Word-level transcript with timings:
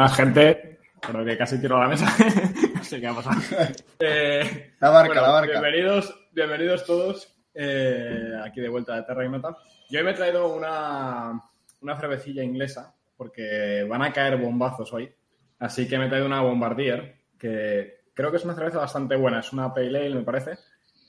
Buenas, 0.00 0.16
gente. 0.16 0.78
Creo 0.98 1.24
que 1.26 1.36
casi 1.36 1.60
tiro 1.60 1.78
la 1.78 1.86
mesa. 1.86 2.06
no 2.74 2.82
sé 2.82 3.00
qué 3.02 3.06
ha 3.06 3.12
pasado. 3.12 3.38
Eh, 4.00 4.72
La 4.80 4.88
barca, 4.88 5.08
bueno, 5.08 5.20
la 5.20 5.28
barca. 5.28 5.60
Bienvenidos, 5.60 6.18
bienvenidos 6.32 6.86
todos 6.86 7.36
eh, 7.52 8.32
aquí 8.42 8.62
de 8.62 8.70
vuelta 8.70 8.96
de 8.96 9.02
Terra 9.02 9.26
Ignota. 9.26 9.58
Yo 9.90 9.98
hoy 9.98 10.04
me 10.06 10.12
he 10.12 10.14
traído 10.14 10.54
una, 10.54 11.38
una 11.82 12.00
cervecilla 12.00 12.42
inglesa 12.42 12.94
porque 13.14 13.84
van 13.86 14.00
a 14.00 14.10
caer 14.10 14.38
bombazos 14.38 14.90
hoy. 14.94 15.12
Así 15.58 15.86
que 15.86 15.98
me 15.98 16.06
he 16.06 16.08
traído 16.08 16.26
una 16.26 16.40
Bombardier 16.40 17.16
que 17.38 18.04
creo 18.14 18.30
que 18.30 18.38
es 18.38 18.44
una 18.46 18.54
cerveza 18.54 18.78
bastante 18.78 19.16
buena. 19.16 19.40
Es 19.40 19.52
una 19.52 19.74
Pale 19.74 19.98
Ale, 19.98 20.14
me 20.14 20.22
parece. 20.22 20.52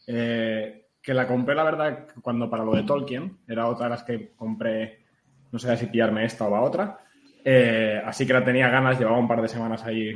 Eh, 0.06 0.90
que 1.02 1.14
la 1.14 1.28
compré, 1.28 1.56
la 1.56 1.64
verdad, 1.64 2.08
cuando 2.22 2.50
para 2.50 2.66
lo 2.66 2.76
de 2.76 2.84
Tolkien. 2.84 3.38
Era 3.48 3.68
otra 3.68 3.86
de 3.86 3.92
las 3.92 4.04
que 4.04 4.34
compré. 4.36 5.06
No 5.50 5.60
sé 5.60 5.78
si 5.78 5.86
pillarme 5.86 6.26
esta 6.26 6.46
o 6.46 6.52
la 6.52 6.60
otra. 6.60 7.06
Eh, 7.44 8.02
así 8.06 8.26
que 8.26 8.34
la 8.34 8.44
tenía 8.44 8.70
ganas, 8.70 8.98
llevaba 9.00 9.18
un 9.18 9.28
par 9.28 9.42
de 9.42 9.48
semanas 9.48 9.84
ahí 9.84 10.12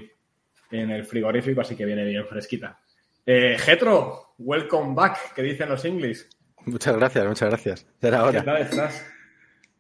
en 0.72 0.92
el 0.92 1.06
frigorífico, 1.06 1.62
así 1.62 1.76
que 1.76 1.86
viene 1.86 2.04
bien 2.06 2.26
fresquita. 2.28 2.80
Eh, 3.26 3.58
Getro, 3.60 4.34
welcome 4.38 4.94
back, 4.94 5.34
que 5.34 5.42
dicen 5.42 5.70
los 5.70 5.84
inglis. 5.86 6.30
Muchas 6.66 6.96
gracias, 6.96 7.26
muchas 7.28 7.50
gracias. 7.50 7.88
Ya 8.02 8.08
era 8.10 8.32
¿Qué 8.32 8.42
tal 8.42 8.58
estás? 8.58 9.06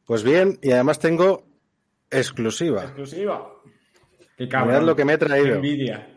Pues 0.06 0.24
bien, 0.24 0.60
y 0.62 0.72
además 0.72 1.00
tengo 1.00 1.46
exclusiva. 2.12 2.84
Exclusiva. 2.84 3.52
Qué 4.38 4.46
Mirad 4.46 4.82
lo 4.84 4.96
que 4.96 5.06
me 5.06 5.14
he 5.14 5.18
Qué 5.18 5.26
traído. 5.26 5.56
envidia. 5.56 6.08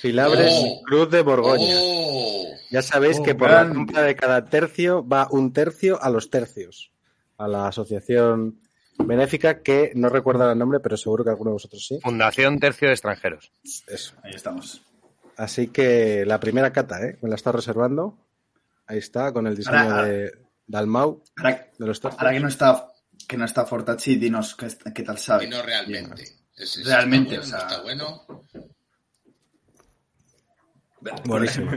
Filabres 0.00 0.52
Oh. 0.54 0.82
Cruz 0.84 1.10
de 1.10 1.22
Borgoña. 1.22 1.74
¡Oh! 1.80 2.54
Ya 2.70 2.82
sabéis 2.82 3.18
Oh, 3.20 3.22
que 3.22 3.34
por 3.34 3.48
grande. 3.48 3.68
la 3.70 3.74
compra 3.74 4.02
de 4.02 4.14
cada 4.16 4.44
tercio 4.44 5.06
va 5.06 5.28
un 5.30 5.52
tercio 5.52 6.02
a 6.02 6.10
los 6.10 6.30
tercios. 6.30 6.92
A 7.38 7.46
la 7.48 7.68
asociación 7.68 8.60
benéfica 8.98 9.62
que 9.62 9.92
no 9.94 10.08
recuerdo 10.08 10.50
el 10.50 10.58
nombre, 10.58 10.80
pero 10.80 10.96
seguro 10.96 11.24
que 11.24 11.30
alguno 11.30 11.50
de 11.50 11.54
vosotros 11.54 11.84
sí. 11.86 11.98
Fundación 12.02 12.58
Tercio 12.58 12.88
de 12.88 12.94
Extranjeros. 12.94 13.52
Eso. 13.86 14.14
Ahí 14.22 14.32
estamos. 14.34 14.82
Así 15.36 15.68
que 15.68 16.24
la 16.26 16.40
primera 16.40 16.72
cata, 16.72 17.00
¿eh? 17.04 17.18
Me 17.22 17.28
la 17.28 17.34
está 17.34 17.52
reservando. 17.52 18.18
Ahí 18.86 18.98
está, 18.98 19.32
con 19.32 19.46
el 19.46 19.56
diseño 19.56 19.78
Ahora- 19.78 20.04
de 20.04 20.32
Dalmau, 20.66 21.22
Ahora, 21.36 21.68
de 21.78 21.86
los 21.86 22.00
tercios. 22.00 22.20
ahora 22.20 22.32
que 22.32 22.40
no 22.40 22.48
está 22.48 22.92
que 23.28 23.36
no 23.36 23.44
está 23.44 23.64
Fortachi, 23.66 24.16
dinos 24.16 24.54
qué, 24.54 24.68
qué 24.94 25.02
tal 25.02 25.18
sabe. 25.18 25.44
Y 25.46 25.48
no 25.48 25.60
realmente. 25.62 26.22
Es- 26.56 26.76
es- 26.78 26.86
Realmente, 26.86 27.34
está 27.36 27.66
o 27.66 27.68
sea- 27.70 27.80
bueno, 27.82 28.24
está 28.26 28.32
bueno. 31.02 31.22
Buenísimo. 31.24 31.70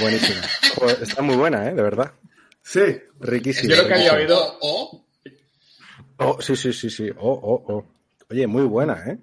Buenísimo. 0.00 0.40
Está 1.00 1.22
muy 1.22 1.36
buena, 1.36 1.68
¿eh? 1.68 1.74
De 1.74 1.82
verdad. 1.82 2.12
Sí. 2.62 2.80
Riquísimo. 3.20 3.70
Yo 3.74 3.76
creo 3.76 3.88
que 3.88 3.94
había 3.94 4.12
oído- 4.14 4.58
o- 4.60 5.05
Oh, 6.18 6.40
sí, 6.40 6.56
sí, 6.56 6.72
sí, 6.72 6.90
sí. 6.90 7.10
Oh, 7.18 7.32
oh, 7.42 7.64
oh. 7.74 7.84
Oye, 8.30 8.46
muy 8.46 8.62
buena, 8.64 9.02
¿eh? 9.06 9.18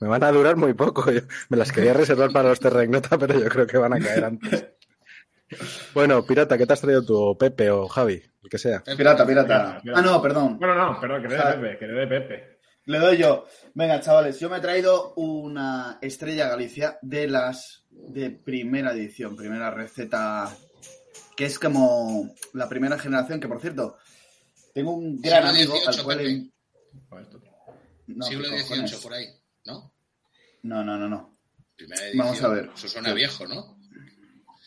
Me 0.00 0.08
van 0.08 0.22
a 0.24 0.30
durar 0.32 0.56
muy 0.56 0.74
poco. 0.74 1.10
Yo 1.10 1.20
me 1.48 1.56
las 1.56 1.72
quería 1.72 1.92
reservar 1.94 2.30
para 2.32 2.50
los 2.50 2.60
Terragnota, 2.60 3.18
pero 3.18 3.38
yo 3.38 3.48
creo 3.48 3.66
que 3.66 3.78
van 3.78 3.94
a 3.94 3.98
caer 4.00 4.24
antes. 4.24 4.66
Bueno, 5.94 6.24
Pirata, 6.26 6.58
¿qué 6.58 6.66
te 6.66 6.72
has 6.72 6.80
traído 6.80 7.04
tú? 7.04 7.16
O 7.16 7.38
Pepe 7.38 7.70
o 7.70 7.86
Javi, 7.88 8.20
el 8.42 8.50
que 8.50 8.58
sea. 8.58 8.82
Pirata, 8.96 9.24
pirata. 9.26 9.80
Pirata. 9.82 9.98
Ah, 9.98 10.02
no, 10.02 10.20
perdón. 10.20 10.58
Bueno, 10.58 10.74
no, 10.74 11.00
perdón, 11.00 11.22
que 11.22 11.28
de 11.28 11.38
Ah. 11.38 11.54
Pepe, 11.60 11.78
que 11.78 11.86
de 11.86 12.06
Pepe. 12.06 12.58
Le 12.86 12.98
doy 12.98 13.16
yo. 13.16 13.46
Venga, 13.74 14.00
chavales, 14.00 14.38
yo 14.40 14.48
me 14.50 14.58
he 14.58 14.60
traído 14.60 15.14
una 15.14 15.98
Estrella 16.02 16.48
Galicia 16.48 16.98
de 17.02 17.28
las 17.28 17.84
de 17.90 18.30
primera 18.30 18.92
edición, 18.92 19.36
primera 19.36 19.70
receta, 19.70 20.48
que 21.36 21.46
es 21.46 21.58
como 21.58 22.28
la 22.52 22.68
primera 22.68 22.98
generación, 22.98 23.40
que 23.40 23.48
por 23.48 23.60
cierto, 23.60 23.96
tengo 24.76 24.92
un 24.92 25.22
gran 25.22 25.54
Siglo 25.56 25.74
amigo 25.74 25.88
al 25.88 25.94
XVIII, 25.94 26.04
cual... 27.08 27.20
No, 28.08 28.26
siglo. 28.26 28.48
XVIII 28.58 29.02
por 29.02 29.14
ahí, 29.14 29.26
¿no? 29.64 29.94
No, 30.64 30.84
no, 30.84 30.98
no, 30.98 31.08
no. 31.08 31.38
Primera 31.74 32.02
edición. 32.04 32.18
Vamos 32.26 32.42
a 32.42 32.48
ver. 32.48 32.70
Eso 32.74 32.86
suena 32.88 33.14
viejo, 33.14 33.46
¿no? 33.46 33.78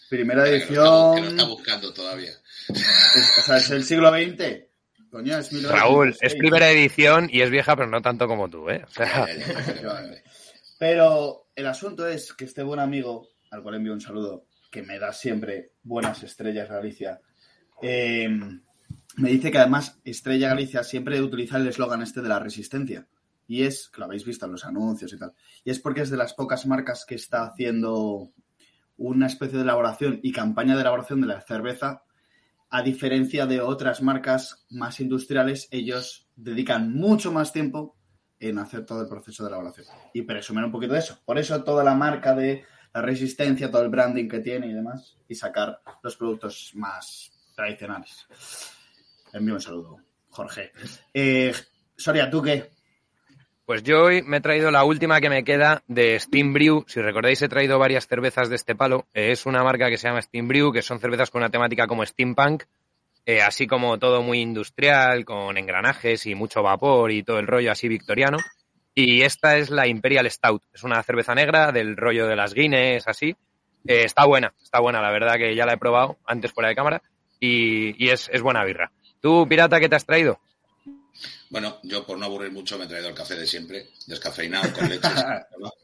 Primera 0.09 0.45
Que 0.45 0.49
lo 0.51 0.55
está 0.57 0.65
Que 0.67 0.73
lo 0.75 1.13
está 1.13 1.27
edición... 1.27 1.49
buscando 1.49 1.93
todavía. 1.93 2.31
es- 2.69 3.37
o 3.37 3.41
sea, 3.43 3.57
es 3.57 3.69
el 3.69 3.83
siglo 3.83 4.09
XX. 4.09 4.65
Coño, 5.11 5.37
es 5.37 5.51
1926. 5.53 5.71
Raúl, 5.71 6.17
es 6.21 6.35
primera 6.35 6.71
edición 6.71 7.29
y 7.31 7.41
es 7.41 7.51
vieja, 7.51 7.75
pero 7.75 7.87
no 7.87 8.01
tanto 8.01 8.27
como 8.27 8.49
tú, 8.49 8.67
¿eh? 8.69 8.83
O 8.87 8.91
sea. 8.91 9.27
Pero 10.79 11.49
el 11.55 11.67
asunto 11.67 12.07
es 12.07 12.33
que 12.33 12.45
este 12.45 12.63
buen 12.63 12.79
amigo, 12.79 13.27
al 13.51 13.61
cual 13.61 13.75
envío 13.75 13.93
un 13.93 14.01
saludo, 14.01 14.45
que 14.71 14.81
me 14.81 14.97
da 14.97 15.11
siempre 15.13 15.73
buenas 15.83 16.23
estrellas 16.23 16.69
Galicia, 16.69 17.19
eh, 17.81 18.29
me 19.19 19.31
dice 19.31 19.51
que 19.51 19.57
además 19.57 19.99
Estrella 20.05 20.49
Galicia 20.49 20.83
siempre 20.83 21.21
utiliza 21.21 21.57
el 21.57 21.67
eslogan 21.67 22.01
este 22.01 22.21
de 22.21 22.29
la 22.29 22.39
resistencia. 22.39 23.07
Y 23.47 23.63
es, 23.63 23.89
que 23.89 23.99
lo 23.99 24.05
habéis 24.05 24.25
visto 24.25 24.45
en 24.45 24.53
los 24.53 24.63
anuncios 24.63 25.11
y 25.11 25.17
tal, 25.17 25.33
y 25.65 25.71
es 25.71 25.79
porque 25.79 26.01
es 26.01 26.09
de 26.09 26.17
las 26.17 26.33
pocas 26.33 26.65
marcas 26.67 27.03
que 27.05 27.15
está 27.15 27.45
haciendo 27.45 28.31
una 28.95 29.27
especie 29.27 29.57
de 29.57 29.63
elaboración 29.63 30.19
y 30.21 30.31
campaña 30.31 30.75
de 30.75 30.81
elaboración 30.81 31.21
de 31.21 31.27
la 31.27 31.41
cerveza. 31.41 32.03
A 32.69 32.83
diferencia 32.83 33.47
de 33.47 33.61
otras 33.61 34.03
marcas 34.03 34.65
más 34.69 34.99
industriales, 34.99 35.67
ellos 35.71 36.29
dedican 36.35 36.93
mucho 36.93 37.31
más 37.31 37.51
tiempo 37.51 37.97
en 38.39 38.59
hacer 38.59 38.85
todo 38.85 39.01
el 39.01 39.09
proceso 39.09 39.43
de 39.43 39.49
elaboración 39.49 39.87
y 40.13 40.21
presumen 40.21 40.65
un 40.65 40.71
poquito 40.71 40.93
de 40.93 40.99
eso. 40.99 41.19
Por 41.25 41.39
eso 41.39 41.63
toda 41.63 41.83
la 41.83 41.95
marca 41.95 42.35
de 42.35 42.63
la 42.93 43.01
resistencia, 43.01 43.71
todo 43.71 43.81
el 43.81 43.89
branding 43.89 44.27
que 44.27 44.39
tiene 44.39 44.67
y 44.67 44.73
demás, 44.73 45.17
y 45.27 45.33
sacar 45.33 45.81
los 46.03 46.15
productos 46.15 46.71
más 46.75 47.31
tradicionales. 47.55 48.27
Envío 49.33 49.55
un 49.55 49.61
saludo, 49.61 49.97
Jorge. 50.29 50.71
Eh, 51.13 51.53
Soria, 51.95 52.29
¿tú 52.29 52.41
qué? 52.41 52.69
pues 53.69 53.83
yo 53.83 54.05
hoy 54.05 54.23
me 54.23 54.37
he 54.37 54.41
traído 54.41 54.71
la 54.71 54.83
última 54.83 55.21
que 55.21 55.29
me 55.29 55.43
queda 55.43 55.83
de 55.85 56.19
Steam 56.19 56.53
Brew. 56.53 56.85
Si 56.87 56.99
recordáis, 57.01 57.39
he 57.43 57.47
traído 57.47 57.77
varias 57.77 58.07
cervezas 58.07 58.49
de 58.49 58.55
este 58.55 58.73
palo. 58.73 59.05
Eh, 59.13 59.29
es 59.31 59.45
una 59.45 59.63
marca 59.63 59.91
que 59.91 59.97
se 59.97 60.07
llama 60.07 60.23
Steam 60.23 60.47
Brew, 60.47 60.71
que 60.73 60.81
son 60.81 60.99
cervezas 60.99 61.29
con 61.29 61.43
una 61.43 61.51
temática 61.51 61.85
como 61.85 62.03
steampunk, 62.03 62.63
eh, 63.27 63.43
así 63.43 63.67
como 63.67 63.99
todo 63.99 64.23
muy 64.23 64.41
industrial, 64.41 65.23
con 65.23 65.55
engranajes 65.55 66.25
y 66.25 66.33
mucho 66.33 66.63
vapor 66.63 67.11
y 67.11 67.21
todo 67.21 67.37
el 67.37 67.45
rollo 67.45 67.71
así 67.71 67.87
victoriano. 67.87 68.39
Y 68.95 69.21
esta 69.21 69.55
es 69.57 69.69
la 69.69 69.85
Imperial 69.85 70.27
Stout. 70.31 70.63
Es 70.73 70.83
una 70.83 71.03
cerveza 71.03 71.35
negra 71.35 71.71
del 71.71 71.95
rollo 71.95 72.25
de 72.25 72.35
las 72.35 72.55
Guinness, 72.55 73.07
así. 73.07 73.35
Eh, 73.85 74.03
está 74.03 74.25
buena, 74.25 74.51
está 74.63 74.79
buena, 74.79 74.99
la 74.99 75.11
verdad 75.11 75.35
que 75.35 75.53
ya 75.53 75.67
la 75.67 75.73
he 75.73 75.77
probado 75.77 76.17
antes 76.25 76.51
fuera 76.51 76.69
de 76.69 76.75
cámara 76.75 77.03
y, 77.39 78.09
es 78.09 78.41
buena 78.41 78.65
birra. 78.65 78.91
¿Tú, 79.21 79.47
pirata, 79.47 79.79
qué 79.79 79.89
te 79.89 79.95
has 79.95 80.05
traído? 80.05 80.39
Bueno, 81.49 81.79
yo 81.83 82.05
por 82.05 82.17
no 82.17 82.25
aburrir 82.25 82.51
mucho 82.51 82.77
me 82.77 82.85
he 82.85 82.87
traído 82.87 83.09
el 83.09 83.15
café 83.15 83.35
de 83.35 83.47
siempre, 83.47 83.89
descafeinado, 84.07 84.71
con 84.73 84.89
leche. 84.89 85.07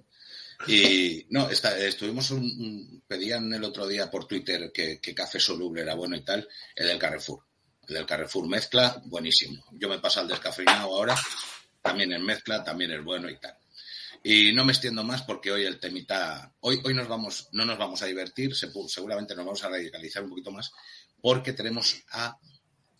Y 0.67 1.25
no, 1.31 1.49
está- 1.49 1.77
estuvimos 1.77 2.31
un, 2.31 2.43
un- 2.43 3.03
pedían 3.05 3.53
el 3.53 3.63
otro 3.65 3.85
día 3.85 4.09
por 4.09 4.25
Twitter 4.25 4.71
que, 4.73 4.99
que 5.01 5.13
café 5.13 5.37
soluble 5.39 5.81
era 5.81 5.95
bueno 5.95 6.15
y 6.15 6.21
tal, 6.23 6.47
el 6.75 6.87
del 6.87 6.97
Carrefour. 6.97 7.43
El 7.87 7.95
del 7.95 8.05
Carrefour 8.05 8.47
mezcla, 8.47 9.01
buenísimo. 9.05 9.63
Yo 9.73 9.89
me 9.89 9.99
paso 9.99 10.21
al 10.21 10.29
descafeinado 10.29 10.95
ahora, 10.95 11.15
también 11.81 12.13
en 12.13 12.23
mezcla, 12.25 12.63
también 12.63 12.91
es 12.91 13.03
bueno 13.03 13.29
y 13.29 13.37
tal. 13.37 13.53
Y 14.23 14.53
no 14.53 14.63
me 14.65 14.71
extiendo 14.71 15.03
más 15.03 15.21
porque 15.23 15.51
hoy 15.51 15.65
el 15.65 15.77
temita, 15.79 16.51
hoy, 16.61 16.81
hoy 16.85 16.93
nos 16.95 17.09
vamos, 17.09 17.49
no 17.51 17.65
nos 17.65 17.77
vamos 17.77 18.01
a 18.01 18.05
divertir, 18.07 18.55
se- 18.55 18.71
seguramente 18.87 19.35
nos 19.35 19.45
vamos 19.45 19.63
a 19.65 19.69
radicalizar 19.69 20.23
un 20.23 20.29
poquito 20.29 20.51
más, 20.51 20.71
porque 21.21 21.51
tenemos 21.53 22.01
a 22.11 22.39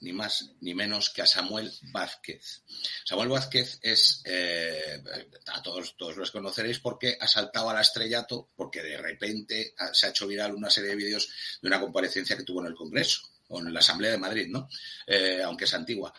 ni 0.06 0.14
más 0.14 0.52
ni 0.62 0.76
menos 0.76 1.10
que 1.10 1.24
a 1.24 1.26
Samuel 1.26 1.72
Vázquez. 1.92 2.62
Samuel 3.04 3.30
Vázquez 3.30 3.80
es, 3.82 4.22
eh, 4.24 5.02
a 5.48 5.64
todos, 5.64 5.98
todos 5.98 6.16
los 6.16 6.30
conoceréis 6.30 6.80
porque 6.80 7.18
ha 7.20 7.28
saltado 7.28 7.72
al 7.72 7.82
estrellato, 7.82 8.52
porque 8.56 8.84
de 8.84 8.98
repente 8.98 9.74
se 9.94 10.06
ha 10.06 10.10
hecho 10.10 10.28
viral 10.28 10.54
una 10.54 10.70
serie 10.70 10.92
de 10.92 10.96
vídeos 10.96 11.28
de 11.60 11.68
una 11.68 11.82
comparecencia 11.82 12.38
que 12.38 12.44
tuvo 12.44 12.62
en 12.62 12.68
el 12.68 12.76
Congreso, 12.76 13.22
o 13.48 13.60
en 13.60 13.74
la 13.74 13.80
Asamblea 13.80 14.12
de 14.12 14.18
Madrid, 14.20 14.48
¿no? 14.48 14.70
Eh, 15.08 15.42
aunque 15.44 15.66
es 15.66 15.74
antigua. 15.74 16.14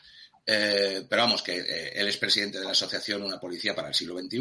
Eh, 0.49 1.05
pero 1.09 1.23
vamos, 1.23 1.43
que 1.43 1.59
eh, 1.59 1.93
él 1.97 2.07
es 2.07 2.17
presidente 2.19 2.59
de 2.59 2.65
la 2.65 2.71
Asociación 2.71 3.23
Una 3.25 3.41
Policía 3.41 3.75
para 3.75 3.89
el 3.89 3.95
Siglo 3.95 4.17
XXI, 4.17 4.41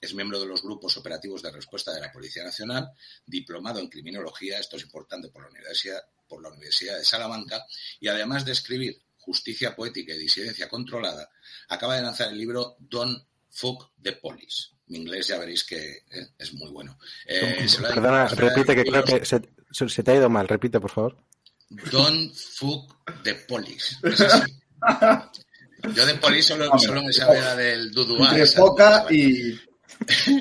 es 0.00 0.14
miembro 0.14 0.38
de 0.38 0.46
los 0.46 0.62
grupos 0.62 0.96
operativos 0.98 1.40
de 1.40 1.50
respuesta 1.50 1.94
de 1.94 2.00
la 2.00 2.12
Policía 2.12 2.44
Nacional, 2.44 2.90
diplomado 3.24 3.80
en 3.80 3.88
criminología, 3.88 4.58
esto 4.58 4.76
es 4.76 4.82
importante 4.82 5.28
por 5.28 5.42
la 5.42 5.48
Universidad, 5.48 6.02
por 6.28 6.42
la 6.42 6.50
Universidad 6.50 6.98
de 6.98 7.04
Salamanca, 7.04 7.64
y 8.00 8.08
además 8.08 8.44
de 8.44 8.52
escribir 8.52 9.00
Justicia 9.16 9.74
Poética 9.74 10.12
y 10.12 10.18
Disidencia 10.18 10.68
Controlada, 10.68 11.30
acaba 11.68 11.96
de 11.96 12.02
lanzar 12.02 12.28
el 12.28 12.38
libro 12.38 12.76
Don't 12.78 13.26
Fuck 13.50 13.92
the 14.02 14.12
Police. 14.12 14.68
Mi 14.88 14.98
inglés 14.98 15.28
ya 15.28 15.38
veréis 15.38 15.64
que 15.64 16.04
eh, 16.10 16.28
es 16.38 16.52
muy 16.52 16.70
bueno. 16.70 16.98
Eh, 17.26 17.66
Perdona, 17.80 18.28
repite 18.28 18.76
que 18.76 18.84
creo 18.84 19.02
que 19.02 19.24
se, 19.24 19.40
se 19.88 20.02
te 20.02 20.10
ha 20.10 20.16
ido 20.16 20.28
mal. 20.28 20.46
Repite, 20.46 20.78
por 20.78 20.90
favor. 20.90 21.16
Don't 21.68 22.32
fuck 22.32 22.94
the 23.24 23.34
police. 23.34 23.96
Es 24.04 24.20
así. 24.20 24.52
Yo 25.94 26.06
de 26.06 26.14
police 26.14 26.48
solo, 26.48 26.70
Hombre, 26.70 26.86
solo 26.86 27.02
me 27.02 27.12
sabe 27.12 27.40
la 27.40 27.54
del 27.54 27.92
Duduá. 27.92 28.36
Entre 28.36 28.52
poca 28.52 29.06
y... 29.10 29.58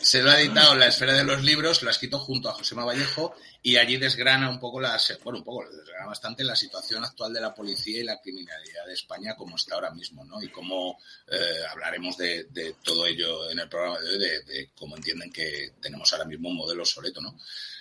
se 0.00 0.22
lo 0.22 0.30
ha 0.30 0.40
editado 0.40 0.74
en 0.74 0.80
la 0.80 0.86
esfera 0.86 1.14
de 1.14 1.24
los 1.24 1.42
libros, 1.42 1.82
lo 1.82 1.88
ha 1.88 1.92
escrito 1.92 2.18
junto 2.18 2.48
a 2.48 2.52
José 2.52 2.74
Vallejo 2.74 3.34
y 3.62 3.76
allí 3.76 3.96
desgrana 3.96 4.50
un 4.50 4.60
poco 4.60 4.80
la, 4.80 4.98
bueno, 5.24 5.38
un 5.40 5.44
poco, 5.44 5.68
desgrana 5.70 6.06
bastante 6.06 6.44
la 6.44 6.54
situación 6.54 7.04
actual 7.04 7.32
de 7.32 7.40
la 7.40 7.54
policía 7.54 8.00
y 8.00 8.04
la 8.04 8.20
criminalidad 8.20 8.86
de 8.86 8.94
España 8.94 9.34
como 9.36 9.56
está 9.56 9.74
ahora 9.74 9.90
mismo, 9.90 10.24
¿no? 10.24 10.42
Y 10.42 10.48
cómo 10.48 10.98
eh, 11.26 11.36
hablaremos 11.70 12.16
de, 12.16 12.46
todo 12.82 13.06
ello 13.06 13.50
en 13.50 13.60
el 13.60 13.68
programa 13.68 13.98
de 14.00 14.10
hoy, 14.10 14.18
de, 14.18 14.70
cómo 14.76 14.96
entienden 14.96 15.32
que 15.32 15.72
tenemos 15.80 16.12
ahora 16.12 16.24
mismo 16.24 16.48
un 16.48 16.56
modelo 16.56 16.82
obsoleto, 16.82 17.20
¿no? 17.20 17.38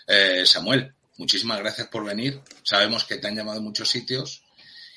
Eh, 0.07 0.45
Samuel, 0.45 0.93
muchísimas 1.17 1.59
gracias 1.59 1.87
por 1.87 2.05
venir. 2.05 2.41
Sabemos 2.63 3.05
que 3.05 3.17
te 3.17 3.27
han 3.27 3.35
llamado 3.35 3.57
en 3.57 3.65
muchos 3.65 3.89
sitios 3.89 4.43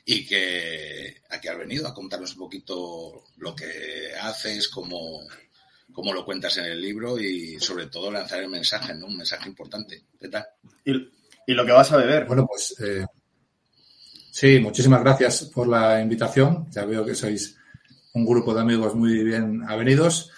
y 0.04 0.26
que 0.26 1.22
aquí 1.30 1.48
has 1.48 1.58
venido 1.58 1.86
a 1.86 1.94
contarnos 1.94 2.32
un 2.32 2.38
poquito 2.38 3.24
lo 3.36 3.54
que 3.54 4.12
haces, 4.20 4.68
cómo, 4.68 5.20
cómo 5.92 6.12
lo 6.12 6.24
cuentas 6.24 6.56
en 6.58 6.66
el 6.66 6.80
libro 6.80 7.18
y 7.18 7.58
sobre 7.60 7.86
todo 7.86 8.10
lanzar 8.10 8.40
el 8.42 8.48
mensaje, 8.48 8.94
¿no? 8.94 9.06
Un 9.06 9.18
mensaje 9.18 9.48
importante. 9.48 10.04
¿Qué 10.18 10.28
tal? 10.28 10.46
Y, 10.84 11.52
lo 11.52 11.66
que 11.66 11.72
vas 11.72 11.90
a 11.90 11.96
beber. 11.96 12.26
Bueno, 12.26 12.46
pues 12.46 12.76
eh, 12.80 13.04
sí, 14.30 14.60
muchísimas 14.60 15.00
gracias 15.00 15.50
por 15.52 15.66
la 15.66 16.00
invitación. 16.00 16.70
Ya 16.70 16.84
veo 16.84 17.04
que 17.04 17.14
sois 17.14 17.56
un 18.12 18.24
grupo 18.24 18.54
de 18.54 18.60
amigos 18.60 18.94
muy 18.94 19.24
bien 19.24 19.62
avenidos. 19.66 20.30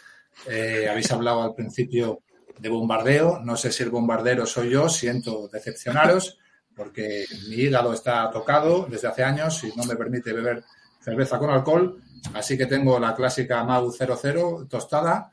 Eh, 0.48 0.86
habéis 0.90 1.10
hablado 1.12 1.42
al 1.42 1.54
principio 1.54 2.22
de 2.58 2.68
bombardeo. 2.68 3.40
No 3.40 3.56
sé 3.56 3.70
si 3.70 3.82
el 3.82 3.90
bombardero 3.90 4.46
soy 4.46 4.70
yo, 4.70 4.88
siento 4.88 5.48
decepcionaros, 5.52 6.38
porque 6.74 7.24
mi 7.48 7.56
hígado 7.56 7.92
está 7.92 8.30
tocado 8.30 8.86
desde 8.88 9.08
hace 9.08 9.22
años 9.22 9.62
y 9.64 9.72
no 9.76 9.84
me 9.84 9.96
permite 9.96 10.32
beber 10.32 10.64
cerveza 11.00 11.38
con 11.38 11.50
alcohol. 11.50 12.00
Así 12.34 12.56
que 12.56 12.66
tengo 12.66 12.98
la 12.98 13.14
clásica 13.14 13.64
Mau 13.64 13.90
00 13.90 14.66
tostada 14.68 15.32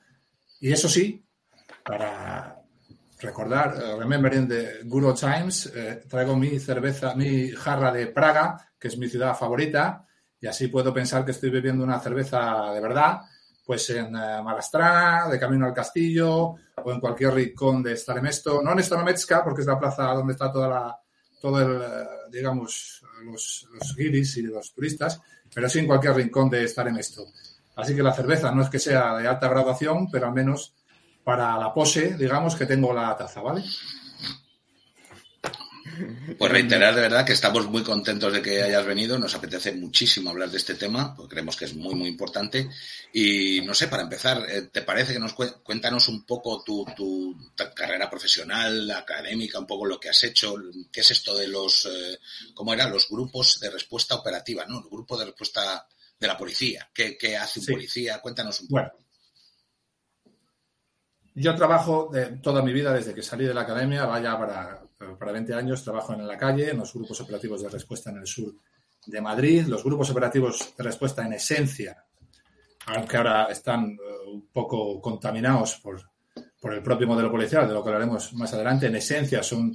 y 0.60 0.74
eso 0.74 0.90
sí, 0.90 1.24
para 1.84 2.62
recordar, 3.22 3.76
uh, 3.76 4.00
remembering 4.00 4.48
the 4.48 4.84
good 4.84 5.06
old 5.06 5.20
times, 5.20 5.72
eh, 5.74 6.04
traigo 6.08 6.36
mi 6.36 6.60
cerveza, 6.60 7.16
mi 7.16 7.50
jarra 7.52 7.92
de 7.92 8.08
Praga, 8.08 8.58
que 8.78 8.88
es 8.88 8.98
mi 8.98 9.08
ciudad 9.08 9.36
favorita, 9.36 10.06
y 10.40 10.48
así 10.48 10.68
puedo 10.68 10.94
pensar 10.94 11.26
que 11.26 11.32
estoy 11.32 11.50
bebiendo 11.50 11.84
una 11.84 12.00
cerveza 12.00 12.72
de 12.74 12.80
verdad, 12.82 13.22
pues 13.66 13.90
en 13.92 14.16
uh, 14.16 14.44
Malastrana, 14.44 15.30
de 15.30 15.40
camino 15.40 15.66
al 15.66 15.74
castillo, 15.74 16.56
o 16.84 16.92
en 16.92 17.00
cualquier 17.00 17.34
rincón 17.34 17.84
de 17.84 17.96
Staremesto, 17.96 18.62
no 18.62 18.72
en 18.72 18.84
Starometska, 18.84 19.44
porque 19.44 19.62
es 19.62 19.68
la 19.68 19.80
plaza 19.80 20.04
donde 20.14 20.34
está 20.34 20.52
toda 20.52 20.68
la, 20.68 21.00
todo 21.40 21.62
el, 21.62 22.32
digamos, 22.32 23.04
los, 23.24 23.68
los 23.74 23.96
guiris 23.96 24.38
y 24.38 24.44
los 24.44 24.74
turistas, 24.74 25.22
pero 25.54 25.70
sí 25.70 25.80
en 25.80 25.88
cualquier 25.88 26.16
rincón 26.16 26.50
de 26.50 26.68
Staremesto. 26.68 27.26
Así 27.76 27.96
que 27.96 28.04
la 28.04 28.14
cerveza 28.14 28.52
no 28.52 28.62
es 28.62 28.70
que 28.70 28.80
sea 28.80 29.16
de 29.18 29.28
alta 29.28 29.48
graduación, 29.48 30.10
pero 30.12 30.28
al 30.28 30.34
menos 30.34 30.74
para 31.24 31.58
la 31.58 31.74
pose, 31.74 32.16
digamos 32.18 32.56
que 32.56 32.66
tengo 32.66 32.94
la 32.94 33.16
taza, 33.16 33.42
¿vale? 33.42 33.64
Pues 36.38 36.52
reiterar 36.52 36.96
de 36.96 37.02
verdad 37.02 37.26
que 37.26 37.34
estamos 37.34 37.68
muy 37.70 37.84
contentos 37.84 38.32
de 38.32 38.42
que 38.42 38.62
hayas 38.64 38.86
venido. 38.86 39.18
Nos 39.20 39.36
apetece 39.36 39.74
muchísimo 39.74 40.30
hablar 40.30 40.50
de 40.50 40.58
este 40.58 40.76
tema, 40.76 41.16
porque 41.16 41.36
creemos 41.36 41.56
que 41.56 41.66
es 41.66 41.76
muy, 41.76 41.96
muy 41.96 42.10
importante. 42.10 42.70
Y 43.14 43.62
no 43.62 43.74
sé, 43.74 43.88
para 43.88 44.04
empezar, 44.04 44.46
eh, 44.50 44.64
¿te 44.72 44.82
parece 44.82 45.14
que 45.14 45.20
nos 45.20 45.34
cuéntanos 45.34 46.08
un 46.08 46.26
poco 46.26 46.64
tu, 46.64 46.86
tu, 46.96 47.36
carrera 47.76 48.10
profesional, 48.10 48.90
académica, 48.92 49.60
un 49.60 49.68
poco 49.68 49.86
lo 49.86 50.00
que 50.00 50.10
has 50.10 50.24
hecho? 50.24 50.56
¿Qué 50.92 51.02
es 51.02 51.12
esto 51.12 51.36
de 51.36 51.48
los, 51.48 51.86
eh, 51.86 52.20
cómo 52.54 52.74
eran 52.74 52.92
los 52.92 53.10
grupos 53.10 53.60
de 53.60 53.70
respuesta 53.70 54.16
operativa, 54.16 54.66
¿no? 54.66 54.80
El 54.80 54.90
grupo 54.90 55.18
de 55.18 55.26
respuesta 55.26 55.86
de 56.20 56.28
la 56.28 56.38
policía. 56.38 56.90
¿Qué, 56.94 57.38
hace 57.38 57.60
un 57.60 57.66
policía? 57.66 58.20
Cuéntanos 58.20 58.62
un 58.62 58.68
poco. 58.68 58.82
Bueno, 58.82 58.92
yo 61.36 61.56
trabajo 61.56 62.10
de 62.12 62.26
toda 62.38 62.62
mi 62.62 62.74
vida 62.74 62.94
desde 62.94 63.14
que 63.14 63.24
salí 63.24 63.46
de 63.46 63.54
la 63.54 63.62
academia, 63.62 64.06
vaya 64.06 64.38
para, 64.38 64.82
para 65.18 65.32
20 65.32 65.54
años, 65.54 65.84
trabajo 65.84 66.14
en 66.14 66.28
la 66.28 66.38
calle, 66.38 66.72
en 66.72 66.78
los 66.78 66.94
grupos 66.94 67.22
operativos 67.22 67.62
de 67.62 67.70
respuesta 67.70 68.10
en 68.10 68.18
el 68.18 68.28
sur 68.28 68.54
de 69.06 69.22
Madrid, 69.22 69.66
los 69.66 69.84
grupos 69.84 70.10
operativos 70.10 70.74
de 70.78 70.84
respuesta 70.84 71.26
en 71.26 71.34
esencia, 71.34 72.04
aunque 72.88 73.18
ahora 73.18 73.46
están 73.46 73.92
eh, 73.92 73.98
un 74.28 74.48
poco 74.52 75.00
contaminados 75.00 75.76
por, 75.78 76.02
por 76.60 76.74
el 76.74 76.84
propio 76.84 77.08
modelo 77.08 77.32
policial, 77.32 77.68
de 77.68 77.74
lo 77.74 77.82
que 77.82 77.90
hablaremos 77.90 78.34
más 78.34 78.54
adelante, 78.54 78.88
en 78.88 78.96
esencia 78.96 79.42
son 79.42 79.74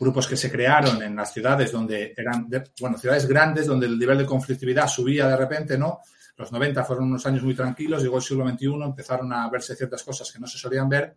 grupos 0.00 0.26
que 0.26 0.36
se 0.36 0.50
crearon 0.50 1.02
en 1.02 1.14
las 1.14 1.32
ciudades 1.32 1.70
donde 1.72 2.12
eran, 2.16 2.48
bueno, 2.80 2.98
ciudades 2.98 3.26
grandes 3.26 3.66
donde 3.66 3.86
el 3.86 3.98
nivel 3.98 4.18
de 4.18 4.26
conflictividad 4.26 4.88
subía 4.88 5.28
de 5.28 5.36
repente, 5.36 5.78
¿no? 5.78 6.00
Los 6.36 6.52
90 6.52 6.84
fueron 6.84 7.06
unos 7.06 7.24
años 7.24 7.42
muy 7.44 7.54
tranquilos, 7.54 8.02
llegó 8.02 8.16
el 8.16 8.22
siglo 8.22 8.46
XXI, 8.46 8.66
empezaron 8.84 9.32
a 9.32 9.48
verse 9.48 9.74
ciertas 9.74 10.02
cosas 10.02 10.30
que 10.30 10.38
no 10.38 10.46
se 10.46 10.58
solían 10.58 10.88
ver. 10.88 11.16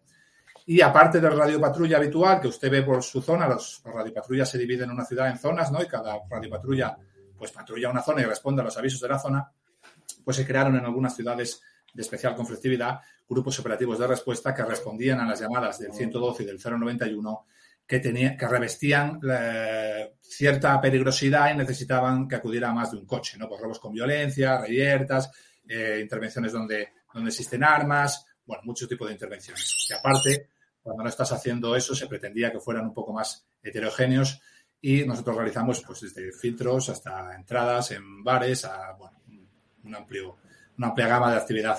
Y 0.66 0.82
aparte 0.82 1.20
del 1.20 1.36
radio 1.36 1.60
patrulla 1.60 1.98
habitual 1.98 2.40
que 2.40 2.48
usted 2.48 2.70
ve 2.70 2.84
por 2.84 3.04
su 3.04 3.22
zona, 3.22 3.48
los, 3.48 3.82
radio 3.84 4.14
patrulla 4.14 4.46
se 4.46 4.58
dividen 4.58 4.86
en 4.86 4.96
una 4.96 5.06
ciudad 5.06 5.30
en 5.30 5.38
zonas, 5.38 5.72
¿no? 5.72 5.82
Y 5.82 5.88
cada 5.88 6.20
radio 6.30 6.50
patrulla 6.50 6.98
pues 7.38 7.52
patrulla 7.52 7.90
una 7.90 8.02
zona 8.02 8.22
y 8.22 8.26
responde 8.26 8.62
a 8.62 8.66
los 8.66 8.78
avisos 8.78 9.00
de 9.00 9.08
la 9.08 9.18
zona, 9.18 9.50
pues 10.24 10.38
se 10.38 10.46
crearon 10.46 10.76
en 10.76 10.86
algunas 10.86 11.16
ciudades 11.16 11.62
de 11.94 12.02
especial 12.02 12.36
conflictividad 12.36 13.00
grupos 13.28 13.60
operativos 13.60 14.00
de 14.00 14.08
respuesta 14.08 14.54
que 14.54 14.64
respondían 14.64 15.20
a 15.20 15.28
las 15.28 15.40
llamadas 15.40 15.80
del 15.80 15.94
112 15.94 16.44
y 16.44 16.46
del 16.46 16.60
091 16.60 17.46
que, 17.86 18.00
tenía, 18.00 18.36
que 18.38 18.48
revestían 18.48 19.20
eh, 19.32 20.14
cierta 20.22 20.80
peligrosidad 20.82 21.54
y 21.54 21.58
necesitaban 21.58 22.28
que 22.28 22.36
acudiera 22.36 22.70
a 22.70 22.74
más 22.74 22.92
de 22.92 22.98
un 22.98 23.06
coche, 23.06 23.38
¿no? 23.38 23.48
Por 23.48 23.60
robos 23.60 23.80
con 23.80 23.94
violencia, 23.94 24.60
reyertas, 24.60 25.32
eh, 25.68 26.00
intervenciones 26.02 26.52
donde, 26.52 26.90
donde 27.14 27.30
existen 27.30 27.64
armas, 27.64 28.26
bueno, 28.50 28.63
muchos 28.66 28.90
tipos 28.90 29.07
de 29.07 29.13
intervenciones. 29.13 29.88
Y 29.88 29.94
aparte, 29.94 30.50
cuando 30.81 31.04
no 31.04 31.10
estás 31.10 31.31
haciendo 31.31 31.75
eso, 31.75 31.94
se 31.94 32.07
pretendía 32.07 32.51
que 32.51 32.60
fueran 32.60 32.86
un 32.86 32.94
poco 32.96 33.13
más 33.13 33.46
heterogéneos 33.62 34.42
y 34.81 35.06
nosotros 35.06 35.36
realizamos 35.36 35.84
pues 35.86 36.01
desde 36.01 36.31
filtros 36.31 36.90
hasta 36.90 37.36
entradas 37.36 37.92
en 37.92 38.24
bares 38.24 38.66
a 38.66 38.94
bueno, 38.94 39.19
un 39.84 39.96
amplio, 39.96 40.38
una 40.80 40.88
amplia 40.88 41.07
gama 41.07 41.31
de 41.31 41.38
actividad 41.38 41.78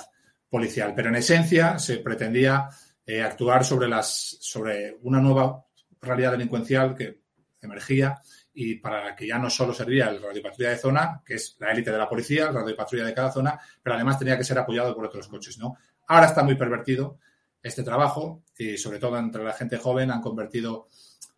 policial. 0.49 0.93
Pero 0.95 1.09
en 1.09 1.17
esencia 1.17 1.77
se 1.81 1.97
pretendía 1.97 2.69
eh, 3.05 3.21
actuar 3.21 3.65
sobre, 3.65 3.89
las, 3.89 4.37
sobre 4.41 4.97
una 5.03 5.21
nueva 5.21 5.67
realidad 6.01 6.31
delincuencial 6.31 6.95
que 6.95 7.21
emergía 7.61 8.21
y 8.55 8.77
para 8.77 9.07
la 9.07 9.17
que 9.17 9.27
ya 9.27 9.39
no 9.39 9.51
solo 9.51 9.73
servía 9.75 10.09
el 10.09 10.23
radio 10.23 10.43
patrulla 10.43 10.71
de 10.71 10.79
zona, 10.79 11.23
que 11.27 11.35
es 11.35 11.57
la 11.59 11.73
élite 11.73 11.91
de 11.91 11.99
la 11.99 12.09
policía, 12.09 12.49
el 12.49 12.55
radio 12.55 12.77
patrulla 12.77 13.07
de 13.07 13.15
cada 13.15 13.33
zona, 13.33 13.59
pero 13.83 13.97
además 13.97 14.19
tenía 14.19 14.37
que 14.37 14.45
ser 14.45 14.59
apoyado 14.59 14.95
por 14.95 15.07
otros 15.07 15.27
coches, 15.27 15.59
¿no? 15.59 15.77
Ahora 16.11 16.27
está 16.27 16.43
muy 16.43 16.57
pervertido 16.57 17.21
este 17.63 17.85
trabajo 17.85 18.43
y 18.59 18.77
sobre 18.77 18.99
todo 18.99 19.17
entre 19.17 19.45
la 19.45 19.53
gente 19.53 19.77
joven 19.77 20.11
han 20.11 20.21
convertido 20.21 20.89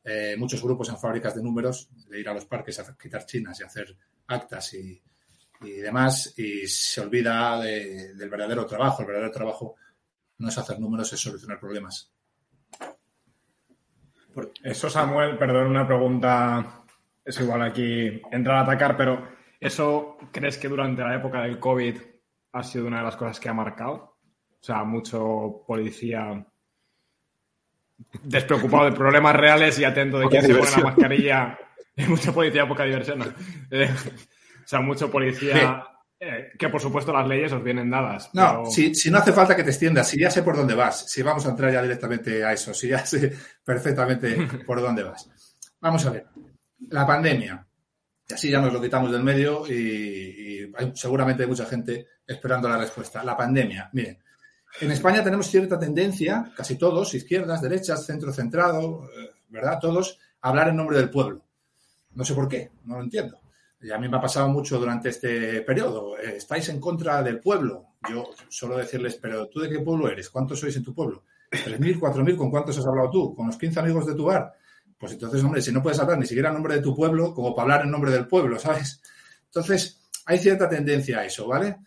eh, 0.03 0.35
muchos 0.39 0.63
grupos 0.63 0.89
en 0.89 0.97
fábricas 0.97 1.35
de 1.35 1.43
números, 1.43 1.91
de 2.09 2.19
ir 2.19 2.27
a 2.27 2.33
los 2.33 2.47
parques 2.47 2.79
a 2.79 2.97
quitar 2.97 3.27
chinas 3.27 3.61
y 3.61 3.65
hacer 3.65 3.95
actas 4.29 4.73
y, 4.73 5.03
demás, 5.61 6.33
y 6.39 6.67
se 6.67 7.03
olvida 7.03 7.61
del 7.61 8.31
verdadero 8.31 8.65
trabajo. 8.65 9.03
El 9.03 9.09
verdadero 9.09 9.31
trabajo 9.31 9.75
no 10.39 10.49
es 10.49 10.57
hacer 10.57 10.81
números, 10.81 11.13
es 11.13 11.21
solucionar 11.21 11.61
problemas. 11.61 12.11
Eso, 14.63 14.89
Samuel, 14.89 15.37
perdón, 15.37 15.67
una 15.67 15.87
pregunta, 15.87 16.83
es 17.23 17.39
igual 17.39 17.61
aquí 17.61 18.23
entrar 18.31 18.57
a 18.57 18.63
atacar, 18.63 18.97
pero 18.97 19.29
¿eso 19.61 20.17
crees 20.33 20.57
que 20.57 20.69
durante 20.69 21.03
la 21.03 21.15
época 21.15 21.43
del 21.43 21.59
COVID 21.59 21.99
ha 22.53 22.63
sido 22.63 22.87
una 22.87 23.01
de 23.01 23.05
las 23.05 23.17
cosas 23.17 23.39
que 23.39 23.51
ha 23.51 23.55
marcado? 23.55 24.12
O 24.63 24.65
sea, 24.65 24.85
mucho 24.85 25.65
policía 25.67 26.47
despreocupado 28.23 28.85
de 28.85 28.93
problemas 28.93 29.35
reales 29.35 29.77
y 29.81 29.85
atento 29.85 30.21
de 30.21 30.29
quién 30.29 30.43
se 30.43 30.55
pone 30.55 30.71
la 30.71 30.79
mascarilla. 30.79 31.59
mucha 32.09 32.33
policía, 32.33 32.69
poca 32.69 32.85
diversión. 32.85 33.35
Eh, 33.71 33.91
o 33.93 34.69
sea, 34.69 34.81
mucho 34.81 35.11
policía 35.11 35.85
eh, 36.25 36.53
que 36.57 36.69
por 36.69 36.81
supuesto 36.81 37.13
las 37.13 37.27
leyes 37.27 37.53
os 37.53 37.65
vienen 37.65 37.91
dadas. 37.91 38.31
No, 38.33 38.65
si, 38.67 38.93
no 39.11 39.19
hace 39.19 39.33
falta 39.33 39.57
que 39.57 39.65
te 39.65 39.71
extiendas, 39.71 40.09
si 40.09 40.21
ya 40.21 40.31
sé 40.31 40.45
por 40.45 40.57
dónde 40.57 40.75
vas, 40.75 41.11
si 41.11 41.21
vamos 41.21 41.45
a 41.45 41.51
entrar 41.51 41.73
ya 41.73 41.83
directamente 41.83 42.45
a 42.45 42.53
eso, 42.53 42.73
si 42.73 42.87
ya 42.87 43.05
sé 43.05 43.37
perfectamente 43.65 44.37
por 44.67 44.81
dónde 44.81 45.03
vas. 45.03 45.29
Vamos 45.81 46.07
a 46.07 46.11
ver, 46.11 46.27
la 46.91 47.05
pandemia, 47.05 47.67
y 48.29 48.35
así 48.35 48.49
ya 48.49 48.61
nos 48.61 48.73
lo 48.73 48.81
quitamos 48.81 49.11
del 49.11 49.25
medio 49.25 49.67
y, 49.67 50.73
hay, 50.77 50.93
seguramente 50.95 51.43
hay 51.43 51.49
mucha 51.49 51.67
gente 51.67 52.07
esperando 52.25 52.69
la 52.69 52.79
respuesta. 52.79 53.25
La 53.25 53.37
pandemia, 53.37 53.91
miren, 53.93 54.22
en 54.81 54.91
España 54.91 55.23
tenemos 55.23 55.47
cierta 55.47 55.79
tendencia, 55.79 56.53
casi 56.57 56.77
todos, 56.77 57.15
izquierdas, 57.15 57.63
derechas, 57.63 58.07
centro 58.07 58.33
centrado, 58.33 59.05
eh, 59.05 59.31
¿verdad? 59.49 59.79
Todos, 59.81 60.19
a 60.41 60.49
hablar 60.49 60.69
en 60.69 60.77
nombre 60.77 60.99
del 60.99 61.11
pueblo. 61.11 61.45
No 62.15 62.25
sé 62.25 62.35
por 62.35 62.49
qué, 62.49 62.71
no 62.85 62.97
lo 62.97 63.03
entiendo. 63.03 63.41
Y 63.81 63.91
a 63.91 63.99
mí 63.99 64.09
me 64.09 64.17
ha 64.17 64.21
pasado 64.21 64.49
mucho 64.49 64.79
durante 64.79 65.09
este 65.09 65.63
periodo. 65.63 66.17
Eh, 66.19 66.37
¿Estáis 66.37 66.69
en 66.69 66.81
contra 66.81 67.23
del 67.23 67.41
pueblo? 67.41 67.95
Yo 68.09 68.31
suelo 68.49 68.77
decirles, 68.77 69.19
pero 69.21 69.49
¿tú 69.49 69.61
de 69.61 69.69
qué 69.69 69.81
pueblo 69.81 70.09
eres? 70.09 70.31
¿Cuántos 70.31 70.61
sois 70.61 70.77
en 70.77 70.85
tu 70.85 70.95
pueblo? 70.95 71.25
¿3.000, 71.51 71.99
4.000? 71.99 72.37
¿Con 72.37 72.51
cuántos 72.51 72.79
has 72.79 72.87
hablado 72.87 73.11
tú? 73.11 73.35
¿Con 73.35 73.49
los 73.49 73.57
15 73.57 73.81
amigos 73.81 74.07
de 74.07 74.15
tu 74.15 74.25
bar? 74.25 74.53
Pues 74.97 75.13
entonces, 75.13 75.43
hombre, 75.43 75.61
si 75.61 75.73
no 75.73 75.83
puedes 75.83 75.99
hablar 75.99 76.17
ni 76.19 76.27
siquiera 76.27 76.49
en 76.49 76.55
nombre 76.55 76.77
de 76.77 76.81
tu 76.81 76.95
pueblo, 76.95 77.35
como 77.35 77.55
para 77.55 77.65
hablar 77.65 77.87
en 77.87 77.91
nombre 77.91 78.13
del 78.13 78.27
pueblo, 78.29 78.59
¿sabes? 78.59 79.03
Entonces, 79.47 80.01
hay 80.27 80.39
cierta 80.39 80.69
tendencia 80.69 81.19
a 81.19 81.25
eso, 81.25 81.47
¿vale? 81.49 81.79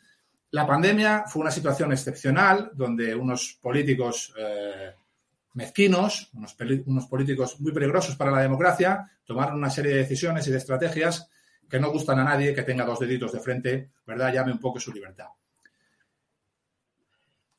La 0.51 0.65
pandemia 0.65 1.25
fue 1.27 1.41
una 1.41 1.51
situación 1.51 1.91
excepcional 1.91 2.71
donde 2.73 3.13
unos 3.13 3.57
políticos 3.61 4.33
eh, 4.37 4.93
mezquinos, 5.53 6.29
unos, 6.33 6.55
unos, 6.85 7.07
políticos 7.07 7.59
muy 7.59 7.71
peligrosos 7.71 8.15
para 8.15 8.31
la 8.31 8.41
democracia, 8.41 9.09
tomaron 9.25 9.55
una 9.55 9.69
serie 9.69 9.93
de 9.93 9.99
decisiones 9.99 10.47
y 10.47 10.51
de 10.51 10.57
estrategias 10.57 11.29
que 11.69 11.79
no 11.79 11.91
gustan 11.91 12.19
a 12.19 12.23
nadie 12.23 12.53
que 12.53 12.63
tenga 12.63 12.85
dos 12.85 12.99
deditos 12.99 13.31
de 13.31 13.39
frente, 13.39 13.91
¿verdad? 14.05 14.33
Llame 14.33 14.51
un 14.51 14.59
poco 14.59 14.79
su 14.79 14.93
libertad. 14.93 15.27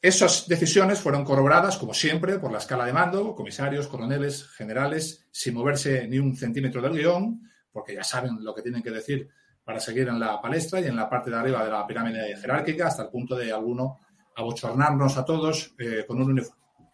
Esas 0.01 0.47
decisiones 0.47 1.01
fueron 1.01 1.25
corroboradas, 1.25 1.79
como 1.79 1.93
siempre, 1.93 2.39
por 2.39 2.53
la 2.53 2.59
escala 2.59 2.85
de 2.85 2.93
mando, 2.93 3.35
comisarios, 3.35 3.89
coroneles, 3.89 4.47
generales, 4.51 5.27
sin 5.33 5.55
moverse 5.55 6.07
ni 6.07 6.19
un 6.19 6.37
centímetro 6.37 6.81
del 6.81 6.93
guion, 6.93 7.43
porque 7.73 7.95
ya 7.95 8.05
saben 8.05 8.45
lo 8.45 8.55
que 8.55 8.63
tienen 8.63 8.83
que 8.83 8.91
decir 8.91 9.29
para 9.67 9.81
seguir 9.81 10.07
en 10.07 10.21
la 10.21 10.41
palestra 10.41 10.81
y 10.81 10.87
en 10.87 10.95
la 10.95 11.11
parte 11.11 11.29
de 11.29 11.37
arriba 11.37 11.65
de 11.65 11.73
la 11.73 11.85
pirámide 11.85 12.37
jerárquica, 12.37 12.87
hasta 12.87 13.03
el 13.03 13.09
punto 13.09 13.35
de 13.35 13.53
alguno 13.53 13.99
abochornarnos 14.37 15.17
a 15.17 15.25
todos 15.25 15.75
eh, 15.77 16.05
con, 16.07 16.23
un 16.23 16.41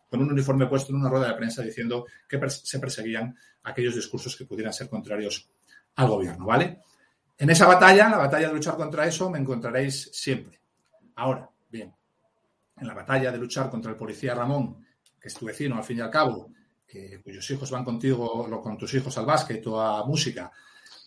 con 0.09 0.23
un 0.23 0.33
uniforme 0.33 0.67
puesto 0.67 0.91
en 0.91 0.97
una 0.97 1.11
rueda 1.11 1.29
de 1.29 1.35
prensa 1.35 1.61
diciendo 1.61 2.07
que 2.26 2.41
se 2.49 2.79
perseguían 2.79 3.37
aquellos 3.64 3.95
discursos 3.95 4.35
que 4.35 4.47
pudieran 4.47 4.73
ser 4.73 4.88
contrarios 4.88 5.50
al 5.97 6.09
gobierno, 6.09 6.47
¿vale? 6.47 6.81
En 7.37 7.50
esa 7.50 7.67
batalla, 7.67 8.09
la 8.09 8.17
batalla 8.17 8.49
de 8.49 8.55
luchar 8.55 8.76
contra 8.76 9.07
eso, 9.07 9.29
me 9.29 9.38
encontraréis 9.38 10.09
siempre. 10.11 10.59
Ahora, 11.17 11.50
bien, 11.69 11.95
en 12.79 12.87
la 12.87 12.95
batalla 12.95 13.31
de 13.31 13.37
luchar 13.37 13.69
contra 13.69 13.91
el 13.91 13.99
policía 13.99 14.35
Ramón, 14.35 14.83
que 15.21 15.29
es 15.29 15.35
tu 15.35 15.45
vecino 15.45 15.76
al 15.76 15.85
fin 15.85 15.99
y 15.99 16.00
al 16.00 16.11
cabo, 16.11 16.50
que, 16.87 17.21
cuyos 17.23 17.50
hijos 17.50 17.71
van 17.71 17.85
contigo, 17.85 18.49
con 18.62 18.79
tus 18.79 18.95
hijos 18.95 19.19
al 19.19 19.26
básquet 19.26 19.67
o 19.67 19.79
a 19.79 20.07
música, 20.07 20.50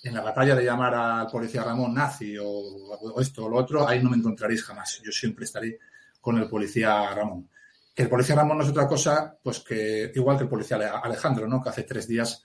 en 0.06 0.14
la 0.14 0.22
batalla 0.22 0.56
de 0.56 0.64
llamar 0.64 0.94
al 0.94 1.28
policía 1.28 1.64
Ramón 1.64 1.96
nazi 1.96 2.38
o, 2.40 3.20
esto 3.20 3.46
o 3.46 3.50
lo 3.50 3.58
otro, 3.58 3.88
ahí 3.88 4.04
no 4.04 4.12
me 4.12 4.18
encontraréis 4.18 4.64
jamás. 4.64 5.02
Yo 5.04 5.12
siempre 5.12 5.46
estaré 5.46 5.80
con 6.22 6.38
el 6.38 6.48
policía 6.48 7.12
Ramón. 7.14 7.50
Que 7.94 8.04
el 8.04 8.10
policía 8.10 8.36
Ramón 8.36 8.60
no 8.60 8.64
es 8.64 8.70
otra 8.70 8.88
cosa, 8.88 9.36
pues 9.42 9.62
que 9.62 10.12
igual 10.14 10.38
que 10.38 10.44
el 10.44 10.50
policía 10.50 10.78
Alejandro, 10.78 11.48
¿no? 11.48 11.60
Que 11.60 11.70
hace 11.70 11.84
tres 11.84 12.08
días 12.08 12.44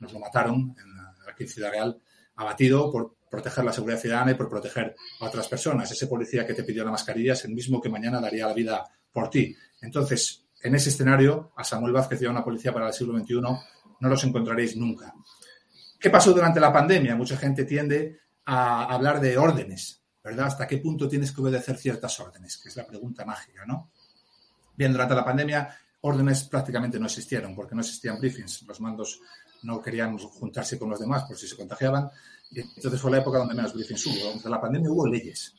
nos 0.00 0.12
lo 0.12 0.18
mataron 0.18 0.54
en, 0.78 1.30
aquí 1.30 1.44
en 1.44 1.48
Ciudad 1.48 1.70
Real, 1.70 1.98
abatido 2.36 2.92
por 2.92 3.16
proteger 3.30 3.64
la 3.64 3.72
seguridad 3.72 3.98
ciudadana 3.98 4.32
y 4.32 4.34
por 4.34 4.50
proteger 4.50 4.94
a 5.20 5.24
otras 5.24 5.48
personas. 5.48 5.90
Ese 5.90 6.08
policía 6.08 6.46
que 6.46 6.52
te 6.52 6.62
pidió 6.62 6.84
la 6.84 6.90
mascarilla 6.90 7.32
es 7.32 7.44
el 7.46 7.54
mismo 7.54 7.80
que 7.80 7.88
mañana 7.88 8.20
daría 8.20 8.46
la 8.46 8.52
vida 8.52 8.84
por 9.10 9.30
ti. 9.30 9.56
Entonces, 9.80 10.44
en 10.60 10.74
ese 10.74 10.90
escenario, 10.90 11.52
a 11.56 11.64
Samuel 11.64 11.94
Vázquez 11.94 12.20
y 12.20 12.26
a 12.26 12.30
una 12.30 12.44
policía 12.44 12.72
para 12.72 12.88
el 12.88 12.92
siglo 12.92 13.18
XXI 13.18 13.40
no 14.00 14.08
los 14.08 14.24
encontraréis 14.24 14.76
nunca. 14.76 15.14
¿Qué 15.98 16.10
pasó 16.10 16.32
durante 16.32 16.60
la 16.60 16.72
pandemia? 16.72 17.16
Mucha 17.16 17.36
gente 17.36 17.64
tiende 17.64 18.20
a 18.44 18.84
hablar 18.84 19.20
de 19.20 19.36
órdenes, 19.36 20.02
¿verdad? 20.22 20.46
¿Hasta 20.46 20.66
qué 20.66 20.78
punto 20.78 21.08
tienes 21.08 21.32
que 21.32 21.40
obedecer 21.40 21.76
ciertas 21.76 22.18
órdenes? 22.20 22.58
Que 22.58 22.68
es 22.68 22.76
la 22.76 22.86
pregunta 22.86 23.24
mágica, 23.24 23.66
¿no? 23.66 23.90
Bien, 24.76 24.92
durante 24.92 25.14
la 25.14 25.24
pandemia 25.24 25.76
órdenes 26.02 26.44
prácticamente 26.44 26.98
no 27.00 27.06
existieron 27.06 27.54
porque 27.54 27.74
no 27.74 27.80
existían 27.80 28.18
briefings. 28.18 28.62
Los 28.62 28.80
mandos 28.80 29.20
no 29.62 29.82
querían 29.82 30.16
juntarse 30.18 30.78
con 30.78 30.90
los 30.90 31.00
demás 31.00 31.24
por 31.24 31.36
si 31.36 31.48
se 31.48 31.56
contagiaban 31.56 32.08
y 32.50 32.60
entonces 32.60 33.00
fue 33.00 33.10
la 33.10 33.18
época 33.18 33.38
donde 33.38 33.54
menos 33.54 33.74
briefings 33.74 34.06
hubo. 34.06 34.20
Durante 34.26 34.48
la 34.48 34.60
pandemia 34.60 34.90
hubo 34.90 35.06
leyes, 35.06 35.54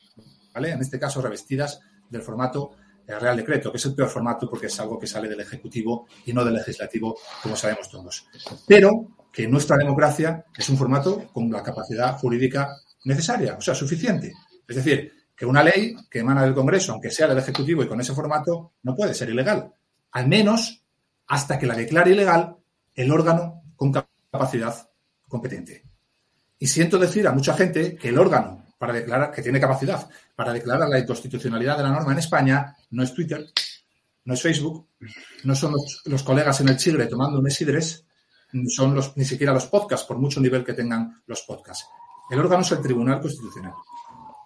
¿vale? 0.54 0.70
En 0.70 0.80
este 0.80 0.98
caso 0.98 1.20
revestidas 1.20 1.80
del 2.08 2.22
formato 2.22 2.72
eh, 3.06 3.18
Real 3.18 3.36
Decreto, 3.36 3.70
que 3.70 3.76
es 3.76 3.84
el 3.84 3.94
peor 3.94 4.08
formato 4.08 4.48
porque 4.48 4.66
es 4.66 4.80
algo 4.80 4.98
que 4.98 5.06
sale 5.06 5.28
del 5.28 5.40
Ejecutivo 5.40 6.06
y 6.24 6.32
no 6.32 6.44
del 6.44 6.54
Legislativo, 6.54 7.18
como 7.42 7.56
sabemos 7.56 7.90
todos. 7.90 8.26
Pero 8.66 9.19
que 9.32 9.46
nuestra 9.46 9.76
democracia 9.76 10.44
es 10.56 10.68
un 10.68 10.76
formato 10.76 11.28
con 11.32 11.50
la 11.50 11.62
capacidad 11.62 12.18
jurídica 12.18 12.76
necesaria, 13.04 13.56
o 13.56 13.60
sea, 13.60 13.74
suficiente. 13.74 14.32
Es 14.66 14.76
decir, 14.76 15.12
que 15.36 15.46
una 15.46 15.62
ley 15.62 15.96
que 16.10 16.20
emana 16.20 16.42
del 16.42 16.54
Congreso, 16.54 16.92
aunque 16.92 17.10
sea 17.10 17.26
del 17.26 17.38
Ejecutivo 17.38 17.82
y 17.82 17.88
con 17.88 18.00
ese 18.00 18.14
formato, 18.14 18.72
no 18.82 18.94
puede 18.94 19.14
ser 19.14 19.30
ilegal. 19.30 19.72
Al 20.12 20.28
menos 20.28 20.82
hasta 21.28 21.58
que 21.58 21.66
la 21.66 21.74
declare 21.74 22.10
ilegal 22.10 22.56
el 22.94 23.10
órgano 23.10 23.62
con 23.76 23.92
capacidad 23.92 24.88
competente. 25.28 25.84
Y 26.58 26.66
siento 26.66 26.98
decir 26.98 27.26
a 27.26 27.32
mucha 27.32 27.54
gente 27.54 27.96
que 27.96 28.08
el 28.08 28.18
órgano 28.18 28.66
para 28.76 28.92
declarar, 28.92 29.30
que 29.30 29.42
tiene 29.42 29.60
capacidad 29.60 30.08
para 30.34 30.52
declarar 30.52 30.88
la 30.88 30.98
inconstitucionalidad 30.98 31.76
de 31.76 31.84
la 31.84 31.90
norma 31.90 32.12
en 32.12 32.18
España, 32.18 32.76
no 32.90 33.02
es 33.02 33.14
Twitter, 33.14 33.46
no 34.24 34.34
es 34.34 34.42
Facebook, 34.42 34.88
no 35.44 35.54
son 35.54 35.74
los, 36.04 36.22
colegas 36.22 36.60
en 36.60 36.68
el 36.68 36.76
Chigre 36.76 37.06
tomando 37.06 37.38
un 37.38 37.46
esidres, 37.46 38.04
son 38.68 38.94
los, 38.94 39.16
ni 39.16 39.24
siquiera 39.24 39.52
los 39.52 39.66
podcasts, 39.66 40.06
por 40.06 40.18
mucho 40.18 40.40
nivel 40.40 40.64
que 40.64 40.72
tengan 40.72 41.22
los 41.26 41.42
podcasts. 41.42 41.86
El 42.30 42.38
órgano 42.38 42.62
es 42.62 42.72
el 42.72 42.80
Tribunal 42.80 43.20
Constitucional. 43.20 43.72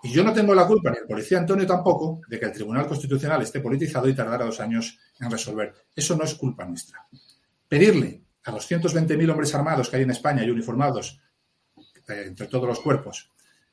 Y 0.03 0.11
yo 0.11 0.23
no 0.23 0.33
tengo 0.33 0.55
la 0.55 0.67
culpa, 0.67 0.91
ni 0.91 0.99
el 0.99 1.07
policía 1.07 1.39
Antonio 1.39 1.67
tampoco, 1.67 2.21
de 2.29 2.39
que 2.39 2.45
el 2.47 2.53
Tribunal 2.53 2.87
Constitucional 2.87 3.41
esté 3.43 3.61
politizado 3.61 4.09
y 4.09 4.15
tardara 4.15 4.45
dos 4.45 4.61
años 4.61 4.99
en 5.19 5.31
resolver. 5.31 5.75
Eso 5.97 6.15
no 6.15 6.25
es 6.25 6.35
culpa 6.35 6.65
nuestra. 6.65 7.07
Pedirle 7.69 8.23
a 8.45 8.51
los 8.53 8.71
120.000 8.71 9.31
hombres 9.31 9.55
armados 9.55 9.89
que 9.89 9.97
hay 9.97 10.03
en 10.03 10.11
España 10.11 10.45
y 10.45 10.51
uniformados 10.51 11.21
eh, 12.09 12.25
entre 12.27 12.47
todos 12.49 12.69
los 12.69 12.81
cuerpos, 12.81 13.31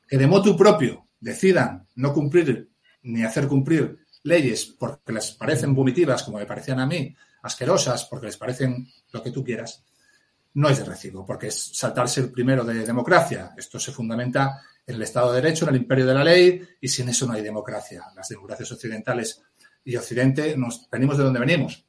que 0.08 0.16
de 0.16 0.26
motu 0.26 0.56
propio 0.56 1.06
decidan 1.20 1.86
no 1.96 2.14
cumplir 2.14 2.70
ni 3.02 3.24
hacer 3.24 3.46
cumplir 3.46 3.98
leyes 4.22 4.64
porque 4.64 5.12
les 5.12 5.32
parecen 5.32 5.74
vomitivas, 5.74 6.22
como 6.22 6.38
me 6.38 6.46
parecían 6.46 6.80
a 6.80 6.86
mí, 6.86 7.14
asquerosas, 7.42 8.06
porque 8.06 8.26
les 8.26 8.36
parecen 8.36 8.88
lo 9.12 9.22
que 9.22 9.30
tú 9.30 9.44
quieras, 9.44 9.84
no 10.54 10.68
es 10.68 10.78
de 10.78 10.84
recibo, 10.84 11.24
porque 11.24 11.48
es 11.48 11.76
saltarse 11.76 12.20
el 12.20 12.30
primero 12.30 12.64
de 12.64 12.84
democracia. 12.84 13.52
Esto 13.56 13.78
se 13.78 13.92
fundamenta 13.92 14.60
en 14.86 14.96
el 14.96 15.02
Estado 15.02 15.32
de 15.32 15.40
Derecho, 15.40 15.64
en 15.64 15.74
el 15.74 15.82
imperio 15.82 16.06
de 16.06 16.14
la 16.14 16.24
ley, 16.24 16.62
y 16.80 16.88
sin 16.88 17.08
eso 17.08 17.26
no 17.26 17.32
hay 17.32 17.42
democracia. 17.42 18.04
Las 18.14 18.28
democracias 18.28 18.72
occidentales 18.72 19.42
y 19.84 19.96
Occidente 19.96 20.56
nos 20.56 20.88
venimos 20.90 21.16
de 21.16 21.24
donde 21.24 21.40
venimos. 21.40 21.84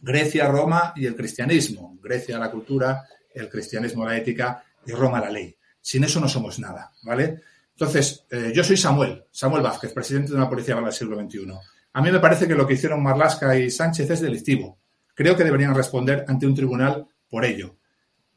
Grecia, 0.00 0.46
Roma 0.46 0.92
y 0.94 1.06
el 1.06 1.16
cristianismo. 1.16 1.98
Grecia 2.00 2.38
la 2.38 2.50
cultura, 2.50 3.04
el 3.34 3.48
cristianismo 3.48 4.04
la 4.04 4.16
ética 4.16 4.62
y 4.86 4.92
Roma 4.92 5.20
la 5.20 5.30
ley. 5.30 5.56
Sin 5.80 6.04
eso 6.04 6.20
no 6.20 6.28
somos 6.28 6.58
nada, 6.58 6.92
¿vale? 7.02 7.40
Entonces, 7.72 8.24
eh, 8.30 8.52
yo 8.54 8.64
soy 8.64 8.76
Samuel, 8.76 9.24
Samuel 9.30 9.62
Vázquez, 9.62 9.92
presidente 9.92 10.30
de 10.30 10.36
una 10.36 10.48
policía 10.48 10.74
para 10.74 10.88
el 10.88 10.92
siglo 10.92 11.16
XXI. 11.20 11.52
A 11.92 12.02
mí 12.02 12.10
me 12.10 12.20
parece 12.20 12.46
que 12.46 12.54
lo 12.54 12.66
que 12.66 12.74
hicieron 12.74 13.02
Marlasca 13.02 13.56
y 13.56 13.70
Sánchez 13.70 14.10
es 14.10 14.20
delictivo. 14.20 14.78
Creo 15.14 15.36
que 15.36 15.44
deberían 15.44 15.74
responder 15.74 16.24
ante 16.28 16.46
un 16.46 16.54
tribunal 16.54 17.06
por 17.28 17.44
ello. 17.44 17.77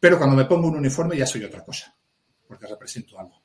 Pero 0.02 0.18
cuando 0.18 0.36
me 0.36 0.44
pongo 0.44 0.68
un 0.68 0.76
uniforme 0.76 1.16
ya 1.16 1.26
soy 1.26 1.46
otra 1.46 1.64
cosa, 1.64 1.96
porque 2.46 2.68
represento 2.68 3.18
algo. 3.18 3.42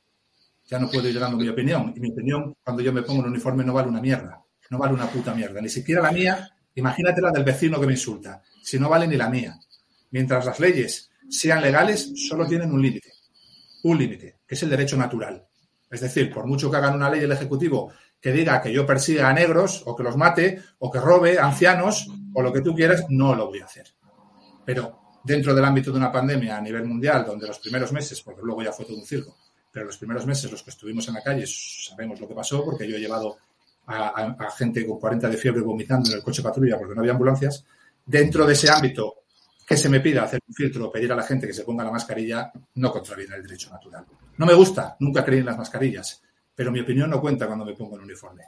Ya 0.65 0.81
no 0.81 0.91
puedo 0.91 1.09
ir 1.09 1.21
dando 1.21 1.37
mi 1.37 1.49
opinión. 1.49 1.93
Y 1.95 2.01
mi 2.01 2.11
opinión, 2.11 2.57
cuando 2.65 2.83
yo 2.83 2.93
me 2.93 3.03
pongo 3.03 3.21
un 3.21 3.29
uniforme, 3.29 3.63
no 3.63 3.73
vale 3.73 3.89
una 3.89 4.01
mierda. 4.01 4.43
No 4.71 4.79
vale 4.79 4.95
una 4.95 5.07
puta 5.07 5.33
mierda. 5.33 5.61
Ni 5.61 5.69
siquiera 5.69 6.03
la 6.03 6.11
mía, 6.11 6.51
imagínate 6.75 7.21
la 7.21 7.31
del 7.31 7.45
vecino 7.45 7.79
que 7.79 7.87
me 7.87 7.93
insulta. 7.93 8.43
Si 8.61 8.77
no 8.77 8.89
vale 8.89 9.07
ni 9.07 9.17
la 9.17 9.31
mía. 9.31 9.57
Mientras 10.11 10.45
las 10.45 10.59
leyes 10.59 11.09
sean 11.31 11.63
legales, 11.63 12.11
solo 12.29 12.45
tienen 12.49 12.73
un 12.73 12.83
límite 12.83 13.13
un 13.91 13.99
límite, 13.99 14.41
que 14.47 14.55
es 14.55 14.63
el 14.63 14.71
derecho 14.71 14.97
natural. 14.97 15.47
Es 15.91 16.01
decir, 16.01 16.33
por 16.33 16.47
mucho 16.47 16.71
que 16.71 16.77
hagan 16.77 16.95
una 16.95 17.11
ley 17.11 17.21
el 17.21 17.33
Ejecutivo 17.33 17.93
que 18.21 18.33
diga 18.33 18.61
que 18.61 18.73
yo 18.73 18.85
persiga 18.85 19.29
a 19.29 19.33
negros 19.33 19.83
o 19.87 19.95
que 19.95 20.03
los 20.03 20.17
mate 20.17 20.61
o 20.79 20.91
que 20.91 20.99
robe 20.99 21.39
a 21.39 21.47
ancianos 21.47 22.09
o 22.35 22.43
lo 22.43 22.53
que 22.53 22.61
tú 22.61 22.75
quieras, 22.75 23.07
no 23.09 23.35
lo 23.35 23.47
voy 23.47 23.61
a 23.61 23.67
hacer. 23.67 23.87
Pero 24.65 25.06
dentro 25.27 25.55
del 25.55 25.65
ámbito 25.65 25.91
de 25.91 25.99
una 25.99 26.13
pandemia 26.13 26.57
a 26.57 26.61
nivel 26.61 26.85
mundial, 26.85 27.25
donde 27.27 27.49
los 27.49 27.59
primeros 27.59 27.93
meses, 27.93 28.23
porque 28.23 28.43
luego 28.43 28.63
ya 28.63 28.73
fue 28.73 28.85
todo 28.85 28.97
un 28.97 29.05
circo, 29.05 29.37
pero 29.73 29.87
los 29.87 29.99
primeros 29.99 30.25
meses 30.25 30.51
los 30.51 30.63
que 30.63 30.71
estuvimos 30.71 31.07
en 31.09 31.15
la 31.15 31.23
calle 31.23 31.45
sabemos 31.47 32.21
lo 32.21 32.29
que 32.29 32.35
pasó, 32.35 32.65
porque 32.65 32.89
yo 32.89 32.97
he 32.97 33.01
llevado 33.01 33.37
a, 33.87 34.35
a 34.39 34.51
gente 34.53 34.87
con 34.87 35.01
40 35.01 35.29
de 35.29 35.37
fiebre 35.37 35.63
vomitando 35.63 36.09
en 36.11 36.17
el 36.17 36.23
coche 36.23 36.43
patrulla 36.43 36.79
porque 36.79 36.95
no 36.95 37.01
había 37.01 37.13
ambulancias, 37.13 37.65
dentro 38.05 38.47
de 38.47 38.53
ese 38.53 38.71
ámbito 38.71 39.15
que 39.67 39.77
se 39.77 39.89
me 39.89 39.99
pida 39.99 40.23
hacer 40.23 40.41
un 40.47 40.55
filtro 40.55 40.93
pedir 40.93 41.13
a 41.13 41.17
la 41.17 41.25
gente 41.25 41.47
que 41.47 41.53
se 41.53 41.65
ponga 41.65 41.83
la 41.83 41.91
mascarilla 41.91 42.53
no 42.77 42.93
contraviene 42.93 43.35
el 43.35 43.43
derecho 43.43 43.71
natural. 43.71 44.07
No 44.37 44.47
me 44.47 44.55
gusta, 44.55 44.97
nunca 45.01 45.25
creí 45.25 45.41
en 45.41 45.47
las 45.47 45.59
mascarillas, 45.59 46.23
pero 46.55 46.71
mi 46.71 46.81
opinión 46.81 47.11
no 47.11 47.21
cuenta 47.21 47.49
cuando 47.49 47.65
me 47.65 47.75
pongo 47.75 47.97
el 47.97 48.03
uniforme. 48.03 48.45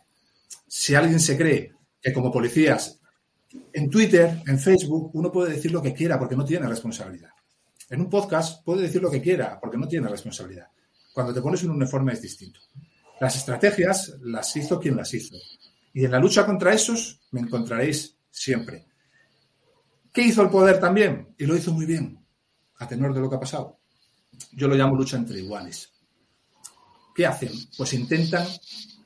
Si 0.69 0.95
alguien 0.95 1.19
se 1.19 1.37
cree 1.37 1.73
que 2.01 2.13
como 2.13 2.31
policías 2.31 2.98
en 3.73 3.89
Twitter, 3.89 4.43
en 4.47 4.59
Facebook, 4.59 5.11
uno 5.15 5.33
puede 5.33 5.55
decir 5.55 5.73
lo 5.73 5.81
que 5.81 5.95
quiera 5.95 6.19
porque 6.19 6.37
no 6.37 6.45
tiene 6.45 6.67
responsabilidad. 6.67 7.31
En 7.89 8.01
un 8.01 8.11
podcast 8.11 8.63
puede 8.65 8.83
decir 8.83 9.01
lo 9.01 9.11
que 9.11 9.23
quiera 9.23 9.59
porque 9.61 9.79
no 9.79 9.89
tiene 9.89 10.09
responsabilidad. 10.09 10.69
Cuando 11.15 11.33
te 11.33 11.41
pones 11.41 11.63
un 11.63 11.71
uniforme 11.71 12.13
es 12.13 12.23
distinto. 12.23 12.61
Las 13.21 13.37
estrategias 13.37 14.17
las 14.21 14.55
hizo 14.57 14.79
quien 14.79 14.97
las 14.97 15.13
hizo. 15.15 15.37
Y 15.93 16.05
en 16.05 16.11
la 16.13 16.19
lucha 16.19 16.45
contra 16.45 16.75
esos 16.75 17.21
me 17.31 17.41
encontraréis 17.41 18.17
siempre. 18.31 18.87
¿Qué 20.13 20.23
hizo 20.23 20.43
el 20.43 20.51
poder 20.51 20.79
también? 20.79 21.35
Y 21.39 21.47
lo 21.47 21.57
hizo 21.57 21.73
muy 21.73 21.87
bien, 21.87 22.25
a 22.79 22.87
tenor 22.87 23.15
de 23.15 23.21
lo 23.21 23.31
que 23.31 23.37
ha 23.37 23.41
pasado. 23.41 23.79
Yo 24.53 24.69
lo 24.69 24.75
llamo 24.75 24.95
lucha 24.95 25.17
entre 25.17 25.41
iguales. 25.41 25.93
¿Qué 27.15 27.27
hacen? 27.27 27.53
Pues 27.77 27.95
intentan 27.95 28.47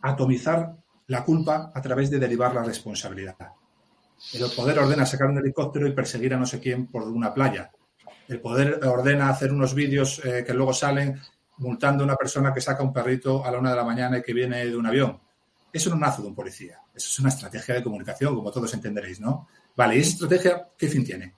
atomizar 0.02 0.76
la 1.06 1.24
culpa 1.24 1.72
a 1.74 1.80
través 1.80 2.10
de 2.10 2.18
derivar 2.18 2.54
la 2.54 2.62
responsabilidad. 2.62 3.36
El 4.32 4.50
poder 4.56 4.78
ordena 4.78 5.04
sacar 5.04 5.28
un 5.28 5.38
helicóptero 5.38 5.86
y 5.86 5.92
perseguir 5.92 6.34
a 6.34 6.38
no 6.38 6.46
sé 6.46 6.60
quién 6.60 6.86
por 6.86 7.02
una 7.02 7.34
playa. 7.34 7.70
El 8.28 8.40
poder 8.40 8.80
ordena 8.86 9.28
hacer 9.28 9.52
unos 9.52 9.74
vídeos 9.74 10.20
eh, 10.24 10.42
que 10.46 10.54
luego 10.54 10.72
salen 10.72 11.20
multando 11.58 12.02
a 12.02 12.06
una 12.06 12.16
persona 12.16 12.52
que 12.52 12.60
saca 12.60 12.82
un 12.82 12.92
perrito 12.92 13.44
a 13.44 13.50
la 13.50 13.58
una 13.58 13.70
de 13.70 13.76
la 13.76 13.84
mañana 13.84 14.18
y 14.18 14.22
que 14.22 14.32
viene 14.32 14.64
de 14.64 14.76
un 14.76 14.86
avión. 14.86 15.20
eso 15.72 15.90
no 15.90 15.96
nace 15.96 16.22
de 16.22 16.28
un 16.28 16.34
policía. 16.34 16.78
Eso 16.94 17.08
es 17.08 17.18
una 17.18 17.28
estrategia 17.28 17.74
de 17.74 17.82
comunicación, 17.82 18.34
como 18.34 18.50
todos 18.50 18.72
entenderéis, 18.74 19.20
¿no? 19.20 19.48
Vale, 19.76 19.96
¿y 19.96 20.00
esa 20.00 20.10
estrategia 20.10 20.68
qué 20.76 20.88
fin 20.88 21.04
tiene? 21.04 21.34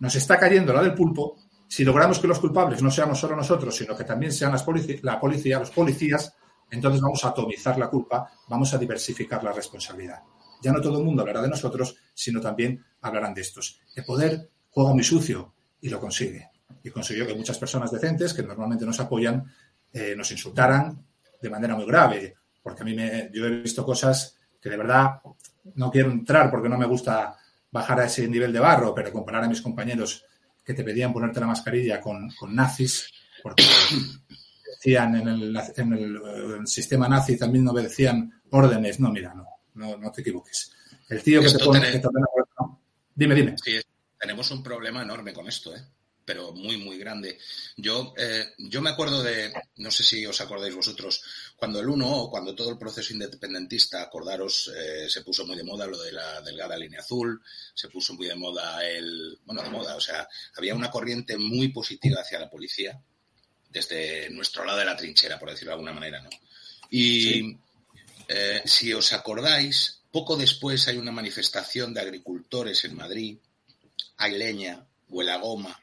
Nos 0.00 0.14
está 0.16 0.38
cayendo 0.38 0.72
la 0.72 0.82
del 0.82 0.94
pulpo. 0.94 1.36
Si 1.68 1.84
logramos 1.84 2.18
que 2.18 2.26
los 2.26 2.40
culpables 2.40 2.82
no 2.82 2.90
seamos 2.90 3.18
solo 3.18 3.36
nosotros, 3.36 3.76
sino 3.76 3.96
que 3.96 4.04
también 4.04 4.32
sean 4.32 4.52
las 4.52 4.66
la 5.02 5.20
policía, 5.20 5.58
los 5.58 5.70
policías, 5.70 6.34
entonces 6.70 7.00
vamos 7.00 7.24
a 7.24 7.28
atomizar 7.28 7.78
la 7.78 7.88
culpa, 7.88 8.30
vamos 8.48 8.72
a 8.74 8.78
diversificar 8.78 9.44
la 9.44 9.52
responsabilidad. 9.52 10.22
Ya 10.62 10.72
no 10.72 10.80
todo 10.80 10.98
el 10.98 11.04
mundo 11.04 11.22
hablará 11.22 11.42
de 11.42 11.48
nosotros, 11.48 11.96
sino 12.14 12.40
también 12.40 12.84
hablarán 13.02 13.34
de 13.34 13.40
estos. 13.40 13.80
El 13.94 14.04
poder 14.04 14.50
juega 14.70 14.92
muy 14.92 15.04
sucio 15.04 15.54
y 15.80 15.88
lo 15.88 16.00
consigue. 16.00 16.50
Y 16.82 16.90
consiguió 16.90 17.26
que 17.26 17.34
muchas 17.34 17.58
personas 17.58 17.90
decentes, 17.90 18.32
que 18.32 18.42
normalmente 18.42 18.86
nos 18.86 19.00
apoyan, 19.00 19.44
eh, 19.92 20.14
nos 20.16 20.30
insultaran 20.30 21.04
de 21.40 21.50
manera 21.50 21.74
muy 21.74 21.86
grave. 21.86 22.34
Porque 22.62 22.82
a 22.82 22.84
mí 22.84 22.94
me, 22.94 23.30
yo 23.32 23.46
he 23.46 23.60
visto 23.60 23.84
cosas 23.84 24.36
que 24.60 24.70
de 24.70 24.76
verdad 24.76 25.20
no 25.74 25.90
quiero 25.90 26.10
entrar 26.10 26.50
porque 26.50 26.68
no 26.68 26.78
me 26.78 26.86
gusta 26.86 27.36
bajar 27.70 28.00
a 28.00 28.04
ese 28.04 28.28
nivel 28.28 28.52
de 28.52 28.60
barro, 28.60 28.94
pero 28.94 29.12
comparar 29.12 29.44
a 29.44 29.48
mis 29.48 29.62
compañeros 29.62 30.24
que 30.64 30.74
te 30.74 30.84
pedían 30.84 31.12
ponerte 31.12 31.40
la 31.40 31.46
mascarilla 31.46 32.00
con, 32.00 32.30
nazis, 32.48 33.10
porque 33.42 33.64
decían 34.66 35.16
en 35.16 35.28
el, 35.28 35.56
en 35.76 35.92
el, 35.92 36.66
sistema 36.66 37.08
nazi 37.08 37.36
también 37.36 37.64
no 37.64 37.72
obedecían 37.72 38.42
órdenes. 38.50 39.00
No, 39.00 39.10
mira, 39.10 39.34
no, 39.34 39.46
no, 39.80 39.96
no 39.96 40.12
te 40.12 40.20
equivoques. 40.20 40.72
El 41.08 41.22
tío 41.22 41.42
que 41.42 41.50
te 41.50 41.64
pone... 41.64 41.80
Que 41.80 42.02
Dime, 43.14 43.34
dime. 43.34 43.54
Sí, 43.62 43.80
tenemos 44.18 44.50
un 44.50 44.62
problema 44.62 45.02
enorme 45.02 45.32
con 45.32 45.48
esto, 45.48 45.74
¿eh? 45.74 45.82
pero 46.24 46.52
muy, 46.52 46.76
muy 46.76 46.96
grande. 46.96 47.38
Yo, 47.76 48.14
eh, 48.16 48.52
yo 48.58 48.80
me 48.80 48.90
acuerdo 48.90 49.22
de, 49.22 49.52
no 49.76 49.90
sé 49.90 50.04
si 50.04 50.24
os 50.24 50.40
acordáis 50.40 50.74
vosotros, 50.74 51.22
cuando 51.56 51.80
el 51.80 51.88
uno 51.88 52.08
o 52.08 52.30
cuando 52.30 52.54
todo 52.54 52.70
el 52.70 52.78
proceso 52.78 53.12
independentista, 53.12 54.02
acordaros, 54.02 54.70
eh, 54.76 55.08
se 55.08 55.22
puso 55.22 55.44
muy 55.44 55.56
de 55.56 55.64
moda 55.64 55.86
lo 55.86 56.00
de 56.00 56.12
la 56.12 56.40
delgada 56.42 56.76
línea 56.76 57.00
azul, 57.00 57.42
se 57.74 57.88
puso 57.88 58.14
muy 58.14 58.28
de 58.28 58.36
moda 58.36 58.86
el, 58.86 59.38
bueno, 59.44 59.62
de 59.62 59.70
moda, 59.70 59.96
o 59.96 60.00
sea, 60.00 60.28
había 60.56 60.74
una 60.74 60.90
corriente 60.90 61.36
muy 61.36 61.68
positiva 61.68 62.20
hacia 62.20 62.38
la 62.38 62.48
policía, 62.48 63.02
desde 63.68 64.30
nuestro 64.30 64.64
lado 64.64 64.78
de 64.78 64.84
la 64.84 64.96
trinchera, 64.96 65.38
por 65.38 65.50
decirlo 65.50 65.70
de 65.70 65.74
alguna 65.74 65.92
manera, 65.92 66.22
¿no? 66.22 66.30
Y 66.90 67.58
eh, 68.32 68.62
si 68.64 68.94
os 68.94 69.12
acordáis, 69.12 70.02
poco 70.12 70.36
después 70.36 70.86
hay 70.86 70.98
una 70.98 71.10
manifestación 71.10 71.92
de 71.92 72.00
agricultores 72.00 72.84
en 72.84 72.94
Madrid, 72.94 73.38
hay 74.18 74.38
leña, 74.38 74.86
huele 75.08 75.32
a 75.32 75.38
goma, 75.38 75.76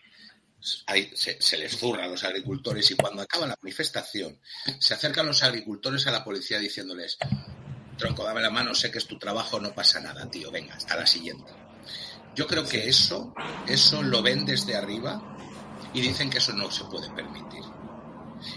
se, 0.62 1.58
les 1.58 1.77
zurra 1.77 2.06
a 2.06 2.08
los 2.08 2.24
agricultores 2.24 2.89
y 2.89 2.96
cuando 2.96 3.22
acaba 3.22 3.48
la 3.48 3.58
manifestación 3.62 4.39
se 4.80 4.94
acercan 4.94 5.25
los 5.25 5.44
agricultores 5.44 6.08
a 6.08 6.12
la 6.12 6.24
policía 6.24 6.58
diciéndoles, 6.58 7.18
tronco, 7.98 8.24
dame 8.24 8.42
la 8.42 8.50
mano, 8.50 8.74
sé 8.74 8.92
que 8.92 9.00
es 9.00 9.08
tu 9.08 9.20
trabajo, 9.20 9.60
no 9.60 9.75
pasa 9.75 10.00
nada, 10.00 10.30
tío, 10.32 10.50
venga, 10.50 10.75
hasta 10.75 10.96
la 10.96 11.06
siguiente. 11.06 11.51
Yo 12.34 12.48
creo 12.48 12.66
que 12.66 12.88
eso, 12.88 13.34
eso 13.68 14.01
lo 14.01 14.22
ven 14.22 14.46
desde 14.46 14.74
arriba 14.74 15.22
y 15.94 16.00
dicen 16.00 16.30
que 16.30 16.38
eso 16.38 16.54
no 16.54 16.72
se 16.72 16.86
puede 16.86 17.10
permitir. 17.10 17.76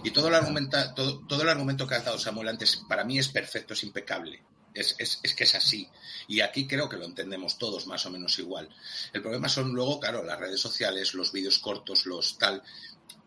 Y 0.04 0.10
todo 0.10 0.28
el, 0.28 0.34
argumento, 0.34 0.78
todo, 0.94 1.26
todo 1.26 1.42
el 1.42 1.48
argumento 1.48 1.86
que 1.86 1.94
ha 1.94 2.00
dado 2.00 2.18
Samuel 2.18 2.48
antes 2.48 2.76
para 2.88 3.04
mí 3.04 3.18
es 3.18 3.28
perfecto, 3.28 3.74
es 3.74 3.82
impecable. 3.84 4.42
Es, 4.72 4.94
que 5.36 5.44
es 5.44 5.54
así. 5.54 5.88
Y 6.28 6.40
aquí 6.40 6.66
creo 6.66 6.88
que 6.88 6.96
lo 6.96 7.04
entendemos 7.04 7.58
todos 7.58 7.86
más 7.86 8.06
o 8.06 8.10
menos 8.10 8.38
igual. 8.38 8.68
El 9.12 9.20
problema 9.20 9.48
son 9.48 9.72
luego, 9.72 9.98
claro, 9.98 10.24
las 10.24 10.38
redes 10.38 10.60
sociales, 10.60 11.14
los 11.14 11.32
vídeos 11.32 11.58
cortos, 11.58 12.06
los 12.06 12.38
tal. 12.38 12.62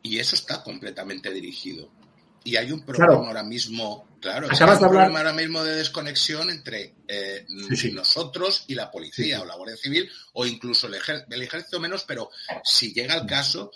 Y 0.02 0.20
eso 0.20 0.36
está 0.36 0.64
completamente 0.64 1.32
dirigido. 1.32 1.92
Y 2.46 2.58
hay 2.58 2.72
un 2.72 2.86
problema 2.86 3.28
ahora 3.28 3.44
mismo, 3.44 4.18
claro, 4.20 4.48
hay 4.50 4.60
un 4.62 4.80
problema 4.80 5.20
ahora 5.20 5.32
mismo 5.32 5.64
de 5.64 5.76
desconexión 5.76 6.50
entre 6.50 6.94
eh, 7.08 7.46
nosotros 7.94 8.66
y 8.68 8.76
la 8.76 8.92
policía 8.92 9.42
o 9.42 9.46
la 9.46 9.56
Guardia 9.56 9.78
Civil 9.78 10.12
o 10.34 10.46
incluso 10.46 10.88
el, 10.88 10.96
ejército 10.96 11.80
menos, 11.80 12.04
pero 12.04 12.30
si 12.62 12.94
llega 12.94 13.16
el 13.16 13.26
caso, 13.26 13.72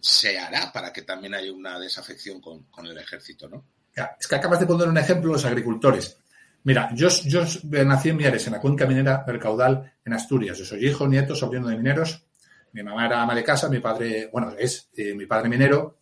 se 0.00 0.38
hará 0.38 0.70
para 0.72 0.92
que 0.92 1.02
también 1.02 1.34
haya 1.34 1.52
una 1.52 1.78
desafección 1.78 2.40
con, 2.40 2.66
el 2.84 2.98
ejército, 2.98 3.48
¿no? 3.48 3.64
Es 4.18 4.26
que 4.26 4.34
acabas 4.34 4.60
de 4.60 4.66
poner 4.66 4.88
un 4.88 4.98
ejemplo 4.98 5.32
los 5.32 5.44
agricultores. 5.44 6.16
Mira, 6.64 6.90
yo, 6.94 7.08
yo 7.24 7.44
nací 7.84 8.10
en 8.10 8.16
Mieres, 8.16 8.46
en 8.46 8.52
la 8.52 8.60
cuenca 8.60 8.86
minera 8.86 9.24
del 9.26 9.38
Caudal, 9.38 9.92
en 10.04 10.12
Asturias. 10.12 10.56
Yo 10.58 10.64
soy 10.64 10.86
hijo, 10.86 11.08
nieto, 11.08 11.34
sobrino 11.34 11.68
de 11.68 11.76
mineros. 11.76 12.24
Mi 12.72 12.82
mamá 12.82 13.06
era 13.06 13.22
ama 13.22 13.34
de 13.34 13.42
casa, 13.42 13.68
mi 13.68 13.80
padre, 13.80 14.28
bueno, 14.32 14.52
es 14.58 14.88
eh, 14.96 15.14
mi 15.14 15.26
padre 15.26 15.48
minero. 15.48 15.98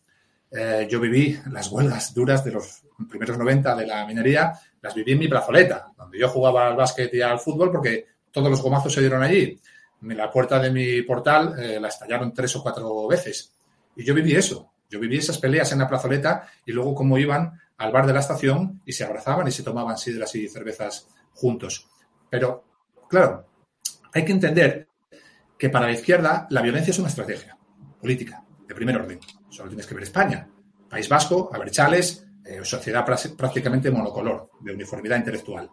Eh, 0.50 0.86
yo 0.90 1.00
viví 1.00 1.38
las 1.50 1.68
huelgas 1.68 2.12
duras 2.12 2.44
de 2.44 2.52
los 2.52 2.82
primeros 3.08 3.38
90 3.38 3.74
de 3.76 3.86
la 3.86 4.06
minería, 4.06 4.52
las 4.82 4.94
viví 4.94 5.12
en 5.12 5.18
mi 5.18 5.28
plazoleta, 5.28 5.92
donde 5.96 6.18
yo 6.18 6.28
jugaba 6.28 6.66
al 6.66 6.76
básquet 6.76 7.12
y 7.14 7.22
al 7.22 7.38
fútbol 7.38 7.70
porque 7.70 8.06
todos 8.30 8.50
los 8.50 8.60
gomazos 8.60 8.92
se 8.92 9.00
dieron 9.00 9.22
allí. 9.22 9.58
La 10.02 10.30
puerta 10.30 10.58
de 10.58 10.70
mi 10.70 11.02
portal 11.02 11.54
eh, 11.58 11.78
la 11.80 11.88
estallaron 11.88 12.32
tres 12.34 12.54
o 12.56 12.62
cuatro 12.62 13.06
veces. 13.06 13.52
Y 14.00 14.04
yo 14.04 14.14
viví 14.14 14.34
eso. 14.34 14.72
Yo 14.88 14.98
viví 14.98 15.18
esas 15.18 15.36
peleas 15.36 15.72
en 15.72 15.78
la 15.78 15.86
plazoleta 15.86 16.48
y 16.64 16.72
luego 16.72 16.94
cómo 16.94 17.18
iban 17.18 17.60
al 17.76 17.92
bar 17.92 18.06
de 18.06 18.14
la 18.14 18.20
estación 18.20 18.80
y 18.86 18.92
se 18.92 19.04
abrazaban 19.04 19.46
y 19.46 19.50
se 19.50 19.62
tomaban 19.62 19.98
sidras 19.98 20.34
y 20.36 20.48
cervezas 20.48 21.06
juntos. 21.34 21.86
Pero, 22.30 22.64
claro, 23.10 23.46
hay 24.14 24.24
que 24.24 24.32
entender 24.32 24.88
que 25.58 25.68
para 25.68 25.84
la 25.84 25.92
izquierda 25.92 26.46
la 26.48 26.62
violencia 26.62 26.92
es 26.92 26.98
una 26.98 27.08
estrategia 27.08 27.58
política 28.00 28.42
de 28.66 28.74
primer 28.74 28.96
orden. 28.96 29.20
Solo 29.50 29.68
tienes 29.68 29.86
que 29.86 29.94
ver 29.94 30.04
España, 30.04 30.48
País 30.88 31.06
Vasco, 31.06 31.50
Aberchales, 31.52 32.26
eh, 32.42 32.60
sociedad 32.64 33.04
prácticamente 33.04 33.90
monocolor, 33.90 34.50
de 34.60 34.72
uniformidad 34.72 35.18
intelectual. 35.18 35.68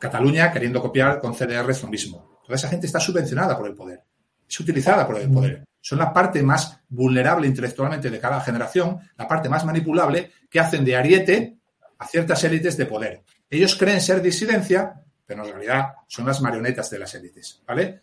Cataluña 0.00 0.52
queriendo 0.52 0.82
copiar 0.82 1.20
con 1.20 1.32
CDR 1.32 1.70
es 1.70 1.80
lo 1.80 1.88
mismo. 1.88 2.40
Toda 2.44 2.56
esa 2.56 2.68
gente 2.68 2.86
está 2.86 2.98
subvencionada 2.98 3.56
por 3.56 3.68
el 3.68 3.76
poder, 3.76 4.02
es 4.48 4.58
utilizada 4.58 5.06
por 5.06 5.20
el 5.20 5.30
poder 5.30 5.62
son 5.82 5.98
la 5.98 6.12
parte 6.12 6.42
más 6.42 6.80
vulnerable 6.88 7.46
intelectualmente 7.46 8.08
de 8.08 8.20
cada 8.20 8.40
generación, 8.40 9.00
la 9.18 9.28
parte 9.28 9.48
más 9.48 9.64
manipulable, 9.64 10.30
que 10.48 10.60
hacen 10.60 10.84
de 10.84 10.96
ariete 10.96 11.58
a 11.98 12.06
ciertas 12.06 12.42
élites 12.44 12.76
de 12.76 12.86
poder. 12.86 13.24
Ellos 13.50 13.76
creen 13.76 14.00
ser 14.00 14.22
disidencia, 14.22 14.94
pero 15.26 15.44
en 15.44 15.52
realidad 15.52 15.88
son 16.06 16.24
las 16.24 16.40
marionetas 16.40 16.88
de 16.88 16.98
las 17.00 17.14
élites, 17.14 17.62
¿vale? 17.66 18.00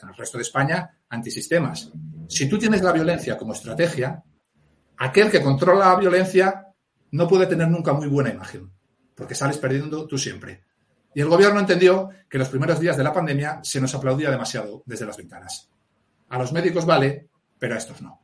En 0.00 0.08
el 0.08 0.14
resto 0.14 0.38
de 0.38 0.42
España, 0.42 0.98
antisistemas. 1.08 1.90
Si 2.28 2.48
tú 2.48 2.56
tienes 2.56 2.82
la 2.82 2.92
violencia 2.92 3.36
como 3.36 3.52
estrategia, 3.52 4.22
aquel 4.96 5.30
que 5.30 5.42
controla 5.42 5.88
la 5.88 5.96
violencia 5.96 6.66
no 7.10 7.26
puede 7.26 7.46
tener 7.46 7.68
nunca 7.68 7.92
muy 7.92 8.06
buena 8.06 8.30
imagen, 8.30 8.70
porque 9.14 9.34
sales 9.34 9.58
perdiendo 9.58 10.06
tú 10.06 10.16
siempre. 10.16 10.62
Y 11.14 11.20
el 11.20 11.28
gobierno 11.28 11.58
entendió 11.58 12.10
que 12.28 12.38
los 12.38 12.48
primeros 12.48 12.78
días 12.78 12.96
de 12.96 13.02
la 13.02 13.12
pandemia 13.12 13.58
se 13.64 13.80
nos 13.80 13.92
aplaudía 13.94 14.30
demasiado 14.30 14.84
desde 14.86 15.06
las 15.06 15.16
ventanas. 15.16 15.68
A 16.28 16.38
los 16.38 16.52
médicos 16.52 16.84
vale, 16.84 17.28
pero 17.58 17.74
a 17.74 17.78
estos 17.78 18.02
no. 18.02 18.20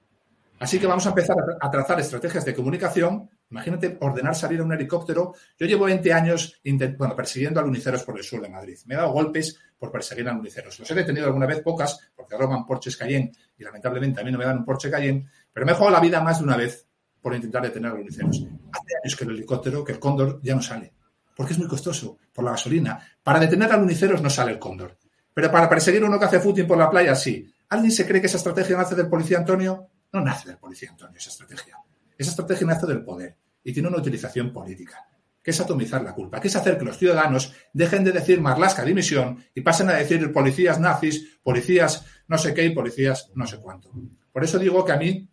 Así 0.60 0.78
que 0.78 0.86
vamos 0.86 1.04
a 1.06 1.10
empezar 1.10 1.36
a 1.60 1.70
trazar 1.70 2.00
estrategias 2.00 2.44
de 2.44 2.54
comunicación. 2.54 3.28
Imagínate 3.50 3.98
ordenar 4.00 4.34
salir 4.34 4.60
a 4.60 4.62
un 4.62 4.72
helicóptero. 4.72 5.34
Yo 5.58 5.66
llevo 5.66 5.84
20 5.84 6.12
años 6.12 6.60
bueno, 6.96 7.16
persiguiendo 7.16 7.60
a 7.60 7.62
luniceros 7.62 8.02
por 8.04 8.16
el 8.16 8.24
sur 8.24 8.40
de 8.40 8.48
Madrid. 8.48 8.78
Me 8.86 8.94
he 8.94 8.96
dado 8.96 9.12
golpes 9.12 9.58
por 9.78 9.90
perseguir 9.90 10.28
a 10.28 10.32
luniceros. 10.32 10.78
Los 10.78 10.90
he 10.90 10.94
detenido 10.94 11.26
alguna 11.26 11.46
vez, 11.46 11.60
pocas, 11.60 12.10
porque 12.14 12.36
roban 12.36 12.64
Porsches 12.64 12.96
Cayenne 12.96 13.32
y 13.58 13.64
lamentablemente 13.64 14.20
a 14.20 14.24
mí 14.24 14.32
no 14.32 14.38
me 14.38 14.44
dan 14.44 14.58
un 14.58 14.64
Porsche 14.64 14.90
Cayenne, 14.90 15.28
pero 15.52 15.66
me 15.66 15.72
he 15.72 15.74
jugado 15.74 15.96
la 15.96 16.00
vida 16.00 16.20
más 16.22 16.38
de 16.38 16.44
una 16.44 16.56
vez 16.56 16.86
por 17.20 17.34
intentar 17.34 17.62
detener 17.62 17.90
a 17.90 17.94
luniceros. 17.94 18.46
Hace 18.72 18.96
años 19.02 19.16
que 19.16 19.24
el 19.24 19.30
helicóptero, 19.30 19.84
que 19.84 19.92
el 19.92 19.98
cóndor 19.98 20.40
ya 20.42 20.54
no 20.54 20.62
sale, 20.62 20.94
porque 21.36 21.52
es 21.52 21.58
muy 21.58 21.68
costoso 21.68 22.18
por 22.32 22.44
la 22.44 22.52
gasolina. 22.52 22.98
Para 23.22 23.40
detener 23.40 23.72
a 23.72 23.76
luniceros 23.76 24.22
no 24.22 24.30
sale 24.30 24.52
el 24.52 24.58
cóndor, 24.58 24.96
pero 25.32 25.50
para 25.50 25.68
perseguir 25.68 26.04
uno 26.04 26.18
que 26.18 26.24
hace 26.26 26.40
footing 26.40 26.66
por 26.66 26.78
la 26.78 26.88
playa 26.88 27.14
sí. 27.14 27.53
¿Alguien 27.74 27.90
se 27.90 28.06
cree 28.06 28.20
que 28.20 28.28
esa 28.28 28.36
estrategia 28.36 28.76
nace 28.76 28.94
del 28.94 29.08
policía 29.08 29.38
Antonio? 29.38 29.90
No 30.12 30.20
nace 30.20 30.46
del 30.46 30.58
policía 30.58 30.90
Antonio 30.90 31.18
esa 31.18 31.30
estrategia. 31.30 31.76
Esa 32.16 32.30
estrategia 32.30 32.68
nace 32.68 32.86
del 32.86 33.02
poder 33.02 33.36
y 33.64 33.72
tiene 33.72 33.88
una 33.88 33.98
utilización 33.98 34.52
política, 34.52 35.04
que 35.42 35.50
es 35.50 35.60
atomizar 35.60 36.00
la 36.00 36.14
culpa, 36.14 36.40
que 36.40 36.46
es 36.46 36.54
hacer 36.54 36.78
que 36.78 36.84
los 36.84 36.96
ciudadanos 36.96 37.52
dejen 37.72 38.04
de 38.04 38.12
decir 38.12 38.40
Marlasca 38.40 38.84
dimisión 38.84 39.44
y 39.52 39.62
pasen 39.62 39.88
a 39.88 39.94
decir 39.94 40.32
policías 40.32 40.78
nazis, 40.78 41.40
policías 41.42 42.06
no 42.28 42.38
sé 42.38 42.54
qué 42.54 42.64
y 42.64 42.70
policías 42.70 43.32
no 43.34 43.44
sé 43.44 43.58
cuánto. 43.58 43.90
Por 44.30 44.44
eso 44.44 44.56
digo 44.60 44.84
que 44.84 44.92
a 44.92 44.96
mí, 44.96 45.28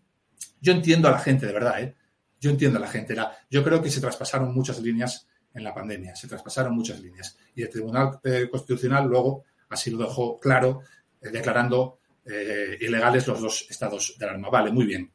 yo 0.59 0.73
entiendo 0.73 1.09
a 1.09 1.11
la 1.11 1.19
gente, 1.19 1.45
de 1.45 1.53
verdad, 1.53 1.79
¿eh? 1.79 1.95
Yo 2.39 2.49
entiendo 2.49 2.79
a 2.79 2.81
la 2.81 2.87
gente. 2.87 3.15
yo 3.51 3.63
creo 3.63 3.83
que 3.83 3.91
se 3.91 4.01
traspasaron 4.01 4.51
muchas 4.51 4.79
líneas 4.79 5.27
en 5.53 5.63
la 5.63 5.75
pandemia, 5.75 6.15
se 6.15 6.27
traspasaron 6.27 6.73
muchas 6.73 6.99
líneas. 7.01 7.37
Y 7.53 7.61
el 7.61 7.69
Tribunal 7.69 8.19
Constitucional 8.49 9.07
luego 9.07 9.43
así 9.69 9.91
lo 9.91 9.99
dejó 9.99 10.39
claro, 10.39 10.81
eh, 11.21 11.29
declarando 11.29 12.00
eh, 12.25 12.77
ilegales 12.79 13.27
los 13.27 13.41
dos 13.41 13.67
estados 13.69 14.15
de 14.17 14.25
alarma. 14.25 14.49
Vale, 14.49 14.71
muy 14.71 14.85
bien. 14.85 15.11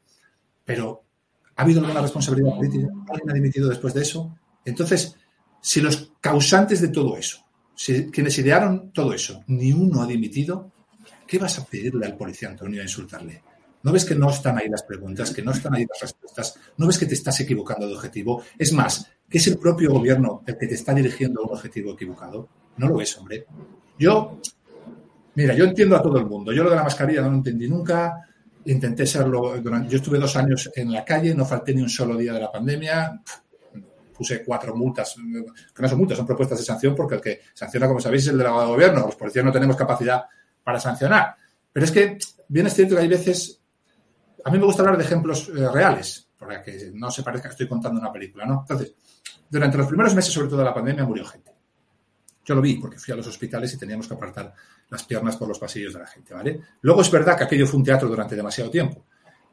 Pero, 0.65 1.03
¿ha 1.55 1.63
habido 1.63 1.81
alguna 1.81 2.01
responsabilidad 2.01 2.55
política? 2.55 2.87
¿Alguien 3.09 3.29
ha 3.29 3.33
dimitido 3.33 3.69
después 3.69 3.93
de 3.93 4.01
eso? 4.01 4.37
Entonces, 4.65 5.15
si 5.61 5.81
los 5.81 6.11
causantes 6.19 6.81
de 6.81 6.89
todo 6.89 7.17
eso, 7.17 7.45
si 7.75 8.09
quienes 8.11 8.37
idearon 8.37 8.91
todo 8.91 9.13
eso, 9.13 9.43
ni 9.47 9.71
uno 9.71 10.01
ha 10.01 10.07
dimitido, 10.07 10.71
¿qué 11.25 11.37
vas 11.37 11.59
a 11.59 11.65
pedirle 11.65 12.05
al 12.05 12.17
policía 12.17 12.49
Antonio 12.49 12.81
a 12.81 12.83
insultarle? 12.83 13.41
¿No 13.83 13.93
ves 13.93 14.03
que 14.03 14.15
no 14.15 14.29
están 14.29 14.57
ahí 14.57 14.67
las 14.67 14.83
preguntas, 14.83 15.31
que 15.31 15.41
no 15.41 15.51
están 15.51 15.75
ahí 15.75 15.85
las 15.87 16.01
respuestas? 16.01 16.59
¿No 16.77 16.87
ves 16.87 16.97
que 16.97 17.05
te 17.05 17.13
estás 17.13 17.39
equivocando 17.39 17.87
de 17.87 17.93
objetivo? 17.93 18.43
Es 18.57 18.73
más, 18.73 19.09
que 19.29 19.37
es 19.37 19.47
el 19.47 19.57
propio 19.57 19.91
gobierno 19.91 20.43
el 20.45 20.57
que 20.57 20.67
te 20.67 20.75
está 20.75 20.93
dirigiendo 20.93 21.41
a 21.41 21.45
un 21.45 21.53
objetivo 21.53 21.93
equivocado. 21.93 22.49
No 22.77 22.89
lo 22.89 22.99
es, 22.99 23.17
hombre. 23.17 23.45
Yo, 23.97 24.39
mira, 25.37 25.53
yo 25.53 25.65
entiendo 25.65 25.95
a 25.95 26.01
todo 26.01 26.17
el 26.17 26.25
mundo. 26.25 26.51
Yo 26.51 26.63
lo 26.63 26.71
de 26.71 26.75
la 26.75 26.83
mascarilla 26.83 27.21
no 27.21 27.29
lo 27.29 27.35
entendí 27.35 27.69
nunca. 27.69 28.27
Intenté 28.65 29.05
serlo. 29.05 29.61
Durante, 29.61 29.89
yo 29.89 29.97
estuve 29.97 30.17
dos 30.17 30.35
años 30.35 30.71
en 30.75 30.91
la 30.91 31.05
calle, 31.05 31.35
no 31.35 31.45
falté 31.45 31.75
ni 31.75 31.81
un 31.81 31.89
solo 31.89 32.17
día 32.17 32.33
de 32.33 32.39
la 32.39 32.51
pandemia. 32.51 33.21
Puse 34.17 34.43
cuatro 34.43 34.75
multas, 34.75 35.15
que 35.15 35.81
no 35.81 35.87
son 35.87 35.99
multas, 35.99 36.17
son 36.17 36.25
propuestas 36.25 36.57
de 36.57 36.65
sanción, 36.65 36.95
porque 36.95 37.15
el 37.15 37.21
que 37.21 37.41
sanciona, 37.53 37.87
como 37.87 37.99
sabéis, 37.99 38.23
es 38.23 38.29
el 38.29 38.39
delegado 38.39 38.61
de 38.61 38.67
gobierno. 38.67 39.05
Los 39.05 39.15
policías 39.15 39.45
no 39.45 39.51
tenemos 39.51 39.75
capacidad 39.75 40.23
para 40.63 40.79
sancionar. 40.79 41.35
Pero 41.71 41.85
es 41.85 41.91
que 41.91 42.17
bien 42.47 42.65
es 42.65 42.73
cierto 42.73 42.95
que 42.95 43.01
hay 43.01 43.07
veces. 43.07 43.61
A 44.43 44.49
mí 44.49 44.57
me 44.57 44.65
gusta 44.65 44.81
hablar 44.81 44.97
de 44.97 45.03
ejemplos 45.03 45.49
eh, 45.49 45.69
reales, 45.69 46.29
para 46.35 46.63
que 46.63 46.89
no 46.95 47.11
se 47.11 47.21
parezca 47.21 47.49
que 47.49 47.53
estoy 47.53 47.67
contando 47.67 48.01
una 48.01 48.11
película, 48.11 48.43
¿no? 48.43 48.61
Entonces, 48.61 48.95
durante 49.47 49.77
los 49.77 49.85
primeros 49.85 50.15
meses, 50.15 50.33
sobre 50.33 50.47
todo 50.47 50.59
de 50.59 50.65
la 50.65 50.73
pandemia, 50.73 51.05
murió 51.05 51.25
gente. 51.25 51.46
Yo 52.47 52.55
lo 52.55 52.61
vi 52.61 52.75
porque 52.75 52.97
fui 52.97 53.13
a 53.13 53.17
los 53.17 53.27
hospitales 53.27 53.73
y 53.73 53.77
teníamos 53.77 54.07
que 54.07 54.13
apartar 54.13 54.53
las 54.89 55.03
piernas 55.03 55.35
por 55.35 55.49
los 55.49 55.59
pasillos 55.59 55.93
de 55.93 55.99
la 55.99 56.07
gente, 56.07 56.33
¿vale? 56.33 56.61
Luego 56.79 57.01
es 57.01 57.11
verdad 57.11 57.37
que 57.37 57.43
aquello 57.43 57.67
fue 57.67 57.77
un 57.77 57.83
teatro 57.83 58.07
durante 58.07 58.37
demasiado 58.37 58.71
tiempo, 58.71 59.03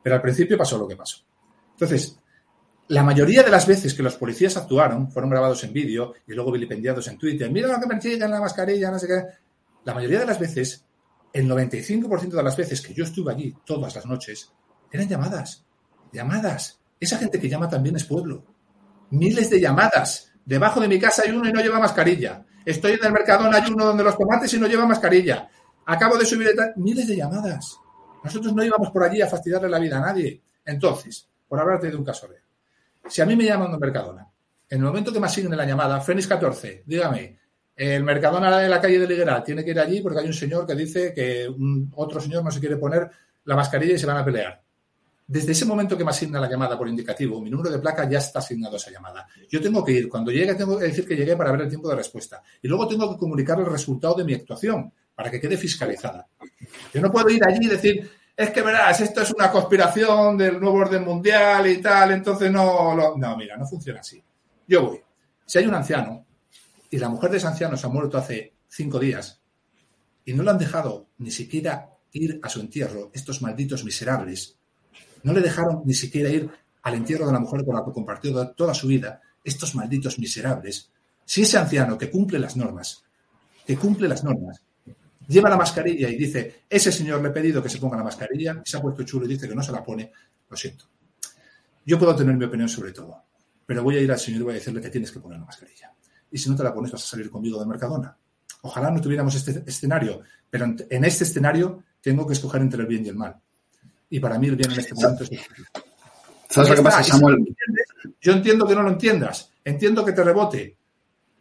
pero 0.01 0.15
al 0.15 0.23
principio 0.23 0.57
pasó 0.57 0.79
lo 0.79 0.87
que 0.87 0.95
pasó. 0.95 1.19
Entonces, 1.73 2.17
la 2.87 3.03
mayoría 3.03 3.43
de 3.43 3.51
las 3.51 3.67
veces 3.67 3.95
que 3.95 4.03
los 4.05 4.15
policías 4.15 4.57
actuaron 4.57 5.11
fueron 5.11 5.29
grabados 5.29 5.65
en 5.65 5.73
vídeo 5.73 6.15
y 6.25 6.35
luego 6.35 6.53
vilipendiados 6.53 7.09
en 7.09 7.19
Twitter. 7.19 7.51
Mira 7.51 7.67
lo 7.67 7.81
que 7.81 7.89
persiguen 7.89 8.31
la 8.31 8.41
mascarilla, 8.41 8.93
no 8.93 8.99
sé 9.01 9.09
qué. 9.09 9.25
La 9.85 9.93
mayoría 9.93 10.21
de 10.21 10.27
las 10.27 10.39
veces, 10.39 10.85
el 11.33 11.49
95% 11.49 12.29
de 12.29 12.43
las 12.45 12.57
veces 12.57 12.81
que 12.81 12.95
yo 12.95 13.03
estuve 13.03 13.33
allí 13.33 13.57
todas 13.67 13.93
las 13.97 14.07
noches, 14.07 14.53
eran 14.93 15.09
llamadas. 15.09 15.65
Llamadas. 16.13 16.79
Esa 17.01 17.19
gente 17.19 17.41
que 17.41 17.49
llama 17.49 17.69
también 17.69 17.97
es 17.97 18.05
pueblo. 18.05 18.45
Miles 19.11 19.51
de 19.51 19.61
llamadas. 19.61 20.31
Debajo 20.45 20.79
de 20.79 20.87
mi 20.87 21.01
casa 21.01 21.23
hay 21.25 21.33
uno 21.33 21.49
y 21.49 21.53
no 21.53 21.61
lleva 21.61 21.81
mascarilla. 21.81 22.45
Estoy 22.65 22.93
en 22.93 23.05
el 23.05 23.13
Mercadona, 23.13 23.59
hay 23.59 23.73
uno 23.73 23.87
donde 23.87 24.05
los 24.05 24.17
tomates 24.17 24.53
y 24.55 24.59
no 24.59 24.67
lleva 24.67 24.87
mascarilla. 24.87 25.49
Acabo 25.87 26.17
de 26.17 26.25
subir 26.25 26.49
miles 26.77 27.07
de 27.07 27.17
llamadas. 27.17 27.79
Nosotros 28.23 28.55
no 28.55 28.65
íbamos 28.65 28.91
por 28.91 29.05
allí 29.05 29.21
a 29.21 29.27
fastidiarle 29.27 29.69
la 29.69 29.79
vida 29.79 29.99
a 29.99 30.01
nadie. 30.01 30.41
Entonces, 30.65 31.29
por 31.47 31.61
hablarte 31.61 31.91
de 31.91 31.97
un 31.97 32.05
caso 32.05 32.27
real. 32.27 32.43
Si 33.07 33.21
a 33.21 33.27
mí 33.27 33.37
me 33.37 33.45
llaman 33.45 33.71
de 33.71 33.79
Mercadona, 33.79 34.27
en 34.69 34.79
el 34.79 34.85
momento 34.85 35.13
que 35.13 35.21
me 35.21 35.27
asignen 35.27 35.59
la 35.59 35.67
llamada, 35.67 36.01
Fénix 36.01 36.27
14, 36.27 36.85
dígame, 36.87 37.39
el 37.77 38.03
Mercadona 38.03 38.59
de 38.59 38.69
la 38.69 38.81
calle 38.81 38.99
de 38.99 39.07
Ligueral 39.07 39.45
tiene 39.45 39.63
que 39.63 39.73
ir 39.73 39.81
allí 39.81 40.01
porque 40.01 40.21
hay 40.21 40.27
un 40.27 40.33
señor 40.33 40.67
que 40.67 40.75
dice 40.75 41.13
que 41.13 41.49
un, 41.49 41.93
otro 41.97 42.21
señor 42.21 42.43
no 42.43 42.51
se 42.51 42.61
quiere 42.61 42.77
poner 42.77 43.11
la 43.45 43.57
mascarilla 43.57 43.95
y 43.95 43.99
se 43.99 44.07
van 44.07 44.17
a 44.17 44.25
pelear. 44.25 44.64
Desde 45.27 45.53
ese 45.53 45.65
momento 45.65 45.97
que 45.97 46.05
me 46.05 46.11
asigna 46.11 46.39
la 46.39 46.51
llamada 46.51 46.77
por 46.77 46.87
indicativo, 46.87 47.41
mi 47.41 47.49
número 47.49 47.71
de 47.71 47.79
placa 47.79 48.09
ya 48.09 48.19
está 48.19 48.41
asignado 48.41 48.75
a 48.75 48.77
esa 48.77 48.91
llamada. 48.91 49.27
Yo 49.49 49.61
tengo 49.61 49.83
que 49.83 49.93
ir. 49.93 50.09
Cuando 50.09 50.31
llegue, 50.31 50.55
tengo 50.55 50.79
que 50.79 50.85
decir 50.85 51.07
que 51.07 51.17
llegué 51.17 51.35
para 51.35 51.51
ver 51.51 51.63
el 51.63 51.69
tiempo 51.69 51.89
de 51.89 51.97
respuesta. 51.97 52.43
Y 52.61 52.69
luego 52.69 52.87
tengo 52.87 53.11
que 53.11 53.19
comunicar 53.19 53.59
el 53.59 53.67
resultado 53.67 54.15
de 54.17 54.25
mi 54.25 54.35
actuación 54.35 54.93
para 55.15 55.31
que 55.31 55.41
quede 55.41 55.57
fiscalizada. 55.57 56.27
Yo 56.93 57.01
no 57.01 57.11
puedo 57.11 57.31
ir 57.31 57.43
allí 57.47 57.67
y 57.67 57.69
decir, 57.69 58.11
es 58.37 58.51
que 58.51 58.63
verás, 58.63 59.01
esto 59.01 59.23
es 59.23 59.33
una 59.33 59.51
conspiración 59.51 60.37
del 60.37 60.61
nuevo 60.61 60.79
orden 60.79 61.05
mundial 61.05 61.67
y 61.69 61.81
tal, 61.81 62.11
entonces 62.11 62.51
no. 62.51 62.95
Lo... 62.95 63.17
No, 63.17 63.37
mira, 63.37 63.57
no 63.57 63.67
funciona 63.67 64.01
así. 64.01 64.23
Yo 64.67 64.89
voy. 64.89 65.01
Si 65.47 65.59
hay 65.59 65.67
un 65.67 65.75
anciano 65.75 66.27
y 66.91 66.99
la 66.99 67.09
mujer 67.09 67.31
de 67.31 67.37
ese 67.39 67.47
anciano 67.47 67.77
se 67.77 67.87
ha 67.87 67.91
muerto 67.91 68.19
hace 68.19 68.55
cinco 68.69 68.99
días 68.99 69.41
y 70.25 70.33
no 70.33 70.43
lo 70.43 70.51
han 70.51 70.59
dejado 70.59 71.09
ni 71.19 71.31
siquiera 71.31 71.91
ir 72.13 72.41
a 72.43 72.49
su 72.49 72.61
entierro, 72.61 73.11
estos 73.13 73.43
malditos 73.43 73.85
miserables, 73.85 74.59
no 75.25 75.33
le 75.33 75.41
dejaron 75.41 75.83
ni 75.85 75.95
siquiera 75.95 76.29
ir 76.31 76.49
al 76.83 76.95
entierro 76.95 77.27
de 77.27 77.33
la 77.33 77.41
mujer 77.41 77.65
con 77.65 77.75
la 77.75 77.85
que 77.85 77.93
compartió 77.93 78.49
toda 78.51 78.73
su 78.75 78.87
vida, 78.87 79.21
estos 79.43 79.75
malditos 79.75 80.19
miserables. 80.19 80.91
Si 81.25 81.43
ese 81.43 81.59
anciano 81.59 81.99
que 81.99 82.11
cumple 82.11 82.39
las 82.39 82.57
normas, 82.57 83.03
que 83.67 83.77
cumple 83.77 84.07
las 84.07 84.23
normas, 84.23 84.61
lleva 85.27 85.49
la 85.49 85.57
mascarilla 85.57 86.11
y 86.11 86.17
dice, 86.17 86.65
ese 86.69 86.93
señor 86.93 87.23
le 87.23 87.29
he 87.29 87.33
pedido 87.33 87.63
que 87.63 87.71
se 87.71 87.79
ponga 87.79 87.97
la 87.97 88.05
mascarilla, 88.05 88.63
y 88.65 88.69
se 88.69 88.77
ha 88.77 88.83
puesto 88.83 89.03
chulo 89.03 89.25
y 89.25 89.31
dice 89.31 89.49
que 89.49 89.55
no 89.55 89.63
se 89.63 89.73
la 89.73 89.83
pone, 89.83 90.13
lo 90.49 90.57
siento. 90.57 90.85
Yo 91.87 91.99
puedo 91.99 92.15
tener 92.15 92.37
mi 92.37 92.45
opinión 92.45 92.69
sobre 92.69 92.93
todo, 92.93 93.25
pero 93.65 93.83
voy 93.83 93.97
a 93.97 94.01
ir 94.01 94.13
al 94.13 94.19
señor 94.19 94.43
y 94.43 94.45
voy 94.45 94.53
a 94.53 94.55
decirle 94.57 94.83
que 94.83 94.91
tienes 94.91 95.11
que 95.11 95.21
poner 95.21 95.39
la 95.39 95.47
mascarilla. 95.47 95.91
Y 96.31 96.37
si 96.37 96.51
no 96.51 96.57
te 96.57 96.65
la 96.65 96.75
pones, 96.75 96.93
vas 96.93 97.03
a 97.03 97.07
salir 97.07 97.31
conmigo 97.31 97.59
de 97.59 97.67
Mercadona. 97.67 98.15
Ojalá 98.63 98.91
no 98.91 99.01
tuviéramos 99.01 99.35
este 99.35 99.63
escenario, 99.67 100.21
pero 100.51 100.67
en 100.67 101.05
este 101.05 101.25
escenario 101.25 101.83
tengo 102.03 102.27
que 102.27 102.35
escoger 102.35 102.61
entre 102.61 102.83
el 102.83 102.87
bien 102.87 103.07
y 103.07 103.09
el 103.09 103.17
mal. 103.17 103.41
Y 104.11 104.21
para 104.21 104.39
mí 104.39 104.49
el 104.49 104.57
bien 104.57 104.71
en 104.71 104.79
este 104.79 104.95
momento 104.95 105.25
es... 105.25 105.31
¿Sabes 106.49 106.71
lo 106.71 106.77
que 106.77 106.83
pasa, 106.83 107.03
Samuel? 107.03 107.57
Yo 108.21 108.33
entiendo 108.33 108.67
que 108.67 108.75
no 108.75 108.83
lo 108.83 108.91
entiendas, 108.91 109.51
entiendo 109.65 110.05
que 110.05 110.13
te 110.13 110.23
rebote, 110.23 110.77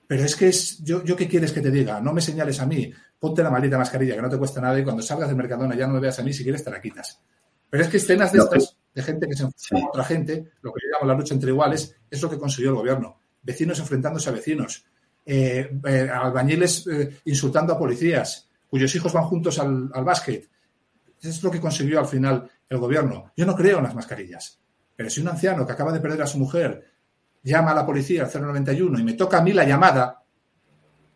pero 0.08 0.24
es 0.24 0.36
que 0.36 0.50
es, 0.50 0.84
yo, 0.84 1.04
yo 1.04 1.16
qué 1.16 1.28
quieres 1.28 1.52
que 1.52 1.62
te 1.62 1.72
diga, 1.72 2.02
no 2.02 2.14
me 2.14 2.22
señales 2.22 2.60
a 2.60 2.66
mí, 2.66 2.92
ponte 3.20 3.44
la 3.44 3.50
maldita 3.50 3.78
mascarilla 3.78 4.16
que 4.16 4.22
no 4.22 4.30
te 4.30 4.38
cuesta 4.38 4.60
nada 4.60 4.80
y 4.80 4.84
cuando 4.84 5.02
salgas 5.02 5.28
del 5.28 5.38
Mercadona 5.38 5.76
ya 5.76 5.88
no 5.88 5.94
me 5.94 6.00
veas 6.00 6.20
a 6.20 6.24
mí, 6.24 6.34
si 6.34 6.44
quieres 6.44 6.64
te 6.64 6.72
la 6.72 6.82
quitas. 6.82 7.22
Pero 7.70 7.84
es 7.84 7.90
que 7.90 7.98
escenas 7.98 8.32
de 8.32 8.40
estas, 8.40 8.78
de 8.94 9.02
gente 9.02 9.28
que 9.28 9.36
se 9.36 9.44
enfrenta 9.44 9.88
a 9.88 9.90
otra 9.90 10.04
gente, 10.04 10.52
lo 10.62 10.74
que 10.74 10.82
llamamos 10.86 11.08
la 11.08 11.14
lucha 11.16 11.34
entre 11.34 11.50
iguales, 11.50 11.96
es 12.10 12.22
lo 12.22 12.30
que 12.30 12.38
consiguió 12.38 12.70
el 12.70 12.76
gobierno. 12.76 13.18
Vecinos 13.42 13.80
enfrentándose 13.80 14.30
a 14.30 14.34
vecinos, 14.34 14.86
eh, 15.26 15.80
eh, 15.86 16.10
albañiles 16.14 16.86
eh, 16.88 17.22
insultando 17.26 17.74
a 17.74 17.80
policías, 17.80 18.48
cuyos 18.68 18.94
hijos 18.94 19.14
van 19.14 19.24
juntos 19.24 19.58
al, 19.58 19.90
al 19.94 20.04
básquet. 20.04 20.50
Eso 21.24 21.38
es 21.38 21.44
lo 21.44 21.52
que 21.52 21.62
consiguió 21.62 22.00
al 22.00 22.06
final 22.06 22.52
el 22.68 22.78
gobierno. 22.78 23.32
Yo 23.38 23.46
no 23.46 23.56
creo 23.56 23.78
en 23.78 23.86
las 23.86 23.96
mascarillas. 23.96 24.60
Pero 24.94 25.10
si 25.10 25.22
un 25.22 25.30
anciano 25.30 25.66
que 25.66 25.72
acaba 25.72 25.94
de 25.94 26.02
perder 26.02 26.22
a 26.22 26.28
su 26.28 26.38
mujer 26.38 26.92
llama 27.42 27.72
a 27.72 27.76
la 27.76 27.86
policía 27.86 28.26
al 28.26 28.42
091 28.42 29.00
y 29.00 29.04
me 29.04 29.14
toca 29.14 29.38
a 29.38 29.42
mí 29.42 29.54
la 29.54 29.64
llamada, 29.64 30.22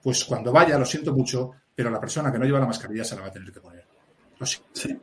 pues 0.02 0.24
cuando 0.24 0.54
vaya, 0.54 0.80
lo 0.80 0.86
siento 0.86 1.13
mucho, 1.13 1.52
pero 1.76 1.89
la 1.89 2.00
persona 2.00 2.32
que 2.32 2.39
no 2.39 2.46
lleva 2.46 2.60
la 2.60 2.67
mascarilla 2.67 3.04
se 3.04 3.15
la 3.15 3.24
va 3.24 3.28
a 3.28 3.32
tener 3.32 3.52
que 3.52 3.60
poner. 3.60 3.86
Lo 4.39 4.46
siento. 4.46 4.70
Sí. 4.72 4.98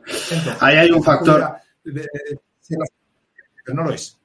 Ahí 0.59 0.77
hay 0.77 0.89
un 0.89 1.03
factor. 1.03 1.55
Pero 1.83 3.75
no 3.75 3.83
lo 3.83 3.93
es. 3.93 4.19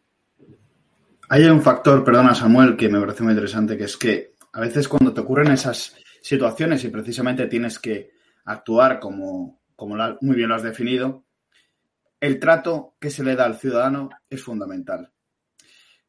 Ahí 1.29 1.43
hay 1.43 1.51
un 1.51 1.63
factor, 1.63 2.03
perdona 2.03 2.35
Samuel, 2.35 2.75
que 2.75 2.89
me 2.89 3.01
parece 3.01 3.23
muy 3.23 3.35
interesante, 3.35 3.77
que 3.77 3.85
es 3.85 3.99
que 3.99 4.35
a 4.55 4.61
veces 4.61 4.89
cuando 4.89 5.13
te 5.13 5.21
ocurren 5.21 5.53
esas 5.53 5.95
situaciones 6.23 6.83
y 6.85 6.89
precisamente 6.89 7.47
tienes 7.47 7.79
que 7.79 8.13
actuar 8.47 8.99
como, 8.99 9.60
como 9.81 9.97
muy 10.21 10.37
bien 10.37 10.51
lo 10.51 10.57
has 10.57 10.63
definido, 10.63 11.25
el 12.21 12.39
trato 12.39 12.97
que 13.01 13.09
se 13.09 13.25
le 13.25 13.35
da 13.35 13.47
al 13.47 13.57
ciudadano 13.57 14.11
es 14.29 14.43
fundamental. 14.43 15.11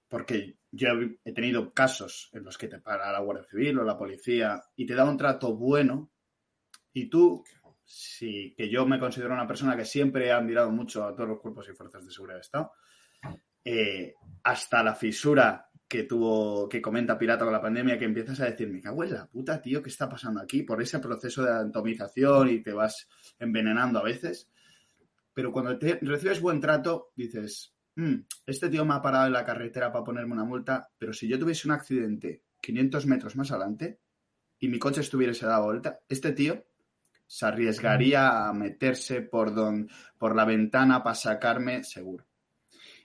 Porque 0.10 0.58
yo 0.70 0.90
he 1.24 1.32
tenido 1.32 1.74
casos 1.74 2.30
en 2.34 2.44
los 2.44 2.58
que 2.58 2.68
te 2.68 2.80
para 2.80 3.10
la 3.14 3.22
Guardia 3.22 3.48
Civil 3.50 3.80
o 3.80 3.86
la 3.86 3.98
policía 3.98 4.62
y 4.76 4.86
te 4.86 4.94
da 4.94 5.10
un 5.10 5.16
trato 5.16 5.56
bueno 5.56 6.12
y 6.92 7.10
tú, 7.10 7.46
sí, 7.86 8.54
que 8.58 8.70
yo 8.70 8.86
me 8.86 9.00
considero 9.00 9.34
una 9.34 9.48
persona 9.48 9.78
que 9.78 9.86
siempre 9.86 10.34
ha 10.34 10.42
mirado 10.42 10.70
mucho 10.70 11.06
a 11.06 11.16
todos 11.16 11.30
los 11.30 11.40
cuerpos 11.40 11.70
y 11.70 11.74
fuerzas 11.74 12.04
de 12.04 12.12
seguridad 12.12 12.40
de 12.40 12.42
Estado, 12.42 12.72
eh, 13.64 14.16
hasta 14.44 14.84
la 14.84 14.96
fisura 14.96 15.71
que 15.91 16.04
tuvo, 16.04 16.69
que 16.69 16.82
comenta 16.82 17.17
Pirata 17.17 17.43
con 17.43 17.54
la 17.54 17.62
pandemia, 17.62 17.99
que 17.99 18.06
empiezas 18.06 18.39
a 18.39 18.45
decir, 18.45 18.69
me 18.69 18.80
cago 18.80 19.04
en 19.04 19.13
la 19.13 19.27
puta, 19.27 19.62
tío, 19.62 19.84
¿qué 19.84 19.89
está 19.89 20.08
pasando 20.08 20.39
aquí? 20.39 20.63
Por 20.63 20.82
ese 20.82 20.99
proceso 20.99 21.43
de 21.43 21.51
atomización 21.51 22.49
y 22.49 22.63
te 22.63 22.71
vas 22.71 23.10
envenenando 23.39 23.99
a 23.99 24.04
veces 24.04 24.49
pero 25.34 25.51
cuando 25.51 25.77
te 25.77 25.99
recibes 26.01 26.41
buen 26.41 26.60
trato, 26.60 27.12
dices, 27.15 27.73
mm, 27.95 28.15
este 28.45 28.69
tío 28.69 28.86
me 28.86 28.95
ha 28.95 29.01
parado 29.01 29.27
en 29.27 29.34
la 29.34 29.45
carretera 29.45 29.91
para 29.91 30.04
ponerme 30.04 30.34
una 30.34 30.43
multa, 30.43 30.89
pero 30.97 31.13
si 31.13 31.27
yo 31.27 31.39
tuviese 31.39 31.67
un 31.67 31.73
accidente 31.73 32.43
500 32.62 33.06
metros 33.06 33.36
más 33.36 33.51
adelante 33.51 33.99
y 34.60 34.67
mi 34.67 34.77
coche 34.77 35.01
estuviese 35.01 35.45
dado 35.45 35.65
vuelta, 35.65 35.99
este 36.08 36.34
tío 36.34 36.65
se 37.25 37.45
arriesgaría 37.45 38.49
a 38.49 38.54
meterse 38.54 39.21
por, 39.21 39.54
don, 39.54 39.89
por 40.17 40.36
la 40.36 40.43
ventana 40.43 41.01
para 41.01 41.15
sacarme 41.15 41.84
seguro. 41.84 42.25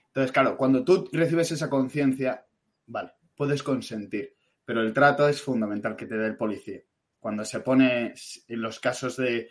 Entonces, 0.07 0.31
claro, 0.33 0.57
cuando 0.57 0.83
tú 0.83 1.09
recibes 1.13 1.51
esa 1.51 1.69
conciencia, 1.69 2.45
vale, 2.87 3.11
puedes 3.35 3.63
consentir, 3.63 4.35
pero 4.65 4.81
el 4.81 4.93
trato 4.93 5.27
es 5.27 5.41
fundamental 5.41 5.95
que 5.95 6.07
te 6.07 6.17
dé 6.17 6.25
el 6.27 6.37
policía. 6.37 6.81
Cuando 7.19 7.45
se 7.45 7.59
pone 7.61 8.13
en 8.47 8.61
los 8.61 8.79
casos 8.79 9.17
de 9.17 9.49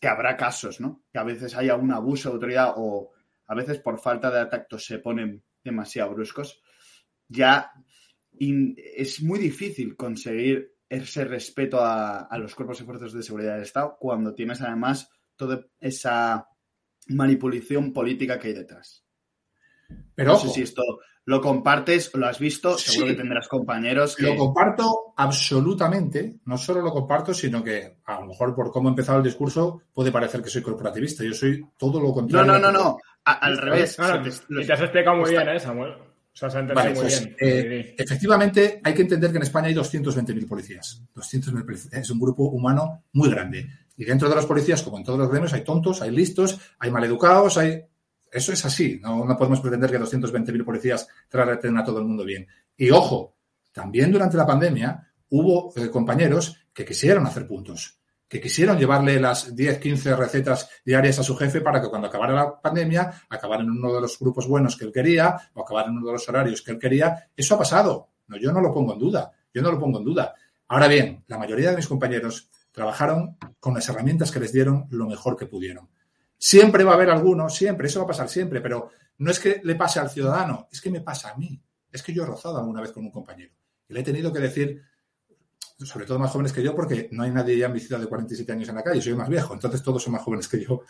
que 0.00 0.08
habrá 0.08 0.36
casos, 0.36 0.80
¿no? 0.80 1.04
Que 1.12 1.18
a 1.18 1.24
veces 1.24 1.54
haya 1.56 1.74
un 1.74 1.92
abuso 1.92 2.28
de 2.28 2.34
autoridad 2.34 2.74
o 2.76 3.12
a 3.46 3.54
veces 3.54 3.78
por 3.78 3.98
falta 3.98 4.30
de 4.30 4.46
tacto 4.46 4.78
se 4.78 4.98
ponen 4.98 5.42
demasiado 5.62 6.14
bruscos, 6.14 6.60
ya 7.26 7.72
es 8.38 9.22
muy 9.22 9.38
difícil 9.38 9.96
conseguir 9.96 10.76
ese 10.88 11.24
respeto 11.24 11.78
a, 11.82 12.28
los 12.38 12.54
cuerpos 12.54 12.80
y 12.80 12.84
fuerzas 12.84 13.12
de 13.12 13.22
seguridad 13.22 13.54
del 13.54 13.62
Estado 13.62 13.96
cuando 13.98 14.34
tienes 14.34 14.60
además 14.62 15.10
toda 15.36 15.66
esa 15.80 16.48
manipulación 17.08 17.92
política 17.92 18.38
que 18.38 18.48
hay 18.48 18.54
detrás. 18.54 19.04
Pero 20.14 20.32
no 20.32 20.38
sé 20.38 20.48
si 20.48 20.62
esto 20.62 20.82
lo 21.28 21.42
compartes, 21.42 22.10
lo 22.14 22.26
has 22.26 22.38
visto, 22.38 22.78
seguro 22.78 23.08
que 23.08 23.14
tendrás 23.14 23.48
compañeros. 23.48 24.16
Lo 24.18 24.34
comparto 24.34 25.12
absolutamente, 25.14 26.36
no 26.46 26.56
solo 26.56 26.80
lo 26.80 26.90
comparto, 26.90 27.34
sino 27.34 27.62
que 27.62 27.98
a 28.06 28.20
lo 28.20 28.26
mejor 28.28 28.54
por 28.54 28.70
cómo 28.72 28.88
he 28.88 28.92
empezado 28.92 29.18
el 29.18 29.24
discurso 29.24 29.82
puede 29.92 30.10
parecer 30.10 30.40
que 30.42 30.48
soy 30.48 30.62
corporativista. 30.62 31.22
Yo 31.24 31.34
soy 31.34 31.66
todo 31.76 32.00
lo 32.00 32.08
No, 32.08 32.14
contrario. 32.14 32.52
no, 32.52 32.58
no, 32.58 32.72
no. 32.72 32.98
A- 33.26 33.32
al 33.32 33.58
revés. 33.58 33.98
No, 33.98 34.08
no, 34.08 34.22
te, 34.22 34.30
te 34.64 34.72
has 34.72 34.80
explicado 34.80 35.16
muy 35.18 35.28
está- 35.30 35.42
bien, 35.44 35.56
¿eh, 35.56 35.60
Samuel? 35.60 35.90
O 35.92 36.36
sea, 36.40 36.48
se 36.50 36.56
ha 36.56 36.60
entendido 36.60 36.82
Vale, 36.84 36.94
muy 36.94 37.00
pues, 37.02 37.20
bien. 37.24 37.36
eh, 37.40 37.82
Sí, 37.84 37.88
sí. 37.90 37.94
efectivamente, 37.98 38.80
hay 38.82 38.94
que 38.94 39.02
entender 39.02 39.30
que 39.30 39.36
en 39.36 39.42
España 39.42 39.66
hay 39.68 39.74
220.000 39.74 40.46
policías. 40.48 41.02
220.000 41.14 41.64
policías. 41.66 41.92
Es 41.94 42.10
un 42.10 42.20
grupo 42.20 42.44
humano 42.44 43.02
muy 43.12 43.28
grande. 43.28 43.68
Y 43.98 44.04
dentro 44.04 44.28
de 44.30 44.34
los 44.36 44.46
policías, 44.46 44.82
como 44.82 44.96
en 44.96 45.04
todos 45.04 45.18
los 45.18 45.30
gremios, 45.30 45.52
hay 45.52 45.62
tontos, 45.64 46.00
hay 46.00 46.10
listos, 46.10 46.58
hay 46.78 46.90
maleducados, 46.90 47.58
hay... 47.58 47.82
Eso 48.30 48.52
es 48.52 48.64
así. 48.64 49.00
No, 49.02 49.26
podemos 49.36 49.60
pretender 49.60 49.90
que 49.90 50.00
220.000 50.00 50.64
policías 50.64 51.08
traten 51.28 51.76
a 51.78 51.84
todo 51.84 51.98
el 51.98 52.04
mundo 52.04 52.24
bien. 52.24 52.46
Y 52.76 52.90
ojo, 52.90 53.36
también 53.72 54.12
durante 54.12 54.36
la 54.36 54.46
pandemia 54.46 55.12
hubo 55.30 55.72
eh, 55.76 55.90
compañeros 55.90 56.56
que 56.72 56.84
quisieron 56.84 57.26
hacer 57.26 57.46
puntos, 57.46 58.00
que 58.28 58.40
quisieron 58.40 58.78
llevarle 58.78 59.18
las 59.20 59.54
10, 59.54 59.78
15 59.78 60.16
recetas 60.16 60.70
diarias 60.84 61.18
a 61.18 61.22
su 61.22 61.36
jefe 61.36 61.60
para 61.60 61.80
que 61.80 61.88
cuando 61.88 62.08
acabara 62.08 62.34
la 62.34 62.60
pandemia 62.60 63.24
acabara 63.28 63.62
en 63.62 63.70
uno 63.70 63.92
de 63.92 64.00
los 64.00 64.18
grupos 64.18 64.46
buenos 64.46 64.76
que 64.76 64.84
él 64.84 64.92
quería 64.92 65.36
o 65.54 65.62
acabara 65.62 65.88
en 65.88 65.96
uno 65.96 66.06
de 66.06 66.12
los 66.12 66.28
horarios 66.28 66.62
que 66.62 66.72
él 66.72 66.78
quería. 66.78 67.30
Eso 67.36 67.54
ha 67.54 67.58
pasado. 67.58 68.10
Yo 68.40 68.52
no 68.52 68.60
lo 68.60 68.72
pongo 68.72 68.92
en 68.92 68.98
duda. 68.98 69.32
Yo 69.52 69.62
no 69.62 69.72
lo 69.72 69.80
pongo 69.80 69.98
en 69.98 70.04
duda. 70.04 70.34
Ahora 70.68 70.86
bien, 70.86 71.24
la 71.26 71.38
mayoría 71.38 71.70
de 71.70 71.76
mis 71.76 71.88
compañeros 71.88 72.50
trabajaron 72.72 73.36
con 73.58 73.74
las 73.74 73.88
herramientas 73.88 74.30
que 74.30 74.40
les 74.40 74.52
dieron 74.52 74.86
lo 74.90 75.06
mejor 75.06 75.36
que 75.36 75.46
pudieron. 75.46 75.88
Siempre 76.38 76.84
va 76.84 76.92
a 76.92 76.94
haber 76.94 77.10
algunos, 77.10 77.54
siempre, 77.54 77.88
eso 77.88 78.00
va 78.00 78.04
a 78.04 78.08
pasar 78.08 78.28
siempre, 78.28 78.60
pero 78.60 78.90
no 79.18 79.30
es 79.30 79.40
que 79.40 79.60
le 79.64 79.74
pase 79.74 79.98
al 79.98 80.08
ciudadano, 80.08 80.68
es 80.70 80.80
que 80.80 80.90
me 80.90 81.00
pasa 81.00 81.30
a 81.30 81.36
mí. 81.36 81.60
Es 81.90 82.02
que 82.02 82.12
yo 82.12 82.22
he 82.22 82.26
rozado 82.26 82.58
alguna 82.58 82.80
vez 82.80 82.92
con 82.92 83.04
un 83.04 83.10
compañero 83.10 83.52
y 83.88 83.94
le 83.94 84.00
he 84.00 84.02
tenido 84.02 84.32
que 84.32 84.40
decir, 84.40 84.82
sobre 85.78 86.06
todo 86.06 86.18
más 86.18 86.30
jóvenes 86.30 86.52
que 86.52 86.62
yo, 86.62 86.74
porque 86.74 87.08
no 87.12 87.22
hay 87.22 87.30
nadie 87.30 87.56
ya 87.56 87.66
en 87.66 87.72
mi 87.72 87.80
ciudad 87.80 88.00
de 88.00 88.06
47 88.06 88.52
años 88.52 88.68
en 88.68 88.74
la 88.74 88.82
calle, 88.82 89.00
soy 89.00 89.14
más 89.14 89.28
viejo, 89.28 89.54
entonces 89.54 89.82
todos 89.82 90.02
son 90.02 90.12
más 90.12 90.22
jóvenes 90.22 90.48
que 90.48 90.62
yo, 90.62 90.82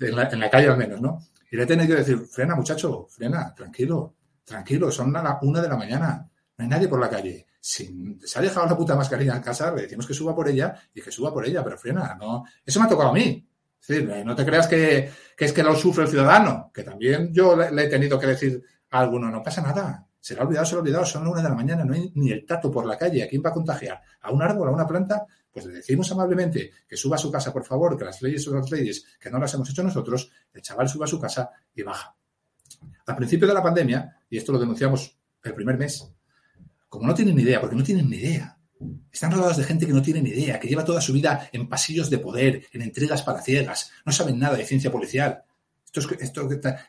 en 0.00 0.16
la, 0.16 0.50
calle 0.50 0.68
al 0.68 0.78
menos, 0.78 1.00
¿no? 1.00 1.18
Y 1.50 1.56
le 1.56 1.64
he 1.64 1.66
tenido 1.66 1.88
que 1.88 1.96
decir, 1.96 2.18
frena 2.26 2.54
muchacho, 2.54 3.06
frena, 3.10 3.54
tranquilo, 3.54 4.14
tranquilo, 4.44 4.90
son 4.90 5.12
la 5.12 5.38
una 5.42 5.60
de 5.60 5.68
la 5.68 5.76
mañana, 5.76 6.28
no 6.56 6.62
hay 6.62 6.68
nadie 6.68 6.88
por 6.88 7.00
la 7.00 7.10
calle. 7.10 7.46
Si 7.60 8.18
se 8.24 8.38
ha 8.38 8.42
dejado 8.42 8.66
la 8.66 8.76
puta 8.76 8.96
mascarilla 8.96 9.36
en 9.36 9.42
casa, 9.42 9.74
le 9.74 9.82
decimos 9.82 10.06
que 10.06 10.14
suba 10.14 10.34
por 10.34 10.48
ella 10.48 10.74
y 10.94 11.02
que 11.02 11.10
suba 11.10 11.32
por 11.32 11.44
ella, 11.44 11.62
pero 11.62 11.76
frena, 11.76 12.16
no. 12.18 12.44
Eso 12.64 12.80
me 12.80 12.86
ha 12.86 12.88
tocado 12.88 13.10
a 13.10 13.12
mí. 13.12 13.46
Eh, 13.88 14.22
no 14.24 14.34
te 14.34 14.44
creas 14.44 14.66
que, 14.66 15.10
es 15.38 15.52
que 15.52 15.62
lo 15.62 15.74
sufre 15.74 16.04
el 16.04 16.10
ciudadano, 16.10 16.70
que 16.74 16.82
también 16.82 17.32
yo 17.32 17.56
le, 17.56 17.84
he 17.84 17.88
tenido 17.88 18.18
que 18.18 18.26
decir 18.26 18.62
a 18.90 19.00
alguno, 19.00 19.30
no 19.30 19.42
pasa 19.42 19.62
nada, 19.62 20.06
se 20.20 20.38
ha 20.38 20.42
olvidado, 20.42 20.66
se 20.66 20.76
olvidado, 20.76 21.04
son 21.06 21.26
una 21.26 21.42
de 21.42 21.48
la 21.48 21.54
mañana, 21.54 21.84
no 21.84 21.94
hay 21.94 22.12
ni 22.14 22.30
el 22.30 22.44
tato 22.44 22.70
por 22.70 22.84
la 22.84 22.98
calle, 22.98 23.22
¿a 23.22 23.28
quién 23.28 23.42
va 23.44 23.50
a 23.50 23.54
contagiar? 23.54 24.02
¿A 24.20 24.30
un 24.30 24.42
árbol, 24.42 24.68
a 24.68 24.72
una 24.72 24.86
planta? 24.86 25.26
Pues 25.50 25.64
le 25.64 25.74
decimos 25.74 26.10
amablemente 26.12 26.70
que 26.86 26.96
suba 26.96 27.16
a 27.16 27.18
su 27.18 27.32
casa, 27.32 27.52
por 27.52 27.64
favor, 27.64 27.96
que 27.96 28.04
las 28.04 28.20
leyes 28.20 28.42
son 28.44 28.56
las 28.56 28.70
leyes, 28.70 29.04
que 29.18 29.30
no 29.30 29.38
las 29.38 29.54
hemos 29.54 29.70
hecho 29.70 29.82
nosotros, 29.82 30.30
el 30.52 30.60
chaval 30.60 30.88
suba 30.88 31.06
a 31.06 31.08
su 31.08 31.18
casa 31.18 31.50
y 31.74 31.82
baja. 31.82 32.14
Al 33.06 33.16
principio 33.16 33.48
de 33.48 33.54
la 33.54 33.62
pandemia, 33.62 34.18
y 34.28 34.36
esto 34.36 34.52
lo 34.52 34.58
denunciamos 34.58 35.16
el 35.42 35.54
primer 35.54 35.78
mes, 35.78 36.12
como 36.88 37.06
no 37.06 37.14
tienen 37.14 37.36
ni 37.36 37.42
idea, 37.42 37.60
porque 37.60 37.76
no 37.76 37.82
tienen 37.82 38.10
ni 38.10 38.16
idea, 38.16 38.57
están 39.12 39.32
rodeados 39.32 39.56
de 39.56 39.64
gente 39.64 39.86
que 39.86 39.92
no 39.92 40.02
tiene 40.02 40.22
ni 40.22 40.30
idea, 40.30 40.60
que 40.60 40.68
lleva 40.68 40.84
toda 40.84 41.00
su 41.00 41.12
vida 41.12 41.48
en 41.52 41.68
pasillos 41.68 42.10
de 42.10 42.18
poder, 42.18 42.66
en 42.72 42.82
entregas 42.82 43.22
palaciegas, 43.22 43.90
no 44.04 44.12
saben 44.12 44.38
nada 44.38 44.56
de 44.56 44.64
ciencia 44.64 44.90
policial. 44.90 45.42
Estos, 45.84 46.06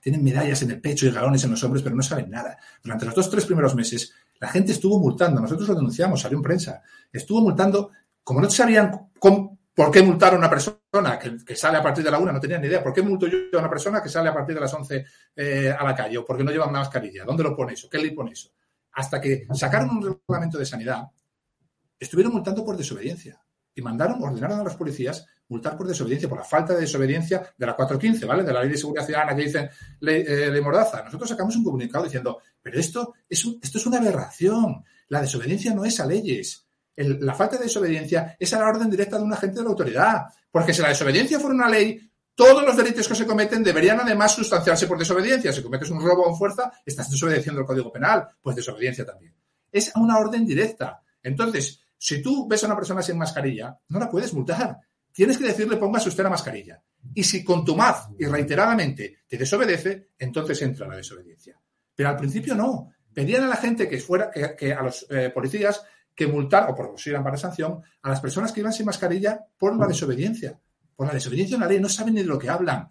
tienen 0.04 0.24
medallas 0.24 0.62
en 0.62 0.72
el 0.72 0.82
pecho 0.82 1.08
y 1.08 1.12
galones 1.12 1.44
en 1.44 1.52
los 1.52 1.64
hombros, 1.64 1.82
pero 1.82 1.96
no 1.96 2.04
saben 2.04 2.30
nada. 2.30 2.58
Durante 2.84 3.06
los 3.06 3.16
dos 3.16 3.30
tres 3.30 3.46
primeros 3.46 3.74
meses, 3.74 4.14
la 4.40 4.50
gente 4.50 4.72
estuvo 4.72 5.00
multando, 5.00 5.42
nosotros 5.42 5.68
lo 5.70 5.76
denunciamos, 5.76 6.22
salió 6.22 6.38
en 6.38 6.44
prensa, 6.44 6.82
estuvo 7.12 7.42
multando, 7.42 7.92
como 8.24 8.42
no 8.42 8.50
sabían 8.50 9.10
por 9.20 9.92
qué 9.92 10.04
multar 10.04 10.34
a 10.34 10.38
una 10.38 10.50
persona 10.50 11.18
que, 11.18 11.56
sale 11.56 11.78
a 11.78 11.84
partir 11.84 12.04
de 12.04 12.12
la 12.12 12.20
una, 12.20 12.34
no 12.34 12.40
tenían 12.40 12.62
ni 12.62 12.68
idea, 12.68 12.84
¿por 12.84 12.94
qué 12.94 13.02
multo 13.02 13.28
yo 13.28 13.38
a 13.54 13.60
una 13.60 13.70
persona 13.70 14.04
que 14.04 14.10
sale 14.10 14.30
a 14.30 14.34
partir 14.34 14.56
de 14.56 14.62
las 14.62 14.74
11 14.74 15.06
eh, 15.36 15.76
a 15.78 15.84
la 15.84 15.96
calle 15.96 16.18
o 16.18 16.26
porque 16.26 16.44
no 16.44 16.52
lleva 16.52 16.68
una 16.68 16.80
mascarilla? 16.80 17.24
¿Dónde 17.26 17.44
lo 17.44 17.56
pone 17.56 17.74
eso? 17.74 17.90
¿Qué 17.90 17.98
le 17.98 18.12
pone 18.12 18.32
eso? 18.32 18.52
Hasta 18.92 19.22
que 19.22 19.48
sacaron 19.54 19.90
un 19.92 20.20
reglamento 20.28 20.58
de 20.58 20.66
sanidad 20.66 21.08
estuvieron 22.00 22.34
multando 22.34 22.64
por 22.64 22.78
desobediencia 22.78 23.42
y 23.76 23.82
mandaron, 23.82 24.22
ordenaron 24.24 24.60
a 24.60 24.64
los 24.64 24.76
policías 24.76 25.26
multar 25.48 25.76
por 25.78 25.88
desobediencia, 25.88 26.30
por 26.30 26.38
la 26.38 26.44
falta 26.44 26.74
de 26.76 26.82
desobediencia 26.82 27.42
de 27.58 27.66
la 27.66 27.76
415, 27.76 28.26
¿vale? 28.26 28.44
De 28.44 28.54
la 28.54 28.62
ley 28.62 28.70
de 28.72 28.78
seguridad 28.78 29.06
ciudadana 29.06 29.36
que 29.36 29.44
dicen 29.44 29.70
eh, 30.02 30.50
ley 30.52 30.62
Mordaza. 30.62 31.04
Nosotros 31.04 31.28
sacamos 31.30 31.56
un 31.56 31.64
comunicado 31.64 32.04
diciendo, 32.04 32.40
pero 32.62 32.80
esto 32.80 33.16
es, 33.28 33.44
un- 33.46 33.60
esto 33.62 33.78
es 33.80 33.86
una 33.88 33.98
aberración. 33.98 34.84
La 35.08 35.22
desobediencia 35.22 35.74
no 35.74 35.86
es 35.86 36.00
a 36.00 36.06
leyes. 36.06 36.68
La 36.96 37.34
falta 37.34 37.58
de 37.58 37.64
desobediencia 37.64 38.36
es 38.38 38.54
a 38.54 38.60
la 38.60 38.68
orden 38.68 38.90
directa 38.90 39.18
de 39.18 39.24
un 39.24 39.34
agente 39.34 39.58
de 39.58 39.64
la 39.64 39.70
autoridad. 39.70 40.26
Porque 40.52 40.74
si 40.74 40.82
la 40.84 40.90
desobediencia 40.90 41.40
fuera 41.40 41.56
una 41.56 41.70
ley, 41.70 42.00
todos 42.36 42.64
los 42.64 42.76
delitos 42.78 43.08
que 43.08 43.16
se 43.16 43.26
cometen 43.26 43.64
deberían 43.64 44.00
además 44.02 44.34
sustanciarse 44.36 44.86
por 44.86 45.00
desobediencia. 45.00 45.52
Si 45.52 45.64
cometes 45.64 45.90
un 45.90 46.00
robo 46.02 46.30
en 46.30 46.36
fuerza, 46.36 46.72
estás 46.86 47.10
desobedeciendo 47.10 47.62
el 47.62 47.68
Código 47.68 47.92
Penal, 47.92 48.28
pues 48.42 48.56
desobediencia 48.56 49.06
también. 49.06 49.34
Es 49.72 49.96
a 49.96 50.00
una 50.00 50.20
orden 50.20 50.46
directa. 50.46 51.02
Entonces, 51.24 51.82
si 52.02 52.22
tú 52.22 52.48
ves 52.48 52.64
a 52.64 52.68
una 52.68 52.78
persona 52.78 53.02
sin 53.02 53.18
mascarilla, 53.18 53.78
no 53.90 54.00
la 54.00 54.10
puedes 54.10 54.34
multar. 54.34 54.80
Tienes 55.12 55.38
que 55.38 55.44
decirle 55.44 55.76
póngase 55.76 56.08
usted 56.08 56.24
la 56.24 56.30
mascarilla. 56.30 56.82
Y 57.14 57.24
si 57.26 57.44
contumaz 57.44 58.08
y 58.18 58.26
reiteradamente 58.26 59.20
te 59.28 59.38
desobedece, 59.38 60.12
entonces 60.18 60.62
entra 60.62 60.88
la 60.88 60.96
desobediencia. 60.96 61.60
Pero 61.94 62.10
al 62.10 62.16
principio 62.16 62.56
no. 62.56 62.90
Pedían 63.14 63.44
a 63.44 63.48
la 63.48 63.58
gente 63.58 63.90
que 63.90 64.00
fuera, 64.00 64.32
que, 64.32 64.74
a 64.74 64.82
los 64.82 65.06
eh, 65.10 65.30
policías 65.30 65.84
que 66.16 66.26
multar 66.26 66.70
o 66.70 66.76
propusieran 66.76 67.24
para 67.24 67.36
sanción 67.36 67.82
a 68.02 68.10
las 68.10 68.22
personas 68.22 68.54
que 68.54 68.62
iban 68.62 68.72
sin 68.72 68.86
mascarilla 68.86 69.46
por 69.58 69.78
la 69.78 69.86
desobediencia. 69.86 70.58
Por 70.96 71.08
la 71.08 71.14
desobediencia 71.14 71.58
a 71.58 71.60
la 71.60 71.68
ley. 71.68 71.82
No 71.82 71.90
saben 71.90 72.14
ni 72.14 72.22
de 72.22 72.28
lo 72.28 72.40
que 72.40 72.50
hablan. 72.50 72.88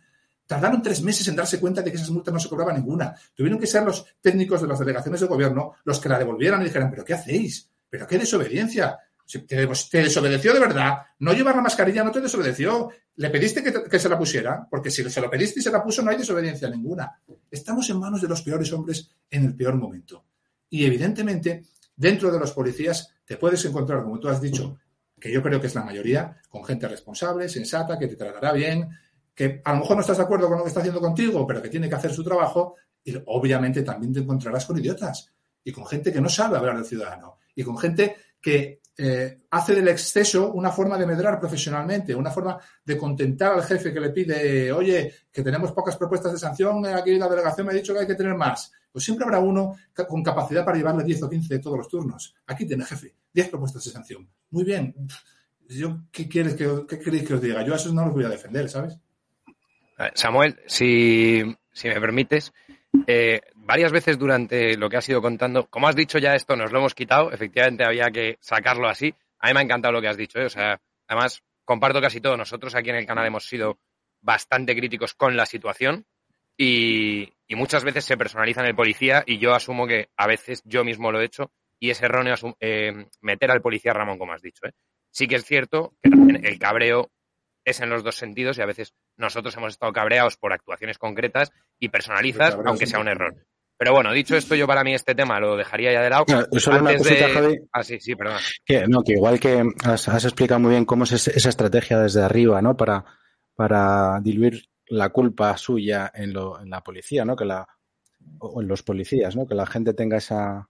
Tardaron 0.46 0.82
tres 0.82 1.02
meses 1.02 1.26
en 1.28 1.36
darse 1.36 1.58
cuenta 1.58 1.80
de 1.80 1.90
que 1.90 1.96
esas 1.96 2.10
multas 2.10 2.34
no 2.34 2.40
se 2.40 2.48
cobraba 2.50 2.74
ninguna. 2.74 3.14
Tuvieron 3.34 3.58
que 3.58 3.66
ser 3.66 3.84
los 3.84 4.04
técnicos 4.20 4.60
de 4.60 4.68
las 4.68 4.78
delegaciones 4.78 5.20
de 5.20 5.26
gobierno 5.26 5.76
los 5.84 5.98
que 5.98 6.10
la 6.10 6.18
devolvieran 6.18 6.60
y 6.60 6.64
dijeran, 6.64 6.90
¿pero 6.90 7.04
qué 7.04 7.14
hacéis? 7.14 7.70
¿Pero 7.88 8.06
qué 8.06 8.18
desobediencia? 8.18 8.98
Te, 9.46 9.66
desobedeció 10.00 10.54
de 10.54 10.60
verdad. 10.60 10.98
No 11.18 11.32
llevar 11.32 11.56
la 11.56 11.62
mascarilla 11.62 12.02
no 12.02 12.10
te 12.10 12.20
desobedeció. 12.20 12.90
Le 13.16 13.30
pediste 13.30 13.62
que, 13.62 13.72
te- 13.72 13.84
que 13.84 13.98
se 13.98 14.08
la 14.08 14.18
pusiera, 14.18 14.66
porque 14.70 14.90
si 14.90 15.08
se 15.08 15.20
lo 15.20 15.28
pediste 15.30 15.60
y 15.60 15.62
se 15.62 15.70
la 15.70 15.82
puso, 15.82 16.02
no 16.02 16.10
hay 16.10 16.16
desobediencia 16.16 16.68
ninguna. 16.70 17.20
Estamos 17.50 17.88
en 17.90 17.98
manos 17.98 18.22
de 18.22 18.28
los 18.28 18.42
peores 18.42 18.72
hombres 18.72 19.10
en 19.30 19.44
el 19.44 19.54
peor 19.54 19.74
momento. 19.76 20.24
Y 20.70 20.84
evidentemente, 20.86 21.64
dentro 21.96 22.30
de 22.30 22.38
los 22.38 22.52
policías 22.52 23.12
te 23.24 23.36
puedes 23.36 23.64
encontrar, 23.64 24.02
como 24.02 24.18
tú 24.18 24.28
has 24.28 24.40
dicho, 24.40 24.78
que 25.20 25.32
yo 25.32 25.42
creo 25.42 25.60
que 25.60 25.66
es 25.66 25.74
la 25.74 25.82
mayoría, 25.84 26.36
con 26.48 26.64
gente 26.64 26.86
responsable, 26.88 27.48
sensata, 27.48 27.98
que 27.98 28.06
te 28.06 28.16
tratará 28.16 28.52
bien, 28.52 28.88
que 29.34 29.60
a 29.64 29.72
lo 29.72 29.80
mejor 29.80 29.96
no 29.96 30.00
estás 30.00 30.16
de 30.18 30.22
acuerdo 30.22 30.48
con 30.48 30.56
lo 30.58 30.64
que 30.64 30.68
está 30.68 30.80
haciendo 30.80 31.00
contigo, 31.00 31.46
pero 31.46 31.60
que 31.60 31.68
tiene 31.68 31.88
que 31.88 31.94
hacer 31.96 32.12
su 32.12 32.22
trabajo, 32.24 32.76
y 33.04 33.14
obviamente 33.26 33.82
también 33.82 34.12
te 34.12 34.20
encontrarás 34.20 34.64
con 34.64 34.78
idiotas 34.78 35.32
y 35.64 35.72
con 35.72 35.86
gente 35.86 36.12
que 36.12 36.20
no 36.20 36.28
sabe 36.28 36.56
hablar 36.56 36.76
del 36.76 36.84
ciudadano 36.84 37.38
y 37.58 37.64
con 37.64 37.76
gente 37.76 38.16
que 38.40 38.82
eh, 38.96 39.40
hace 39.50 39.74
del 39.74 39.88
exceso 39.88 40.52
una 40.52 40.70
forma 40.70 40.96
de 40.96 41.06
medrar 41.06 41.40
profesionalmente, 41.40 42.14
una 42.14 42.30
forma 42.30 42.56
de 42.84 42.96
contentar 42.96 43.52
al 43.52 43.64
jefe 43.64 43.92
que 43.92 43.98
le 43.98 44.10
pide, 44.10 44.70
oye, 44.70 45.12
que 45.32 45.42
tenemos 45.42 45.72
pocas 45.72 45.96
propuestas 45.96 46.32
de 46.32 46.38
sanción, 46.38 46.86
eh, 46.86 46.94
aquí 46.94 47.18
la 47.18 47.28
delegación 47.28 47.66
me 47.66 47.72
ha 47.72 47.76
dicho 47.76 47.92
que 47.92 47.98
hay 47.98 48.06
que 48.06 48.14
tener 48.14 48.36
más. 48.36 48.72
Pues 48.92 49.04
siempre 49.04 49.24
habrá 49.24 49.40
uno 49.40 49.74
con 50.06 50.22
capacidad 50.22 50.64
para 50.64 50.76
llevarle 50.76 51.02
10 51.02 51.24
o 51.24 51.30
15 51.30 51.54
de 51.54 51.60
todos 51.60 51.78
los 51.78 51.88
turnos. 51.88 52.32
Aquí 52.46 52.64
tiene 52.64 52.84
jefe, 52.84 53.12
10 53.32 53.48
propuestas 53.48 53.84
de 53.84 53.90
sanción. 53.90 54.28
Muy 54.50 54.62
bien. 54.62 54.94
Yo, 55.68 56.02
¿qué, 56.12 56.28
quieres 56.28 56.54
¿Qué 56.54 56.98
queréis 57.00 57.26
que 57.26 57.34
os 57.34 57.42
diga? 57.42 57.64
Yo 57.64 57.72
a 57.72 57.76
esos 57.76 57.92
no 57.92 58.04
los 58.04 58.14
voy 58.14 58.24
a 58.24 58.28
defender, 58.28 58.70
¿sabes? 58.70 58.96
Samuel, 60.14 60.60
si, 60.66 61.42
si 61.72 61.88
me 61.88 62.00
permites, 62.00 62.52
eh, 63.08 63.40
varias 63.68 63.92
veces 63.92 64.18
durante 64.18 64.78
lo 64.78 64.88
que 64.88 64.96
has 64.96 65.08
ido 65.10 65.20
contando, 65.20 65.66
como 65.66 65.88
has 65.88 65.94
dicho 65.94 66.18
ya 66.18 66.34
esto, 66.34 66.56
nos 66.56 66.72
lo 66.72 66.78
hemos 66.78 66.94
quitado, 66.94 67.30
efectivamente 67.30 67.84
había 67.84 68.10
que 68.10 68.38
sacarlo 68.40 68.88
así. 68.88 69.14
A 69.40 69.48
mí 69.48 69.52
me 69.52 69.60
ha 69.60 69.62
encantado 69.62 69.92
lo 69.92 70.00
que 70.00 70.08
has 70.08 70.16
dicho, 70.16 70.38
¿eh? 70.38 70.46
o 70.46 70.48
sea, 70.48 70.80
además 71.06 71.42
comparto 71.66 72.00
casi 72.00 72.18
todo. 72.22 72.34
Nosotros 72.38 72.74
aquí 72.74 72.88
en 72.88 72.96
el 72.96 73.04
canal 73.04 73.26
hemos 73.26 73.44
sido 73.44 73.78
bastante 74.22 74.74
críticos 74.74 75.12
con 75.12 75.36
la 75.36 75.44
situación 75.44 76.06
y, 76.56 77.30
y 77.46 77.56
muchas 77.56 77.84
veces 77.84 78.06
se 78.06 78.16
personaliza 78.16 78.62
en 78.62 78.68
el 78.68 78.74
policía 78.74 79.22
y 79.26 79.36
yo 79.36 79.54
asumo 79.54 79.86
que 79.86 80.08
a 80.16 80.26
veces 80.26 80.62
yo 80.64 80.82
mismo 80.82 81.12
lo 81.12 81.20
he 81.20 81.26
hecho 81.26 81.52
y 81.78 81.90
es 81.90 82.00
erróneo 82.00 82.36
eh, 82.60 83.06
meter 83.20 83.50
al 83.50 83.60
policía 83.60 83.92
Ramón, 83.92 84.18
como 84.18 84.32
has 84.32 84.40
dicho. 84.40 84.66
¿eh? 84.66 84.72
Sí 85.10 85.28
que 85.28 85.36
es 85.36 85.44
cierto 85.44 85.92
que 86.02 86.08
también 86.08 86.46
el 86.46 86.58
cabreo 86.58 87.10
es 87.66 87.80
en 87.80 87.90
los 87.90 88.02
dos 88.02 88.16
sentidos 88.16 88.56
y 88.56 88.62
a 88.62 88.66
veces 88.66 88.94
nosotros 89.18 89.54
hemos 89.58 89.74
estado 89.74 89.92
cabreados 89.92 90.38
por 90.38 90.54
actuaciones 90.54 90.96
concretas 90.96 91.52
y 91.78 91.90
personalizas, 91.90 92.56
aunque 92.64 92.86
sea 92.86 93.00
un 93.00 93.08
error. 93.08 93.36
Pero 93.78 93.92
bueno, 93.92 94.12
dicho 94.12 94.36
esto, 94.36 94.54
yo 94.56 94.66
para 94.66 94.82
mí 94.82 94.92
este 94.92 95.14
tema 95.14 95.38
lo 95.38 95.56
dejaría 95.56 95.92
ya 95.92 96.02
de 96.02 96.10
lado. 96.10 96.24
No, 96.28 96.58
solo 96.60 96.80
una 96.80 96.90
Antes 96.90 97.06
cosita, 97.06 97.26
de- 97.28 97.32
Javi. 97.34 97.58
Ah, 97.72 97.84
sí, 97.84 98.00
sí, 98.00 98.16
perdón. 98.16 98.38
Que, 98.64 98.86
no, 98.88 99.02
que 99.04 99.12
igual 99.12 99.38
que 99.38 99.62
has, 99.84 100.08
has 100.08 100.24
explicado 100.24 100.58
muy 100.60 100.70
bien 100.70 100.84
cómo 100.84 101.04
es 101.04 101.12
esa 101.12 101.48
estrategia 101.48 101.98
desde 102.00 102.22
arriba, 102.22 102.60
¿no? 102.60 102.76
Para, 102.76 103.04
para 103.54 104.18
diluir 104.20 104.68
la 104.88 105.10
culpa 105.10 105.56
suya 105.56 106.10
en, 106.14 106.32
lo, 106.32 106.60
en 106.60 106.70
la 106.70 106.82
policía, 106.82 107.24
¿no? 107.24 107.36
Que 107.36 107.44
la, 107.44 107.66
o 108.40 108.60
en 108.60 108.66
los 108.68 108.82
policías, 108.82 109.36
¿no? 109.36 109.46
Que 109.46 109.54
la 109.54 109.66
gente 109.66 109.94
tenga 109.94 110.16
esa, 110.16 110.68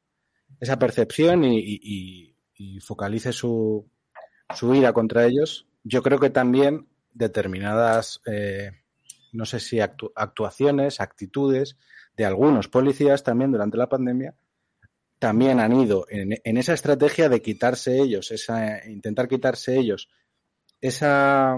esa 0.60 0.78
percepción 0.78 1.44
y- 1.44 2.34
y 2.60 2.80
focalice 2.80 3.32
su, 3.32 3.88
su 4.54 4.74
ira 4.74 4.92
contra 4.92 5.24
ellos, 5.26 5.66
yo 5.84 6.02
creo 6.02 6.18
que 6.18 6.28
también 6.30 6.88
determinadas, 7.12 8.20
eh, 8.26 8.72
no 9.32 9.44
sé 9.44 9.60
si 9.60 9.76
actu- 9.76 10.10
actuaciones, 10.16 11.00
actitudes 11.00 11.76
de 12.18 12.26
algunos 12.26 12.66
policías 12.68 13.22
también 13.22 13.52
durante 13.52 13.78
la 13.78 13.88
pandemia, 13.88 14.34
también 15.20 15.60
han 15.60 15.72
ido 15.72 16.04
en, 16.10 16.56
esa 16.56 16.74
estrategia 16.74 17.28
de 17.28 17.40
quitarse 17.40 17.98
ellos, 17.98 18.30
esa, 18.32 18.86
intentar 18.88 19.28
quitarse 19.28 19.78
ellos 19.78 20.08
esa, 20.80 21.56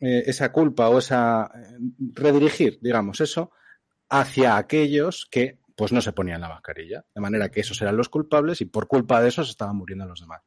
eh, 0.00 0.24
esa 0.26 0.52
culpa 0.52 0.88
o 0.88 0.98
esa 0.98 1.50
eh, 1.54 1.78
redirigir, 2.12 2.78
digamos, 2.82 3.20
eso 3.20 3.52
hacia 4.10 4.56
aquellos 4.56 5.26
que 5.30 5.60
pues 5.76 5.92
no 5.92 6.00
se 6.00 6.12
ponían 6.12 6.40
la 6.40 6.48
mascarilla. 6.48 7.04
De 7.14 7.20
manera 7.20 7.48
que 7.48 7.60
esos 7.60 7.80
eran 7.80 7.96
los 7.96 8.08
culpables 8.08 8.60
y 8.60 8.66
por 8.66 8.86
culpa 8.86 9.20
de 9.20 9.28
eso 9.28 9.44
se 9.44 9.50
estaban 9.50 9.76
muriendo 9.76 10.06
los 10.06 10.20
demás. 10.20 10.42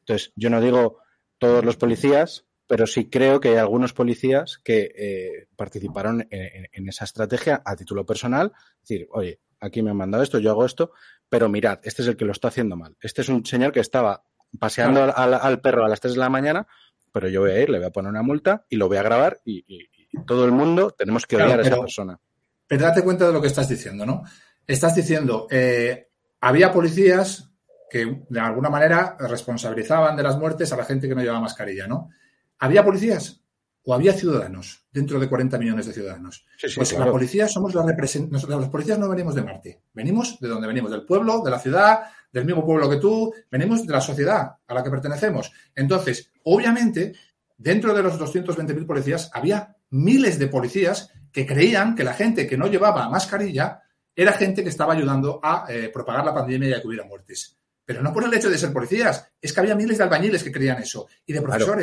Entonces, 0.00 0.32
yo 0.36 0.50
no 0.50 0.60
digo 0.60 1.00
todos 1.38 1.64
los 1.64 1.76
policías, 1.76 2.46
pero 2.66 2.86
sí 2.86 3.08
creo 3.08 3.40
que 3.40 3.50
hay 3.50 3.56
algunos 3.56 3.92
policías 3.92 4.58
que 4.64 4.92
eh, 4.96 5.48
participaron 5.56 6.26
en, 6.30 6.88
esa 6.88 7.04
estrategia 7.04 7.62
a 7.64 7.76
título 7.76 8.04
personal. 8.04 8.52
Es 8.82 8.88
decir, 8.88 9.08
oye, 9.12 9.40
aquí 9.60 9.82
me 9.82 9.90
han 9.90 9.96
mandado 9.96 10.22
esto, 10.22 10.38
yo 10.38 10.50
hago 10.50 10.64
esto, 10.64 10.92
pero 11.28 11.48
mirad, 11.48 11.78
este 11.82 12.02
es 12.02 12.08
el 12.08 12.16
que 12.16 12.24
lo 12.24 12.32
está 12.32 12.48
haciendo 12.48 12.76
mal. 12.76 12.96
Este 13.00 13.22
es 13.22 13.28
un 13.28 13.44
señor 13.46 13.72
que 13.72 13.80
estaba 13.80 14.24
paseando 14.58 15.02
al, 15.02 15.12
al- 15.14 15.34
al 15.34 15.60
perro 15.60 15.84
a 15.84 15.88
las 15.88 16.00
3 16.00 16.14
de 16.14 16.20
la 16.20 16.28
mañana, 16.28 16.66
pero 17.12 17.28
yo 17.28 17.40
voy 17.42 17.50
a 17.52 17.60
ir, 17.60 17.70
le 17.70 17.78
voy 17.78 17.86
a 17.86 17.90
poner 17.90 18.10
una 18.10 18.22
multa 18.22 18.64
y 18.68 18.76
lo 18.76 18.88
voy 18.88 18.96
a 18.98 19.02
grabar 19.02 19.40
y, 19.44 19.64
y- 19.66 19.88
y 20.12 20.24
todo 20.24 20.44
el 20.44 20.52
mundo 20.52 20.90
tenemos 20.90 21.26
que 21.26 21.36
Claro, 21.36 21.50
odiar 21.52 21.60
a 21.60 21.62
esa 21.68 21.80
persona. 21.80 22.18
Pero 22.66 22.82
date 22.82 23.02
cuenta 23.02 23.26
de 23.26 23.32
lo 23.32 23.40
que 23.40 23.48
estás 23.48 23.68
diciendo, 23.68 24.04
¿no? 24.06 24.22
Estás 24.66 24.94
diciendo, 24.94 25.46
eh, 25.50 26.08
había 26.40 26.72
policías 26.72 27.50
que 27.90 28.22
de 28.28 28.40
alguna 28.40 28.68
manera 28.70 29.16
responsabilizaban 29.20 30.16
de 30.16 30.22
las 30.24 30.36
muertes 30.38 30.72
a 30.72 30.76
la 30.76 30.84
gente 30.84 31.08
que 31.08 31.14
no 31.14 31.20
llevaba 31.22 31.40
mascarilla, 31.40 31.86
¿no? 31.86 32.10
¿Había 32.58 32.84
policías 32.84 33.40
o 33.84 33.94
había 33.94 34.12
ciudadanos 34.12 34.84
dentro 34.90 35.20
de 35.20 35.28
40 35.28 35.58
millones 35.58 35.86
de 35.86 35.92
ciudadanos? 35.92 36.44
Sí, 36.56 36.68
sí, 36.68 36.76
Pues 36.76 36.92
la 36.92 37.10
policía 37.10 37.46
somos 37.46 37.74
la 37.74 37.84
representación. 37.84 38.60
Los 38.60 38.68
policías 38.68 38.98
no 38.98 39.08
venimos 39.08 39.34
de 39.34 39.42
Marte. 39.42 39.82
Venimos 39.92 40.40
de 40.40 40.48
donde 40.48 40.66
venimos, 40.66 40.90
del 40.90 41.04
pueblo, 41.04 41.42
de 41.42 41.50
la 41.50 41.58
ciudad, 41.58 42.00
del 42.32 42.44
mismo 42.44 42.64
pueblo 42.64 42.90
que 42.90 42.96
tú. 42.96 43.32
Venimos 43.50 43.86
de 43.86 43.92
la 43.92 44.00
sociedad 44.00 44.56
a 44.66 44.74
la 44.74 44.82
que 44.82 44.90
pertenecemos. 44.90 45.52
Entonces, 45.74 46.32
obviamente, 46.44 47.14
dentro 47.56 47.94
de 47.94 48.02
los 48.02 48.18
220.000 48.18 48.86
policías 48.86 49.30
había 49.32 49.76
miles 49.90 50.38
de 50.38 50.48
policías 50.48 51.12
que 51.30 51.46
creían 51.46 51.94
que 51.94 52.04
la 52.04 52.14
gente 52.14 52.46
que 52.46 52.56
no 52.56 52.66
llevaba 52.66 53.08
mascarilla 53.08 53.82
era 54.14 54.32
gente 54.32 54.62
que 54.62 54.70
estaba 54.70 54.94
ayudando 54.94 55.38
a 55.42 55.66
eh, 55.68 55.90
propagar 55.92 56.24
la 56.24 56.34
pandemia 56.34 56.70
y 56.70 56.72
a 56.72 56.80
que 56.80 56.88
hubiera 56.88 57.04
muertes. 57.04 57.56
Pero 57.84 58.02
no 58.02 58.12
por 58.12 58.24
el 58.24 58.34
hecho 58.34 58.50
de 58.50 58.58
ser 58.58 58.72
policías, 58.72 59.30
es 59.40 59.52
que 59.52 59.60
había 59.60 59.76
miles 59.76 59.98
de 59.98 60.04
albañiles 60.04 60.42
que 60.42 60.50
creían 60.50 60.82
eso, 60.82 61.06
y 61.24 61.32
de 61.32 61.42
Claro. 61.42 61.76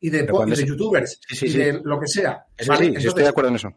Y 0.00 0.10
de, 0.10 0.18
y 0.46 0.50
de 0.50 0.66
youtubers, 0.66 1.20
Sí, 1.28 1.36
sí, 1.36 1.46
y 1.46 1.52
de 1.58 1.80
lo 1.84 1.98
que 1.98 2.06
sea. 2.06 2.44
Eso 2.56 2.72
¿vale? 2.72 2.94
estoy 2.96 3.22
de 3.22 3.28
acuerdo 3.28 3.50
en 3.50 3.56
eso. 3.56 3.72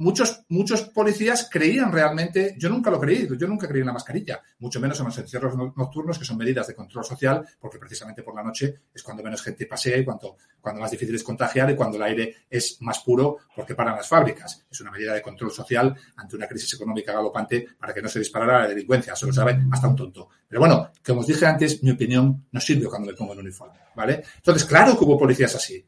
Muchos, 0.00 0.44
muchos 0.48 0.82
policías 0.82 1.48
creían 1.50 1.92
realmente, 1.92 2.54
yo 2.58 2.68
nunca 2.68 2.90
lo 2.90 2.98
creí, 2.98 3.28
yo 3.38 3.46
nunca 3.46 3.68
creí 3.68 3.80
en 3.80 3.86
la 3.86 3.92
mascarilla, 3.92 4.40
mucho 4.58 4.80
menos 4.80 4.98
en 5.00 5.06
los 5.06 5.18
encierros 5.18 5.56
no- 5.56 5.72
nocturnos, 5.76 6.18
que 6.18 6.24
son 6.24 6.36
medidas 6.36 6.66
de 6.66 6.74
control 6.74 7.04
social, 7.04 7.46
porque 7.60 7.78
precisamente 7.78 8.22
por 8.22 8.34
la 8.34 8.42
noche 8.42 8.74
es 8.94 9.02
cuando 9.02 9.22
menos 9.22 9.42
gente 9.42 9.66
pasea 9.66 9.96
y 9.98 10.04
cuando, 10.04 10.36
cuando 10.60 10.80
más 10.80 10.90
difícil 10.90 11.14
es 11.14 11.22
contagiar 11.22 11.70
y 11.70 11.76
cuando 11.76 11.96
el 11.96 12.02
aire 12.02 12.34
es 12.50 12.78
más 12.80 12.98
puro 13.00 13.36
porque 13.54 13.74
paran 13.74 13.96
las 13.96 14.08
fábricas. 14.08 14.66
Es 14.70 14.80
una 14.80 14.90
medida 14.90 15.14
de 15.14 15.22
control 15.22 15.50
social 15.50 15.94
ante 16.16 16.36
una 16.36 16.48
crisis 16.48 16.74
económica 16.74 17.12
galopante 17.12 17.66
para 17.78 17.92
que 17.94 18.02
no 18.02 18.08
se 18.08 18.18
disparara 18.18 18.60
la 18.60 18.68
delincuencia, 18.68 19.12
eso 19.12 19.26
lo 19.26 19.32
sabe 19.32 19.58
hasta 19.70 19.86
un 19.88 19.96
tonto. 19.96 20.28
Pero 20.48 20.60
bueno, 20.60 20.90
como 21.06 21.20
os 21.20 21.26
dije 21.26 21.46
antes, 21.46 21.82
mi 21.82 21.90
opinión 21.90 22.46
no 22.50 22.60
sirve 22.60 22.86
cuando 22.86 23.06
me 23.10 23.14
pongo 23.16 23.34
el 23.34 23.38
uniforme, 23.40 23.78
¿vale? 23.94 24.22
Entonces, 24.36 24.64
claro 24.64 24.98
que 24.98 25.04
hubo 25.04 25.18
policías 25.18 25.54
así, 25.54 25.84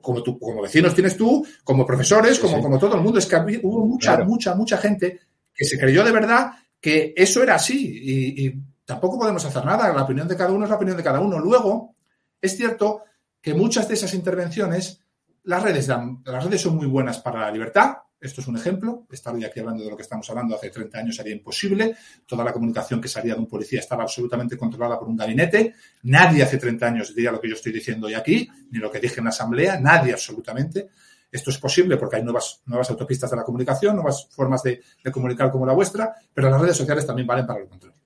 como, 0.00 0.22
tú, 0.22 0.38
como 0.38 0.62
vecinos 0.62 0.94
tienes 0.94 1.16
tú, 1.16 1.46
como 1.64 1.84
profesores, 1.86 2.38
como, 2.38 2.56
sí. 2.56 2.62
como 2.62 2.78
todo 2.78 2.94
el 2.96 3.00
mundo. 3.02 3.18
Es 3.18 3.26
que 3.26 3.36
hubo 3.62 3.84
mucha, 3.86 4.14
Claro. 4.16 4.24
mucha, 4.28 4.54
mucha 4.54 4.76
gente 4.78 5.20
que 5.54 5.64
se 5.64 5.78
creyó 5.78 6.04
de 6.04 6.12
verdad 6.12 6.50
que 6.80 7.14
eso 7.16 7.42
era 7.42 7.54
así 7.56 8.00
y, 8.02 8.46
y 8.46 8.54
tampoco 8.84 9.18
podemos 9.18 9.44
hacer 9.44 9.64
nada. 9.64 9.92
La 9.92 10.02
opinión 10.02 10.28
de 10.28 10.36
cada 10.36 10.50
uno 10.52 10.64
es 10.64 10.70
la 10.70 10.76
opinión 10.76 10.96
de 10.96 11.02
cada 11.02 11.20
uno. 11.20 11.38
Luego, 11.38 11.94
es 12.40 12.56
cierto 12.56 13.02
que 13.40 13.54
muchas 13.54 13.88
de 13.88 13.94
esas 13.94 14.12
intervenciones, 14.14 15.00
las 15.44 15.62
redes, 15.62 15.86
dan- 15.86 16.22
las 16.24 16.44
redes 16.44 16.60
son 16.60 16.76
muy 16.76 16.86
buenas 16.86 17.18
para 17.18 17.40
la 17.42 17.50
libertad. 17.50 17.96
Esto 18.18 18.40
es 18.40 18.46
un 18.46 18.56
ejemplo. 18.56 19.06
Estar 19.10 19.34
hoy 19.34 19.44
aquí 19.44 19.60
hablando 19.60 19.84
de 19.84 19.90
lo 19.90 19.96
que 19.96 20.02
estamos 20.02 20.28
hablando 20.30 20.56
hace 20.56 20.70
30 20.70 20.98
años 20.98 21.16
sería 21.16 21.34
imposible. 21.34 21.96
Toda 22.26 22.44
la 22.44 22.52
comunicación 22.52 23.00
que 23.00 23.08
salía 23.08 23.34
de 23.34 23.40
un 23.40 23.46
policía 23.46 23.80
estaba 23.80 24.04
absolutamente 24.04 24.56
controlada 24.56 24.98
por 24.98 25.08
un 25.08 25.16
gabinete. 25.16 25.74
Nadie 26.04 26.42
hace 26.42 26.56
30 26.56 26.86
años 26.86 27.14
diría 27.14 27.30
lo 27.30 27.40
que 27.40 27.48
yo 27.48 27.54
estoy 27.54 27.72
diciendo 27.72 28.06
hoy 28.06 28.14
aquí, 28.14 28.48
ni 28.70 28.78
lo 28.78 28.90
que 28.90 29.00
dije 29.00 29.18
en 29.18 29.24
la 29.24 29.30
asamblea. 29.30 29.78
Nadie 29.78 30.12
absolutamente. 30.12 30.88
Esto 31.30 31.50
es 31.50 31.58
posible 31.58 31.98
porque 31.98 32.16
hay 32.16 32.22
nuevas, 32.22 32.62
nuevas 32.66 32.88
autopistas 32.88 33.30
de 33.30 33.36
la 33.36 33.44
comunicación, 33.44 33.94
nuevas 33.96 34.26
formas 34.30 34.62
de, 34.62 34.80
comunicar 35.12 35.50
como 35.50 35.66
la 35.66 35.74
vuestra, 35.74 36.14
pero 36.32 36.48
las 36.48 36.60
redes 36.60 36.76
sociales 36.76 37.06
también 37.06 37.26
valen 37.26 37.46
para 37.46 37.60
lo 37.60 37.68
contrario. 37.68 38.00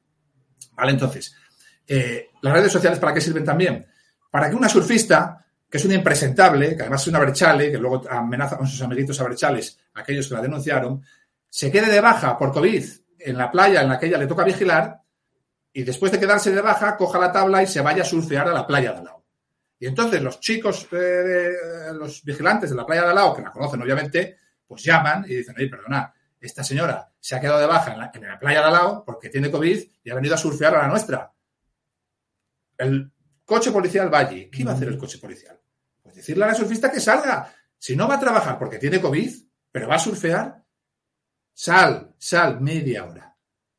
¿Vale? 0.75 0.93
Entonces, 0.93 1.35
eh, 1.87 2.31
¿las 2.43 2.53
redes 2.53 2.73
sociales 2.73 2.99
para 2.99 3.15
qué 3.15 3.21
sirven 3.21 3.45
también? 3.45 3.87
Para 4.31 4.51
que 4.51 4.57
una 4.57 4.69
surfista, 4.69 5.47
que 5.71 5.79
es 5.79 5.85
una 5.85 5.95
impresentable, 5.95 6.75
que 6.75 6.83
además 6.83 7.03
es 7.03 7.09
una 7.09 7.21
brechale, 7.21 7.71
que 7.71 7.79
luego 7.79 8.03
amenaza 8.11 8.59
con 8.59 8.67
sus 8.67 8.83
amiguitos 8.83 9.21
abrechales, 9.21 9.79
aquellos 9.95 10.29
que 10.29 10.35
la 10.35 10.43
denunciaron, 10.43 11.03
se 11.49 11.71
quede 11.71 11.91
de 11.91 12.01
baja 12.01 12.37
por 12.37 12.53
COVID 12.53 12.85
en 13.21 13.39
la 13.39 13.51
playa 13.51 13.83
en 13.83 13.89
la 13.89 13.99
que 13.99 14.07
ella 14.07 14.19
le 14.19 14.27
toca 14.27 14.43
vigilar 14.45 15.01
y 15.73 15.85
después 15.85 16.11
de 16.11 16.19
quedarse 16.19 16.51
de 16.51 16.61
baja, 16.61 16.97
coja 16.97 17.19
la 17.19 17.31
tabla 17.31 17.63
y 17.63 17.69
se 17.69 17.81
vaya 17.81 18.03
a 18.03 18.07
surfear 18.07 18.49
a 18.49 18.53
la 18.53 18.67
playa 18.67 18.93
de 18.93 18.99
al. 18.99 19.09
Y 19.79 19.87
entonces 19.87 20.21
los 20.21 20.41
chicos, 20.41 20.89
eh, 20.91 21.53
los 21.95 22.25
vigilantes 22.25 22.71
de 22.71 22.77
la 22.77 22.85
playa 22.85 23.03
de 23.03 23.11
al 23.11 23.35
que 23.35 23.43
la 23.43 23.53
conocen 23.53 23.81
obviamente, 23.81 24.37
pues 24.67 24.83
llaman 24.83 25.25
y 25.29 25.37
dicen, 25.37 25.55
oye, 25.57 25.69
perdona, 25.69 26.13
esta 26.41 26.65
señora 26.65 27.13
se 27.21 27.37
ha 27.37 27.41
quedado 27.41 27.61
de 27.61 27.67
baja 27.67 27.93
en 27.93 27.99
la, 27.99 28.39
playa 28.39 28.61
de 28.61 28.67
al 28.67 29.03
porque 29.05 29.29
tiene 29.29 29.51
COVID 29.51 29.83
y 30.03 30.11
ha 30.11 30.15
venido 30.15 30.35
a 30.35 30.39
surfear 30.39 30.75
a 30.75 30.83
la 30.83 30.89
nuestra. 30.89 31.33
El 32.77 33.13
coche 33.45 33.71
policial 33.71 34.13
va 34.13 34.21
allí. 34.21 34.51
¿Qué 34.51 34.63
iba 34.63 34.73
a 34.73 34.75
hacer 34.75 34.89
el 34.89 34.99
coche 34.99 35.19
policial? 35.19 35.60
Decirle 36.21 36.45
a 36.45 36.49
la 36.49 36.55
surfista 36.55 36.93
que 36.93 37.01
salga. 37.01 37.51
Si 37.79 37.97
no 37.97 38.07
va 38.07 38.17
a 38.17 38.21
trabajar 38.21 38.59
porque 38.59 38.77
tiene 38.77 39.01
COVID, 39.01 39.33
pero 39.73 39.89
va 39.89 39.95
a 39.95 39.99
surfear, 39.99 40.63
sal, 41.55 42.15
sal 42.19 42.61
media 42.61 43.07
hora. 43.07 43.35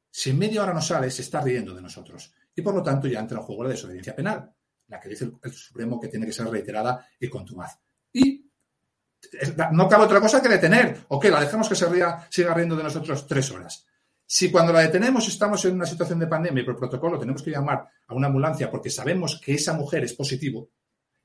Si 0.09 0.31
en 0.31 0.39
media 0.39 0.63
hora 0.63 0.73
no 0.73 0.81
sale, 0.81 1.11
se 1.11 1.21
está 1.21 1.39
riendo 1.39 1.75
de 1.75 1.83
nosotros. 1.83 2.33
Y 2.55 2.63
por 2.63 2.73
lo 2.73 2.81
tanto 2.81 3.07
ya 3.07 3.19
entra 3.19 3.37
en 3.37 3.43
juego 3.43 3.65
la 3.65 3.69
desobediencia 3.69 4.15
penal, 4.15 4.51
la 4.87 4.99
que 4.99 5.09
dice 5.09 5.25
el, 5.25 5.37
el 5.43 5.53
Supremo 5.53 5.99
que 5.99 6.07
tiene 6.07 6.25
que 6.25 6.33
ser 6.33 6.47
reiterada 6.47 7.07
y 7.19 7.29
contumaz. 7.29 7.77
Y 8.11 8.49
no 9.71 9.87
cabe 9.87 10.05
otra 10.05 10.19
cosa 10.19 10.41
que 10.41 10.49
detener. 10.49 10.97
¿O 11.09 11.19
qué? 11.19 11.29
¿La 11.29 11.41
dejamos 11.41 11.69
que 11.69 11.75
se 11.75 11.87
ría, 11.87 12.25
siga 12.27 12.55
riendo 12.55 12.75
de 12.75 12.81
nosotros 12.81 13.27
tres 13.27 13.51
horas? 13.51 13.85
Si 14.25 14.49
cuando 14.49 14.73
la 14.73 14.79
detenemos 14.79 15.27
estamos 15.27 15.63
en 15.65 15.75
una 15.75 15.85
situación 15.85 16.17
de 16.17 16.25
pandemia 16.25 16.63
y 16.63 16.65
por 16.65 16.75
protocolo 16.75 17.19
tenemos 17.19 17.43
que 17.43 17.51
llamar 17.51 17.87
a 18.07 18.15
una 18.15 18.25
ambulancia 18.25 18.71
porque 18.71 18.89
sabemos 18.89 19.39
que 19.39 19.53
esa 19.53 19.73
mujer 19.73 20.03
es 20.05 20.13
positivo 20.13 20.71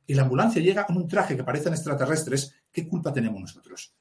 y 0.06 0.14
la 0.14 0.22
ambulancia 0.22 0.62
llega 0.62 0.86
con 0.86 0.96
un 0.96 1.08
traje 1.08 1.36
que 1.36 1.44
parecen 1.44 1.72
extraterrestres, 1.72 2.54
¿qué 2.70 2.86
culpa 2.86 3.12
tenemos 3.12 3.40
nosotros? 3.40 3.94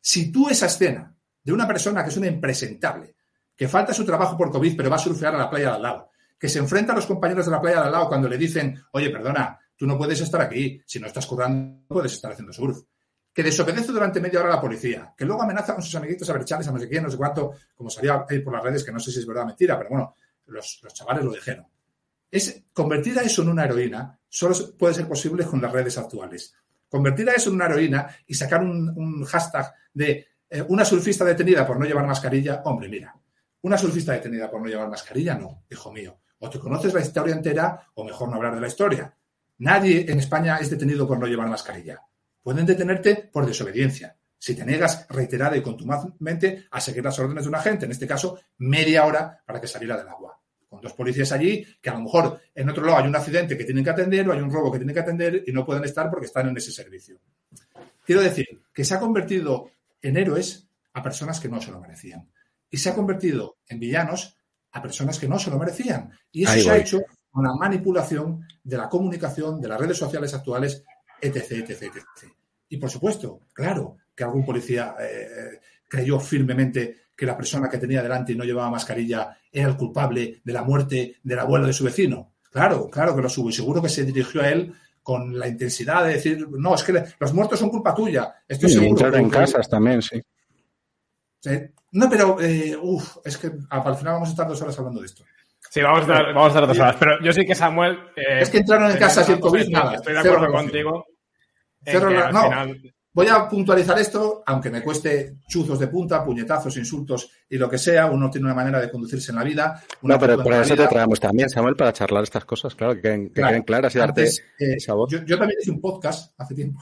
Si 0.00 0.30
tú 0.30 0.48
esa 0.48 0.66
escena 0.66 1.14
de 1.42 1.52
una 1.52 1.66
persona 1.66 2.02
que 2.02 2.10
es 2.10 2.16
una 2.16 2.28
impresentable, 2.28 3.16
que 3.56 3.68
falta 3.68 3.92
su 3.92 4.04
trabajo 4.04 4.36
por 4.36 4.50
COVID 4.50 4.76
pero 4.76 4.90
va 4.90 4.96
a 4.96 5.00
surfear 5.00 5.34
a 5.34 5.38
la 5.38 5.50
playa 5.50 5.70
de 5.70 5.74
al 5.74 5.82
lado, 5.82 6.10
que 6.38 6.48
se 6.48 6.58
enfrenta 6.58 6.92
a 6.92 6.96
los 6.96 7.06
compañeros 7.06 7.46
de 7.46 7.52
la 7.52 7.60
playa 7.60 7.80
de 7.80 7.86
al 7.86 7.92
lado 7.92 8.08
cuando 8.08 8.28
le 8.28 8.38
dicen, 8.38 8.82
oye, 8.92 9.10
perdona, 9.10 9.58
tú 9.76 9.86
no 9.86 9.98
puedes 9.98 10.20
estar 10.20 10.40
aquí, 10.40 10.80
si 10.86 10.98
no 10.98 11.06
estás 11.06 11.26
currando, 11.26 11.86
puedes 11.88 12.12
estar 12.12 12.32
haciendo 12.32 12.52
surf 12.52 12.82
que 13.32 13.42
desobedece 13.42 13.92
durante 13.92 14.20
media 14.20 14.40
hora 14.40 14.50
a 14.50 14.56
la 14.56 14.60
policía, 14.60 15.14
que 15.16 15.24
luego 15.24 15.42
amenaza 15.42 15.72
con 15.74 15.82
sus 15.82 15.94
amiguitos 15.94 16.28
a 16.28 16.34
brechales, 16.34 16.68
a 16.68 16.72
no 16.72 16.78
sé 16.78 16.88
quién, 16.88 17.02
no 17.02 17.10
sé 17.10 17.16
cuánto, 17.16 17.52
como 17.74 17.88
salía 17.88 18.26
ahí 18.28 18.40
por 18.40 18.52
las 18.52 18.62
redes, 18.62 18.84
que 18.84 18.92
no 18.92 19.00
sé 19.00 19.10
si 19.10 19.20
es 19.20 19.26
verdad 19.26 19.44
o 19.44 19.46
mentira, 19.46 19.78
pero 19.78 19.90
bueno, 19.90 20.16
los, 20.46 20.80
los 20.82 20.92
chavales 20.92 21.24
lo 21.24 21.32
dijeron. 21.32 21.66
Es 22.30 22.62
convertir 22.72 23.18
a 23.18 23.22
eso 23.22 23.42
en 23.42 23.48
una 23.48 23.64
heroína 23.64 24.18
solo 24.32 24.56
puede 24.78 24.94
ser 24.94 25.06
posible 25.06 25.44
con 25.44 25.60
las 25.60 25.70
redes 25.70 25.98
actuales. 25.98 26.54
Convertir 26.88 27.28
a 27.28 27.34
eso 27.34 27.50
en 27.50 27.56
una 27.56 27.66
heroína 27.66 28.08
y 28.26 28.34
sacar 28.34 28.62
un, 28.62 29.24
hashtag 29.24 29.72
de 29.92 30.26
eh, 30.48 30.64
una 30.68 30.84
surfista 30.84 31.24
detenida 31.24 31.66
por 31.66 31.78
no 31.78 31.84
llevar 31.84 32.06
mascarilla, 32.06 32.62
hombre, 32.64 32.88
mira, 32.88 33.14
una 33.60 33.76
surfista 33.76 34.12
detenida 34.12 34.50
por 34.50 34.62
no 34.62 34.68
llevar 34.68 34.88
mascarilla, 34.88 35.34
no, 35.34 35.64
hijo 35.70 35.92
mío. 35.92 36.18
O 36.38 36.48
te 36.48 36.58
conoces 36.58 36.94
la 36.94 37.00
historia 37.00 37.34
entera 37.34 37.88
o 37.94 38.04
mejor 38.04 38.28
no 38.28 38.36
hablar 38.36 38.54
de 38.54 38.60
la 38.60 38.68
historia. 38.68 39.14
Nadie 39.58 40.10
en 40.10 40.18
España 40.18 40.58
es 40.58 40.70
detenido 40.70 41.06
por 41.06 41.18
no 41.18 41.26
llevar 41.26 41.48
mascarilla 41.48 42.02
pueden 42.42 42.66
detenerte 42.66 43.30
por 43.32 43.46
desobediencia. 43.46 44.16
Si 44.38 44.56
te 44.56 44.66
niegas 44.66 45.06
reiterada 45.08 45.56
y 45.56 45.62
contumazmente 45.62 46.66
a 46.70 46.80
seguir 46.80 47.04
las 47.04 47.18
órdenes 47.18 47.44
de 47.44 47.48
un 47.48 47.54
agente, 47.54 47.84
en 47.84 47.92
este 47.92 48.08
caso, 48.08 48.40
media 48.58 49.06
hora 49.06 49.40
para 49.46 49.60
que 49.60 49.68
saliera 49.68 49.96
del 49.96 50.08
agua. 50.08 50.40
Con 50.72 50.80
dos 50.80 50.94
policías 50.94 51.30
allí, 51.32 51.66
que 51.82 51.90
a 51.90 51.92
lo 51.92 52.00
mejor 52.00 52.40
en 52.54 52.70
otro 52.70 52.82
lado 52.82 52.96
hay 52.96 53.06
un 53.06 53.14
accidente 53.14 53.58
que 53.58 53.64
tienen 53.64 53.84
que 53.84 53.90
atender 53.90 54.26
o 54.26 54.32
hay 54.32 54.40
un 54.40 54.50
robo 54.50 54.72
que 54.72 54.78
tienen 54.78 54.94
que 54.94 55.00
atender 55.00 55.44
y 55.46 55.52
no 55.52 55.66
pueden 55.66 55.84
estar 55.84 56.08
porque 56.08 56.24
están 56.24 56.48
en 56.48 56.56
ese 56.56 56.72
servicio. 56.72 57.18
Quiero 58.06 58.22
decir 58.22 58.46
que 58.72 58.82
se 58.82 58.94
ha 58.94 58.98
convertido 58.98 59.70
en 60.00 60.16
héroes 60.16 60.66
a 60.94 61.02
personas 61.02 61.40
que 61.40 61.50
no 61.50 61.60
se 61.60 61.70
lo 61.70 61.78
merecían. 61.78 62.26
Y 62.70 62.78
se 62.78 62.88
ha 62.88 62.94
convertido 62.94 63.58
en 63.68 63.80
villanos 63.80 64.34
a 64.70 64.80
personas 64.80 65.18
que 65.18 65.28
no 65.28 65.38
se 65.38 65.50
lo 65.50 65.58
merecían. 65.58 66.10
Y 66.30 66.44
eso 66.44 66.52
Ahí 66.52 66.62
se 66.62 66.70
ha 66.70 66.78
hecho 66.78 67.02
una 67.34 67.54
manipulación 67.54 68.46
de 68.64 68.78
la 68.78 68.88
comunicación, 68.88 69.60
de 69.60 69.68
las 69.68 69.78
redes 69.78 69.98
sociales 69.98 70.32
actuales, 70.32 70.82
etc., 71.20 71.68
etc., 71.68 71.82
etc. 71.82 72.32
Y 72.70 72.78
por 72.78 72.88
supuesto, 72.88 73.40
claro, 73.52 73.98
que 74.16 74.24
algún 74.24 74.42
policía 74.42 74.94
eh, 74.98 75.60
creyó 75.86 76.18
firmemente 76.18 77.02
que 77.22 77.26
la 77.26 77.36
persona 77.36 77.70
que 77.70 77.78
tenía 77.78 78.02
delante 78.02 78.32
y 78.32 78.34
no 78.34 78.42
llevaba 78.42 78.68
mascarilla 78.68 79.36
era 79.52 79.68
el 79.68 79.76
culpable 79.76 80.40
de 80.42 80.52
la 80.52 80.64
muerte 80.64 81.18
del 81.22 81.38
abuelo 81.38 81.68
de 81.68 81.72
su 81.72 81.84
vecino. 81.84 82.32
Claro, 82.50 82.90
claro 82.90 83.14
que 83.14 83.22
lo 83.22 83.28
subo 83.28 83.48
y 83.48 83.52
seguro 83.52 83.80
que 83.80 83.88
se 83.88 84.02
dirigió 84.04 84.42
a 84.42 84.48
él 84.48 84.74
con 85.04 85.38
la 85.38 85.46
intensidad 85.46 86.04
de 86.04 86.14
decir, 86.14 86.48
no, 86.50 86.74
es 86.74 86.82
que 86.82 87.00
los 87.20 87.32
muertos 87.32 87.60
son 87.60 87.70
culpa 87.70 87.94
tuya. 87.94 88.34
Estoy 88.48 88.70
Sí, 88.70 88.74
seguro. 88.80 88.90
entrar 89.06 89.14
en 89.22 89.30
casas 89.30 89.68
también, 89.68 90.02
sí. 90.02 90.20
Sí. 91.38 91.50
No, 91.92 92.10
pero, 92.10 92.40
eh, 92.40 92.76
uff, 92.80 93.18
es 93.24 93.38
que 93.38 93.52
al 93.70 93.96
final 93.96 94.14
vamos 94.14 94.28
a 94.28 94.32
estar 94.32 94.48
dos 94.48 94.60
horas 94.62 94.76
hablando 94.80 94.98
de 95.00 95.06
esto. 95.06 95.24
Sí, 95.70 95.80
vamos 95.80 96.00
a 96.00 96.02
estar, 96.02 96.26
vamos 96.26 96.44
a 96.44 96.48
estar 96.48 96.66
dos 96.66 96.78
horas. 96.80 96.96
Pero 96.98 97.20
yo 97.22 97.32
sí 97.32 97.46
que 97.46 97.54
Samuel. 97.54 97.98
eh, 98.16 98.40
Es 98.40 98.50
que 98.50 98.58
entraron 98.58 98.90
en 98.90 98.96
una 98.96 99.06
cosa 99.06 99.38
COVID, 99.40 99.68
nada. 99.68 99.94
Estoy 99.94 100.12
de 100.14 100.18
acuerdo 100.18 100.50
contigo. 100.52 101.06
en 101.84 101.92
Cero 101.92 102.08
que 102.08 102.14
rela- 102.16 102.26
al 102.26 102.32
no. 102.32 102.42
final- 102.42 102.94
Voy 103.14 103.26
a 103.28 103.46
puntualizar 103.46 103.98
esto, 103.98 104.42
aunque 104.46 104.70
me 104.70 104.82
cueste 104.82 105.36
chuzos 105.46 105.78
de 105.78 105.88
punta, 105.88 106.24
puñetazos, 106.24 106.76
insultos 106.78 107.30
y 107.48 107.58
lo 107.58 107.68
que 107.68 107.76
sea. 107.76 108.06
Uno 108.06 108.30
tiene 108.30 108.46
una 108.46 108.54
manera 108.54 108.80
de 108.80 108.90
conducirse 108.90 109.32
en 109.32 109.36
la 109.36 109.44
vida. 109.44 109.82
una 110.00 110.14
No, 110.14 110.20
pero 110.20 110.42
por 110.42 110.54
eso 110.54 110.74
te 110.74 110.86
traemos 110.86 111.20
también, 111.20 111.50
Samuel, 111.50 111.76
para 111.76 111.92
charlar 111.92 112.22
estas 112.22 112.46
cosas, 112.46 112.74
claro, 112.74 112.94
que 112.94 113.02
queden, 113.02 113.26
que 113.28 113.34
Claro. 113.34 113.50
queden 113.50 113.62
claras 113.64 113.94
y 113.94 113.98
darte 113.98 114.24
eh, 114.24 114.76
yo, 115.10 115.24
yo 115.26 115.38
también 115.38 115.58
hice 115.60 115.70
un 115.70 115.80
podcast 115.80 116.32
hace 116.38 116.54
tiempo 116.54 116.80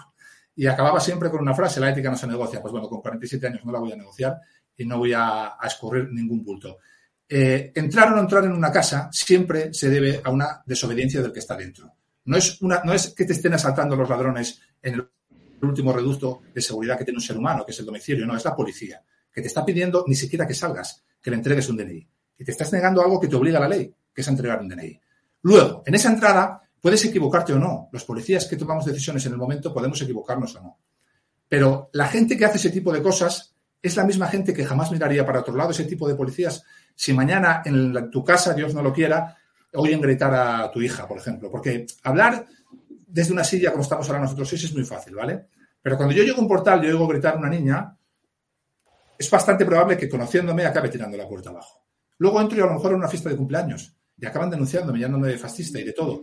y 0.55 0.66
acababa 0.66 1.01
siempre 1.01 1.31
con 1.31 1.41
una 1.41 1.55
frase, 1.55 1.81
la 1.81 1.91
ética 1.91 2.11
no 2.11 2.16
se 2.16 2.26
negocia. 2.26 2.61
Pues 2.61 2.70
bueno, 2.70 2.89
con 2.89 3.01
47 3.01 3.47
años 3.47 3.64
no 3.64 3.72
la 3.72 3.78
voy 3.81 3.93
a 3.93 3.97
negociar 3.97 4.39
y 4.76 4.85
no 4.85 4.99
voy 4.99 5.12
a, 5.12 5.55
a 5.59 5.66
escurrir 5.66 6.09
ningún 6.12 6.45
bulto. 6.45 6.78
Eh, 7.28 7.72
entrar 7.74 8.12
o 8.12 8.16
no 8.16 8.20
entrar 8.20 8.45
en 8.45 8.53
una 8.53 8.70
casa 8.70 9.09
siempre 9.12 9.72
se 9.72 9.89
debe 9.89 10.20
a 10.22 10.31
una 10.31 10.62
desobediencia 10.66 11.22
del 11.22 11.33
que 11.33 11.39
está 11.39 11.57
dentro. 11.57 11.93
No 12.24 12.37
es, 12.37 12.61
una, 12.61 12.83
no 12.85 12.93
es 12.93 13.14
que 13.14 13.24
te 13.24 13.33
estén 13.33 13.55
asaltando 13.55 13.97
los 13.97 14.09
ladrones 14.09 14.61
en 14.83 14.95
el 14.95 15.09
último 15.69 15.93
reducto 15.93 16.43
de 16.55 16.61
seguridad 16.61 16.99
que 16.99 17.05
tiene 17.05 17.19
un 17.19 17.23
ser 17.23 17.37
humano, 17.37 17.65
que 17.65 17.73
es 17.73 17.79
el 17.81 17.87
domicilio, 17.87 18.27
no, 18.27 18.37
es 18.37 18.45
la 18.45 18.55
policía, 18.55 19.03
que 19.33 19.41
te 19.41 19.49
está 19.49 19.65
pidiendo 19.65 20.05
ni 20.07 20.15
siquiera 20.15 20.47
que 20.47 20.55
salgas, 20.55 21.03
que 21.21 21.31
le 21.31 21.37
entregues 21.37 21.69
un 21.69 21.77
DNI. 21.77 22.09
Y 22.39 22.45
te 22.45 22.53
estás 22.53 22.73
negando 22.73 23.03
algo 23.03 23.21
que 23.21 23.29
te 23.29 23.37
obliga 23.37 23.61
la 23.61 23.69
ley, 23.69 23.95
que 24.15 24.21
es 24.21 24.29
a 24.29 24.31
entregar 24.31 24.61
un 24.61 24.69
DNI. 24.69 25.01
Luego, 25.43 25.83
en 25.87 25.95
esa 25.95 26.11
entrada, 26.11 26.63
puedes 26.81 27.05
equivocarte 27.05 27.53
o 27.53 27.59
no. 27.59 27.89
Los 27.93 28.05
policías 28.05 28.47
que 28.47 28.57
tomamos 28.57 28.85
decisiones 28.85 29.25
en 29.27 29.33
el 29.33 29.39
momento 29.39 29.73
podemos 29.73 30.01
equivocarnos 30.01 30.57
o 30.57 30.63
no. 30.63 30.79
Pero 31.49 31.91
la 31.93 32.07
gente 32.09 32.37
que 32.37 32.45
hace 32.45 32.59
ese 32.59 32.71
tipo 32.71 32.93
de 32.93 33.03
cosas 33.03 33.55
es 33.83 33.97
la 33.97 34.05
misma 34.05 34.29
gente 34.29 34.53
que 34.53 34.65
jamás 34.65 34.91
miraría 34.91 35.25
para 35.25 35.41
otro 35.41 35.57
lado 35.57 35.71
ese 35.71 35.85
tipo 35.85 36.09
de 36.09 36.15
policías. 36.15 36.63
Si 36.95 37.13
mañana 37.13 37.63
en 37.65 38.11
tu 38.11 38.23
casa, 38.25 38.55
Dios 38.55 38.75
no 38.75 38.83
lo 38.83 38.93
quiera, 38.93 39.37
oyen 39.75 40.01
gritar 40.01 40.35
a 40.35 40.71
tu 40.71 40.81
hija, 40.81 41.09
por 41.09 41.19
ejemplo. 41.19 41.51
Porque 41.51 41.87
hablar 42.03 42.47
desde 43.11 43.33
una 43.33 43.45
silla, 43.45 43.71
como 43.71 43.83
estamos 43.83 44.09
ahora 44.09 44.23
nosotros 44.23 44.49
seis, 44.49 44.65
es 44.65 44.75
muy 44.75 44.85
fácil, 44.85 45.15
¿vale? 45.15 45.47
Pero 45.83 45.97
cuando 45.97 46.15
yo 46.15 46.23
llego 46.23 46.39
a 46.39 46.41
un 46.41 46.49
portal 46.49 46.85
y 46.85 46.89
oigo 46.89 47.07
gritar 47.09 47.35
a 47.35 47.39
una 47.39 47.49
niña, 47.49 47.97
es 49.19 49.31
bastante 49.31 49.65
probable 49.65 49.97
que 49.97 50.09
conociéndome 50.09 50.65
acabe 50.65 50.89
tirando 50.89 51.17
la 51.17 51.29
puerta 51.29 51.51
abajo. 51.51 51.85
Luego 52.19 52.41
entro 52.41 52.59
y 52.59 52.61
a 52.61 52.67
lo 52.67 52.75
mejor 52.75 52.93
a 52.93 52.97
una 52.97 53.09
fiesta 53.09 53.31
de 53.31 53.37
cumpleaños 53.37 53.95
y 54.17 54.27
acaban 54.27 54.51
denunciándome, 54.51 54.99
llamándome 54.99 55.33
de 55.33 55.39
fascista 55.39 55.79
y 55.79 55.85
de 55.85 55.93
todo. 55.93 56.23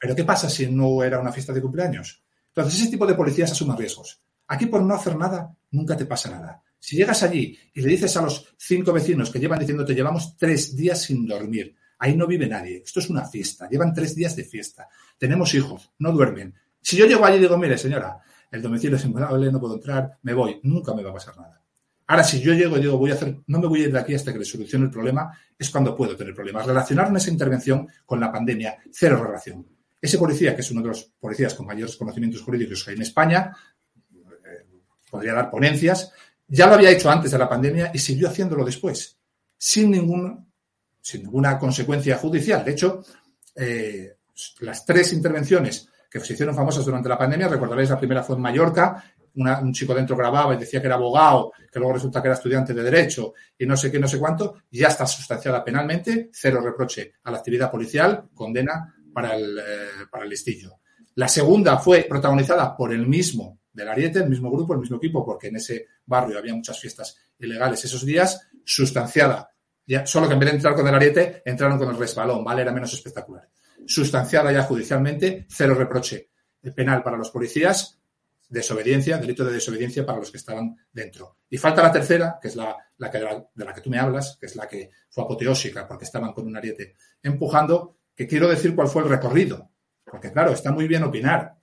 Pero 0.00 0.14
¿qué 0.14 0.24
pasa 0.24 0.48
si 0.48 0.66
no 0.66 1.02
era 1.02 1.20
una 1.20 1.32
fiesta 1.32 1.52
de 1.52 1.60
cumpleaños? 1.60 2.22
Entonces 2.48 2.80
ese 2.80 2.90
tipo 2.90 3.06
de 3.06 3.14
policías 3.14 3.52
asumen 3.52 3.76
riesgos. 3.76 4.20
Aquí 4.48 4.66
por 4.66 4.82
no 4.82 4.94
hacer 4.94 5.16
nada, 5.16 5.54
nunca 5.70 5.96
te 5.96 6.06
pasa 6.06 6.30
nada. 6.30 6.62
Si 6.78 6.96
llegas 6.96 7.22
allí 7.22 7.58
y 7.72 7.80
le 7.80 7.88
dices 7.88 8.16
a 8.16 8.22
los 8.22 8.54
cinco 8.58 8.92
vecinos 8.92 9.30
que 9.30 9.38
llevan 9.38 9.58
diciendo 9.58 9.84
te 9.84 9.94
llevamos 9.94 10.36
tres 10.36 10.76
días 10.76 11.00
sin 11.00 11.26
dormir, 11.26 11.74
ahí 11.98 12.16
no 12.16 12.26
vive 12.26 12.46
nadie, 12.46 12.82
esto 12.84 13.00
es 13.00 13.10
una 13.10 13.24
fiesta, 13.24 13.68
llevan 13.68 13.92
tres 13.92 14.14
días 14.14 14.36
de 14.36 14.44
fiesta, 14.44 14.88
tenemos 15.18 15.54
hijos, 15.54 15.90
no 15.98 16.12
duermen. 16.12 16.54
Si 16.80 16.96
yo 16.96 17.06
llego 17.06 17.24
allí 17.24 17.36
y 17.36 17.40
digo, 17.40 17.56
mire 17.56 17.78
señora, 17.78 18.20
el 18.50 18.62
domicilio 18.62 18.96
es 18.96 19.04
invulnerable, 19.04 19.50
no 19.50 19.60
puedo 19.60 19.74
entrar, 19.74 20.18
me 20.22 20.34
voy, 20.34 20.60
nunca 20.62 20.94
me 20.94 21.02
va 21.02 21.10
a 21.10 21.14
pasar 21.14 21.36
nada. 21.36 21.60
Ahora, 22.06 22.22
si 22.22 22.40
yo 22.40 22.52
llego 22.52 22.76
y 22.76 22.82
digo, 22.82 22.98
voy 22.98 23.10
a 23.10 23.14
hacer, 23.14 23.38
no 23.46 23.58
me 23.58 23.66
voy 23.66 23.80
a 23.80 23.84
ir 23.84 23.92
de 23.92 23.98
aquí 23.98 24.14
hasta 24.14 24.32
que 24.32 24.38
le 24.38 24.44
solucione 24.44 24.84
el 24.84 24.90
problema, 24.90 25.36
es 25.58 25.70
cuando 25.70 25.96
puedo 25.96 26.14
tener 26.14 26.34
problemas. 26.34 26.66
Relacionar 26.66 27.14
esa 27.16 27.30
intervención 27.30 27.88
con 28.04 28.20
la 28.20 28.30
pandemia, 28.30 28.76
cero 28.92 29.22
relación. 29.24 29.66
Ese 30.00 30.18
policía, 30.18 30.54
que 30.54 30.60
es 30.60 30.70
uno 30.70 30.82
de 30.82 30.88
los 30.88 31.04
policías 31.18 31.54
con 31.54 31.64
mayores 31.64 31.96
conocimientos 31.96 32.42
jurídicos 32.42 32.84
que 32.84 32.90
hay 32.90 32.96
en 32.96 33.02
España, 33.02 33.56
eh, 34.14 34.66
podría 35.10 35.32
dar 35.32 35.50
ponencias, 35.50 36.12
ya 36.46 36.66
lo 36.66 36.74
había 36.74 36.90
hecho 36.90 37.10
antes 37.10 37.30
de 37.30 37.38
la 37.38 37.48
pandemia 37.48 37.90
y 37.94 37.98
siguió 37.98 38.28
haciéndolo 38.28 38.66
después, 38.66 39.18
sin, 39.56 39.90
ningún, 39.90 40.52
sin 41.04 41.22
ninguna 41.22 41.58
consecuencia 41.58 42.16
judicial. 42.16 42.64
De 42.64 42.70
hecho, 42.70 43.04
eh, 43.54 44.16
las 44.60 44.86
tres 44.86 45.12
intervenciones 45.12 45.86
que 46.10 46.18
se 46.18 46.32
hicieron 46.32 46.54
famosas 46.54 46.82
durante 46.82 47.10
la 47.10 47.18
pandemia, 47.18 47.46
recordaréis, 47.46 47.90
la 47.90 47.98
primera 47.98 48.22
fue 48.22 48.36
en 48.36 48.42
Mallorca, 48.42 49.04
un 49.34 49.72
chico 49.72 49.94
dentro 49.94 50.16
grababa 50.16 50.54
y 50.54 50.58
decía 50.58 50.80
que 50.80 50.86
era 50.86 50.94
abogado, 50.94 51.52
que 51.70 51.78
luego 51.78 51.94
resulta 51.94 52.22
que 52.22 52.28
era 52.28 52.36
estudiante 52.36 52.72
de 52.72 52.82
Derecho 52.82 53.34
y 53.58 53.66
no 53.66 53.76
sé 53.76 53.90
qué, 53.92 53.98
no 53.98 54.08
sé 54.08 54.18
cuánto, 54.18 54.62
ya 54.70 54.88
está 54.88 55.06
sustanciada 55.06 55.62
penalmente, 55.62 56.30
cero 56.32 56.60
reproche 56.62 57.14
a 57.24 57.30
la 57.30 57.38
actividad 57.38 57.70
policial, 57.70 58.30
condena 58.32 58.94
para 59.12 59.34
el, 59.34 59.58
eh, 59.58 60.06
para 60.10 60.24
el 60.24 60.30
listillo. 60.30 60.78
La 61.16 61.28
segunda 61.28 61.76
fue 61.78 62.06
protagonizada 62.08 62.74
por 62.74 62.92
el 62.92 63.06
mismo 63.06 63.58
del 63.70 63.88
Ariete, 63.88 64.20
el 64.20 64.30
mismo 64.30 64.50
grupo, 64.50 64.72
el 64.72 64.80
mismo 64.80 64.96
equipo, 64.96 65.24
porque 65.24 65.48
en 65.48 65.56
ese 65.56 65.88
barrio 66.06 66.38
había 66.38 66.54
muchas 66.54 66.78
fiestas 66.78 67.16
ilegales 67.38 67.84
esos 67.84 68.06
días, 68.06 68.48
sustanciada, 68.64 69.50
solo 70.04 70.28
que 70.28 70.34
en 70.34 70.40
vez 70.40 70.50
de 70.50 70.56
entrar 70.56 70.74
con 70.74 70.86
el 70.86 70.94
Ariete, 70.94 71.42
entraron 71.44 71.78
con 71.78 71.90
el 71.90 71.96
resbalón, 71.96 72.44
¿vale? 72.44 72.62
Era 72.62 72.72
menos 72.72 72.92
espectacular. 72.92 73.48
Sustanciada 73.86 74.52
ya 74.52 74.62
judicialmente, 74.62 75.46
cero 75.48 75.74
reproche 75.74 76.30
penal 76.74 77.02
para 77.02 77.16
los 77.16 77.30
policías, 77.30 77.98
desobediencia, 78.48 79.18
delito 79.18 79.44
de 79.44 79.52
desobediencia 79.52 80.06
para 80.06 80.18
los 80.18 80.30
que 80.30 80.38
estaban 80.38 80.76
dentro. 80.92 81.38
Y 81.50 81.58
falta 81.58 81.82
la 81.82 81.92
tercera, 81.92 82.38
que 82.40 82.48
es 82.48 82.56
la, 82.56 82.76
que, 83.10 83.18
de, 83.18 83.64
la, 83.64 83.74
que 83.74 83.80
tú 83.80 83.90
me 83.90 83.98
hablas, 83.98 84.38
que 84.40 84.46
es 84.46 84.56
la 84.56 84.66
que 84.66 84.90
fue 85.10 85.24
apoteósica 85.24 85.86
porque 85.86 86.04
estaban 86.04 86.32
con 86.32 86.46
un 86.46 86.56
ariete 86.56 86.94
empujando, 87.22 87.98
que 88.14 88.26
quiero 88.26 88.48
decir 88.48 88.74
cuál 88.74 88.88
fue 88.88 89.02
el 89.02 89.08
recorrido. 89.08 89.70
Porque 90.04 90.32
claro, 90.32 90.52
está 90.52 90.70
muy 90.70 90.86
bien 90.86 91.02
opinar, 91.02 91.56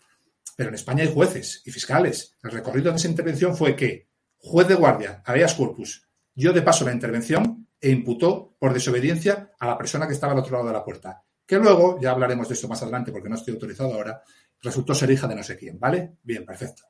pero 0.55 0.69
en 0.69 0.75
España 0.75 1.03
hay 1.03 1.13
jueces 1.13 1.61
y 1.65 1.71
fiscales. 1.71 2.35
El 2.43 2.51
recorrido 2.51 2.91
de 2.91 2.97
esa 2.97 3.07
intervención 3.07 3.55
fue 3.55 3.75
que 3.75 4.09
juez 4.37 4.67
de 4.67 4.75
guardia, 4.75 5.21
habeas 5.25 5.53
corpus, 5.53 6.07
dio 6.33 6.51
de 6.51 6.61
paso 6.61 6.85
la 6.85 6.93
intervención 6.93 7.60
e 7.81 7.89
imputó 7.89 8.55
por 8.59 8.73
desobediencia 8.73 9.51
a 9.59 9.67
la 9.67 9.77
persona 9.77 10.07
que 10.07 10.13
estaba 10.13 10.33
al 10.33 10.39
otro 10.39 10.53
lado 10.53 10.67
de 10.67 10.73
la 10.73 10.85
puerta. 10.85 11.23
Que 11.45 11.57
luego, 11.57 11.99
ya 11.99 12.11
hablaremos 12.11 12.47
de 12.47 12.53
esto 12.53 12.67
más 12.67 12.81
adelante 12.83 13.11
porque 13.11 13.27
no 13.27 13.35
estoy 13.35 13.55
autorizado 13.55 13.93
ahora, 13.93 14.21
resultó 14.61 14.93
ser 14.93 15.09
hija 15.09 15.27
de 15.27 15.35
no 15.35 15.43
sé 15.43 15.57
quién, 15.57 15.79
¿vale? 15.79 16.17
Bien, 16.21 16.45
perfecto. 16.45 16.83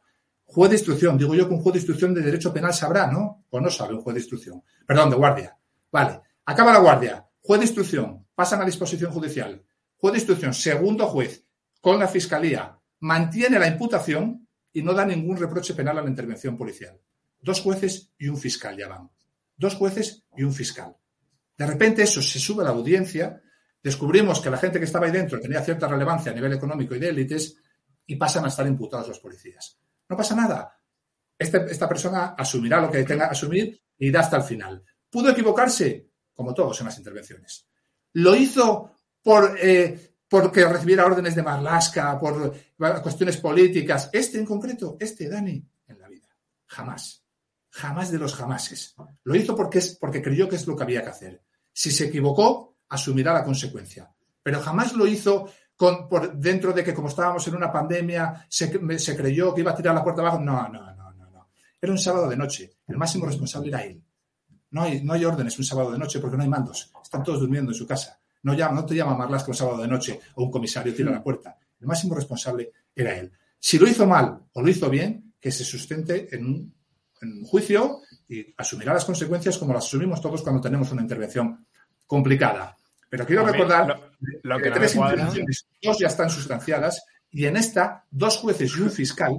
Juez 0.43 0.69
de 0.69 0.75
instrucción, 0.75 1.17
digo 1.17 1.33
yo 1.33 1.47
que 1.47 1.53
un 1.53 1.61
juez 1.61 1.73
de 1.73 1.79
instrucción 1.79 2.13
de 2.13 2.21
derecho 2.21 2.53
penal 2.53 2.73
sabrá, 2.73 3.07
¿no? 3.07 3.45
O 3.49 3.61
no 3.61 3.69
sabe 3.69 3.93
un 3.93 4.01
juez 4.01 4.15
de 4.15 4.19
instrucción. 4.19 4.61
Perdón, 4.85 5.09
de 5.09 5.15
guardia. 5.15 5.57
Vale, 5.89 6.21
acaba 6.45 6.73
la 6.73 6.79
guardia, 6.79 7.25
juez 7.39 7.61
de 7.61 7.65
instrucción, 7.67 8.27
pasan 8.35 8.61
a 8.61 8.65
disposición 8.65 9.13
judicial. 9.13 9.63
Juez 9.95 10.11
de 10.11 10.19
instrucción, 10.19 10.53
segundo 10.53 11.07
juez, 11.07 11.45
con 11.79 11.97
la 11.97 12.07
fiscalía, 12.07 12.77
mantiene 12.99 13.59
la 13.59 13.67
imputación 13.67 14.47
y 14.73 14.81
no 14.81 14.93
da 14.93 15.05
ningún 15.05 15.37
reproche 15.37 15.73
penal 15.73 15.97
a 15.97 16.01
la 16.01 16.09
intervención 16.09 16.57
policial. 16.57 16.99
Dos 17.39 17.61
jueces 17.61 18.11
y 18.17 18.27
un 18.27 18.37
fiscal 18.37 18.77
ya 18.77 18.87
van. 18.87 19.09
Dos 19.61 19.75
jueces 19.75 20.23
y 20.35 20.41
un 20.41 20.55
fiscal. 20.55 20.97
De 21.55 21.67
repente 21.67 22.01
eso 22.01 22.19
se 22.19 22.39
sube 22.39 22.63
a 22.63 22.65
la 22.65 22.71
audiencia, 22.71 23.39
descubrimos 23.83 24.41
que 24.41 24.49
la 24.49 24.57
gente 24.57 24.79
que 24.79 24.85
estaba 24.85 25.05
ahí 25.05 25.11
dentro 25.11 25.39
tenía 25.39 25.61
cierta 25.61 25.87
relevancia 25.87 26.31
a 26.31 26.35
nivel 26.35 26.53
económico 26.53 26.95
y 26.95 26.99
de 26.99 27.09
élites 27.09 27.57
y 28.07 28.15
pasan 28.15 28.43
a 28.45 28.47
estar 28.47 28.65
imputados 28.65 29.09
los 29.09 29.19
policías. 29.19 29.77
No 30.09 30.17
pasa 30.17 30.35
nada. 30.35 30.75
Este, 31.37 31.63
esta 31.69 31.87
persona 31.87 32.33
asumirá 32.35 32.81
lo 32.81 32.89
que 32.89 33.03
tenga 33.03 33.27
que 33.27 33.33
asumir 33.33 33.79
y 33.99 34.07
irá 34.07 34.21
hasta 34.21 34.37
el 34.37 34.43
final. 34.43 34.83
¿Pudo 35.07 35.29
equivocarse? 35.29 36.09
Como 36.33 36.55
todos 36.55 36.79
en 36.79 36.87
las 36.87 36.97
intervenciones. 36.97 37.67
¿Lo 38.13 38.35
hizo 38.35 38.95
por, 39.21 39.59
eh, 39.61 40.15
porque 40.27 40.65
recibiera 40.65 41.05
órdenes 41.05 41.35
de 41.35 41.43
Marlasca, 41.43 42.19
por 42.19 42.51
cuestiones 43.03 43.37
políticas? 43.37 44.09
Este 44.11 44.39
en 44.39 44.45
concreto, 44.45 44.97
este 44.99 45.29
Dani, 45.29 45.63
en 45.85 45.99
la 45.99 46.07
vida. 46.09 46.29
Jamás. 46.65 47.20
Jamás 47.71 48.11
de 48.11 48.19
los 48.19 48.35
jamases. 48.35 48.95
Lo 49.23 49.35
hizo 49.35 49.55
porque, 49.55 49.79
es, 49.79 49.95
porque 49.95 50.21
creyó 50.21 50.47
que 50.47 50.57
es 50.57 50.67
lo 50.67 50.75
que 50.75 50.83
había 50.83 51.01
que 51.01 51.09
hacer. 51.09 51.41
Si 51.71 51.89
se 51.89 52.07
equivocó, 52.07 52.75
asumirá 52.89 53.33
la 53.33 53.45
consecuencia. 53.45 54.13
Pero 54.43 54.59
jamás 54.59 54.93
lo 54.93 55.07
hizo 55.07 55.49
con, 55.75 56.07
por 56.09 56.35
dentro 56.35 56.73
de 56.73 56.83
que 56.83 56.93
como 56.93 57.07
estábamos 57.07 57.47
en 57.47 57.55
una 57.55 57.71
pandemia, 57.71 58.45
se, 58.49 58.69
creyó 59.15 59.53
que 59.53 59.61
iba 59.61 59.71
a 59.71 59.75
tirar 59.75 59.95
la 59.95 60.03
puerta 60.03 60.21
abajo. 60.21 60.39
No, 60.39 60.67
no, 60.67 60.93
no, 60.93 61.11
no, 61.13 61.31
no. 61.31 61.49
Era 61.81 61.91
un 61.91 61.97
sábado 61.97 62.29
de 62.29 62.35
noche. 62.35 62.73
El 62.87 62.97
máximo 62.97 63.25
responsable 63.25 63.69
era 63.69 63.83
él. 63.83 64.03
No 64.71 64.83
hay, 64.83 65.01
no 65.03 65.13
hay 65.13 65.23
órdenes 65.23 65.57
un 65.57 65.65
sábado 65.65 65.91
de 65.91 65.97
noche 65.97 66.19
porque 66.19 66.35
no 66.37 66.43
hay 66.43 66.49
mandos. 66.49 66.91
Están 67.01 67.23
todos 67.23 67.39
durmiendo 67.39 67.71
en 67.71 67.75
su 67.75 67.87
casa. 67.87 68.19
No, 68.43 68.53
llama, 68.53 68.81
no 68.81 68.85
te 68.85 68.95
llama 68.95 69.15
Marlasca 69.15 69.51
un 69.51 69.55
sábado 69.55 69.81
de 69.81 69.87
noche 69.87 70.19
o 70.35 70.43
un 70.43 70.51
comisario 70.51 70.93
tira 70.93 71.11
la 71.11 71.23
puerta. 71.23 71.57
El 71.79 71.87
máximo 71.87 72.15
responsable 72.15 72.71
era 72.93 73.15
él. 73.15 73.31
Si 73.59 73.79
lo 73.79 73.87
hizo 73.87 74.05
mal 74.05 74.39
o 74.53 74.61
lo 74.61 74.69
hizo 74.69 74.89
bien, 74.89 75.33
que 75.39 75.51
se 75.51 75.63
sustente 75.63 76.35
en 76.35 76.45
un, 76.45 76.73
en 77.21 77.43
juicio 77.43 78.01
y 78.27 78.53
asumirá 78.57 78.93
las 78.93 79.05
consecuencias 79.05 79.57
como 79.57 79.73
las 79.73 79.85
asumimos 79.85 80.21
todos 80.21 80.41
cuando 80.41 80.61
tenemos 80.61 80.91
una 80.91 81.01
intervención 81.01 81.65
complicada. 82.07 82.75
Pero 83.09 83.25
quiero 83.25 83.45
mí, 83.45 83.51
recordar. 83.51 83.87
lo- 83.87 84.11
lo 84.43 84.57
que 84.57 84.63
de 84.65 84.69
no 84.69 84.75
tres 84.75 84.95
impugnaciones, 84.95 85.65
dos 85.81 85.97
ya 85.99 86.07
están 86.07 86.29
sustanciadas 86.29 87.03
y 87.31 87.45
en 87.45 87.57
esta, 87.57 88.05
dos 88.09 88.37
jueces 88.37 88.71
y 88.77 88.81
un 88.81 88.91
fiscal 88.91 89.37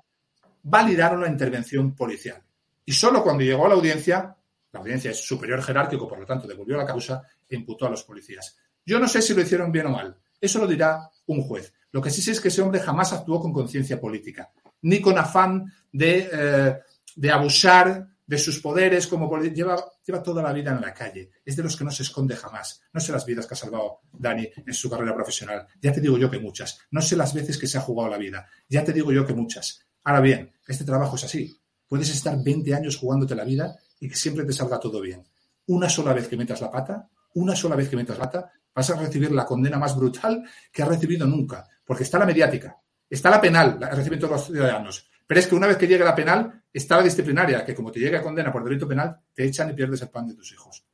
validaron 0.62 1.20
la 1.22 1.28
intervención 1.28 1.95
policial. 1.95 2.43
Y 2.85 2.93
solo 2.93 3.22
cuando 3.22 3.43
llegó 3.45 3.66
a 3.66 3.68
la 3.68 3.74
audiencia, 3.74 4.37
la 4.72 4.80
audiencia 4.80 5.11
es 5.11 5.24
superior 5.26 5.62
jerárquico, 5.62 6.09
por 6.09 6.18
lo 6.18 6.26
tanto, 6.26 6.47
devolvió 6.47 6.76
la 6.76 6.87
causa 6.87 7.22
e 7.49 7.57
imputó 7.57 7.87
a 7.87 7.91
los 7.91 8.03
policías. 8.05 8.57
Yo 8.85 8.99
no 8.99 9.07
sé 9.09 9.22
si 9.22 9.35
lo 9.35 9.43
hicieron 9.43 9.70
bien 9.70 9.87
o 9.87 9.91
mal. 9.91 10.16
Eso 10.41 10.59
lo 10.59 10.66
dirá 10.66 11.09
un 11.26 11.43
juez. 11.43 11.72
Lo 11.93 12.01
que 12.03 12.11
sí 12.11 12.20
sé 12.22 12.33
es 12.33 12.41
que 12.41 12.49
ese 12.49 12.62
hombre 12.62 12.80
jamás 12.80 13.12
actuó 13.12 13.41
con 13.41 13.53
conciencia 13.53 14.01
política, 14.01 14.51
ni 14.83 15.01
con 15.01 15.18
afán 15.18 15.72
de, 15.93 16.28
eh, 16.33 16.78
de 17.16 17.30
abusar 17.30 18.08
de 18.26 18.38
sus 18.38 18.60
poderes 18.60 19.06
como 19.06 19.30
lleva, 19.38 19.84
lleva 20.04 20.22
toda 20.22 20.42
la 20.42 20.52
vida 20.52 20.70
en 20.70 20.80
la 20.80 20.94
calle. 20.94 21.30
Es 21.44 21.56
de 21.56 21.62
los 21.62 21.76
que 21.76 21.84
no 21.84 21.90
se 21.90 22.02
esconde 22.02 22.36
jamás. 22.36 22.80
No 22.92 23.00
sé 23.00 23.12
las 23.12 23.26
vidas 23.26 23.46
que 23.46 23.54
ha 23.54 23.56
salvado 23.56 24.00
Dani 24.12 24.48
en 24.66 24.74
su 24.74 24.88
carrera 24.88 25.14
profesional. 25.14 25.66
Ya 25.80 25.92
te 25.92 26.00
digo 26.00 26.16
yo 26.16 26.30
que 26.30 26.38
muchas. 26.38 26.78
No 26.90 27.02
sé 27.02 27.16
las 27.16 27.34
veces 27.34 27.58
que 27.58 27.66
se 27.66 27.78
ha 27.78 27.82
jugado 27.82 28.10
la 28.10 28.18
vida. 28.18 28.46
Ya 28.68 28.84
te 28.84 28.92
digo 28.92 29.12
yo 29.12 29.26
que 29.26 29.34
muchas. 29.34 29.86
Ahora 30.04 30.20
bien, 30.20 30.52
este 30.66 30.84
trabajo 30.84 31.16
es 31.16 31.24
así. 31.24 31.60
Puedes 31.86 32.08
estar 32.08 32.42
20 32.42 32.74
años 32.74 32.96
jugándote 32.96 33.34
la 33.34 33.44
vida 33.44 33.76
y 34.00 34.08
que 34.08 34.16
siempre 34.16 34.44
te 34.44 34.52
salga 34.52 34.80
todo 34.80 35.00
bien. 35.00 35.24
Una 35.66 35.88
sola 35.88 36.12
vez 36.12 36.26
que 36.26 36.36
metas 36.36 36.60
la 36.60 36.70
pata, 36.70 37.08
una 37.34 37.54
sola 37.54 37.76
vez 37.76 37.88
que 37.88 37.96
metas 37.96 38.18
la 38.18 38.30
pata, 38.30 38.52
vas 38.74 38.90
a 38.90 38.96
recibir 38.96 39.30
la 39.32 39.44
condena 39.44 39.78
más 39.78 39.96
brutal 39.96 40.42
que 40.72 40.82
has 40.82 40.88
recibido 40.88 41.26
nunca. 41.26 41.68
Porque 41.84 42.04
está 42.04 42.18
la 42.18 42.26
mediática, 42.26 42.80
está 43.08 43.28
la 43.30 43.40
penal, 43.40 43.76
la 43.78 43.90
reciben 43.90 44.18
todos 44.18 44.32
los 44.32 44.46
ciudadanos. 44.46 45.10
Pero 45.26 45.40
es 45.40 45.46
que 45.46 45.54
una 45.54 45.66
vez 45.66 45.76
que 45.76 45.86
llegue 45.86 46.04
la 46.04 46.14
penal, 46.14 46.61
está 46.72 46.96
la 46.96 47.02
disciplinaria, 47.02 47.64
que 47.64 47.74
como 47.74 47.90
te 47.92 48.00
llegue 48.00 48.16
a 48.16 48.22
condena 48.22 48.52
por 48.52 48.64
delito 48.64 48.86
penal, 48.88 49.18
te 49.34 49.44
echan 49.44 49.70
y 49.70 49.74
pierdes 49.74 50.02
el 50.02 50.10
pan 50.10 50.26
de 50.28 50.34
tus 50.34 50.52
hijos. 50.52 50.84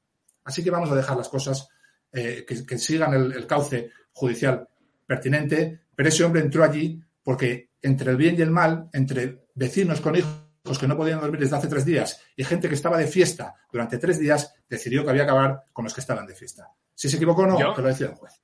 Así 0.45 0.63
que 0.65 0.71
vamos 0.71 0.91
a 0.91 0.95
dejar 0.95 1.17
las 1.17 1.29
cosas 1.29 1.69
eh, 2.13 2.45
que, 2.47 2.65
que 2.65 2.79
sigan 2.79 3.13
el, 3.15 3.33
el 3.33 3.47
cauce 3.47 3.91
judicial 4.13 4.67
pertinente, 5.07 5.81
pero 5.95 6.09
ese 6.09 6.25
hombre 6.25 6.41
entró 6.43 6.65
allí 6.65 7.01
porque 7.23 7.71
entre 7.83 8.11
el 8.11 8.17
bien 8.17 8.37
y 8.39 8.43
el 8.43 8.51
mal, 8.51 8.89
entre 8.93 9.47
vecinos 9.55 10.01
con 10.01 10.17
hijos 10.17 10.79
que 10.79 10.87
no 10.89 10.97
podían 10.97 11.21
dormir 11.21 11.41
desde 11.41 11.57
hace 11.57 11.69
tres 11.69 11.85
días 11.85 12.21
y 12.37 12.45
gente 12.45 12.69
que 12.69 12.75
estaba 12.75 12.99
de 12.99 13.07
fiesta 13.07 13.55
durante 13.73 13.97
tres 13.99 14.19
días, 14.19 14.55
decidió 14.69 15.03
que 15.05 15.11
había 15.11 15.25
que 15.25 15.31
acabar 15.31 15.65
con 15.73 15.85
los 15.85 15.95
que 15.95 16.01
estaban 16.01 16.27
de 16.27 16.35
fiesta. 16.35 16.69
Si 16.95 17.09
se 17.09 17.17
equivocó 17.17 17.43
o 17.43 17.47
no, 17.47 17.59
Yo- 17.61 17.75
que 17.75 17.81
lo 17.83 17.89
decida 17.89 18.09
el 18.09 18.15
juez. 18.17 18.35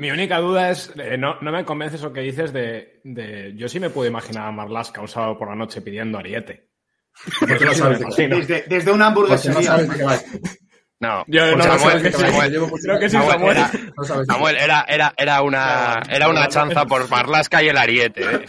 Mi 0.00 0.10
única 0.10 0.38
duda 0.38 0.70
es, 0.70 0.90
eh, 0.96 1.18
no, 1.18 1.38
no 1.42 1.52
me 1.52 1.62
convences 1.66 2.00
lo 2.00 2.10
que 2.10 2.22
dices 2.22 2.54
de, 2.54 3.02
de- 3.04 3.52
Yo 3.54 3.68
sí 3.68 3.78
me 3.78 3.90
puedo 3.90 4.08
imaginar 4.08 4.46
a 4.48 4.50
Marlaska 4.50 5.02
un 5.02 5.08
sábado 5.08 5.36
por 5.36 5.48
la 5.48 5.54
noche 5.54 5.82
pidiendo 5.82 6.16
ariete. 6.16 6.70
No 7.46 7.74
sabes. 7.74 8.00
Desde, 8.16 8.64
desde 8.66 8.92
una 8.92 9.10
no 9.10 9.26
No, 11.00 11.24
Yo 11.28 11.40
pues 11.54 11.56
no, 11.56 11.78
Samuel, 11.78 11.96
sé, 11.98 12.02
que 12.02 12.12
sí. 12.12 12.22
Samuel, 12.24 12.70
Creo 12.82 12.98
que 13.00 13.08
sí, 13.08 13.16
Samuel, 13.16 13.32
Samuel. 13.32 13.56
era. 13.56 14.24
Samuel, 14.26 14.56
era, 14.56 14.84
era, 14.86 15.14
era 15.16 15.40
una, 15.42 16.02
era 16.10 16.28
una 16.28 16.46
chanza 16.48 16.84
por 16.84 17.08
Marlasca 17.08 17.62
y 17.62 17.68
el 17.68 17.78
ariete. 17.78 18.22
¿eh? 18.22 18.46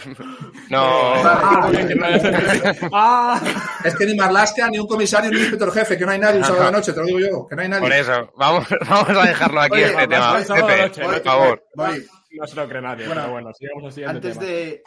No. 0.68 1.14
Ah, 1.24 1.70
es- 1.72 2.78
Ah. 2.92 3.40
Es 3.84 3.96
que 3.96 4.04
ni 4.06 4.14
Marlaska, 4.14 4.68
ni 4.68 4.78
un 4.78 4.86
comisario, 4.86 5.30
ni 5.30 5.36
un 5.36 5.42
inspector 5.42 5.72
jefe, 5.72 5.96
que 5.96 6.04
no 6.04 6.12
hay 6.12 6.18
nadie 6.18 6.38
un 6.40 6.44
sábado 6.44 6.66
de 6.66 6.72
noche, 6.72 6.92
te 6.92 7.00
lo 7.00 7.06
digo 7.06 7.18
yo, 7.20 7.46
que 7.48 7.56
no 7.56 7.62
hay 7.62 7.68
nadie. 7.70 7.82
Por 7.82 7.92
eso, 7.92 8.32
vamos, 8.36 8.66
vamos 8.88 9.08
a 9.08 9.26
dejarlo 9.26 9.60
aquí 9.62 9.74
Oye, 9.76 9.86
este 9.86 10.06
tema. 10.08 10.36
Pepe, 10.38 10.82
noche, 10.82 11.02
por 11.02 11.14
¿no? 11.16 11.20
favor. 11.22 11.64
Voy. 11.74 12.06
No 12.32 12.46
se 12.46 12.56
lo 12.56 12.68
cree 12.68 12.80
nadie, 12.82 13.06
Bueno, 13.06 13.20
pero 13.22 13.32
bueno, 13.32 13.50
sigamos 13.54 13.94
siguiente 13.94 14.16
Antes 14.28 14.38
tema. 14.38 14.50
de, 14.50 14.82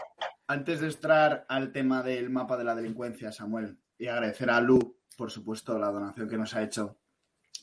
antes 0.48 0.80
de 0.82 0.88
entrar 0.88 1.46
al 1.50 1.72
tema 1.72 2.02
del 2.04 2.30
mapa 2.30 2.58
de 2.58 2.64
la 2.64 2.74
delincuencia, 2.76 3.32
Samuel, 3.32 3.78
y 3.98 4.08
agradecer 4.08 4.50
a 4.52 4.60
Lu, 4.62 4.98
por 5.18 5.30
supuesto, 5.32 5.78
la 5.80 5.90
donación 5.92 6.28
que 6.30 6.38
nos 6.38 6.56
ha 6.56 6.62
hecho 6.64 6.98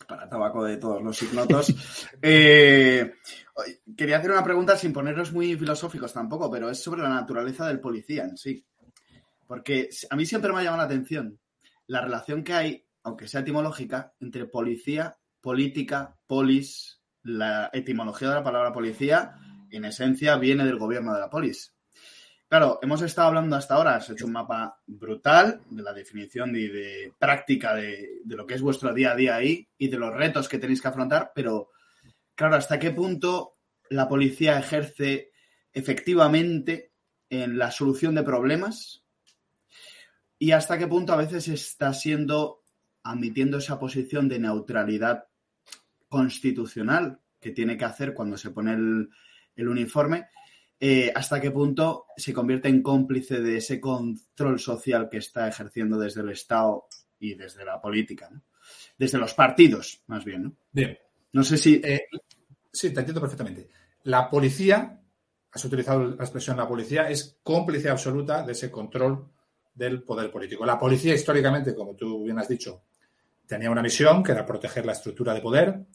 para 0.06 0.28
tabaco 0.28 0.64
de 0.64 0.76
todos 0.76 1.02
los 1.02 1.22
ignotos. 1.22 1.74
Eh, 2.24 3.14
quería 3.96 4.18
hacer 4.18 4.30
una 4.30 4.44
pregunta 4.44 4.76
sin 4.76 4.92
ponernos 4.92 5.32
muy 5.32 5.56
filosóficos 5.56 6.12
tampoco, 6.12 6.48
pero 6.48 6.70
es 6.70 6.80
sobre 6.80 7.02
la 7.02 7.08
naturaleza 7.08 7.66
del 7.66 7.80
policía 7.80 8.22
en 8.22 8.36
sí. 8.36 8.64
Porque 9.46 9.88
a 10.08 10.14
mí 10.14 10.24
siempre 10.24 10.52
me 10.52 10.60
ha 10.60 10.62
llamado 10.62 10.82
la 10.82 10.86
atención 10.86 11.40
la 11.86 12.00
relación 12.00 12.42
que 12.42 12.54
hay, 12.54 12.86
aunque 13.02 13.28
sea 13.28 13.40
etimológica, 13.40 14.14
entre 14.20 14.46
policía, 14.46 15.16
política, 15.40 16.16
polis. 16.26 17.00
La 17.24 17.70
etimología 17.72 18.30
de 18.30 18.34
la 18.34 18.42
palabra 18.42 18.72
policía, 18.72 19.36
en 19.70 19.84
esencia, 19.84 20.36
viene 20.36 20.64
del 20.64 20.78
gobierno 20.78 21.14
de 21.14 21.20
la 21.20 21.30
polis. 21.30 21.74
Claro, 22.52 22.80
hemos 22.82 23.00
estado 23.00 23.28
hablando 23.28 23.56
hasta 23.56 23.76
ahora, 23.76 23.96
has 23.96 24.10
hecho 24.10 24.26
un 24.26 24.32
mapa 24.32 24.78
brutal 24.86 25.62
de 25.70 25.82
la 25.82 25.94
definición 25.94 26.54
y 26.54 26.68
de 26.68 27.14
práctica 27.18 27.74
de, 27.74 28.20
lo 28.26 28.46
que 28.46 28.52
es 28.52 28.60
vuestro 28.60 28.92
día 28.92 29.12
a 29.12 29.16
día 29.16 29.36
ahí 29.36 29.66
y 29.78 29.88
de 29.88 29.96
los 29.96 30.12
retos 30.14 30.50
que 30.50 30.58
tenéis 30.58 30.82
que 30.82 30.88
afrontar, 30.88 31.32
pero 31.34 31.70
claro, 32.34 32.56
¿hasta 32.56 32.78
qué 32.78 32.90
punto 32.90 33.56
la 33.88 34.06
policía 34.06 34.58
ejerce 34.58 35.30
efectivamente 35.72 36.92
en 37.30 37.56
la 37.56 37.70
solución 37.70 38.14
de 38.14 38.22
problemas? 38.22 39.02
Y 40.38 40.50
hasta 40.50 40.76
qué 40.76 40.86
punto 40.86 41.14
a 41.14 41.24
veces 41.24 41.48
está 41.48 41.94
siendo, 41.94 42.64
admitiendo 43.02 43.56
esa 43.56 43.80
posición 43.80 44.28
de 44.28 44.40
neutralidad 44.40 45.24
constitucional 46.06 47.18
que 47.40 47.52
tiene 47.52 47.78
que 47.78 47.86
hacer 47.86 48.12
cuando 48.12 48.36
se 48.36 48.50
pone 48.50 48.74
el 48.74 49.68
uniforme, 49.68 50.26
eh, 50.84 51.12
hasta 51.14 51.40
qué 51.40 51.52
punto 51.52 52.06
se 52.16 52.32
convierte 52.32 52.66
en 52.66 52.82
cómplice 52.82 53.40
de 53.40 53.58
ese 53.58 53.80
control 53.80 54.58
social 54.58 55.08
que 55.08 55.18
está 55.18 55.46
ejerciendo 55.46 55.96
desde 55.96 56.22
el 56.22 56.30
Estado 56.30 56.86
y 57.20 57.34
desde 57.36 57.64
la 57.64 57.80
política, 57.80 58.28
¿no? 58.32 58.42
desde 58.98 59.16
los 59.16 59.32
partidos, 59.32 60.02
más 60.08 60.24
bien. 60.24 60.42
¿no? 60.42 60.56
Bien, 60.72 60.98
No 61.34 61.44
sé 61.44 61.56
si. 61.56 61.80
Eh, 61.84 62.06
sí, 62.72 62.92
te 62.92 62.98
entiendo 62.98 63.20
perfectamente. 63.20 63.68
La 64.02 64.28
policía, 64.28 65.00
has 65.52 65.64
utilizado 65.64 66.02
la 66.02 66.24
expresión 66.24 66.56
la 66.56 66.66
policía, 66.66 67.08
es 67.08 67.38
cómplice 67.44 67.88
absoluta 67.88 68.42
de 68.42 68.50
ese 68.50 68.68
control 68.68 69.30
del 69.72 70.02
poder 70.02 70.32
político. 70.32 70.66
La 70.66 70.80
policía, 70.80 71.14
históricamente, 71.14 71.76
como 71.76 71.94
tú 71.94 72.24
bien 72.24 72.40
has 72.40 72.48
dicho, 72.48 72.82
tenía 73.46 73.70
una 73.70 73.82
misión 73.82 74.20
que 74.20 74.32
era 74.32 74.44
proteger 74.44 74.84
la 74.84 74.94
estructura 74.94 75.32
de 75.32 75.42
poder. 75.42 75.86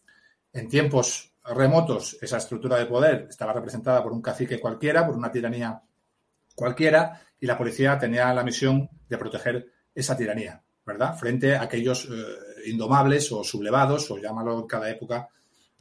En 0.53 0.69
tiempos 0.69 1.33
remotos, 1.55 2.17
esa 2.21 2.37
estructura 2.37 2.77
de 2.77 2.85
poder 2.85 3.27
estaba 3.29 3.53
representada 3.53 4.03
por 4.03 4.11
un 4.11 4.21
cacique 4.21 4.59
cualquiera, 4.59 5.05
por 5.05 5.15
una 5.15 5.31
tiranía 5.31 5.81
cualquiera, 6.55 7.21
y 7.39 7.45
la 7.45 7.57
policía 7.57 7.97
tenía 7.97 8.33
la 8.33 8.43
misión 8.43 8.89
de 9.07 9.17
proteger 9.17 9.71
esa 9.93 10.17
tiranía, 10.17 10.61
¿verdad? 10.85 11.17
Frente 11.17 11.55
a 11.55 11.61
aquellos 11.63 12.05
eh, 12.05 12.69
indomables 12.69 13.31
o 13.31 13.43
sublevados, 13.43 14.09
o 14.11 14.17
llámalo 14.17 14.59
en 14.59 14.67
cada 14.67 14.89
época 14.89 15.29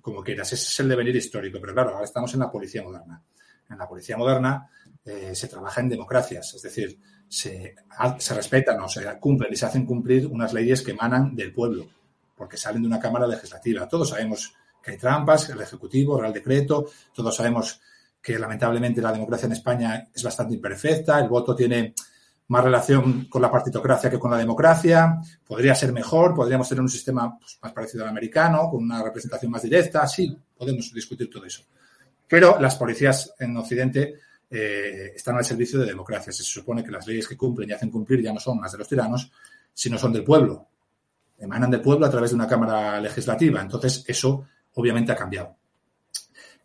como 0.00 0.22
quieras. 0.22 0.52
Ese 0.52 0.68
es 0.68 0.80
el 0.80 0.88
devenir 0.88 1.16
histórico, 1.16 1.58
pero 1.60 1.74
claro, 1.74 1.90
ahora 1.90 2.04
estamos 2.04 2.32
en 2.34 2.40
la 2.40 2.50
policía 2.50 2.82
moderna. 2.82 3.22
En 3.68 3.78
la 3.78 3.88
policía 3.88 4.16
moderna 4.16 4.70
eh, 5.04 5.34
se 5.34 5.48
trabaja 5.48 5.80
en 5.80 5.88
democracias, 5.88 6.54
es 6.54 6.62
decir, 6.62 6.98
se, 7.28 7.74
se, 8.18 8.34
respetan 8.34 8.80
o 8.80 8.88
se 8.88 9.04
cumplen 9.18 9.52
y 9.52 9.56
se 9.56 9.66
hacen 9.66 9.84
cumplir 9.84 10.26
unas 10.26 10.52
leyes 10.52 10.82
que 10.82 10.92
emanan 10.92 11.34
del 11.34 11.52
pueblo, 11.52 11.88
porque 12.36 12.56
salen 12.56 12.82
de 12.82 12.88
una 12.88 13.00
Cámara 13.00 13.26
Legislativa. 13.26 13.88
Todos 13.88 14.10
sabemos 14.10 14.54
que 14.86 14.92
hay 14.92 14.98
trampas, 14.98 15.50
el 15.50 15.60
Ejecutivo, 15.60 16.20
Real 16.20 16.32
Decreto, 16.32 16.86
todos 17.12 17.34
sabemos 17.34 17.80
que 18.22 18.38
lamentablemente 18.38 19.02
la 19.02 19.10
democracia 19.10 19.46
en 19.46 19.52
España 19.52 20.08
es 20.14 20.22
bastante 20.22 20.54
imperfecta, 20.54 21.18
el 21.18 21.28
voto 21.28 21.56
tiene 21.56 21.92
más 22.48 22.62
relación 22.62 23.24
con 23.24 23.42
la 23.42 23.50
partitocracia 23.50 24.08
que 24.08 24.18
con 24.20 24.30
la 24.30 24.38
democracia, 24.38 25.20
podría 25.44 25.74
ser 25.74 25.92
mejor, 25.92 26.36
podríamos 26.36 26.68
tener 26.68 26.82
un 26.82 26.88
sistema 26.88 27.36
pues, 27.36 27.58
más 27.60 27.72
parecido 27.72 28.04
al 28.04 28.10
americano, 28.10 28.70
con 28.70 28.84
una 28.84 29.02
representación 29.02 29.50
más 29.50 29.62
directa, 29.62 30.06
sí, 30.06 30.38
podemos 30.56 30.92
discutir 30.92 31.28
todo 31.28 31.44
eso. 31.44 31.64
Pero 32.28 32.60
las 32.60 32.76
policías 32.76 33.34
en 33.40 33.56
Occidente 33.56 34.20
eh, 34.48 35.12
están 35.16 35.36
al 35.36 35.44
servicio 35.44 35.80
de 35.80 35.86
democracia. 35.86 36.32
Se 36.32 36.44
supone 36.44 36.84
que 36.84 36.92
las 36.92 37.06
leyes 37.06 37.26
que 37.26 37.36
cumplen 37.36 37.70
y 37.70 37.72
hacen 37.72 37.90
cumplir 37.90 38.22
ya 38.22 38.32
no 38.32 38.38
son 38.38 38.60
las 38.60 38.70
de 38.70 38.78
los 38.78 38.88
tiranos, 38.88 39.32
sino 39.74 39.98
son 39.98 40.12
del 40.12 40.22
pueblo. 40.22 40.68
Emanan 41.38 41.70
del 41.70 41.82
pueblo 41.82 42.06
a 42.06 42.10
través 42.10 42.30
de 42.30 42.36
una 42.36 42.48
Cámara 42.48 43.00
Legislativa. 43.00 43.60
Entonces, 43.60 44.04
eso 44.06 44.46
obviamente 44.76 45.12
ha 45.12 45.16
cambiado. 45.16 45.56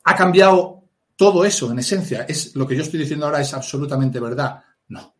¿Ha 0.04 0.16
cambiado 0.16 0.84
todo 1.16 1.46
eso 1.46 1.72
en 1.72 1.80
esencia? 1.80 2.24
¿Es 2.28 2.56
lo 2.56 2.68
que 2.68 2.76
yo 2.76 2.84
estoy 2.84 3.00
diciendo 3.00 3.26
ahora 3.26 3.42
es 3.42 3.54
absolutamente 3.54 4.20
verdad? 4.20 4.64
No. 4.90 5.14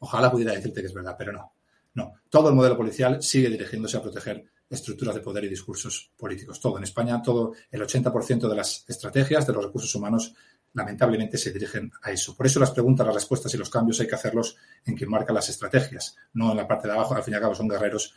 Ojalá 0.00 0.30
pudiera 0.30 0.52
decirte 0.52 0.80
que 0.80 0.86
es 0.86 0.94
verdad, 0.94 1.16
pero 1.18 1.32
no. 1.32 1.52
No. 1.94 2.14
Todo 2.28 2.48
el 2.48 2.54
modelo 2.54 2.76
policial 2.76 3.22
sigue 3.22 3.48
dirigiéndose 3.48 3.96
a 3.96 4.02
proteger 4.02 4.44
estructuras 4.68 5.14
de 5.14 5.20
poder 5.20 5.44
y 5.44 5.48
discursos 5.48 6.12
políticos. 6.16 6.60
Todo 6.60 6.76
en 6.78 6.84
España, 6.84 7.22
todo 7.22 7.54
el 7.70 7.80
80% 7.80 8.48
de 8.48 8.54
las 8.54 8.84
estrategias 8.88 9.46
de 9.46 9.52
los 9.52 9.64
recursos 9.64 9.94
humanos 9.94 10.34
lamentablemente 10.74 11.38
se 11.38 11.50
dirigen 11.50 11.90
a 12.02 12.12
eso. 12.12 12.36
Por 12.36 12.46
eso 12.46 12.60
las 12.60 12.72
preguntas, 12.72 13.06
las 13.06 13.14
respuestas 13.14 13.52
y 13.54 13.56
los 13.56 13.70
cambios 13.70 13.98
hay 14.00 14.06
que 14.06 14.14
hacerlos 14.14 14.56
en 14.84 14.94
quien 14.94 15.08
marca 15.08 15.32
las 15.32 15.48
estrategias, 15.48 16.16
no 16.34 16.50
en 16.50 16.58
la 16.58 16.68
parte 16.68 16.88
de 16.88 16.94
abajo. 16.94 17.14
Al 17.14 17.22
fin 17.22 17.32
y 17.32 17.36
al 17.36 17.42
cabo 17.42 17.54
son 17.54 17.68
guerreros, 17.68 18.14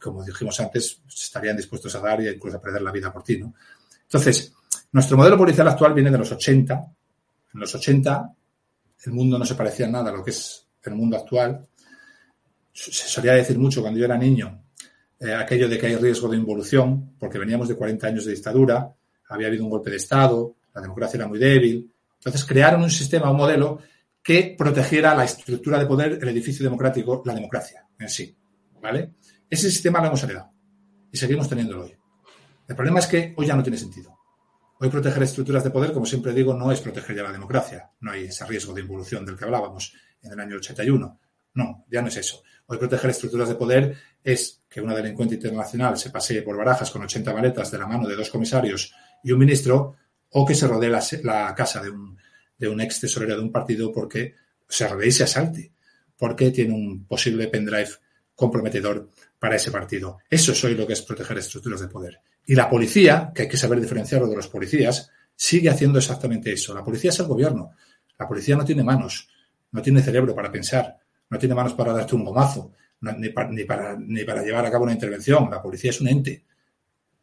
como 0.00 0.24
dijimos 0.24 0.58
antes, 0.60 1.02
estarían 1.08 1.56
dispuestos 1.56 1.94
a 1.94 2.00
dar 2.00 2.20
e 2.20 2.32
incluso 2.32 2.56
a 2.56 2.62
perder 2.62 2.82
la 2.82 2.92
vida 2.92 3.12
por 3.12 3.22
ti. 3.22 3.38
¿no? 3.38 3.54
Entonces, 4.02 4.52
nuestro 4.92 5.16
modelo 5.16 5.36
policial 5.36 5.68
actual 5.68 5.94
viene 5.94 6.10
de 6.10 6.18
los 6.18 6.32
80. 6.32 6.74
En 7.54 7.60
los 7.60 7.74
80 7.74 8.34
el 9.04 9.12
mundo 9.12 9.38
no 9.38 9.44
se 9.44 9.54
parecía 9.54 9.88
nada 9.88 10.10
a 10.10 10.12
lo 10.12 10.24
que 10.24 10.30
es 10.30 10.66
el 10.82 10.94
mundo 10.94 11.16
actual. 11.16 11.66
Se 12.72 12.92
solía 12.92 13.32
decir 13.32 13.58
mucho 13.58 13.80
cuando 13.80 13.98
yo 13.98 14.04
era 14.04 14.16
niño 14.16 14.62
eh, 15.18 15.34
aquello 15.34 15.68
de 15.68 15.78
que 15.78 15.86
hay 15.86 15.96
riesgo 15.96 16.28
de 16.28 16.36
involución, 16.38 17.14
porque 17.18 17.38
veníamos 17.38 17.68
de 17.68 17.76
40 17.76 18.06
años 18.06 18.24
de 18.24 18.32
dictadura, 18.32 18.90
había 19.28 19.48
habido 19.48 19.64
un 19.64 19.70
golpe 19.70 19.90
de 19.90 19.96
Estado, 19.96 20.56
la 20.74 20.80
democracia 20.80 21.18
era 21.18 21.28
muy 21.28 21.38
débil. 21.38 21.92
Entonces 22.14 22.44
crearon 22.44 22.82
un 22.82 22.90
sistema, 22.90 23.30
un 23.30 23.36
modelo 23.36 23.80
que 24.22 24.54
protegiera 24.56 25.14
la 25.14 25.24
estructura 25.24 25.78
de 25.78 25.86
poder, 25.86 26.18
el 26.22 26.28
edificio 26.28 26.64
democrático, 26.64 27.22
la 27.26 27.34
democracia 27.34 27.86
en 27.98 28.08
sí. 28.08 28.34
¿Vale? 28.80 29.12
Ese 29.50 29.68
sistema 29.68 29.98
lo 29.98 30.06
hemos 30.06 30.22
heredado 30.22 30.52
y 31.10 31.16
seguimos 31.16 31.48
teniéndolo 31.48 31.82
hoy. 31.82 31.96
El 32.68 32.76
problema 32.76 33.00
es 33.00 33.08
que 33.08 33.34
hoy 33.36 33.48
ya 33.48 33.56
no 33.56 33.64
tiene 33.64 33.76
sentido. 33.76 34.16
Hoy 34.78 34.88
proteger 34.88 35.24
estructuras 35.24 35.64
de 35.64 35.70
poder, 35.70 35.92
como 35.92 36.06
siempre 36.06 36.32
digo, 36.32 36.54
no 36.54 36.70
es 36.70 36.80
proteger 36.80 37.16
ya 37.16 37.24
la 37.24 37.32
democracia. 37.32 37.90
No 37.98 38.12
hay 38.12 38.26
ese 38.26 38.46
riesgo 38.46 38.72
de 38.72 38.82
involución 38.82 39.26
del 39.26 39.36
que 39.36 39.44
hablábamos 39.44 39.92
en 40.22 40.32
el 40.32 40.38
año 40.38 40.56
81. 40.56 41.20
No, 41.54 41.84
ya 41.90 42.00
no 42.00 42.06
es 42.06 42.16
eso. 42.16 42.44
Hoy 42.66 42.78
proteger 42.78 43.10
estructuras 43.10 43.48
de 43.48 43.56
poder 43.56 43.96
es 44.22 44.62
que 44.68 44.80
una 44.80 44.94
delincuente 44.94 45.34
internacional 45.34 45.98
se 45.98 46.10
pasee 46.10 46.42
por 46.42 46.56
barajas 46.56 46.92
con 46.92 47.02
80 47.02 47.34
maletas 47.34 47.72
de 47.72 47.78
la 47.78 47.88
mano 47.88 48.06
de 48.06 48.14
dos 48.14 48.30
comisarios 48.30 48.94
y 49.24 49.32
un 49.32 49.40
ministro, 49.40 49.96
o 50.30 50.46
que 50.46 50.54
se 50.54 50.68
rodee 50.68 50.90
la, 50.90 51.54
casa 51.56 51.82
de 51.82 51.90
un, 51.90 52.16
de 52.56 52.68
un 52.68 52.80
ex 52.80 53.00
tesorero 53.00 53.34
de 53.34 53.42
un 53.42 53.50
partido 53.50 53.92
porque 53.92 54.36
se 54.68 54.86
rodee 54.86 55.08
y 55.08 55.12
se 55.12 55.24
asalte, 55.24 55.72
porque 56.16 56.52
tiene 56.52 56.72
un 56.72 57.04
posible 57.04 57.48
pendrive 57.48 57.90
comprometedor 58.36 59.10
para 59.40 59.56
ese 59.56 59.72
partido. 59.72 60.18
Eso 60.28 60.52
es 60.52 60.62
hoy 60.62 60.74
lo 60.74 60.86
que 60.86 60.92
es 60.92 61.02
proteger 61.02 61.38
estructuras 61.38 61.80
de 61.80 61.88
poder. 61.88 62.20
Y 62.46 62.54
la 62.54 62.68
policía, 62.68 63.32
que 63.34 63.42
hay 63.42 63.48
que 63.48 63.56
saber 63.56 63.80
diferenciarlo 63.80 64.28
de 64.28 64.36
los 64.36 64.48
policías, 64.48 65.10
sigue 65.34 65.70
haciendo 65.70 65.98
exactamente 65.98 66.52
eso. 66.52 66.74
La 66.74 66.84
policía 66.84 67.08
es 67.08 67.18
el 67.20 67.26
gobierno. 67.26 67.72
La 68.18 68.28
policía 68.28 68.54
no 68.54 68.66
tiene 68.66 68.84
manos, 68.84 69.28
no 69.72 69.80
tiene 69.80 70.02
cerebro 70.02 70.34
para 70.34 70.52
pensar, 70.52 70.98
no 71.30 71.38
tiene 71.38 71.54
manos 71.54 71.72
para 71.72 71.94
darte 71.94 72.14
un 72.14 72.24
gomazo, 72.24 72.72
ni, 73.00 73.30
para, 73.30 73.48
ni, 73.50 73.64
para, 74.24 74.42
llevar 74.42 74.66
a 74.66 74.70
cabo 74.70 74.84
una 74.84 74.92
intervención. 74.92 75.48
La 75.50 75.62
policía 75.62 75.88
es 75.88 76.00
un 76.02 76.08
ente. 76.08 76.44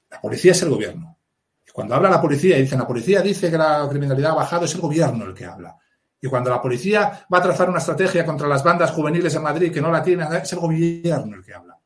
La 0.09 0.19
policía 0.19 0.53
es 0.53 0.61
el 0.63 0.69
gobierno. 0.69 1.19
Y 1.67 1.71
cuando 1.71 1.93
habla 1.93 2.09
la 2.09 2.19
policía 2.19 2.57
y 2.57 2.63
dicen 2.63 2.79
la 2.79 2.87
policía 2.87 3.21
dice 3.21 3.51
que 3.51 3.57
la 3.59 3.87
criminalidad 3.87 4.31
ha 4.31 4.35
bajado, 4.35 4.65
es 4.65 4.73
el 4.73 4.81
gobierno 4.81 5.23
el 5.25 5.35
que 5.35 5.45
habla. 5.45 5.77
Y 6.19 6.27
cuando 6.27 6.49
la 6.49 6.59
policía 6.59 7.27
va 7.31 7.37
a 7.37 7.43
trazar 7.43 7.69
una 7.69 7.77
estrategia 7.77 8.25
contra 8.25 8.47
las 8.47 8.63
bandas 8.63 8.89
juveniles 8.89 9.35
en 9.35 9.43
Madrid 9.43 9.71
que 9.71 9.81
no 9.81 9.91
la 9.91 10.01
tienen, 10.01 10.33
es 10.33 10.51
el 10.51 10.59
gobierno 10.59 11.35
el 11.35 11.43
que 11.43 11.53
habla. 11.53 11.76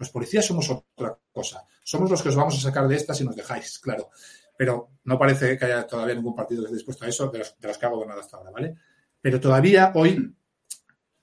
Los 0.00 0.08
policías 0.08 0.46
somos 0.46 0.70
otra 0.70 1.14
cosa. 1.30 1.62
Somos 1.84 2.10
los 2.10 2.22
que 2.22 2.30
os 2.30 2.34
vamos 2.34 2.56
a 2.56 2.60
sacar 2.60 2.88
de 2.88 2.96
esta 2.96 3.12
si 3.12 3.22
nos 3.22 3.36
dejáis, 3.36 3.78
claro. 3.78 4.08
Pero 4.56 4.92
no 5.04 5.18
parece 5.18 5.58
que 5.58 5.64
haya 5.66 5.86
todavía 5.86 6.14
ningún 6.14 6.34
partido 6.34 6.62
que 6.62 6.68
esté 6.68 6.76
dispuesto 6.76 7.04
a 7.04 7.08
eso 7.08 7.28
de 7.28 7.40
los, 7.40 7.78
que 7.78 7.86
ha 7.86 7.90
gobernado 7.90 8.18
hasta 8.18 8.38
ahora, 8.38 8.50
¿vale? 8.50 8.76
Pero 9.20 9.38
todavía 9.38 9.92
hoy 9.94 10.34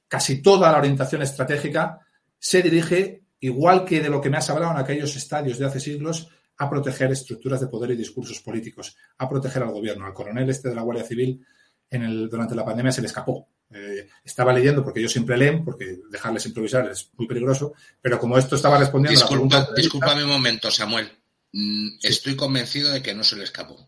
casi 0.08 0.44
toda 0.44 0.72
la 0.72 0.78
orientación 0.78 1.24
estratégica 1.24 2.02
se 2.38 2.62
dirige, 2.62 3.24
igual 3.40 3.84
que 3.84 4.00
de 4.00 4.10
lo 4.10 4.22
que 4.22 4.30
me 4.30 4.38
has 4.38 4.50
hablado 4.52 4.74
en 4.74 4.78
aquellos 4.78 5.16
estadios 5.16 5.58
de 5.58 5.66
hace 5.66 5.80
siglos, 5.80 6.30
a 6.60 6.70
proteger 6.70 7.12
estructuras 7.12 7.60
de 7.60 7.68
poder 7.68 7.90
y 7.90 7.96
discursos 7.96 8.42
políticos, 8.42 8.96
a 9.18 9.28
proteger 9.28 9.64
al 9.64 9.72
gobierno. 9.72 10.06
Al 10.06 10.14
coronel 10.14 10.48
este 10.52 10.70
de 10.70 10.76
la 10.76 10.84
Guardia 10.84 11.04
Civil 11.04 11.44
en 11.90 12.04
el, 12.04 12.30
durante 12.30 12.54
la 12.54 12.64
pandemia 12.64 12.92
se 12.92 13.02
le 13.02 13.08
escapó. 13.08 13.48
Eh, 13.70 14.08
estaba 14.24 14.54
leyendo, 14.54 14.84
porque 14.84 15.02
yo 15.02 15.10
siempre 15.10 15.38
leen, 15.38 15.66
porque 15.66 16.00
dejarles 16.10 16.46
improvisar 16.46 16.90
es 16.90 17.10
muy 17.18 17.28
peligroso, 17.28 17.74
pero 18.02 18.18
como 18.20 18.38
esto 18.38 18.56
estaba 18.56 18.78
respondiendo 18.78 19.20
a 19.20 19.24
la 19.24 19.30
pregunta... 19.30 19.70
Un 20.16 20.28
momento, 20.28 20.72
Samuel. 20.72 21.12
Mm, 21.52 21.98
estoy 22.02 22.36
convencido 22.36 22.92
de 22.92 23.02
que 23.02 23.14
no 23.14 23.24
se 23.24 23.36
le 23.36 23.44
escapó. 23.44 23.88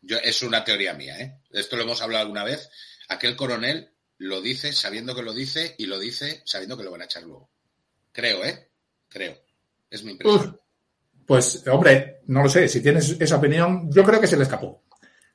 Yo, 0.00 0.18
es 0.18 0.42
una 0.42 0.64
teoría 0.64 0.94
mía, 0.94 1.18
¿eh? 1.18 1.38
Esto 1.50 1.76
lo 1.76 1.82
hemos 1.82 2.02
hablado 2.02 2.22
alguna 2.22 2.44
vez. 2.44 2.70
Aquel 3.08 3.36
coronel 3.36 3.90
lo 4.18 4.40
dice 4.40 4.72
sabiendo 4.72 5.14
que 5.14 5.22
lo 5.22 5.32
dice 5.32 5.74
y 5.78 5.86
lo 5.86 5.98
dice 5.98 6.42
sabiendo 6.44 6.76
que 6.76 6.84
lo 6.84 6.90
van 6.90 7.02
a 7.02 7.06
echar 7.06 7.22
luego. 7.22 7.50
Creo, 8.12 8.44
¿eh? 8.44 8.68
Creo. 9.08 9.36
Es 9.90 10.02
mi 10.04 10.12
impresión. 10.12 10.58
pues, 11.26 11.64
hombre, 11.66 12.20
no 12.26 12.42
lo 12.42 12.48
sé. 12.48 12.68
Si 12.68 12.80
tienes 12.80 13.16
esa 13.18 13.36
opinión, 13.36 13.90
yo 13.92 14.04
creo 14.04 14.20
que 14.20 14.26
se 14.26 14.36
le 14.36 14.44
escapó. 14.44 14.84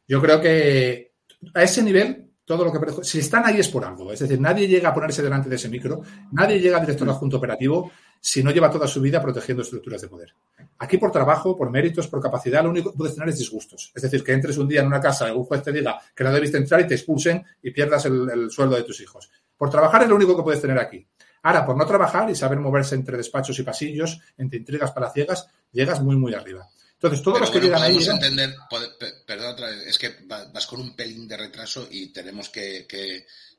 Yo 0.07 0.22
creo 0.22 0.41
que 0.41 1.13
a 1.53 1.63
ese 1.63 1.84
nivel 1.84 2.27
todo 2.48 2.64
lo 2.64 2.72
que 2.72 3.04
si 3.04 3.20
están 3.20 3.45
ahí 3.45 3.60
es 3.60 3.68
por 3.68 3.84
algo. 3.84 4.10
Es 4.14 4.20
decir, 4.20 4.39
nadie 4.39 4.70
llega 4.70 4.88
a 4.88 4.93
ponerse 4.93 5.22
delante 5.22 5.50
de 5.50 5.58
ese 5.58 5.68
micro, 5.68 6.02
nadie 6.32 6.62
llega 6.62 6.78
a 6.78 6.80
director 6.80 7.08
adjunto 7.10 7.36
operativo 7.36 7.91
si 8.22 8.41
no 8.41 8.52
lleva 8.52 8.72
toda 8.72 8.88
su 8.88 9.02
vida 9.02 9.22
protegiendo 9.22 9.64
estructuras 9.64 10.02
de 10.02 10.08
poder. 10.08 10.34
Aquí 10.78 10.98
por 10.98 11.12
trabajo, 11.12 11.58
por 11.58 11.70
méritos, 11.70 12.08
por 12.08 12.22
capacidad, 12.22 12.64
lo 12.64 12.70
único 12.70 12.93
que 12.93 12.98
puedes 12.98 13.16
tener 13.16 13.28
es 13.30 13.38
disgustos. 13.38 13.91
Es 13.93 14.02
decir, 14.02 14.24
que 14.24 14.32
entres 14.32 14.58
un 14.58 14.70
día 14.70 14.80
en 14.80 14.88
una 14.88 15.02
casa 15.02 15.28
y 15.28 15.34
un 15.34 15.43
juez 15.43 15.62
te 15.62 15.74
diga 15.74 16.00
que 16.16 16.24
no 16.24 16.32
debiste 16.32 16.56
entrar 16.56 16.80
y 16.80 16.88
te 16.88 16.95
expulsen 16.95 17.43
y 17.62 17.72
pierdas 17.72 18.06
el, 18.06 18.30
el 18.30 18.50
sueldo 18.50 18.78
de 18.78 18.84
tus 18.84 19.02
hijos. 19.02 19.30
Por 19.58 19.70
trabajar 19.70 20.04
es 20.04 20.08
lo 20.10 20.16
único 20.16 20.38
que 20.38 20.43
puedes 20.43 20.62
tener 20.62 20.80
aquí. 20.80 21.06
Ahora, 21.43 21.66
por 21.66 21.76
no 21.76 21.86
trabajar 21.86 22.30
y 22.30 22.36
saber 22.36 22.60
moverse 22.60 22.95
entre 22.95 23.18
despachos 23.18 23.60
y 23.60 23.64
pasillos, 23.64 24.22
entre 24.38 24.60
intrigas 24.60 24.93
palaciegas, 24.93 25.50
llegas 25.74 26.02
muy, 26.02 26.16
muy 26.16 26.34
arriba. 26.34 26.66
Entonces, 26.98 27.22
todos 27.22 27.39
los 27.39 27.52
que 27.52 27.60
llegan 27.60 27.84
ahí. 27.84 27.95
entender, 27.95 28.56
perdón 29.28 29.52
otra 29.52 29.70
vez, 29.70 29.86
es 29.86 29.98
que 30.00 30.16
vas 30.26 30.66
con 30.66 30.82
un 30.82 30.95
pelín 30.95 31.28
de 31.28 31.38
retraso 31.38 31.88
y 31.91 32.08
tenemos 32.08 32.50
que, 32.50 32.88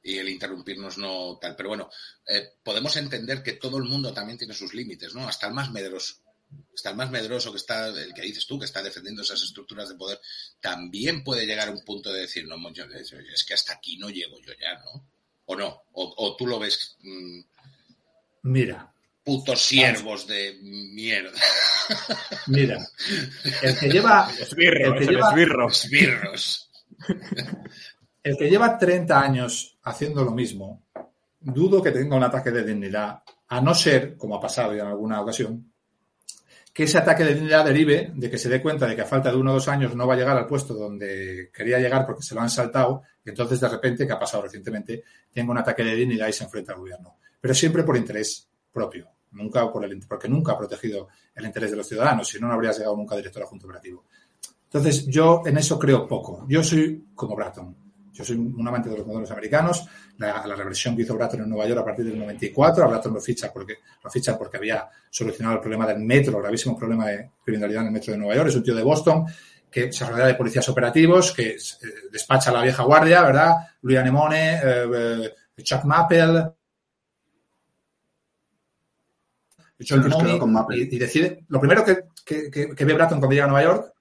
y 0.02 0.18
el 0.18 0.28
interrumpirnos 0.28 0.98
no 0.98 1.38
tal. 1.40 1.54
Pero 1.54 1.68
bueno, 1.68 1.88
eh, 2.26 2.54
podemos 2.64 2.96
entender 2.96 3.42
que 3.44 3.52
todo 3.52 3.78
el 3.78 3.84
mundo 3.84 4.12
también 4.12 4.38
tiene 4.38 4.54
sus 4.54 4.74
límites, 4.74 5.14
¿no? 5.14 5.28
Hasta 5.28 5.46
el 5.46 5.54
más 5.54 5.70
medroso. 5.70 6.16
Hasta 6.74 6.90
el 6.90 6.96
más 6.96 7.12
medroso 7.12 7.52
que 7.52 7.58
está, 7.58 7.88
el 7.88 8.12
que 8.12 8.22
dices 8.22 8.44
tú, 8.44 8.58
que 8.58 8.64
está 8.64 8.82
defendiendo 8.82 9.22
esas 9.22 9.42
estructuras 9.42 9.88
de 9.88 9.94
poder, 9.94 10.20
también 10.60 11.22
puede 11.22 11.46
llegar 11.46 11.68
a 11.68 11.72
un 11.72 11.84
punto 11.84 12.12
de 12.12 12.22
decir, 12.22 12.44
no, 12.48 12.56
es 12.68 13.44
que 13.44 13.54
hasta 13.54 13.74
aquí 13.74 13.98
no 13.98 14.10
llego 14.10 14.40
yo 14.40 14.52
ya, 14.60 14.74
¿no? 14.80 15.06
¿O 15.46 15.54
no? 15.54 15.82
¿O, 15.92 16.34
tú 16.36 16.46
lo 16.46 16.58
ves? 16.58 16.96
Mm, 17.02 17.40
Mira, 18.42 18.92
putos 19.28 19.60
siervos 19.60 20.26
de 20.26 20.58
mierda. 20.62 21.38
Mira, 22.46 22.78
el 23.62 23.78
que 23.78 23.90
lleva. 23.90 24.30
el 24.30 24.48
que 24.48 25.04
lleva, 25.04 25.34
El 28.22 28.36
que 28.38 28.48
lleva 28.48 28.78
30 28.78 29.20
años 29.20 29.78
haciendo 29.82 30.24
lo 30.24 30.30
mismo, 30.30 30.86
dudo 31.38 31.82
que 31.82 31.90
tenga 31.90 32.16
un 32.16 32.22
ataque 32.22 32.50
de 32.50 32.64
dignidad, 32.64 33.22
a 33.48 33.60
no 33.60 33.74
ser, 33.74 34.16
como 34.16 34.36
ha 34.36 34.40
pasado 34.40 34.74
ya 34.74 34.84
en 34.84 34.88
alguna 34.88 35.20
ocasión, 35.20 35.74
que 36.72 36.84
ese 36.84 36.96
ataque 36.96 37.24
de 37.24 37.34
dignidad 37.34 37.66
derive 37.66 38.10
de 38.14 38.30
que 38.30 38.38
se 38.38 38.48
dé 38.48 38.62
cuenta 38.62 38.86
de 38.86 38.96
que 38.96 39.02
a 39.02 39.06
falta 39.06 39.30
de 39.30 39.36
uno 39.36 39.50
o 39.50 39.54
dos 39.54 39.68
años 39.68 39.94
no 39.94 40.06
va 40.06 40.14
a 40.14 40.16
llegar 40.16 40.38
al 40.38 40.46
puesto 40.46 40.72
donde 40.72 41.50
quería 41.52 41.78
llegar 41.78 42.06
porque 42.06 42.22
se 42.22 42.34
lo 42.34 42.40
han 42.40 42.48
saltado, 42.48 43.02
y 43.22 43.28
entonces 43.28 43.60
de 43.60 43.68
repente, 43.68 44.06
que 44.06 44.12
ha 44.14 44.18
pasado 44.18 44.44
recientemente, 44.44 45.04
tenga 45.30 45.52
un 45.52 45.58
ataque 45.58 45.84
de 45.84 45.96
dignidad 45.96 46.28
y 46.28 46.32
se 46.32 46.44
enfrenta 46.44 46.72
al 46.72 46.78
gobierno. 46.78 47.18
Pero 47.38 47.52
siempre 47.52 47.82
por 47.82 47.94
interés 47.94 48.48
propio 48.72 49.17
nunca 49.32 49.70
por 49.70 49.84
el, 49.84 50.00
porque 50.06 50.28
nunca 50.28 50.52
ha 50.52 50.58
protegido 50.58 51.08
el 51.34 51.44
interés 51.44 51.70
de 51.70 51.76
los 51.76 51.86
ciudadanos, 51.86 52.28
si 52.28 52.40
no, 52.40 52.48
no 52.48 52.54
habría 52.54 52.72
llegado 52.72 52.96
nunca 52.96 53.16
director 53.16 53.42
adjunto 53.42 53.66
operativo. 53.66 54.04
Entonces, 54.64 55.06
yo 55.06 55.42
en 55.46 55.56
eso 55.56 55.78
creo 55.78 56.06
poco. 56.06 56.44
Yo 56.48 56.62
soy 56.62 57.06
como 57.14 57.34
Bratton. 57.34 57.74
Yo 58.12 58.24
soy 58.24 58.36
un 58.36 58.66
amante 58.66 58.90
de 58.90 58.98
los 58.98 59.06
modelos 59.06 59.30
americanos. 59.30 59.86
La, 60.18 60.44
la 60.46 60.56
reversión 60.56 60.96
que 60.96 61.02
hizo 61.02 61.14
Bratton 61.14 61.42
en 61.42 61.48
Nueva 61.48 61.66
York 61.66 61.80
a 61.80 61.84
partir 61.84 62.04
del 62.04 62.18
94, 62.18 62.84
a 62.84 62.88
Bratton 62.88 63.14
lo 63.14 63.20
ficha 63.20 63.52
porque 63.52 63.76
lo 64.02 64.10
ficha 64.10 64.36
porque 64.36 64.56
había 64.56 64.88
solucionado 65.08 65.56
el 65.56 65.60
problema 65.60 65.86
del 65.86 66.00
metro, 66.00 66.36
el 66.36 66.42
gravísimo 66.42 66.76
problema 66.76 67.06
de 67.06 67.30
criminalidad 67.44 67.82
en 67.82 67.86
el 67.86 67.92
metro 67.92 68.12
de 68.12 68.18
Nueva 68.18 68.34
York. 68.34 68.48
Es 68.48 68.56
un 68.56 68.62
tío 68.64 68.74
de 68.74 68.82
Boston 68.82 69.24
que 69.70 69.92
se 69.92 70.04
rodea 70.04 70.26
de 70.26 70.34
policías 70.34 70.68
operativos, 70.68 71.32
que 71.32 71.50
eh, 71.50 71.58
despacha 72.10 72.50
a 72.50 72.54
la 72.54 72.62
vieja 72.62 72.82
guardia, 72.82 73.22
¿verdad? 73.22 73.54
Louis 73.82 73.98
Anemone, 73.98 74.54
eh, 74.54 74.86
eh, 74.94 75.62
Chuck 75.62 75.84
Mappel, 75.84 76.52
y, 79.78 80.98
decide, 80.98 81.44
lo 81.48 81.60
primero 81.60 81.84
que, 81.84 82.84
ve 82.84 82.94
Bratton 82.94 83.20
cuando 83.20 83.30
llega 83.30 83.44
a 83.44 83.48
Nueva 83.48 83.62
York, 83.62 83.94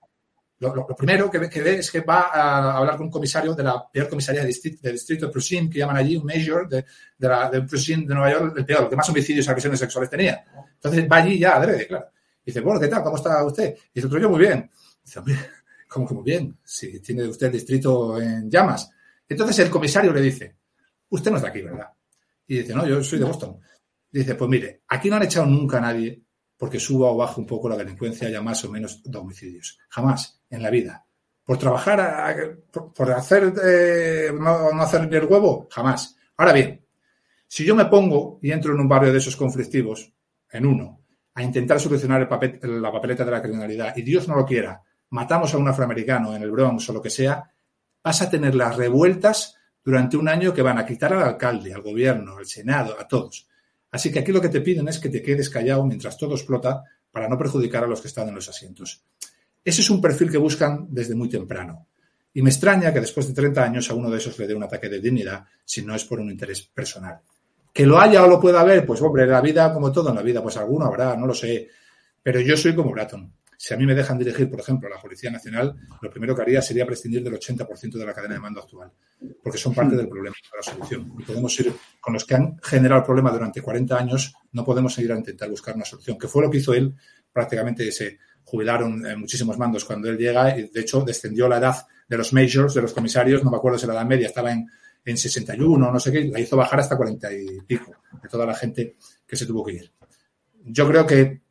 lo, 0.59 0.87
primero 0.95 1.29
que 1.29 1.37
ve, 1.37 1.75
es 1.75 1.91
que 1.91 2.01
va 2.01 2.29
a 2.33 2.77
hablar 2.77 2.97
con 2.97 3.05
un 3.05 3.11
comisario 3.11 3.53
de 3.53 3.61
la 3.61 3.87
peor 3.91 4.09
comisaría 4.09 4.41
de 4.41 4.47
distrito, 4.47 4.79
de 4.81 4.91
distrito 4.91 5.27
de 5.27 5.31
Prusin, 5.31 5.69
que 5.69 5.77
llaman 5.77 5.97
allí 5.97 6.15
un 6.15 6.25
major 6.25 6.67
de, 6.67 6.83
de, 7.15 7.27
la, 7.27 7.47
de 7.49 7.61
Prusin 7.61 8.07
de 8.07 8.15
Nueva 8.15 8.31
York, 8.31 8.53
el 8.57 8.65
peor, 8.65 8.83
el 8.83 8.89
que 8.89 8.95
más 8.95 9.07
homicidios 9.09 9.45
y 9.45 9.49
agresiones 9.49 9.79
sexuales 9.79 10.09
tenía. 10.09 10.43
Entonces 10.73 11.07
va 11.11 11.17
allí 11.17 11.37
ya 11.37 11.57
adrede, 11.57 11.85
claro. 11.85 12.07
Y 12.43 12.49
dice, 12.49 12.61
bueno, 12.61 12.79
¿qué 12.79 12.87
tal? 12.87 13.03
¿Cómo 13.03 13.17
está 13.17 13.43
usted? 13.45 13.75
Y 13.93 14.01
dice, 14.01 14.19
yo 14.19 14.29
muy 14.29 14.39
bien. 14.39 14.71
dice, 15.03 15.19
hombre, 15.19 15.35
¿cómo 15.87 16.07
que 16.07 16.13
muy 16.15 16.23
bien? 16.23 16.57
Si 16.63 16.99
tiene 17.01 17.27
usted 17.27 17.47
el 17.47 17.53
distrito 17.53 18.19
en 18.19 18.49
llamas. 18.49 18.89
Entonces 19.29 19.59
el 19.59 19.69
comisario 19.69 20.11
le 20.11 20.21
dice, 20.21 20.55
usted 21.09 21.29
no 21.29 21.37
es 21.37 21.43
de 21.43 21.49
aquí, 21.49 21.61
¿verdad? 21.61 21.89
Y 22.47 22.59
dice, 22.59 22.73
no, 22.73 22.87
yo 22.87 23.03
soy 23.03 23.19
de 23.19 23.25
Boston. 23.25 23.59
Dice, 24.11 24.35
pues 24.35 24.49
mire, 24.49 24.81
aquí 24.87 25.09
no 25.09 25.17
han 25.17 25.23
echado 25.23 25.45
nunca 25.45 25.77
a 25.77 25.81
nadie 25.81 26.23
porque 26.57 26.79
suba 26.79 27.11
o 27.11 27.17
baje 27.17 27.39
un 27.39 27.45
poco 27.45 27.69
la 27.69 27.77
delincuencia 27.77 28.27
haya 28.27 28.41
más 28.41 28.63
o 28.65 28.71
menos 28.71 29.01
de 29.03 29.17
homicidios. 29.17 29.77
Jamás 29.89 30.41
en 30.49 30.63
la 30.63 30.69
vida. 30.69 31.05
Por 31.43 31.57
trabajar, 31.57 32.57
por 32.71 33.11
hacer, 33.11 33.53
eh, 33.63 34.31
no, 34.33 34.81
hacer 34.81 35.13
el 35.13 35.25
huevo, 35.25 35.67
jamás. 35.71 36.17
Ahora 36.35 36.51
bien, 36.51 36.85
si 37.47 37.63
yo 37.63 37.75
me 37.75 37.85
pongo 37.85 38.39
y 38.41 38.51
entro 38.51 38.73
en 38.73 38.81
un 38.81 38.89
barrio 38.89 39.11
de 39.11 39.19
esos 39.19 39.35
conflictivos, 39.35 40.11
en 40.51 40.65
uno, 40.65 41.03
a 41.35 41.43
intentar 41.43 41.79
solucionar 41.79 42.21
el 42.21 42.27
papel, 42.27 42.59
la 42.81 42.91
papeleta 42.91 43.23
de 43.23 43.31
la 43.31 43.41
criminalidad 43.41 43.95
y 43.95 44.01
Dios 44.01 44.27
no 44.27 44.35
lo 44.35 44.45
quiera, 44.45 44.81
matamos 45.11 45.53
a 45.53 45.57
un 45.57 45.67
afroamericano 45.67 46.35
en 46.35 46.41
el 46.41 46.51
Bronx 46.51 46.89
o 46.89 46.93
lo 46.93 47.01
que 47.01 47.09
sea, 47.09 47.49
vas 48.03 48.21
a 48.21 48.29
tener 48.29 48.55
las 48.55 48.75
revueltas 48.75 49.55
durante 49.83 50.17
un 50.17 50.27
año 50.27 50.53
que 50.53 50.61
van 50.61 50.79
a 50.79 50.85
quitar 50.85 51.13
al 51.13 51.23
alcalde, 51.23 51.73
al 51.73 51.81
gobierno, 51.81 52.37
al 52.37 52.45
Senado, 52.45 52.99
a 52.99 53.07
todos. 53.07 53.46
Así 53.91 54.11
que 54.11 54.19
aquí 54.19 54.31
lo 54.31 54.41
que 54.41 54.49
te 54.49 54.61
piden 54.61 54.87
es 54.87 54.99
que 54.99 55.09
te 55.09 55.21
quedes 55.21 55.49
callado 55.49 55.85
mientras 55.85 56.17
todo 56.17 56.35
explota 56.35 56.83
para 57.11 57.27
no 57.27 57.37
perjudicar 57.37 57.83
a 57.83 57.87
los 57.87 58.01
que 58.01 58.07
están 58.07 58.27
en 58.27 58.35
los 58.35 58.49
asientos. 58.49 59.03
Ese 59.63 59.81
es 59.81 59.89
un 59.89 60.01
perfil 60.01 60.31
que 60.31 60.37
buscan 60.37 60.87
desde 60.89 61.15
muy 61.15 61.29
temprano. 61.29 61.87
Y 62.33 62.41
me 62.41 62.49
extraña 62.49 62.93
que 62.93 62.99
después 62.99 63.27
de 63.27 63.33
30 63.33 63.63
años 63.63 63.89
a 63.89 63.95
uno 63.95 64.09
de 64.09 64.17
esos 64.17 64.37
le 64.37 64.47
dé 64.47 64.53
un 64.53 64.63
ataque 64.63 64.89
de 64.89 65.01
dignidad 65.01 65.43
si 65.65 65.81
no 65.81 65.95
es 65.95 66.05
por 66.05 66.19
un 66.19 66.29
interés 66.29 66.61
personal. 66.61 67.19
Que 67.73 67.85
lo 67.85 67.99
haya 67.99 68.23
o 68.23 68.27
lo 68.27 68.39
pueda 68.39 68.61
haber, 68.61 68.85
pues 68.85 69.01
hombre, 69.01 69.25
la 69.25 69.41
vida, 69.41 69.73
como 69.73 69.91
todo 69.91 70.09
en 70.09 70.15
la 70.15 70.21
vida, 70.21 70.41
pues 70.41 70.57
alguno 70.57 70.85
habrá, 70.85 71.15
no 71.15 71.25
lo 71.25 71.33
sé. 71.33 71.67
Pero 72.21 72.39
yo 72.41 72.55
soy 72.55 72.75
como 72.75 72.91
Bratton. 72.91 73.33
Si 73.59 73.73
a 73.73 73.77
mí 73.77 73.87
me 73.87 73.95
dejan 73.95 74.19
dirigir, 74.19 74.51
por 74.51 74.59
ejemplo, 74.59 74.87
la 74.87 75.01
Policía 75.01 75.31
Nacional, 75.31 75.75
lo 75.99 76.11
primero 76.11 76.35
que 76.35 76.43
haría 76.43 76.61
sería 76.61 76.85
prescindir 76.85 77.23
del 77.23 77.33
80% 77.33 77.93
de 77.93 78.05
la 78.05 78.13
cadena 78.13 78.35
de 78.35 78.39
mando 78.39 78.61
actual, 78.61 78.91
porque 79.41 79.57
son 79.57 79.73
parte 79.73 79.95
del 79.95 80.07
problema, 80.07 80.35
de 80.43 80.57
la 80.57 80.61
solución. 80.61 81.11
Y 81.17 81.23
podemos 81.23 81.59
ir 81.59 81.73
con 81.99 82.13
los 82.13 82.23
que 82.23 82.35
han 82.35 82.59
generado 82.61 82.99
el 82.99 83.05
problema 83.05 83.31
durante 83.31 83.59
40 83.59 83.97
años, 83.97 84.35
no 84.51 84.63
podemos 84.63 84.93
seguir 84.93 85.11
a 85.11 85.17
intentar 85.17 85.49
buscar 85.49 85.75
una 85.75 85.85
solución, 85.85 86.19
que 86.19 86.27
fue 86.27 86.43
lo 86.43 86.51
que 86.51 86.59
hizo 86.59 86.71
él, 86.75 86.93
prácticamente 87.33 87.91
se 87.91 88.19
jubilaron 88.43 89.03
eh, 89.07 89.15
muchísimos 89.15 89.57
mandos 89.57 89.83
cuando 89.85 90.07
él 90.07 90.17
llega 90.17 90.55
y 90.55 90.69
de 90.69 90.79
hecho 90.79 91.01
descendió 91.01 91.47
la 91.47 91.57
edad 91.57 91.75
de 92.07 92.17
los 92.17 92.33
majors, 92.33 92.75
de 92.75 92.83
los 92.83 92.93
comisarios, 92.93 93.43
no 93.43 93.49
me 93.49 93.57
acuerdo 93.57 93.79
si 93.79 93.87
la 93.87 93.93
edad 93.93 94.05
media 94.05 94.27
estaba 94.27 94.51
en, 94.51 94.67
en 95.03 95.17
61, 95.17 95.91
no 95.91 95.99
sé 95.99 96.11
qué, 96.11 96.25
la 96.25 96.39
hizo 96.39 96.55
bajar 96.55 96.79
hasta 96.79 96.95
40 96.95 97.33
y 97.33 97.61
pico, 97.61 97.91
de 98.21 98.29
toda 98.29 98.45
la 98.45 98.53
gente 98.53 98.97
que 99.25 99.35
se 99.35 99.47
tuvo 99.47 99.65
que 99.65 99.73
ir. 99.73 99.91
Yo 100.63 100.87
creo 100.87 101.07
que 101.07 101.41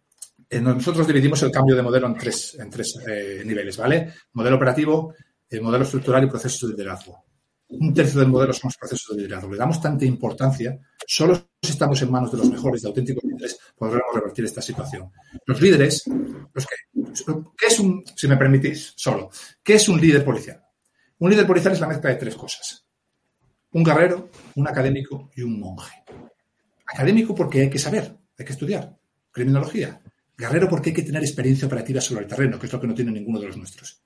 nosotros 0.50 1.06
dividimos 1.06 1.42
el 1.42 1.50
cambio 1.50 1.74
de 1.74 1.82
modelo 1.82 2.06
en 2.06 2.14
tres, 2.14 2.56
en 2.58 2.70
tres 2.70 2.98
eh, 3.06 3.42
niveles, 3.44 3.76
¿vale? 3.76 4.12
Modelo 4.32 4.56
operativo, 4.56 5.14
eh, 5.50 5.60
modelo 5.60 5.84
estructural 5.84 6.24
y 6.24 6.28
procesos 6.28 6.70
de 6.70 6.76
liderazgo. 6.76 7.24
Un 7.68 7.92
tercio 7.92 8.20
del 8.20 8.28
modelo 8.28 8.52
son 8.52 8.68
los 8.68 8.76
procesos 8.76 9.16
de 9.16 9.22
liderazgo. 9.22 9.50
Le 9.50 9.58
damos 9.58 9.80
tanta 9.80 10.04
importancia, 10.04 10.78
solo 11.04 11.48
si 11.60 11.72
estamos 11.72 12.00
en 12.02 12.10
manos 12.12 12.30
de 12.30 12.38
los 12.38 12.48
mejores, 12.48 12.82
de 12.82 12.88
auténticos 12.88 13.24
líderes, 13.24 13.58
podremos 13.76 14.14
revertir 14.14 14.44
esta 14.44 14.62
situación. 14.62 15.10
Los 15.46 15.60
líderes, 15.60 16.04
los 16.06 16.66
que, 16.66 16.76
¿qué 17.58 17.66
es 17.66 17.80
un, 17.80 18.04
si 18.14 18.28
me 18.28 18.36
permitís, 18.36 18.92
solo, 18.96 19.30
qué 19.64 19.74
es 19.74 19.88
un 19.88 20.00
líder 20.00 20.24
policial? 20.24 20.62
Un 21.18 21.30
líder 21.30 21.46
policial 21.46 21.72
es 21.72 21.80
la 21.80 21.88
mezcla 21.88 22.10
de 22.10 22.16
tres 22.16 22.36
cosas. 22.36 22.84
Un 23.72 23.82
guerrero, 23.82 24.30
un 24.54 24.68
académico 24.68 25.30
y 25.34 25.42
un 25.42 25.58
monje. 25.58 26.04
Académico 26.86 27.34
porque 27.34 27.62
hay 27.62 27.70
que 27.70 27.78
saber, 27.78 28.16
hay 28.38 28.44
que 28.44 28.52
estudiar. 28.52 28.96
Criminología, 29.32 30.00
Guerrero 30.36 30.68
porque 30.68 30.90
hay 30.90 30.94
que 30.94 31.02
tener 31.02 31.22
experiencia 31.22 31.66
operativa 31.66 32.00
sobre 32.00 32.22
el 32.22 32.26
terreno, 32.26 32.58
que 32.58 32.66
es 32.66 32.72
lo 32.72 32.80
que 32.80 32.86
no 32.86 32.94
tiene 32.94 33.10
ninguno 33.10 33.40
de 33.40 33.46
los 33.46 33.56
nuestros. 33.56 34.02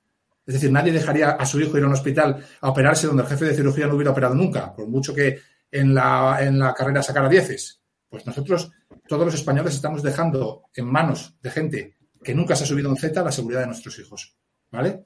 Es 0.47 0.55
decir, 0.55 0.71
nadie 0.71 0.93
dejaría 0.93 1.31
a 1.31 1.45
su 1.45 1.61
hijo 1.61 1.77
ir 1.77 1.85
a 1.85 1.87
un 1.87 1.93
hospital 1.93 2.45
a 2.61 2.71
operarse 2.71 3.07
donde 3.07 3.23
el 3.23 3.29
jefe 3.29 3.47
de 3.47 3.55
cirugía 3.55 3.87
no 3.87 3.95
hubiera 3.95 4.13
operado 4.13 4.35
nunca, 4.35 4.75
por 4.75 4.89
mucho 4.89 5.15
que 5.15 5.41
en 5.71 5.95
la, 5.95 6.39
en 6.41 6.59
la 6.59 6.73
carrera 6.75 7.03
sacara 7.03 7.29
dieces. 7.29 7.81
Pues 8.09 8.27
nosotros, 8.27 8.71
todos 9.07 9.27
los 9.27 9.35
españoles, 9.35 9.75
estamos 9.75 10.03
dejando 10.03 10.65
en 10.75 10.87
manos 10.87 11.37
de 11.43 11.51
gente 11.51 11.97
que 12.23 12.35
nunca 12.35 12.57
se 12.57 12.65
ha 12.65 12.67
subido 12.67 12.91
en 12.91 12.97
Z 12.97 13.23
la 13.23 13.33
seguridad 13.33 13.61
de 13.61 13.67
nuestros 13.67 13.99
hijos. 13.99 14.37
¿Vale? 14.71 15.05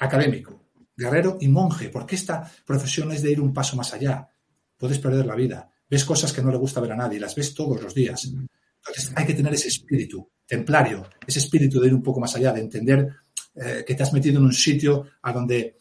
Académico, 0.00 0.70
guerrero 0.96 1.36
y 1.40 1.48
monje, 1.48 1.90
porque 1.90 2.16
esta 2.16 2.50
profesión 2.64 3.12
es 3.12 3.22
de 3.22 3.32
ir 3.32 3.40
un 3.40 3.52
paso 3.52 3.76
más 3.76 3.92
allá. 3.92 4.28
Puedes 4.76 4.98
perder 4.98 5.26
la 5.26 5.34
vida. 5.34 5.70
Ves 5.90 6.04
cosas 6.04 6.32
que 6.32 6.42
no 6.42 6.50
le 6.50 6.56
gusta 6.56 6.80
ver 6.80 6.92
a 6.92 6.96
nadie, 6.96 7.20
las 7.20 7.34
ves 7.34 7.54
todos 7.54 7.82
los 7.82 7.94
días. 7.94 8.24
Entonces 8.24 9.12
hay 9.14 9.26
que 9.26 9.34
tener 9.34 9.52
ese 9.54 9.68
espíritu 9.68 10.30
templario, 10.48 11.06
ese 11.26 11.38
espíritu 11.40 11.78
de 11.78 11.88
ir 11.88 11.94
un 11.94 12.02
poco 12.02 12.18
más 12.18 12.34
allá, 12.34 12.52
de 12.52 12.62
entender 12.62 13.06
eh, 13.54 13.84
que 13.86 13.94
te 13.94 14.02
has 14.02 14.12
metido 14.12 14.38
en 14.38 14.46
un 14.46 14.52
sitio 14.52 15.04
a 15.22 15.32
donde 15.32 15.76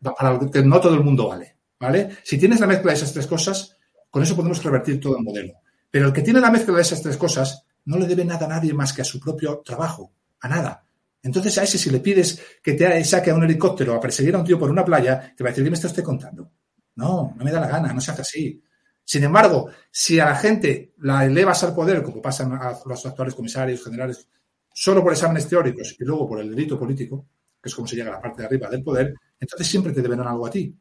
para 0.00 0.38
que 0.50 0.62
no 0.62 0.80
todo 0.80 0.94
el 0.94 1.04
mundo 1.04 1.28
vale, 1.28 1.56
¿vale? 1.78 2.18
Si 2.24 2.36
tienes 2.36 2.58
la 2.58 2.66
mezcla 2.66 2.90
de 2.90 2.96
esas 2.96 3.12
tres 3.12 3.26
cosas, 3.26 3.76
con 4.10 4.22
eso 4.22 4.34
podemos 4.34 4.62
revertir 4.62 5.00
todo 5.00 5.16
el 5.16 5.22
modelo. 5.22 5.54
Pero 5.90 6.08
el 6.08 6.12
que 6.12 6.22
tiene 6.22 6.40
la 6.40 6.50
mezcla 6.50 6.74
de 6.74 6.82
esas 6.82 7.00
tres 7.00 7.16
cosas 7.16 7.64
no 7.84 7.98
le 7.98 8.06
debe 8.06 8.24
nada 8.24 8.46
a 8.46 8.48
nadie 8.48 8.74
más 8.74 8.92
que 8.92 9.02
a 9.02 9.04
su 9.04 9.20
propio 9.20 9.62
trabajo, 9.64 10.12
a 10.40 10.48
nada. 10.48 10.84
Entonces 11.22 11.56
a 11.58 11.62
ese 11.62 11.78
si 11.78 11.90
le 11.90 12.00
pides 12.00 12.42
que 12.62 12.72
te 12.72 13.04
saque 13.04 13.30
a 13.30 13.34
un 13.34 13.44
helicóptero 13.44 13.94
a 13.94 14.00
perseguir 14.00 14.34
a 14.34 14.38
un 14.38 14.44
tío 14.44 14.58
por 14.58 14.70
una 14.70 14.84
playa, 14.84 15.32
te 15.36 15.44
va 15.44 15.50
a 15.50 15.52
decir, 15.52 15.62
¿qué 15.62 15.70
me 15.70 15.76
está 15.76 15.86
usted 15.86 16.02
contando? 16.02 16.50
No, 16.96 17.34
no 17.36 17.44
me 17.44 17.52
da 17.52 17.60
la 17.60 17.68
gana, 17.68 17.92
no 17.92 18.00
se 18.00 18.10
hace 18.10 18.22
así. 18.22 18.62
Sin 19.12 19.24
embargo, 19.24 19.68
si 19.90 20.18
a 20.20 20.24
la 20.24 20.36
gente 20.36 20.94
la 21.00 21.26
elevas 21.26 21.62
al 21.64 21.74
poder, 21.74 22.02
como 22.02 22.22
pasan 22.22 22.54
a 22.54 22.78
los 22.86 23.04
actuales 23.04 23.34
comisarios 23.34 23.84
generales, 23.84 24.26
solo 24.72 25.02
por 25.02 25.12
exámenes 25.12 25.46
teóricos 25.46 25.94
y 26.00 26.04
luego 26.04 26.26
por 26.26 26.40
el 26.40 26.48
delito 26.48 26.78
político, 26.78 27.26
que 27.62 27.68
es 27.68 27.74
como 27.74 27.86
se 27.86 27.96
llega 27.96 28.08
a 28.08 28.14
la 28.14 28.22
parte 28.22 28.40
de 28.40 28.46
arriba 28.46 28.70
del 28.70 28.82
poder, 28.82 29.14
entonces 29.38 29.66
siempre 29.66 29.92
te 29.92 30.00
deben 30.00 30.20
algo 30.20 30.46
a 30.46 30.50
ti. 30.50 30.74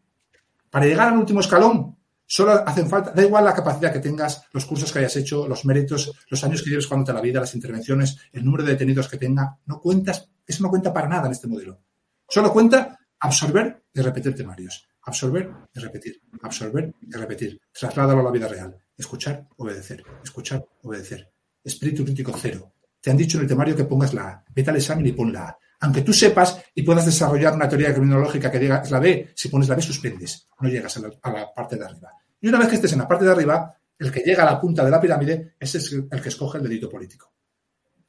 Para 0.70 0.86
llegar 0.86 1.10
al 1.10 1.18
último 1.18 1.42
escalón, 1.42 1.98
solo 2.26 2.54
hacen 2.54 2.88
falta, 2.88 3.12
da 3.12 3.22
igual 3.22 3.44
la 3.44 3.54
capacidad 3.54 3.92
que 3.92 4.00
tengas, 4.00 4.46
los 4.54 4.64
cursos 4.64 4.94
que 4.94 5.00
hayas 5.00 5.18
hecho, 5.18 5.46
los 5.46 5.66
méritos, 5.66 6.14
los 6.30 6.42
años 6.46 6.64
que 6.64 6.70
lleves 6.70 6.86
jugándote 6.86 7.12
la 7.12 7.20
vida, 7.20 7.42
las 7.42 7.54
intervenciones, 7.54 8.18
el 8.32 8.46
número 8.46 8.64
de 8.64 8.72
detenidos 8.72 9.10
que 9.10 9.18
tenga, 9.18 9.58
no 9.66 9.82
cuentas, 9.82 10.30
eso 10.48 10.64
no 10.64 10.70
cuenta 10.70 10.94
para 10.94 11.10
nada 11.10 11.26
en 11.26 11.34
este 11.34 11.50
modelo. 11.50 11.82
Solo 12.30 12.54
cuenta 12.54 12.98
absorber 13.20 13.84
y 13.94 14.00
repetir 14.00 14.34
temarios. 14.34 14.88
Absorber 15.04 15.50
y 15.74 15.80
repetir, 15.80 16.22
absorber 16.42 16.94
y 17.02 17.12
repetir. 17.12 17.60
Trasládalo 17.72 18.22
a 18.22 18.24
la 18.24 18.32
vida 18.32 18.48
real. 18.48 18.78
Escuchar, 18.96 19.48
obedecer, 19.58 20.04
escuchar, 20.24 20.64
obedecer. 20.84 21.32
Espíritu 21.64 22.04
crítico 22.04 22.34
cero. 22.38 22.74
Te 23.00 23.10
han 23.10 23.18
dicho 23.18 23.38
en 23.38 23.44
el 23.44 23.50
temario 23.50 23.76
que 23.76 23.86
pongas 23.86 24.14
la 24.14 24.28
A. 24.28 24.44
Vete 24.54 24.70
al 24.70 24.76
examen 24.78 25.06
y 25.08 25.12
pon 25.12 25.34
la 25.34 25.48
A. 25.48 25.58
Aunque 25.80 26.02
tú 26.02 26.14
sepas 26.14 26.62
y 26.76 26.84
puedas 26.84 27.06
desarrollar 27.06 27.56
una 27.56 27.68
teoría 27.68 27.92
criminológica 27.92 28.52
que 28.52 28.60
diga 28.60 28.82
es 28.84 28.92
la 28.92 29.00
B, 29.00 29.32
si 29.36 29.50
pones 29.50 29.68
la 29.68 29.76
B 29.76 29.82
suspendes, 29.82 30.48
no 30.60 30.70
llegas 30.70 30.96
a 30.98 31.32
la, 31.32 31.54
parte 31.54 31.76
de 31.76 31.86
arriba. 31.86 32.12
Y 32.40 32.48
una 32.48 32.60
vez 32.60 32.68
que 32.68 32.76
estés 32.76 32.94
en 32.94 33.00
la 33.00 33.08
parte 33.08 33.26
de 33.26 33.32
arriba, 33.32 33.76
el 33.98 34.12
que 34.12 34.20
llega 34.20 34.44
a 34.44 34.52
la 34.52 34.62
punta 34.62 34.86
de 34.86 34.92
la 34.92 35.02
pirámide 35.02 35.56
es 35.60 35.76
el 35.76 36.22
que 36.22 36.30
escoge 36.30 36.60
el 36.60 36.64
delito 36.64 36.88
político. 36.88 37.34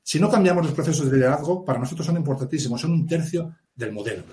Si 0.02 0.18
no 0.18 0.30
cambiamos 0.30 0.64
los 0.66 0.74
procesos 0.74 1.08
de 1.08 1.16
liderazgo, 1.16 1.64
para 1.64 1.78
nosotros 1.78 2.06
son 2.06 2.16
importantísimos, 2.16 2.80
son 2.80 2.92
un 2.92 3.06
tercio 3.06 3.56
del 3.74 3.92
modelo. 3.92 4.24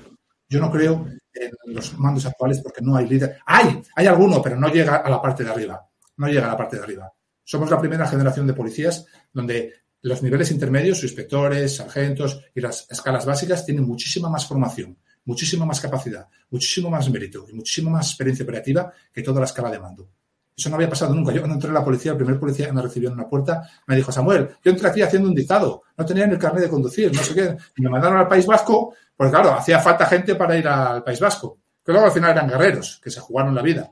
Yo 0.49 0.59
no 0.59 0.71
creo 0.71 1.05
en 1.33 1.73
los 1.73 1.97
mandos 1.97 2.25
actuales 2.25 2.59
porque 2.61 2.81
no 2.81 2.95
hay 2.95 3.07
líder. 3.07 3.37
Hay, 3.45 3.81
hay 3.95 4.07
alguno, 4.07 4.41
pero 4.41 4.59
no 4.59 4.67
llega 4.67 4.97
a 4.97 5.09
la 5.09 5.21
parte 5.21 5.43
de 5.43 5.51
arriba. 5.51 5.87
No 6.17 6.27
llega 6.27 6.45
a 6.45 6.51
la 6.51 6.57
parte 6.57 6.77
de 6.77 6.83
arriba. 6.83 7.11
Somos 7.43 7.69
la 7.69 7.79
primera 7.79 8.07
generación 8.07 8.47
de 8.47 8.53
policías 8.53 9.05
donde 9.31 9.73
los 10.01 10.23
niveles 10.23 10.51
intermedios, 10.51 11.03
inspectores, 11.03 11.75
sargentos 11.75 12.41
y 12.55 12.61
las 12.61 12.89
escalas 12.89 13.25
básicas 13.25 13.65
tienen 13.65 13.85
muchísima 13.85 14.29
más 14.29 14.45
formación, 14.45 14.97
muchísima 15.25 15.65
más 15.65 15.79
capacidad, 15.81 16.27
muchísimo 16.49 16.89
más 16.89 17.09
mérito 17.09 17.45
y 17.49 17.53
muchísima 17.53 17.91
más 17.91 18.07
experiencia 18.07 18.43
operativa 18.43 18.91
que 19.11 19.21
toda 19.21 19.41
la 19.41 19.45
escala 19.45 19.69
de 19.69 19.79
mando. 19.79 20.09
Eso 20.55 20.69
no 20.69 20.75
había 20.75 20.89
pasado 20.89 21.15
nunca. 21.15 21.31
Yo 21.31 21.39
cuando 21.39 21.55
entré 21.55 21.69
en 21.69 21.73
la 21.73 21.83
policía, 21.83 22.11
el 22.11 22.17
primer 22.17 22.37
policía 22.37 22.65
que 22.65 22.73
me 22.73 22.81
recibió 22.81 23.09
en 23.09 23.15
una 23.15 23.29
puerta 23.29 23.69
me 23.87 23.95
dijo, 23.95 24.11
Samuel, 24.11 24.49
yo 24.63 24.71
entré 24.71 24.89
aquí 24.89 25.01
haciendo 25.01 25.29
un 25.29 25.35
dictado, 25.35 25.83
no 25.97 26.05
tenía 26.05 26.27
ni 26.27 26.33
el 26.33 26.39
carnet 26.39 26.63
de 26.63 26.69
conducir, 26.69 27.13
no 27.13 27.23
sé 27.23 27.33
qué. 27.33 27.57
Me 27.77 27.89
mandaron 27.89 28.17
al 28.17 28.27
País 28.27 28.45
Vasco, 28.45 28.93
porque 29.19 29.33
claro, 29.33 29.51
hacía 29.51 29.81
falta 29.81 30.05
gente 30.05 30.35
para 30.35 30.57
ir 30.57 30.65
al 30.65 31.03
País 31.03 31.19
Vasco. 31.19 31.59
Que 31.83 31.91
luego 31.91 32.07
al 32.07 32.13
final 32.13 32.31
eran 32.31 32.47
guerreros, 32.47 33.01
que 33.03 33.11
se 33.11 33.19
jugaron 33.19 33.53
la 33.53 33.61
vida, 33.61 33.91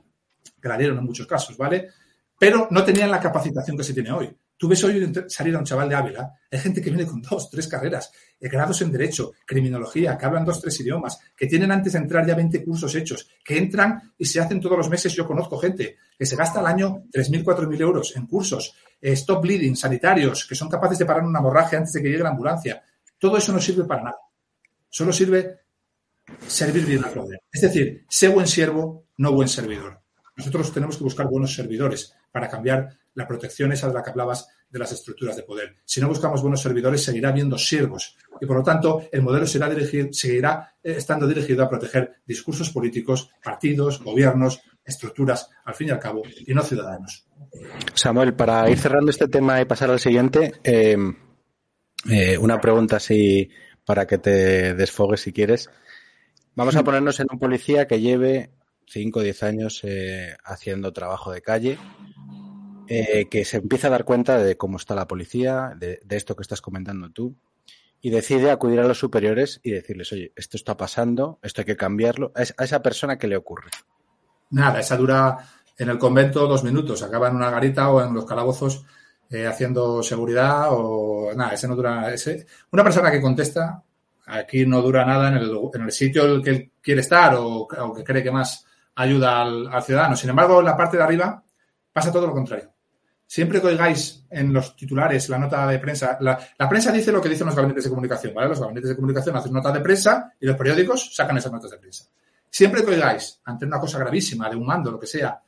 que 0.58 0.68
la 0.68 0.78
dieron 0.78 0.96
en 0.96 1.04
muchos 1.04 1.26
casos, 1.26 1.54
¿vale? 1.54 1.90
Pero 2.38 2.66
no 2.70 2.82
tenían 2.82 3.10
la 3.10 3.20
capacitación 3.20 3.76
que 3.76 3.84
se 3.84 3.92
tiene 3.92 4.10
hoy. 4.10 4.34
Tú 4.56 4.68
ves 4.68 4.82
hoy 4.84 5.12
salir 5.28 5.54
a 5.54 5.58
un 5.58 5.66
chaval 5.66 5.86
de 5.86 5.96
Ávila, 5.96 6.32
hay 6.50 6.58
gente 6.58 6.80
que 6.80 6.88
viene 6.88 7.04
con 7.04 7.20
dos, 7.20 7.50
tres 7.50 7.68
carreras, 7.68 8.10
eh, 8.40 8.48
grados 8.48 8.80
en 8.80 8.90
Derecho, 8.90 9.32
Criminología, 9.44 10.16
que 10.16 10.24
hablan 10.24 10.46
dos, 10.46 10.62
tres 10.62 10.80
idiomas, 10.80 11.20
que 11.36 11.46
tienen 11.46 11.72
antes 11.72 11.92
de 11.92 11.98
entrar 11.98 12.26
ya 12.26 12.34
20 12.34 12.64
cursos 12.64 12.94
hechos, 12.94 13.28
que 13.44 13.58
entran 13.58 14.14
y 14.16 14.24
se 14.24 14.40
hacen 14.40 14.62
todos 14.62 14.78
los 14.78 14.88
meses. 14.88 15.12
Yo 15.12 15.26
conozco 15.26 15.58
gente 15.58 15.98
que 16.18 16.24
se 16.24 16.36
gasta 16.36 16.60
al 16.60 16.66
año 16.68 17.02
3.000, 17.12 17.44
4.000 17.44 17.80
euros 17.82 18.16
en 18.16 18.26
cursos, 18.26 18.74
eh, 18.98 19.12
stop 19.12 19.42
bleeding, 19.42 19.76
sanitarios, 19.76 20.46
que 20.46 20.54
son 20.54 20.70
capaces 20.70 20.98
de 20.98 21.04
parar 21.04 21.24
una 21.24 21.40
hemorragia 21.40 21.76
antes 21.76 21.92
de 21.92 22.00
que 22.00 22.08
llegue 22.08 22.22
la 22.22 22.30
ambulancia. 22.30 22.82
Todo 23.18 23.36
eso 23.36 23.52
no 23.52 23.60
sirve 23.60 23.84
para 23.84 24.04
nada. 24.04 24.16
Solo 24.88 25.12
sirve 25.12 25.60
servir 26.46 26.84
bien 26.84 27.04
al 27.04 27.12
poder. 27.12 27.40
Es 27.52 27.62
decir, 27.62 28.04
sé 28.08 28.28
buen 28.28 28.46
siervo, 28.46 29.06
no 29.16 29.32
buen 29.32 29.48
servidor. 29.48 30.00
Nosotros 30.36 30.72
tenemos 30.72 30.96
que 30.96 31.04
buscar 31.04 31.26
buenos 31.26 31.54
servidores 31.54 32.14
para 32.30 32.48
cambiar 32.48 32.96
la 33.14 33.26
protección 33.26 33.72
esa 33.72 33.88
de 33.88 33.94
la 33.94 34.02
que 34.02 34.10
hablabas 34.10 34.48
de 34.70 34.78
las 34.78 34.92
estructuras 34.92 35.34
de 35.36 35.42
poder. 35.42 35.76
Si 35.84 36.00
no 36.00 36.08
buscamos 36.08 36.42
buenos 36.42 36.60
servidores, 36.60 37.02
seguirá 37.02 37.30
habiendo 37.30 37.58
siervos. 37.58 38.16
Y 38.40 38.46
por 38.46 38.58
lo 38.58 38.62
tanto, 38.62 39.08
el 39.10 39.22
modelo 39.22 39.46
será 39.46 39.68
dirigir, 39.68 40.10
seguirá 40.12 40.74
eh, 40.82 40.94
estando 40.98 41.26
dirigido 41.26 41.64
a 41.64 41.68
proteger 41.68 42.20
discursos 42.24 42.70
políticos, 42.70 43.30
partidos, 43.42 44.02
gobiernos, 44.02 44.60
estructuras, 44.84 45.50
al 45.64 45.74
fin 45.74 45.88
y 45.88 45.90
al 45.90 45.98
cabo, 45.98 46.22
y 46.46 46.54
no 46.54 46.62
ciudadanos. 46.62 47.26
Samuel, 47.94 48.34
para 48.34 48.70
ir 48.70 48.78
cerrando 48.78 49.10
este 49.10 49.28
tema 49.28 49.60
y 49.60 49.64
pasar 49.64 49.90
al 49.90 50.00
siguiente, 50.00 50.54
eh, 50.62 50.96
eh, 52.08 52.38
una 52.38 52.60
pregunta 52.60 52.96
así 52.96 53.50
para 53.88 54.06
que 54.06 54.18
te 54.18 54.74
desfogues 54.74 55.22
si 55.22 55.32
quieres. 55.32 55.70
Vamos 56.54 56.76
a 56.76 56.84
ponernos 56.84 57.20
en 57.20 57.28
un 57.32 57.38
policía 57.38 57.86
que 57.86 58.02
lleve 58.02 58.50
5 58.86 59.18
o 59.18 59.22
10 59.22 59.42
años 59.44 59.82
haciendo 60.44 60.92
trabajo 60.92 61.32
de 61.32 61.40
calle, 61.40 61.78
eh, 62.86 63.30
que 63.30 63.46
se 63.46 63.56
empieza 63.56 63.86
a 63.86 63.92
dar 63.92 64.04
cuenta 64.04 64.36
de 64.36 64.58
cómo 64.58 64.76
está 64.76 64.94
la 64.94 65.08
policía, 65.08 65.72
de, 65.74 66.00
esto 66.10 66.36
que 66.36 66.42
estás 66.42 66.60
comentando 66.60 67.08
tú, 67.08 67.34
y 68.02 68.10
decide 68.10 68.50
acudir 68.50 68.80
a 68.80 68.86
los 68.86 68.98
superiores 68.98 69.58
y 69.62 69.70
decirles, 69.70 70.12
oye, 70.12 70.34
esto 70.36 70.58
está 70.58 70.76
pasando, 70.76 71.38
esto 71.42 71.62
hay 71.62 71.64
que 71.64 71.76
cambiarlo. 71.76 72.30
A, 72.34 72.42
esa 72.42 72.82
persona, 72.82 73.16
¿qué 73.16 73.26
le 73.26 73.38
ocurre? 73.38 73.70
Nada, 74.50 74.80
esa 74.80 74.98
dura 74.98 75.38
en 75.78 75.88
el 75.88 75.96
convento 75.96 76.46
dos 76.46 76.62
minutos, 76.62 77.02
acaba 77.02 77.28
en 77.28 77.36
una 77.36 77.48
garita 77.48 77.88
o 77.88 78.02
en 78.02 78.12
los 78.12 78.26
calabozos 78.26 78.84
eh, 79.30 79.46
haciendo 79.46 80.02
seguridad 80.02 80.68
o 80.70 81.32
nada, 81.34 81.52
ese 81.52 81.68
no 81.68 81.76
dura. 81.76 82.12
Ese, 82.12 82.46
una 82.72 82.84
persona 82.84 83.10
que 83.10 83.20
contesta 83.20 83.82
aquí 84.26 84.66
no 84.66 84.82
dura 84.82 85.04
nada 85.04 85.28
en 85.28 85.36
el, 85.36 85.58
en 85.74 85.82
el 85.82 85.92
sitio 85.92 86.24
en 86.24 86.30
el 86.32 86.42
que 86.42 86.70
quiere 86.82 87.00
estar 87.00 87.34
o, 87.34 87.66
o 87.66 87.94
que 87.94 88.04
cree 88.04 88.22
que 88.22 88.30
más 88.30 88.64
ayuda 88.94 89.42
al, 89.42 89.68
al 89.68 89.82
ciudadano. 89.82 90.16
Sin 90.16 90.30
embargo, 90.30 90.60
en 90.60 90.66
la 90.66 90.76
parte 90.76 90.96
de 90.96 91.02
arriba 91.02 91.42
pasa 91.92 92.12
todo 92.12 92.26
lo 92.26 92.32
contrario. 92.32 92.72
Siempre 93.26 93.60
que 93.60 93.66
oigáis 93.66 94.24
en 94.30 94.54
los 94.54 94.74
titulares 94.74 95.28
la 95.28 95.38
nota 95.38 95.66
de 95.66 95.78
prensa, 95.78 96.16
la, 96.20 96.38
la 96.58 96.68
prensa 96.68 96.90
dice 96.90 97.12
lo 97.12 97.20
que 97.20 97.28
dicen 97.28 97.46
los 97.46 97.54
gabinetes 97.54 97.84
de 97.84 97.90
comunicación, 97.90 98.32
¿vale? 98.32 98.48
Los 98.48 98.60
gabinetes 98.60 98.88
de 98.88 98.96
comunicación 98.96 99.36
hacen 99.36 99.52
nota 99.52 99.70
de 99.70 99.80
prensa 99.80 100.32
y 100.40 100.46
los 100.46 100.56
periódicos 100.56 101.14
sacan 101.14 101.36
esas 101.36 101.52
notas 101.52 101.70
de 101.70 101.76
prensa. 101.76 102.06
Siempre 102.48 102.82
que 102.82 102.92
oigáis, 102.92 103.38
ante 103.44 103.66
una 103.66 103.78
cosa 103.78 103.98
gravísima, 103.98 104.48
de 104.48 104.56
un 104.56 104.64
mando, 104.64 104.90
lo 104.90 104.98
que 104.98 105.06
sea, 105.06 105.38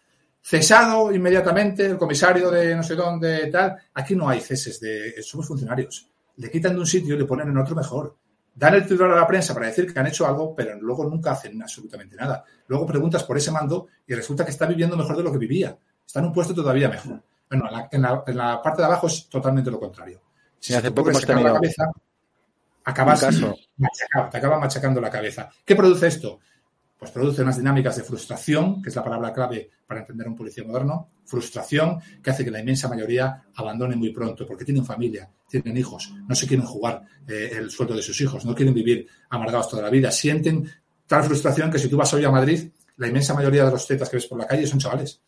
cesado 0.43 1.13
inmediatamente 1.13 1.87
el 1.87 1.99
comisario 1.99 2.51
de 2.51 2.75
no 2.75 2.83
sé 2.83 2.95
dónde, 2.95 3.47
tal, 3.49 3.77
aquí 3.95 4.15
no 4.15 4.29
hay 4.29 4.41
ceses 4.41 4.81
de, 4.81 5.23
somos 5.23 5.47
funcionarios. 5.47 6.09
Le 6.37 6.51
quitan 6.51 6.75
de 6.75 6.81
un 6.81 6.87
sitio 6.87 7.15
y 7.15 7.19
le 7.19 7.25
ponen 7.25 7.49
en 7.49 7.59
otro 7.59 7.75
mejor. 7.75 8.17
Dan 8.55 8.75
el 8.75 8.83
titular 8.83 9.13
a 9.13 9.17
la 9.17 9.27
prensa 9.27 9.55
para 9.55 9.67
decir 9.67 9.93
que 9.93 9.99
han 9.99 10.07
hecho 10.07 10.27
algo, 10.27 10.55
pero 10.55 10.79
luego 10.81 11.05
nunca 11.05 11.33
hacen 11.33 11.63
absolutamente 11.63 12.17
nada. 12.17 12.45
Luego 12.67 12.87
preguntas 12.87 13.25
por 13.25 13.37
ese 13.37 13.51
mando 13.51 13.89
y 14.07 14.15
resulta 14.15 14.45
que 14.45 14.51
está 14.51 14.67
viviendo 14.67 14.97
mejor 14.97 15.17
de 15.17 15.23
lo 15.23 15.33
que 15.33 15.39
vivía. 15.39 15.79
Está 16.05 16.21
en 16.21 16.27
un 16.27 16.33
puesto 16.33 16.55
todavía 16.55 16.89
mejor. 16.89 17.23
Bueno, 17.49 17.67
en 17.69 17.73
la, 17.73 17.89
en 17.91 18.03
la, 18.03 18.25
en 18.27 18.37
la 18.37 18.63
parte 18.63 18.83
de 18.83 18.87
abajo 18.87 19.07
es 19.07 19.29
totalmente 19.29 19.71
lo 19.71 19.79
contrario. 19.79 20.21
Sí, 20.59 20.75
hace 20.75 20.91
poco 20.91 21.11
hemos 21.11 21.23
sacar 21.23 21.37
la 21.37 21.43
tenido 21.43 21.55
cabeza, 21.55 21.91
acabas 22.85 23.23
machacado, 23.77 24.31
te 24.31 24.39
acaba 24.39 24.59
machacando 24.59 25.01
la 25.01 25.11
cabeza. 25.11 25.51
¿Qué 25.65 25.75
produce 25.75 26.07
esto? 26.07 26.41
Pues 27.01 27.13
produce 27.13 27.41
unas 27.41 27.57
dinámicas 27.57 27.97
de 27.97 28.03
frustración, 28.03 28.83
que 28.83 28.91
es 28.91 28.95
la 28.95 29.03
palabra 29.03 29.33
clave 29.33 29.71
para 29.87 30.01
entender 30.01 30.29
un 30.29 30.37
policía 30.37 30.65
moderno, 30.65 31.09
frustración 31.25 31.99
que 32.23 32.31
hace 32.31 32.45
que 32.45 32.51
la 32.51 32.61
inmensa 32.61 32.89
mayoría 32.89 33.43
abandone 33.55 33.97
muy 33.97 34.11
pronto, 34.11 34.47
porque 34.47 34.67
tienen 34.67 34.85
familia, 34.85 35.27
tienen 35.49 35.79
hijos, 35.79 36.13
no 36.29 36.35
se 36.35 36.47
quieren 36.47 36.67
jugar 36.67 37.03
eh, 37.27 37.53
el 37.55 37.71
sueldo 37.71 37.95
de 37.95 38.03
sus 38.03 38.21
hijos, 38.21 38.45
no 38.45 38.55
quieren 38.55 38.75
vivir 38.75 39.09
amargados 39.31 39.71
toda 39.71 39.83
la 39.83 39.89
vida, 39.89 40.11
sienten 40.11 40.71
tal 41.07 41.25
frustración 41.25 41.71
que 41.71 41.79
si 41.79 41.89
tú 41.89 41.97
vas 41.97 42.13
hoy 42.13 42.23
a 42.27 42.31
Madrid, 42.31 42.69
la 42.99 43.09
inmensa 43.09 43.33
mayoría 43.33 43.65
de 43.65 43.71
los 43.71 43.87
tetas 43.87 44.11
que 44.11 44.19
ves 44.19 44.27
por 44.27 44.39
la 44.39 44.47
calle 44.47 44.67
son 44.67 44.79
chavales. 44.79 45.23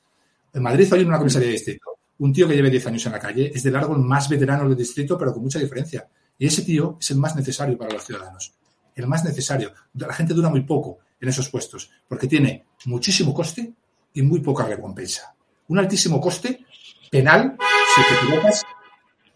En 0.52 0.62
Madrid 0.62 0.92
hoy 0.92 1.00
en 1.00 1.08
una 1.08 1.16
comisaría 1.16 1.48
de 1.48 1.54
distrito, 1.54 1.86
un 2.18 2.34
tío 2.34 2.46
que 2.46 2.54
lleve 2.54 2.68
10 2.68 2.86
años 2.88 3.06
en 3.06 3.12
la 3.12 3.18
calle 3.18 3.50
es 3.54 3.62
de 3.62 3.70
largo 3.70 3.94
el 3.96 4.02
más 4.02 4.28
veterano 4.28 4.68
del 4.68 4.76
distrito, 4.76 5.16
pero 5.16 5.32
con 5.32 5.42
mucha 5.42 5.58
diferencia. 5.58 6.06
Y 6.36 6.46
ese 6.46 6.60
tío 6.60 6.98
es 7.00 7.10
el 7.12 7.16
más 7.16 7.34
necesario 7.34 7.78
para 7.78 7.94
los 7.94 8.04
ciudadanos. 8.04 8.52
El 8.94 9.06
más 9.06 9.24
necesario. 9.24 9.72
La 9.94 10.12
gente 10.12 10.34
dura 10.34 10.50
muy 10.50 10.60
poco 10.60 10.98
en 11.22 11.28
esos 11.30 11.48
puestos, 11.48 11.90
porque 12.06 12.26
tiene 12.26 12.66
muchísimo 12.84 13.32
coste 13.32 13.72
y 14.12 14.20
muy 14.22 14.40
poca 14.40 14.64
recompensa. 14.66 15.34
Un 15.68 15.78
altísimo 15.78 16.20
coste 16.20 16.66
penal 17.10 17.56
si 17.94 18.02
te 18.02 18.14
equivocas. 18.26 18.62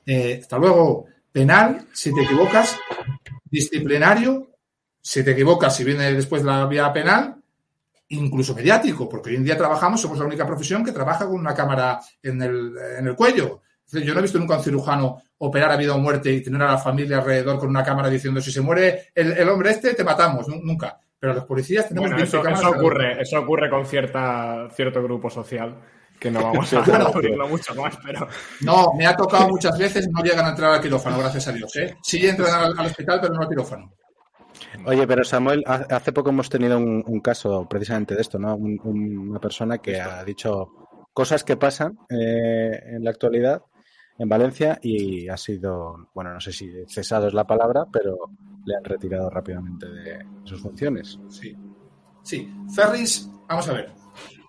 eh, 0.05 0.39
hasta 0.43 0.59
luego. 0.59 1.07
Penal 1.32 1.87
si 1.93 2.12
te 2.14 2.22
equivocas. 2.22 2.76
Disciplinario 3.51 4.49
si 5.01 5.22
te 5.24 5.30
equivocas, 5.30 5.76
si 5.76 5.84
viene 5.84 6.12
después 6.12 6.43
la 6.43 6.66
vía 6.66 6.93
penal. 6.93 7.37
Incluso 8.09 8.55
mediático, 8.55 9.09
porque 9.09 9.30
hoy 9.30 9.37
en 9.37 9.45
día 9.45 9.57
trabajamos, 9.57 10.01
somos 10.01 10.18
la 10.18 10.24
única 10.26 10.47
profesión 10.47 10.84
que 10.84 10.93
trabaja 10.93 11.26
con 11.26 11.34
una 11.41 11.55
cámara 11.55 12.01
en 12.22 12.41
el, 12.41 12.72
en 12.99 13.07
el 13.09 13.16
cuello. 13.16 13.62
Yo 13.93 14.12
no 14.14 14.18
he 14.20 14.22
visto 14.22 14.39
nunca 14.39 14.57
un 14.59 14.62
cirujano 14.64 15.22
operar 15.39 15.72
a 15.72 15.76
vida 15.76 15.95
o 15.95 15.99
muerte 15.99 16.32
y 16.32 16.41
tener 16.43 16.62
a 16.62 16.72
la 16.72 16.78
familia 16.78 17.18
alrededor 17.18 17.59
con 17.59 17.68
una 17.68 17.82
cámara 17.84 18.09
diciendo 18.09 18.41
si 18.41 18.51
se 18.53 18.61
muere 18.61 19.09
el, 19.14 19.32
el 19.32 19.49
hombre 19.49 19.70
este, 19.70 19.95
te 19.95 20.05
matamos. 20.05 20.47
Nu- 20.49 20.61
Nunca. 20.62 21.01
Pero 21.19 21.35
los 21.35 21.45
policías 21.45 21.89
tenemos 21.89 22.11
Bueno, 22.11 22.17
20 22.17 22.29
eso, 22.37 22.43
cámaras 22.43 22.61
eso 22.61 22.71
ocurre, 22.79 23.23
eso 23.23 23.41
ocurre 23.41 23.71
con 23.71 23.87
cierta, 23.87 24.69
cierto 24.71 25.03
grupo 25.03 25.31
social, 25.31 25.81
que 26.21 26.31
no 26.31 26.43
vamos 26.43 26.73
a 26.75 26.83
Claro. 26.83 27.07
abrirlo 27.09 27.49
mucho 27.49 27.75
más, 27.75 27.97
pero 28.05 28.29
No, 28.62 28.93
me 28.95 29.07
ha 29.07 29.17
tocado 29.17 29.49
muchas 29.49 29.79
veces, 29.79 30.09
no 30.11 30.23
llegan 30.23 30.45
a 30.47 30.51
entrar 30.51 30.73
al 30.75 30.81
quirófano, 30.81 31.19
gracias 31.19 31.49
a 31.49 31.53
Dios. 31.53 31.75
¿eh? 31.77 31.97
Sí 32.03 32.27
entran 32.27 32.53
al, 32.55 32.79
al 32.79 32.87
hospital, 32.87 33.19
pero 33.21 33.35
no 33.35 33.41
al 33.43 33.49
quirófano. 33.49 33.93
Oye, 34.87 35.07
pero 35.07 35.25
Samuel, 35.25 35.62
ha- 35.67 35.87
hace 35.91 36.12
poco 36.12 36.31
hemos 36.31 36.49
tenido 36.49 36.79
un, 36.79 37.03
un 37.07 37.21
caso 37.21 37.67
precisamente 37.69 38.14
de 38.14 38.21
esto, 38.23 38.39
¿no? 38.39 38.55
Un- 38.57 38.81
un- 38.85 39.19
una 39.31 39.41
persona 39.41 39.79
que 39.79 40.01
ha 40.01 40.23
dicho 40.25 40.69
cosas 41.12 41.45
que 41.45 41.57
pasan 41.57 41.99
eh, 42.11 42.79
en 42.95 43.03
la 43.05 43.11
actualidad 43.11 43.62
en 44.19 44.29
Valencia 44.29 44.79
y 44.83 45.29
ha 45.29 45.37
sido, 45.37 46.09
bueno, 46.14 46.33
no 46.33 46.41
sé 46.41 46.53
si 46.53 46.71
cesado 46.87 47.29
es 47.29 47.35
la 47.35 47.47
palabra, 47.47 47.87
pero 47.91 48.31
le 48.64 48.77
han 48.77 48.85
retirado 48.85 49.31
rápidamente 49.31 49.87
de 49.89 50.27
sus 50.45 50.61
funciones. 50.61 51.19
Sí. 51.29 51.57
Sí. 52.23 52.53
Ferris, 52.75 53.29
vamos 53.49 53.69
a 53.69 53.73
ver. 53.73 53.93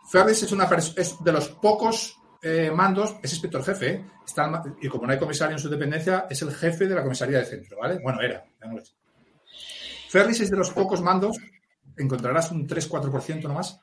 Ferris 0.09 0.43
es, 0.43 0.51
una 0.51 0.65
es 0.95 1.23
de 1.23 1.31
los 1.31 1.49
pocos 1.49 2.17
eh, 2.41 2.71
mandos, 2.71 3.15
es 3.21 3.33
inspector 3.33 3.63
jefe, 3.63 3.89
¿eh? 3.89 4.05
Está 4.25 4.63
y 4.81 4.87
como 4.87 5.05
no 5.05 5.13
hay 5.13 5.19
comisario 5.19 5.55
en 5.55 5.59
su 5.59 5.69
dependencia, 5.69 6.27
es 6.29 6.41
el 6.41 6.51
jefe 6.51 6.87
de 6.87 6.95
la 6.95 7.03
comisaría 7.03 7.39
de 7.39 7.45
centro, 7.45 7.77
¿vale? 7.79 7.99
Bueno, 8.01 8.21
era. 8.21 8.45
Ferris 10.09 10.41
es 10.41 10.49
de 10.49 10.57
los 10.57 10.71
pocos 10.71 11.01
mandos, 11.01 11.37
encontrarás 11.97 12.51
un 12.51 12.67
3-4% 12.67 13.43
nomás, 13.43 13.81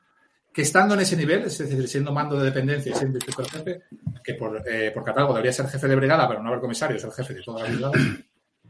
que 0.55 0.61
estando 0.61 0.93
en 0.93 1.01
ese 1.01 1.17
nivel, 1.17 1.43
es 1.43 1.57
decir, 1.57 1.85
siendo 1.85 2.13
mando 2.13 2.39
de 2.39 2.45
dependencia 2.45 2.89
y 2.89 2.95
siendo 2.95 3.17
inspector 3.17 3.45
jefe, 3.49 3.81
que 4.23 4.35
por, 4.35 4.63
eh, 4.65 4.89
por 4.91 5.03
catálogo 5.03 5.33
debería 5.33 5.51
ser 5.51 5.67
jefe 5.67 5.85
de 5.85 5.97
brigada, 5.97 6.29
pero 6.29 6.41
no 6.41 6.47
haber 6.47 6.61
comisario, 6.61 6.95
es 6.95 7.03
el 7.03 7.11
jefe 7.11 7.33
de 7.33 7.41
toda 7.41 7.61
la 7.61 7.69
brigada, 7.69 7.91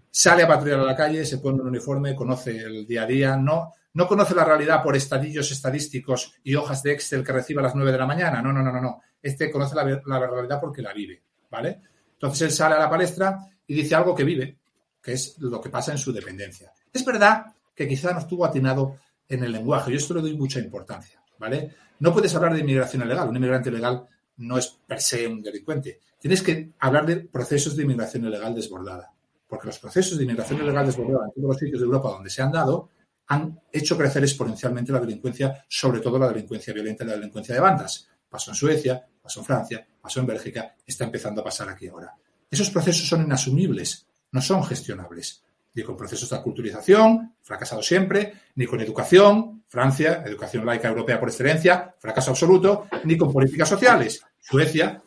sale 0.10 0.42
a 0.42 0.48
patrullar 0.48 0.80
a 0.80 0.84
la 0.84 0.96
calle, 0.96 1.24
se 1.24 1.38
pone 1.38 1.62
un 1.62 1.68
uniforme, 1.68 2.16
conoce 2.16 2.58
el 2.58 2.88
día 2.88 3.04
a 3.04 3.06
día, 3.06 3.38
no, 3.38 3.72
no 3.94 4.08
conoce 4.08 4.34
la 4.34 4.44
realidad 4.44 4.82
por 4.82 4.96
estadillos 4.96 5.52
estadísticos 5.52 6.34
y 6.44 6.56
hojas 6.56 6.82
de 6.82 6.94
Excel 6.94 7.24
que 7.24 7.34
recibe 7.34 7.60
a 7.60 7.64
las 7.66 7.76
9 7.76 7.92
de 7.92 7.98
la 8.00 8.08
mañana. 8.08 8.42
No, 8.42 8.52
no, 8.52 8.64
no, 8.64 8.72
no, 8.72 8.82
no. 8.82 9.02
Este 9.22 9.52
conoce 9.52 9.76
la, 9.76 9.84
la 9.84 10.28
realidad 10.28 10.60
porque 10.60 10.82
la 10.82 10.92
vive, 10.92 11.22
¿vale? 11.52 11.82
Entonces 12.14 12.42
él 12.42 12.52
sale 12.52 12.74
a 12.74 12.80
la 12.80 12.90
palestra 12.90 13.38
y 13.68 13.76
dice 13.76 13.94
algo 13.94 14.16
que 14.16 14.24
vive, 14.24 14.58
que 15.04 15.14
es 15.14 15.38
lo 15.38 15.62
que 15.62 15.70
pasa 15.70 15.92
en 15.92 16.00
su 16.00 16.12
dependencia. 16.12 16.72
Es 16.92 17.06
verdad 17.06 17.46
que 17.76 17.88
quizá 17.88 18.12
no 18.12 18.20
estuvo 18.20 18.44
atinado 18.44 18.98
en 19.30 19.44
el 19.44 19.52
lenguaje, 19.52 19.92
yo 19.92 19.98
esto 19.98 20.16
le 20.16 20.22
doy 20.22 20.36
mucha 20.36 20.60
importancia, 20.60 21.22
¿vale? 21.38 21.76
No 22.00 22.14
puedes 22.14 22.34
hablar 22.36 22.54
de 22.54 22.60
inmigración 22.60 23.04
ilegal, 23.04 23.30
un 23.30 23.36
inmigrante 23.36 23.70
ilegal 23.70 24.08
no 24.38 24.58
es 24.58 24.68
per 24.86 25.02
se 25.02 25.28
un 25.28 25.42
delincuente. 25.42 26.02
Tienes 26.20 26.42
que 26.42 26.74
hablar 26.80 27.06
de 27.06 27.18
procesos 27.18 27.76
de 27.76 27.84
inmigración 27.84 28.26
ilegal 28.26 28.54
desbordada, 28.54 29.14
porque 29.48 29.68
los 29.68 29.80
procesos 29.80 30.18
de 30.18 30.24
inmigración 30.24 30.62
ilegal 30.62 30.86
desbordada 30.86 31.28
en 31.28 31.34
todos 31.34 31.48
los 31.48 31.58
sitios 31.58 31.80
de 31.80 31.86
Europa 31.86 32.10
donde 32.10 32.30
se 32.30 32.42
han 32.42 32.52
dado 32.52 32.90
han 33.28 33.60
hecho 33.72 33.98
crecer 33.98 34.24
exponencialmente 34.24 34.92
la 34.92 35.00
delincuencia, 35.00 35.66
sobre 35.68 36.00
todo 36.00 36.20
la 36.20 36.28
delincuencia 36.28 36.74
violenta 36.74 37.04
y 37.04 37.08
la 37.08 37.14
delincuencia 37.14 37.56
de 37.56 37.62
bandas. 37.62 38.08
Pasó 38.30 38.52
en 38.52 38.56
Suecia, 38.56 39.04
pasó 39.22 39.40
en 39.40 39.46
Francia, 39.46 39.88
pasó 40.02 40.20
en 40.20 40.28
Bélgica, 40.28 40.76
está 40.86 41.06
empezando 41.06 41.42
a 41.42 41.44
pasar 41.44 41.70
aquí 41.70 41.88
ahora. 41.88 42.14
Esos 42.50 42.70
procesos 42.70 43.08
son 43.08 43.24
inasumibles, 43.24 44.06
no 44.32 44.42
son 44.42 44.64
gestionables. 44.64 45.44
Ni 45.76 45.84
con 45.84 45.96
procesos 45.98 46.30
de 46.30 46.38
aculturización, 46.38 47.36
fracasado 47.42 47.84
siempre, 47.84 48.34
ni 48.56 48.66
con 48.66 48.80
educación, 48.82 49.64
Francia, 49.68 50.24
educación 50.26 50.66
laica 50.66 50.88
europea 50.88 51.20
por 51.20 51.30
excelencia, 51.30 51.94
fracaso 52.00 52.32
absoluto, 52.32 52.88
ni 53.04 53.18
con 53.18 53.32
políticas 53.32 53.68
sociales. 53.68 54.24
Suecia, 54.40 55.02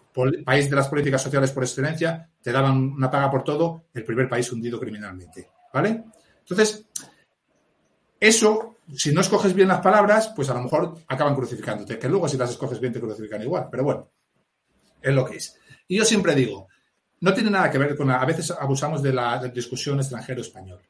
país 0.45 0.69
de 0.69 0.77
las 0.77 0.89
políticas 0.89 1.23
sociales 1.23 1.53
por 1.53 1.63
excelencia, 1.63 2.29
te 2.43 2.53
daban 2.53 2.77
una 2.77 3.11
paga 3.11 3.31
por 3.31 3.45
todo, 3.45 3.85
el 3.95 4.05
primer 4.05 4.29
país 4.29 4.51
hundido 4.53 4.79
criminalmente. 4.79 5.49
¿Vale? 5.73 6.05
Entonces, 6.41 6.87
eso, 8.19 8.77
si 8.95 9.13
no 9.13 9.21
escoges 9.21 9.55
bien 9.55 9.69
las 9.69 9.81
palabras, 9.81 10.33
pues 10.35 10.51
a 10.51 10.55
lo 10.55 10.63
mejor 10.63 10.99
acaban 11.07 11.35
crucificándote, 11.35 11.99
que 11.99 12.09
luego 12.09 12.29
si 12.29 12.37
las 12.37 12.51
escoges 12.51 12.81
bien 12.81 12.93
te 12.93 13.01
crucifican 13.01 13.43
igual, 13.43 13.69
pero 13.71 13.85
bueno, 13.85 14.11
es 15.01 15.15
lo 15.15 15.25
que 15.25 15.37
es. 15.37 15.59
Y 15.87 15.99
yo 15.99 16.05
siempre 16.05 16.35
digo, 16.35 16.69
no 17.21 17.35
tiene 17.35 17.51
nada 17.51 17.71
que 17.71 17.79
ver 17.79 17.97
con, 17.97 18.09
la- 18.09 18.21
a 18.21 18.25
veces 18.27 18.51
abusamos 18.51 19.03
de 19.03 19.13
la 19.13 19.39
discusión 19.49 19.99
extranjero-español. 19.99 20.81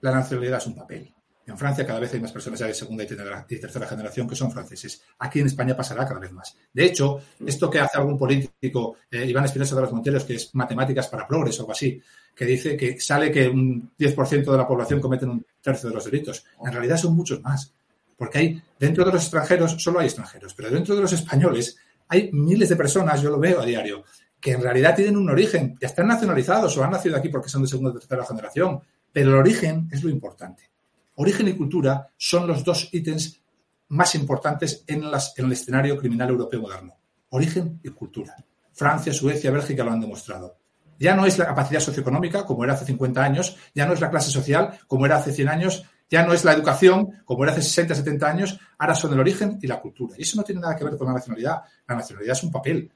La 0.00 0.12
nacionalidad 0.12 0.58
es 0.58 0.66
un 0.66 0.74
papel. 0.74 1.10
En 1.46 1.58
Francia 1.58 1.86
cada 1.86 2.00
vez 2.00 2.12
hay 2.14 2.20
más 2.20 2.32
personas 2.32 2.58
de 2.60 2.72
segunda 2.72 3.04
y 3.04 3.06
tercera- 3.06 3.86
generación 3.86 4.26
que 4.26 4.34
son 4.34 4.50
franceses. 4.50 5.02
Aquí 5.18 5.40
en 5.40 5.46
España 5.46 5.76
pasará 5.76 6.06
cada 6.06 6.18
vez 6.18 6.32
más. 6.32 6.56
De 6.72 6.86
hecho, 6.86 7.20
esto 7.46 7.68
que 7.68 7.80
hace 7.80 7.98
algún 7.98 8.16
político, 8.18 8.96
eh, 9.10 9.26
Iván 9.26 9.44
Espinosa 9.44 9.74
de 9.74 9.82
los 9.82 9.92
Monteros, 9.92 10.24
que 10.24 10.36
es 10.36 10.54
matemáticas 10.54 11.08
para 11.08 11.26
progreso 11.28 11.60
o 11.60 11.64
algo 11.64 11.72
así, 11.72 12.00
que 12.34 12.46
dice 12.46 12.76
que 12.78 12.98
sale 12.98 13.30
que 13.30 13.46
un 13.48 13.92
10% 13.98 14.52
de 14.52 14.56
la 14.58 14.66
población 14.66 15.00
cometen 15.00 15.28
un 15.28 15.46
tercio 15.60 15.90
de 15.90 15.94
los 15.94 16.04
delitos. 16.06 16.46
En 16.64 16.72
realidad 16.72 16.96
son 16.96 17.14
muchos 17.14 17.42
más. 17.42 17.74
Porque 18.16 18.38
hay, 18.38 18.62
dentro 18.78 19.04
de 19.04 19.12
los 19.12 19.22
extranjeros, 19.22 19.72
solo 19.82 19.98
hay 19.98 20.06
extranjeros, 20.06 20.54
pero 20.54 20.70
dentro 20.70 20.94
de 20.94 21.02
los 21.02 21.12
españoles 21.12 21.76
hay 22.08 22.30
miles 22.32 22.68
de 22.70 22.76
personas, 22.76 23.20
yo 23.20 23.28
lo 23.30 23.38
veo 23.38 23.60
a 23.60 23.66
diario, 23.66 24.04
que 24.44 24.52
en 24.52 24.60
realidad 24.60 24.94
tienen 24.94 25.16
un 25.16 25.30
origen, 25.30 25.74
ya 25.80 25.86
están 25.86 26.06
nacionalizados 26.06 26.76
o 26.76 26.84
han 26.84 26.90
nacido 26.90 27.16
aquí 27.16 27.30
porque 27.30 27.48
son 27.48 27.62
de 27.62 27.68
segunda 27.68 27.88
o 27.88 27.94
tercera 27.94 28.26
generación, 28.26 28.78
pero 29.10 29.30
el 29.30 29.36
origen 29.36 29.88
es 29.90 30.04
lo 30.04 30.10
importante. 30.10 30.70
Origen 31.14 31.48
y 31.48 31.54
cultura 31.54 32.08
son 32.18 32.46
los 32.46 32.62
dos 32.62 32.90
ítems 32.92 33.40
más 33.88 34.14
importantes 34.14 34.84
en, 34.86 35.02
en 35.04 35.44
el 35.46 35.52
escenario 35.52 35.96
criminal 35.96 36.28
europeo 36.28 36.60
moderno. 36.60 36.94
Origen 37.30 37.80
y 37.82 37.88
cultura. 37.88 38.36
Francia, 38.74 39.14
Suecia, 39.14 39.50
Bélgica 39.50 39.82
lo 39.82 39.92
han 39.92 40.00
demostrado. 40.02 40.58
Ya 40.98 41.14
no 41.14 41.24
es 41.24 41.38
la 41.38 41.46
capacidad 41.46 41.80
socioeconómica, 41.80 42.44
como 42.44 42.64
era 42.64 42.74
hace 42.74 42.84
50 42.84 43.24
años, 43.24 43.56
ya 43.74 43.86
no 43.86 43.94
es 43.94 44.02
la 44.02 44.10
clase 44.10 44.30
social, 44.30 44.78
como 44.86 45.06
era 45.06 45.16
hace 45.16 45.32
100 45.32 45.48
años, 45.48 45.86
ya 46.10 46.26
no 46.26 46.34
es 46.34 46.44
la 46.44 46.52
educación, 46.52 47.22
como 47.24 47.44
era 47.44 47.54
hace 47.54 47.62
60, 47.62 47.94
70 47.94 48.28
años, 48.28 48.60
ahora 48.76 48.94
son 48.94 49.14
el 49.14 49.20
origen 49.20 49.58
y 49.62 49.66
la 49.68 49.80
cultura. 49.80 50.16
Y 50.18 50.22
eso 50.22 50.36
no 50.36 50.42
tiene 50.42 50.60
nada 50.60 50.76
que 50.76 50.84
ver 50.84 50.98
con 50.98 51.06
la 51.06 51.14
nacionalidad. 51.14 51.62
La 51.88 51.94
nacionalidad 51.94 52.36
es 52.36 52.42
un 52.42 52.52
papel. 52.52 52.92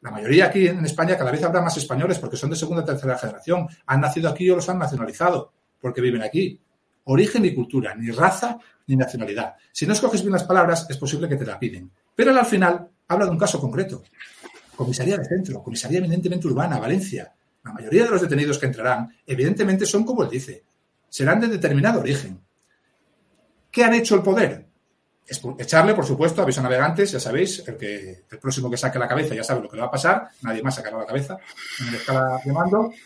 La 0.00 0.10
mayoría 0.10 0.46
aquí 0.46 0.68
en 0.68 0.84
España 0.84 1.16
cada 1.18 1.30
vez 1.30 1.42
habrá 1.42 1.60
más 1.60 1.76
españoles 1.76 2.18
porque 2.18 2.36
son 2.36 2.50
de 2.50 2.56
segunda 2.56 2.82
o 2.82 2.86
tercera 2.86 3.18
generación. 3.18 3.66
Han 3.86 4.00
nacido 4.00 4.28
aquí 4.28 4.48
o 4.50 4.56
los 4.56 4.68
han 4.68 4.78
nacionalizado 4.78 5.52
porque 5.80 6.00
viven 6.00 6.22
aquí. 6.22 6.60
origen 7.04 7.42
ni 7.42 7.54
cultura, 7.54 7.94
ni 7.94 8.10
raza 8.10 8.58
ni 8.86 8.94
nacionalidad. 8.94 9.54
Si 9.72 9.86
no 9.86 9.94
escoges 9.94 10.22
bien 10.22 10.32
las 10.32 10.44
palabras, 10.44 10.86
es 10.88 10.96
posible 10.98 11.28
que 11.28 11.36
te 11.36 11.46
la 11.46 11.58
piden. 11.58 11.90
Pero 12.14 12.36
al 12.36 12.46
final 12.46 12.88
habla 13.08 13.24
de 13.24 13.30
un 13.30 13.38
caso 13.38 13.60
concreto. 13.60 14.02
Comisaría 14.76 15.16
de 15.16 15.24
centro, 15.24 15.62
comisaría 15.62 15.98
eminentemente 15.98 16.46
urbana, 16.46 16.78
Valencia. 16.78 17.34
La 17.64 17.72
mayoría 17.72 18.04
de 18.04 18.10
los 18.10 18.20
detenidos 18.20 18.58
que 18.58 18.66
entrarán, 18.66 19.12
evidentemente, 19.26 19.84
son 19.86 20.04
como 20.04 20.22
él 20.22 20.30
dice, 20.30 20.64
serán 21.08 21.40
de 21.40 21.48
determinado 21.48 22.00
origen. 22.00 22.40
¿Qué 23.70 23.84
han 23.84 23.94
hecho 23.94 24.14
el 24.14 24.22
poder? 24.22 24.67
Echarle, 25.58 25.94
por 25.94 26.04
supuesto, 26.04 26.42
aviso 26.42 26.60
a 26.60 26.62
navegantes, 26.62 27.12
ya 27.12 27.20
sabéis, 27.20 27.66
el, 27.66 27.76
que, 27.76 28.24
el 28.30 28.38
próximo 28.38 28.70
que 28.70 28.76
saque 28.76 28.98
la 28.98 29.08
cabeza 29.08 29.34
ya 29.34 29.44
sabe 29.44 29.62
lo 29.62 29.68
que 29.68 29.76
le 29.76 29.82
va 29.82 29.88
a 29.88 29.90
pasar, 29.90 30.28
nadie 30.42 30.62
más 30.62 30.74
sacará 30.74 30.98
la 30.98 31.06
cabeza 31.06 31.38
en 31.80 31.92
la 31.92 31.98
escala. 31.98 32.40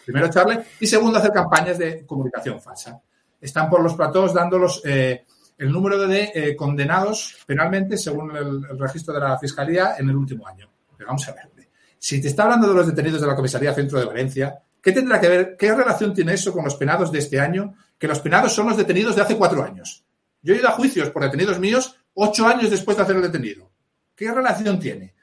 Primero 0.04 0.26
echarle 0.26 0.64
y 0.80 0.86
segundo 0.86 1.18
hacer 1.18 1.32
campañas 1.32 1.78
de 1.78 2.06
comunicación 2.06 2.60
falsa. 2.60 3.00
Están 3.40 3.68
por 3.68 3.82
los 3.82 3.94
platós 3.94 4.32
dándolos 4.32 4.82
eh, 4.84 5.24
el 5.58 5.72
número 5.72 6.06
de 6.06 6.30
eh, 6.34 6.56
condenados 6.56 7.36
penalmente 7.46 7.96
según 7.96 8.36
el, 8.36 8.78
registro 8.78 9.14
de 9.14 9.20
la 9.20 9.38
Fiscalía 9.38 9.96
en 9.98 10.08
el 10.08 10.16
último 10.16 10.46
año. 10.46 10.70
Vamos 11.04 11.28
a 11.28 11.32
ver. 11.32 11.52
Si 11.98 12.20
te 12.20 12.26
está 12.26 12.42
hablando 12.42 12.66
de 12.66 12.74
los 12.74 12.86
detenidos 12.88 13.20
de 13.20 13.28
la 13.28 13.36
Comisaría 13.36 13.72
Centro 13.72 13.98
de 14.00 14.06
Valencia, 14.06 14.60
¿qué 14.82 14.90
tendrá 14.90 15.20
que 15.20 15.28
ver, 15.28 15.56
qué 15.56 15.72
relación 15.72 16.12
tiene 16.12 16.34
eso 16.34 16.52
con 16.52 16.64
los 16.64 16.74
penados 16.74 17.12
de 17.12 17.20
este 17.20 17.38
año? 17.38 17.74
Que 17.96 18.08
los 18.08 18.18
penados 18.18 18.52
son 18.52 18.66
los 18.66 18.76
detenidos 18.76 19.14
de 19.14 19.22
hace 19.22 19.36
cuatro 19.36 19.62
años. 19.62 20.04
Yo 20.42 20.52
he 20.52 20.58
ido 20.58 20.66
a 20.66 20.72
juicios 20.72 21.10
por 21.10 21.22
detenidos 21.22 21.60
míos 21.60 21.96
ocho 22.14 22.46
años 22.46 22.70
después 22.70 22.96
de 22.96 23.02
hacer 23.02 23.16
el 23.16 23.22
detenido. 23.22 23.70
¿Qué 24.14 24.30
relación 24.30 24.78
tiene 24.78 25.14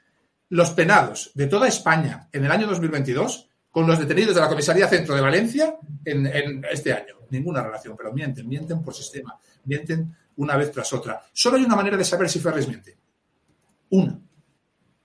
los 0.48 0.70
penados 0.70 1.30
de 1.34 1.46
toda 1.46 1.68
España 1.68 2.28
en 2.32 2.44
el 2.44 2.50
año 2.50 2.66
2022 2.66 3.48
con 3.70 3.86
los 3.86 3.98
detenidos 3.98 4.34
de 4.34 4.40
la 4.40 4.48
Comisaría 4.48 4.88
Centro 4.88 5.14
de 5.14 5.20
Valencia 5.20 5.76
en, 6.04 6.64
este 6.70 6.92
año? 6.92 7.14
Ninguna 7.30 7.62
relación, 7.62 7.96
pero 7.96 8.12
mienten, 8.12 8.48
mienten 8.48 8.82
por 8.82 8.94
sistema, 8.94 9.38
mienten 9.64 10.14
una 10.36 10.56
vez 10.56 10.72
tras 10.72 10.92
otra. 10.92 11.22
Solo 11.32 11.56
hay 11.56 11.64
una 11.64 11.76
manera 11.76 11.96
de 11.96 12.04
saber 12.04 12.28
si 12.28 12.40
Ferris 12.40 12.66
miente. 12.66 12.96
Una. 13.90 14.18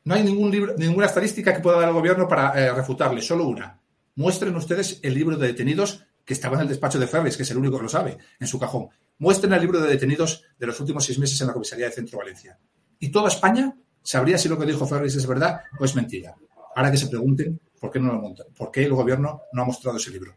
No 0.03 0.13
hay 0.13 0.23
ningún 0.23 0.51
libro, 0.51 0.75
ninguna 0.77 1.07
estadística 1.07 1.53
que 1.53 1.61
pueda 1.61 1.79
dar 1.79 1.89
el 1.89 1.93
gobierno 1.93 2.27
para 2.27 2.59
eh, 2.59 2.71
refutarle, 2.71 3.21
solo 3.21 3.47
una. 3.47 3.79
Muestren 4.15 4.55
ustedes 4.55 4.99
el 5.03 5.13
libro 5.13 5.37
de 5.37 5.47
detenidos 5.47 6.05
que 6.23 6.33
estaba 6.33 6.55
en 6.55 6.61
el 6.61 6.67
despacho 6.67 6.99
de 6.99 7.07
Ferris, 7.07 7.37
que 7.37 7.43
es 7.43 7.51
el 7.51 7.57
único 7.57 7.77
que 7.77 7.83
lo 7.83 7.89
sabe, 7.89 8.17
en 8.39 8.47
su 8.47 8.59
cajón 8.59 8.89
muestren 9.17 9.53
el 9.53 9.61
libro 9.61 9.79
de 9.79 9.89
detenidos 9.89 10.43
de 10.57 10.67
los 10.67 10.79
últimos 10.79 11.05
seis 11.05 11.19
meses 11.19 11.39
en 11.41 11.47
la 11.47 11.53
comisaría 11.53 11.85
de 11.85 11.91
Centro 11.91 12.19
Valencia. 12.19 12.57
Y 12.99 13.09
toda 13.09 13.29
España 13.29 13.75
sabría 14.01 14.37
si 14.37 14.49
lo 14.49 14.57
que 14.57 14.65
dijo 14.65 14.85
Ferris 14.85 15.15
es 15.15 15.27
verdad 15.27 15.61
o 15.79 15.85
es 15.85 15.95
mentira. 15.95 16.35
Ahora 16.75 16.91
que 16.91 16.97
se 16.97 17.07
pregunten 17.07 17.59
por 17.79 17.91
qué 17.91 17.99
no 17.99 18.13
lo 18.13 18.19
montan, 18.19 18.47
por 18.55 18.71
qué 18.71 18.83
el 18.83 18.93
gobierno 18.93 19.41
no 19.53 19.61
ha 19.61 19.65
mostrado 19.65 19.97
ese 19.97 20.11
libro. 20.11 20.35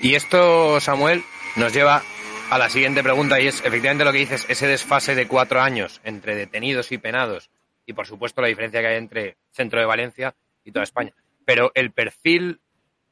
Y 0.00 0.14
esto, 0.14 0.80
Samuel, 0.80 1.22
nos 1.56 1.72
lleva 1.72 2.02
a 2.50 2.58
la 2.58 2.70
siguiente 2.70 3.02
pregunta 3.02 3.40
y 3.40 3.46
es 3.46 3.60
efectivamente 3.60 4.04
lo 4.04 4.12
que 4.12 4.18
dices, 4.18 4.46
ese 4.48 4.66
desfase 4.66 5.14
de 5.14 5.28
cuatro 5.28 5.60
años 5.60 6.00
entre 6.04 6.34
detenidos 6.34 6.92
y 6.92 6.98
penados 6.98 7.50
y 7.84 7.92
por 7.92 8.06
supuesto 8.06 8.42
la 8.42 8.48
diferencia 8.48 8.80
que 8.80 8.86
hay 8.86 8.96
entre 8.96 9.36
Centro 9.50 9.80
de 9.80 9.86
Valencia 9.86 10.34
y 10.64 10.72
toda 10.72 10.84
España. 10.84 11.14
Pero 11.44 11.72
el 11.74 11.92
perfil 11.92 12.60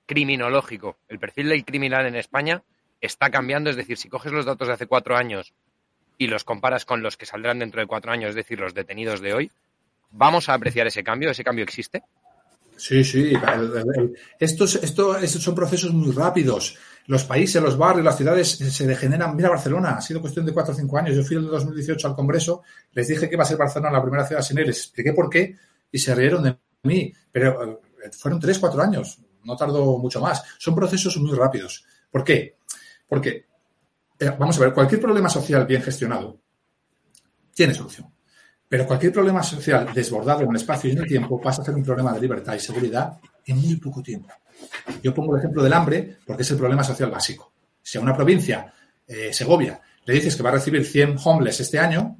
criminológico, 0.07 0.99
el 1.09 1.19
perfil 1.19 1.49
del 1.49 1.65
criminal 1.65 2.07
en 2.07 2.17
España 2.17 2.63
está 3.01 3.31
cambiando. 3.31 3.71
Es 3.71 3.77
decir, 3.77 3.97
si 3.97 4.09
coges 4.09 4.33
los 4.33 4.47
datos 4.47 4.69
de 4.69 4.75
hace 4.75 4.87
cuatro 4.87 5.17
años 5.17 5.55
y 6.19 6.27
los 6.29 6.45
comparas 6.45 6.85
con 6.85 7.03
los 7.03 7.17
que 7.17 7.27
saldrán 7.27 7.59
dentro 7.59 7.81
de 7.81 7.87
cuatro 7.87 8.13
años, 8.13 8.31
es 8.31 8.37
decir, 8.37 8.59
los 8.59 8.75
detenidos 8.75 9.21
de 9.21 9.35
hoy, 9.35 9.51
¿vamos 10.11 10.49
a 10.49 10.55
apreciar 10.55 10.87
ese 10.87 11.05
cambio? 11.05 11.31
¿Ese 11.31 11.45
cambio 11.45 11.65
existe? 11.65 12.03
Sí, 12.77 13.03
sí. 13.05 13.33
Estos, 14.39 14.77
estos 14.77 15.43
son 15.43 15.55
procesos 15.55 15.93
muy 15.93 16.13
rápidos. 16.13 16.77
Los 17.07 17.25
países, 17.25 17.63
los 17.63 17.79
barrios, 17.79 18.05
las 18.05 18.17
ciudades 18.17 18.51
se 18.51 18.87
degeneran. 18.87 19.35
Mira 19.35 19.49
Barcelona, 19.49 19.97
ha 19.97 20.01
sido 20.01 20.21
cuestión 20.21 20.45
de 20.45 20.53
cuatro 20.53 20.75
o 20.75 20.77
cinco 20.77 20.99
años. 20.99 21.17
Yo 21.17 21.23
fui 21.23 21.37
en 21.37 21.45
el 21.45 21.51
2018 21.51 22.09
al 22.09 22.15
Congreso, 22.15 22.63
les 22.93 23.09
dije 23.09 23.29
que 23.29 23.35
iba 23.35 23.45
a 23.45 23.47
ser 23.47 23.57
Barcelona 23.57 23.93
la 23.93 24.03
primera 24.03 24.27
ciudad 24.27 24.43
sin 24.43 24.59
él, 24.59 24.67
les 24.67 24.79
expliqué 24.79 25.13
por 25.13 25.31
qué 25.31 25.57
y 25.91 25.99
se 25.99 26.15
rieron 26.15 26.43
de 26.43 26.59
mí. 26.83 27.13
Pero 27.31 27.81
eh, 28.03 28.11
fueron 28.13 28.41
tres, 28.41 28.59
cuatro 28.59 28.83
años, 28.83 29.19
no 29.45 29.57
tardó 29.57 29.99
mucho 29.99 30.21
más. 30.21 30.43
Son 30.59 30.75
procesos 30.75 31.17
muy 31.19 31.35
rápidos. 31.37 31.85
¿Por 32.11 32.25
qué? 32.25 32.57
Porque, 33.09 33.47
eh, 34.19 34.33
vamos 34.39 34.57
a 34.57 34.61
ver, 34.61 34.73
cualquier 34.73 35.01
problema 35.01 35.29
social 35.29 35.67
bien 35.67 35.83
gestionado 35.83 36.39
tiene 37.55 37.75
solución. 37.75 38.13
Pero 38.69 38.87
cualquier 38.87 39.13
problema 39.13 39.43
social 39.43 39.89
desbordado 39.95 40.43
en 40.43 40.51
el 40.51 40.57
espacio 40.57 40.91
y 40.91 40.93
en 40.93 40.99
el 40.99 41.07
tiempo 41.07 41.41
pasa 41.41 41.63
a 41.63 41.65
ser 41.65 41.75
un 41.75 41.85
problema 41.85 42.13
de 42.13 42.21
libertad 42.21 42.55
y 42.55 42.61
seguridad 42.61 43.19
en 43.47 43.59
muy 43.59 43.77
poco 43.77 44.03
tiempo. 44.03 44.29
Yo 45.03 45.15
pongo 45.15 45.35
el 45.35 45.41
ejemplo 45.41 45.63
del 45.63 45.73
hambre 45.73 46.19
porque 46.27 46.43
es 46.43 46.51
el 46.51 46.57
problema 46.57 46.83
social 46.83 47.11
básico. 47.11 47.53
Si 47.83 47.97
a 47.97 48.01
una 48.01 48.17
provincia, 48.17 48.73
eh, 49.07 49.33
Segovia, 49.33 49.81
le 50.05 50.15
dices 50.15 50.35
que 50.35 50.43
va 50.43 50.51
a 50.51 50.55
recibir 50.55 50.85
100 50.85 51.17
homeless 51.25 51.61
este 51.61 51.79
año, 51.79 52.17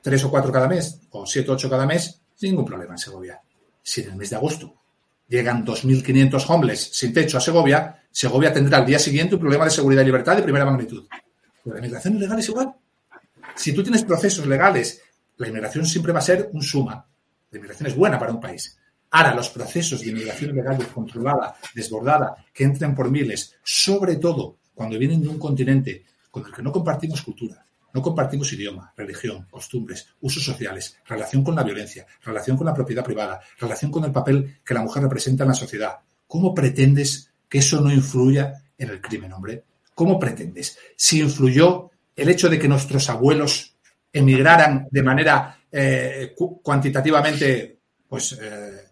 3 0.00 0.24
o 0.24 0.30
4 0.30 0.52
cada 0.52 0.68
mes, 0.68 1.00
o 1.10 1.26
7 1.26 1.50
o 1.50 1.54
8 1.54 1.68
cada 1.68 1.86
mes, 1.86 2.20
ningún 2.40 2.64
problema 2.64 2.94
en 2.94 2.98
Segovia. 2.98 3.40
Si 3.82 4.00
en 4.02 4.10
el 4.10 4.16
mes 4.16 4.30
de 4.30 4.36
agosto 4.36 4.74
llegan 5.28 5.64
2.500 5.64 6.44
homeless 6.48 6.90
sin 6.92 7.12
techo 7.12 7.36
a 7.36 7.40
Segovia, 7.40 7.97
Segovia 8.10 8.52
tendrá 8.52 8.78
al 8.78 8.86
día 8.86 8.98
siguiente 8.98 9.34
un 9.34 9.40
problema 9.40 9.64
de 9.64 9.70
seguridad 9.70 10.02
y 10.02 10.06
libertad 10.06 10.36
de 10.36 10.42
primera 10.42 10.64
magnitud. 10.64 11.06
Pero 11.62 11.74
la 11.74 11.80
inmigración 11.80 12.16
ilegal 12.16 12.38
es 12.38 12.48
igual. 12.48 12.74
Si 13.54 13.72
tú 13.72 13.82
tienes 13.82 14.04
procesos 14.04 14.46
legales, 14.46 15.02
la 15.36 15.48
inmigración 15.48 15.86
siempre 15.86 16.12
va 16.12 16.18
a 16.18 16.22
ser 16.22 16.50
un 16.52 16.62
suma. 16.62 17.06
La 17.50 17.58
inmigración 17.58 17.88
es 17.88 17.96
buena 17.96 18.18
para 18.18 18.32
un 18.32 18.40
país. 18.40 18.78
Ahora, 19.10 19.34
los 19.34 19.48
procesos 19.50 20.00
de 20.00 20.10
inmigración 20.10 20.50
ilegal 20.50 20.78
descontrolada, 20.78 21.56
desbordada, 21.74 22.36
que 22.52 22.64
entren 22.64 22.94
por 22.94 23.10
miles, 23.10 23.56
sobre 23.62 24.16
todo 24.16 24.56
cuando 24.74 24.98
vienen 24.98 25.22
de 25.22 25.28
un 25.28 25.38
continente 25.38 26.04
con 26.30 26.44
el 26.44 26.52
que 26.52 26.62
no 26.62 26.70
compartimos 26.70 27.22
cultura, 27.22 27.64
no 27.94 28.02
compartimos 28.02 28.52
idioma, 28.52 28.92
religión, 28.96 29.46
costumbres, 29.50 30.08
usos 30.20 30.44
sociales, 30.44 30.98
relación 31.06 31.42
con 31.42 31.54
la 31.54 31.62
violencia, 31.62 32.06
relación 32.22 32.56
con 32.56 32.66
la 32.66 32.74
propiedad 32.74 33.04
privada, 33.04 33.40
relación 33.58 33.90
con 33.90 34.04
el 34.04 34.12
papel 34.12 34.58
que 34.64 34.74
la 34.74 34.82
mujer 34.82 35.02
representa 35.02 35.44
en 35.44 35.48
la 35.48 35.54
sociedad. 35.54 35.96
¿Cómo 36.26 36.54
pretendes 36.54 37.30
que 37.48 37.58
eso 37.58 37.80
no 37.80 37.92
influya 37.92 38.62
en 38.76 38.90
el 38.90 39.00
crimen, 39.00 39.32
hombre? 39.32 39.64
¿Cómo 39.94 40.18
pretendes? 40.18 40.78
Si 40.96 41.20
influyó 41.20 41.90
el 42.14 42.28
hecho 42.28 42.48
de 42.48 42.58
que 42.58 42.68
nuestros 42.68 43.08
abuelos 43.10 43.74
emigraran 44.12 44.88
de 44.90 45.02
manera 45.02 45.58
eh, 45.70 46.34
cuantitativamente 46.62 47.78
pues, 48.08 48.38
eh, 48.40 48.88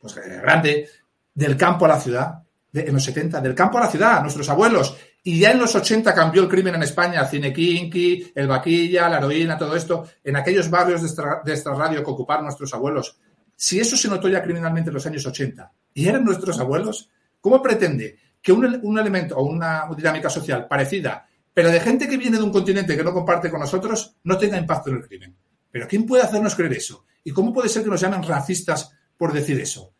pues 0.00 0.16
eh, 0.16 0.40
grande 0.42 0.88
del 1.34 1.56
campo 1.56 1.84
a 1.84 1.88
la 1.88 2.00
ciudad, 2.00 2.42
en 2.72 2.92
los 2.92 3.04
70, 3.04 3.40
del 3.40 3.54
campo 3.54 3.78
a 3.78 3.82
la 3.82 3.90
ciudad, 3.90 4.20
nuestros 4.20 4.48
abuelos, 4.48 4.96
y 5.22 5.40
ya 5.40 5.50
en 5.50 5.58
los 5.58 5.74
80 5.74 6.14
cambió 6.14 6.42
el 6.42 6.48
crimen 6.48 6.74
en 6.74 6.82
España, 6.82 7.28
el 7.30 8.32
el 8.34 8.48
vaquilla, 8.48 9.08
la 9.08 9.18
heroína, 9.18 9.58
todo 9.58 9.74
esto, 9.74 10.08
en 10.22 10.36
aquellos 10.36 10.70
barrios 10.70 11.02
de 11.02 11.52
esta, 11.52 11.74
radio 11.74 12.02
que 12.02 12.10
ocuparon 12.10 12.44
nuestros 12.44 12.72
abuelos. 12.74 13.16
Si 13.54 13.80
eso 13.80 13.96
se 13.96 14.08
notó 14.08 14.28
ya 14.28 14.42
criminalmente 14.42 14.90
en 14.90 14.94
los 14.94 15.06
años 15.06 15.26
80 15.26 15.72
y 15.94 16.08
eran 16.08 16.24
nuestros 16.24 16.58
abuelos, 16.60 17.10
¿cómo 17.40 17.62
pretende 17.62 18.18
que 18.40 18.52
un, 18.52 18.80
un 18.82 18.98
elemento 18.98 19.36
o 19.36 19.44
una 19.44 19.88
dinámica 19.96 20.30
social 20.30 20.66
parecida, 20.66 21.26
pero 21.52 21.70
de 21.70 21.80
gente 21.80 22.08
que 22.08 22.16
viene 22.16 22.38
de 22.38 22.44
un 22.44 22.52
continente 22.52 22.96
que 22.96 23.04
no 23.04 23.12
comparte 23.12 23.50
con 23.50 23.60
nosotros, 23.60 24.16
no 24.24 24.38
tenga 24.38 24.56
impacto 24.56 24.90
en 24.90 24.96
el 24.96 25.06
crimen? 25.06 25.36
¿Pero 25.70 25.86
quién 25.86 26.06
puede 26.06 26.22
hacernos 26.22 26.54
creer 26.54 26.72
eso? 26.74 27.04
¿Y 27.24 27.32
cómo 27.32 27.52
puede 27.52 27.68
ser 27.68 27.82
que 27.82 27.90
nos 27.90 28.00
llamen 28.00 28.22
racistas 28.22 28.92
por 29.16 29.32
decir 29.32 29.60
eso? 29.60 29.92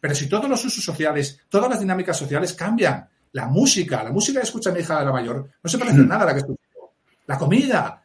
Pero 0.00 0.14
si 0.14 0.28
todos 0.28 0.48
los 0.50 0.64
usos 0.64 0.84
sociales, 0.84 1.40
todas 1.48 1.70
las 1.70 1.80
dinámicas 1.80 2.16
sociales 2.16 2.52
cambian, 2.52 3.08
la 3.32 3.46
música, 3.46 4.02
la 4.02 4.12
música 4.12 4.40
que 4.40 4.46
escucha 4.46 4.70
mi 4.70 4.80
hija 4.80 4.98
de 4.98 5.06
la 5.06 5.12
mayor, 5.12 5.50
no 5.62 5.70
se 5.70 5.78
parece 5.78 5.98
nada 5.98 6.24
a 6.24 6.26
la 6.26 6.32
que 6.34 6.40
escucho 6.40 6.60
La 7.26 7.38
comida. 7.38 8.02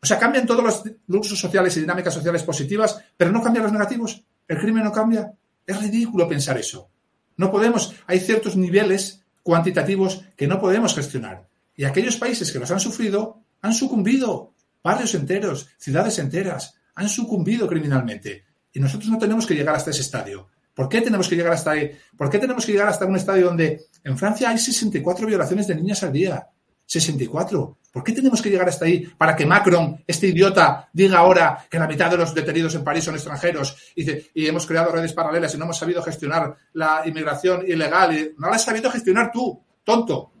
O 0.00 0.06
sea, 0.06 0.18
cambian 0.18 0.46
todos 0.46 0.82
los 1.06 1.26
usos 1.26 1.38
sociales 1.38 1.76
y 1.76 1.80
dinámicas 1.80 2.14
sociales 2.14 2.42
positivas, 2.42 3.04
pero 3.16 3.30
no 3.30 3.42
cambian 3.42 3.64
los 3.64 3.72
negativos. 3.72 4.24
El 4.48 4.58
crimen 4.58 4.82
no 4.82 4.92
cambia. 4.92 5.32
Es 5.64 5.80
ridículo 5.80 6.28
pensar 6.28 6.58
eso. 6.58 6.90
No 7.36 7.50
podemos, 7.50 7.94
hay 8.06 8.20
ciertos 8.20 8.56
niveles 8.56 9.24
cuantitativos 9.42 10.24
que 10.36 10.46
no 10.46 10.60
podemos 10.60 10.94
gestionar. 10.94 11.48
Y 11.74 11.84
aquellos 11.84 12.16
países 12.16 12.52
que 12.52 12.58
los 12.58 12.70
han 12.70 12.80
sufrido 12.80 13.42
han 13.60 13.74
sucumbido. 13.74 14.54
Barrios 14.82 15.14
enteros, 15.14 15.68
ciudades 15.78 16.18
enteras, 16.18 16.74
han 16.94 17.08
sucumbido 17.08 17.66
criminalmente. 17.68 18.44
Y 18.72 18.80
nosotros 18.80 19.10
no 19.10 19.18
tenemos 19.18 19.46
que 19.46 19.54
llegar 19.54 19.74
hasta 19.74 19.90
ese 19.90 20.02
estadio. 20.02 20.48
¿Por 20.74 20.88
qué 20.88 21.00
tenemos 21.00 21.28
que 21.28 21.36
llegar 21.36 21.52
hasta 21.52 21.72
ahí? 21.72 21.90
¿Por 22.16 22.30
qué 22.30 22.38
tenemos 22.38 22.64
que 22.64 22.72
llegar 22.72 22.88
hasta 22.88 23.04
un 23.04 23.16
estadio 23.16 23.46
donde 23.46 23.86
en 24.02 24.16
Francia 24.16 24.48
hay 24.48 24.58
64 24.58 25.26
violaciones 25.26 25.66
de 25.66 25.74
niñas 25.74 26.02
al 26.02 26.12
día? 26.12 26.48
64. 26.92 27.78
¿Por 27.90 28.04
qué 28.04 28.12
tenemos 28.12 28.40
que 28.42 28.50
llegar 28.50 28.68
hasta 28.68 28.84
ahí 28.84 29.06
para 29.16 29.34
que 29.34 29.46
Macron, 29.46 30.02
este 30.06 30.28
idiota, 30.28 30.88
diga 30.92 31.18
ahora 31.18 31.64
que 31.70 31.78
la 31.78 31.86
mitad 31.86 32.10
de 32.10 32.18
los 32.18 32.34
detenidos 32.34 32.74
en 32.74 32.84
París 32.84 33.04
son 33.04 33.14
extranjeros 33.14 33.76
y, 33.94 34.10
y 34.34 34.46
hemos 34.46 34.66
creado 34.66 34.92
redes 34.92 35.12
paralelas 35.12 35.54
y 35.54 35.58
no 35.58 35.64
hemos 35.64 35.78
sabido 35.78 36.02
gestionar 36.02 36.54
la 36.74 37.02
inmigración 37.06 37.64
ilegal? 37.66 38.16
Y, 38.16 38.34
no 38.38 38.48
la 38.48 38.56
has 38.56 38.64
sabido 38.64 38.90
gestionar 38.90 39.30
tú, 39.32 39.62
tonto. 39.84 40.32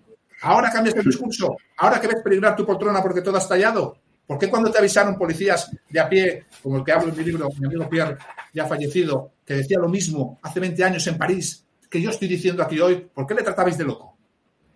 Ahora 0.42 0.70
cambias 0.70 0.96
el 0.96 1.04
discurso. 1.04 1.56
Ahora 1.78 2.00
que 2.00 2.08
ves 2.08 2.22
peligrar 2.22 2.56
tu 2.56 2.66
poltrona 2.66 3.00
porque 3.00 3.22
todo 3.22 3.36
ha 3.36 3.40
estallado. 3.40 3.96
¿Por 4.26 4.38
qué 4.38 4.48
cuando 4.48 4.70
te 4.70 4.78
avisaron 4.78 5.16
policías 5.16 5.70
de 5.88 6.00
a 6.00 6.08
pie, 6.08 6.46
como 6.62 6.78
el 6.78 6.84
que 6.84 6.92
hablo 6.92 7.10
en 7.10 7.16
mi 7.18 7.24
libro, 7.24 7.48
mi 7.58 7.66
amigo 7.66 7.88
Pierre, 7.88 8.16
ya 8.52 8.66
fallecido, 8.66 9.32
que 9.44 9.54
decía 9.54 9.78
lo 9.78 9.88
mismo 9.88 10.38
hace 10.42 10.60
20 10.60 10.84
años 10.84 11.06
en 11.06 11.18
París, 11.18 11.64
que 11.90 12.00
yo 12.00 12.10
estoy 12.10 12.28
diciendo 12.28 12.62
aquí 12.62 12.78
hoy, 12.80 13.08
¿por 13.12 13.26
qué 13.26 13.34
le 13.34 13.42
tratabais 13.42 13.76
de 13.76 13.84
loco? 13.84 14.16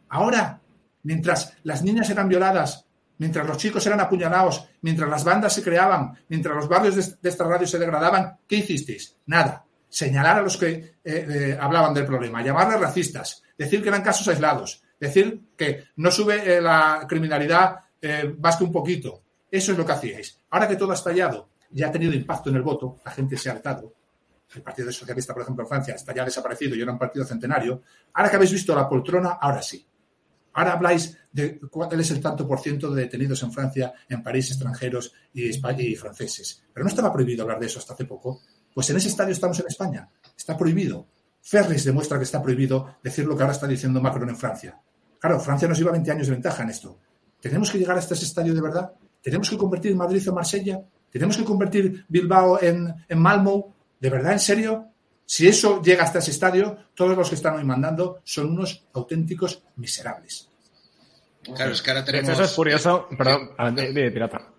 Ahora 0.09 0.61
mientras 1.07 1.57
las 1.63 1.83
niñas 1.83 2.11
eran 2.11 2.29
violadas, 2.29 2.85
mientras 3.19 3.47
los 3.47 3.57
chicos 3.57 3.87
eran 3.87 4.01
apuñalados, 4.01 4.69
mientras 4.83 5.09
las 5.09 5.23
bandas 5.23 5.53
se 5.53 5.63
creaban, 5.63 6.19
mientras 6.29 6.57
los 6.57 6.69
barrios 6.69 6.97
de, 6.97 7.29
esta 7.29 7.45
radio 7.45 7.67
se 7.67 7.79
degradaban, 7.79 8.39
¿qué 8.47 8.57
hicisteis? 8.57 9.17
Nada. 9.27 9.65
Señalar 9.89 10.39
a 10.39 10.43
los 10.43 10.57
que 10.57 10.69
eh, 10.69 10.95
eh, 11.05 11.59
hablaban 11.59 11.95
del 11.95 12.05
problema, 12.05 12.43
llamarles 12.43 12.81
racistas, 12.81 13.43
decir 13.57 13.83
que 13.83 13.89
eran 13.89 14.03
casos 14.03 14.27
aislados, 14.27 14.83
decir 14.99 15.43
que 15.57 15.85
no 15.97 16.11
sube 16.11 16.57
eh, 16.57 16.61
la 16.61 17.07
criminalidad 17.09 17.77
que 18.01 18.37
un 18.61 18.73
poquito. 18.73 19.23
Eso 19.51 19.73
es 19.73 19.79
lo 19.79 19.87
que 19.87 19.93
hacíais. 19.93 20.41
Ahora 20.51 20.69
que 20.69 20.77
todo 20.77 20.91
ha 20.91 20.95
estallado 20.95 21.49
y 21.73 21.83
ha 21.83 21.91
tenido 21.91 22.13
impacto 22.13 22.51
en 22.51 22.57
el 22.57 22.63
voto, 22.63 22.99
la 23.05 23.13
gente 23.13 23.37
se 23.37 23.49
ha 23.49 23.53
hartado. 23.53 23.95
El 24.55 24.63
Partido 24.63 24.93
Socialista, 24.93 25.33
por 25.33 25.43
ejemplo, 25.43 25.65
en 25.65 25.69
Francia 25.69 25.95
está 25.95 26.13
ya 26.13 26.25
desaparecido 26.25 26.75
y 26.75 26.83
era 26.83 26.93
un 26.93 26.99
partido 26.99 27.25
centenario. 27.25 27.83
Ahora 28.13 28.29
que 28.29 28.37
habéis 28.37 28.53
visto 28.53 28.75
la 28.75 28.89
poltrona, 28.89 29.39
ahora 29.41 29.63
sí. 29.63 29.87
Ahora 30.57 30.73
habláis 30.73 31.15
de 31.31 31.61
cuál 31.71 32.01
es 32.01 32.11
el 32.11 32.21
tanto 32.21 32.49
por 32.49 32.61
ciento 32.61 32.91
de 32.91 33.03
detenidos 33.03 33.43
en 33.43 33.53
Francia, 33.53 33.93
en 34.09 34.23
París, 34.23 34.51
extranjeros 34.51 35.13
y, 35.35 35.53
franceses. 35.53 36.65
Pero 36.73 36.83
no 36.83 36.89
estaba 36.89 37.13
prohibido 37.13 37.43
hablar 37.43 37.61
de 37.61 37.67
eso 37.67 37.79
hasta 37.79 37.93
hace 37.93 38.07
poco. 38.07 38.41
Pues 38.73 38.89
en 38.89 38.97
ese 38.97 39.09
estadio 39.09 39.33
estamos 39.33 39.61
en 39.61 39.67
España. 39.69 40.09
Está 40.35 40.57
prohibido. 40.57 41.09
Ferris 41.43 41.85
demuestra 41.85 42.17
que 42.17 42.25
está 42.25 42.43
prohibido 42.43 42.97
decir 43.05 43.27
lo 43.27 43.37
que 43.37 43.43
ahora 43.43 43.53
está 43.53 43.67
diciendo 43.67 44.01
Macron 44.01 44.31
en 44.31 44.37
Francia. 44.37 44.81
Claro, 45.21 45.39
Francia 45.41 45.69
nos 45.69 45.77
lleva 45.79 45.93
20 45.93 46.11
años 46.11 46.27
de 46.27 46.33
ventaja 46.33 46.63
en 46.63 46.71
esto. 46.71 47.01
¿Tenemos 47.39 47.71
que 47.71 47.79
llegar 47.79 47.99
hasta 47.99 48.15
ese 48.15 48.25
estadio 48.25 48.55
de 48.55 48.63
verdad? 48.63 48.93
¿Tenemos 49.21 49.51
que 49.51 49.59
convertir 49.59 49.95
Madrid 49.95 50.27
en 50.27 50.35
Marsella? 50.35 50.81
¿Tenemos 51.11 51.37
que 51.37 51.45
convertir 51.45 52.07
Bilbao 52.09 52.63
en, 52.63 52.95
en 53.07 53.19
Malmo? 53.19 53.75
¿De 54.01 54.09
verdad, 54.09 54.33
en 54.33 54.41
serio? 54.41 54.89
Si 55.27 55.47
eso 55.49 55.83
llega 55.83 56.05
hasta 56.05 56.21
ese 56.21 56.31
estadio, 56.31 56.79
todos 56.95 57.17
los 57.17 57.29
que 57.29 57.35
están 57.35 57.57
hoy 57.57 57.65
mandando 57.65 58.21
son 58.25 58.51
unos 58.53 58.85
auténticos 58.95 59.61
miserables. 59.77 60.49
Claro, 61.43 61.73
es 61.73 61.83
que 61.83 61.91
ahora 61.91 62.05
tenemos... 62.05 62.31
eso 62.31 62.45
es 62.45 62.53
curioso. 62.53 63.09
Perdón, 63.17 63.51
de, 63.75 63.93
de 63.93 64.11
pirata. 64.11 64.53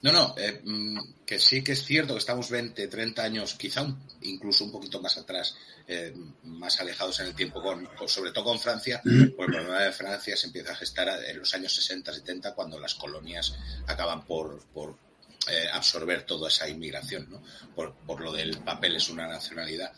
No, 0.00 0.12
no, 0.12 0.34
eh, 0.38 0.60
mm, 0.64 1.24
que 1.26 1.38
sí 1.40 1.62
que 1.64 1.72
es 1.72 1.82
cierto 1.84 2.12
que 2.14 2.20
estamos 2.20 2.48
20, 2.50 2.86
30 2.86 3.22
años, 3.22 3.54
quizá 3.54 3.82
un- 3.82 3.98
incluso 4.22 4.64
un 4.64 4.70
poquito 4.70 5.00
más 5.02 5.18
atrás, 5.18 5.56
eh, 5.88 6.14
más 6.44 6.78
alejados 6.80 7.18
en 7.20 7.26
el 7.26 7.34
tiempo, 7.34 7.60
con, 7.60 7.84
con- 7.96 8.08
sobre 8.08 8.30
todo 8.30 8.44
con 8.44 8.60
Francia, 8.60 9.00
porque 9.02 9.22
el 9.24 9.32
problema 9.34 9.80
de 9.82 9.92
Francia 9.92 10.36
se 10.36 10.46
empieza 10.46 10.72
a 10.72 10.76
gestar 10.76 11.08
en 11.24 11.38
los 11.38 11.52
años 11.52 11.74
60, 11.74 12.12
70, 12.14 12.54
cuando 12.54 12.78
las 12.78 12.94
colonias 12.94 13.56
acaban 13.88 14.24
por, 14.24 14.60
por 14.72 14.94
eh, 15.46 15.66
absorber 15.72 16.24
toda 16.24 16.48
esa 16.48 16.68
inmigración, 16.68 17.28
¿no? 17.30 17.42
Por, 17.74 17.94
por 18.06 18.20
lo 18.20 18.32
del 18.32 18.58
papel 18.58 18.96
es 18.96 19.08
una 19.08 19.26
nacionalidad. 19.26 19.92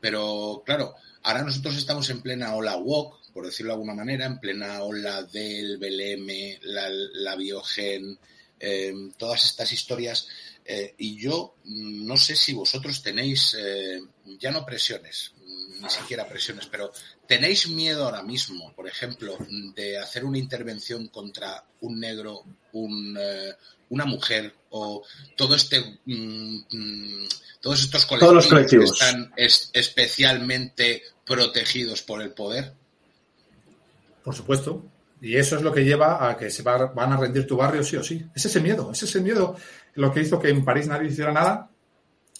Pero 0.00 0.62
claro, 0.64 0.94
ahora 1.22 1.42
nosotros 1.42 1.76
estamos 1.76 2.08
en 2.10 2.22
plena 2.22 2.54
ola 2.54 2.76
woke, 2.76 3.18
por 3.32 3.44
decirlo 3.44 3.72
de 3.72 3.74
alguna 3.74 3.94
manera, 3.94 4.24
en 4.24 4.38
plena 4.40 4.82
ola 4.82 5.22
del 5.22 5.78
BLM, 5.78 6.60
la, 6.62 6.88
la 6.88 7.36
biogen, 7.36 8.18
eh, 8.58 8.94
todas 9.18 9.44
estas 9.44 9.70
historias. 9.72 10.26
eh, 10.64 10.94
y 10.98 11.16
yo 11.16 11.56
mm, 11.64 12.06
no 12.06 12.16
sé 12.16 12.34
si 12.34 12.52
vosotros 12.52 13.02
tenéis, 13.02 13.54
eh, 13.58 14.00
ya 14.40 14.50
no 14.50 14.64
presiones, 14.66 15.32
ni 15.80 15.90
siquiera 15.90 16.26
presiones, 16.28 16.66
pero 16.66 16.90
tenéis 17.26 17.68
miedo 17.68 18.04
ahora 18.04 18.22
mismo, 18.22 18.72
por 18.74 18.88
ejemplo, 18.88 19.36
de 19.74 19.98
hacer 19.98 20.24
una 20.24 20.38
intervención 20.38 21.08
contra 21.08 21.62
un 21.80 22.00
negro, 22.00 22.42
un, 22.72 23.16
eh, 23.20 23.52
una 23.90 24.04
mujer 24.04 24.52
o 24.70 25.02
todo 25.36 25.54
este, 25.54 25.80
mm, 26.06 26.56
mm, 26.70 27.28
todos 27.60 27.80
estos 27.82 28.06
Todos 28.06 28.34
los 28.34 28.46
colectivos. 28.46 28.90
que 28.98 29.04
están 29.04 29.32
es- 29.36 29.70
especialmente 29.72 31.02
protegidos 31.24 32.02
por 32.02 32.22
el 32.22 32.30
poder. 32.30 32.72
Por 34.24 34.34
supuesto. 34.34 34.84
Y 35.20 35.36
eso 35.36 35.56
es 35.56 35.62
lo 35.62 35.72
que 35.72 35.84
lleva 35.84 36.28
a 36.28 36.36
que 36.36 36.50
se 36.50 36.62
va- 36.62 36.86
van 36.86 37.12
a 37.12 37.16
rendir 37.16 37.46
tu 37.46 37.56
barrio 37.56 37.82
sí 37.82 37.96
o 37.96 38.02
sí. 38.02 38.24
Es 38.34 38.44
ese 38.44 38.60
miedo, 38.60 38.90
es 38.92 39.02
ese 39.02 39.20
miedo 39.20 39.56
lo 39.94 40.12
que 40.12 40.20
hizo 40.20 40.38
que 40.40 40.50
en 40.50 40.64
París 40.64 40.86
nadie 40.88 41.08
hiciera 41.08 41.32
nada, 41.32 41.70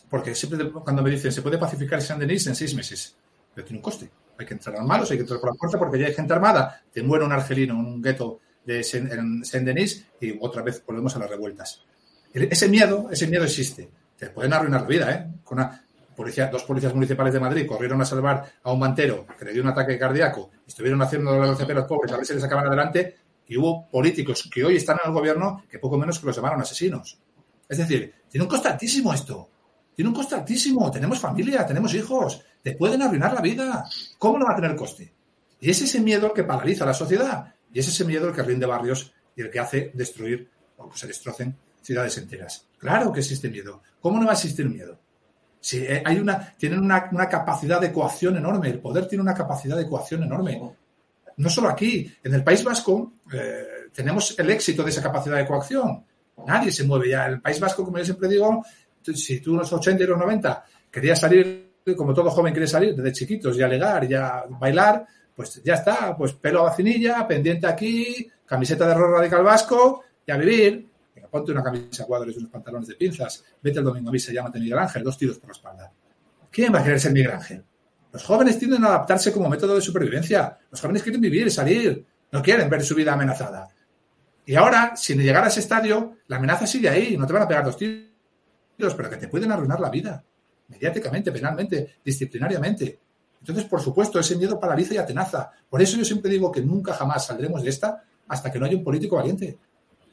porque 0.09 0.35
siempre 0.35 0.71
cuando 0.71 1.03
me 1.03 1.11
dicen 1.11 1.33
se 1.33 1.43
puede 1.43 1.59
pacificar 1.59 2.01
Saint-Denis 2.03 2.47
en 2.47 2.55
seis 2.57 2.75
meses, 2.75 3.17
pero 3.55 3.67
tiene 3.67 3.79
un 3.79 3.83
coste. 3.83 4.11
Hay 4.39 4.45
que 4.47 4.55
entrar 4.55 4.77
armados, 4.77 5.11
hay 5.11 5.17
que 5.17 5.23
entrar 5.23 5.41
por 5.41 5.51
la 5.51 5.57
fuerza 5.59 5.79
porque 5.79 5.99
ya 5.99 6.07
hay 6.07 6.15
gente 6.15 6.33
armada. 6.33 6.83
Te 6.93 7.03
muere 7.03 7.25
un 7.25 7.33
argelino 7.33 7.75
en 7.75 7.81
un 7.81 8.03
gueto 8.03 8.41
de 8.65 8.81
Saint- 8.83 9.11
en 9.13 9.45
Saint-Denis 9.45 10.07
y 10.21 10.37
otra 10.41 10.63
vez 10.63 10.83
volvemos 10.87 11.15
a 11.17 11.19
las 11.21 11.31
revueltas. 11.31 11.83
El- 12.35 12.45
Ese 12.53 12.69
miedo, 12.69 13.09
ese 13.11 13.27
miedo 13.29 13.45
existe. 13.45 13.89
Te 14.19 14.29
pueden 14.31 14.53
arruinar 14.53 14.83
la 14.83 14.87
vida, 14.87 15.13
¿eh? 15.13 15.27
Con 15.43 15.59
una 15.59 15.83
policía, 16.15 16.49
dos 16.49 16.65
policías 16.65 16.95
municipales 16.95 17.33
de 17.33 17.41
Madrid 17.41 17.67
corrieron 17.67 18.01
a 18.01 18.05
salvar 18.05 18.45
a 18.63 18.73
un 18.73 18.79
mantero 18.79 19.27
que 19.39 19.45
le 19.45 19.53
dio 19.53 19.63
un 19.63 19.69
ataque 19.69 19.99
cardíaco, 19.99 20.51
estuvieron 20.67 21.01
haciendo 21.03 21.37
los 21.39 21.59
ceperos 21.59 21.85
pobres 21.87 22.13
a 22.13 22.17
ver 22.17 22.25
si 22.27 22.33
les 22.33 22.43
sacaban 22.43 22.67
adelante, 22.67 23.17
y 23.49 23.57
hubo 23.59 23.87
políticos 23.89 24.49
que 24.53 24.65
hoy 24.65 24.77
están 24.77 24.97
en 25.05 25.11
el 25.11 25.15
gobierno 25.15 25.63
que 25.71 25.79
poco 25.79 25.97
menos 25.99 26.19
que 26.19 26.27
los 26.27 26.35
llamaron 26.37 26.61
asesinos. 26.61 27.19
Es 27.69 27.79
decir, 27.79 28.13
tiene 28.31 28.45
un 28.45 28.49
coste 28.51 28.69
altísimo 28.69 29.13
esto. 29.15 29.49
Tiene 29.97 30.11
un 30.11 30.15
coste 30.15 30.35
altísimo. 30.35 30.91
Tenemos 30.91 31.19
familia, 31.19 31.67
tenemos 31.67 31.95
hijos. 31.95 32.45
Te 32.63 32.73
pueden 32.73 33.01
arruinar 33.01 33.33
la 33.33 33.41
vida. 33.41 33.85
¿Cómo 34.19 34.39
no 34.39 34.45
va 34.45 34.53
a 34.53 34.57
tener 34.57 34.77
coste? 34.77 35.11
Y 35.59 35.71
es 35.71 35.81
ese 35.81 36.01
miedo 36.01 36.27
el 36.27 36.33
que 36.35 36.45
paraliza 36.45 36.85
a 36.85 36.89
la 36.89 36.95
sociedad. 36.95 37.55
Y 37.73 37.81
es 37.81 37.89
ese 37.89 38.05
miedo 38.05 38.29
el 38.29 38.35
que 38.35 38.43
rinde 38.43 38.67
barrios 38.67 39.13
y 39.35 39.41
el 39.41 39.51
que 39.51 39.59
hace 39.59 39.91
destruir 39.95 40.51
o 40.77 40.91
que 40.91 40.99
se 40.99 41.07
destrocen 41.07 41.57
ciudades 41.81 42.19
enteras. 42.19 42.67
Claro 42.79 43.11
que 43.11 43.21
existe 43.21 43.49
miedo. 43.49 43.83
¿Cómo 44.01 44.19
no 44.19 44.27
va 44.27 44.33
a 44.33 44.35
existir 44.35 44.69
miedo? 44.69 44.99
Si 45.61 45.79
eh, 45.79 46.03
hay 46.05 46.19
una, 46.19 46.55
tienen 46.59 46.81
una, 46.81 47.29
capacidad 47.29 47.81
de 47.81 47.91
coacción 47.91 48.37
enorme. 48.37 48.69
El 48.69 48.81
poder 48.81 49.09
tiene 49.09 49.23
una 49.23 49.35
capacidad 49.35 49.79
de 49.79 49.89
coacción 49.89 50.23
enorme. 50.23 50.61
No 51.39 51.51
solo 51.51 51.71
aquí, 51.71 52.15
en 52.23 52.35
el 52.35 52.45
País 52.45 52.63
Vasco 52.63 53.15
eh, 53.33 53.89
tenemos 53.95 54.39
el 54.39 54.51
éxito 54.51 54.85
de 54.85 54.91
esa 54.91 55.03
capacidad 55.03 55.39
de 55.39 55.47
coacción. 55.47 56.05
Nadie 56.47 56.71
se 56.71 56.85
mueve 56.85 57.11
ya. 57.11 57.27
El 57.27 57.41
País 57.41 57.59
Vasco, 57.59 57.85
como 57.85 57.99
yo 57.99 58.05
siempre 58.05 58.29
digo, 58.29 58.63
si 59.15 59.41
tú 59.41 59.53
en 59.53 59.59
los 59.59 59.73
80 59.73 60.03
y 60.03 60.07
los 60.07 60.19
90 60.19 60.65
querías 60.91 61.21
salir, 61.21 61.73
como 61.97 62.13
todo 62.13 62.31
joven 62.31 62.53
quiere 62.53 62.67
salir, 62.67 62.95
desde 62.95 63.13
chiquitos 63.13 63.57
y 63.57 63.63
alegar 63.63 64.11
y 64.11 64.15
a 64.15 64.45
bailar, 64.49 65.07
pues 65.35 65.63
ya 65.63 65.75
está, 65.75 66.17
pues 66.17 66.33
pelo 66.33 66.61
a 66.61 66.71
vacinilla, 66.71 67.27
pendiente 67.29 67.67
aquí, 67.67 68.31
camiseta 68.47 68.89
de 68.89 68.95
rock 68.95 69.19
radical 69.19 69.43
vasco 69.43 70.03
y 70.27 70.33
a 70.33 70.37
vivir. 70.37 70.89
Ponte 71.31 71.53
una 71.53 71.63
camisa 71.63 72.05
a 72.05 72.07
cuadros 72.07 72.35
y 72.35 72.39
unos 72.39 72.51
pantalones 72.51 72.89
de 72.89 72.95
pinzas, 72.95 73.45
vete 73.61 73.81
el 73.81 73.85
domingo 73.85 74.09
a 74.09 74.13
misa, 74.13 74.33
llámate 74.33 74.59
Miguel 74.59 74.79
Ángel, 74.79 75.03
dos 75.03 75.19
tiros 75.19 75.39
por 75.39 75.51
la 75.51 75.53
espalda. 75.53 75.93
¿Quién 76.51 76.73
va 76.75 76.79
a 76.79 76.85
querer 76.85 77.01
ser 77.01 77.13
Miguel 77.13 77.33
Ángel? 77.33 77.63
Los 78.13 78.25
jóvenes 78.25 78.59
tienden 78.59 78.83
a 78.85 78.89
adaptarse 78.89 79.31
como 79.33 79.49
método 79.49 79.75
de 79.75 79.83
supervivencia. 79.83 80.57
Los 80.71 80.81
jóvenes 80.81 81.03
quieren 81.03 81.21
vivir, 81.21 81.51
salir, 81.51 82.03
no 82.33 82.43
quieren 82.43 82.71
ver 82.71 82.83
su 82.83 82.95
vida 82.95 83.13
amenazada. 83.13 83.69
Y 84.47 84.55
ahora, 84.55 84.97
sin 84.97 85.21
llegar 85.21 85.45
a 85.45 85.49
ese 85.49 85.61
estadio, 85.61 86.19
la 86.29 86.37
amenaza 86.37 86.67
sigue 86.67 86.89
ahí, 86.89 87.17
no 87.19 87.27
te 87.27 87.33
van 87.33 87.43
a 87.43 87.49
pegar 87.49 87.65
dos 87.65 87.77
tiros, 87.77 88.06
pero 88.77 89.11
que 89.11 89.17
te 89.17 89.29
pueden 89.29 89.53
arruinar 89.53 89.81
la 89.81 89.91
vida, 89.91 90.23
mediáticamente, 90.69 91.33
penalmente, 91.33 91.97
disciplinariamente. 92.05 92.99
Entonces, 93.41 93.65
por 93.65 93.81
supuesto, 93.81 94.19
ese 94.19 94.37
miedo 94.37 94.59
paraliza 94.59 94.95
y 94.95 94.99
atenaza. 94.99 95.51
Por 95.69 95.81
eso 95.81 95.97
yo 95.97 96.05
siempre 96.05 96.31
digo 96.31 96.51
que 96.51 96.61
nunca 96.61 96.93
jamás 96.95 97.27
saldremos 97.27 97.63
de 97.63 97.71
esta 97.71 98.03
hasta 98.29 98.51
que 98.51 98.59
no 98.59 98.67
haya 98.67 98.77
un 98.77 98.85
político 98.85 99.17
valiente. 99.17 99.59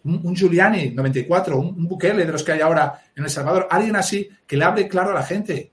Un, 0.04 0.22
un 0.24 0.36
Giuliani, 0.36 0.92
94, 0.92 1.58
un, 1.58 1.68
un 1.68 1.88
Bukele 1.88 2.26
de 2.26 2.32
los 2.32 2.44
que 2.44 2.52
hay 2.52 2.62
ahora 2.62 3.02
en 3.16 3.24
El 3.24 3.30
Salvador, 3.30 3.68
alguien 3.70 3.96
así 3.96 4.30
que 4.46 4.58
le 4.58 4.66
hable 4.66 4.88
claro 4.88 5.12
a 5.12 5.14
la 5.14 5.24
gente. 5.24 5.72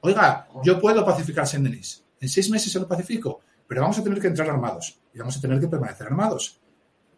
Oiga, 0.00 0.48
yo 0.64 0.80
puedo 0.80 1.04
pacificar 1.04 1.48
Denis. 1.48 2.02
En 2.20 2.28
seis 2.28 2.50
meses 2.50 2.72
se 2.72 2.80
lo 2.80 2.88
pacifico, 2.88 3.40
pero 3.66 3.82
vamos 3.82 3.98
a 3.98 4.02
tener 4.02 4.20
que 4.20 4.28
entrar 4.28 4.48
armados 4.48 4.98
y 5.12 5.18
vamos 5.18 5.36
a 5.36 5.40
tener 5.40 5.60
que 5.60 5.68
permanecer 5.68 6.06
armados. 6.06 6.60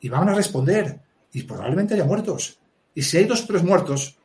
Y 0.01 0.09
van 0.09 0.29
a 0.29 0.35
responder 0.35 1.01
y 1.33 1.43
probablemente 1.43 1.95
haya 1.95 2.05
muertos. 2.05 2.59
Y 2.95 3.03
si 3.03 3.19
hay 3.19 3.25
dos 3.25 3.45
o 3.45 3.47
tres 3.47 3.63
muertos, 3.63 4.19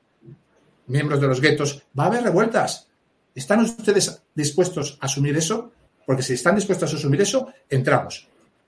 miembros 0.90 1.22
de 1.22 1.28
los 1.28 1.42
guetos, 1.42 1.84
va 1.98 2.06
a 2.06 2.08
haber 2.08 2.24
revueltas. 2.24 2.88
¿Están 3.34 3.62
ustedes 3.62 4.22
dispuestos 4.36 4.98
a 5.00 5.06
asumir 5.06 5.38
eso? 5.38 5.72
Porque 6.06 6.24
si 6.24 6.34
están 6.34 6.56
dispuestos 6.56 6.94
a 6.94 6.98
asumir 6.98 7.22
eso, 7.22 7.54
entramos. 7.70 8.28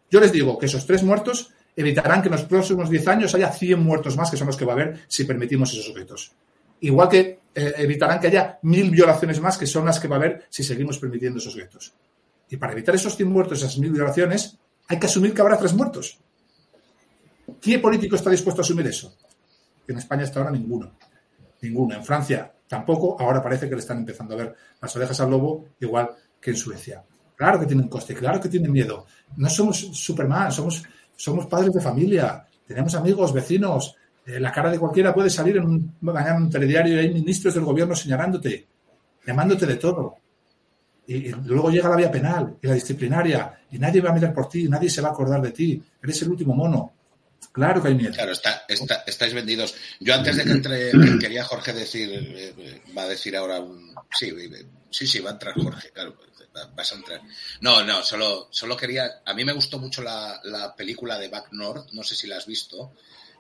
Yo 0.10 0.20
les 0.20 0.32
digo 0.32 0.58
que 0.58 0.68
esos 0.68 0.86
tres 0.86 1.04
muertos 1.04 1.52
evitarán 1.76 2.22
que 2.22 2.28
en 2.28 2.34
los 2.34 2.44
próximos 2.44 2.90
10 2.90 3.08
años 3.08 3.36
haya 3.36 3.52
100 3.52 3.82
muertos 3.82 4.16
más, 4.18 4.30
que 4.30 4.38
son 4.38 4.48
los 4.48 4.58
que 4.58 4.66
va 4.66 4.74
a 4.74 4.76
haber 4.76 5.02
si 5.08 5.24
permitimos 5.24 5.72
esos 5.74 5.90
objetos. 5.90 6.32
Igual 6.82 7.10
que 7.10 7.40
eh, 7.54 7.74
evitarán 7.78 8.20
que 8.20 8.28
haya 8.28 8.60
mil 8.64 8.90
violaciones 8.90 9.40
más, 9.40 9.58
que 9.58 9.66
son 9.66 9.86
las 9.86 10.00
que 10.00 10.08
va 10.08 10.16
a 10.18 10.20
haber 10.20 10.46
si 10.50 10.64
seguimos 10.64 10.98
permitiendo 10.98 11.40
esos 11.40 11.56
guetos. 11.56 11.94
Y 12.50 12.58
para 12.58 12.74
evitar 12.74 12.96
esos 12.96 13.16
100 13.16 13.30
muertos, 13.30 13.60
esas 13.60 13.78
mil 13.78 13.92
violaciones, 13.92 14.58
hay 14.88 15.00
que 15.00 15.06
asumir 15.06 15.34
que 15.34 15.42
habrá 15.42 15.58
tres 15.58 15.74
muertos. 15.74 16.18
¿Qué 17.62 17.80
político 17.80 18.16
está 18.16 18.30
dispuesto 18.30 18.62
a 18.62 18.66
asumir 18.66 18.88
eso? 18.88 19.16
En 19.88 19.98
España 19.98 20.24
hasta 20.24 20.40
ahora 20.40 20.52
ninguno. 20.52 20.92
Ninguno. 21.62 21.96
En 21.96 22.04
Francia 22.04 22.52
tampoco. 22.68 23.18
Ahora 23.20 23.42
parece 23.44 23.68
que 23.68 23.76
le 23.76 23.82
están 23.82 24.00
empezando 24.00 24.34
a 24.34 24.38
ver 24.38 24.56
las 24.82 24.96
orejas 24.96 25.20
al 25.20 25.30
lobo, 25.30 25.66
igual 25.80 26.10
que 26.40 26.52
en 26.52 26.58
Suecia. 26.58 27.04
Claro 27.36 27.60
que 27.60 27.66
tienen 27.66 27.88
coste, 27.88 28.14
claro 28.14 28.40
que 28.40 28.50
tienen 28.50 28.72
miedo. 28.72 29.06
No 29.38 29.50
somos 29.50 29.78
Superman, 29.80 30.52
somos, 30.52 30.84
somos 31.16 31.48
padres 31.48 31.74
de 31.74 31.82
familia, 31.82 32.46
tenemos 32.66 32.94
amigos, 32.96 33.34
vecinos. 33.34 33.96
Eh, 34.26 34.40
la 34.40 34.52
cara 34.52 34.70
de 34.70 34.80
cualquiera 34.80 35.14
puede 35.14 35.30
salir 35.30 35.58
en 35.58 35.66
un, 35.66 35.96
mañana 36.02 36.38
en 36.38 36.44
un 36.44 36.50
telediario 36.50 36.96
y 36.96 37.00
hay 37.00 37.14
ministros 37.14 37.56
del 37.56 37.64
gobierno 37.64 37.96
señalándote, 37.96 38.68
llamándote 39.26 39.66
de 39.66 39.76
todo. 39.76 40.16
y, 41.08 41.30
y 41.30 41.32
luego 41.32 41.72
llega 41.72 41.90
la 41.90 41.96
vía 41.96 42.12
penal 42.12 42.58
y 42.62 42.68
la 42.68 42.76
disciplinaria 42.76 43.60
y 43.72 43.80
nadie 43.80 44.02
va 44.02 44.12
a 44.12 44.14
mirar 44.14 44.34
por 44.34 44.48
ti, 44.48 44.70
nadie 44.70 44.90
se 44.90 45.02
va 45.02 45.10
a 45.10 45.12
acordar 45.12 45.42
de 45.42 45.52
ti, 45.52 45.82
eres 46.02 46.22
el 46.22 46.30
último 46.30 46.54
mono. 46.54 46.94
Claro 47.52 47.82
que 47.82 47.90
hay 47.90 47.96
miedo. 47.96 48.14
Claro, 48.14 48.32
está, 48.32 48.64
está- 48.68 49.04
estáis 49.06 49.34
vendidos. 49.34 49.76
Yo 50.00 50.14
antes 50.14 50.38
de 50.38 50.46
que 50.46 50.52
entre, 50.52 50.92
que 50.92 51.20
quería 51.20 51.44
Jorge 51.44 51.74
decir, 51.74 52.10
eh, 52.14 52.82
va 52.98 53.04
a 53.04 53.08
decir 53.10 53.36
ahora 53.36 53.60
un... 53.60 53.94
Sí, 54.18 54.34
sí, 54.90 55.06
sí, 55.08 55.20
va 55.20 55.32
a 55.32 55.34
entrar 55.34 55.54
Jorge, 55.56 55.92
claro, 55.92 56.18
va- 56.56 56.68
vas 56.68 56.92
a 56.94 56.96
entrar. 56.96 57.22
No, 57.60 57.84
no, 57.84 58.04
solo, 58.04 58.48
solo 58.52 58.78
quería... 58.78 59.22
A 59.26 59.34
mí 59.34 59.44
me 59.44 59.52
gustó 59.54 59.80
mucho 59.80 60.02
la, 60.02 60.40
la 60.46 60.74
película 60.76 61.18
de 61.20 61.28
Back 61.28 61.50
North, 61.52 61.90
no 61.92 62.04
sé 62.04 62.16
si 62.16 62.28
la 62.28 62.38
has 62.38 62.46
visto, 62.46 62.94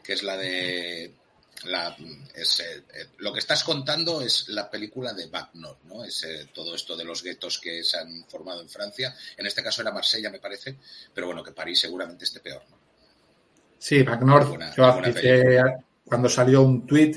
que 0.03 0.13
es 0.13 0.23
la 0.23 0.35
de... 0.35 1.15
La, 1.65 1.95
eh, 1.97 2.43
eh, 2.93 3.07
lo 3.19 3.31
que 3.31 3.39
estás 3.39 3.63
contando 3.63 4.21
es 4.21 4.49
la 4.49 4.69
película 4.69 5.13
de 5.13 5.27
Back 5.27 5.51
North, 5.53 5.83
¿no? 5.83 6.03
Es 6.03 6.25
todo 6.53 6.73
esto 6.75 6.97
de 6.97 7.03
los 7.05 7.21
guetos 7.23 7.59
que 7.59 7.83
se 7.83 7.97
han 7.97 8.25
formado 8.27 8.61
en 8.61 8.69
Francia. 8.69 9.15
En 9.37 9.45
este 9.45 9.61
caso 9.61 9.81
era 9.83 9.91
Marsella, 9.91 10.29
me 10.31 10.39
parece, 10.39 10.77
pero 11.13 11.27
bueno, 11.27 11.43
que 11.43 11.51
París 11.51 11.79
seguramente 11.79 12.25
esté 12.25 12.39
peor, 12.39 12.65
¿no? 12.69 12.80
Sí, 13.81 14.03
Back 14.03 14.21
North, 14.21 14.47
Buena- 14.49 14.71
yo 14.75 14.93
buena 14.93 15.09
hice 15.09 15.63
cuando 16.05 16.29
salió 16.29 16.61
un 16.61 16.85
tuit 16.85 17.15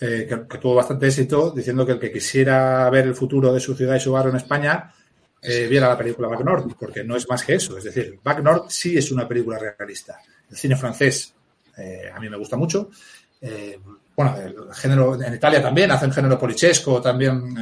eh, 0.00 0.26
que, 0.26 0.46
que 0.48 0.58
tuvo 0.58 0.74
bastante 0.76 1.06
éxito 1.08 1.50
diciendo 1.50 1.84
que 1.84 1.92
el 1.92 1.98
que 2.00 2.10
quisiera 2.10 2.88
ver 2.88 3.04
el 3.06 3.14
futuro 3.14 3.52
de 3.52 3.60
su 3.60 3.74
ciudad 3.74 3.94
y 3.96 4.00
su 4.00 4.10
barrio 4.12 4.30
en 4.30 4.36
España 4.38 4.90
eh, 5.42 5.66
viera 5.68 5.88
la 5.90 5.98
película 5.98 6.28
Back 6.28 6.40
North, 6.42 6.72
porque 6.80 7.04
no 7.04 7.16
es 7.16 7.28
más 7.28 7.44
que 7.44 7.56
eso. 7.56 7.76
Es 7.76 7.84
decir, 7.84 8.18
Back 8.24 8.40
North 8.42 8.70
sí 8.70 8.96
es 8.96 9.12
una 9.12 9.28
película 9.28 9.58
realista. 9.58 10.18
El 10.50 10.56
cine 10.56 10.74
francés 10.74 11.34
eh, 11.76 12.10
a 12.14 12.18
mí 12.18 12.30
me 12.30 12.38
gusta 12.38 12.56
mucho. 12.56 12.88
Bueno, 14.16 14.36
el 14.38 14.56
género 14.74 15.22
en 15.22 15.34
Italia 15.34 15.60
también 15.60 15.90
hacen 15.90 16.10
género 16.10 16.38
polichesco 16.38 16.98
también 17.02 17.54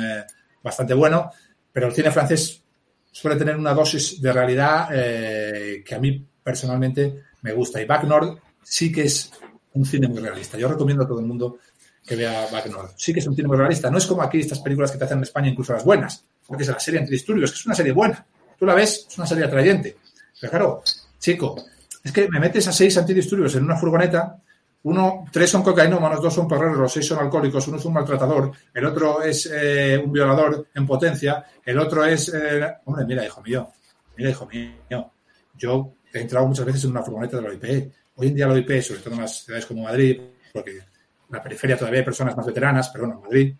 bastante 0.63 0.95
bueno, 0.95 1.33
pero 1.73 1.89
el 1.89 1.93
cine 1.93 2.13
francés 2.13 2.63
suele 3.11 3.37
tener 3.37 3.57
una 3.57 3.75
dosis 3.75 4.23
de 4.23 4.33
realidad 4.33 4.89
que 4.91 5.95
a 5.95 5.99
mí 5.99 6.25
personalmente 6.45 7.25
me 7.43 7.53
gusta. 7.53 7.81
Y 7.81 7.85
Back 7.85 8.05
North 8.05 8.39
sí 8.63 8.91
que 8.91 9.03
es 9.03 9.31
un 9.75 9.85
cine 9.85 10.09
muy 10.09 10.21
realista. 10.21 10.59
Yo 10.59 10.69
recomiendo 10.69 11.05
a 11.05 11.07
todo 11.07 11.21
el 11.21 11.27
mundo 11.27 11.59
que 12.05 12.17
vea 12.17 12.49
Back 12.51 12.67
North. 12.67 12.93
Sí 12.97 13.13
que 13.13 13.21
es 13.21 13.27
un 13.27 13.37
cine 13.37 13.49
muy 13.49 13.57
realista. 13.57 13.91
No 13.91 13.99
es 13.99 14.07
como 14.07 14.23
aquí 14.23 14.41
estas 14.41 14.61
películas 14.61 14.91
que 14.91 14.99
te 14.99 15.05
hacen 15.05 15.19
en 15.19 15.25
España, 15.25 15.49
incluso 15.49 15.73
las 15.73 15.85
buenas, 15.85 16.25
porque 16.47 16.63
es 16.65 16.69
la 16.69 16.81
serie 16.81 17.01
Antidisturbios, 17.01 17.53
que 17.53 17.59
es 17.59 17.67
una 17.67 17.75
serie 17.75 17.93
buena. 17.93 18.25
Tú 18.59 18.67
la 18.67 18.75
ves, 18.75 19.07
es 19.09 19.19
una 19.19 19.27
serie 19.27 19.45
atrayente. 19.45 19.97
Pero 20.41 20.51
claro, 20.51 20.83
chico, 21.19 21.65
es 22.03 22.13
que 22.13 22.29
me 22.29 22.41
metes 22.41 22.67
a 22.67 22.73
seis 22.73 22.97
antidisturbios 22.99 23.55
en 23.55 23.65
una 23.65 23.77
furgoneta, 23.77 24.41
uno, 24.85 25.27
tres 25.31 25.51
son 25.51 25.63
cocainómanos, 25.63 26.21
dos 26.21 26.35
son 26.35 26.49
perreros, 26.49 26.93
seis 26.93 27.07
son 27.07 27.21
alcohólicos, 27.21 27.69
uno 27.69 27.77
es 27.77 27.85
un 27.85 27.93
maltratador, 27.93 28.51
el 28.75 28.85
otro 28.85 29.23
es 29.23 29.49
eh, 29.53 30.03
un 30.05 30.11
violador 30.11 30.67
en 30.75 30.85
potencia, 30.85 31.45
el 31.65 31.79
otro 31.79 32.05
es... 32.05 32.33
eh, 32.35 32.69
hombre, 32.85 33.05
mira, 33.05 33.25
hijo 33.25 33.41
mío, 33.41 33.71
mira, 34.17 34.31
hijo 34.31 34.47
mío, 34.47 35.13
yo 35.57 35.95
he 36.13 36.21
entrado 36.21 36.47
muchas 36.47 36.65
veces 36.67 36.85
en 36.85 36.91
una 36.91 37.03
furgoneta 37.03 37.37
de 37.37 37.43
la 37.43 37.49
OIP. 37.51 37.93
Hoy 38.17 38.29
en 38.29 38.35
día 38.35 38.47
la 38.47 38.55
OIP, 38.55 38.81
sobre 38.83 39.01
todo 39.01 39.15
en 39.15 39.21
las 39.23 39.45
ciudades 39.45 39.67
como 39.67 39.83
Madrid, 39.85 40.21
porque 40.53 40.71
en 40.73 40.83
la 41.31 41.43
periferia 41.43 41.77
todavía 41.77 42.01
hay 42.01 42.05
personas 42.05 42.37
más 42.37 42.47
veteranas, 42.47 42.89
pero 42.91 43.05
bueno, 43.07 43.21
en 43.21 43.25
Madrid, 43.25 43.55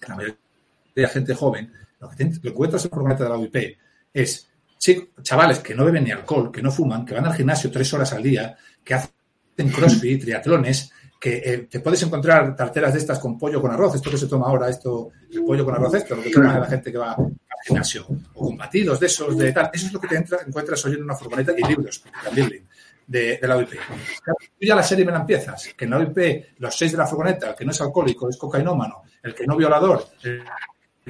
que 0.00 0.08
la 0.08 0.14
mayoría 0.16 0.36
de 0.94 1.08
gente 1.08 1.34
joven, 1.34 1.72
lo 2.00 2.10
que, 2.10 2.16
te- 2.16 2.24
lo 2.34 2.40
que 2.42 2.48
encuentras 2.48 2.84
en 2.84 2.90
la 2.90 2.94
furgoneta 2.94 3.24
de 3.24 3.30
la 3.30 3.36
OIP 3.36 3.56
es 4.12 4.48
chicos, 4.78 5.08
chavales 5.22 5.58
que 5.60 5.74
no 5.74 5.84
beben 5.84 6.04
ni 6.04 6.10
alcohol, 6.10 6.50
que 6.52 6.62
no 6.62 6.70
fuman, 6.70 7.04
que 7.06 7.14
van 7.14 7.24
al 7.26 7.34
gimnasio 7.34 7.70
tres 7.70 7.92
horas 7.94 8.12
al 8.12 8.22
día, 8.22 8.56
que 8.84 8.94
hacen 8.94 9.10
crossfit, 9.74 10.20
triatlones, 10.22 10.90
que 11.18 11.36
eh, 11.44 11.58
te 11.70 11.80
puedes 11.80 12.02
encontrar 12.02 12.54
tarteras 12.54 12.92
de 12.92 12.98
estas 12.98 13.18
con 13.18 13.38
pollo 13.38 13.60
con 13.62 13.70
arroz, 13.70 13.94
esto 13.94 14.10
que 14.10 14.18
se 14.18 14.26
toma 14.26 14.46
ahora, 14.48 14.68
esto, 14.68 15.10
el 15.32 15.42
pollo 15.44 15.64
con 15.64 15.74
arroz, 15.74 15.94
esto, 15.94 16.14
lo 16.14 16.22
que 16.22 16.30
toma 16.30 16.58
la 16.58 16.66
gente 16.66 16.92
que 16.92 16.98
va 16.98 17.16
gimnasio, 17.66 18.06
o 18.34 18.46
con 18.46 18.56
batidos 18.56 19.00
de 19.00 19.06
esos, 19.06 19.36
de 19.36 19.52
tal, 19.52 19.70
eso 19.72 19.86
es 19.86 19.92
lo 19.92 20.00
que 20.00 20.08
te 20.08 20.16
entra- 20.16 20.40
encuentras 20.46 20.84
hoy 20.84 20.94
en 20.94 21.02
una 21.02 21.14
furgoneta 21.14 21.52
y 21.56 21.62
libros, 21.62 22.02
libros 22.34 22.60
de, 23.06 23.38
la 23.42 23.56
OIP. 23.56 23.70
Tú 23.70 24.66
ya 24.66 24.74
la 24.74 24.82
serie 24.82 25.04
me 25.04 25.12
la 25.12 25.18
empiezas, 25.18 25.68
que 25.76 25.84
en 25.84 25.90
la 25.90 25.98
OIP 25.98 26.58
los 26.58 26.76
seis 26.76 26.92
de 26.92 26.98
la 26.98 27.06
furgoneta, 27.06 27.50
el 27.50 27.54
que 27.54 27.64
no 27.64 27.70
es 27.70 27.80
alcohólico, 27.80 28.28
es 28.28 28.36
cocainómano, 28.36 29.02
el 29.22 29.34
que 29.34 29.46
no 29.46 29.56
violador, 29.56 30.06
el, 30.22 30.42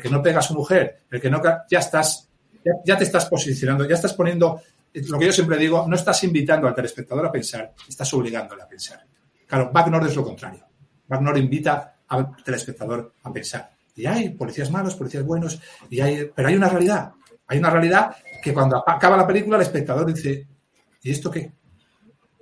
que 0.01 0.09
no 0.11 0.23
pega 0.23 0.41
a 0.41 0.43
su 0.43 0.55
mujer, 0.55 1.03
el 1.11 1.21
que 1.21 1.31
no... 1.31 1.41
Ya 1.71 1.79
estás, 1.79 2.29
ya, 2.85 2.99
te 2.99 3.05
estás 3.05 3.27
posicionando, 3.27 3.87
ya 3.87 3.95
estás 3.95 4.13
poniendo, 4.13 4.61
lo 4.93 5.19
que 5.19 5.27
yo 5.27 5.33
siempre 5.33 5.57
digo, 5.57 5.87
no 5.89 5.97
estás 5.97 6.23
invitando 6.25 6.69
al 6.69 6.75
telespectador 6.75 7.27
a 7.27 7.33
pensar, 7.33 7.73
estás 7.89 8.13
obligándole 8.15 8.63
a 8.63 8.69
pensar. 8.69 9.05
Claro, 9.47 9.71
Back 9.73 9.89
North 9.89 10.09
es 10.09 10.17
lo 10.17 10.25
contrario. 10.25 10.65
Back 11.07 11.21
North 11.21 11.39
invita 11.39 11.97
al 12.09 12.37
telespectador 12.45 13.13
a 13.23 13.33
pensar. 13.33 13.76
Y 13.97 14.07
hay 14.07 14.29
policías 14.29 14.71
malos, 14.71 14.95
policías 14.95 15.25
buenos, 15.25 15.59
y 15.89 16.01
hay, 16.01 16.31
pero 16.35 16.49
hay 16.49 16.55
una 16.55 16.69
realidad. 16.69 17.13
Hay 17.49 17.59
una 17.59 17.71
realidad 17.71 18.15
que 18.43 18.53
cuando 18.53 18.85
acaba 18.87 19.17
la 19.17 19.27
película 19.27 19.57
el 19.57 19.63
espectador 19.63 20.13
dice, 20.13 20.47
¿y 21.03 21.11
esto 21.11 21.31
qué? 21.31 21.51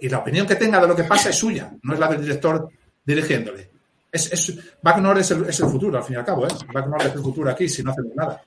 Y 0.00 0.08
la 0.08 0.18
opinión 0.18 0.46
que 0.46 0.56
tenga 0.56 0.80
de 0.80 0.88
lo 0.88 0.96
que 0.96 1.04
pasa 1.04 1.30
es 1.30 1.36
suya, 1.36 1.72
no 1.82 1.94
es 1.94 2.00
la 2.00 2.08
del 2.08 2.22
director 2.22 2.68
dirigiéndole. 3.04 3.70
Es, 4.10 4.32
es, 4.32 4.58
Back 4.82 4.98
North 4.98 5.20
es 5.20 5.30
el, 5.30 5.44
es 5.44 5.60
el 5.60 5.66
futuro, 5.66 5.98
al 5.98 6.04
fin 6.04 6.14
y 6.14 6.18
al 6.18 6.24
cabo. 6.24 6.46
¿eh? 6.46 6.50
Back 6.72 6.86
North 6.88 7.06
es 7.06 7.14
el 7.14 7.22
futuro 7.22 7.50
aquí 7.50 7.68
si 7.68 7.82
no 7.82 7.92
hacemos 7.92 8.14
nada. 8.16 8.42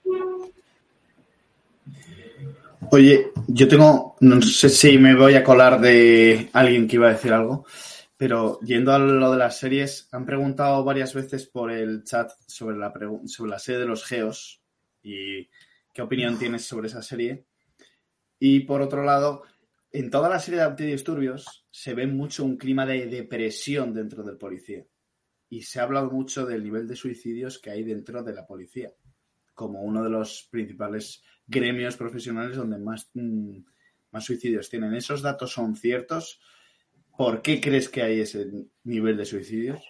Oye, 2.91 3.31
yo 3.47 3.67
tengo, 3.67 4.15
no 4.21 4.41
sé 4.41 4.69
si 4.69 4.97
me 4.97 5.15
voy 5.15 5.35
a 5.35 5.43
colar 5.43 5.79
de 5.79 6.49
alguien 6.53 6.87
que 6.87 6.95
iba 6.95 7.09
a 7.09 7.13
decir 7.13 7.33
algo, 7.33 7.65
pero 8.17 8.59
yendo 8.61 8.91
a 8.91 8.99
lo 8.99 9.31
de 9.31 9.37
las 9.37 9.59
series, 9.59 10.09
han 10.11 10.25
preguntado 10.25 10.83
varias 10.83 11.13
veces 11.13 11.45
por 11.45 11.71
el 11.71 12.03
chat 12.03 12.31
sobre 12.47 12.75
la, 12.75 12.91
sobre 13.25 13.51
la 13.51 13.59
serie 13.59 13.81
de 13.81 13.87
los 13.87 14.03
Geos 14.03 14.63
y 15.03 15.47
qué 15.93 16.01
opinión 16.01 16.37
tienes 16.39 16.65
sobre 16.65 16.87
esa 16.87 17.03
serie. 17.03 17.45
Y 18.39 18.61
por 18.61 18.81
otro 18.81 19.03
lado, 19.03 19.43
en 19.91 20.09
toda 20.09 20.29
la 20.29 20.39
serie 20.39 20.59
de 20.59 20.65
antidisturbios 20.65 21.67
se 21.69 21.93
ve 21.93 22.07
mucho 22.07 22.43
un 22.43 22.57
clima 22.57 22.87
de 22.87 23.05
depresión 23.05 23.93
dentro 23.93 24.23
del 24.23 24.37
policía. 24.37 24.83
Y 25.49 25.61
se 25.61 25.79
ha 25.79 25.83
hablado 25.83 26.09
mucho 26.09 26.45
del 26.45 26.63
nivel 26.63 26.87
de 26.87 26.95
suicidios 26.95 27.59
que 27.59 27.69
hay 27.69 27.83
dentro 27.83 28.23
de 28.23 28.33
la 28.33 28.45
policía, 28.45 28.91
como 29.53 29.81
uno 29.81 30.03
de 30.03 30.09
los 30.09 30.47
principales 30.51 31.23
gremios 31.45 31.95
profesionales 31.95 32.57
donde 32.57 32.79
más, 32.79 33.09
mm, 33.13 33.59
más 34.11 34.25
suicidios 34.25 34.69
tienen. 34.69 34.93
¿Esos 34.95 35.21
datos 35.21 35.51
son 35.51 35.75
ciertos? 35.75 36.41
¿Por 37.17 37.41
qué 37.41 37.59
crees 37.59 37.89
que 37.89 38.03
hay 38.03 38.21
ese 38.21 38.47
nivel 38.83 39.17
de 39.17 39.25
suicidios? 39.25 39.81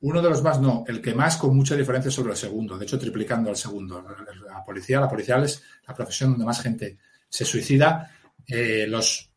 Uno 0.00 0.20
de 0.20 0.28
los 0.28 0.42
más 0.42 0.60
no, 0.60 0.84
el 0.86 1.00
que 1.00 1.14
más 1.14 1.38
con 1.38 1.56
mucha 1.56 1.74
diferencia 1.74 2.10
sobre 2.10 2.32
el 2.32 2.36
segundo, 2.36 2.76
de 2.76 2.84
hecho 2.84 2.98
triplicando 2.98 3.48
al 3.48 3.56
segundo. 3.56 4.04
La 4.46 4.62
policía, 4.62 5.00
la 5.00 5.08
policial 5.08 5.44
es 5.44 5.62
la 5.88 5.94
profesión 5.94 6.32
donde 6.32 6.44
más 6.44 6.60
gente 6.60 6.98
se 7.26 7.46
suicida. 7.46 8.10
Eh, 8.46 8.84
los, 8.86 9.30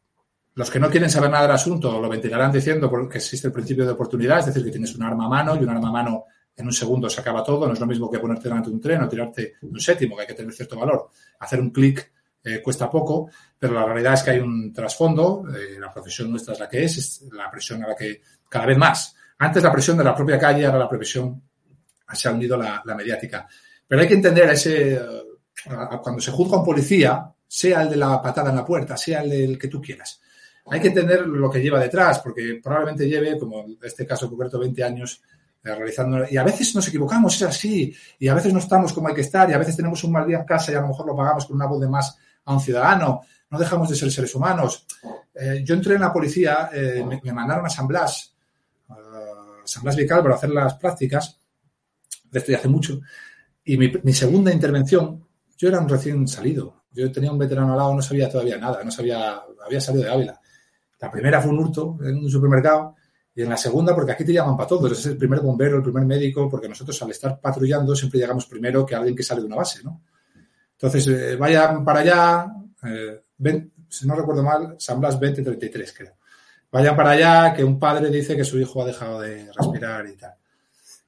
los 0.55 0.69
que 0.69 0.79
no 0.79 0.89
quieren 0.89 1.09
saber 1.09 1.29
nada 1.29 1.43
del 1.43 1.55
asunto 1.55 2.01
lo 2.01 2.09
ventilarán 2.09 2.51
diciendo 2.51 2.91
que 3.09 3.17
existe 3.17 3.47
el 3.47 3.53
principio 3.53 3.85
de 3.85 3.91
oportunidad, 3.91 4.39
es 4.39 4.47
decir, 4.47 4.65
que 4.65 4.71
tienes 4.71 4.93
un 4.93 5.03
arma 5.03 5.27
a 5.27 5.29
mano 5.29 5.55
y 5.55 5.59
un 5.59 5.69
arma 5.69 5.88
a 5.88 5.91
mano 5.93 6.25
en 6.57 6.65
un 6.65 6.73
segundo 6.73 7.09
se 7.09 7.21
acaba 7.21 7.41
todo. 7.41 7.67
No 7.67 7.73
es 7.73 7.79
lo 7.79 7.85
mismo 7.85 8.11
que 8.11 8.19
ponerte 8.19 8.49
delante 8.49 8.69
de 8.69 8.75
un 8.75 8.81
tren 8.81 9.01
o 9.03 9.07
tirarte 9.07 9.53
de 9.61 9.67
un 9.67 9.79
séptimo, 9.79 10.15
que 10.15 10.23
hay 10.23 10.27
que 10.27 10.34
tener 10.34 10.51
cierto 10.53 10.77
valor. 10.77 11.09
Hacer 11.39 11.61
un 11.61 11.69
clic 11.69 12.11
eh, 12.48 12.61
cuesta 12.61 12.90
poco, 12.90 13.30
pero 13.60 13.74
la 13.74 13.86
realidad 13.86 14.14
es 14.14 14.24
que 14.24 14.32
hay 14.32 14.40
un 14.40 14.72
trasfondo. 14.72 15.44
Eh, 15.53 15.80
la 15.80 15.91
profesión 15.91 16.32
nuestra 16.32 16.53
es 16.53 16.60
la 16.60 16.69
que 16.69 16.84
es, 16.84 16.98
es 16.98 17.22
la 17.34 17.52
presión 17.52 17.84
a 17.84 17.88
la 17.88 17.95
que 17.95 18.22
cada 18.49 18.65
vez 18.65 18.78
más. 18.78 19.15
Antes 19.40 19.61
la 19.61 19.72
presión 19.72 19.98
de 19.98 20.03
la 20.03 20.15
propia 20.15 20.40
calle, 20.40 20.65
ahora 20.65 20.80
la 20.80 20.90
presión 20.90 21.41
se 22.14 22.28
ha 22.28 22.32
unido 22.32 22.57
la, 22.57 22.82
la 22.86 22.95
mediática. 22.95 23.48
Pero 23.88 24.02
hay 24.02 24.07
que 24.07 24.14
entender 24.14 24.49
ese, 24.49 24.99
uh, 24.99 26.02
cuando 26.02 26.22
se 26.22 26.32
juzga 26.32 26.57
un 26.57 26.65
policía, 26.65 27.32
sea 27.48 27.82
el 27.82 27.90
de 27.90 27.98
la 27.98 28.22
patada 28.22 28.49
en 28.49 28.56
la 28.56 28.65
puerta, 28.65 28.98
sea 28.98 29.22
el 29.22 29.30
del 29.30 29.57
que 29.57 29.68
tú 29.68 29.82
quieras. 29.82 30.22
Hay 30.69 30.82
que 30.82 30.90
entender 30.90 31.26
lo 31.26 31.49
que 31.49 31.61
lleva 31.61 31.80
detrás, 31.80 32.19
porque 32.19 32.60
probablemente 32.61 33.07
lleve, 33.07 33.38
como 33.38 33.61
en 33.61 33.78
este 33.82 34.06
caso 34.06 34.30
concreto, 34.30 34.60
20 34.60 34.84
años 34.84 35.22
eh, 35.64 35.74
realizando. 35.74 36.26
Y 36.30 36.36
a 36.36 36.44
veces 36.44 36.76
nos 36.76 36.88
equivocamos, 36.90 37.36
es 37.36 37.44
así. 37.44 37.95
Y 38.19 38.28
a 38.28 38.34
veces 38.34 38.52
no 38.52 38.60
estamos 38.60 38.91
como 38.91 39.07
hay 39.07 39.15
que 39.15 39.22
estar. 39.22 39.49
Y 39.49 39.53
a 39.53 39.57
veces 39.57 39.78
tenemos 39.78 40.03
un 40.03 40.11
mal 40.11 40.28
día 40.28 40.40
en 40.40 40.45
casa 40.45 40.72
y 40.72 40.76
a 40.76 40.82
lo 40.82 40.88
mejor 40.88 41.07
lo 41.07 41.15
pagamos 41.15 41.45
con 41.45 41.56
una 41.56 41.68
voz 41.68 41.80
de 41.80 41.88
más 41.88 42.18
a 42.48 42.53
un 42.53 42.60
ciudadano. 42.60 43.22
No 43.49 43.60
dejamos 43.60 43.90
de 43.90 43.95
ser 43.95 44.11
seres 44.11 44.34
humanos. 44.34 44.86
Eh, 45.36 45.61
yo 45.64 45.76
entré 45.76 45.95
en 45.95 46.02
la 46.02 46.11
policía, 46.11 46.69
eh, 46.74 47.06
me, 47.06 47.32
mandaron 47.32 47.65
a 47.65 47.69
San 47.69 47.88
Blas, 47.88 48.34
San 49.64 49.84
Blas 49.84 49.95
Vical, 49.95 50.24
para 50.24 50.36
hacer 50.36 50.49
las 50.49 50.76
prácticas. 50.76 51.40
De 52.32 52.40
esto 52.40 52.52
ya 52.52 52.57
hace 52.57 52.68
mucho. 52.68 52.99
Y 53.64 53.78
mi, 53.78 53.91
mi 54.03 54.14
segunda 54.14 54.52
intervención, 54.52 55.26
yo 55.57 55.68
era 55.68 55.80
un 55.80 55.90
recién 55.90 56.28
salido. 56.28 56.84
Yo 56.91 57.11
tenía 57.11 57.32
un 57.32 57.38
veterano 57.38 57.74
al 57.74 57.78
lado, 57.78 57.94
no 57.94 58.02
sabía 58.02 58.30
todavía 58.30 58.57
nada, 58.57 58.84
no 58.84 58.91
sabía, 58.91 59.41
había 59.65 59.80
salido 59.82 60.06
de 60.06 60.11
Ávila. 60.11 60.41
La 60.99 61.11
primera 61.11 61.41
fue 61.41 61.52
un 61.52 61.60
hurto 61.60 61.98
en 62.02 62.18
un 62.18 62.30
supermercado 62.30 62.95
y 63.36 63.44
en 63.44 63.49
la 63.49 63.57
segunda, 63.57 63.94
porque 63.94 64.14
aquí 64.14 64.26
te 64.26 64.34
llaman 64.34 64.57
para 64.57 64.68
todos, 64.68 64.91
es 64.94 65.06
el 65.06 65.18
primer 65.18 65.41
bombero, 65.41 65.78
el 65.78 65.84
primer 65.84 66.06
médico, 66.06 66.49
porque 66.49 66.68
nosotros 66.68 66.99
al 67.03 67.11
estar 67.11 67.40
patrullando 67.40 67.95
siempre 67.95 68.19
llegamos 68.19 68.48
primero 68.48 68.84
que 68.84 68.95
alguien 68.95 69.15
que 69.15 69.22
sale 69.22 69.41
de 69.41 69.48
una 69.48 69.57
base, 69.57 69.84
¿no? 69.84 70.02
Entonces, 70.80 71.08
eh, 71.08 71.36
vayan 71.36 71.84
para 71.84 72.02
allá, 72.02 72.48
eh, 72.84 73.22
si 73.90 74.08
no 74.08 74.16
recuerdo 74.16 74.44
mal, 74.44 74.76
San 74.78 74.99
Blas 74.99 75.20
2033, 75.20 75.94
creo. 75.94 76.14
Vayan 76.72 76.95
para 76.95 77.12
allá, 77.12 77.54
que 77.54 77.64
un 77.64 77.80
padre 77.80 78.10
dice 78.12 78.36
que 78.36 78.44
su 78.44 78.60
hijo 78.60 78.84
ha 78.84 78.86
dejado 78.86 79.22
de 79.22 79.49
respirar 79.52 80.08
y 80.08 80.16
tal. 80.16 80.36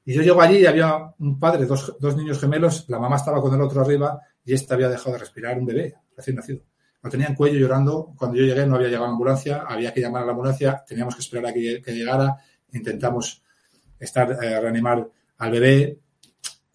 Y 0.04 0.14
yo 0.14 0.22
llego 0.22 0.42
allí 0.42 0.58
y 0.58 0.66
había 0.66 1.14
un 1.18 1.38
padre, 1.38 1.66
dos, 1.66 1.96
dos 2.00 2.16
niños 2.16 2.40
gemelos, 2.40 2.86
la 2.88 2.98
mamá 2.98 3.16
estaba 3.16 3.40
con 3.40 3.54
el 3.54 3.60
otro 3.60 3.82
arriba 3.82 4.20
y 4.44 4.54
este 4.54 4.74
había 4.74 4.88
dejado 4.88 5.12
de 5.12 5.18
respirar 5.18 5.58
un 5.58 5.66
bebé 5.66 5.94
recién 6.16 6.36
nacido. 6.36 6.62
Lo 7.02 7.10
tenía 7.10 7.28
en 7.28 7.34
cuello 7.34 7.58
llorando. 7.58 8.12
Cuando 8.16 8.36
yo 8.36 8.44
llegué 8.44 8.66
no 8.66 8.76
había 8.76 8.88
llegado 8.88 9.06
la 9.06 9.12
ambulancia, 9.12 9.64
había 9.66 9.92
que 9.92 10.00
llamar 10.00 10.22
a 10.22 10.26
la 10.26 10.32
ambulancia, 10.32 10.82
teníamos 10.86 11.14
que 11.14 11.20
esperar 11.20 11.46
a 11.46 11.52
que, 11.52 11.80
que 11.82 11.92
llegara. 11.92 12.36
Intentamos 12.72 13.42
estar, 13.98 14.30
eh, 14.42 14.60
reanimar 14.60 15.08
al 15.38 15.50
bebé. 15.50 15.98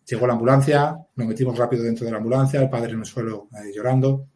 Llegó 0.05 0.27
la 0.27 0.33
ambulancia, 0.33 0.97
nos 1.15 1.27
metimos 1.27 1.57
rápido 1.57 1.83
dentro 1.83 2.05
de 2.05 2.11
la 2.11 2.17
ambulancia, 2.17 2.61
el 2.61 2.69
padre 2.69 2.93
en 2.93 2.99
el 2.99 3.05
suelo 3.05 3.49
eh, 3.53 3.71
llorando. 3.73 4.27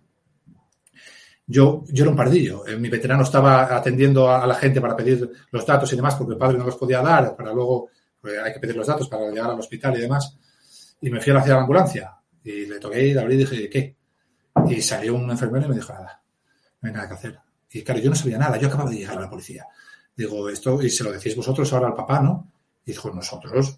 Yo, 1.45 1.83
yo 1.87 2.03
era 2.03 2.11
un 2.11 2.17
pardillo. 2.17 2.65
Eh, 2.67 2.77
mi 2.77 2.89
veterano 2.89 3.23
estaba 3.23 3.75
atendiendo 3.75 4.29
a, 4.29 4.45
la 4.45 4.55
gente 4.55 4.81
para 4.81 4.95
pedir 4.95 5.31
los 5.51 5.65
datos 5.65 5.91
y 5.93 5.95
demás, 5.95 6.15
porque 6.15 6.33
el 6.33 6.39
padre 6.39 6.57
no 6.57 6.65
los 6.65 6.75
podía 6.75 7.01
dar, 7.01 7.35
para 7.35 7.53
luego 7.53 7.89
pues, 8.21 8.37
hay 8.39 8.53
que 8.53 8.59
pedir 8.59 8.75
los 8.75 8.87
datos 8.87 9.07
para 9.07 9.29
llegar 9.29 9.49
al 9.49 9.59
hospital 9.59 9.97
y 9.97 10.01
demás. 10.01 10.37
Y 11.01 11.09
me 11.09 11.21
fui 11.21 11.33
hacia 11.33 11.53
la 11.53 11.61
ambulancia 11.61 12.15
y 12.43 12.65
le 12.65 12.79
toqué 12.79 13.07
y 13.07 13.13
le 13.13 13.21
abrí 13.21 13.35
y 13.35 13.37
dije, 13.37 13.69
¿qué? 13.69 13.95
Y 14.67 14.81
salió 14.81 15.15
un 15.15 15.29
enfermero 15.29 15.65
y 15.65 15.69
me 15.69 15.75
dijo, 15.75 15.93
nada, 15.93 16.21
no 16.81 16.87
hay 16.87 16.93
nada 16.93 17.07
que 17.07 17.13
hacer. 17.13 17.39
Y 17.71 17.83
claro, 17.83 17.99
yo 17.99 18.09
no 18.09 18.15
sabía 18.15 18.37
nada, 18.37 18.57
yo 18.57 18.67
acababa 18.67 18.89
de 18.89 18.97
llegar 18.97 19.17
a 19.17 19.21
la 19.21 19.29
policía. 19.29 19.65
Digo, 20.15 20.49
esto, 20.49 20.81
y 20.81 20.89
se 20.89 21.03
lo 21.03 21.11
decís 21.11 21.35
vosotros 21.35 21.71
ahora 21.71 21.87
al 21.87 21.93
papá, 21.93 22.19
¿no? 22.21 22.51
Y 22.83 22.91
dijo, 22.91 23.11
nosotros, 23.11 23.77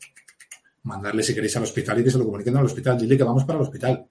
mandarle 0.84 1.24
si 1.24 1.34
queréis 1.34 1.56
al 1.58 1.64
hospital 1.64 2.00
y 2.00 2.04
que 2.04 2.12
se 2.12 2.18
lo 2.18 2.26
comuniquen 2.26 2.58
al 2.58 2.66
hospital, 2.66 2.98
dile 3.00 3.18
que 3.18 3.24
vamos 3.24 3.46
para 3.46 3.60
el 3.60 3.64
hospital. 3.64 4.08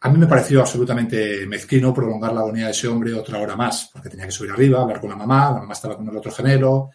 A 0.00 0.10
mí 0.10 0.18
me 0.18 0.26
pareció 0.26 0.60
absolutamente 0.60 1.46
mezquino 1.46 1.94
prolongar 1.94 2.32
la 2.32 2.40
agonía 2.40 2.66
de 2.66 2.72
ese 2.72 2.88
hombre 2.88 3.14
otra 3.14 3.38
hora 3.38 3.54
más, 3.54 3.88
porque 3.92 4.08
tenía 4.08 4.26
que 4.26 4.32
subir 4.32 4.50
arriba, 4.50 4.82
hablar 4.82 5.00
con 5.00 5.10
la 5.10 5.16
mamá, 5.16 5.52
la 5.52 5.60
mamá 5.60 5.72
estaba 5.72 5.96
con 5.96 6.08
el 6.08 6.16
otro 6.16 6.32
gemelo, 6.32 6.90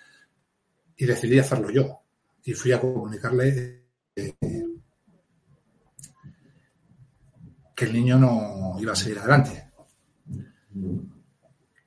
y 0.98 1.06
decidí 1.06 1.40
hacerlo 1.40 1.70
yo. 1.70 2.02
Y 2.44 2.54
fui 2.54 2.72
a 2.74 2.82
comunicarle 2.82 3.86
eh, 4.16 4.34
que 7.76 7.86
el 7.86 7.94
niño 7.94 8.18
no 8.18 8.76
iba 8.80 8.92
a 8.92 8.96
seguir 8.96 9.20
adelante. 9.20 9.72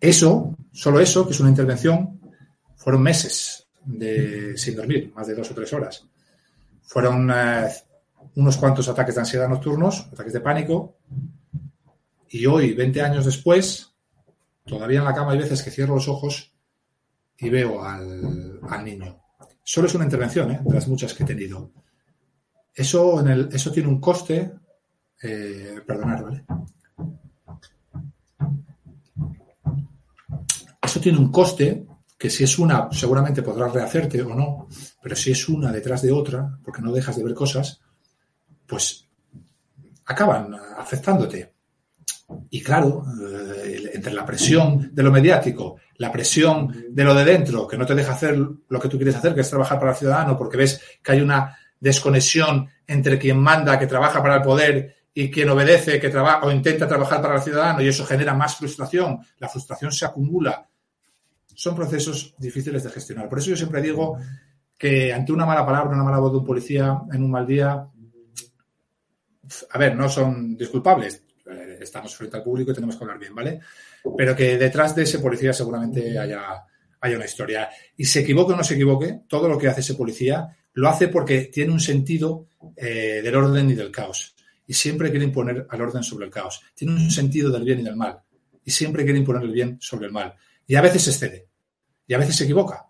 Eso, 0.00 0.56
solo 0.72 1.00
eso, 1.00 1.26
que 1.26 1.32
es 1.32 1.40
una 1.40 1.50
intervención, 1.50 2.20
fueron 2.76 3.02
meses 3.02 3.68
de, 3.84 4.56
sin 4.56 4.76
dormir, 4.76 5.12
más 5.14 5.26
de 5.26 5.34
dos 5.34 5.50
o 5.50 5.54
tres 5.54 5.72
horas. 5.72 6.09
Fueron 6.90 7.30
eh, 7.30 7.68
unos 8.34 8.56
cuantos 8.56 8.88
ataques 8.88 9.14
de 9.14 9.20
ansiedad 9.20 9.48
nocturnos, 9.48 10.08
ataques 10.12 10.32
de 10.32 10.40
pánico, 10.40 10.96
y 12.28 12.46
hoy, 12.46 12.74
20 12.74 13.00
años 13.00 13.24
después, 13.24 13.94
todavía 14.66 14.98
en 14.98 15.04
la 15.04 15.14
cama 15.14 15.30
hay 15.30 15.38
veces 15.38 15.62
que 15.62 15.70
cierro 15.70 15.94
los 15.94 16.08
ojos 16.08 16.52
y 17.38 17.48
veo 17.48 17.84
al, 17.84 18.58
al 18.68 18.84
niño. 18.84 19.22
Solo 19.62 19.86
es 19.86 19.94
una 19.94 20.02
intervención, 20.02 20.50
¿eh? 20.50 20.60
de 20.64 20.74
las 20.74 20.88
muchas 20.88 21.14
que 21.14 21.22
he 21.22 21.26
tenido. 21.26 21.70
Eso, 22.74 23.20
en 23.20 23.28
el, 23.28 23.48
eso 23.52 23.70
tiene 23.70 23.88
un 23.88 24.00
coste. 24.00 24.52
Eh, 25.22 25.82
perdonar, 25.86 26.24
¿vale? 26.24 26.44
Eso 30.82 30.98
tiene 30.98 31.18
un 31.18 31.30
coste 31.30 31.86
que 32.20 32.28
si 32.28 32.44
es 32.44 32.58
una, 32.58 32.90
seguramente 32.92 33.40
podrás 33.40 33.72
rehacerte 33.72 34.20
o 34.20 34.34
no, 34.34 34.68
pero 35.02 35.16
si 35.16 35.30
es 35.30 35.48
una 35.48 35.72
detrás 35.72 36.02
de 36.02 36.12
otra, 36.12 36.58
porque 36.62 36.82
no 36.82 36.92
dejas 36.92 37.16
de 37.16 37.24
ver 37.24 37.32
cosas, 37.32 37.80
pues 38.66 39.08
acaban 40.04 40.54
afectándote. 40.76 41.54
Y 42.50 42.62
claro, 42.62 43.06
eh, 43.26 43.92
entre 43.94 44.12
la 44.12 44.26
presión 44.26 44.90
de 44.92 45.02
lo 45.02 45.10
mediático, 45.10 45.76
la 45.96 46.12
presión 46.12 46.88
de 46.90 47.04
lo 47.04 47.14
de 47.14 47.24
dentro, 47.24 47.66
que 47.66 47.78
no 47.78 47.86
te 47.86 47.94
deja 47.94 48.12
hacer 48.12 48.36
lo 48.36 48.78
que 48.78 48.88
tú 48.90 48.98
quieres 48.98 49.16
hacer, 49.16 49.34
que 49.34 49.40
es 49.40 49.48
trabajar 49.48 49.78
para 49.78 49.92
el 49.92 49.96
ciudadano, 49.96 50.36
porque 50.36 50.58
ves 50.58 50.78
que 51.02 51.12
hay 51.12 51.22
una 51.22 51.56
desconexión 51.80 52.68
entre 52.86 53.18
quien 53.18 53.38
manda, 53.38 53.78
que 53.78 53.86
trabaja 53.86 54.20
para 54.20 54.36
el 54.36 54.42
poder, 54.42 54.94
y 55.14 55.30
quien 55.30 55.48
obedece, 55.48 55.98
que 55.98 56.10
trabaja 56.10 56.44
o 56.44 56.50
intenta 56.50 56.86
trabajar 56.86 57.22
para 57.22 57.36
el 57.36 57.40
ciudadano, 57.40 57.80
y 57.80 57.88
eso 57.88 58.04
genera 58.04 58.34
más 58.34 58.56
frustración. 58.56 59.20
La 59.38 59.48
frustración 59.48 59.90
se 59.90 60.04
acumula. 60.04 60.69
Son 61.60 61.76
procesos 61.76 62.34
difíciles 62.38 62.82
de 62.84 62.88
gestionar. 62.88 63.28
Por 63.28 63.38
eso 63.38 63.50
yo 63.50 63.56
siempre 63.56 63.82
digo 63.82 64.16
que 64.78 65.12
ante 65.12 65.30
una 65.30 65.44
mala 65.44 65.66
palabra, 65.66 65.94
una 65.94 66.02
mala 66.02 66.18
voz 66.18 66.32
de 66.32 66.38
un 66.38 66.44
policía 66.46 67.02
en 67.12 67.22
un 67.22 67.30
mal 67.30 67.46
día, 67.46 67.86
a 69.70 69.78
ver, 69.78 69.94
no 69.94 70.08
son 70.08 70.56
disculpables. 70.56 71.22
Eh, 71.44 71.76
estamos 71.82 72.16
frente 72.16 72.38
al 72.38 72.42
público 72.42 72.70
y 72.70 72.74
tenemos 72.74 72.96
que 72.96 73.04
hablar 73.04 73.18
bien, 73.18 73.34
¿vale? 73.34 73.60
Pero 74.16 74.34
que 74.34 74.56
detrás 74.56 74.94
de 74.94 75.02
ese 75.02 75.18
policía 75.18 75.52
seguramente 75.52 76.18
haya, 76.18 76.64
haya 76.98 77.16
una 77.16 77.26
historia. 77.26 77.68
Y 77.94 78.06
se 78.06 78.20
equivoque 78.20 78.54
o 78.54 78.56
no 78.56 78.64
se 78.64 78.76
equivoque, 78.76 79.20
todo 79.28 79.46
lo 79.46 79.58
que 79.58 79.68
hace 79.68 79.82
ese 79.82 79.96
policía 79.96 80.56
lo 80.72 80.88
hace 80.88 81.08
porque 81.08 81.50
tiene 81.52 81.74
un 81.74 81.80
sentido 81.80 82.46
eh, 82.74 83.20
del 83.22 83.36
orden 83.36 83.68
y 83.68 83.74
del 83.74 83.90
caos. 83.90 84.34
Y 84.66 84.72
siempre 84.72 85.10
quiere 85.10 85.26
imponer 85.26 85.66
al 85.68 85.82
orden 85.82 86.02
sobre 86.02 86.24
el 86.24 86.30
caos. 86.30 86.62
Tiene 86.74 86.94
un 86.94 87.10
sentido 87.10 87.50
del 87.50 87.64
bien 87.64 87.80
y 87.80 87.82
del 87.82 87.96
mal. 87.96 88.18
Y 88.64 88.70
siempre 88.70 89.04
quiere 89.04 89.18
imponer 89.18 89.42
el 89.42 89.52
bien 89.52 89.76
sobre 89.78 90.06
el 90.06 90.12
mal. 90.12 90.34
Y 90.66 90.76
a 90.76 90.80
veces 90.80 91.06
excede. 91.06 91.49
Y 92.10 92.14
a 92.14 92.18
veces 92.18 92.34
se 92.34 92.42
equivoca. 92.42 92.84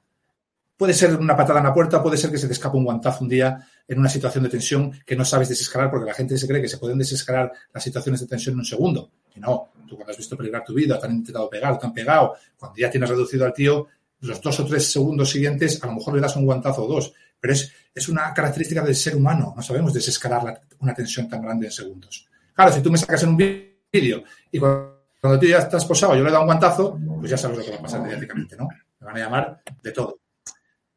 Puede 0.79 0.95
ser 0.95 1.15
una 1.15 1.37
patada 1.37 1.59
en 1.59 1.67
la 1.67 1.75
puerta, 1.75 2.03
puede 2.03 2.17
ser 2.17 2.31
que 2.31 2.39
se 2.39 2.47
te 2.47 2.55
escape 2.55 2.79
un 2.79 2.85
guantazo 2.85 3.23
un 3.23 3.29
día 3.29 3.69
en 3.87 3.99
una 3.99 4.09
situación 4.09 4.45
de 4.45 4.49
tensión 4.49 4.93
que 5.05 5.15
no 5.15 5.27
sabes 5.27 5.51
desescalar, 5.51 5.91
porque 5.91 6.07
la 6.07 6.15
gente 6.15 6.39
se 6.39 6.49
cree 6.49 6.63
que 6.63 6.69
se 6.69 6.79
pueden 6.79 6.97
desescalar 6.97 7.53
las 7.71 7.85
situaciones 7.85 8.23
de 8.23 8.27
tensión 8.27 8.55
en 8.55 8.61
un 8.61 8.65
segundo. 8.65 9.11
Y 9.35 9.41
no, 9.41 9.73
tú 9.87 9.97
cuando 9.97 10.13
has 10.13 10.17
visto 10.17 10.39
peligrar 10.39 10.65
tu 10.65 10.73
vida, 10.73 10.99
te 10.99 11.05
han 11.05 11.17
intentado 11.17 11.51
pegar, 11.51 11.79
te 11.79 11.85
han 11.85 11.93
pegado, 11.93 12.35
cuando 12.59 12.79
ya 12.79 12.91
tienes 12.91 13.11
reducido 13.11 13.45
al 13.45 13.53
tío, 13.53 13.89
los 14.21 14.41
dos 14.41 14.59
o 14.59 14.65
tres 14.65 14.91
segundos 14.91 15.29
siguientes, 15.29 15.85
a 15.85 15.87
lo 15.87 15.97
mejor 15.97 16.15
le 16.15 16.23
das 16.23 16.35
un 16.37 16.47
guantazo 16.47 16.85
o 16.85 16.89
dos. 16.89 17.13
Pero 17.39 17.53
es, 17.53 17.71
es 17.95 18.09
una 18.09 18.33
característica 18.33 18.81
del 18.81 18.97
ser 18.97 19.17
humano. 19.17 19.53
No 19.55 19.61
sabemos 19.61 19.93
desescalar 19.93 20.45
la, 20.45 20.59
una 20.79 20.95
tensión 20.95 21.29
tan 21.29 21.43
grande 21.43 21.67
en 21.67 21.73
segundos. 21.73 22.27
Claro, 22.55 22.73
si 22.73 22.81
tú 22.81 22.91
me 22.91 22.97
sacas 22.97 23.23
en 23.25 23.29
un 23.29 23.37
vídeo 23.37 24.25
y 24.51 24.59
cuando, 24.59 25.03
cuando 25.21 25.39
tú 25.39 25.45
ya 25.45 25.59
estás 25.59 25.85
posado 25.85 26.17
yo 26.17 26.23
le 26.23 26.31
he 26.31 26.33
dado 26.33 26.45
un 26.45 26.49
guantazo, 26.49 26.99
pues 27.19 27.31
ya 27.31 27.37
sabes 27.37 27.59
lo 27.59 27.65
que 27.65 27.71
va 27.73 27.77
a 27.77 27.83
pasar 27.83 28.01
mediáticamente, 28.01 28.57
¿no? 28.57 28.67
Me 29.01 29.07
van 29.07 29.17
a 29.17 29.21
llamar 29.21 29.63
de 29.83 29.93
todo. 29.93 30.21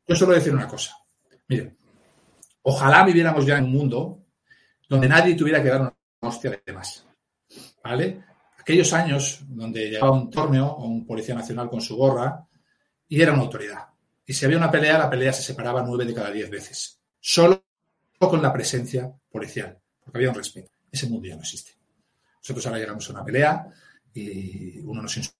Yo 0.05 0.15
solo 0.15 0.33
decir 0.33 0.53
una 0.53 0.67
cosa. 0.67 0.97
Miren, 1.47 1.77
ojalá 2.63 3.03
viviéramos 3.03 3.45
ya 3.45 3.57
en 3.57 3.65
un 3.65 3.71
mundo 3.71 4.25
donde 4.87 5.07
nadie 5.07 5.35
tuviera 5.35 5.63
que 5.63 5.69
dar 5.69 5.81
una 5.81 5.95
hostia 6.21 6.61
de 6.65 6.73
más. 6.73 7.05
¿Vale? 7.83 8.23
Aquellos 8.59 8.93
años 8.93 9.39
donde 9.47 9.89
llegaba 9.89 10.11
un 10.11 10.29
torneo 10.29 10.67
o 10.67 10.85
un 10.85 11.05
policía 11.05 11.35
nacional 11.35 11.69
con 11.69 11.81
su 11.81 11.95
gorra 11.95 12.45
y 13.07 13.21
era 13.21 13.33
una 13.33 13.43
autoridad. 13.43 13.87
Y 14.25 14.33
si 14.33 14.45
había 14.45 14.57
una 14.57 14.71
pelea, 14.71 14.97
la 14.97 15.09
pelea 15.09 15.33
se 15.33 15.43
separaba 15.43 15.83
nueve 15.83 16.05
de 16.05 16.13
cada 16.13 16.31
diez 16.31 16.49
veces. 16.49 16.99
Solo 17.19 17.63
con 18.17 18.41
la 18.41 18.53
presencia 18.53 19.11
policial, 19.29 19.77
porque 19.99 20.17
había 20.17 20.29
un 20.29 20.35
respeto. 20.35 20.71
Ese 20.91 21.07
mundo 21.07 21.27
ya 21.27 21.35
no 21.35 21.41
existe. 21.41 21.73
Nosotros 22.37 22.65
ahora 22.65 22.79
llegamos 22.79 23.09
a 23.09 23.13
una 23.13 23.25
pelea 23.25 23.67
y 24.13 24.79
uno 24.79 25.01
nos 25.01 25.17
insulta, 25.17 25.39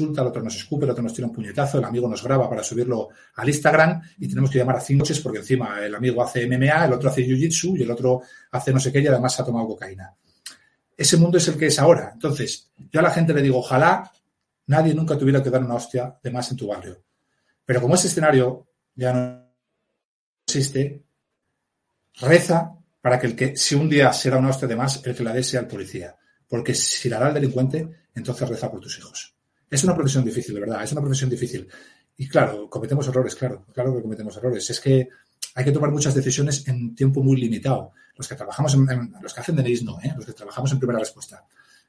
el 0.00 0.26
otro 0.26 0.42
nos 0.42 0.56
escupe, 0.56 0.84
el 0.84 0.90
otro 0.90 1.02
nos 1.02 1.12
tira 1.12 1.26
un 1.26 1.34
puñetazo, 1.34 1.78
el 1.78 1.84
amigo 1.84 2.08
nos 2.08 2.22
graba 2.22 2.48
para 2.48 2.62
subirlo 2.62 3.08
al 3.36 3.48
Instagram 3.48 4.00
y 4.18 4.28
tenemos 4.28 4.50
que 4.50 4.58
llamar 4.58 4.76
a 4.76 4.80
cinco 4.80 5.02
coches 5.02 5.20
porque 5.20 5.38
encima 5.38 5.84
el 5.84 5.94
amigo 5.94 6.22
hace 6.22 6.46
MMA, 6.46 6.86
el 6.86 6.92
otro 6.92 7.10
hace 7.10 7.26
Jiu-Jitsu 7.26 7.78
y 7.78 7.82
el 7.82 7.90
otro 7.90 8.22
hace 8.50 8.72
no 8.72 8.80
sé 8.80 8.92
qué 8.92 9.00
y 9.00 9.06
además 9.06 9.38
ha 9.38 9.44
tomado 9.44 9.66
cocaína. 9.66 10.14
Ese 10.96 11.16
mundo 11.16 11.38
es 11.38 11.48
el 11.48 11.56
que 11.56 11.66
es 11.66 11.78
ahora. 11.78 12.10
Entonces, 12.12 12.70
yo 12.90 13.00
a 13.00 13.02
la 13.02 13.10
gente 13.10 13.34
le 13.34 13.42
digo, 13.42 13.58
ojalá 13.58 14.10
nadie 14.66 14.94
nunca 14.94 15.18
tuviera 15.18 15.42
que 15.42 15.50
dar 15.50 15.62
una 15.62 15.74
hostia 15.74 16.16
de 16.22 16.30
más 16.30 16.50
en 16.50 16.56
tu 16.56 16.68
barrio. 16.68 17.02
Pero 17.64 17.80
como 17.80 17.94
ese 17.94 18.08
escenario 18.08 18.66
ya 18.94 19.12
no 19.12 19.52
existe, 20.46 21.02
reza 22.20 22.72
para 23.00 23.18
que 23.18 23.26
el 23.26 23.36
que, 23.36 23.56
si 23.56 23.74
un 23.74 23.88
día 23.88 24.12
será 24.12 24.38
una 24.38 24.50
hostia 24.50 24.68
de 24.68 24.76
más, 24.76 25.04
el 25.04 25.14
que 25.14 25.24
la 25.24 25.32
dé 25.32 25.42
sea 25.42 25.60
el 25.60 25.66
policía. 25.66 26.16
Porque 26.46 26.74
si 26.74 27.08
la 27.08 27.18
da 27.18 27.28
el 27.28 27.34
delincuente, 27.34 27.88
entonces 28.14 28.48
reza 28.48 28.70
por 28.70 28.80
tus 28.80 28.98
hijos. 28.98 29.34
Es 29.72 29.82
una 29.84 29.94
profesión 29.94 30.22
difícil, 30.22 30.54
de 30.54 30.60
verdad, 30.60 30.84
es 30.84 30.92
una 30.92 31.00
profesión 31.00 31.30
difícil. 31.30 31.66
Y 32.18 32.28
claro, 32.28 32.68
cometemos 32.68 33.08
errores, 33.08 33.34
claro, 33.34 33.64
claro 33.72 33.96
que 33.96 34.02
cometemos 34.02 34.36
errores. 34.36 34.68
Es 34.68 34.78
que 34.78 35.08
hay 35.54 35.64
que 35.64 35.72
tomar 35.72 35.90
muchas 35.90 36.14
decisiones 36.14 36.68
en 36.68 36.94
tiempo 36.94 37.22
muy 37.22 37.40
limitado. 37.40 37.92
Los 38.14 38.28
que 38.28 38.34
trabajamos 38.34 38.74
en, 38.74 38.90
en 38.90 39.14
los 39.22 39.32
que 39.32 39.40
hacen 39.40 39.56
DNIs 39.56 39.82
no, 39.82 39.98
¿eh? 40.02 40.12
los 40.14 40.26
que 40.26 40.34
trabajamos 40.34 40.70
en 40.72 40.78
primera 40.78 40.98
respuesta. 40.98 41.42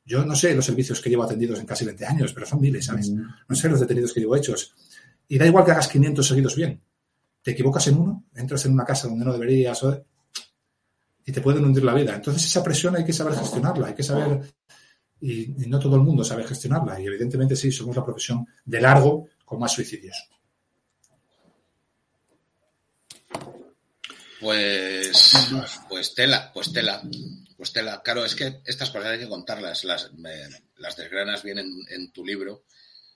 Yo 0.06 0.24
no 0.24 0.34
sé 0.34 0.56
los 0.56 0.66
servicios 0.66 1.02
que 1.02 1.10
llevo 1.10 1.24
atendidos 1.24 1.60
en 1.60 1.66
casi 1.66 1.84
20 1.84 2.06
años, 2.06 2.32
pero 2.34 2.46
son 2.46 2.62
miles, 2.62 2.86
¿sabes? 2.86 3.12
No 3.12 3.54
sé 3.54 3.68
los 3.68 3.82
detenidos 3.82 4.14
que 4.14 4.22
llevo 4.22 4.38
hechos. 4.38 4.74
Y 5.28 5.38
da 5.38 5.46
igual 5.46 5.66
que 5.66 5.72
hagas 5.72 5.90
500 5.90 6.26
seguidos 6.26 6.56
bien. 6.56 6.82
Te 7.42 7.52
equivocas 7.52 7.86
en 7.88 7.98
uno, 7.98 8.24
entras 8.34 8.66
en 8.66 8.72
una 8.72 8.86
casa 8.86 9.10
donde 9.10 9.26
no 9.26 9.34
deberías 9.34 9.82
y 11.26 11.32
te 11.34 11.42
pueden 11.42 11.66
hundir 11.66 11.84
la 11.84 11.94
vida. 11.94 12.16
Entonces 12.16 12.46
esa 12.46 12.64
presión 12.64 12.96
hay 12.96 13.04
que 13.04 13.12
saber 13.12 13.36
gestionarla, 13.36 13.88
hay 13.88 13.94
que 13.94 14.04
saber, 14.04 14.42
y, 15.24 15.64
y 15.64 15.68
no 15.68 15.80
todo 15.80 15.96
el 15.96 16.02
mundo 16.02 16.24
sabe 16.24 16.44
gestionarla. 16.44 17.00
Y 17.00 17.08
evidentemente 17.08 17.56
sí, 17.56 17.72
somos 17.72 17.96
la 17.96 18.04
profesión 18.04 18.46
de 18.66 18.82
largo 18.82 19.30
con 19.46 19.60
más 19.60 19.72
suicidios. 19.72 20.30
Pues, 24.42 25.34
pues 25.88 26.14
tela, 26.14 26.52
pues 26.54 26.74
tela, 26.74 27.02
pues 27.56 27.72
tela. 27.72 28.02
Claro, 28.04 28.26
es 28.26 28.36
que 28.36 28.60
estas 28.66 28.90
cosas 28.90 29.12
hay 29.12 29.20
que 29.20 29.30
contarlas. 29.30 29.86
Las, 29.86 30.12
me, 30.16 30.50
las 30.78 30.98
desgranas 30.98 31.44
vienen 31.44 31.72
en 31.90 32.12
tu 32.12 32.26
libro, 32.26 32.66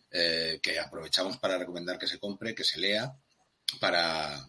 eh, 0.09 0.59
que 0.63 0.79
aprovechamos 0.79 1.35
para 1.37 1.57
recomendar 1.57 1.99
que 1.99 2.07
se 2.07 2.19
compre, 2.19 2.55
que 2.55 2.63
se 2.63 2.79
lea, 2.79 3.13
para... 3.81 4.47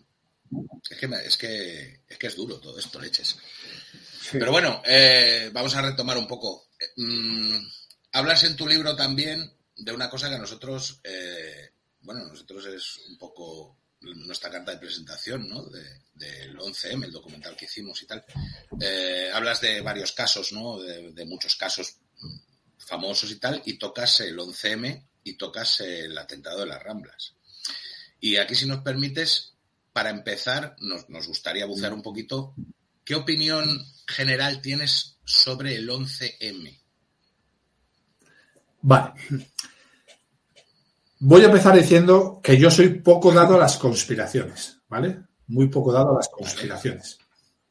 Es 0.88 0.96
que, 0.96 1.08
me, 1.08 1.16
es 1.26 1.36
que, 1.36 2.02
es 2.08 2.16
que 2.16 2.28
es 2.28 2.36
duro 2.36 2.60
todo 2.60 2.78
esto, 2.78 3.00
leches. 3.00 3.36
Pero 4.30 4.52
bueno, 4.52 4.80
eh, 4.86 5.50
vamos 5.52 5.74
a 5.74 5.82
retomar 5.82 6.16
un 6.16 6.28
poco. 6.28 6.67
Mm, 6.96 7.58
hablas 8.12 8.44
en 8.44 8.56
tu 8.56 8.66
libro 8.66 8.94
también 8.96 9.52
de 9.76 9.92
una 9.92 10.10
cosa 10.10 10.28
que 10.28 10.36
a 10.36 10.38
nosotros, 10.38 11.00
eh, 11.04 11.70
bueno, 12.00 12.24
nosotros 12.26 12.66
es 12.66 12.98
un 13.08 13.18
poco 13.18 13.76
nuestra 14.00 14.50
carta 14.50 14.72
de 14.72 14.78
presentación, 14.78 15.48
¿no? 15.48 15.64
del 16.14 16.56
11M, 16.56 17.04
el 17.04 17.12
documental 17.12 17.56
que 17.56 17.64
hicimos 17.64 18.02
y 18.02 18.06
tal. 18.06 18.24
Eh, 18.80 19.30
hablas 19.32 19.60
de 19.60 19.80
varios 19.80 20.12
casos, 20.12 20.52
¿no? 20.52 20.78
De, 20.80 21.24
muchos 21.24 21.56
casos 21.56 21.96
famosos 22.78 23.30
y 23.30 23.36
tal, 23.36 23.62
y 23.64 23.74
tocas 23.74 24.20
el 24.20 24.38
11M 24.38 25.04
y 25.24 25.34
tocas 25.34 25.80
el 25.80 26.16
atentado 26.16 26.60
de 26.60 26.66
las 26.66 26.82
Ramblas. 26.82 27.34
Y 28.20 28.36
aquí, 28.36 28.54
si 28.54 28.66
nos 28.66 28.82
permites, 28.82 29.54
para 29.92 30.10
empezar, 30.10 30.76
nos, 30.78 31.08
nos 31.08 31.26
gustaría 31.26 31.66
bucear 31.66 31.92
un 31.92 32.02
poquito. 32.02 32.54
¿Qué 33.04 33.14
opinión 33.14 33.84
general 34.06 34.60
tienes 34.60 35.17
sobre 35.28 35.76
el 35.76 35.88
11M? 35.88 36.80
Vale. 38.80 39.12
Voy 41.20 41.42
a 41.42 41.46
empezar 41.46 41.76
diciendo 41.76 42.40
que 42.42 42.56
yo 42.56 42.70
soy 42.70 43.00
poco 43.00 43.30
dado 43.32 43.56
a 43.56 43.58
las 43.58 43.76
conspiraciones, 43.76 44.80
¿vale? 44.88 45.18
Muy 45.48 45.68
poco 45.68 45.92
dado 45.92 46.12
a 46.12 46.16
las 46.16 46.28
conspiraciones, 46.28 47.18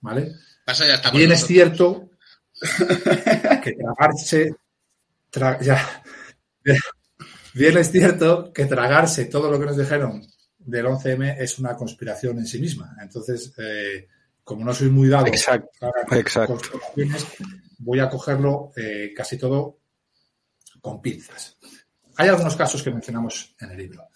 ¿vale? 0.01 0.35
Pasa 0.63 0.85
ya 0.85 1.09
Bien 1.11 1.31
es 1.31 1.47
cierto 1.47 2.11
que 3.63 3.73
tragarse, 3.73 4.55
ya, 5.61 6.03
bien 7.53 7.77
es 7.77 7.91
cierto 7.91 8.51
que 8.53 8.65
tragarse 8.65 9.25
todo 9.25 9.49
lo 9.49 9.59
que 9.59 9.65
nos 9.65 9.77
dijeron 9.77 10.21
del 10.59 10.85
11M 10.85 11.37
es 11.39 11.57
una 11.57 11.75
conspiración 11.75 12.37
en 12.37 12.45
sí 12.45 12.59
misma. 12.59 12.95
Entonces, 13.01 13.53
eh, 13.57 14.07
como 14.47 14.63
no 14.63 14.73
soy 14.73 14.89
muy 14.89 15.09
dado 15.09 15.27
exacto, 15.27 15.69
a 15.81 16.47
conspiraciones, 16.47 17.27
voy 17.79 17.99
a 17.99 18.09
cogerlo 18.09 18.71
eh, 18.77 19.11
casi 19.13 19.37
todo 19.37 19.79
con 20.79 21.01
pinzas. 21.01 21.57
Hay 22.15 22.29
algunos 22.29 22.55
casos 22.55 22.81
que 22.81 22.89
mencionamos 22.89 23.53
en 23.59 23.71
el 23.71 23.77
libro. 23.77 24.07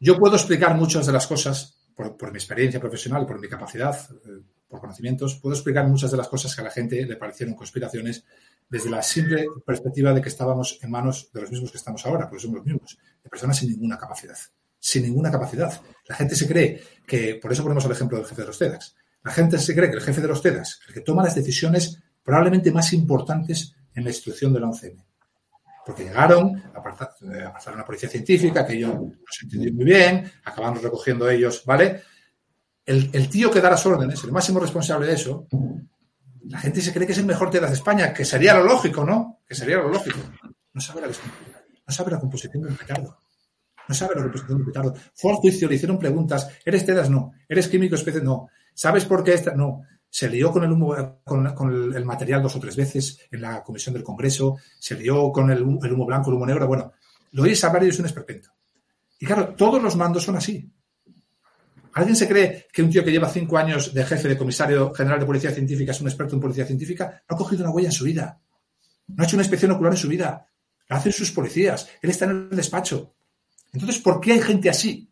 Yo 0.00 0.16
puedo 0.16 0.36
explicar 0.36 0.74
muchas 0.74 1.04
de 1.04 1.12
las 1.12 1.26
cosas 1.26 1.76
por, 1.94 2.32
mi 2.32 2.38
experiencia 2.38 2.80
profesional, 2.80 3.26
por 3.26 3.38
mi 3.38 3.46
capacidad, 3.46 3.94
eh, 4.10 4.40
por 4.66 4.80
conocimientos, 4.80 5.34
puedo 5.34 5.54
explicar 5.54 5.86
muchas 5.86 6.10
de 6.10 6.16
las 6.16 6.28
cosas 6.28 6.54
que 6.54 6.62
a 6.62 6.64
la 6.64 6.70
gente 6.70 7.04
le 7.04 7.16
parecieron 7.16 7.54
conspiraciones 7.54 8.24
desde 8.70 8.88
la 8.88 9.02
simple 9.02 9.44
perspectiva 9.66 10.14
de 10.14 10.22
que 10.22 10.30
estábamos 10.30 10.78
en 10.80 10.90
manos 10.90 11.28
de 11.30 11.42
los 11.42 11.50
mismos 11.50 11.70
que 11.70 11.76
estamos 11.76 12.06
ahora, 12.06 12.26
porque 12.26 12.40
somos 12.40 12.56
los 12.56 12.64
mismos, 12.64 12.98
de 13.22 13.28
personas 13.28 13.58
sin 13.58 13.68
ninguna 13.68 13.98
capacidad. 13.98 14.38
Sin 14.78 15.02
ninguna 15.02 15.30
capacidad. 15.30 15.78
La 16.06 16.16
gente 16.16 16.36
se 16.36 16.48
cree 16.48 16.82
que, 17.06 17.34
por 17.34 17.52
eso 17.52 17.62
ponemos 17.62 17.84
el 17.84 17.92
ejemplo 17.92 18.16
del 18.16 18.26
jefe 18.26 18.40
de 18.40 18.46
los 18.46 18.58
TEDx, 18.58 18.96
la 19.24 19.32
gente 19.32 19.58
se 19.58 19.74
cree 19.74 19.90
que 19.90 19.96
el 19.96 20.02
jefe 20.02 20.20
de 20.20 20.28
los 20.28 20.42
TEDx, 20.42 20.80
el 20.88 20.94
que 20.94 21.00
toma 21.00 21.22
las 21.22 21.34
decisiones 21.34 22.02
probablemente 22.22 22.70
más 22.72 22.92
importantes 22.92 23.74
en 23.94 24.04
la 24.04 24.10
instrucción 24.10 24.52
de 24.52 24.60
la 24.60 24.66
11M, 24.66 25.04
porque 25.84 26.04
llegaron, 26.04 26.62
apartaron 26.74 27.44
a 27.44 27.72
una 27.72 27.84
policía 27.84 28.08
científica, 28.08 28.66
que 28.66 28.78
yo 28.78 28.88
no 28.88 29.12
se 29.30 29.46
entendió 29.46 29.72
muy 29.72 29.84
bien, 29.84 30.30
acabamos 30.44 30.82
recogiendo 30.82 31.28
ellos, 31.28 31.62
¿vale? 31.64 32.02
El, 32.84 33.28
tío 33.28 33.50
que 33.50 33.60
da 33.60 33.70
las 33.70 33.86
órdenes, 33.86 34.22
el 34.24 34.32
máximo 34.32 34.58
responsable 34.58 35.06
de 35.06 35.14
eso, 35.14 35.46
la 36.44 36.58
gente 36.58 36.80
se 36.80 36.92
cree 36.92 37.06
que 37.06 37.12
es 37.12 37.18
el 37.18 37.26
mejor 37.26 37.50
TEDx 37.50 37.68
de 37.68 37.74
España, 37.74 38.12
que 38.12 38.24
sería 38.24 38.54
lo 38.54 38.64
lógico, 38.64 39.04
¿no? 39.04 39.40
Que 39.46 39.54
sería 39.54 39.76
lo 39.76 39.88
lógico. 39.88 40.18
No 40.72 40.80
sabe 40.80 41.02
la, 41.02 41.06
no 41.06 41.94
sabe 41.94 42.10
la 42.10 42.18
composición 42.18 42.62
del 42.62 42.74
petardo. 42.74 43.18
No 43.88 43.94
sabe 43.94 44.16
la 44.16 44.22
composición 44.22 44.58
del 44.58 44.66
petardo. 44.66 44.94
Fue 45.14 45.30
al 45.30 45.36
juicio, 45.36 45.68
le 45.68 45.76
hicieron 45.76 45.98
preguntas. 45.98 46.48
¿Eres 46.64 46.84
TEDx? 46.84 47.08
No. 47.08 47.32
¿Eres 47.48 47.68
químico 47.68 47.94
especie? 47.94 48.20
No. 48.20 48.48
¿Sabes 48.74 49.04
por 49.04 49.22
qué 49.22 49.34
esta? 49.34 49.54
No 49.54 49.82
se 50.12 50.28
lió 50.28 50.52
con 50.52 50.62
el 50.62 50.70
humo, 50.70 50.94
con, 51.24 51.94
el 51.94 52.04
material 52.04 52.42
dos 52.42 52.54
o 52.54 52.60
tres 52.60 52.76
veces 52.76 53.18
en 53.30 53.40
la 53.40 53.62
comisión 53.62 53.94
del 53.94 54.04
Congreso, 54.04 54.58
se 54.78 54.94
lió 54.94 55.32
con 55.32 55.50
el, 55.50 55.62
humo 55.62 56.04
blanco, 56.04 56.28
el 56.28 56.36
humo 56.36 56.44
negro. 56.44 56.66
Bueno, 56.66 56.92
lo 57.30 57.44
oís 57.44 57.64
hablar 57.64 57.84
y 57.84 57.88
es 57.88 57.98
un 57.98 58.04
esperpento. 58.04 58.50
Y 59.18 59.24
claro, 59.24 59.54
todos 59.56 59.82
los 59.82 59.96
mandos 59.96 60.24
son 60.24 60.36
así. 60.36 60.70
¿Alguien 61.94 62.14
se 62.14 62.28
cree 62.28 62.66
que 62.70 62.82
un 62.82 62.90
tío 62.90 63.02
que 63.02 63.10
lleva 63.10 63.30
cinco 63.30 63.56
años 63.56 63.94
de 63.94 64.04
jefe 64.04 64.28
de 64.28 64.36
comisario 64.36 64.92
general 64.92 65.18
de 65.18 65.24
policía 65.24 65.50
científica 65.50 65.92
es 65.92 66.00
un 66.02 66.08
experto 66.08 66.34
en 66.34 66.42
policía 66.42 66.66
científica? 66.66 67.22
No 67.26 67.34
ha 67.34 67.38
cogido 67.38 67.64
una 67.64 67.72
huella 67.72 67.88
en 67.88 67.92
su 67.92 68.04
vida. 68.04 68.38
No 69.08 69.22
ha 69.22 69.26
hecho 69.26 69.36
una 69.36 69.44
inspección 69.44 69.70
ocular 69.70 69.94
en 69.94 69.98
su 69.98 70.08
vida. 70.08 70.46
La 70.88 70.96
hacen 70.96 71.12
sus 71.12 71.32
policías. 71.32 71.88
Él 72.02 72.10
está 72.10 72.26
en 72.26 72.48
el 72.50 72.56
despacho. 72.56 73.14
Entonces, 73.72 73.98
¿por 74.02 74.20
qué 74.20 74.32
hay 74.32 74.40
gente 74.42 74.68
así? 74.68 75.08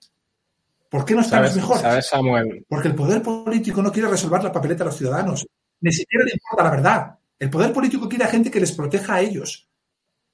¿Por 0.90 1.04
qué 1.04 1.14
no 1.14 1.20
estamos 1.20 1.54
mejor? 1.54 2.02
Samuel? 2.02 2.66
Porque 2.68 2.88
el 2.88 2.96
poder 2.96 3.22
político 3.22 3.80
no 3.80 3.92
quiere 3.92 4.08
resolver 4.08 4.42
la 4.42 4.52
papeleta 4.52 4.82
a 4.82 4.86
los 4.86 4.96
ciudadanos. 4.96 5.46
Ni 5.80 5.92
siquiera 5.92 6.24
le 6.24 6.32
importa 6.32 6.64
la 6.64 6.70
verdad. 6.70 7.18
El 7.38 7.48
poder 7.48 7.72
político 7.72 8.08
quiere 8.08 8.24
a 8.24 8.28
gente 8.28 8.50
que 8.50 8.58
les 8.58 8.72
proteja 8.72 9.14
a 9.14 9.20
ellos. 9.20 9.68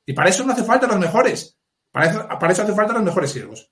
Y 0.07 0.15
para 0.15 0.31
eso 0.31 0.45
no 0.45 0.55
hace 0.55 0.65
falta 0.65 0.87
los 0.87 0.99
mejores. 0.99 1.59
Para 1.93 2.07
eso, 2.07 2.27
para 2.27 2.53
eso 2.53 2.63
hace 2.63 2.73
falta 2.73 2.95
los 2.95 3.03
mejores 3.03 3.31
siervos. 3.31 3.71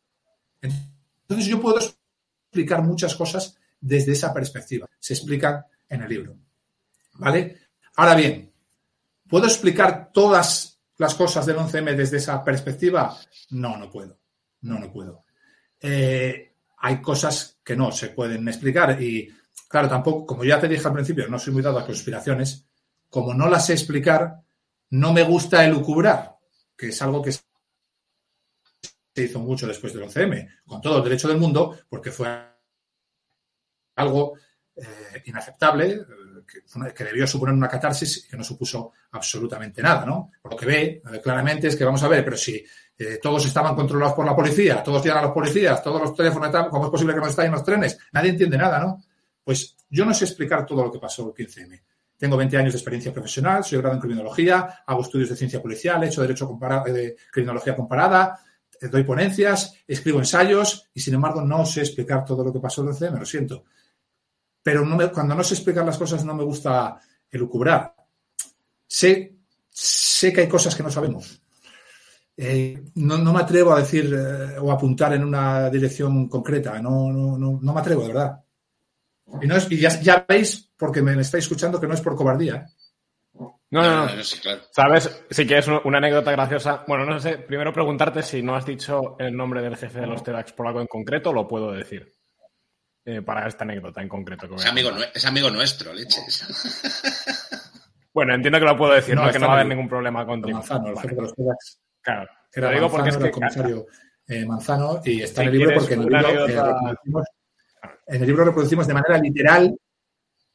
Entonces 0.60 1.46
yo 1.46 1.60
puedo 1.60 1.78
explicar 1.78 2.82
muchas 2.82 3.14
cosas 3.14 3.56
desde 3.80 4.12
esa 4.12 4.32
perspectiva. 4.34 4.86
Se 5.00 5.14
explican 5.14 5.64
en 5.88 6.02
el 6.02 6.08
libro. 6.08 6.36
¿Vale? 7.14 7.60
Ahora 7.96 8.14
bien, 8.14 8.52
¿puedo 9.26 9.46
explicar 9.46 10.10
todas 10.12 10.78
las 10.98 11.14
cosas 11.14 11.46
del 11.46 11.56
11M 11.56 11.94
desde 11.96 12.18
esa 12.18 12.44
perspectiva? 12.44 13.16
No, 13.50 13.78
no 13.78 13.90
puedo. 13.90 14.18
No, 14.60 14.78
no 14.78 14.92
puedo. 14.92 15.24
Eh, 15.80 16.53
hay 16.84 17.00
cosas 17.00 17.58
que 17.64 17.74
no 17.74 17.90
se 17.90 18.10
pueden 18.10 18.46
explicar 18.46 19.00
y, 19.00 19.34
claro, 19.66 19.88
tampoco, 19.88 20.26
como 20.26 20.44
ya 20.44 20.60
te 20.60 20.68
dije 20.68 20.86
al 20.86 20.92
principio, 20.92 21.26
no 21.28 21.38
soy 21.38 21.54
muy 21.54 21.62
dado 21.62 21.78
a 21.78 21.86
conspiraciones, 21.86 22.66
como 23.08 23.32
no 23.32 23.48
las 23.48 23.64
sé 23.64 23.72
explicar, 23.72 24.42
no 24.90 25.14
me 25.14 25.22
gusta 25.22 25.64
elucubrar, 25.64 26.36
que 26.76 26.88
es 26.88 27.00
algo 27.00 27.22
que 27.22 27.32
se 27.32 27.40
hizo 29.16 29.40
mucho 29.40 29.66
después 29.66 29.94
del 29.94 30.02
11M, 30.02 30.46
con 30.66 30.82
todo 30.82 30.98
el 30.98 31.04
derecho 31.04 31.26
del 31.26 31.38
mundo, 31.38 31.74
porque 31.88 32.10
fue 32.10 32.28
algo 33.96 34.34
eh, 34.76 35.22
inaceptable, 35.24 35.86
eh, 35.90 36.92
que, 36.94 37.04
debió 37.04 37.26
suponer 37.26 37.54
una 37.54 37.68
catarsis 37.68 38.26
y 38.26 38.28
que 38.28 38.36
no 38.36 38.44
supuso 38.44 38.92
absolutamente 39.12 39.80
nada, 39.80 40.04
¿no? 40.04 40.32
Lo 40.44 40.54
que 40.54 40.66
ve 40.66 41.02
eh, 41.10 41.20
claramente 41.22 41.68
es 41.68 41.76
que 41.76 41.84
vamos 41.84 42.02
a 42.02 42.08
ver, 42.08 42.22
pero 42.22 42.36
si 42.36 42.62
eh, 42.96 43.18
todos 43.20 43.44
estaban 43.46 43.74
controlados 43.74 44.14
por 44.14 44.24
la 44.24 44.36
policía, 44.36 44.82
todos 44.82 45.02
tienen 45.02 45.18
a 45.18 45.22
los 45.22 45.32
policías, 45.32 45.82
todos 45.82 46.00
los 46.00 46.14
teléfonos, 46.14 46.50
¿cómo 46.70 46.84
es 46.84 46.90
posible 46.90 47.14
que 47.14 47.20
no 47.20 47.42
en 47.44 47.50
los 47.50 47.64
trenes? 47.64 47.98
Nadie 48.12 48.30
entiende 48.30 48.56
nada, 48.56 48.78
¿no? 48.78 49.02
Pues 49.42 49.76
yo 49.90 50.04
no 50.04 50.14
sé 50.14 50.24
explicar 50.24 50.64
todo 50.64 50.84
lo 50.84 50.92
que 50.92 51.00
pasó 51.00 51.34
el 51.36 51.46
15M. 51.46 51.82
Tengo 52.16 52.36
20 52.36 52.56
años 52.56 52.72
de 52.72 52.78
experiencia 52.78 53.12
profesional, 53.12 53.64
soy 53.64 53.78
grado 53.78 53.96
en 53.96 54.00
criminología, 54.00 54.84
hago 54.86 55.02
estudios 55.02 55.28
de 55.28 55.36
ciencia 55.36 55.60
policial, 55.60 56.04
he 56.04 56.06
hecho 56.06 56.22
derecho 56.22 56.46
comparado, 56.46 56.92
de 56.92 57.16
criminología 57.32 57.74
comparada, 57.74 58.38
eh, 58.80 58.86
doy 58.86 59.02
ponencias, 59.02 59.74
escribo 59.88 60.20
ensayos 60.20 60.88
y 60.94 61.00
sin 61.00 61.14
embargo 61.14 61.42
no 61.42 61.66
sé 61.66 61.80
explicar 61.80 62.24
todo 62.24 62.44
lo 62.44 62.52
que 62.52 62.60
pasó 62.60 62.82
el 62.82 62.90
15M, 62.90 63.18
lo 63.18 63.26
siento. 63.26 63.64
Pero 64.62 64.86
cuando 65.12 65.34
no 65.34 65.42
sé 65.42 65.54
explicar 65.54 65.84
las 65.84 65.98
cosas 65.98 66.24
no 66.24 66.32
me 66.32 66.44
gusta 66.44 66.98
elucubrar. 67.28 67.94
Sé, 68.86 69.36
sé 69.68 70.32
que 70.32 70.42
hay 70.42 70.48
cosas 70.48 70.76
que 70.76 70.82
no 70.84 70.90
sabemos 70.90 71.43
eh, 72.36 72.82
no, 72.96 73.18
me 73.32 73.40
atrevo 73.40 73.72
a 73.72 73.80
decir 73.80 74.12
eh, 74.12 74.58
o 74.58 74.72
apuntar 74.72 75.14
en 75.14 75.24
una 75.24 75.70
dirección 75.70 76.28
concreta. 76.28 76.80
No, 76.80 77.12
no, 77.12 77.38
no, 77.38 77.72
me 77.72 77.80
atrevo, 77.80 78.02
de 78.02 78.08
verdad. 78.08 78.40
Y, 79.40 79.46
no 79.46 79.56
es, 79.56 79.68
ya, 79.68 80.24
veis, 80.28 80.70
porque 80.76 81.02
me 81.02 81.12
estáis 81.20 81.44
escuchando, 81.44 81.80
que 81.80 81.86
no 81.86 81.94
es 81.94 82.00
por 82.00 82.16
cobardía. 82.16 82.66
No, 83.32 83.60
no, 83.70 84.06
no. 84.06 84.22
Sabes, 84.70 85.24
si 85.30 85.46
quieres 85.46 85.66
una 85.66 85.98
anécdota 85.98 86.30
graciosa. 86.30 86.84
Bueno, 86.86 87.04
no 87.04 87.18
sé, 87.18 87.38
primero 87.38 87.72
preguntarte 87.72 88.22
si 88.22 88.42
no 88.42 88.54
has 88.54 88.66
dicho 88.66 89.16
el 89.18 89.36
nombre 89.36 89.62
del 89.62 89.76
jefe 89.76 90.00
de 90.00 90.06
los 90.06 90.22
TEDx 90.22 90.52
por 90.52 90.66
algo 90.66 90.80
en 90.80 90.86
concreto, 90.86 91.32
lo 91.32 91.48
puedo 91.48 91.72
decir. 91.72 92.14
Eh, 93.06 93.20
para 93.20 93.46
esta 93.46 93.64
anécdota 93.64 94.00
en 94.00 94.08
concreto. 94.08 94.46
es, 94.56 94.64
amigo, 94.64 94.90
es 95.12 95.26
amigo 95.26 95.50
nuestro, 95.50 95.92
leches. 95.92 96.42
bueno, 98.14 98.34
entiendo 98.34 98.58
que 98.58 98.64
lo 98.64 98.78
puedo 98.78 98.94
decir, 98.94 99.14
no, 99.14 99.30
que 99.30 99.38
no 99.38 99.46
va 99.46 99.52
a 99.52 99.56
haber 99.56 99.66
ningún 99.66 99.88
problema 99.90 100.24
contigo. 100.24 100.56
Manzano, 100.56 100.88
el 100.88 100.94
Claro. 102.04 102.30
Era 102.52 102.70
digo 102.70 102.90
porque 102.90 103.08
es 103.08 103.16
que, 103.16 103.24
el 103.24 103.30
comisario 103.30 103.86
eh, 104.28 104.44
Manzano 104.44 105.00
y 105.04 105.22
está 105.22 105.42
en 105.42 105.48
el 105.48 105.58
libro 105.58 105.74
porque 105.74 105.94
en 105.94 106.00
el 106.02 106.06
libro, 106.06 106.46
eh, 106.46 106.54
reproducimos, 106.54 107.24
en 108.06 108.20
el 108.20 108.26
libro 108.26 108.44
reproducimos 108.44 108.86
de 108.86 108.94
manera 108.94 109.18
literal 109.18 109.76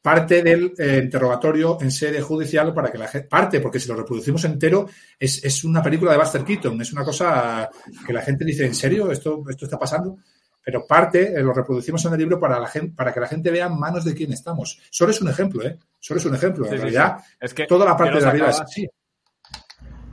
parte 0.02 0.42
del 0.42 0.74
eh, 0.78 1.02
interrogatorio 1.04 1.78
en 1.82 1.92
sede 1.92 2.22
judicial 2.22 2.74
para 2.74 2.92
que 2.92 2.98
la 2.98 3.08
gente 3.08 3.28
parte 3.28 3.60
porque 3.60 3.80
si 3.80 3.90
lo 3.90 3.96
reproducimos 3.96 4.46
entero 4.46 4.88
es, 5.20 5.44
es, 5.44 5.64
una 5.66 5.84
película 5.84 6.12
de 6.12 6.20
Buster 6.20 6.44
Keaton 6.46 6.80
es 6.82 6.94
una 6.94 7.04
cosa 7.04 7.70
que 8.06 8.14
la 8.14 8.22
gente 8.22 8.46
dice 8.46 8.66
en 8.66 8.76
serio 8.76 9.12
esto 9.12 9.44
esto 9.50 9.66
está 9.66 9.78
pasando 9.78 10.18
pero 10.64 10.86
parte 10.88 11.34
lo 11.42 11.52
reproducimos 11.52 12.06
en 12.06 12.14
el 12.14 12.20
libro 12.20 12.40
para 12.40 12.60
la 12.60 12.68
gente 12.68 12.94
para 12.96 13.12
que 13.12 13.20
la 13.20 13.28
gente 13.28 13.52
vea 13.52 13.70
manos 13.70 14.06
de 14.06 14.14
quién 14.14 14.32
estamos. 14.34 14.80
Solo 14.92 15.12
es 15.12 15.22
un 15.22 15.30
ejemplo 15.30 15.64
eh 15.64 15.78
solo 16.00 16.20
es 16.20 16.26
un 16.26 16.36
ejemplo 16.36 16.66
en 16.66 16.72
realidad 16.72 17.18
Es 17.40 17.54
que 17.54 17.66
toda 17.66 17.86
la 17.86 17.98
parte 17.98 18.20
de 18.20 18.26
arriba 18.26 18.50
es 18.50 18.62
así 18.62 18.88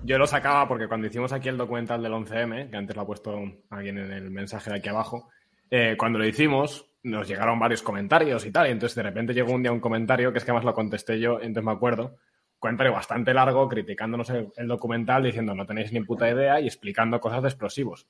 yo 0.07 0.19
lo 0.19 0.27
sacaba 0.27 0.69
porque 0.69 0.87
cuando 0.87 1.09
hicimos 1.09 1.33
aquí 1.33 1.49
el 1.49 1.57
documental 1.57 2.01
del 2.01 2.13
11M, 2.13 2.71
que 2.71 2.77
antes 2.77 2.95
lo 2.95 3.03
ha 3.03 3.07
puesto 3.07 3.39
alguien 3.71 3.99
en 3.99 4.13
el 4.13 4.31
mensaje 4.31 4.71
de 4.71 4.77
aquí 4.77 4.89
abajo, 4.89 5.29
eh, 5.69 5.97
cuando 5.99 6.19
lo 6.19 6.27
hicimos, 6.27 6.87
nos 7.03 7.27
llegaron 7.27 7.59
varios 7.59 7.83
comentarios 7.83 8.47
y 8.47 8.53
tal. 8.53 8.69
Y 8.69 8.71
entonces 8.71 8.95
de 8.95 9.03
repente 9.03 9.35
llegó 9.35 9.53
un 9.53 9.63
día 9.63 9.73
un 9.73 9.81
comentario, 9.81 10.33
que 10.33 10.39
es 10.39 10.45
que 10.45 10.53
más 10.53 10.65
lo 10.65 10.73
contesté 10.73 11.19
yo, 11.19 11.41
entonces 11.41 11.65
me 11.65 11.73
acuerdo, 11.73 12.17
comentario 12.59 12.93
bastante 12.93 13.35
largo 13.35 13.69
criticándonos 13.69 14.31
el, 14.31 14.53
el 14.57 14.69
documental, 14.69 15.25
diciendo 15.25 15.55
no 15.55 15.67
tenéis 15.67 15.93
ni 15.93 16.01
puta 16.03 16.31
idea 16.31 16.61
y 16.61 16.67
explicando 16.67 17.21
cosas 17.21 17.43
de 17.43 17.49
explosivos. 17.49 18.07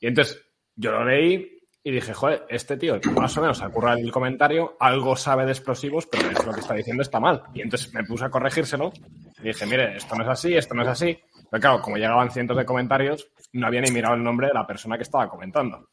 Y 0.00 0.06
entonces 0.06 0.40
yo 0.76 0.92
lo 0.92 1.04
leí 1.04 1.53
y 1.86 1.90
dije, 1.90 2.14
joder, 2.14 2.46
este 2.48 2.78
tío 2.78 2.98
más 3.14 3.36
o 3.36 3.42
menos 3.42 3.58
se 3.58 3.66
ocurra 3.66 3.92
el 3.92 4.10
comentario, 4.10 4.74
algo 4.80 5.16
sabe 5.16 5.44
de 5.44 5.52
explosivos, 5.52 6.06
pero 6.06 6.30
es 6.30 6.46
lo 6.46 6.54
que 6.54 6.60
está 6.60 6.72
diciendo 6.72 7.02
está 7.02 7.20
mal. 7.20 7.42
Y 7.52 7.60
entonces 7.60 7.92
me 7.92 8.02
puse 8.04 8.24
a 8.24 8.30
corregírselo 8.30 8.90
y 9.38 9.48
dije, 9.48 9.66
mire, 9.66 9.94
esto 9.98 10.14
no 10.16 10.22
es 10.22 10.30
así, 10.30 10.56
esto 10.56 10.74
no 10.74 10.80
es 10.80 10.88
así. 10.88 11.18
Pero 11.50 11.60
claro, 11.60 11.82
como 11.82 11.98
llegaban 11.98 12.30
cientos 12.30 12.56
de 12.56 12.64
comentarios, 12.64 13.30
no 13.52 13.66
había 13.66 13.82
ni 13.82 13.90
mirado 13.90 14.14
el 14.14 14.24
nombre 14.24 14.46
de 14.46 14.54
la 14.54 14.66
persona 14.66 14.96
que 14.96 15.02
estaba 15.02 15.28
comentando. 15.28 15.90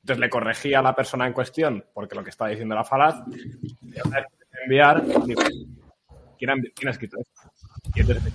Entonces 0.00 0.18
le 0.18 0.30
corregí 0.30 0.72
a 0.72 0.80
la 0.80 0.94
persona 0.94 1.26
en 1.26 1.34
cuestión 1.34 1.84
porque 1.92 2.14
lo 2.14 2.24
que 2.24 2.30
estaba 2.30 2.48
diciendo 2.48 2.74
era 2.74 2.84
falaz. 2.84 3.16
Y 3.82 4.08
una 4.08 4.24
enviar, 4.62 5.04
digo, 5.26 5.42
¿quién 6.38 6.50
ha, 6.50 6.54
quién 6.74 6.88
ha 6.88 6.90
escrito 6.90 7.18
esto? 7.20 7.50
Y 7.94 8.00
entonces, 8.00 8.32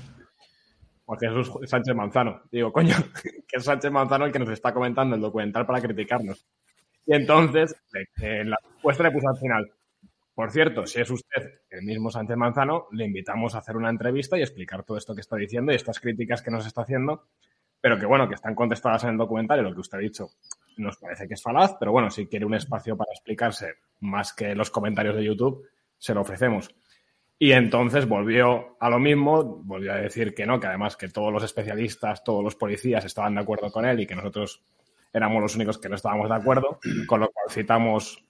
Juan 1.06 1.19
Jesús 1.19 1.52
Sánchez 1.65 1.95
Manzano. 1.95 2.44
Digo, 2.52 2.72
coño, 2.72 2.95
que 3.48 3.57
es 3.57 3.64
Sánchez 3.64 3.91
Manzano 3.91 4.26
el 4.26 4.31
que 4.31 4.38
nos 4.38 4.49
está 4.49 4.72
comentando 4.72 5.15
el 5.15 5.22
documental 5.22 5.65
para 5.65 5.81
criticarnos. 5.81 6.45
Y 7.10 7.15
entonces, 7.15 7.76
en 8.22 8.52
la 8.52 8.57
respuesta 8.64 9.02
le 9.02 9.10
puse 9.10 9.26
al 9.27 9.38
final, 9.38 9.72
por 10.36 10.52
cierto, 10.52 10.86
si 10.86 11.02
es 11.02 11.10
usted 11.10 11.61
el 11.72 11.81
mismo 11.81 12.11
Sánchez 12.11 12.38
Manzano, 12.38 12.86
le 12.91 13.06
invitamos 13.06 13.56
a 13.56 13.57
hacer 13.57 13.76
una 13.76 13.90
entrevista 13.90 14.38
y 14.38 14.41
explicar 14.41 14.84
todo 14.84 14.95
esto 14.95 15.15
que 15.15 15.22
está 15.22 15.36
diciendo 15.36 15.72
y 15.72 15.76
estas 15.76 15.99
críticas 15.99 16.44
que 16.44 16.52
nos 16.52 16.68
está 16.68 16.84
haciendo, 16.84 17.26
pero 17.81 17.98
que 17.98 18.06
bueno, 18.06 18.30
que 18.30 18.36
están 18.36 18.53
contestadas 18.53 19.06
en 19.06 19.10
el 19.10 19.18
documental 19.18 19.60
y 19.60 19.64
lo 19.64 19.73
que 19.73 19.80
usted 19.80 19.98
ha 19.98 20.02
dicho 20.02 20.30
nos 20.77 20.98
parece 20.98 21.27
que 21.27 21.34
es 21.34 21.41
falaz, 21.41 21.77
pero 21.80 21.91
bueno, 21.91 22.11
si 22.11 22.27
quiere 22.27 22.45
un 22.45 22.53
espacio 22.53 22.95
para 22.95 23.11
explicarse 23.11 23.73
más 24.02 24.31
que 24.31 24.53
los 24.53 24.69
comentarios 24.69 25.15
de 25.15 25.23
YouTube, 25.23 25.68
se 25.98 26.14
lo 26.14 26.22
ofrecemos. 26.22 26.69
Y 27.40 27.53
entonces 27.53 28.07
volvió 28.07 28.77
a 28.80 28.88
lo 28.91 28.99
mismo, 28.99 29.44
volvió 29.64 29.94
a 29.94 29.95
decir 29.95 30.36
que 30.36 30.45
no, 30.45 30.60
que 30.60 30.68
además 30.68 30.95
que 30.95 31.10
todos 31.10 31.34
los 31.34 31.44
especialistas, 31.44 32.23
todos 32.23 32.44
los 32.44 32.56
policías 32.56 33.03
estaban 33.03 33.34
de 33.34 33.41
acuerdo 33.41 33.72
con 33.72 33.86
él 33.86 33.99
y 33.99 34.06
que 34.06 34.15
nosotros 34.15 34.61
éramos 35.14 35.41
los 35.41 35.56
únicos 35.56 35.77
que 35.77 35.90
no 35.90 35.95
estábamos 35.95 36.30
de 36.30 36.36
acuerdo, 36.36 36.80
con 37.07 37.19
lo 37.19 37.30
cual 37.30 37.49
citamos 37.49 38.23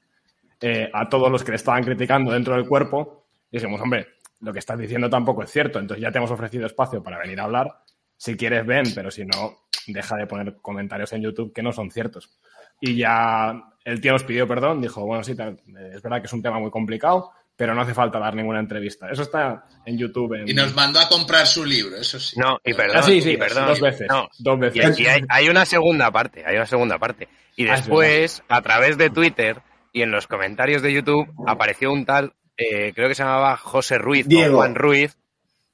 eh, 0.61 0.89
a 0.93 1.07
todos 1.07 1.31
los 1.31 1.43
que 1.43 1.51
le 1.51 1.57
estaban 1.57 1.83
criticando 1.83 2.31
dentro 2.31 2.55
del 2.55 2.67
cuerpo 2.67 3.25
y 3.51 3.57
dijimos, 3.57 3.81
hombre, 3.81 4.07
lo 4.41 4.53
que 4.53 4.59
estás 4.59 4.77
diciendo 4.77 5.09
tampoco 5.09 5.43
es 5.43 5.51
cierto, 5.51 5.79
entonces 5.79 6.01
ya 6.01 6.11
te 6.11 6.17
hemos 6.17 6.31
ofrecido 6.31 6.65
espacio 6.65 7.03
para 7.03 7.17
venir 7.17 7.39
a 7.39 7.43
hablar, 7.43 7.83
si 8.15 8.35
quieres 8.35 8.65
ven, 8.65 8.85
pero 8.93 9.11
si 9.11 9.25
no, 9.25 9.59
deja 9.87 10.15
de 10.15 10.27
poner 10.27 10.57
comentarios 10.61 11.13
en 11.13 11.21
YouTube 11.21 11.53
que 11.53 11.63
no 11.63 11.71
son 11.71 11.91
ciertos. 11.91 12.39
Y 12.79 12.95
ya 12.95 13.73
el 13.83 14.01
tío 14.01 14.13
nos 14.13 14.23
pidió 14.23 14.47
perdón, 14.47 14.81
dijo, 14.81 15.05
bueno, 15.05 15.23
sí, 15.23 15.31
es 15.31 16.01
verdad 16.01 16.19
que 16.19 16.27
es 16.27 16.33
un 16.33 16.41
tema 16.41 16.59
muy 16.59 16.71
complicado, 16.71 17.31
pero 17.59 17.75
no 17.75 17.81
hace 17.81 17.93
falta 17.93 18.19
dar 18.19 18.33
ninguna 18.35 18.61
entrevista. 18.61 19.09
Eso 19.11 19.23
está 19.23 19.65
en 19.85 19.97
YouTube. 19.97 20.33
En... 20.33 20.47
Y 20.47 20.53
nos 20.53 20.73
mandó 20.73 20.97
a 20.97 21.09
comprar 21.09 21.45
su 21.45 21.65
libro, 21.65 21.97
eso 21.97 22.17
sí. 22.17 22.39
No, 22.39 22.57
y 22.63 22.73
perdón. 22.73 22.97
Ah, 22.99 23.03
sí, 23.03 23.21
sí, 23.21 23.31
y 23.31 23.37
perdón. 23.37 23.67
dos 23.67 23.81
veces. 23.81 24.07
No, 24.07 24.29
dos 24.37 24.57
veces. 24.57 24.97
Y, 24.97 25.03
y 25.03 25.07
hay, 25.07 25.21
hay, 25.27 25.49
una 25.49 25.65
segunda 25.65 26.09
parte, 26.09 26.45
hay 26.45 26.55
una 26.55 26.65
segunda 26.65 26.97
parte. 26.97 27.27
Y 27.57 27.67
Ah, 27.67 27.73
es 27.73 27.81
después, 27.81 28.43
a 28.47 28.61
través 28.61 28.97
de 28.97 29.09
Twitter 29.09 29.61
y 29.91 30.03
en 30.03 30.09
los 30.11 30.25
comentarios 30.25 30.81
de 30.81 30.93
YouTube, 30.93 31.27
apareció 31.47 31.91
un 31.91 32.05
tal, 32.05 32.31
eh, 32.55 32.93
creo 32.95 33.09
que 33.09 33.15
se 33.15 33.23
llamaba 33.23 33.57
José 33.57 33.97
Ruiz 33.97 34.25
Diego. 34.25 34.53
o 34.53 34.57
Juan 34.59 34.75
Ruiz. 34.75 35.17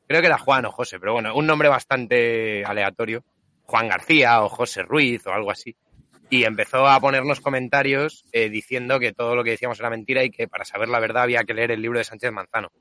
Creo 0.08 0.22
que 0.22 0.28
era 0.28 0.40
Juan 0.40 0.66
o 0.66 0.72
José, 0.72 1.00
pero 1.00 1.14
bueno, 1.14 1.36
un 1.36 1.46
nombre 1.46 1.70
bastante 1.70 2.66
aleatorio. 2.66 3.24
Juan 3.66 3.90
García 3.90 4.42
o 4.42 4.50
José 4.50 4.82
Ruiz 4.82 5.28
o 5.28 5.34
algo 5.34 5.52
así. 5.52 5.76
Y 6.30 6.44
empezó 6.44 6.88
a 6.88 7.00
ponernos 7.00 7.40
comentarios 7.40 8.26
eh, 8.32 8.50
diciendo 8.50 9.00
que 9.00 9.14
todo 9.14 9.36
lo 9.36 9.44
que 9.44 9.52
decíamos 9.52 9.80
era 9.80 9.90
mentira 9.90 10.24
y 10.24 10.32
que 10.32 10.48
para 10.48 10.66
saber 10.66 10.90
la 10.90 11.00
verdad 11.00 11.24
había 11.24 11.44
que 11.44 11.54
leer 11.54 11.72
el 11.72 11.82
libro 11.82 12.00
de 12.00 12.04
Sánchez 12.04 12.32
Manzano. 12.32 12.72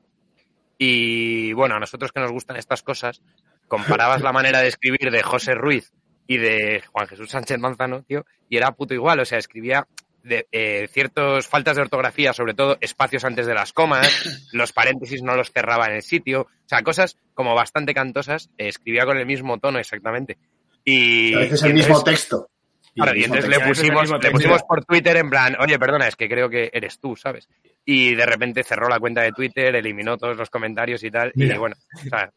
Y 0.79 1.53
bueno, 1.53 1.77
a 1.77 1.81
nosotros 1.81 2.13
que 2.13 2.21
nos 2.21 2.33
gustan 2.33 2.57
estas 2.57 2.83
cosas, 2.83 3.23
comparabas 3.69 4.23
la 4.23 4.33
manera 4.33 4.61
de 4.61 4.69
escribir 4.69 5.11
de 5.11 5.23
José 5.23 5.55
Ruiz 5.55 5.93
y 6.27 6.39
de 6.39 6.83
Juan 6.91 7.07
Jesús 7.07 7.31
Sánchez 7.31 7.59
Manzano, 7.59 8.03
tío, 8.03 8.25
y 8.49 8.57
era 8.57 8.73
puto 8.73 8.95
igual, 8.95 9.21
o 9.21 9.25
sea, 9.25 9.39
escribía 9.39 9.87
de, 10.23 10.49
eh, 10.53 10.89
ciertas 10.91 11.47
faltas 11.47 11.77
de 11.77 11.83
ortografía, 11.83 12.33
sobre 12.33 12.55
todo 12.55 12.79
espacios 12.81 13.25
antes 13.25 13.47
de 13.47 13.55
las 13.55 13.73
comas, 13.73 14.49
los 14.53 14.73
paréntesis 14.73 15.23
no 15.23 15.37
los 15.37 15.53
cerraba 15.53 15.87
en 15.87 15.97
el 15.97 16.03
sitio, 16.03 16.43
o 16.43 16.69
sea, 16.69 16.83
cosas 16.83 17.19
como 17.35 17.55
bastante 17.55 17.95
cantosas, 17.95 18.49
eh, 18.59 18.69
escribía 18.69 19.05
con 19.05 19.19
el 19.19 19.27
mismo 19.27 19.59
tono 19.59 19.79
exactamente. 19.79 20.39
Y, 20.85 21.35
A 21.35 21.41
veces 21.41 21.63
y 21.63 21.67
el 21.67 21.75
mismo 21.75 22.03
texto. 22.03 22.51
Y 22.95 23.03
Claro, 23.03 23.19
entonces 23.19 23.49
le 23.49 23.61
pusimos, 23.61 24.11
le 24.23 24.31
pusimos 24.31 24.63
por 24.63 24.85
Twitter 24.85 25.17
en 25.17 25.29
plan, 25.29 25.57
oye, 25.61 25.79
perdona, 25.79 26.07
es 26.07 26.15
que 26.15 26.29
creo 26.29 26.49
que 26.49 26.71
eres 26.73 27.01
tú, 27.01 27.17
¿sabes? 27.17 27.49
Y 27.85 28.15
de 28.15 28.25
repente 28.25 28.63
cerró 28.63 28.89
la 28.89 29.01
cuenta 29.01 29.23
de 29.23 29.33
Twitter, 29.33 29.75
eliminó 29.75 30.17
todos 30.17 30.37
los 30.37 30.49
comentarios 30.49 31.03
y 31.03 31.11
tal. 31.11 31.33
Mira. 31.35 31.57
Y 31.57 31.59
bueno, 31.59 31.77
o 31.93 32.09
sea, 32.09 32.33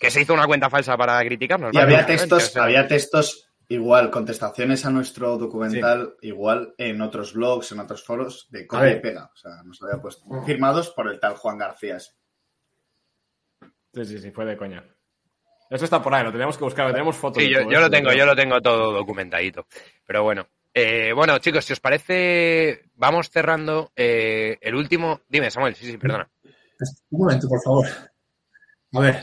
que 0.00 0.10
se 0.10 0.22
hizo 0.22 0.32
una 0.32 0.46
cuenta 0.46 0.70
falsa 0.70 0.96
para 0.96 1.20
criticarnos. 1.20 1.74
Y 1.74 1.78
había 1.78 2.06
textos, 2.06 2.44
o 2.44 2.50
sea, 2.50 2.64
había 2.64 2.88
textos 2.88 3.50
igual, 3.68 4.10
contestaciones 4.10 4.86
a 4.86 4.90
nuestro 4.90 5.36
documental, 5.36 6.16
igual 6.22 6.74
en 6.78 7.00
otros 7.02 7.34
blogs, 7.34 7.72
en 7.72 7.80
otros 7.80 8.04
foros, 8.04 8.48
de 8.50 8.66
copia 8.66 8.92
y 8.92 9.00
pega. 9.00 9.30
O 9.32 9.36
sea, 9.36 9.62
nos 9.64 9.82
había 9.82 10.00
puesto. 10.00 10.24
Firmados 10.44 10.90
por 10.90 11.08
el 11.08 11.20
tal 11.20 11.34
Juan 11.34 11.58
García. 11.58 11.98
Sí, 11.98 12.14
sí, 14.04 14.18
sí, 14.18 14.30
fue 14.30 14.44
de 14.46 14.56
coña. 14.56 14.84
Eso 15.70 15.84
está 15.84 16.02
por 16.02 16.14
ahí, 16.14 16.24
lo 16.24 16.32
tenemos 16.32 16.56
que 16.56 16.64
buscar, 16.64 16.86
lo 16.86 16.92
tenemos 16.92 17.16
fotos. 17.16 17.42
Sí, 17.42 17.50
yo, 17.50 17.60
lo 17.62 17.90
tengo, 17.90 18.12
yo 18.12 18.24
lo 18.24 18.34
tengo 18.34 18.60
todo 18.60 18.92
documentadito. 18.92 19.66
Pero 20.06 20.22
bueno. 20.22 20.46
Eh, 20.72 21.12
bueno, 21.12 21.38
chicos, 21.38 21.64
si 21.64 21.72
os 21.72 21.80
parece, 21.80 22.84
vamos 22.94 23.30
cerrando 23.30 23.90
eh, 23.96 24.58
el 24.60 24.74
último. 24.74 25.22
Dime, 25.28 25.50
Samuel, 25.50 25.74
sí, 25.74 25.86
sí, 25.86 25.96
perdona. 25.96 26.28
Un 27.10 27.20
momento, 27.20 27.48
por 27.48 27.60
favor. 27.62 27.86
A 28.94 29.00
ver, 29.00 29.20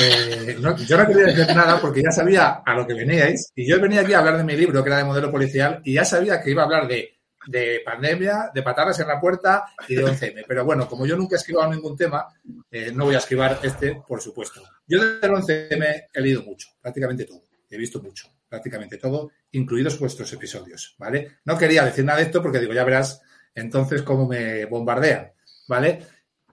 eh, 0.00 0.56
no- 0.60 0.76
yo 0.76 0.96
no 0.98 1.06
quería 1.06 1.24
decir 1.26 1.56
nada 1.56 1.80
porque 1.80 2.02
ya 2.02 2.10
sabía 2.12 2.62
a 2.64 2.74
lo 2.74 2.86
que 2.86 2.94
veníais 2.94 3.50
y 3.56 3.68
yo 3.68 3.80
venía 3.80 4.02
aquí 4.02 4.12
a 4.12 4.18
hablar 4.18 4.36
de 4.36 4.44
mi 4.44 4.54
libro, 4.56 4.82
que 4.84 4.88
era 4.88 4.98
de 4.98 5.04
modelo 5.04 5.30
policial, 5.32 5.80
y 5.84 5.94
ya 5.94 6.04
sabía 6.04 6.40
que 6.40 6.50
iba 6.50 6.62
a 6.62 6.66
hablar 6.66 6.86
de, 6.86 7.19
de 7.46 7.80
pandemia, 7.84 8.50
de 8.54 8.62
patadas 8.62 9.00
en 9.00 9.08
la 9.08 9.20
puerta 9.20 9.66
y 9.88 9.94
de 9.94 10.04
11M. 10.04 10.44
Pero 10.46 10.64
bueno, 10.64 10.88
como 10.88 11.06
yo 11.06 11.16
nunca 11.16 11.36
he 11.36 11.38
escrito 11.38 11.66
ningún 11.66 11.96
tema, 11.96 12.26
eh, 12.70 12.92
no 12.94 13.06
voy 13.06 13.14
a 13.14 13.18
esquivar 13.18 13.58
este, 13.62 14.02
por 14.06 14.20
supuesto. 14.20 14.62
Yo 14.86 15.00
del 15.00 15.30
11M 15.30 16.08
he 16.12 16.20
leído 16.20 16.42
mucho, 16.42 16.68
prácticamente 16.80 17.24
todo. 17.24 17.42
He 17.68 17.76
visto 17.76 18.02
mucho, 18.02 18.28
prácticamente 18.48 18.98
todo, 18.98 19.30
incluidos 19.52 19.98
vuestros 19.98 20.32
episodios, 20.32 20.96
¿vale? 20.98 21.38
No 21.44 21.56
quería 21.56 21.84
decir 21.84 22.04
nada 22.04 22.18
de 22.18 22.24
esto 22.24 22.42
porque 22.42 22.58
digo, 22.58 22.72
ya 22.72 22.84
verás 22.84 23.22
entonces 23.54 24.02
cómo 24.02 24.26
me 24.26 24.64
bombardean, 24.64 25.32
¿vale? 25.68 26.06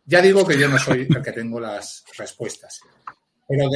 Ya 0.06 0.22
digo 0.22 0.48
que 0.48 0.58
yo 0.58 0.70
no 0.70 0.80
soy 0.80 1.08
el 1.10 1.22
que 1.22 1.32
tengo 1.32 1.60
las 1.60 2.06
respuestas. 2.18 2.80
Pero 3.48 3.70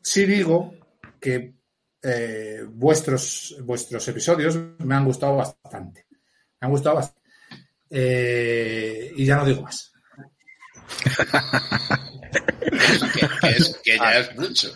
sí 0.00 0.24
digo 0.26 0.74
que 1.18 1.54
eh, 2.02 2.64
vuestros, 2.68 3.56
vuestros 3.64 4.06
episodios 4.06 4.56
me 4.78 4.94
han 4.94 5.04
gustado 5.04 5.36
bastante. 5.36 6.05
Me 6.60 6.66
han 6.66 6.70
gustado 6.70 6.96
bastante. 6.96 7.28
Eh, 7.90 9.12
y 9.16 9.24
ya 9.24 9.36
no 9.36 9.44
digo 9.44 9.62
más. 9.62 9.92
Que, 13.14 13.28
que 13.40 13.48
es, 13.48 13.80
que 13.82 13.96
ya 13.96 14.18
es 14.18 14.36
mucho. 14.36 14.70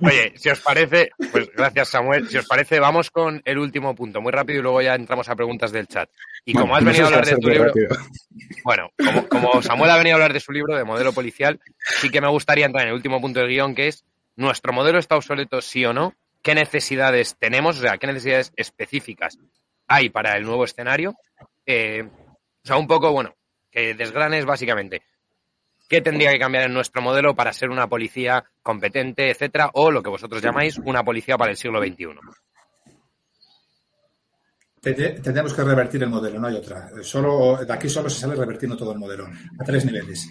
Oye, 0.00 0.32
si 0.36 0.50
os 0.50 0.60
parece, 0.60 1.10
pues 1.30 1.50
gracias 1.54 1.88
Samuel, 1.88 2.28
si 2.28 2.36
os 2.36 2.46
parece, 2.46 2.80
vamos 2.80 3.10
con 3.10 3.40
el 3.44 3.58
último 3.58 3.94
punto, 3.94 4.20
muy 4.20 4.32
rápido 4.32 4.58
y 4.58 4.62
luego 4.62 4.82
ya 4.82 4.94
entramos 4.94 5.28
a 5.28 5.36
preguntas 5.36 5.72
del 5.72 5.86
chat. 5.86 6.10
Y 6.44 6.52
como 6.52 6.74
has 6.74 6.84
venido 6.84 7.04
a 7.04 7.08
hablar 7.08 7.26
de 7.26 7.36
tu 7.36 7.48
libro, 7.48 7.68
rápido. 7.68 7.96
bueno, 8.64 8.90
como, 8.96 9.28
como 9.28 9.62
Samuel 9.62 9.90
ha 9.90 9.96
venido 9.96 10.14
a 10.14 10.16
hablar 10.16 10.32
de 10.32 10.40
su 10.40 10.52
libro 10.52 10.76
de 10.76 10.84
modelo 10.84 11.12
policial, 11.12 11.60
sí 12.00 12.10
que 12.10 12.20
me 12.20 12.28
gustaría 12.28 12.66
entrar 12.66 12.82
en 12.84 12.88
el 12.88 12.94
último 12.94 13.20
punto 13.20 13.40
del 13.40 13.48
guion, 13.48 13.74
que 13.74 13.88
es, 13.88 14.04
¿nuestro 14.36 14.72
modelo 14.72 14.98
está 14.98 15.16
obsoleto 15.16 15.60
sí 15.60 15.84
o 15.84 15.92
no? 15.92 16.14
¿Qué 16.42 16.54
necesidades 16.54 17.36
tenemos? 17.38 17.78
O 17.78 17.80
sea, 17.82 17.98
¿qué 17.98 18.08
necesidades 18.08 18.52
específicas 18.56 19.38
hay 19.86 20.10
para 20.10 20.36
el 20.36 20.44
nuevo 20.44 20.64
escenario? 20.64 21.14
Eh, 21.66 22.02
o 22.04 22.66
sea, 22.66 22.76
un 22.76 22.86
poco, 22.86 23.12
bueno, 23.12 23.34
que 23.70 23.94
desgranes 23.94 24.44
básicamente. 24.44 25.02
¿Qué 25.88 26.00
tendría 26.00 26.32
que 26.32 26.38
cambiar 26.38 26.64
en 26.64 26.72
nuestro 26.72 27.02
modelo 27.02 27.34
para 27.34 27.52
ser 27.52 27.70
una 27.70 27.86
policía 27.86 28.44
competente, 28.62 29.30
etcétera? 29.30 29.70
O 29.74 29.90
lo 29.90 30.02
que 30.02 30.08
vosotros 30.10 30.40
llamáis 30.40 30.78
una 30.78 31.02
policía 31.04 31.36
para 31.36 31.50
el 31.50 31.56
siglo 31.56 31.82
XXI. 31.82 32.18
Tendremos 34.82 35.54
que 35.54 35.62
revertir 35.62 36.02
el 36.02 36.10
modelo, 36.10 36.40
no 36.40 36.48
hay 36.48 36.56
otra. 36.56 36.90
Solo, 37.02 37.64
de 37.64 37.72
aquí 37.72 37.88
solo 37.88 38.10
se 38.10 38.18
sale 38.18 38.34
revertiendo 38.34 38.76
todo 38.76 38.90
el 38.90 38.98
modelo, 38.98 39.26
a 39.26 39.64
tres 39.64 39.84
niveles. 39.84 40.28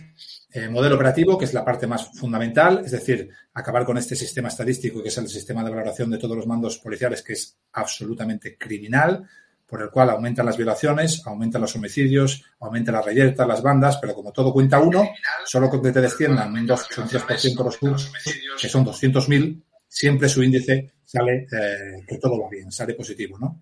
Eh, 0.52 0.68
modelo 0.68 0.96
operativo, 0.96 1.38
que 1.38 1.46
es 1.46 1.54
la 1.54 1.64
parte 1.64 1.88
más 1.88 2.10
fundamental, 2.20 2.82
es 2.84 2.92
decir, 2.92 3.30
acabar 3.54 3.86
con 3.86 3.98
este 3.98 4.14
sistema 4.14 4.50
estadístico, 4.50 5.02
que 5.02 5.08
es 5.08 5.18
el 5.18 5.30
sistema 5.30 5.64
de 5.64 5.70
valoración 5.70 6.10
de 6.10 6.18
todos 6.18 6.36
los 6.36 6.48
mandos 6.48 6.80
policiales, 6.80 7.24
que 7.24 7.32
es 7.32 7.58
absolutamente 7.72 8.58
criminal, 8.58 9.26
por 9.66 9.84
el 9.84 9.90
cual 9.90 10.10
aumentan 10.10 10.46
las 10.46 10.58
violaciones, 10.58 11.22
aumentan 11.26 11.62
los 11.62 11.74
homicidios, 11.78 12.44
aumentan 12.60 12.96
las 12.96 13.06
reyertas, 13.06 13.48
las 13.48 13.64
bandas, 13.64 14.00
pero 14.02 14.14
como 14.14 14.34
todo 14.34 14.52
cuenta 14.52 14.80
uno, 14.80 15.12
solo 15.46 15.70
con 15.70 15.82
que 15.82 15.94
te 15.94 16.02
desciendan 16.02 16.52
un 16.52 16.68
2 16.68 16.88
o 16.98 17.02
un 17.04 17.08
3% 17.08 17.64
los 17.64 17.78
cursos, 17.78 18.12
que 18.60 18.68
son 18.68 18.86
200.000, 18.86 19.64
siempre 19.88 20.28
su 20.28 20.44
índice 20.44 20.92
sale 21.06 21.48
eh, 21.52 22.04
que 22.06 22.18
todo 22.18 22.42
va 22.42 22.50
bien, 22.50 22.70
sale 22.70 22.96
positivo, 22.96 23.38
¿no? 23.40 23.62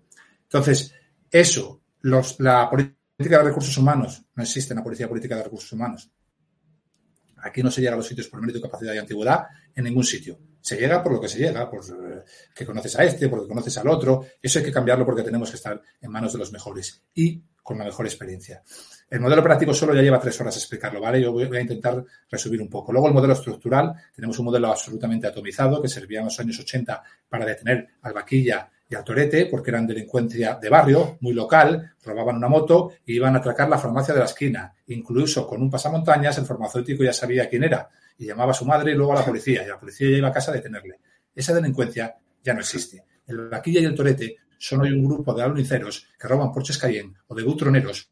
Entonces, 0.52 0.92
eso, 1.30 1.80
los, 2.00 2.40
la 2.40 2.68
política 2.68 3.38
de 3.38 3.44
recursos 3.44 3.76
humanos 3.78 4.24
no 4.34 4.42
existe 4.42 4.74
una 4.74 4.82
policía 4.82 5.08
política 5.08 5.36
de 5.36 5.44
recursos 5.44 5.70
humanos. 5.72 6.10
Aquí 7.36 7.62
no 7.62 7.70
se 7.70 7.80
llega 7.80 7.94
a 7.94 7.96
los 7.96 8.06
sitios 8.06 8.28
por 8.28 8.40
mérito, 8.40 8.60
capacidad 8.60 8.92
y 8.92 8.98
antigüedad 8.98 9.46
en 9.74 9.84
ningún 9.84 10.02
sitio. 10.02 10.38
Se 10.60 10.76
llega 10.76 11.02
por 11.02 11.12
lo 11.12 11.20
que 11.20 11.28
se 11.28 11.38
llega, 11.38 11.70
por 11.70 11.84
eh, 11.84 12.24
que 12.52 12.66
conoces 12.66 12.98
a 12.98 13.04
este, 13.04 13.28
porque 13.28 13.46
conoces 13.46 13.78
al 13.78 13.88
otro. 13.88 14.26
Eso 14.42 14.58
hay 14.58 14.64
que 14.64 14.72
cambiarlo 14.72 15.06
porque 15.06 15.22
tenemos 15.22 15.50
que 15.50 15.56
estar 15.56 15.80
en 16.00 16.10
manos 16.10 16.32
de 16.32 16.40
los 16.40 16.52
mejores 16.52 17.00
y 17.14 17.42
con 17.62 17.78
la 17.78 17.84
mejor 17.84 18.06
experiencia. 18.06 18.62
El 19.08 19.20
modelo 19.20 19.40
operativo 19.40 19.72
solo 19.72 19.94
ya 19.94 20.02
lleva 20.02 20.20
tres 20.20 20.38
horas 20.40 20.56
explicarlo, 20.56 21.00
¿vale? 21.00 21.22
Yo 21.22 21.32
voy 21.32 21.44
a 21.44 21.60
intentar 21.60 22.04
resumir 22.28 22.60
un 22.60 22.68
poco. 22.68 22.92
Luego 22.92 23.06
el 23.06 23.14
modelo 23.14 23.34
estructural, 23.34 23.94
tenemos 24.14 24.38
un 24.40 24.46
modelo 24.46 24.68
absolutamente 24.68 25.28
atomizado 25.28 25.80
que 25.80 25.88
servía 25.88 26.18
en 26.18 26.26
los 26.26 26.40
años 26.40 26.58
80 26.58 27.02
para 27.28 27.46
detener 27.46 27.88
al 28.02 28.12
vaquilla 28.12 28.70
y 28.90 28.96
al 28.96 29.04
torete, 29.04 29.46
porque 29.46 29.70
eran 29.70 29.86
delincuencia 29.86 30.58
de 30.60 30.68
barrio, 30.68 31.16
muy 31.20 31.32
local, 31.32 31.94
robaban 32.02 32.36
una 32.36 32.48
moto 32.48 32.94
y 33.06 33.14
iban 33.14 33.36
a 33.36 33.38
atracar 33.38 33.68
la 33.68 33.78
farmacia 33.78 34.12
de 34.12 34.18
la 34.18 34.26
esquina. 34.26 34.74
Incluso 34.88 35.46
con 35.46 35.62
un 35.62 35.70
pasamontañas, 35.70 36.36
el 36.38 36.44
farmacéutico 36.44 37.04
ya 37.04 37.12
sabía 37.12 37.48
quién 37.48 37.62
era 37.62 37.88
y 38.18 38.26
llamaba 38.26 38.50
a 38.50 38.54
su 38.54 38.64
madre 38.64 38.90
y 38.90 38.96
luego 38.96 39.12
a 39.12 39.20
la 39.20 39.24
policía, 39.24 39.62
y 39.62 39.68
la 39.68 39.78
policía 39.78 40.10
ya 40.10 40.16
iba 40.16 40.28
a 40.28 40.32
casa 40.32 40.50
a 40.50 40.54
detenerle. 40.54 40.98
Esa 41.32 41.54
delincuencia 41.54 42.16
ya 42.42 42.52
no 42.52 42.60
existe. 42.60 43.04
El 43.28 43.48
vaquilla 43.48 43.80
y 43.80 43.84
el 43.84 43.94
torete 43.94 44.38
son 44.58 44.80
hoy 44.80 44.90
un 44.90 45.04
grupo 45.04 45.32
de 45.34 45.44
aluniceros 45.44 46.08
que 46.18 46.26
roban 46.26 46.50
Porsches 46.50 46.76
Cayenne 46.76 47.14
o 47.28 47.34
de 47.36 47.44
butroneros 47.44 48.10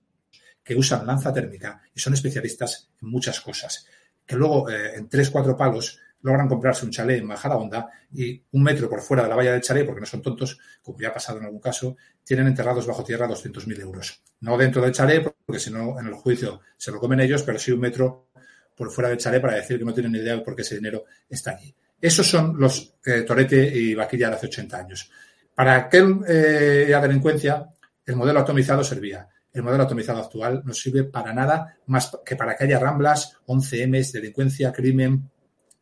que 0.62 0.76
usan 0.76 1.06
lanza 1.06 1.32
térmica 1.32 1.82
y 1.92 1.98
son 1.98 2.14
especialistas 2.14 2.88
en 3.02 3.09
muchas 3.09 3.40
cosas. 3.40 3.84
Que 4.24 4.36
luego, 4.36 4.70
eh, 4.70 4.94
en 4.94 5.09
tres, 5.09 5.30
cuatro 5.30 5.56
palos, 5.56 5.98
logran 6.23 6.49
comprarse 6.49 6.85
un 6.85 6.90
chalet 6.90 7.20
en 7.20 7.28
bajada 7.28 7.57
onda 7.57 7.89
y 8.12 8.43
un 8.53 8.62
metro 8.62 8.89
por 8.89 9.01
fuera 9.01 9.23
de 9.23 9.28
la 9.28 9.36
valla 9.36 9.53
del 9.53 9.61
chalet, 9.61 9.86
porque 9.86 10.01
no 10.01 10.07
son 10.07 10.23
tontos, 10.23 10.59
como 10.82 10.99
ya 10.99 11.09
ha 11.09 11.15
pasado 11.15 11.39
en 11.39 11.45
algún 11.45 11.61
caso, 11.61 11.97
tienen 12.24 12.47
enterrados 12.47 12.86
bajo 12.86 13.05
tierra 13.05 13.28
200.000 13.28 13.81
euros. 13.81 14.23
No 14.40 14.57
dentro 14.57 14.82
del 14.82 14.93
chalet, 14.93 15.32
porque 15.45 15.61
si 15.61 15.70
no, 15.70 15.99
en 15.99 16.07
el 16.07 16.15
juicio 16.15 16.61
se 16.77 16.90
lo 16.90 16.99
comen 16.99 17.20
ellos, 17.20 17.43
pero 17.43 17.59
sí 17.59 17.73
un 17.73 17.81
metro 17.81 18.28
por 18.74 18.90
fuera 18.90 19.11
del 19.11 19.19
chalet 19.19 19.43
para 19.43 19.57
decir 19.57 19.78
que 19.78 19.85
no 19.85 19.93
tienen 19.93 20.12
ni 20.12 20.19
idea 20.19 20.36
de 20.36 20.43
por 20.43 20.55
qué 20.55 20.62
ese 20.62 20.77
dinero 20.77 21.05
está 21.28 21.53
allí. 21.53 21.74
Esos 22.01 22.27
son 22.27 22.59
los 22.59 22.95
eh, 23.05 23.23
Torete 23.23 23.77
y 23.77 23.95
Vaquilla 23.95 24.28
de 24.28 24.36
hace 24.36 24.47
80 24.47 24.78
años. 24.78 25.11
Para 25.55 25.74
aquel 25.74 26.20
eh, 26.28 26.97
delincuencia, 27.03 27.66
el 28.07 28.16
modelo 28.16 28.40
atomizado 28.40 28.85
servía. 28.85 29.28
El 29.53 29.62
modelo 29.65 29.82
atomizado 29.82 30.20
actual 30.20 30.62
no 30.65 30.73
sirve 30.73 31.05
para 31.05 31.32
nada 31.32 31.77
más 31.86 32.16
que 32.24 32.36
para 32.36 32.57
que 32.57 32.65
haya 32.65 32.78
ramblas, 32.78 33.36
11 33.47 33.86
M's, 33.89 34.12
delincuencia, 34.12 34.73
crimen, 34.73 35.28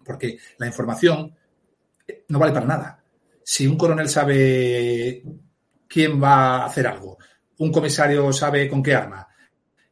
porque 0.07 0.39
la 0.59 0.67
información 0.67 1.35
no 2.29 2.39
vale 2.39 2.53
para 2.53 2.67
nada. 2.67 3.03
Si 3.43 3.67
un 3.67 3.77
coronel 3.77 4.09
sabe 4.09 5.23
quién 5.89 6.23
va 6.23 6.63
a 6.63 6.67
hacer 6.67 6.87
algo, 6.87 7.19
un 7.59 7.73
comisario 7.73 8.33
sabe 8.33 8.69
con 8.69 8.83
qué 8.83 8.95
arma 8.95 9.27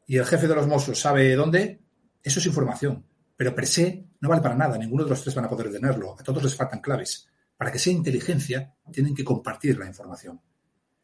y 0.06 0.16
el 0.16 0.26
jefe 0.26 0.46
de 0.46 0.54
los 0.54 0.66
Mossos 0.66 1.00
sabe 1.00 1.34
dónde, 1.34 1.80
eso 2.22 2.38
es 2.38 2.46
información. 2.46 3.04
Pero 3.36 3.54
per 3.54 3.66
se 3.66 4.06
no 4.20 4.28
vale 4.28 4.42
para 4.42 4.54
nada. 4.54 4.78
Ninguno 4.78 5.04
de 5.04 5.10
los 5.10 5.22
tres 5.22 5.34
van 5.34 5.46
a 5.46 5.48
poder 5.48 5.72
tenerlo. 5.72 6.16
A 6.18 6.22
todos 6.22 6.42
les 6.42 6.54
faltan 6.54 6.80
claves. 6.80 7.28
Para 7.56 7.72
que 7.72 7.78
sea 7.78 7.92
inteligencia, 7.92 8.74
tienen 8.92 9.14
que 9.14 9.24
compartir 9.24 9.78
la 9.78 9.86
información. 9.86 10.40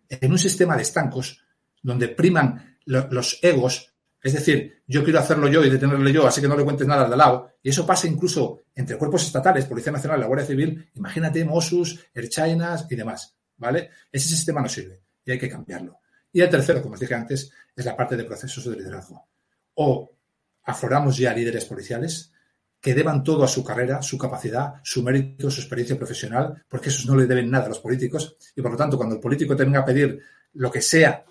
En 0.08 0.30
un 0.30 0.38
sistema 0.38 0.76
de 0.76 0.82
estancos, 0.82 1.42
donde 1.82 2.08
priman 2.08 2.78
los 2.84 3.38
egos, 3.42 3.94
es 4.22 4.32
decir, 4.34 4.82
yo 4.86 5.02
quiero 5.02 5.18
hacerlo 5.18 5.48
yo 5.48 5.64
y 5.64 5.70
detenerle 5.70 6.12
yo, 6.12 6.26
así 6.26 6.40
que 6.40 6.48
no 6.48 6.56
le 6.56 6.64
cuentes 6.64 6.86
nada 6.86 7.04
al 7.04 7.10
de 7.10 7.16
lado. 7.16 7.52
Y 7.62 7.70
eso 7.70 7.86
pasa 7.86 8.06
incluso 8.06 8.64
entre 8.74 8.98
cuerpos 8.98 9.22
estatales, 9.22 9.64
Policía 9.64 9.92
Nacional, 9.92 10.20
la 10.20 10.26
Guardia 10.26 10.46
Civil, 10.46 10.90
imagínate 10.94 11.44
Mossus, 11.44 12.06
Erchainas 12.12 12.86
y 12.90 12.96
demás. 12.96 13.34
¿Vale? 13.56 13.90
Ese 14.10 14.28
sistema 14.28 14.62
no 14.62 14.68
sirve 14.68 15.02
y 15.24 15.32
hay 15.32 15.38
que 15.38 15.48
cambiarlo. 15.48 16.00
Y 16.32 16.40
el 16.40 16.48
tercero, 16.48 16.80
como 16.80 16.94
os 16.94 17.00
dije 17.00 17.14
antes, 17.14 17.50
es 17.76 17.84
la 17.84 17.96
parte 17.96 18.16
de 18.16 18.24
procesos 18.24 18.64
de 18.64 18.76
liderazgo. 18.76 19.28
O 19.74 20.10
afloramos 20.64 21.16
ya 21.16 21.34
líderes 21.34 21.64
policiales 21.64 22.32
que 22.80 22.94
deban 22.94 23.22
todo 23.22 23.44
a 23.44 23.48
su 23.48 23.62
carrera, 23.62 24.00
su 24.00 24.16
capacidad, 24.16 24.74
su 24.82 25.02
mérito, 25.02 25.50
su 25.50 25.60
experiencia 25.60 25.96
profesional, 25.96 26.64
porque 26.68 26.88
esos 26.88 27.06
no 27.06 27.16
le 27.16 27.26
deben 27.26 27.50
nada 27.50 27.66
a 27.66 27.68
los 27.68 27.80
políticos. 27.80 28.36
Y 28.56 28.62
por 28.62 28.70
lo 28.70 28.76
tanto, 28.76 28.96
cuando 28.96 29.16
el 29.16 29.20
político 29.20 29.54
tenga 29.54 29.80
a 29.80 29.84
pedir 29.84 30.20
lo 30.54 30.70
que 30.70 30.80
sea 30.80 31.24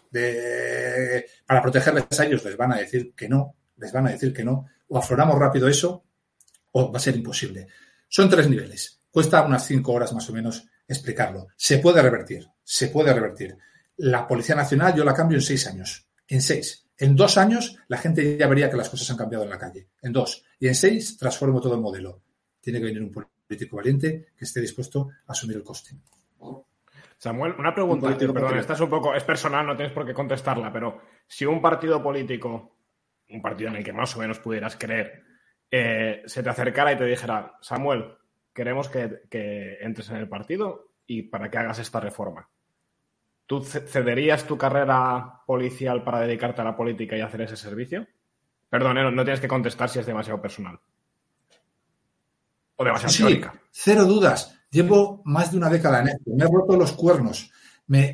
para 1.45 1.61
protegerles 1.61 2.19
a 2.19 2.26
ellos, 2.26 2.43
les 2.45 2.55
van 2.55 2.73
a 2.73 2.77
decir 2.77 3.13
que 3.15 3.27
no, 3.27 3.55
les 3.77 3.91
van 3.91 4.07
a 4.07 4.11
decir 4.11 4.34
que 4.34 4.43
no. 4.43 4.67
O 4.88 4.97
afloramos 4.97 5.38
rápido 5.38 5.67
eso, 5.67 6.03
o 6.71 6.91
va 6.91 6.97
a 6.97 7.01
ser 7.01 7.15
imposible. 7.15 7.67
Son 8.07 8.30
tres 8.30 8.47
niveles. 8.49 8.99
Cuesta 9.11 9.41
unas 9.41 9.65
cinco 9.65 9.93
horas 9.93 10.13
más 10.13 10.30
o 10.30 10.34
menos 10.34 10.67
explicarlo. 10.88 11.47
Se 11.55 11.80
puede 11.80 12.01
revertir, 12.01 12.47
se 12.63 12.88
puede 12.88 13.13
revertir. 13.13 13.57
La 13.97 14.27
Policía 14.27 14.55
Nacional 14.55 14.95
yo 14.95 15.03
la 15.03 15.13
cambio 15.13 15.38
en 15.38 15.41
seis 15.43 15.67
años. 15.67 16.07
En 16.27 16.41
seis. 16.41 16.85
En 16.97 17.15
dos 17.15 17.38
años 17.38 17.77
la 17.88 17.97
gente 17.97 18.38
ya 18.38 18.47
vería 18.47 18.69
que 18.69 18.77
las 18.77 18.89
cosas 18.89 19.09
han 19.09 19.17
cambiado 19.17 19.43
en 19.43 19.49
la 19.49 19.57
calle. 19.57 19.89
En 20.01 20.13
dos. 20.13 20.43
Y 20.60 20.68
en 20.68 20.76
seis 20.76 21.18
transformo 21.18 21.61
todo 21.61 21.76
el 21.76 21.81
modelo. 21.81 22.22
Tiene 22.61 22.80
que 22.80 22.86
venir 22.86 23.02
un 23.02 23.11
político 23.11 23.77
valiente 23.77 24.27
que 24.38 24.45
esté 24.45 24.61
dispuesto 24.61 25.10
a 25.26 25.31
asumir 25.31 25.57
el 25.57 25.64
coste. 25.64 25.95
Samuel, 27.18 27.56
una 27.57 27.73
pregunta, 27.73 28.15
perdón, 28.18 28.57
esta 28.57 28.73
es 28.73 28.80
un 28.80 28.90
poco, 28.90 29.14
es 29.14 29.23
personal, 29.26 29.65
no 29.65 29.76
tienes 29.76 29.91
por 29.91 30.06
qué 30.06 30.14
contestarla, 30.14 30.72
pero 30.72 31.02
si 31.27 31.45
un 31.45 31.61
partido 31.61 32.02
político, 32.02 32.77
un 33.30 33.41
partido 33.41 33.69
en 33.69 33.76
el 33.76 33.84
que 33.84 33.91
más 33.91 34.15
o 34.15 34.19
menos 34.19 34.40
pudieras 34.40 34.77
creer, 34.77 35.23
eh, 35.69 36.23
se 36.26 36.41
te 36.41 36.49
acercara 36.49 36.94
y 36.94 36.98
te 36.98 37.03
dijera, 37.06 37.57
Samuel, 37.60 38.14
queremos 38.53 38.88
que, 38.88 39.23
que 39.30 39.80
entres 39.81 40.10
en 40.10 40.15
el 40.15 40.30
partido 40.30 40.94
y 41.06 41.23
para 41.23 41.49
que 41.49 41.57
hagas 41.57 41.80
esta 41.80 41.99
reforma. 41.99 42.49
¿Tú 43.45 43.64
cederías 43.64 44.45
tu 44.45 44.57
carrera 44.57 45.41
policial 45.45 46.03
para 46.03 46.22
dedicarte 46.22 46.61
a 46.61 46.65
la 46.65 46.77
política 46.77 47.18
y 47.18 47.22
hacer 47.22 47.41
ese 47.41 47.57
servicio? 47.57 48.07
Perdón, 48.69 48.97
eh, 48.97 49.11
no, 49.11 49.23
tienes 49.23 49.39
que 49.39 49.47
contestar 49.47 49.89
si 49.89 49.99
es 49.99 50.05
demasiado 50.05 50.41
personal. 50.41 50.79
O 52.75 52.83
demasiado 52.83 53.11
sí, 53.11 53.41
Cero 53.71 54.05
dudas. 54.05 54.55
Llevo 54.69 55.21
más 55.25 55.51
de 55.51 55.57
una 55.57 55.69
década 55.69 56.01
en 56.01 56.09
esto. 56.09 56.31
Me 56.35 56.45
he 56.45 56.47
roto 56.47 56.77
los 56.77 56.93
cuernos. 56.93 57.51
Me, 57.87 58.13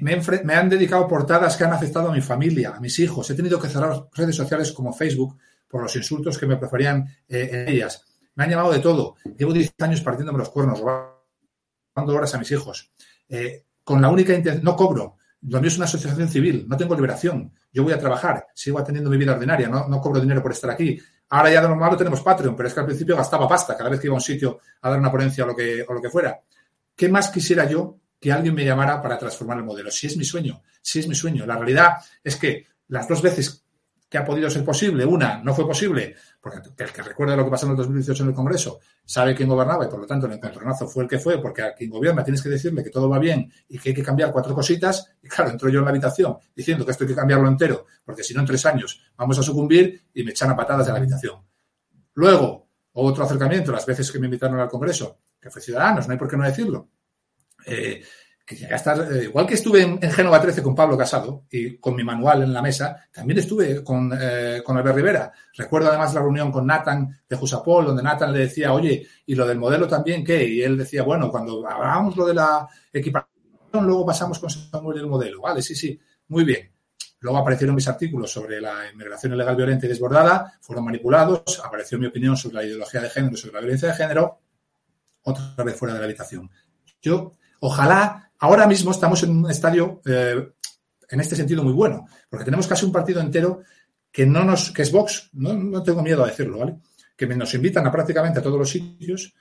han 0.54 0.70
dedicado 0.70 1.06
portadas 1.08 1.58
que 1.58 1.66
han 1.66 1.74
afectado 1.74 2.10
a 2.10 2.14
mi 2.14 2.22
familia, 2.22 2.76
a 2.76 2.80
mis 2.80 2.98
hijos. 3.00 3.30
He 3.30 3.36
tenido 3.36 3.60
que 3.60 3.68
cerrar 3.68 4.08
redes 4.14 4.36
sociales 4.36 4.72
como 4.72 4.94
Facebook 4.94 5.38
por 5.68 5.84
los 5.84 5.96
insultos 5.98 6.38
que 6.38 6.46
me 6.46 6.56
preferían 6.56 7.06
eh, 7.28 7.50
en 7.52 7.68
ellas. 7.68 8.06
Me 8.36 8.46
han 8.46 8.50
llamado 8.52 8.72
de 8.72 8.80
todo. 8.80 9.16
Llevo 9.38 9.52
10 9.52 9.74
años 9.80 10.02
partiéndome 10.02 10.40
los 10.40 10.50
cuernos, 10.50 10.80
robando 10.80 12.16
horas 12.16 12.34
a 12.34 12.40
mis 12.40 12.52
hijos. 12.52 12.94
Eh, 13.28 13.66
con 13.84 14.02
la 14.02 14.10
única 14.10 14.34
intención, 14.34 14.64
no 14.64 14.78
cobro, 14.78 15.18
lo 15.48 15.60
mío 15.60 15.68
es 15.68 15.78
una 15.78 15.86
asociación 15.86 16.28
civil, 16.28 16.66
no 16.68 16.76
tengo 16.78 16.96
liberación. 16.96 17.52
Yo 17.72 17.84
voy 17.84 17.94
a 17.94 18.00
trabajar, 18.00 18.48
sigo 18.54 18.80
atendiendo 18.80 19.10
mi 19.10 19.18
vida 19.18 19.34
ordinaria, 19.34 19.68
no, 19.68 19.88
no 19.88 20.02
cobro 20.02 20.20
dinero 20.20 20.42
por 20.42 20.52
estar 20.52 20.70
aquí. 20.70 21.00
Ahora 21.30 21.52
ya 21.52 21.62
de 21.62 21.68
lo 21.68 21.98
tenemos 21.98 22.22
Patreon, 22.22 22.56
pero 22.56 22.68
es 22.68 22.74
que 22.74 22.80
al 22.80 22.86
principio 22.86 23.16
gastaba 23.16 23.48
pasta 23.48 23.76
cada 23.76 23.90
vez 23.90 24.00
que 24.00 24.08
iba 24.08 24.14
a 24.14 24.18
un 24.18 24.22
sitio 24.22 24.60
a 24.82 24.90
dar 24.90 25.00
una 25.00 25.12
ponencia 25.12 25.44
o 25.44 25.48
lo 25.48 25.56
que, 25.56 25.86
o 25.88 25.94
lo 25.94 26.02
que 26.02 26.10
fuera. 26.10 26.40
¿Qué 26.96 27.10
más 27.10 27.30
quisiera 27.30 27.68
yo 27.68 27.98
que 28.20 28.32
alguien 28.32 28.56
me 28.56 28.64
llamara 28.64 29.02
para 29.02 29.18
transformar 29.18 29.58
el 29.58 29.64
modelo? 29.64 29.92
Si 29.92 30.08
es 30.08 30.18
mi 30.18 30.24
sueño, 30.24 30.62
si 30.82 31.00
es 31.00 31.08
mi 31.08 31.16
sueño. 31.16 31.46
La 31.46 31.58
realidad 31.58 31.98
es 32.24 32.38
que 32.38 32.68
las 32.88 33.08
dos 33.08 33.22
veces 33.22 33.65
que 34.16 34.20
ha 34.20 34.26
podido 34.26 34.50
ser 34.50 34.64
posible. 34.64 35.06
Una, 35.06 35.42
no 35.44 35.54
fue 35.54 35.68
posible, 35.68 36.16
porque 36.40 36.60
el 36.78 36.92
que 36.94 37.02
recuerda 37.02 37.36
lo 37.36 37.44
que 37.44 37.52
pasó 37.52 37.66
en 37.66 37.72
el 37.72 37.78
2018 37.78 38.24
en 38.24 38.30
el 38.30 38.36
Congreso 38.36 38.80
sabe 39.04 39.36
quién 39.36 39.50
gobernaba 39.50 39.84
y 39.84 39.90
por 39.90 40.00
lo 40.00 40.08
tanto 40.08 40.26
el 40.26 40.32
encontronazo 40.32 40.88
fue 40.88 41.04
el 41.04 41.10
que 41.10 41.20
fue, 41.20 41.42
porque 41.42 41.62
a 41.64 41.74
quien 41.74 41.90
gobierna 41.90 42.24
tienes 42.24 42.42
que 42.42 42.48
decirle 42.48 42.82
que 42.82 42.90
todo 42.92 43.10
va 43.10 43.20
bien 43.20 43.52
y 43.68 43.78
que 43.78 43.90
hay 43.90 43.96
que 43.96 44.02
cambiar 44.02 44.32
cuatro 44.32 44.56
cositas. 44.56 45.18
Y 45.22 45.28
claro, 45.28 45.52
entro 45.52 45.68
yo 45.68 45.80
en 45.80 45.86
la 45.86 45.92
habitación 45.92 46.38
diciendo 46.56 46.86
que 46.86 46.92
esto 46.92 47.04
hay 47.04 47.10
que 47.10 47.16
cambiarlo 47.16 47.46
entero, 47.50 47.88
porque 48.06 48.24
si 48.24 48.34
no 48.34 48.40
en 48.40 48.46
tres 48.46 48.66
años 48.66 49.02
vamos 49.18 49.38
a 49.38 49.44
sucumbir 49.44 50.06
y 50.14 50.24
me 50.24 50.32
echan 50.32 50.50
a 50.50 50.56
patadas 50.56 50.86
de 50.86 50.94
la 50.94 51.00
habitación. 51.00 51.36
Luego, 52.14 52.70
otro 52.94 53.26
acercamiento, 53.26 53.74
las 53.74 53.86
veces 53.86 54.10
que 54.10 54.20
me 54.20 54.28
invitaron 54.28 54.58
al 54.62 54.70
Congreso, 54.70 55.20
que 55.42 55.50
fue 55.50 55.62
Ciudadanos, 55.62 56.08
no 56.08 56.14
hay 56.14 56.18
por 56.18 56.30
qué 56.30 56.38
no 56.38 56.46
decirlo. 56.46 56.88
Eh, 57.66 58.02
que 58.46 58.56
llegué 58.56 58.74
a 58.74 58.78
estar, 58.78 59.12
eh, 59.12 59.24
igual 59.24 59.48
que 59.48 59.56
estuve 59.56 59.82
en, 59.82 60.00
Génova 60.12 60.40
13 60.40 60.62
con 60.62 60.76
Pablo 60.76 60.96
Casado 60.96 61.46
y 61.50 61.78
con 61.78 61.96
mi 61.96 62.04
manual 62.04 62.44
en 62.44 62.54
la 62.54 62.62
mesa, 62.62 63.08
también 63.12 63.40
estuve 63.40 63.84
con, 63.84 64.12
eh, 64.20 64.62
con 64.64 64.78
Albert 64.78 64.96
Rivera. 64.96 65.32
Recuerdo 65.58 65.90
además 65.90 66.14
la 66.14 66.22
reunión 66.22 66.52
con 66.52 66.68
Nathan 66.68 67.22
de 67.28 67.36
Jusapol, 67.36 67.86
donde 67.86 68.04
Nathan 68.04 68.32
le 68.32 68.40
decía, 68.40 68.72
oye, 68.72 69.08
¿y 69.26 69.34
lo 69.34 69.48
del 69.48 69.58
modelo 69.58 69.88
también 69.88 70.24
qué? 70.24 70.48
Y 70.48 70.62
él 70.62 70.78
decía, 70.78 71.02
bueno, 71.02 71.32
cuando 71.32 71.68
hablábamos 71.68 72.16
lo 72.16 72.28
de 72.28 72.36
la 72.36 72.68
equipación, 72.94 73.28
luego 73.74 74.06
pasamos 74.06 74.38
con 74.38 74.50
Samuel 74.50 75.00
el 75.00 75.08
modelo. 75.08 75.42
Vale, 75.42 75.64
sí, 75.64 75.76
sí, 75.76 76.00
muy 76.28 76.44
bien. 76.44 76.72
Luego 77.22 77.40
aparecieron 77.40 77.76
mis 77.76 77.88
artículos 77.88 78.32
sobre 78.32 78.62
la 78.62 78.92
inmigración 78.92 79.34
ilegal 79.34 79.56
violenta 79.56 79.88
y 79.88 79.90
desbordada, 79.90 80.60
fueron 80.62 80.86
manipulados, 80.86 81.60
apareció 81.66 81.98
mi 81.98 82.06
opinión 82.06 82.38
sobre 82.38 82.56
la 82.58 82.64
ideología 82.64 83.02
de 83.02 83.10
género, 83.10 83.36
sobre 83.36 83.54
la 83.56 83.62
violencia 83.62 83.88
de 83.88 83.96
género, 83.96 84.40
otra 85.24 85.64
vez 85.64 85.76
fuera 85.76 85.96
de 85.96 86.02
la 86.02 86.06
habitación. 86.06 86.52
Yo, 87.02 87.36
ojalá 87.66 88.26
Ahora 88.40 88.68
mismo 88.68 88.92
estamos 88.92 89.24
en 89.24 89.32
un 89.32 89.50
estadio, 89.50 90.02
eh, 90.06 90.52
en 91.10 91.20
este 91.20 91.36
sentido, 91.36 91.64
muy 91.64 91.74
bueno, 91.74 92.06
porque 92.30 92.46
tenemos 92.46 92.68
casi 92.68 92.86
un 92.86 92.92
partido 92.92 93.22
entero 93.22 93.62
que 94.12 94.26
no 94.26 94.44
nos, 94.44 94.72
que 94.72 94.82
es 94.82 94.92
Vox, 94.92 95.30
no, 95.34 95.82
tengo 95.84 96.04
miedo 96.04 96.24
a 96.24 96.28
decirlo, 96.28 96.60
¿vale? 96.60 96.78
Que 97.16 97.28
nos 97.28 97.54
invitan 97.54 97.88
a 97.88 97.92
prácticamente 97.92 98.40
a 98.40 98.44
todos 98.44 98.60
los 98.60 98.70
sitios, 98.70 99.34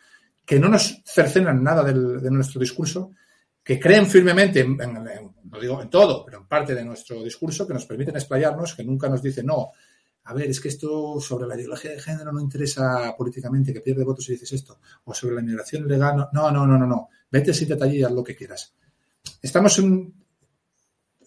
que 0.45 0.59
no 0.59 0.69
nos 0.69 1.03
cercenan 1.05 1.63
nada 1.63 1.83
de 1.83 2.31
nuestro 2.31 2.61
discurso, 2.61 3.13
que 3.63 3.81
creen 3.81 4.07
firmemente, 4.07 4.61
en, 4.61 4.77
no 4.77 5.61
digo 5.61 5.81
en 5.83 5.91
todo, 5.91 6.25
pero 6.25 6.39
en 6.39 6.47
parte 6.47 6.75
de 6.75 6.85
nuestro 6.85 7.23
discurso, 7.23 7.67
que 7.67 7.75
nos 7.75 7.87
permiten 7.87 8.17
explayarnos, 8.17 8.75
que 8.75 8.85
nunca 8.85 9.09
nos 9.09 9.23
dicen, 9.23 9.47
no, 9.47 9.71
a 10.25 10.35
ver, 10.35 10.51
es 10.51 10.61
que 10.61 10.69
esto 10.69 11.21
sobre 11.21 11.47
la 11.47 11.57
ideología 11.57 11.93
de 11.93 12.01
género 12.01 12.33
no 12.33 12.41
interesa 12.41 13.15
políticamente, 13.17 13.73
que 13.73 13.81
pierde 13.81 14.05
votos 14.05 14.25
si 14.25 14.33
dices 14.33 14.53
esto, 14.53 14.79
o 15.05 15.15
sobre 15.15 15.35
la 15.35 15.41
inmigración 15.41 15.87
legal, 15.89 16.29
no, 16.33 16.51
no, 16.51 16.67
no, 16.67 16.79
no, 16.79 16.87
no, 16.87 17.09
vete, 17.35 17.52
siéntate 17.52 17.85
allí 17.85 17.98
y 17.98 18.05
haz 18.05 18.12
lo 18.12 18.23
que 18.23 18.36
quieras. 18.36 18.73
Estamos 19.43 19.77
en, 19.81 20.15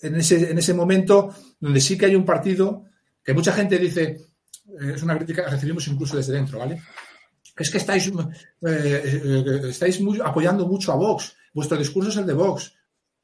en, 0.02 0.16
ese, 0.16 0.52
en 0.52 0.58
ese 0.58 0.74
momento 0.74 1.36
donde 1.60 1.82
sí 1.82 1.98
que 1.98 2.06
hay 2.06 2.16
un 2.16 2.24
partido 2.24 2.86
que 3.22 3.34
mucha 3.34 3.52
gente 3.52 3.78
dice, 3.78 4.04
eh, 4.80 4.94
es 4.96 5.04
una 5.04 5.18
crítica 5.18 5.44
que 5.44 5.52
recibimos 5.52 5.86
incluso 5.90 6.16
desde 6.16 6.32
dentro, 6.32 6.60
¿vale? 6.60 6.82
Es 7.58 7.70
que 7.70 7.80
estáis, 7.80 8.08
eh, 8.08 8.14
eh, 8.62 9.62
estáis 9.70 10.00
apoyando 10.24 10.66
mucho 10.66 10.94
a 10.94 10.96
Vox, 10.96 11.36
vuestro 11.54 11.78
discurso 11.78 12.10
es 12.10 12.18
el 12.18 12.26
de 12.26 12.34
Vox. 12.34 12.74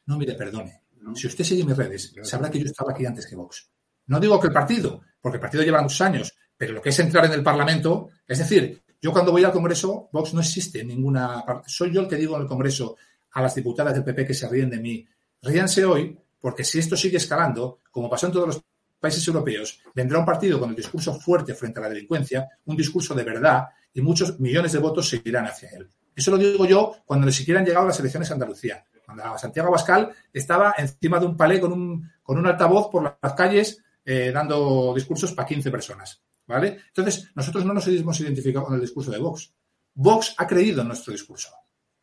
No, 0.07 0.17
mire, 0.17 0.33
perdone. 0.33 0.81
Si 1.15 1.27
usted 1.27 1.43
sigue 1.45 1.63
mis 1.63 1.77
redes, 1.77 2.13
sabrá 2.23 2.49
que 2.49 2.59
yo 2.59 2.65
estaba 2.65 2.91
aquí 2.91 3.05
antes 3.05 3.27
que 3.27 3.35
Vox. 3.35 3.69
No 4.07 4.19
digo 4.19 4.39
que 4.39 4.47
el 4.47 4.53
partido, 4.53 5.01
porque 5.21 5.37
el 5.37 5.41
partido 5.41 5.63
lleva 5.63 5.81
muchos 5.81 6.01
años, 6.01 6.33
pero 6.57 6.73
lo 6.73 6.81
que 6.81 6.89
es 6.89 6.99
entrar 6.99 7.25
en 7.25 7.33
el 7.33 7.43
Parlamento, 7.43 8.09
es 8.27 8.39
decir, 8.39 8.83
yo 9.03 9.11
cuando 9.11 9.33
voy 9.33 9.43
al 9.43 9.51
Congreso, 9.51 10.07
Vox 10.13 10.33
no 10.33 10.39
existe 10.39 10.79
en 10.79 10.87
ninguna 10.87 11.45
parte. 11.45 11.67
Soy 11.67 11.93
yo 11.93 11.99
el 11.99 12.07
que 12.07 12.15
digo 12.15 12.37
en 12.37 12.43
el 12.43 12.47
Congreso 12.47 12.95
a 13.33 13.41
las 13.41 13.53
diputadas 13.53 13.93
del 13.93 14.05
PP 14.05 14.27
que 14.27 14.33
se 14.33 14.47
ríen 14.47 14.69
de 14.69 14.79
mí. 14.79 15.05
Ríanse 15.41 15.83
hoy, 15.83 16.17
porque 16.39 16.63
si 16.63 16.79
esto 16.79 16.95
sigue 16.95 17.17
escalando, 17.17 17.79
como 17.91 18.09
pasó 18.09 18.27
en 18.27 18.31
todos 18.31 18.47
los 18.47 18.63
países 19.01 19.27
europeos, 19.27 19.81
vendrá 19.93 20.19
un 20.19 20.25
partido 20.25 20.57
con 20.57 20.69
el 20.69 20.75
discurso 20.77 21.19
fuerte 21.19 21.53
frente 21.53 21.79
a 21.79 21.83
la 21.83 21.89
delincuencia, 21.89 22.47
un 22.63 22.77
discurso 22.77 23.13
de 23.13 23.25
verdad, 23.25 23.65
y 23.93 23.99
muchos 24.01 24.39
millones 24.39 24.71
de 24.71 24.79
votos 24.79 25.09
se 25.09 25.21
irán 25.25 25.47
hacia 25.47 25.69
él. 25.71 25.89
Eso 26.15 26.31
lo 26.31 26.37
digo 26.37 26.65
yo 26.65 26.95
cuando 27.05 27.25
ni 27.25 27.33
siquiera 27.33 27.59
han 27.59 27.65
llegado 27.65 27.85
las 27.85 27.99
elecciones 27.99 28.31
a 28.31 28.35
Andalucía. 28.35 28.85
Cuando 29.05 29.37
Santiago 29.37 29.67
Abascal 29.67 30.13
estaba 30.31 30.75
encima 30.77 31.19
de 31.19 31.25
un 31.25 31.35
palé 31.35 31.59
con 31.59 31.73
un, 31.73 32.09
con 32.23 32.37
un 32.37 32.47
altavoz 32.47 32.89
por 32.89 33.17
las 33.21 33.33
calles 33.33 33.83
eh, 34.05 34.31
dando 34.33 34.93
discursos 34.95 35.33
para 35.33 35.45
15 35.45 35.69
personas. 35.71 36.23
¿Vale? 36.47 36.79
Entonces, 36.87 37.31
nosotros 37.35 37.65
no 37.65 37.73
nos 37.73 37.87
hemos 37.87 38.19
identificado 38.19 38.65
con 38.65 38.75
el 38.75 38.81
discurso 38.81 39.11
de 39.11 39.19
Vox. 39.19 39.53
Vox 39.93 40.35
ha 40.37 40.47
creído 40.47 40.81
en 40.81 40.87
nuestro 40.87 41.13
discurso. 41.13 41.49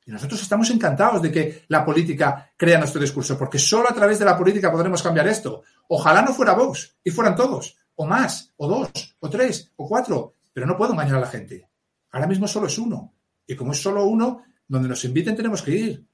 Y 0.07 0.11
nosotros 0.11 0.41
estamos 0.41 0.71
encantados 0.71 1.21
de 1.21 1.31
que 1.31 1.65
la 1.69 1.85
política 1.85 2.53
crea 2.57 2.79
nuestro 2.79 3.01
discurso, 3.01 3.39
porque 3.39 3.59
solo 3.59 3.91
a 3.91 3.95
través 3.95 4.19
de 4.19 4.25
la 4.25 4.37
política 4.37 4.73
podremos 4.73 5.03
cambiar 5.03 5.29
esto. 5.29 5.62
Ojalá 5.89 6.23
no 6.23 6.33
fuera 6.33 6.55
Vox 6.55 6.97
y 7.05 7.11
fueran 7.11 7.37
todos, 7.37 7.77
o 7.97 8.07
más, 8.07 8.53
o 8.57 8.67
dos, 8.67 9.17
o 9.21 9.29
tres, 9.29 9.73
o 9.77 9.87
cuatro, 9.87 10.37
pero 10.53 10.67
no 10.67 10.77
puedo 10.77 10.93
engañar 10.93 11.17
a 11.17 11.21
la 11.21 11.27
gente. 11.27 11.69
Ahora 12.12 12.27
mismo 12.27 12.49
solo 12.49 12.67
es 12.67 12.79
uno. 12.79 13.15
Y 13.47 13.55
como 13.55 13.73
es 13.73 13.83
solo 13.83 14.05
uno, 14.05 14.45
donde 14.67 14.89
nos 14.89 15.05
inviten 15.05 15.37
tenemos 15.37 15.62
que 15.62 15.73
ir. 15.73 16.07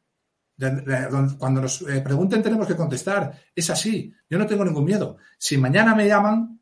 Cuando 1.38 1.60
nos 1.60 1.82
eh, 1.82 2.00
pregunten 2.00 2.42
tenemos 2.42 2.66
que 2.66 2.76
contestar. 2.76 3.32
Es 3.54 3.68
así. 3.70 4.12
Yo 4.28 4.38
no 4.38 4.46
tengo 4.46 4.64
ningún 4.64 4.84
miedo. 4.84 5.18
Si 5.38 5.58
mañana 5.58 5.94
me 5.94 6.08
llaman, 6.08 6.60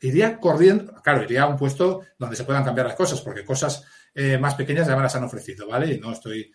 iría 0.00 0.38
corriendo. 0.38 0.94
Claro, 1.02 1.22
iría 1.22 1.44
a 1.44 1.48
un 1.48 1.56
puesto 1.56 2.02
donde 2.18 2.36
se 2.36 2.44
puedan 2.44 2.64
cambiar 2.64 2.86
las 2.86 2.96
cosas, 2.96 3.20
porque 3.20 3.44
cosas 3.44 3.84
eh, 4.14 4.38
más 4.38 4.54
pequeñas 4.54 4.86
ya 4.86 4.96
me 4.96 5.02
las 5.02 5.14
han 5.16 5.24
ofrecido, 5.24 5.66
¿vale? 5.68 5.94
Y 5.94 6.00
no 6.00 6.12
estoy, 6.12 6.50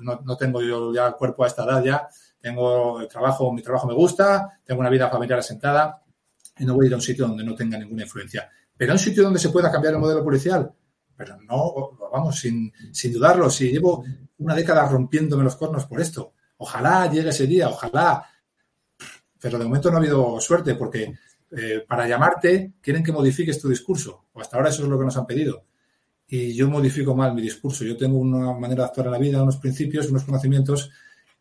no, 0.00 0.36
tengo 0.36 0.62
yo 0.62 0.92
ya 0.92 1.12
cuerpo 1.12 1.44
a 1.44 1.46
esta 1.46 1.64
edad 1.64 1.82
ya. 1.84 2.08
Tengo 2.40 3.00
el 3.00 3.08
trabajo, 3.08 3.52
mi 3.52 3.62
trabajo 3.62 3.86
me 3.86 3.94
gusta, 3.94 4.60
tengo 4.64 4.80
una 4.80 4.90
vida 4.90 5.08
familiar 5.08 5.40
asentada 5.40 6.02
y 6.58 6.64
no 6.64 6.74
voy 6.74 6.86
a 6.86 6.88
ir 6.88 6.92
a 6.94 6.96
un 6.96 7.02
sitio 7.02 7.26
donde 7.26 7.44
no 7.44 7.54
tenga 7.54 7.78
ninguna 7.78 8.02
influencia. 8.02 8.48
Pero 8.76 8.92
a 8.92 8.94
un 8.94 8.98
sitio 8.98 9.24
donde 9.24 9.40
se 9.40 9.48
pueda 9.48 9.70
cambiar 9.70 9.94
el 9.94 10.00
modelo 10.00 10.22
policial, 10.22 10.72
pero 11.16 11.36
no, 11.42 11.98
vamos, 12.12 12.38
sin, 12.38 12.72
sin 12.92 13.12
dudarlo, 13.12 13.50
si 13.50 13.72
llevo 13.72 14.04
una 14.38 14.54
década 14.54 14.88
rompiéndome 14.88 15.42
los 15.42 15.56
cornos 15.56 15.86
por 15.86 16.00
esto, 16.00 16.32
ojalá 16.58 17.10
llegue 17.10 17.30
ese 17.30 17.46
día, 17.46 17.68
ojalá, 17.68 18.24
pero 19.40 19.58
de 19.58 19.64
momento 19.64 19.90
no 19.90 19.96
ha 19.96 20.00
habido 20.00 20.40
suerte 20.40 20.74
porque 20.76 21.12
eh, 21.50 21.84
para 21.86 22.06
llamarte 22.06 22.72
quieren 22.80 23.02
que 23.02 23.12
modifiques 23.12 23.60
tu 23.60 23.68
discurso, 23.68 24.26
o 24.32 24.40
hasta 24.40 24.56
ahora 24.56 24.70
eso 24.70 24.82
es 24.82 24.88
lo 24.88 24.98
que 24.98 25.04
nos 25.04 25.16
han 25.16 25.26
pedido. 25.26 25.64
Y 26.26 26.54
yo 26.54 26.68
modifico 26.68 27.14
mal 27.14 27.34
mi 27.34 27.40
discurso, 27.40 27.84
yo 27.84 27.96
tengo 27.96 28.18
una 28.18 28.52
manera 28.52 28.82
de 28.82 28.88
actuar 28.88 29.06
en 29.06 29.12
la 29.12 29.18
vida, 29.18 29.42
unos 29.42 29.56
principios, 29.56 30.10
unos 30.10 30.24
conocimientos, 30.24 30.90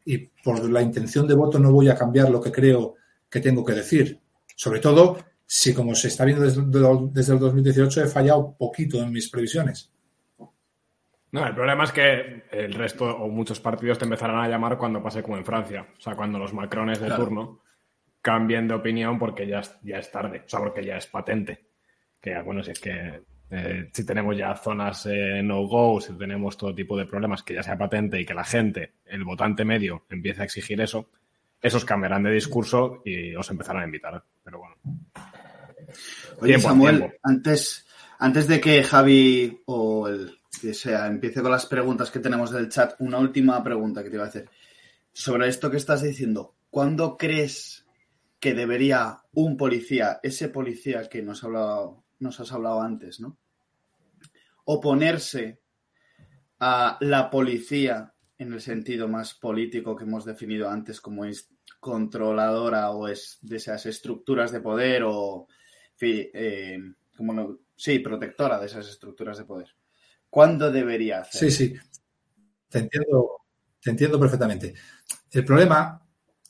y 0.05 0.17
por 0.17 0.69
la 0.69 0.81
intención 0.81 1.27
de 1.27 1.35
voto 1.35 1.59
no 1.59 1.71
voy 1.71 1.89
a 1.89 1.95
cambiar 1.95 2.29
lo 2.29 2.39
que 2.39 2.51
creo 2.51 2.95
que 3.29 3.41
tengo 3.41 3.65
que 3.65 3.73
decir. 3.73 4.21
Sobre 4.55 4.79
todo 4.79 5.17
si 5.45 5.73
como 5.73 5.95
se 5.95 6.07
está 6.07 6.25
viendo 6.25 6.43
desde, 6.43 6.61
desde 7.11 7.33
el 7.33 7.39
2018 7.39 8.03
he 8.03 8.07
fallado 8.07 8.55
poquito 8.57 9.01
en 9.01 9.11
mis 9.11 9.29
previsiones. 9.29 9.91
No, 11.31 11.45
el 11.45 11.53
problema 11.53 11.83
es 11.83 11.91
que 11.91 12.43
el 12.51 12.73
resto 12.73 13.05
o 13.05 13.27
muchos 13.27 13.59
partidos 13.59 13.97
te 13.97 14.05
empezarán 14.05 14.39
a 14.39 14.47
llamar 14.47 14.77
cuando 14.77 15.03
pase 15.03 15.21
como 15.21 15.37
en 15.37 15.45
Francia. 15.45 15.85
O 15.97 16.01
sea, 16.01 16.15
cuando 16.15 16.39
los 16.39 16.53
macrones 16.53 17.01
de 17.01 17.11
turno 17.11 17.61
cambien 18.21 18.67
de 18.67 18.75
opinión 18.75 19.17
porque 19.19 19.47
ya, 19.47 19.61
ya 19.83 19.97
es 19.97 20.11
tarde. 20.11 20.43
O 20.45 20.49
sea, 20.49 20.59
porque 20.59 20.85
ya 20.85 20.97
es 20.97 21.07
patente. 21.07 21.67
Que, 22.21 22.41
bueno, 22.41 22.63
si 22.63 22.71
es 22.71 22.79
que 22.79 23.21
eh, 23.49 23.89
si 23.93 24.05
tenemos 24.05 24.37
ya 24.37 24.53
zonas 24.55 25.05
eh, 25.05 25.41
no-go, 25.41 26.01
si 26.01 26.13
tenemos 26.13 26.57
todo 26.57 26.75
tipo 26.75 26.97
de 26.97 27.05
problemas 27.05 27.43
que 27.43 27.53
ya 27.53 27.63
sea 27.63 27.77
patente 27.77 28.19
y 28.19 28.25
que 28.25 28.33
la 28.33 28.43
gente, 28.43 28.95
el 29.05 29.23
votante 29.23 29.63
medio, 29.63 30.05
empiece 30.09 30.41
a 30.41 30.45
exigir 30.45 30.81
eso, 30.81 31.09
esos 31.61 31.85
cambiarán 31.85 32.23
de 32.23 32.31
discurso 32.31 33.01
y 33.05 33.33
os 33.35 33.49
empezarán 33.49 33.83
a 33.83 33.85
invitar. 33.85 34.23
Pero 34.43 34.59
bueno. 34.59 34.75
Oye, 36.41 36.59
Samuel, 36.59 37.13
antes, 37.23 37.87
antes 38.19 38.47
de 38.47 38.59
que 38.59 38.83
Javi 38.83 39.61
o 39.65 40.09
el 40.09 40.37
que 40.61 40.73
sea 40.73 41.07
empiece 41.07 41.41
con 41.41 41.51
las 41.51 41.65
preguntas 41.65 42.11
que 42.11 42.19
tenemos 42.19 42.51
del 42.51 42.69
chat, 42.69 42.95
una 42.99 43.17
última 43.17 43.63
pregunta 43.63 44.03
que 44.03 44.09
te 44.09 44.15
iba 44.15 44.25
a 44.25 44.29
hacer. 44.29 44.49
Sobre 45.13 45.47
esto 45.47 45.71
que 45.71 45.77
estás 45.77 46.01
diciendo, 46.01 46.55
¿cuándo 46.69 47.17
crees 47.17 47.86
debería 48.53 49.19
un 49.33 49.57
policía, 49.57 50.19
ese 50.23 50.49
policía 50.49 51.07
que 51.09 51.21
nos, 51.21 51.43
ha 51.43 51.47
hablado, 51.47 52.05
nos 52.19 52.39
has 52.39 52.51
hablado 52.51 52.81
antes, 52.81 53.19
¿no? 53.19 53.37
oponerse 54.69 55.61
a 56.59 56.97
la 56.99 57.29
policía 57.29 58.13
en 58.37 58.53
el 58.53 58.61
sentido 58.61 59.07
más 59.07 59.33
político 59.33 59.95
que 59.95 60.03
hemos 60.03 60.25
definido 60.25 60.69
antes 60.69 60.99
como 60.99 61.23
es 61.25 61.49
controladora 61.79 62.91
o 62.91 63.07
es 63.07 63.37
de 63.41 63.57
esas 63.57 63.85
estructuras 63.85 64.51
de 64.51 64.59
poder 64.59 65.03
o 65.05 65.47
eh, 66.01 66.79
como 67.15 67.59
sí, 67.75 67.99
protectora 67.99 68.59
de 68.59 68.65
esas 68.65 68.87
estructuras 68.89 69.37
de 69.37 69.45
poder. 69.45 69.69
¿Cuándo 70.29 70.69
debería 70.69 71.21
hacer? 71.21 71.49
Sí, 71.49 71.69
sí. 71.69 71.79
Te 72.67 72.79
entiendo, 72.79 73.41
te 73.81 73.89
entiendo 73.89 74.19
perfectamente. 74.19 74.73
El 75.31 75.45
problema 75.45 76.05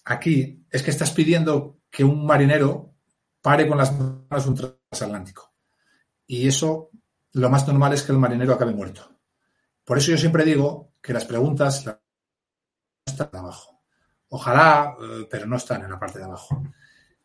aquí 0.06 0.66
es 0.72 0.82
que 0.82 0.90
estás 0.90 1.12
pidiendo 1.12 1.77
que 1.98 2.04
un 2.04 2.28
marinero 2.28 2.94
pare 3.42 3.68
con 3.68 3.76
las 3.76 3.92
manos 3.92 4.46
un 4.46 4.54
transatlántico. 4.54 5.56
Y 6.28 6.48
eso, 6.48 6.92
lo 7.32 7.50
más 7.50 7.68
normal 7.68 7.94
es 7.94 8.04
que 8.04 8.12
el 8.12 8.20
marinero 8.20 8.54
acabe 8.54 8.72
muerto. 8.72 9.20
Por 9.84 9.98
eso 9.98 10.12
yo 10.12 10.18
siempre 10.20 10.46
digo 10.46 10.94
que 11.02 11.12
las 11.12 11.26
preguntas 11.26 11.84
están 13.04 13.30
abajo. 13.34 13.82
Ojalá, 14.30 14.96
eh, 15.02 15.28
pero 15.28 15.48
no 15.48 15.56
están 15.56 15.86
en 15.86 15.90
la 15.90 16.00
parte 16.00 16.20
de 16.20 16.26
abajo. 16.26 16.62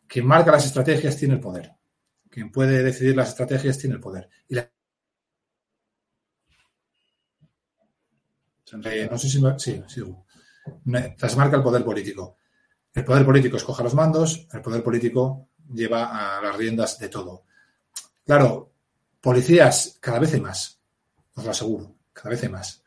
Quien 0.07 0.25
marca 0.25 0.51
las 0.51 0.65
estrategias 0.65 1.17
tiene 1.17 1.35
el 1.35 1.39
poder. 1.39 1.71
Quien 2.27 2.51
puede 2.51 2.81
decidir 2.81 3.15
las 3.15 3.29
estrategias 3.29 3.77
tiene 3.77 3.97
el 3.97 4.01
poder. 4.01 4.27
Y 4.47 4.57
eh, 4.57 4.71
no 9.07 9.19
sé 9.19 9.29
si 9.29 9.39
sí, 9.59 9.83
sigo. 9.87 10.25
Las 10.85 11.37
el 11.37 11.61
poder 11.61 11.85
político. 11.85 12.37
El 12.93 13.03
poder 13.03 13.25
político 13.25 13.57
escoge 13.57 13.83
los 13.83 13.95
mandos, 13.95 14.47
el 14.53 14.61
poder 14.61 14.83
político 14.83 15.47
lleva 15.73 16.37
a 16.37 16.41
las 16.41 16.55
riendas 16.55 16.99
de 16.99 17.09
todo. 17.09 17.43
Claro, 18.25 18.71
policías 19.19 19.97
cada 19.99 20.19
vez 20.19 20.33
hay 20.33 20.41
más, 20.41 20.79
os 21.35 21.43
lo 21.43 21.51
aseguro, 21.51 21.95
cada 22.13 22.29
vez 22.29 22.43
hay 22.43 22.49
más. 22.49 22.83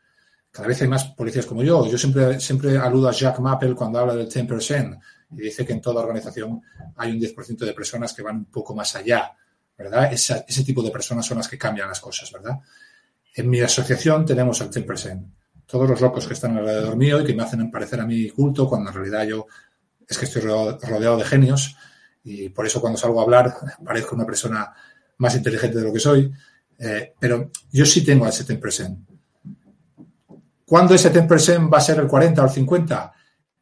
Cada 0.49 0.69
vez 0.69 0.81
hay 0.81 0.87
más 0.87 1.05
policías 1.05 1.45
como 1.45 1.61
yo. 1.61 1.87
Yo 1.87 1.99
siempre, 1.99 2.39
siempre 2.39 2.77
aludo 2.77 3.09
a 3.09 3.11
Jack 3.11 3.37
Mappel 3.39 3.75
cuando 3.75 3.99
habla 3.99 4.15
del 4.15 4.27
10%, 4.27 4.99
y 5.33 5.41
dice 5.41 5.65
que 5.65 5.73
en 5.73 5.81
toda 5.81 6.01
organización 6.01 6.61
hay 6.95 7.11
un 7.11 7.19
10% 7.19 7.57
de 7.57 7.73
personas 7.73 8.13
que 8.13 8.23
van 8.23 8.37
un 8.37 8.45
poco 8.45 8.73
más 8.73 8.95
allá, 8.95 9.33
¿verdad? 9.77 10.11
ese 10.11 10.63
tipo 10.63 10.81
de 10.81 10.89
personas 10.89 11.25
son 11.25 11.37
las 11.37 11.47
que 11.47 11.57
cambian 11.57 11.89
las 11.89 11.99
cosas, 11.99 12.31
¿verdad? 12.31 12.59
En 13.35 13.49
mi 13.49 13.59
asociación 13.59 14.25
tenemos 14.25 14.59
al 14.61 14.71
10%. 14.71 15.31
Todos 15.67 15.89
los 15.89 16.01
locos 16.01 16.25
que 16.25 16.33
están 16.33 16.57
alrededor 16.57 16.95
mío 16.95 17.21
y 17.21 17.25
que 17.25 17.35
me 17.35 17.43
hacen 17.43 17.69
parecer 17.69 17.99
a 17.99 18.05
mí 18.05 18.29
culto, 18.29 18.67
cuando 18.67 18.89
en 18.89 18.95
realidad 18.95 19.25
yo 19.25 19.45
es 20.07 20.17
que 20.17 20.25
estoy 20.25 20.41
rodeado 20.41 21.17
de 21.17 21.25
genios 21.25 21.75
y 22.23 22.49
por 22.49 22.65
eso 22.65 22.81
cuando 22.81 22.97
salgo 22.97 23.19
a 23.19 23.23
hablar 23.23 23.55
parezco 23.85 24.15
una 24.15 24.25
persona 24.25 24.73
más 25.17 25.35
inteligente 25.35 25.77
de 25.77 25.83
lo 25.83 25.93
que 25.93 25.99
soy. 25.99 26.31
Eh, 26.79 27.13
pero 27.19 27.49
yo 27.71 27.85
sí 27.85 28.03
tengo 28.03 28.25
al 28.25 28.31
10%. 28.31 29.05
¿Cuándo 30.65 30.93
ese 30.93 31.11
10% 31.11 31.73
va 31.73 31.77
a 31.77 31.81
ser 31.81 31.99
el 31.99 32.07
40 32.07 32.41
o 32.41 32.45
el 32.45 32.51
50? 32.51 33.13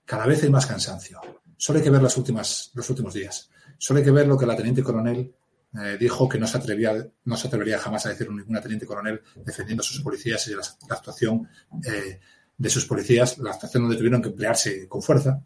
Cada 0.05 0.25
vez 0.25 0.43
hay 0.43 0.49
más 0.49 0.65
cansancio. 0.65 1.21
Solo 1.55 1.77
hay 1.77 1.83
que 1.83 1.91
ver 1.91 2.01
las 2.01 2.17
últimas, 2.17 2.71
los 2.73 2.89
últimos 2.89 3.13
días. 3.13 3.49
Solo 3.77 3.99
hay 3.99 4.03
que 4.03 4.11
ver 4.11 4.27
lo 4.27 4.37
que 4.37 4.45
la 4.45 4.55
teniente 4.55 4.83
coronel 4.83 5.33
eh, 5.81 5.97
dijo 5.99 6.27
que 6.27 6.39
no 6.39 6.47
se, 6.47 6.57
atrevía, 6.57 6.93
no 7.25 7.37
se 7.37 7.47
atrevería 7.47 7.77
jamás 7.77 8.05
a 8.05 8.09
decir 8.09 8.29
ninguna 8.29 8.61
teniente 8.61 8.85
coronel 8.85 9.21
defendiendo 9.43 9.81
a 9.81 9.85
sus 9.85 10.01
policías 10.01 10.47
y 10.47 10.51
la, 10.51 10.63
actuación 10.89 11.47
eh, 11.85 12.19
de 12.57 12.69
sus 12.69 12.85
policías, 12.85 13.37
la 13.37 13.51
actuación 13.51 13.83
donde 13.83 13.97
tuvieron 13.97 14.21
que 14.21 14.29
emplearse 14.29 14.87
con 14.87 15.01
fuerza. 15.01 15.41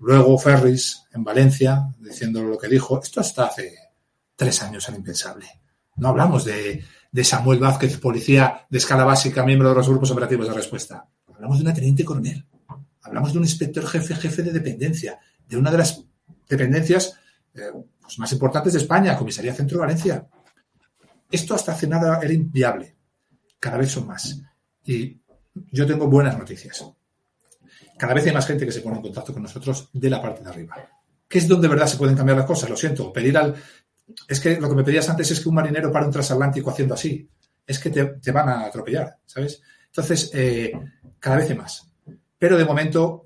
Luego 0.00 0.38
Ferris 0.38 1.04
en 1.12 1.24
Valencia, 1.24 1.94
diciendo 1.98 2.42
lo 2.42 2.58
que 2.58 2.68
dijo. 2.68 3.00
Esto 3.02 3.20
hasta 3.20 3.46
hace 3.46 3.74
tres 4.36 4.62
años 4.62 4.86
era 4.88 4.98
impensable. 4.98 5.46
No 5.96 6.08
hablamos 6.08 6.44
de, 6.44 6.84
de 7.10 7.24
Samuel 7.24 7.58
Vázquez, 7.58 7.98
policía 7.98 8.66
de 8.68 8.78
escala 8.78 9.04
básica, 9.04 9.44
miembro 9.44 9.70
de 9.70 9.74
los 9.74 9.88
grupos 9.88 10.10
operativos 10.10 10.48
de 10.48 10.54
respuesta. 10.54 11.08
Hablamos 11.34 11.58
de 11.58 11.64
una 11.64 11.74
teniente 11.74 12.04
coronel. 12.04 12.46
Hablamos 13.02 13.32
de 13.32 13.38
un 13.38 13.44
inspector 13.44 13.86
jefe, 13.86 14.14
jefe 14.14 14.42
de 14.42 14.52
dependencia, 14.52 15.18
de 15.46 15.56
una 15.56 15.70
de 15.70 15.78
las 15.78 16.04
dependencias 16.48 17.14
eh, 17.54 17.70
pues 18.00 18.18
más 18.18 18.32
importantes 18.32 18.74
de 18.74 18.80
España, 18.80 19.16
Comisaría 19.16 19.54
Centro 19.54 19.80
Valencia. 19.80 20.26
Esto 21.30 21.54
hasta 21.54 21.72
hace 21.72 21.86
nada 21.86 22.20
era 22.22 22.32
inviable. 22.32 22.96
Cada 23.58 23.78
vez 23.78 23.90
son 23.90 24.06
más. 24.06 24.40
Y 24.84 25.20
yo 25.70 25.86
tengo 25.86 26.06
buenas 26.06 26.38
noticias. 26.38 26.84
Cada 27.98 28.14
vez 28.14 28.26
hay 28.26 28.32
más 28.32 28.46
gente 28.46 28.64
que 28.64 28.72
se 28.72 28.80
pone 28.80 28.96
en 28.96 29.02
contacto 29.02 29.32
con 29.32 29.42
nosotros 29.42 29.90
de 29.92 30.10
la 30.10 30.22
parte 30.22 30.42
de 30.42 30.50
arriba. 30.50 30.76
¿Qué 31.26 31.38
es 31.38 31.48
donde 31.48 31.68
de 31.68 31.74
verdad 31.74 31.86
se 31.86 31.96
pueden 31.96 32.16
cambiar 32.16 32.38
las 32.38 32.46
cosas? 32.46 32.70
Lo 32.70 32.76
siento, 32.76 33.12
pedir 33.12 33.36
al... 33.36 33.54
Es 34.26 34.40
que 34.40 34.58
lo 34.60 34.68
que 34.68 34.74
me 34.74 34.84
pedías 34.84 35.08
antes 35.08 35.30
es 35.30 35.40
que 35.40 35.48
un 35.48 35.56
marinero 35.56 35.92
para 35.92 36.06
un 36.06 36.12
transatlántico 36.12 36.70
haciendo 36.70 36.94
así. 36.94 37.28
Es 37.66 37.78
que 37.78 37.90
te, 37.90 38.32
van 38.32 38.48
a 38.48 38.64
atropellar, 38.64 39.18
¿sabes? 39.26 39.60
Entonces, 39.86 40.30
eh, 40.32 40.72
cada 41.18 41.36
vez 41.36 41.50
hay 41.50 41.56
más. 41.56 41.86
Pero 42.38 42.56
de 42.56 42.64
momento 42.64 43.24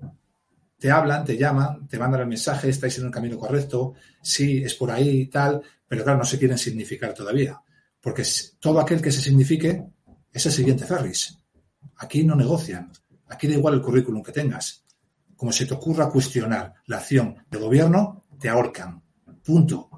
te 0.78 0.90
hablan, 0.90 1.24
te 1.24 1.36
llaman, 1.36 1.86
te 1.86 1.98
mandan 1.98 2.22
el 2.22 2.26
mensaje, 2.26 2.68
estáis 2.68 2.98
en 2.98 3.04
el 3.04 3.12
camino 3.12 3.38
correcto, 3.38 3.94
sí, 4.20 4.64
es 4.64 4.74
por 4.74 4.90
ahí 4.90 5.20
y 5.20 5.26
tal, 5.26 5.62
pero 5.86 6.02
claro, 6.02 6.18
no 6.18 6.24
se 6.24 6.38
quieren 6.38 6.58
significar 6.58 7.14
todavía. 7.14 7.62
Porque 8.00 8.24
todo 8.58 8.80
aquel 8.80 9.00
que 9.00 9.12
se 9.12 9.20
signifique 9.20 9.84
es 10.32 10.46
el 10.46 10.52
siguiente 10.52 10.84
Ferris. 10.84 11.38
Aquí 11.96 12.24
no 12.24 12.34
negocian. 12.34 12.90
Aquí 13.28 13.46
da 13.46 13.54
igual 13.54 13.74
el 13.74 13.82
currículum 13.82 14.22
que 14.22 14.32
tengas. 14.32 14.84
Como 15.36 15.52
se 15.52 15.66
te 15.66 15.74
ocurra 15.74 16.08
cuestionar 16.08 16.74
la 16.86 16.98
acción 16.98 17.44
del 17.50 17.62
gobierno, 17.62 18.24
te 18.38 18.48
ahorcan. 18.48 19.02
Punto. 19.44 19.90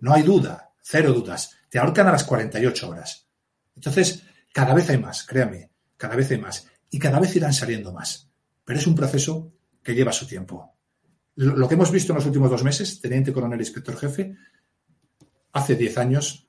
No 0.00 0.12
hay 0.12 0.22
duda, 0.22 0.72
cero 0.82 1.12
dudas. 1.12 1.56
Te 1.68 1.78
ahorcan 1.78 2.08
a 2.08 2.12
las 2.12 2.24
48 2.24 2.88
horas. 2.88 3.26
Entonces, 3.74 4.22
cada 4.52 4.74
vez 4.74 4.90
hay 4.90 4.98
más, 4.98 5.24
créame, 5.24 5.70
cada 5.96 6.16
vez 6.16 6.30
hay 6.30 6.38
más. 6.38 6.66
Y 6.90 6.98
cada 6.98 7.18
vez 7.20 7.34
irán 7.36 7.52
saliendo 7.52 7.92
más. 7.92 8.28
Pero 8.64 8.78
es 8.78 8.86
un 8.86 8.94
proceso 8.94 9.52
que 9.82 9.94
lleva 9.94 10.12
su 10.12 10.26
tiempo. 10.26 10.76
Lo 11.34 11.66
que 11.66 11.74
hemos 11.74 11.90
visto 11.90 12.12
en 12.12 12.16
los 12.16 12.26
últimos 12.26 12.50
dos 12.50 12.62
meses, 12.62 13.00
teniente 13.00 13.32
coronel 13.32 13.60
inspector 13.60 13.96
jefe, 13.96 14.36
hace 15.52 15.76
10 15.76 15.98
años 15.98 16.46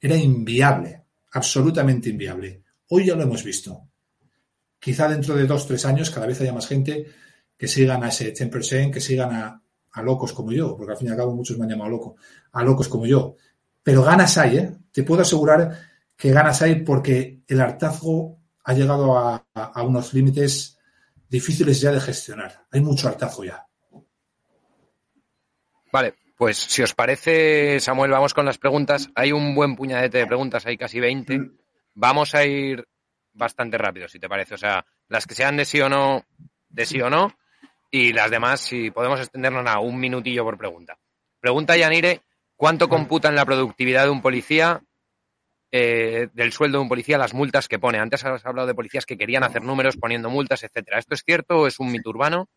era 0.00 0.16
inviable, 0.16 1.04
absolutamente 1.32 2.10
inviable. 2.10 2.62
Hoy 2.88 3.06
ya 3.06 3.16
lo 3.16 3.22
hemos 3.22 3.42
visto. 3.42 3.88
Quizá 4.86 5.08
dentro 5.08 5.34
de 5.34 5.48
dos, 5.48 5.66
tres 5.66 5.84
años 5.84 6.10
cada 6.10 6.28
vez 6.28 6.40
haya 6.40 6.52
más 6.52 6.68
gente 6.68 7.06
que 7.58 7.66
sigan 7.66 8.04
a 8.04 8.08
ese 8.08 8.32
10%, 8.32 8.92
que 8.92 9.00
sigan 9.00 9.34
a, 9.34 9.60
locos 10.00 10.32
como 10.32 10.52
yo, 10.52 10.76
porque 10.76 10.92
al 10.92 10.96
fin 10.96 11.08
y 11.08 11.10
al 11.10 11.16
cabo 11.16 11.34
muchos 11.34 11.58
me 11.58 11.64
han 11.64 11.70
llamado 11.70 11.90
loco, 11.90 12.16
a 12.52 12.62
locos 12.62 12.86
como 12.86 13.04
yo. 13.04 13.34
Pero 13.82 14.04
ganas 14.04 14.38
hay, 14.38 14.58
¿eh? 14.58 14.76
Te 14.92 15.02
puedo 15.02 15.22
asegurar 15.22 15.76
que 16.16 16.30
ganas 16.30 16.62
hay 16.62 16.84
porque 16.84 17.40
el 17.48 17.60
hartazgo 17.60 18.38
ha 18.62 18.74
llegado 18.74 19.18
a 19.18 19.82
unos 19.82 20.14
límites 20.14 20.78
difíciles 21.28 21.80
ya 21.80 21.90
de 21.90 22.00
gestionar. 22.00 22.66
Hay 22.70 22.80
mucho 22.80 23.08
hartazo 23.08 23.42
ya. 23.42 23.66
Vale, 25.90 26.14
pues 26.36 26.58
si 26.58 26.82
os 26.84 26.94
parece, 26.94 27.80
Samuel, 27.80 28.12
vamos 28.12 28.34
con 28.34 28.46
las 28.46 28.58
preguntas. 28.58 29.10
Hay 29.16 29.32
un 29.32 29.52
buen 29.52 29.74
puñadete 29.74 30.18
de 30.18 30.28
preguntas, 30.28 30.64
hay 30.64 30.76
casi 30.76 31.00
20. 31.00 31.38
Mm. 31.40 31.56
Vamos 31.94 32.36
a 32.36 32.44
ir 32.44 32.86
bastante 33.36 33.78
rápido, 33.78 34.08
si 34.08 34.18
te 34.18 34.28
parece. 34.28 34.54
O 34.54 34.58
sea, 34.58 34.84
las 35.08 35.26
que 35.26 35.34
sean 35.34 35.56
de 35.56 35.64
sí 35.64 35.80
o 35.80 35.88
no, 35.88 36.24
de 36.68 36.86
sí 36.86 37.00
o 37.00 37.10
no. 37.10 37.36
Y 37.90 38.12
las 38.12 38.30
demás, 38.30 38.60
si 38.60 38.90
podemos 38.90 39.20
extendernos 39.20 39.66
a 39.66 39.78
un 39.78 39.98
minutillo 39.98 40.44
por 40.44 40.58
pregunta. 40.58 40.98
Pregunta 41.40 41.76
Yanire, 41.76 42.22
¿cuánto 42.56 42.88
computa 42.88 43.28
en 43.28 43.36
la 43.36 43.44
productividad 43.44 44.04
de 44.04 44.10
un 44.10 44.22
policía 44.22 44.82
eh, 45.72 46.28
del 46.32 46.52
sueldo 46.52 46.78
de 46.78 46.82
un 46.82 46.88
policía 46.88 47.18
las 47.18 47.34
multas 47.34 47.68
que 47.68 47.78
pone. 47.78 47.98
Antes 47.98 48.24
has 48.24 48.46
hablado 48.46 48.68
de 48.68 48.74
policías 48.74 49.04
que 49.04 49.18
querían 49.18 49.42
hacer 49.42 49.62
números 49.62 49.96
poniendo 49.96 50.30
multas, 50.30 50.62
etcétera. 50.62 50.98
¿Esto 50.98 51.14
es 51.14 51.22
cierto 51.22 51.56
o 51.58 51.66
es 51.66 51.78
un 51.80 51.90
mito 51.90 52.10
urbano? 52.10 52.48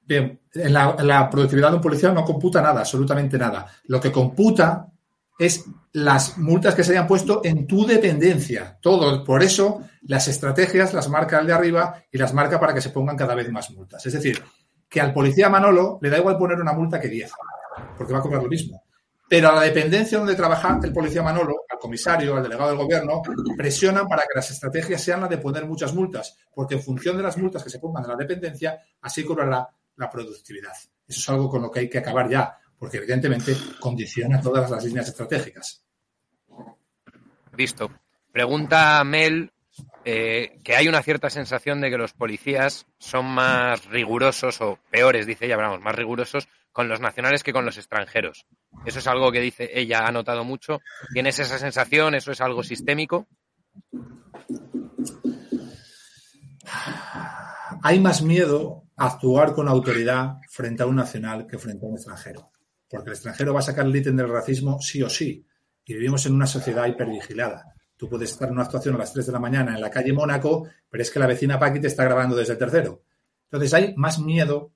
Bien, 0.00 0.40
en 0.54 0.72
la, 0.72 1.28
productividad 1.30 1.70
de 1.70 1.76
un 1.76 1.82
policía 1.82 2.10
no 2.10 2.24
computa 2.24 2.62
nada, 2.62 2.80
absolutamente 2.80 3.36
nada. 3.36 3.66
Lo 3.84 4.00
que 4.00 4.10
computa 4.10 4.88
es 5.38 5.64
las 5.92 6.36
multas 6.36 6.74
que 6.74 6.82
se 6.82 6.92
hayan 6.92 7.06
puesto 7.06 7.40
en 7.44 7.66
tu 7.66 7.86
dependencia. 7.86 8.76
Todo. 8.82 9.24
Por 9.24 9.42
eso 9.42 9.82
las 10.02 10.26
estrategias 10.28 10.92
las 10.92 11.08
marca 11.08 11.38
el 11.38 11.46
de 11.46 11.52
arriba 11.52 12.02
y 12.10 12.18
las 12.18 12.34
marca 12.34 12.58
para 12.58 12.74
que 12.74 12.80
se 12.80 12.90
pongan 12.90 13.16
cada 13.16 13.34
vez 13.34 13.50
más 13.50 13.70
multas. 13.70 14.04
Es 14.04 14.12
decir, 14.12 14.42
que 14.88 15.00
al 15.00 15.12
policía 15.12 15.48
Manolo 15.48 15.98
le 16.02 16.10
da 16.10 16.18
igual 16.18 16.36
poner 16.36 16.60
una 16.60 16.72
multa 16.72 17.00
que 17.00 17.08
10, 17.08 17.30
porque 17.96 18.12
va 18.12 18.18
a 18.18 18.22
cobrar 18.22 18.42
lo 18.42 18.48
mismo. 18.48 18.82
Pero 19.28 19.50
a 19.50 19.54
la 19.54 19.60
dependencia 19.60 20.16
donde 20.16 20.34
trabaja 20.34 20.80
el 20.82 20.92
policía 20.92 21.22
Manolo, 21.22 21.64
al 21.68 21.78
comisario, 21.78 22.34
al 22.34 22.42
delegado 22.42 22.70
del 22.70 22.78
gobierno, 22.78 23.20
presionan 23.56 24.08
para 24.08 24.22
que 24.22 24.34
las 24.34 24.50
estrategias 24.50 25.02
sean 25.02 25.20
las 25.20 25.28
de 25.28 25.36
poner 25.36 25.66
muchas 25.66 25.94
multas, 25.94 26.36
porque 26.54 26.76
en 26.76 26.82
función 26.82 27.16
de 27.18 27.22
las 27.22 27.36
multas 27.36 27.62
que 27.62 27.68
se 27.68 27.78
pongan 27.78 28.04
en 28.04 28.10
la 28.10 28.16
dependencia, 28.16 28.80
así 29.02 29.24
cobrará 29.24 29.68
la 29.96 30.10
productividad. 30.10 30.72
Eso 31.06 31.20
es 31.20 31.28
algo 31.28 31.50
con 31.50 31.60
lo 31.60 31.70
que 31.70 31.80
hay 31.80 31.90
que 31.90 31.98
acabar 31.98 32.28
ya, 32.28 32.56
porque 32.78 32.98
evidentemente 32.98 33.56
condiciona 33.80 34.40
todas 34.40 34.70
las 34.70 34.84
líneas 34.84 35.08
estratégicas. 35.08 35.82
Listo. 37.56 37.90
Pregunta 38.32 39.02
Mel 39.04 39.50
eh, 40.04 40.58
que 40.64 40.76
hay 40.76 40.88
una 40.88 41.02
cierta 41.02 41.28
sensación 41.28 41.80
de 41.80 41.90
que 41.90 41.98
los 41.98 42.12
policías 42.12 42.86
son 42.98 43.26
más 43.26 43.84
rigurosos 43.86 44.60
o 44.60 44.78
peores, 44.90 45.26
dice 45.26 45.46
ella, 45.46 45.56
hablamos, 45.56 45.80
más 45.80 45.94
rigurosos 45.94 46.48
con 46.72 46.88
los 46.88 47.00
nacionales 47.00 47.42
que 47.42 47.52
con 47.52 47.64
los 47.64 47.76
extranjeros. 47.76 48.46
Eso 48.86 49.00
es 49.00 49.06
algo 49.06 49.32
que 49.32 49.40
dice 49.40 49.68
ella, 49.74 50.06
ha 50.06 50.12
notado 50.12 50.44
mucho. 50.44 50.80
¿Tienes 51.12 51.38
esa 51.38 51.58
sensación? 51.58 52.14
¿Eso 52.14 52.30
es 52.30 52.40
algo 52.40 52.62
sistémico? 52.62 53.26
Hay 57.82 58.00
más 58.00 58.22
miedo 58.22 58.84
a 58.96 59.06
actuar 59.06 59.54
con 59.54 59.68
autoridad 59.68 60.36
frente 60.48 60.82
a 60.82 60.86
un 60.86 60.96
nacional 60.96 61.46
que 61.46 61.58
frente 61.58 61.84
a 61.84 61.88
un 61.88 61.96
extranjero. 61.96 62.50
Porque 62.88 63.10
el 63.10 63.14
extranjero 63.14 63.52
va 63.52 63.60
a 63.60 63.62
sacar 63.62 63.86
el 63.86 63.94
ítem 63.94 64.16
del 64.16 64.28
racismo 64.28 64.80
sí 64.80 65.02
o 65.02 65.10
sí. 65.10 65.44
Y 65.84 65.94
vivimos 65.94 66.24
en 66.26 66.34
una 66.34 66.46
sociedad 66.46 66.86
hipervigilada. 66.86 67.74
Tú 67.96 68.08
puedes 68.08 68.30
estar 68.30 68.48
en 68.48 68.54
una 68.54 68.62
actuación 68.62 68.94
a 68.94 68.98
las 68.98 69.12
3 69.12 69.26
de 69.26 69.32
la 69.32 69.40
mañana 69.40 69.74
en 69.74 69.80
la 69.80 69.90
calle 69.90 70.12
Mónaco, 70.12 70.68
pero 70.88 71.02
es 71.02 71.10
que 71.10 71.18
la 71.18 71.26
vecina 71.26 71.58
Paqui 71.58 71.80
te 71.80 71.88
está 71.88 72.04
grabando 72.04 72.36
desde 72.36 72.52
el 72.52 72.58
tercero. 72.58 73.02
Entonces 73.44 73.74
hay 73.74 73.94
más 73.96 74.18
miedo 74.18 74.72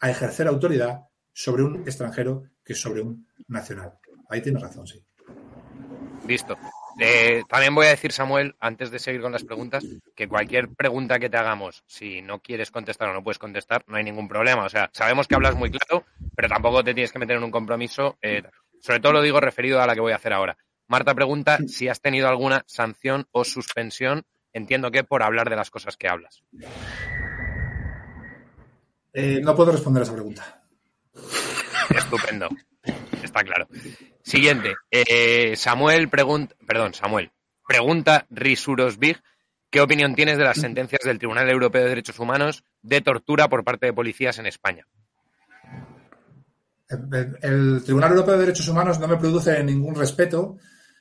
a 0.00 0.10
ejercer 0.10 0.46
autoridad 0.46 1.04
sobre 1.32 1.62
un 1.62 1.82
extranjero 1.82 2.44
que 2.64 2.74
sobre 2.74 3.00
un 3.00 3.26
nacional. 3.46 3.94
Ahí 4.28 4.42
tienes 4.42 4.62
razón, 4.62 4.86
sí. 4.86 5.02
Listo. 6.26 6.56
Eh, 7.00 7.42
también 7.48 7.74
voy 7.74 7.86
a 7.86 7.90
decir, 7.90 8.12
Samuel, 8.12 8.56
antes 8.58 8.90
de 8.90 8.98
seguir 8.98 9.20
con 9.20 9.32
las 9.32 9.44
preguntas, 9.44 9.84
que 10.16 10.26
cualquier 10.26 10.68
pregunta 10.68 11.18
que 11.18 11.30
te 11.30 11.36
hagamos, 11.36 11.84
si 11.86 12.22
no 12.22 12.40
quieres 12.40 12.70
contestar 12.70 13.08
o 13.08 13.14
no 13.14 13.22
puedes 13.22 13.38
contestar, 13.38 13.84
no 13.86 13.96
hay 13.96 14.04
ningún 14.04 14.28
problema. 14.28 14.64
O 14.64 14.68
sea, 14.68 14.90
sabemos 14.92 15.28
que 15.28 15.36
hablas 15.36 15.54
muy 15.54 15.70
claro, 15.70 16.04
pero 16.34 16.48
tampoco 16.48 16.82
te 16.82 16.94
tienes 16.94 17.12
que 17.12 17.20
meter 17.20 17.36
en 17.36 17.44
un 17.44 17.50
compromiso. 17.50 18.18
Eh, 18.20 18.42
sobre 18.80 19.00
todo 19.00 19.12
lo 19.12 19.22
digo 19.22 19.40
referido 19.40 19.80
a 19.80 19.86
la 19.86 19.94
que 19.94 20.00
voy 20.00 20.12
a 20.12 20.16
hacer 20.16 20.32
ahora. 20.32 20.56
Marta 20.88 21.14
pregunta 21.14 21.58
si 21.68 21.88
has 21.88 22.00
tenido 22.00 22.28
alguna 22.28 22.64
sanción 22.66 23.26
o 23.30 23.44
suspensión, 23.44 24.24
entiendo 24.52 24.90
que 24.90 25.04
por 25.04 25.22
hablar 25.22 25.50
de 25.50 25.56
las 25.56 25.70
cosas 25.70 25.96
que 25.96 26.08
hablas. 26.08 26.42
Eh, 29.12 29.40
no 29.42 29.54
puedo 29.54 29.72
responder 29.72 30.00
a 30.00 30.04
esa 30.04 30.14
pregunta. 30.14 30.62
Estupendo. 31.90 32.48
Está 33.22 33.42
claro. 33.44 33.68
Siguiente. 34.28 34.74
Eh, 34.90 35.56
Samuel 35.56 36.08
pregunta, 36.08 36.54
perdón, 36.66 36.94
Samuel, 36.94 37.32
pregunta 37.66 38.26
Risuros 38.30 38.98
Big, 38.98 39.20
¿qué 39.70 39.80
opinión 39.80 40.14
tienes 40.14 40.38
de 40.38 40.44
las 40.44 40.58
sentencias 40.58 41.00
del 41.04 41.18
Tribunal 41.18 41.48
Europeo 41.48 41.82
de 41.82 41.88
Derechos 41.88 42.18
Humanos 42.18 42.62
de 42.82 43.00
tortura 43.00 43.48
por 43.48 43.64
parte 43.64 43.86
de 43.86 43.92
policías 43.92 44.38
en 44.38 44.46
España? 44.46 44.86
El, 46.88 47.82
Tribunal 47.84 48.12
Europeo 48.12 48.34
de 48.34 48.40
Derechos 48.40 48.68
Humanos 48.68 48.98
no 48.98 49.08
me 49.08 49.16
produce 49.16 49.62
ningún 49.64 49.94
respeto 49.94 50.58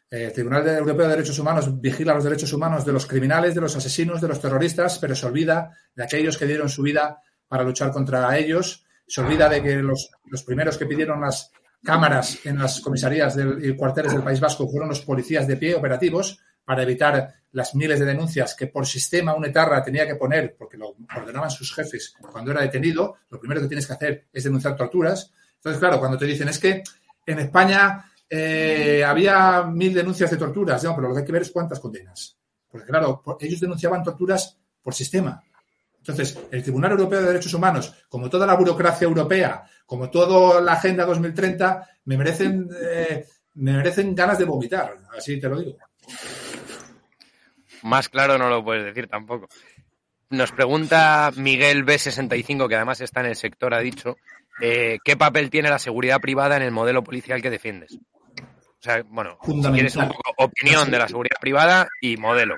el 0.10 0.32
Tribunal 0.32 0.66
Europeo 0.66 1.06
de 1.06 1.16
Derechos 1.16 1.38
Humanos 1.38 1.82
vigila 1.82 2.14
los 2.14 2.24
derechos 2.24 2.54
humanos 2.54 2.86
de 2.86 2.94
los 2.94 3.06
criminales, 3.06 3.54
de 3.54 3.60
los 3.60 3.76
asesinos, 3.76 4.22
de 4.22 4.30
los 4.30 4.40
terroristas, 4.40 5.00
pero 5.00 5.16
se 5.16 5.26
olvida 5.26 5.72
de 5.94 6.04
aquellos 6.04 6.38
que 6.38 6.46
dieron 6.46 6.70
su 6.70 6.82
vida 6.82 7.22
para 7.48 7.64
luchar 7.64 7.92
contra 7.92 8.38
ellos. 8.38 8.86
Se 9.06 9.20
olvida 9.20 9.50
de 9.50 9.62
que 9.62 9.76
los, 9.76 10.10
primeros 10.46 10.78
que 10.78 10.86
pidieron 10.86 11.20
las 11.20 11.52
cámaras 11.84 12.46
en 12.46 12.60
las 12.60 12.82
comisarías 12.82 13.38
y 13.62 13.76
cuarteles 13.76 14.14
del 14.14 14.24
País 14.24 14.40
Vasco 14.40 14.68
fueron 14.68 14.90
los 14.90 15.02
policías 15.02 15.48
de 15.48 15.58
pie 15.58 15.76
operativos 15.76 16.40
para 16.66 16.84
evitar 16.84 17.34
las 17.52 17.76
miles 17.76 18.00
de 18.00 18.06
denuncias 18.06 18.54
que 18.56 18.68
por 18.68 18.86
sistema 18.86 19.34
un 19.34 19.46
etarra 19.46 19.82
tenía 19.82 20.06
que 20.06 20.16
poner, 20.16 20.56
porque 20.58 20.78
lo 20.78 20.96
ordenaban 21.16 21.50
sus 21.50 21.74
jefes 21.74 22.14
cuando 22.32 22.52
era 22.52 22.62
detenido. 22.62 23.18
Lo 23.30 23.40
primero 23.40 23.62
que 23.62 23.68
tienes 23.68 23.88
que 23.88 23.94
hacer 23.94 24.28
es 24.34 24.44
denunciar 24.44 24.76
torturas. 24.76 25.32
Entonces, 25.56 25.80
claro, 25.80 26.00
cuando 26.00 26.18
te 26.18 26.26
dicen 26.26 26.50
es 26.50 26.60
que 26.60 26.84
en 27.26 27.40
España 27.40 28.12
eh, 28.30 29.04
había 29.06 29.64
mil 29.64 29.94
denuncias 29.94 30.30
de 30.30 30.38
torturas, 30.38 30.84
no, 30.84 30.96
pero 30.96 31.08
lo 31.08 31.14
que 31.14 31.22
hay 31.22 31.26
que 31.26 31.32
ver 31.32 31.44
es 31.44 31.52
cuántas 31.52 31.80
condenas. 31.80 32.38
Porque 32.70 32.88
claro, 32.88 33.24
ellos 33.40 33.60
denunciaban 33.60 34.04
torturas 34.04 34.58
por 34.82 34.94
sistema. 34.94 35.42
Entonces, 36.08 36.40
el 36.52 36.64
Tribunal 36.64 36.92
Europeo 36.92 37.20
de 37.20 37.28
Derechos 37.28 37.54
Humanos, 37.54 37.94
como 38.08 38.30
toda 38.30 38.48
la 38.48 38.56
burocracia 38.56 39.06
europea, 39.06 39.64
como 39.86 40.10
toda 40.10 40.62
la 40.62 40.74
Agenda 40.74 41.06
2030, 41.06 41.86
me 42.06 42.18
merecen, 42.18 42.70
eh, 42.82 43.26
me 43.56 43.74
merecen 43.74 44.16
ganas 44.16 44.40
de 44.40 44.46
vomitar, 44.46 44.96
así 45.18 45.38
te 45.38 45.50
lo 45.50 45.60
digo. 45.60 45.78
Más 47.84 48.08
claro 48.08 48.38
no 48.38 48.50
lo 48.50 48.64
puedes 48.64 48.86
decir 48.86 49.08
tampoco. 49.08 49.50
Nos 50.30 50.54
pregunta 50.54 51.32
Miguel 51.36 51.86
B65, 51.86 52.70
que 52.70 52.76
además 52.76 53.02
está 53.02 53.20
en 53.20 53.28
el 53.28 53.36
sector, 53.36 53.74
ha 53.74 53.80
dicho, 53.80 54.16
eh, 54.62 55.00
¿qué 55.04 55.18
papel 55.18 55.50
tiene 55.50 55.70
la 55.70 55.80
seguridad 55.80 56.22
privada 56.22 56.56
en 56.56 56.64
el 56.64 56.72
modelo 56.72 57.04
policial 57.04 57.42
que 57.42 57.50
defiendes? 57.50 57.98
O 58.80 58.82
sea, 58.82 59.04
bueno, 59.06 59.38
si 59.44 59.72
quieres 59.72 59.96
un 59.98 60.08
poco 60.08 60.34
opinión 60.38 60.90
de 60.90 61.00
la 61.00 61.08
seguridad 61.08 61.38
privada 61.42 61.90
y 62.00 62.16
modelo. 62.16 62.56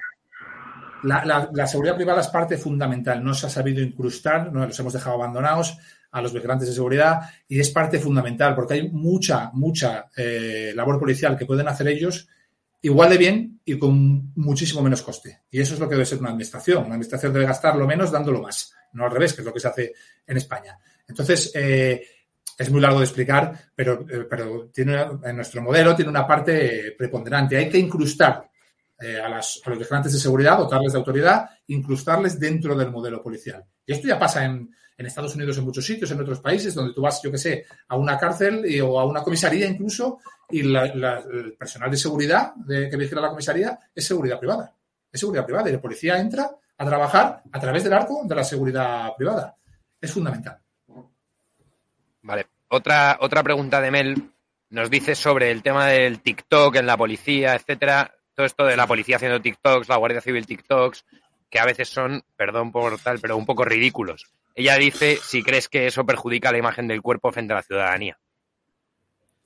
La, 1.04 1.68
seguridad 1.68 1.96
privada 1.96 2.22
es 2.22 2.28
parte 2.28 2.58
fundamental. 2.58 3.24
No 3.24 3.34
se 3.34 3.48
ha 3.48 3.50
sabido 3.50 3.82
incrustar, 3.82 4.52
no 4.52 4.66
los 4.66 4.80
hemos 4.80 4.94
dejado 4.94 5.16
abandonados 5.16 5.78
a 6.12 6.22
los 6.22 6.34
vigilantes 6.34 6.68
de 6.68 6.74
seguridad 6.74 7.22
y 7.48 7.60
es 7.60 7.70
parte 7.70 8.00
fundamental 8.00 8.56
porque 8.56 8.74
hay 8.74 8.90
mucha, 8.90 9.52
mucha 9.54 10.10
eh, 10.18 10.72
labor 10.76 11.00
policial 11.00 11.38
que 11.38 11.46
pueden 11.46 11.68
hacer 11.68 11.88
ellos 11.88 12.28
igual 12.82 13.10
de 13.12 13.18
bien 13.18 13.60
y 13.64 13.78
con 13.78 14.32
muchísimo 14.36 14.82
menos 14.82 15.02
coste. 15.02 15.42
Y 15.52 15.60
eso 15.60 15.74
es 15.74 15.80
lo 15.80 15.88
que 15.88 15.96
debe 15.96 16.06
ser 16.06 16.20
una 16.20 16.30
administración. 16.30 16.80
Una 16.80 16.96
administración 16.96 17.34
debe 17.34 17.46
gastar 17.46 17.76
lo 17.76 17.86
menos 17.86 18.12
dándolo 18.12 18.42
más, 18.42 18.74
no 18.94 19.06
al 19.06 19.12
revés, 19.12 19.34
que 19.34 19.42
es 19.42 19.46
lo 19.46 19.54
que 19.54 19.60
se 19.60 19.68
hace 19.68 19.94
en 20.26 20.38
España. 20.38 20.78
Entonces, 21.08 21.52
eh, 21.56 22.02
es 22.58 22.70
muy 22.70 22.82
largo 22.82 23.00
de 23.00 23.06
explicar, 23.06 23.54
pero, 23.76 24.06
eh, 24.10 24.26
pero 24.30 24.70
tiene, 24.74 25.02
en 25.24 25.36
nuestro 25.36 25.62
modelo 25.62 25.96
tiene 25.96 26.12
una 26.12 26.28
parte 26.28 26.94
preponderante. 26.98 27.58
Hay 27.58 27.70
que 27.70 27.80
incrustar 27.80 28.49
eh, 29.02 29.20
a, 29.20 29.30
las, 29.30 29.62
a, 29.66 29.70
los 29.70 29.80
vigilantes 29.80 30.14
de 30.14 30.20
seguridad, 30.20 30.58
dotarles 30.58 30.94
de 30.94 31.00
autoridad, 31.00 31.50
incrustarles 31.68 32.40
dentro 32.40 32.76
del 32.76 32.92
modelo 32.92 33.22
policial. 33.22 33.64
Y 33.86 33.94
esto 33.94 34.08
ya 34.08 34.20
pasa 34.20 34.46
en, 34.46 34.70
en 35.00 35.06
Estados 35.06 35.34
Unidos 35.36 35.58
en 35.58 35.64
muchos 35.64 35.86
sitios, 35.86 36.12
en 36.12 36.20
otros 36.20 36.42
países, 36.42 36.76
donde 36.76 36.94
tú 36.94 37.02
vas, 37.02 37.22
yo 37.24 37.32
qué 37.32 37.38
sé, 37.38 37.66
a 37.88 37.96
una 37.96 38.18
cárcel 38.18 38.66
y, 38.66 38.82
o 38.82 39.00
a 39.00 39.06
una 39.06 39.24
comisaría 39.24 39.66
incluso, 39.66 40.20
y 40.50 40.60
el 40.60 41.56
personal 41.58 41.90
de 41.90 41.96
seguridad 41.96 42.54
de, 42.56 42.90
que 42.90 42.98
vigila 42.98 43.22
la 43.22 43.30
comisaría 43.30 43.80
es 43.96 44.06
seguridad 44.06 44.38
privada. 44.38 44.76
Es 45.10 45.20
seguridad 45.22 45.46
privada 45.46 45.70
y 45.70 45.74
la 45.74 45.82
policía 45.82 46.20
entra 46.20 46.52
a 46.78 46.86
trabajar 46.86 47.44
a 47.50 47.60
través 47.60 47.86
del 47.86 47.94
arco 47.94 48.24
de 48.26 48.36
la 48.36 48.44
seguridad 48.44 49.16
privada. 49.16 49.56
Es 50.02 50.12
fundamental. 50.12 50.60
Vale. 52.22 52.48
Otra, 52.68 53.18
otra 53.22 53.42
pregunta 53.42 53.80
de 53.80 53.92
Mel 53.92 54.32
nos 54.70 54.90
dice 54.90 55.16
sobre 55.16 55.50
el 55.50 55.64
tema 55.64 55.88
del 55.88 56.20
TikTok 56.20 56.76
en 56.76 56.86
la 56.86 56.98
policía, 56.98 57.56
etcétera. 57.56 58.19
Todo 58.40 58.46
esto 58.46 58.66
de 58.66 58.78
la 58.78 58.88
policía 58.88 59.18
haciendo 59.18 59.42
TikToks, 59.42 59.90
la 59.90 59.98
Guardia 59.98 60.22
Civil 60.22 60.46
TikToks, 60.46 61.04
que 61.50 61.60
a 61.60 61.66
veces 61.66 61.90
son, 61.90 62.24
perdón 62.38 62.72
por 62.72 62.98
tal, 62.98 63.20
pero 63.20 63.36
un 63.36 63.46
poco 63.46 63.66
ridículos. 63.66 64.28
Ella 64.56 64.78
dice 64.78 65.20
si 65.22 65.44
crees 65.44 65.68
que 65.68 65.88
eso 65.88 66.06
perjudica 66.06 66.50
la 66.54 66.58
imagen 66.58 66.88
del 66.88 67.02
cuerpo 67.02 67.34
frente 67.34 67.52
a 67.52 67.58
la 67.58 67.64
ciudadanía. 67.64 68.18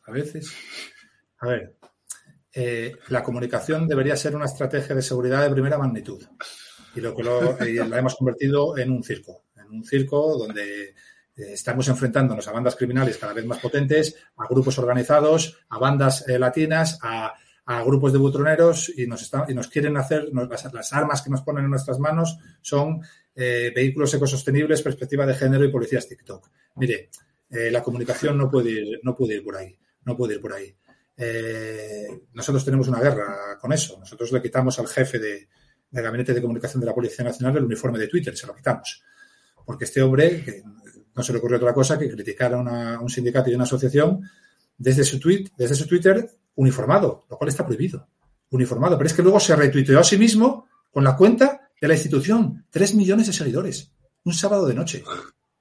A 0.04 0.12
veces. 0.12 0.56
A 1.40 1.48
ver, 1.48 1.76
eh, 2.54 2.92
la 3.08 3.24
comunicación 3.24 3.88
debería 3.88 4.16
ser 4.16 4.36
una 4.36 4.46
estrategia 4.46 4.94
de 4.94 5.02
seguridad 5.02 5.42
de 5.42 5.50
primera 5.50 5.80
magnitud. 5.80 6.24
Y 6.94 7.02
lo 7.02 7.16
que 7.16 7.24
lo, 7.24 7.58
la 7.58 7.98
hemos 7.98 8.14
convertido 8.14 8.78
en 8.78 8.92
un 8.92 9.04
circo. 9.04 9.46
En 9.56 9.72
un 9.72 9.84
circo 9.84 10.38
donde 10.38 10.90
eh, 10.90 10.94
estamos 11.36 11.88
enfrentándonos 11.88 12.48
a 12.48 12.52
bandas 12.52 12.76
criminales 12.76 13.18
cada 13.18 13.34
vez 13.34 13.46
más 13.48 13.58
potentes, 13.58 14.18
a 14.38 14.46
grupos 14.48 14.78
organizados, 14.78 15.66
a 15.70 15.80
bandas 15.80 16.30
eh, 16.30 16.38
latinas, 16.38 17.00
a, 17.02 17.34
a, 17.66 17.84
grupos 17.84 18.14
de 18.14 18.20
butroneros 18.20 18.92
y 18.96 19.08
nos, 19.08 19.22
está, 19.22 19.46
y 19.48 19.54
nos 19.54 19.68
quieren 19.68 19.98
hacer, 19.98 20.30
las, 20.34 20.94
armas 20.94 21.22
que 21.22 21.30
nos 21.30 21.42
ponen 21.42 21.66
en 21.66 21.72
nuestras 21.72 22.00
manos 22.00 22.38
son 22.62 23.02
eh, 23.36 23.72
vehículos 23.76 24.14
ecosostenibles, 24.14 24.82
perspectiva 24.82 25.26
de 25.26 25.36
género 25.36 25.66
y 25.66 25.72
policías 25.72 26.08
TikTok. 26.08 26.50
Mire, 26.76 27.10
eh, 27.50 27.72
la 27.72 27.84
comunicación 27.84 28.38
no 28.38 28.50
puede, 28.50 28.72
ir, 28.72 29.00
no 29.04 29.16
puede 29.16 29.36
ir 29.36 29.44
por 29.44 29.56
ahí, 29.56 29.78
no 30.06 30.18
puede 30.18 30.36
ir 30.36 30.42
por 30.42 30.54
ahí. 30.54 30.76
Eh, 31.16 32.08
nosotros 32.34 32.66
tenemos 32.66 32.88
una 32.88 33.00
guerra 33.00 33.58
con 33.60 33.72
eso. 33.72 34.00
Nosotros 34.00 34.32
le 34.32 34.42
quitamos 34.42 34.80
al 34.80 34.88
jefe 34.88 35.20
de, 35.20 35.48
del 35.90 36.04
Gabinete 36.04 36.34
de 36.34 36.42
Comunicación 36.42 36.82
de 36.82 36.88
la 36.88 36.94
Policía 36.94 37.24
Nacional 37.24 37.58
el 37.58 37.66
uniforme 37.66 38.00
de 38.00 38.08
Twitter, 38.08 38.36
se 38.36 38.48
lo 38.48 38.56
quitamos. 38.56 39.04
Porque 39.66 39.86
este 39.86 40.02
hombre, 40.02 40.44
que 40.44 40.64
no 41.16 41.24
se 41.24 41.32
le 41.32 41.40
ocurrió 41.40 41.58
otra 41.58 41.74
cosa 41.74 41.98
que 41.98 42.10
criticar 42.10 42.54
a, 42.54 42.96
a 42.96 43.00
un 43.00 43.10
sindicato 43.10 43.50
y 43.50 43.56
una 43.56 43.64
asociación 43.64 44.28
desde 44.78 45.04
su 45.04 45.20
tweet, 45.20 45.52
desde 45.56 45.76
su 45.76 45.88
Twitter 45.88 46.30
uniformado, 46.56 47.26
lo 47.30 47.38
cual 47.38 47.50
está 47.50 47.66
prohibido. 47.66 48.08
Uniformado. 48.50 48.98
Pero 48.98 49.08
es 49.08 49.14
que 49.14 49.24
luego 49.24 49.40
se 49.40 49.56
retuiteó 49.56 50.00
a 50.00 50.04
sí 50.04 50.18
mismo 50.18 50.68
con 50.92 51.04
la 51.04 51.16
cuenta 51.16 51.70
de 51.80 51.88
la 51.88 51.96
institución. 51.96 52.66
Tres 52.70 52.94
millones 52.94 53.28
de 53.28 53.34
seguidores. 53.34 53.92
Un 54.24 54.34
sábado 54.34 54.66
de 54.68 54.76
noche. 54.76 55.04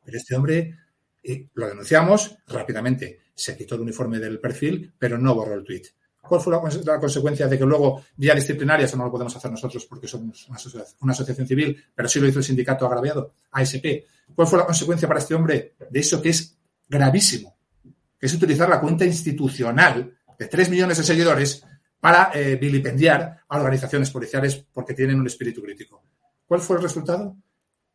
Pero 0.04 0.18
este 0.18 0.36
hombre 0.36 0.78
eh, 1.22 1.48
lo 1.54 1.68
denunciamos 1.68 2.36
rápidamente. 2.48 3.20
Se 3.34 3.56
quitó 3.56 3.76
el 3.76 3.82
uniforme 3.82 4.18
del 4.18 4.38
perfil, 4.38 4.92
pero 4.98 5.18
no 5.18 5.34
borró 5.34 5.54
el 5.54 5.64
tweet. 5.64 5.82
¿Cuál 6.20 6.40
fue 6.40 6.52
la, 6.52 7.00
consecuencia 7.00 7.48
de 7.48 7.58
que 7.58 7.64
luego, 7.64 8.04
vía 8.16 8.34
disciplinaria, 8.34 8.86
eso 8.86 8.96
no 8.96 9.04
lo 9.04 9.10
podemos 9.10 9.34
hacer 9.34 9.50
nosotros 9.50 9.84
porque 9.86 10.06
somos 10.06 10.48
una, 10.48 10.58
una 11.00 11.12
asociación 11.12 11.48
civil, 11.48 11.84
pero 11.92 12.08
sí 12.08 12.20
lo 12.20 12.28
hizo 12.28 12.38
el 12.38 12.44
sindicato 12.44 12.86
agraviado, 12.86 13.34
ASP? 13.50 13.84
¿Cuál 14.32 14.46
fue 14.46 14.58
la 14.58 14.64
consecuencia 14.64 15.08
para 15.08 15.18
este 15.18 15.34
hombre 15.34 15.74
de 15.90 16.00
eso 16.00 16.22
que 16.22 16.28
es 16.28 16.56
gravísimo? 16.88 17.56
Que 18.18 18.26
es 18.26 18.34
utilizar 18.34 18.68
la 18.68 18.80
cuenta 18.80 19.04
institucional 19.04 20.16
de 20.42 20.48
tres 20.48 20.68
millones 20.68 20.98
de 20.98 21.04
seguidores 21.04 21.64
para 22.00 22.32
eh, 22.34 22.56
vilipendiar 22.56 23.44
a 23.48 23.56
organizaciones 23.56 24.10
policiales 24.10 24.56
porque 24.72 24.92
tienen 24.92 25.20
un 25.20 25.26
espíritu 25.28 25.62
crítico. 25.62 26.02
¿Cuál 26.44 26.60
fue 26.60 26.76
el 26.76 26.82
resultado? 26.82 27.36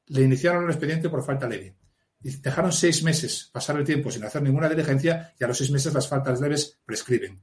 Le 0.07 0.21
iniciaron 0.21 0.63
un 0.63 0.69
expediente 0.69 1.09
por 1.09 1.25
falta 1.25 1.47
leve. 1.47 1.75
Y 2.23 2.37
dejaron 2.37 2.71
seis 2.71 3.03
meses 3.03 3.49
pasar 3.51 3.77
el 3.77 3.83
tiempo 3.83 4.09
sin 4.09 4.23
hacer 4.23 4.41
ninguna 4.41 4.69
diligencia 4.69 5.33
y 5.37 5.43
a 5.43 5.47
los 5.47 5.57
seis 5.57 5.71
meses 5.71 5.93
las 5.93 6.07
faltas 6.07 6.39
leves 6.39 6.79
prescriben. 6.85 7.41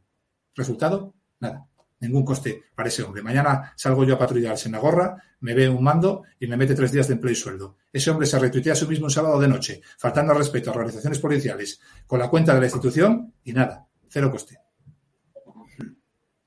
¿Resultado? 0.55 1.15
Nada. 1.39 1.67
Ningún 2.01 2.25
coste 2.25 2.63
para 2.75 2.89
ese 2.89 3.03
hombre. 3.03 3.23
Mañana 3.23 3.75
salgo 3.77 4.05
yo 4.05 4.15
a 4.15 4.19
patrullar 4.19 4.57
en 4.65 4.73
la 4.73 4.79
gorra, 4.79 5.23
me 5.41 5.55
ve 5.55 5.69
un 5.69 5.85
mando 5.85 6.23
y 6.41 6.47
me 6.47 6.57
mete 6.57 6.75
tres 6.75 6.93
días 6.93 7.09
de 7.09 7.15
empleo 7.15 7.33
y 7.33 7.37
sueldo. 7.37 7.77
Ese 7.93 8.11
hombre 8.11 8.27
se 8.27 8.39
retuitea 8.39 8.73
a 8.73 8.77
sí 8.77 8.87
mismo 8.87 9.05
un 9.05 9.11
sábado 9.11 9.39
de 9.39 9.49
noche, 9.49 9.83
faltando 9.99 10.33
al 10.33 10.39
respeto 10.39 10.71
a 10.71 10.73
organizaciones 10.73 11.19
policiales, 11.19 11.79
con 12.07 12.19
la 12.19 12.29
cuenta 12.31 12.55
de 12.55 12.61
la 12.61 12.67
institución 12.67 13.35
y 13.45 13.53
nada. 13.53 13.87
Cero 14.09 14.31
coste. 14.31 14.64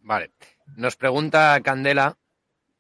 Vale. 0.07 0.31
Nos 0.77 0.95
pregunta 0.95 1.59
Candela 1.61 2.17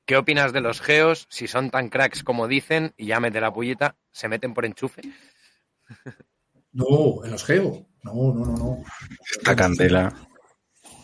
¿Qué 0.05 0.15
opinas 0.15 0.53
de 0.53 0.61
los 0.61 0.79
geos? 0.79 1.27
Si 1.29 1.47
son 1.49 1.69
tan 1.69 1.89
cracks 1.89 2.23
como 2.23 2.47
dicen, 2.47 2.93
y 2.95 3.07
ya 3.07 3.19
mete 3.19 3.41
la 3.41 3.53
pullita, 3.53 3.97
¿se 4.09 4.29
meten 4.29 4.53
por 4.53 4.65
enchufe? 4.65 5.01
No, 6.71 7.25
en 7.25 7.31
los 7.31 7.43
geos. 7.43 7.79
No, 8.03 8.13
no, 8.13 8.45
no, 8.45 8.55
no. 8.55 8.83
Esta 9.29 9.55
candela. 9.55 10.13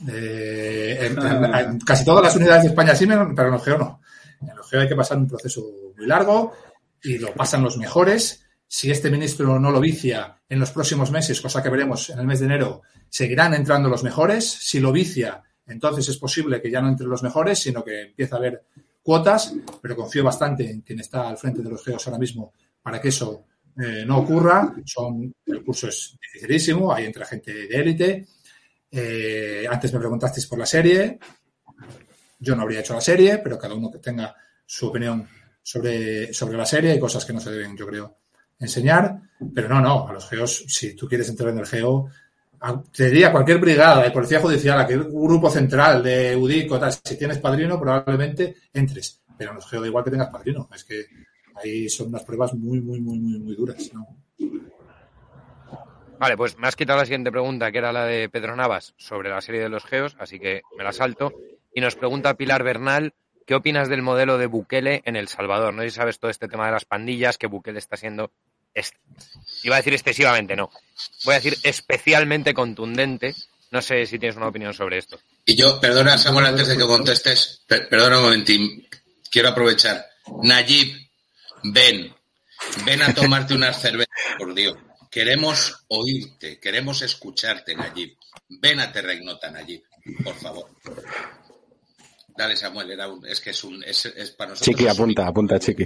Eh, 0.08 0.98
en, 1.02 1.20
en, 1.20 1.56
en, 1.56 1.80
casi 1.80 2.06
todas 2.06 2.24
las 2.24 2.36
unidades 2.36 2.64
de 2.64 2.70
España 2.70 2.96
sí, 2.96 3.08
pero 3.08 3.24
en 3.24 3.52
los 3.52 3.64
geos 3.64 3.80
no. 3.80 4.02
En 4.40 4.56
los 4.56 4.70
geos 4.70 4.84
hay 4.84 4.90
que 4.90 4.96
pasar 4.96 5.18
un 5.18 5.28
proceso 5.28 5.62
muy 5.98 6.06
largo 6.06 6.54
y 7.02 7.18
lo 7.18 7.34
pasan 7.34 7.64
los 7.64 7.78
mejores. 7.78 8.46
Si 8.68 8.92
este 8.92 9.10
ministro 9.10 9.60
no 9.60 9.72
lo 9.72 9.80
vicia 9.80 10.42
en 10.48 10.60
los 10.60 10.72
próximos 10.72 11.12
meses, 11.12 11.42
cosa 11.42 11.64
que 11.64 11.70
veremos 11.70 12.10
en 12.12 12.20
el 12.20 12.28
mes 12.28 12.40
de 12.40 12.46
enero, 12.46 12.84
seguirán 13.10 13.54
entrando 13.54 13.90
los 13.90 14.04
mejores. 14.04 14.50
Si 14.50 14.80
lo 14.80 14.92
vicia, 14.92 15.44
entonces 15.68 16.08
es 16.10 16.18
posible 16.18 16.62
que 16.62 16.70
ya 16.70 16.82
no 16.82 16.90
entre 16.90 17.08
los 17.08 17.24
mejores, 17.24 17.60
sino 17.60 17.84
que 17.84 18.02
empiece 18.02 18.36
a 18.36 18.38
haber 18.38 18.66
cuotas, 19.02 19.54
pero 19.82 19.96
confío 19.96 20.24
bastante 20.24 20.70
en 20.70 20.82
quien 20.82 21.00
está 21.00 21.30
al 21.30 21.38
frente 21.38 21.62
de 21.62 21.70
los 21.70 21.84
geos 21.84 22.06
ahora 22.08 22.20
mismo 22.20 22.54
para 22.82 23.00
que 23.02 23.10
eso 23.10 23.46
eh, 23.78 24.04
no 24.06 24.20
ocurra. 24.20 24.74
El 25.46 25.64
curso 25.64 25.88
es 25.88 26.18
dificilísimo, 26.22 26.94
ahí 26.94 27.06
entra 27.06 27.26
gente 27.26 27.54
de 27.54 27.76
élite. 27.76 28.28
Eh, 28.92 29.66
antes 29.70 29.92
me 29.94 30.00
preguntasteis 30.00 30.46
por 30.46 30.60
la 30.60 30.66
serie. 30.66 31.18
Yo 32.40 32.56
no 32.56 32.64
habría 32.64 32.82
hecho 32.82 32.94
la 32.94 33.02
serie, 33.02 33.40
pero 33.40 33.58
cada 33.58 33.74
uno 33.74 33.90
que 33.90 34.00
tenga 34.00 34.36
su 34.66 34.88
opinión 34.88 35.28
sobre, 35.62 36.34
sobre 36.34 36.58
la 36.58 36.66
serie. 36.66 36.92
Hay 36.92 37.00
cosas 37.00 37.26
que 37.26 37.34
no 37.34 37.40
se 37.40 37.52
deben, 37.52 37.76
yo 37.76 37.88
creo, 37.88 38.18
enseñar. 38.60 39.22
Pero 39.54 39.70
no, 39.70 39.82
no, 39.82 40.08
a 40.08 40.14
los 40.14 40.30
geos, 40.30 40.66
si 40.68 40.96
tú 40.96 41.08
quieres 41.08 41.30
entrar 41.30 41.50
en 41.50 41.60
el 41.60 41.66
geo, 41.66 42.10
te 42.92 43.06
diría 43.08 43.32
cualquier 43.32 43.58
brigada 43.60 44.04
de 44.04 44.12
policía 44.12 44.40
judicial, 44.40 44.80
aquel 44.80 45.04
grupo 45.04 45.50
central 45.50 46.02
de 46.02 46.36
UDIC 46.36 46.72
o 46.72 46.80
tal, 46.80 46.94
si 46.94 47.18
tienes 47.18 47.40
padrino, 47.40 47.80
probablemente 47.80 48.56
entres. 48.74 49.22
Pero 49.38 49.54
no 49.54 49.60
es 49.60 49.70
da 49.70 49.88
igual 49.88 50.04
que 50.04 50.12
tengas 50.12 50.30
padrino. 50.30 50.70
Es 50.74 50.84
que 50.84 51.06
ahí 51.56 51.90
son 51.90 52.08
unas 52.08 52.24
pruebas 52.24 52.54
muy, 52.54 52.80
muy, 52.80 53.02
muy, 53.02 53.20
muy, 53.20 53.40
muy 53.40 53.56
duras. 53.56 53.92
Vale, 56.20 56.38
pues 56.38 56.58
me 56.58 56.68
has 56.68 56.76
quitado 56.76 57.00
la 57.00 57.06
siguiente 57.06 57.32
pregunta, 57.32 57.72
que 57.72 57.80
era 57.80 57.92
la 57.92 58.06
de 58.06 58.30
Pedro 58.30 58.56
Navas, 58.56 58.94
sobre 58.98 59.30
la 59.30 59.42
serie 59.42 59.62
de 59.62 59.70
los 59.70 59.84
geos, 59.84 60.16
así 60.20 60.40
que 60.40 60.62
me 60.78 60.84
la 60.84 60.94
salto. 60.94 61.34
Y 61.74 61.82
nos 61.82 61.96
pregunta 61.96 62.36
Pilar 62.36 62.64
Bernal, 62.64 63.14
¿qué 63.46 63.56
opinas 63.56 63.90
del 63.90 64.04
modelo 64.04 64.38
de 64.38 64.46
Bukele 64.46 65.02
en 65.04 65.18
El 65.18 65.28
Salvador? 65.28 65.74
No 65.74 65.82
sé 65.82 65.90
si 65.90 65.96
sabes 65.96 66.20
todo 66.20 66.32
este 66.32 66.48
tema 66.48 66.68
de 66.68 66.72
las 66.72 66.86
pandillas, 66.86 67.38
que 67.38 67.48
Bukele 67.48 67.80
está 67.80 67.98
siendo 67.98 68.32
iba 69.64 69.76
a 69.76 69.80
decir 69.80 69.94
excesivamente, 69.94 70.56
no. 70.56 70.72
Voy 71.26 71.34
a 71.34 71.38
decir 71.38 71.58
especialmente 71.64 72.54
contundente. 72.54 73.36
No 73.72 73.82
sé 73.82 74.06
si 74.06 74.20
tienes 74.20 74.38
una 74.38 74.48
opinión 74.48 74.74
sobre 74.74 75.00
esto. 75.00 75.20
Y 75.46 75.56
yo, 75.56 75.80
perdona, 75.80 76.18
Samuel, 76.18 76.46
antes 76.46 76.68
de 76.68 76.78
que 76.78 76.84
contestes, 76.86 77.62
per 77.68 77.90
perdona 77.90 78.18
un 78.20 78.24
momentín, 78.26 78.88
quiero 79.32 79.50
aprovechar. 79.50 80.06
Nayib, 80.44 80.96
ven, 81.64 82.16
ven 82.86 83.02
a 83.02 83.14
tomarte 83.14 83.54
unas 83.56 83.82
cervezas, 83.82 84.14
por 84.38 84.54
Dios. 84.54 84.78
Queremos 85.10 85.86
oírte, 85.90 86.60
queremos 86.60 87.02
escucharte, 87.02 87.76
Nayib. 87.76 88.16
Ven 88.48 88.80
a 88.80 88.92
Terregnota, 88.92 89.50
Nayib, 89.50 89.84
por 90.24 90.36
favor. 90.36 90.70
Dale, 92.36 92.56
Samuel, 92.58 92.92
era 92.92 93.08
un, 93.08 93.26
es 93.28 93.40
que 93.42 93.52
es 93.52 93.64
un, 93.64 93.84
es, 93.84 94.06
es 94.06 94.32
para 94.32 94.52
nosotros. 94.52 94.76
Chiqui, 94.76 94.84
un- 94.86 94.90
apunta, 94.90 95.28
apunta, 95.28 95.60
Chiqui. 95.60 95.86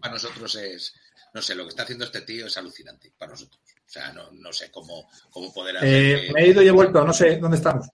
Para 0.00 0.14
nosotros 0.14 0.54
es, 0.56 0.94
no 1.34 1.42
sé, 1.42 1.54
lo 1.54 1.64
que 1.64 1.70
está 1.70 1.82
haciendo 1.84 2.04
este 2.04 2.22
tío 2.22 2.46
es 2.46 2.56
alucinante 2.56 3.12
para 3.18 3.32
nosotros. 3.32 3.60
O 3.86 3.88
sea, 3.92 4.12
no, 4.12 4.30
no 4.32 4.52
sé 4.52 4.70
cómo, 4.70 5.08
cómo 5.30 5.52
poder 5.52 5.76
hacer. 5.78 5.88
Eh, 5.88 6.26
que- 6.26 6.32
me 6.32 6.40
he 6.42 6.48
ido 6.48 6.62
y 6.62 6.68
he 6.68 6.72
vuelto, 6.72 7.04
no 7.04 7.12
sé 7.12 7.36
dónde 7.38 7.56
estamos. 7.56 7.88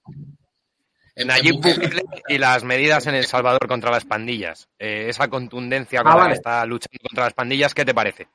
en 1.14 1.28
Nayib 1.28 1.54
Bukele- 1.62 2.04
y 2.28 2.36
las 2.36 2.62
medidas 2.62 3.06
en 3.06 3.14
El 3.14 3.24
Salvador 3.24 3.66
contra 3.66 3.90
las 3.90 4.04
pandillas. 4.04 4.68
Eh, 4.78 5.06
esa 5.08 5.28
contundencia 5.28 6.02
con 6.02 6.12
Ah, 6.12 6.14
la 6.14 6.20
vale. 6.22 6.32
que 6.34 6.36
está 6.36 6.66
luchando 6.66 6.98
contra 7.08 7.24
las 7.24 7.32
pandillas, 7.32 7.72
¿qué 7.72 7.84
te 7.86 7.94
parece? 7.94 8.28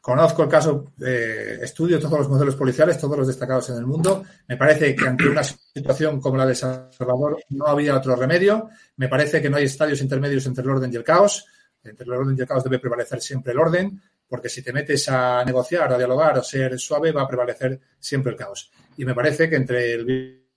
Conozco 0.00 0.42
el 0.44 0.48
caso, 0.48 0.92
eh, 1.04 1.58
estudio 1.62 1.98
todos 2.00 2.18
los 2.20 2.28
modelos 2.28 2.56
policiales, 2.56 2.98
todos 2.98 3.18
los 3.18 3.26
destacados 3.26 3.68
en 3.70 3.76
el 3.76 3.86
mundo. 3.86 4.24
Me 4.46 4.56
parece 4.56 4.94
que 4.94 5.06
ante 5.06 5.28
una 5.28 5.42
situación 5.44 6.20
como 6.20 6.36
la 6.38 6.46
de 6.46 6.54
Salvador 6.54 7.42
no 7.50 7.66
había 7.66 7.96
otro 7.96 8.16
remedio. 8.16 8.70
Me 8.96 9.08
parece 9.08 9.42
que 9.42 9.50
no 9.50 9.56
hay 9.58 9.64
estadios 9.64 10.00
intermedios 10.00 10.46
entre 10.46 10.64
el 10.64 10.70
orden 10.70 10.92
y 10.92 10.96
el 10.96 11.04
caos. 11.04 11.44
Entre 11.84 12.04
el 12.04 12.12
orden 12.12 12.36
y 12.36 12.40
el 12.40 12.46
caos 12.46 12.64
debe 12.64 12.78
prevalecer 12.78 13.20
siempre 13.20 13.52
el 13.52 13.58
orden, 13.58 14.00
porque 14.28 14.48
si 14.48 14.62
te 14.62 14.72
metes 14.72 15.08
a 15.08 15.44
negociar, 15.44 15.92
a 15.92 15.98
dialogar 15.98 16.38
o 16.38 16.42
ser 16.42 16.78
suave, 16.78 17.12
va 17.12 17.22
a 17.22 17.28
prevalecer 17.28 17.80
siempre 17.98 18.32
el 18.32 18.38
caos. 18.38 18.70
Y 18.96 19.04
me 19.04 19.14
parece 19.14 19.48
que 19.48 19.56
entre 19.56 19.94
el 19.94 20.04
bien 20.04 20.48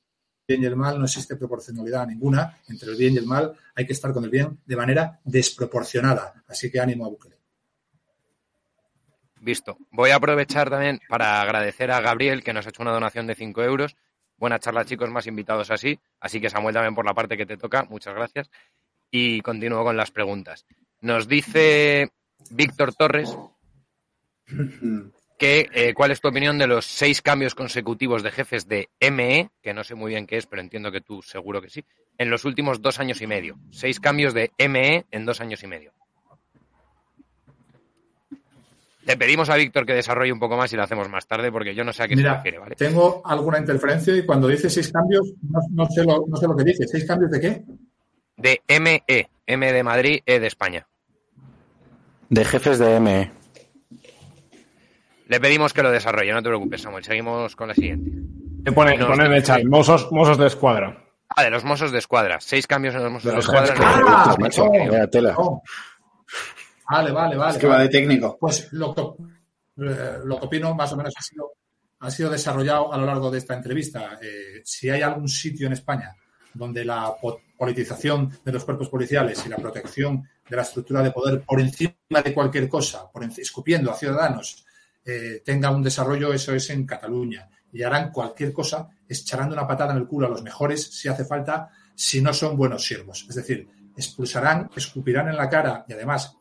y 0.48 0.66
el 0.66 0.76
mal 0.76 1.00
no 1.00 1.06
existe 1.06 1.36
proporcionalidad 1.36 2.08
ninguna. 2.08 2.58
Entre 2.68 2.90
el 2.90 2.98
bien 2.98 3.14
y 3.14 3.18
el 3.18 3.26
mal 3.26 3.54
hay 3.76 3.86
que 3.86 3.94
estar 3.94 4.12
con 4.12 4.24
el 4.24 4.30
bien 4.30 4.60
de 4.66 4.76
manera 4.76 5.20
desproporcionada. 5.24 6.44
Así 6.48 6.70
que 6.70 6.80
ánimo 6.80 7.06
a 7.06 7.10
Bukele. 7.10 7.38
Visto. 9.40 9.78
Voy 9.90 10.12
a 10.12 10.18
aprovechar 10.18 10.70
también 10.70 11.00
para 11.10 11.42
agradecer 11.42 11.92
a 11.92 12.02
Gabriel, 12.02 12.44
que 12.44 12.54
nos 12.54 12.66
ha 12.66 12.70
hecho 12.70 12.84
una 12.84 12.92
donación 12.92 13.26
de 13.26 13.36
5 13.36 13.64
euros. 13.64 13.96
Buena 14.38 14.60
charla, 14.60 14.86
chicos, 14.86 15.10
más 15.10 15.26
invitados 15.28 15.72
así. 15.72 16.00
Así 16.20 16.40
que 16.40 16.50
Samuel 16.50 16.76
también 16.76 16.94
por 16.94 17.06
la 17.06 17.14
parte 17.14 17.38
que 17.38 17.46
te 17.46 17.58
toca. 17.58 17.84
Muchas 17.90 18.14
gracias. 18.14 18.52
Y 19.10 19.42
continúo 19.42 19.84
con 19.84 19.98
las 19.98 20.12
preguntas. 20.12 20.66
Nos 21.02 21.28
dice 21.28 22.12
Víctor 22.52 22.94
Torres 22.96 23.36
que 25.42 25.68
eh, 25.74 25.96
cuál 25.96 26.12
es 26.12 26.22
tu 26.22 26.28
opinión 26.28 26.60
de 26.60 26.68
los 26.68 26.86
seis 26.86 27.24
cambios 27.24 27.56
consecutivos 27.56 28.22
de 28.22 28.30
jefes 28.30 28.68
de 28.68 28.90
ME, 29.12 29.50
que 29.64 29.74
no 29.74 29.84
sé 29.84 29.96
muy 29.96 30.12
bien 30.12 30.28
qué 30.28 30.38
es, 30.38 30.46
pero 30.46 30.62
entiendo 30.62 30.92
que 30.92 31.02
tú 31.02 31.24
seguro 31.24 31.60
que 31.60 31.72
sí, 31.72 31.84
en 32.20 32.30
los 32.30 32.46
últimos 32.46 32.80
dos 32.80 33.00
años 33.00 33.22
y 33.24 33.28
medio. 33.28 33.58
Seis 33.72 34.00
cambios 34.00 34.36
de 34.36 34.52
ME 34.70 35.08
en 35.10 35.26
dos 35.26 35.42
años 35.42 35.64
y 35.64 35.68
medio. 35.68 35.94
Le 39.04 39.18
pedimos 39.18 39.50
a 39.50 39.56
Víctor 39.56 39.88
que 39.88 39.96
desarrolle 39.96 40.32
un 40.32 40.40
poco 40.40 40.56
más 40.56 40.72
y 40.74 40.76
lo 40.76 40.84
hacemos 40.84 41.10
más 41.10 41.26
tarde, 41.26 41.52
porque 41.52 41.74
yo 41.74 41.84
no 41.84 41.92
sé 41.92 42.04
a 42.04 42.08
qué 42.08 42.16
se 42.16 42.22
refiere, 42.22 42.60
¿vale? 42.60 42.76
tengo 42.76 43.24
alguna 43.26 43.58
interferencia 43.58 44.16
y 44.16 44.24
cuando 44.24 44.48
dice 44.48 44.70
seis 44.70 44.92
cambios, 44.92 45.34
no, 45.42 45.60
no 45.72 45.90
sé 45.90 46.04
lo, 46.04 46.24
no 46.28 46.38
sé 46.38 46.48
lo 46.48 46.56
que 46.56 46.64
dice. 46.64 46.88
¿Seis 46.88 47.06
cambios 47.06 47.32
de 47.32 47.42
qué? 47.42 47.64
De 48.38 48.62
ME, 48.80 49.04
M 49.48 49.74
de 49.74 49.84
Madrid, 49.84 50.22
E 50.24 50.40
de 50.40 50.46
España. 50.46 50.88
De 52.32 52.46
jefes 52.46 52.80
de 52.80 52.98
ME. 53.02 53.30
Le 55.28 55.40
pedimos 55.42 55.74
que 55.74 55.84
lo 55.84 55.92
desarrolle, 55.92 56.32
no 56.32 56.42
te 56.42 56.48
preocupes, 56.48 56.82
Samuel. 56.82 57.04
Seguimos 57.04 57.58
con 57.58 57.68
la 57.68 57.74
siguiente. 57.76 58.10
Te 58.64 58.72
pone, 58.72 58.98
Nos 58.98 59.10
pone 59.10 59.26
en 59.26 59.34
el 59.34 59.44
chat, 59.44 59.66
mozos, 59.66 60.10
mozos 60.14 60.38
de 60.38 60.48
escuadra. 60.48 60.98
Ah, 61.36 61.44
de 61.44 61.50
los 61.50 61.64
Mossos 61.64 61.92
de 61.92 62.00
Escuadra. 62.00 62.40
Seis 62.40 62.68
cambios 62.68 62.96
en 62.96 63.04
los 63.04 63.12
Mossos 63.12 63.34
De 63.34 63.40
Escuadra. 63.40 63.76
Ah, 63.78 64.36
no. 64.38 65.08
Tela. 65.10 65.34
No. 65.34 65.62
Vale, 66.90 67.12
vale, 67.12 67.36
vale. 67.36 67.52
Es 67.54 67.58
que 67.58 67.68
va 67.68 67.80
de 67.80 67.90
técnico. 67.90 68.38
Pues 68.40 68.72
lo 68.72 68.94
que, 68.94 69.02
eh, 69.02 70.18
lo 70.24 70.40
que 70.40 70.46
opino 70.46 70.74
más 70.74 70.92
o 70.94 70.98
menos 70.98 71.14
ha 71.18 71.22
sido, 71.22 71.52
ha 72.00 72.12
sido 72.12 72.30
desarrollado 72.30 72.94
a 72.94 72.98
lo 72.98 73.06
largo 73.06 73.30
de 73.30 73.40
esta 73.40 73.56
entrevista. 73.56 74.20
Eh, 74.22 74.62
si 74.64 74.90
hay 74.90 75.02
algún 75.02 75.28
sitio 75.28 75.68
en 75.68 75.74
España 75.74 76.16
donde 76.54 76.84
la 76.84 77.10
politización 77.62 78.40
de 78.44 78.52
los 78.52 78.66
cuerpos 78.66 78.90
policiales 78.90 79.46
y 79.46 79.50
la 79.50 79.58
protección 79.58 80.28
de 80.50 80.56
la 80.56 80.64
estructura 80.64 81.04
de 81.04 81.12
poder 81.12 81.44
por 81.44 81.62
encima 81.62 82.24
de 82.26 82.34
cualquier 82.34 82.68
cosa, 82.68 83.08
por 83.12 83.24
escupiendo 83.24 83.92
a 83.92 83.94
ciudadanos, 83.94 84.66
eh, 85.06 85.44
tenga 85.46 85.70
un 85.70 85.84
desarrollo, 85.84 86.34
eso 86.34 86.56
es 86.56 86.72
en 86.72 86.88
Cataluña. 86.88 87.48
Y 87.72 87.84
harán 87.84 88.12
cualquier 88.12 88.52
cosa 88.52 88.90
echarando 89.08 89.54
una 89.54 89.68
patada 89.68 89.92
en 89.92 90.00
el 90.00 90.08
culo 90.08 90.26
a 90.26 90.32
los 90.32 90.42
mejores 90.42 90.84
si 90.84 91.08
hace 91.08 91.24
falta, 91.24 91.70
si 91.94 92.20
no 92.20 92.34
son 92.34 92.58
buenos 92.58 92.84
siervos. 92.84 93.28
Es 93.30 93.36
decir, 93.36 93.70
expulsarán, 93.96 94.72
escupirán 94.76 95.30
en 95.30 95.38
la 95.38 95.48
cara 95.48 95.86
y 95.88 95.94
además 95.94 96.36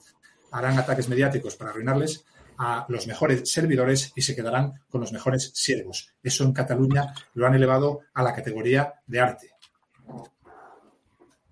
harán 0.53 0.79
ataques 0.79 1.11
mediáticos 1.11 1.55
para 1.55 1.71
arruinarles 1.71 2.25
a 2.57 2.87
los 2.89 3.07
mejores 3.07 3.53
servidores 3.53 4.11
y 4.17 4.23
se 4.23 4.35
quedarán 4.35 4.73
con 4.89 5.03
los 5.03 5.13
mejores 5.13 5.51
siervos. 5.53 6.15
Eso 6.23 6.45
en 6.45 6.55
Cataluña 6.55 7.13
lo 7.35 7.47
han 7.47 7.57
elevado 7.57 8.01
a 8.15 8.23
la 8.23 8.35
categoría 8.35 8.95
de 9.07 9.21
arte. 9.21 9.60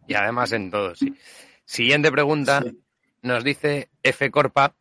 Y 0.09 0.14
además 0.14 0.51
en 0.52 0.70
todo, 0.70 0.94
sí. 0.97 1.14
Siguiente 1.64 2.10
pregunta. 2.10 2.62
Sí. 2.62 2.76
Nos 3.22 3.44
dice 3.44 3.90
F. 4.02 4.30
Corpa. 4.30 4.74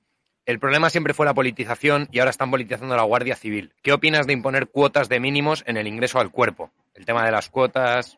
El 0.46 0.60
problema 0.60 0.90
siempre 0.90 1.14
fue 1.14 1.26
la 1.26 1.34
politización 1.34 2.08
y 2.12 2.20
ahora 2.20 2.32
están 2.32 2.50
politizando 2.50 2.96
la 2.96 3.04
Guardia 3.04 3.36
Civil. 3.36 3.74
¿Qué 3.84 3.92
opinas 3.92 4.26
de 4.26 4.34
imponer 4.34 4.70
cuotas 4.70 5.10
de 5.10 5.20
mínimos 5.20 5.64
en 5.68 5.76
el 5.78 5.88
ingreso 5.88 6.20
al 6.20 6.32
cuerpo? 6.32 6.72
El 6.94 7.06
tema 7.06 7.26
de 7.26 7.32
las 7.32 7.50
cuotas. 7.50 8.18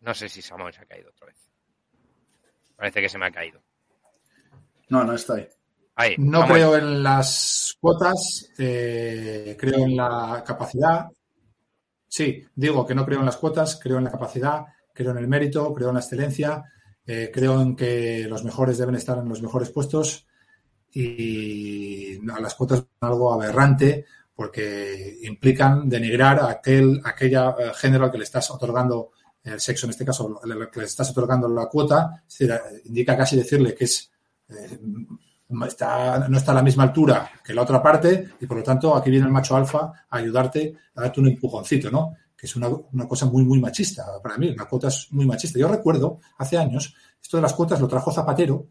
No 0.00 0.14
sé 0.14 0.28
si 0.28 0.42
Samuel 0.42 0.72
se 0.74 0.82
ha 0.82 0.86
caído 0.86 1.08
otra 1.10 1.26
vez. 1.26 1.36
Parece 2.76 3.00
que 3.00 3.08
se 3.08 3.18
me 3.18 3.26
ha 3.26 3.30
caído. 3.30 3.60
No, 4.88 5.04
no 5.04 5.14
estoy. 5.14 5.46
Ahí, 5.94 6.14
No 6.18 6.40
Samuel. 6.40 6.52
creo 6.62 6.76
en 6.76 7.02
las 7.02 7.76
cuotas, 7.80 8.50
eh, 8.58 9.56
creo 9.58 9.84
en 9.84 9.96
la 9.96 10.42
capacidad. 10.46 11.06
Sí, 12.10 12.44
digo 12.56 12.84
que 12.84 12.94
no 12.96 13.06
creo 13.06 13.20
en 13.20 13.26
las 13.26 13.36
cuotas, 13.36 13.78
creo 13.80 13.98
en 13.98 14.04
la 14.04 14.10
capacidad, 14.10 14.64
creo 14.92 15.12
en 15.12 15.18
el 15.18 15.28
mérito, 15.28 15.72
creo 15.72 15.90
en 15.90 15.94
la 15.94 16.00
excelencia, 16.00 16.64
eh, 17.06 17.30
creo 17.32 17.62
en 17.62 17.76
que 17.76 18.26
los 18.28 18.42
mejores 18.42 18.78
deben 18.78 18.96
estar 18.96 19.16
en 19.18 19.28
los 19.28 19.40
mejores 19.40 19.70
puestos 19.70 20.26
y 20.92 22.18
no, 22.20 22.36
las 22.40 22.56
cuotas 22.56 22.80
son 22.80 22.88
algo 23.00 23.32
aberrante 23.32 24.06
porque 24.34 25.18
implican 25.22 25.88
denigrar 25.88 26.40
a 26.40 26.50
aquel 26.50 27.00
aquella 27.04 27.54
eh, 27.56 27.70
género 27.76 28.06
al 28.06 28.10
que 28.10 28.18
le 28.18 28.24
estás 28.24 28.50
otorgando 28.50 29.12
el 29.44 29.60
sexo, 29.60 29.86
en 29.86 29.90
este 29.90 30.04
caso, 30.04 30.40
al 30.42 30.68
que 30.68 30.80
le 30.80 30.86
estás 30.86 31.12
otorgando 31.12 31.48
la 31.48 31.66
cuota, 31.66 32.24
es 32.26 32.38
decir, 32.38 32.50
eh, 32.50 32.82
indica 32.86 33.16
casi 33.16 33.36
decirle 33.36 33.72
que 33.72 33.84
es 33.84 34.10
no 35.50 35.66
está 35.66 36.14
a 36.14 36.54
la 36.54 36.62
misma 36.62 36.84
altura 36.84 37.30
que 37.44 37.54
la 37.54 37.62
otra 37.62 37.82
parte 37.82 38.30
y 38.40 38.46
por 38.46 38.58
lo 38.58 38.62
tanto 38.62 38.94
aquí 38.94 39.10
viene 39.10 39.26
el 39.26 39.32
macho 39.32 39.56
alfa 39.56 39.92
a 40.08 40.16
ayudarte, 40.16 40.74
a 40.94 41.02
darte 41.02 41.20
un 41.20 41.28
empujoncito, 41.28 41.90
¿no? 41.90 42.14
Que 42.36 42.46
es 42.46 42.56
una, 42.56 42.68
cosa 43.06 43.26
muy, 43.26 43.44
muy 43.44 43.60
machista 43.60 44.04
para 44.22 44.38
mí, 44.38 44.48
una 44.50 44.64
cuota 44.64 44.88
es 44.88 45.08
muy 45.10 45.26
machista. 45.26 45.58
Yo 45.58 45.68
recuerdo, 45.68 46.20
hace 46.38 46.56
años, 46.56 46.94
esto 47.20 47.36
de 47.36 47.42
las 47.42 47.52
cuotas 47.52 47.80
lo 47.80 47.88
trajo 47.88 48.10
Zapatero 48.12 48.66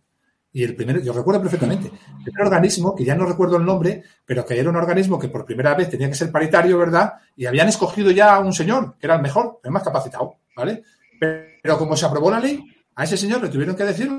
y 0.51 0.63
el 0.63 0.75
primer, 0.75 1.03
yo 1.03 1.13
recuerdo 1.13 1.41
perfectamente, 1.41 1.91
el 2.25 2.41
organismo, 2.41 2.95
que 2.95 3.05
ya 3.05 3.13
no 3.13 3.25
recuerdo 3.25 3.57
el 3.57 3.65
nombre, 3.65 4.03
pero 4.25 4.43
que 4.43 4.59
era 4.59 4.69
un 4.69 4.75
organismo 4.75 5.19
que 5.19 5.27
por 5.27 5.45
primera 5.45 5.75
vez 5.75 5.89
tenía 5.89 6.09
que 6.09 6.15
ser 6.15 6.31
paritario, 6.31 6.77
¿verdad? 6.77 7.13
Y 7.35 7.45
habían 7.45 7.67
escogido 7.67 8.09
ya 8.09 8.35
a 8.35 8.39
un 8.39 8.53
señor, 8.53 8.95
que 8.99 9.05
era 9.05 9.15
el 9.15 9.21
mejor, 9.21 9.59
el 9.63 9.69
más 9.69 9.83
capacitado, 9.83 10.37
¿vale? 10.55 10.81
Pero, 11.19 11.35
pero 11.61 11.77
como 11.77 11.95
se 11.95 12.07
aprobó 12.07 12.31
la 12.31 12.39
ley, 12.39 12.65
a 12.95 13.03
ese 13.03 13.15
señor 13.15 13.43
le 13.43 13.49
tuvieron 13.49 13.75
que 13.75 13.85
decir, 13.85 14.11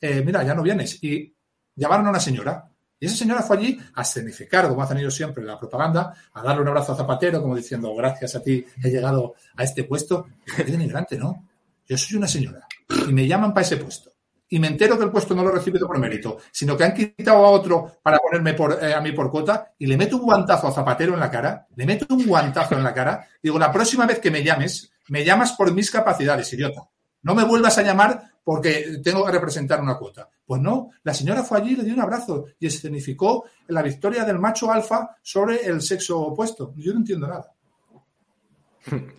eh, 0.00 0.22
mira, 0.24 0.42
ya 0.42 0.54
no 0.54 0.62
vienes. 0.62 1.02
Y 1.02 1.35
llamaron 1.76 2.06
a 2.06 2.10
una 2.10 2.20
señora. 2.20 2.68
Y 2.98 3.06
esa 3.06 3.16
señora 3.16 3.42
fue 3.42 3.58
allí 3.58 3.78
a 3.94 4.02
escenificar, 4.02 4.68
como 4.68 4.82
hacen 4.82 4.96
ellos 4.98 5.14
siempre 5.14 5.42
en 5.42 5.48
la 5.48 5.58
propaganda, 5.58 6.14
a 6.32 6.42
darle 6.42 6.62
un 6.62 6.68
abrazo 6.68 6.92
a 6.92 6.96
Zapatero, 6.96 7.42
como 7.42 7.54
diciendo, 7.54 7.94
gracias 7.94 8.34
a 8.34 8.42
ti 8.42 8.64
he 8.82 8.90
llegado 8.90 9.34
a 9.54 9.64
este 9.64 9.84
puesto. 9.84 10.26
Qué 10.56 10.64
denigrante, 10.64 11.18
¿no? 11.18 11.46
Yo 11.86 11.96
soy 11.96 12.16
una 12.16 12.26
señora 12.26 12.66
y 13.06 13.12
me 13.12 13.26
llaman 13.26 13.52
para 13.52 13.66
ese 13.66 13.76
puesto. 13.76 14.10
Y 14.48 14.60
me 14.60 14.68
entero 14.68 14.96
que 14.96 15.04
el 15.04 15.10
puesto 15.10 15.34
no 15.34 15.42
lo 15.42 15.50
he 15.50 15.54
recibido 15.54 15.86
por 15.88 15.98
mérito, 15.98 16.38
sino 16.52 16.76
que 16.76 16.84
han 16.84 16.94
quitado 16.94 17.44
a 17.44 17.50
otro 17.50 17.98
para 18.00 18.18
ponerme 18.18 18.54
por, 18.54 18.78
eh, 18.82 18.94
a 18.94 19.00
mí 19.00 19.10
por 19.12 19.30
cuota 19.30 19.72
y 19.76 19.86
le 19.86 19.96
meto 19.96 20.16
un 20.16 20.22
guantazo 20.22 20.68
a 20.68 20.72
Zapatero 20.72 21.14
en 21.14 21.20
la 21.20 21.30
cara, 21.30 21.66
le 21.74 21.84
meto 21.84 22.06
un 22.14 22.24
guantazo 22.24 22.76
en 22.76 22.84
la 22.84 22.94
cara, 22.94 23.26
digo, 23.42 23.58
la 23.58 23.72
próxima 23.72 24.06
vez 24.06 24.20
que 24.20 24.30
me 24.30 24.44
llames, 24.44 24.92
me 25.08 25.24
llamas 25.24 25.52
por 25.52 25.72
mis 25.72 25.90
capacidades, 25.90 26.52
idiota. 26.52 26.82
No 27.22 27.34
me 27.34 27.42
vuelvas 27.42 27.76
a 27.78 27.82
llamar 27.82 28.35
porque 28.46 29.00
tengo 29.02 29.26
que 29.26 29.32
representar 29.32 29.80
una 29.80 29.96
cuota. 29.96 30.28
Pues 30.46 30.62
no, 30.62 30.90
la 31.02 31.12
señora 31.12 31.42
fue 31.42 31.58
allí, 31.58 31.74
le 31.74 31.82
dio 31.82 31.94
un 31.94 32.00
abrazo 32.00 32.46
y 32.60 32.68
escenificó 32.68 33.46
la 33.66 33.82
victoria 33.82 34.22
del 34.24 34.38
macho 34.38 34.70
alfa 34.70 35.16
sobre 35.20 35.66
el 35.66 35.82
sexo 35.82 36.20
opuesto. 36.20 36.72
Yo 36.76 36.92
no 36.92 37.00
entiendo 37.00 37.26
nada. 37.26 37.52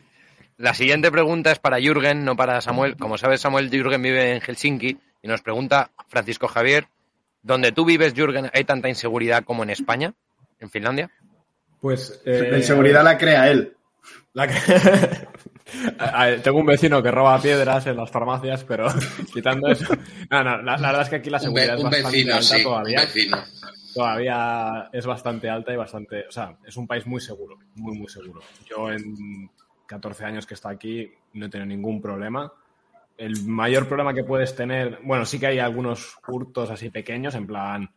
La 0.56 0.74
siguiente 0.74 1.12
pregunta 1.12 1.52
es 1.52 1.60
para 1.60 1.78
Jürgen, 1.78 2.24
no 2.24 2.38
para 2.38 2.62
Samuel. 2.62 2.95
Como 2.95 3.18
sabes, 3.18 3.41
Samuel 3.41 3.70
Jürgen 3.70 4.02
vive 4.02 4.34
en 4.34 4.41
Helsinki 4.41 4.98
y 5.22 5.28
nos 5.28 5.41
pregunta 5.41 5.91
Francisco 6.08 6.48
Javier, 6.48 6.88
¿dónde 7.44 7.74
tú 7.74 7.84
vives, 7.84 8.14
Jürgen, 8.16 8.49
hay 8.54 8.64
tanta 8.64 8.88
inseguridad 8.88 9.44
como 9.44 9.62
en 9.64 9.72
España, 9.72 10.14
en 10.60 10.70
Finlandia? 10.70 11.12
Pues. 11.82 12.22
La 12.26 12.32
eh, 12.34 12.58
inseguridad 12.58 13.04
la 13.04 13.18
crea 13.18 13.52
él. 13.52 13.76
la 14.34 14.48
que- 14.48 14.56
Tengo 16.44 16.60
un 16.60 16.65
vecino 16.65 17.03
que 17.03 17.11
roba 17.11 17.39
piedras 17.41 17.85
en 17.88 17.98
las 17.98 18.10
farmacias, 18.10 18.64
pero 18.64 18.88
quitando 19.34 19.68
eso. 19.68 19.94
No, 20.30 20.44
no, 20.44 20.61
la, 20.61 20.77
verdad 20.77 21.02
es 21.02 21.10
que 21.10 21.15
aquí 21.18 21.30
la 21.30 21.39
seguridad 21.39 21.76
es 21.76 21.84
bastante 21.84 22.31
alta 22.31 22.64
todavía. 22.64 23.02
Todavía 23.94 24.89
es 24.94 25.06
bastante 25.06 25.49
alta 25.49 25.73
y 25.73 25.76
bastante. 25.76 26.26
O 26.27 26.31
sea, 26.31 26.57
es 26.65 26.77
un 26.77 26.88
país 26.88 27.06
muy 27.06 27.19
seguro, 27.19 27.57
muy, 27.76 27.98
muy 27.98 28.07
seguro. 28.07 28.41
Yo 28.69 28.91
en 28.91 29.49
14 29.88 30.26
años 30.26 30.45
que 30.45 30.53
está 30.53 30.69
aquí 30.69 31.11
no 31.34 31.48
he 31.48 31.49
tenido 31.49 31.68
ningún 31.68 32.02
problema. 32.02 32.52
El 33.18 33.44
mayor 33.45 33.88
problema 33.88 34.14
que 34.14 34.23
puedes 34.23 34.56
tener, 34.56 34.99
bueno, 35.03 35.26
sí 35.26 35.39
que 35.39 35.48
hay 35.48 35.60
algunos 35.60 36.18
hurtos 36.27 36.69
así 36.69 36.91
pequeños, 36.91 37.34
en 37.34 37.48
plan, 37.48 37.89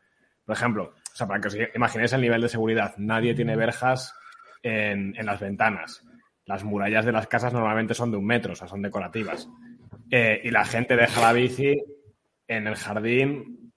por 0.46 0.56
ejemplo, 0.56 0.94
o 1.12 1.16
sea, 1.16 1.26
para 1.26 1.42
que 1.42 1.48
os 1.48 1.56
imaginéis 1.74 2.14
el 2.14 2.22
nivel 2.22 2.40
de 2.40 2.48
seguridad, 2.48 2.94
nadie 2.96 3.34
tiene 3.34 3.54
verjas 3.54 4.14
en, 4.62 5.14
en 5.18 5.26
las 5.26 5.38
ventanas 5.38 6.02
las 6.50 6.64
murallas 6.64 7.04
de 7.04 7.12
las 7.12 7.28
casas 7.28 7.52
normalmente 7.52 7.94
son 7.94 8.10
de 8.10 8.16
un 8.16 8.26
metro, 8.26 8.54
o 8.54 8.56
sea, 8.56 8.66
son 8.66 8.82
decorativas. 8.82 9.48
Eh, 10.10 10.40
y 10.42 10.50
la 10.50 10.64
gente 10.64 10.96
deja 10.96 11.20
la 11.20 11.32
bici 11.32 11.80
en 12.48 12.66
el 12.66 12.74
jardín, 12.74 13.72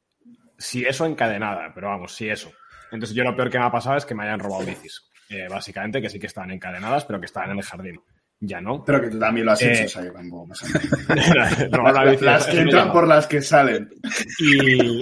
si 0.58 0.84
eso 0.84 1.06
encadenada, 1.06 1.72
pero 1.76 1.90
vamos, 1.90 2.16
si 2.16 2.30
eso. 2.30 2.52
Entonces 2.92 3.16
yo 3.16 3.24
lo 3.24 3.36
peor 3.36 3.52
que 3.52 3.60
me 3.60 3.66
ha 3.66 3.72
pasado 3.72 3.98
es 3.98 4.08
que 4.08 4.16
me 4.16 4.24
hayan 4.24 4.40
robado 4.40 4.66
bicis. 4.66 5.08
Eh, 5.30 5.48
básicamente 5.48 6.02
que 6.02 6.10
sí 6.10 6.20
que 6.20 6.26
estaban 6.26 6.50
encadenadas, 6.50 7.06
pero 7.06 7.20
que 7.20 7.28
estaban 7.28 7.52
en 7.52 7.60
el 7.60 7.64
jardín. 7.64 8.02
Ya 8.40 8.60
no. 8.60 8.84
Pero 8.84 9.02
que 9.02 9.10
tú 9.10 9.20
también 9.20 9.46
lo 9.46 9.52
has 9.52 9.62
hecho, 9.62 10.02
eh, 10.02 10.12
las 12.22 12.48
que 12.48 12.60
entran 12.60 12.92
por 12.92 13.08
las 13.08 13.28
que 13.28 13.40
salen. 13.40 13.88
Y, 14.40 15.00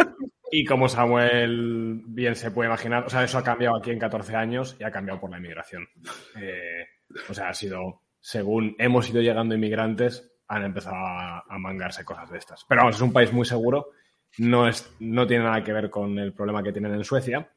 y 0.52 0.66
como 0.66 0.90
Samuel 0.90 2.02
bien 2.06 2.36
se 2.36 2.52
puede 2.52 2.68
imaginar, 2.68 3.06
o 3.06 3.10
sea, 3.10 3.24
eso 3.24 3.38
ha 3.38 3.44
cambiado 3.44 3.78
aquí 3.78 3.92
en 3.92 4.00
14 4.00 4.36
años 4.36 4.76
y 4.78 4.84
ha 4.84 4.92
cambiado 4.92 5.22
por 5.22 5.32
la 5.32 5.38
inmigración. 5.38 5.88
Eh, 6.36 6.86
o 7.30 7.34
sea, 7.34 7.50
ha 7.50 7.54
sido, 7.54 8.02
según 8.20 8.76
hemos 8.80 9.10
ido 9.10 9.22
llegando 9.22 9.56
inmigrantes, 9.56 10.32
han 10.48 10.66
empezado 10.66 10.98
a, 10.98 11.58
mangarse 11.60 12.04
cosas 12.04 12.30
de 12.30 12.38
estas. 12.38 12.66
Pero 12.68 12.82
vamos, 12.82 12.96
es 12.96 13.02
un 13.02 13.14
país 13.14 13.32
muy 13.32 13.46
seguro, 13.46 13.92
no, 14.38 14.68
es, 14.68 14.94
no 15.00 15.26
tiene 15.26 15.46
nada 15.46 15.64
que 15.64 15.74
ver 15.74 15.90
con 15.90 16.20
el 16.20 16.34
problema 16.34 16.62
que 16.62 16.74
tienen 16.74 16.94
en 16.94 17.04
Suecia. 17.04 17.52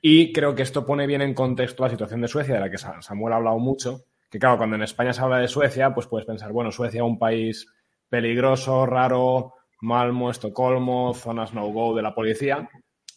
Y 0.00 0.32
creo 0.32 0.54
que 0.54 0.62
esto 0.62 0.86
pone 0.86 1.06
bien 1.06 1.22
en 1.22 1.34
contexto 1.34 1.82
la 1.82 1.90
situación 1.90 2.20
de 2.20 2.28
Suecia, 2.28 2.54
de 2.54 2.60
la 2.60 2.70
que 2.70 2.78
Samuel 2.78 3.32
ha 3.32 3.36
hablado 3.36 3.58
mucho. 3.58 4.04
Que 4.30 4.38
claro, 4.38 4.58
cuando 4.58 4.76
en 4.76 4.82
España 4.82 5.12
se 5.12 5.20
habla 5.20 5.38
de 5.38 5.48
Suecia, 5.48 5.92
pues 5.92 6.06
puedes 6.06 6.26
pensar, 6.26 6.52
bueno, 6.52 6.70
Suecia 6.70 6.98
es 6.98 7.06
un 7.06 7.18
país 7.18 7.66
peligroso, 8.08 8.86
raro, 8.86 9.54
Malmo, 9.80 10.30
Estocolmo, 10.30 11.14
zonas 11.14 11.54
no-go 11.54 11.96
de 11.96 12.02
la 12.02 12.14
policía. 12.14 12.68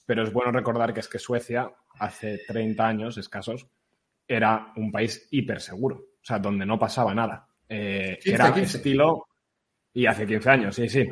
Pero 0.06 0.24
es 0.24 0.34
bueno 0.34 0.52
recordar 0.52 0.94
que 0.94 1.02
es 1.02 1.08
que 1.08 1.20
Suecia, 1.20 1.72
hace 2.00 2.40
30 2.48 2.88
años 2.88 3.18
escasos, 3.18 3.68
era 4.36 4.72
un 4.78 4.92
país 4.92 5.28
hiper 5.32 5.60
seguro, 5.60 5.96
o 5.98 6.26
sea, 6.26 6.40
donde 6.40 6.66
no 6.66 6.80
pasaba 6.80 7.14
nada. 7.14 7.48
Eh, 7.68 8.20
era 8.24 8.50
estilo. 8.50 9.28
Y 9.94 10.06
hace 10.06 10.26
15 10.26 10.50
años, 10.50 10.76
sí, 10.76 10.88
sí. 10.88 11.06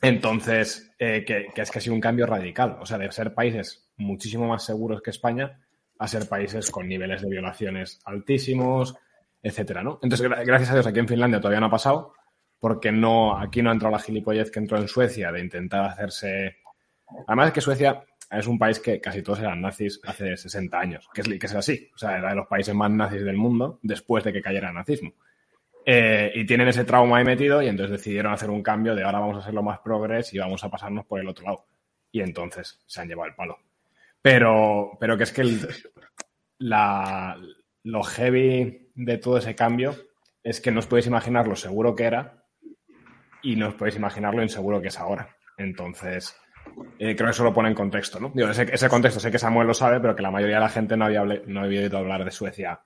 Entonces, 0.00 0.94
eh, 0.98 1.24
que, 1.24 1.48
es 1.54 1.70
que 1.70 1.78
ha 1.78 1.82
sido 1.82 1.94
un 1.94 2.00
cambio 2.00 2.26
radical. 2.26 2.78
O 2.80 2.86
sea, 2.86 2.98
de 2.98 3.10
ser 3.12 3.34
países 3.34 3.90
muchísimo 3.96 4.46
más 4.46 4.64
seguros 4.64 5.02
que 5.02 5.10
España 5.10 5.60
a 5.98 6.08
ser 6.08 6.28
países 6.28 6.70
con 6.70 6.88
niveles 6.88 7.22
de 7.22 7.28
violaciones 7.28 8.00
altísimos, 8.04 8.94
etcétera, 9.42 9.82
¿no? 9.82 9.98
Entonces, 10.02 10.28
gracias 10.28 10.70
a 10.70 10.74
Dios, 10.74 10.86
aquí 10.86 10.98
en 10.98 11.08
Finlandia 11.08 11.40
todavía 11.40 11.60
no 11.60 11.66
ha 11.66 11.70
pasado, 11.70 12.12
porque 12.58 12.92
no, 12.92 13.38
aquí 13.38 13.62
no 13.62 13.70
ha 13.70 13.72
entrado 13.72 13.96
la 13.96 14.02
gilipollez 14.02 14.50
que 14.50 14.58
entró 14.58 14.78
en 14.78 14.88
Suecia 14.88 15.32
de 15.32 15.40
intentar 15.40 15.84
hacerse. 15.86 16.58
Además, 17.26 17.48
es 17.48 17.52
que 17.54 17.60
Suecia 17.60 18.04
es 18.30 18.46
un 18.46 18.58
país 18.58 18.80
que 18.80 19.00
casi 19.00 19.22
todos 19.22 19.40
eran 19.40 19.60
nazis 19.60 20.00
hace 20.04 20.36
60 20.36 20.78
años, 20.78 21.08
que 21.12 21.20
es, 21.20 21.28
que 21.28 21.46
es 21.46 21.54
así. 21.54 21.90
O 21.94 21.98
sea, 21.98 22.18
era 22.18 22.30
de 22.30 22.36
los 22.36 22.46
países 22.46 22.74
más 22.74 22.90
nazis 22.90 23.24
del 23.24 23.36
mundo 23.36 23.78
después 23.82 24.24
de 24.24 24.32
que 24.32 24.42
cayera 24.42 24.68
el 24.68 24.74
nazismo. 24.74 25.12
Eh, 25.84 26.32
y 26.34 26.44
tienen 26.44 26.66
ese 26.66 26.84
trauma 26.84 27.18
ahí 27.18 27.24
metido 27.24 27.62
y 27.62 27.68
entonces 27.68 27.98
decidieron 27.98 28.32
hacer 28.32 28.50
un 28.50 28.62
cambio 28.62 28.96
de 28.96 29.04
ahora 29.04 29.20
vamos 29.20 29.36
a 29.36 29.38
hacerlo 29.38 29.62
más 29.62 29.78
progres 29.78 30.34
y 30.34 30.38
vamos 30.38 30.64
a 30.64 30.68
pasarnos 30.68 31.06
por 31.06 31.20
el 31.20 31.28
otro 31.28 31.44
lado. 31.44 31.66
Y 32.10 32.20
entonces 32.20 32.80
se 32.86 33.00
han 33.00 33.08
llevado 33.08 33.28
el 33.28 33.36
palo. 33.36 33.58
Pero, 34.20 34.96
pero 34.98 35.16
que 35.16 35.22
es 35.22 35.32
que 35.32 35.42
el, 35.42 35.60
la, 36.58 37.36
lo 37.84 38.02
heavy 38.02 38.90
de 38.96 39.18
todo 39.18 39.38
ese 39.38 39.54
cambio 39.54 39.94
es 40.42 40.60
que 40.60 40.72
no 40.72 40.80
os 40.80 40.86
podéis 40.86 41.06
imaginar 41.06 41.46
lo 41.46 41.54
seguro 41.54 41.94
que 41.94 42.04
era 42.04 42.44
y 43.42 43.54
no 43.54 43.68
os 43.68 43.74
podéis 43.74 43.96
imaginar 43.96 44.34
lo 44.34 44.42
inseguro 44.42 44.80
que 44.80 44.88
es 44.88 44.98
ahora. 44.98 45.36
Entonces, 45.56 46.36
eh, 46.98 47.14
creo 47.14 47.28
que 47.28 47.30
eso 47.30 47.44
lo 47.44 47.52
pone 47.52 47.68
en 47.68 47.74
contexto, 47.74 48.18
¿no? 48.20 48.30
Digo, 48.34 48.48
ese, 48.48 48.88
contexto 48.88 49.20
sé 49.20 49.30
que 49.30 49.38
Samuel 49.38 49.66
lo 49.66 49.74
sabe, 49.74 50.00
pero 50.00 50.16
que 50.16 50.22
la 50.22 50.30
mayoría 50.30 50.56
de 50.56 50.62
la 50.62 50.68
gente 50.68 50.96
no 50.96 51.06
había, 51.06 51.24
no 51.24 51.60
había 51.60 51.80
oído 51.82 51.98
hablar 51.98 52.24
de 52.24 52.30
Suecia 52.30 52.80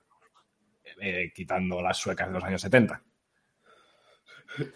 eh, 0.99 1.31
quitando 1.33 1.81
las 1.81 1.97
suecas 1.97 2.27
de 2.27 2.33
los 2.33 2.43
años 2.43 2.61
70. 2.61 3.01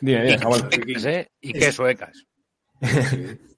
Dime, 0.02 0.23
dime, 0.23 0.40
Samuel. 0.40 1.27
¿Y 1.41 1.53
qué 1.53 1.72
suecas? 1.72 2.26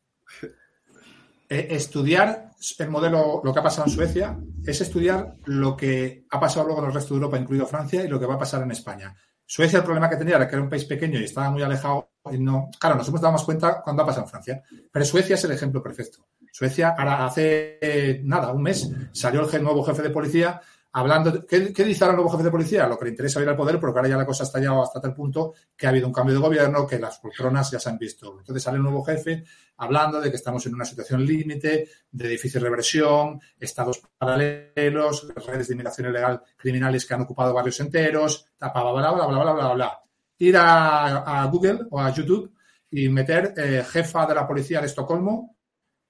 Eh, 1.49 1.67
estudiar 1.71 2.51
el 2.77 2.89
modelo, 2.89 3.41
lo 3.41 3.53
que 3.53 3.59
ha 3.59 3.63
pasado 3.63 3.87
en 3.87 3.93
Suecia, 3.93 4.37
es 4.65 4.81
estudiar 4.81 5.35
lo 5.45 5.77
que 5.77 6.25
ha 6.29 6.39
pasado 6.39 6.65
luego 6.65 6.81
en 6.81 6.87
el 6.87 6.93
resto 6.93 7.13
de 7.13 7.19
Europa, 7.19 7.37
incluido 7.37 7.65
Francia, 7.65 8.03
y 8.03 8.09
lo 8.09 8.19
que 8.19 8.25
va 8.25 8.35
a 8.35 8.39
pasar 8.39 8.63
en 8.63 8.71
España. 8.71 9.15
Suecia 9.45 9.79
el 9.79 9.85
problema 9.85 10.09
que 10.09 10.17
tenía 10.17 10.35
era 10.35 10.47
que 10.47 10.55
era 10.55 10.63
un 10.63 10.69
país 10.69 10.83
pequeño 10.83 11.19
y 11.19 11.23
estaba 11.23 11.49
muy 11.49 11.63
alejado. 11.63 12.11
Y 12.31 12.39
no, 12.39 12.69
claro, 12.79 12.95
nos 12.95 13.07
hemos 13.07 13.21
dado 13.21 13.33
más 13.33 13.43
cuenta 13.43 13.81
cuando 13.81 14.03
ha 14.03 14.05
pasado 14.05 14.25
en 14.25 14.29
Francia. 14.29 14.63
Pero 14.91 15.05
Suecia 15.05 15.35
es 15.35 15.43
el 15.43 15.51
ejemplo 15.51 15.81
perfecto. 15.81 16.25
Suecia, 16.51 16.95
ahora 16.97 17.25
hace 17.25 18.21
nada, 18.23 18.51
un 18.51 18.63
mes, 18.63 18.89
salió 19.11 19.49
el 19.49 19.63
nuevo 19.63 19.83
jefe 19.83 20.01
de 20.01 20.09
policía 20.09 20.59
hablando. 20.93 21.45
¿qué, 21.45 21.71
¿Qué 21.71 21.83
dice 21.83 22.03
ahora 22.03 22.13
el 22.13 22.17
nuevo 22.17 22.31
jefe 22.31 22.43
de 22.43 22.51
policía? 22.51 22.87
Lo 22.87 22.97
que 22.97 23.05
le 23.05 23.11
interesa 23.11 23.41
ir 23.41 23.49
al 23.49 23.55
poder, 23.55 23.79
porque 23.79 23.99
ahora 23.99 24.09
ya 24.09 24.17
la 24.17 24.25
cosa 24.25 24.43
ha 24.43 24.47
estallado 24.47 24.81
hasta 24.81 24.99
tal 24.99 25.13
punto 25.13 25.53
que 25.75 25.85
ha 25.85 25.89
habido 25.89 26.07
un 26.07 26.13
cambio 26.13 26.35
de 26.35 26.41
gobierno, 26.41 26.87
que 26.87 26.99
las 26.99 27.19
poltronas 27.19 27.69
ya 27.69 27.79
se 27.79 27.89
han 27.89 27.97
visto. 27.97 28.37
Entonces 28.39 28.63
sale 28.63 28.77
el 28.77 28.83
nuevo 28.83 29.03
jefe 29.03 29.43
hablando 29.77 30.19
de 30.19 30.29
que 30.31 30.37
estamos 30.37 30.65
en 30.65 30.73
una 30.73 30.85
situación 30.85 31.23
límite, 31.23 31.89
de 32.09 32.27
difícil 32.27 32.61
reversión, 32.61 33.39
estados 33.59 34.01
paralelos, 34.17 35.27
redes 35.45 35.67
de 35.67 35.73
inmigración 35.73 36.09
ilegal 36.09 36.41
criminales 36.57 37.05
que 37.05 37.13
han 37.13 37.21
ocupado 37.21 37.53
barrios 37.53 37.79
enteros, 37.79 38.47
bla, 38.59 38.71
bla, 38.73 38.91
bla, 38.91 39.11
bla, 39.11 39.27
bla, 39.27 39.43
bla, 39.43 39.53
bla, 39.53 39.73
bla. 39.73 40.06
Ir 40.39 40.55
a, 40.57 41.47
Google 41.51 41.87
o 41.89 41.99
a 41.99 42.11
YouTube 42.13 42.53
y 42.91 43.09
meter 43.09 43.53
eh, 43.57 43.83
jefa 43.89 44.25
de 44.25 44.35
la 44.35 44.47
policía 44.47 44.79
de 44.79 44.87
Estocolmo, 44.87 45.57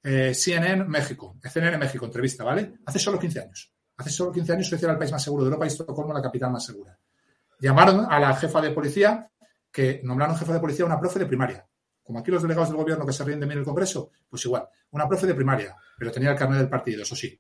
eh, 0.04 0.34
CNN 0.34 0.86
México, 0.86 1.38
CNN 1.42 1.78
México, 1.78 2.06
entrevista, 2.06 2.44
¿vale? 2.44 2.74
Hace 2.86 3.00
solo 3.00 3.20
15 3.20 3.40
años. 3.40 3.74
Hace 3.98 4.10
solo 4.10 4.32
15 4.32 4.54
años 4.54 4.68
Suecia 4.68 4.86
era 4.86 4.94
el 4.94 5.00
país 5.00 5.12
más 5.12 5.24
seguro 5.24 5.44
de 5.44 5.48
Europa 5.48 5.66
y 5.66 5.70
Estocolmo 5.70 6.14
la 6.14 6.22
capital 6.22 6.52
más 6.52 6.66
segura. 6.66 6.98
Llamaron 7.60 8.06
a 8.10 8.20
la 8.20 8.36
jefa 8.36 8.62
de 8.62 8.72
policía, 8.72 9.30
que 9.72 10.02
nombraron 10.04 10.38
jefa 10.38 10.54
de 10.54 10.60
policía 10.60 10.86
a 10.86 10.88
una 10.88 11.00
profe 11.00 11.20
de 11.20 11.26
primaria. 11.26 11.66
Como 12.04 12.20
aquí 12.20 12.32
los 12.32 12.42
delegados 12.42 12.70
del 12.70 12.78
gobierno 12.78 13.06
que 13.06 13.14
se 13.14 13.24
ríen 13.24 13.40
de 13.40 13.48
mí 13.48 13.54
en 13.54 13.60
el 13.60 13.66
Congreso, 13.66 14.12
pues 14.30 14.46
igual. 14.46 14.68
Una 14.92 15.08
profe 15.08 15.28
de 15.28 15.34
primaria, 15.34 15.76
pero 15.98 16.12
tenía 16.12 16.32
el 16.32 16.38
carnet 16.38 16.60
del 16.60 16.70
partido, 16.70 17.02
eso 17.02 17.16
sí. 17.16 17.38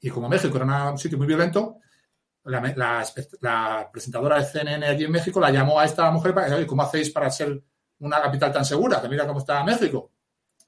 Y 0.00 0.10
como 0.10 0.28
México 0.28 0.56
era 0.56 0.90
un 0.90 0.98
sitio 0.98 1.16
muy 1.16 1.26
violento, 1.26 1.78
la, 2.48 3.88
presentadora 3.92 4.38
de 4.38 4.44
CNN 4.44 4.86
allí 4.86 5.04
en 5.04 5.12
México 5.12 5.40
la 5.40 5.50
llamó 5.50 5.78
a 5.78 5.84
esta 5.84 6.10
mujer 6.10 6.34
para 6.34 6.48
decir, 6.48 6.66
¿cómo 6.66 6.82
hacéis 6.82 7.10
para 7.10 7.30
ser 7.30 7.62
una 8.00 8.20
capital 8.20 8.52
tan 8.52 8.64
segura? 8.64 9.00
Que 9.00 9.08
mira 9.08 9.26
cómo 9.26 9.40
está 9.40 9.62
México. 9.64 10.12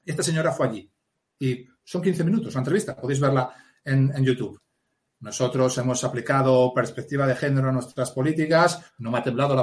Esta 0.05 0.23
señora 0.23 0.51
fue 0.51 0.67
allí. 0.67 0.91
Y 1.39 1.65
son 1.83 2.01
15 2.01 2.23
minutos 2.23 2.53
la 2.53 2.59
entrevista, 2.59 2.95
podéis 2.95 3.19
verla 3.19 3.49
en 3.83 4.23
YouTube. 4.23 4.61
Nosotros 5.21 5.77
hemos 5.77 6.03
aplicado 6.03 6.73
perspectiva 6.73 7.27
de 7.27 7.35
género 7.35 7.69
a 7.69 7.71
nuestras 7.71 8.09
políticas, 8.09 8.91
no 8.97 9.11
me 9.11 9.19
ha 9.19 9.23
temblado 9.23 9.53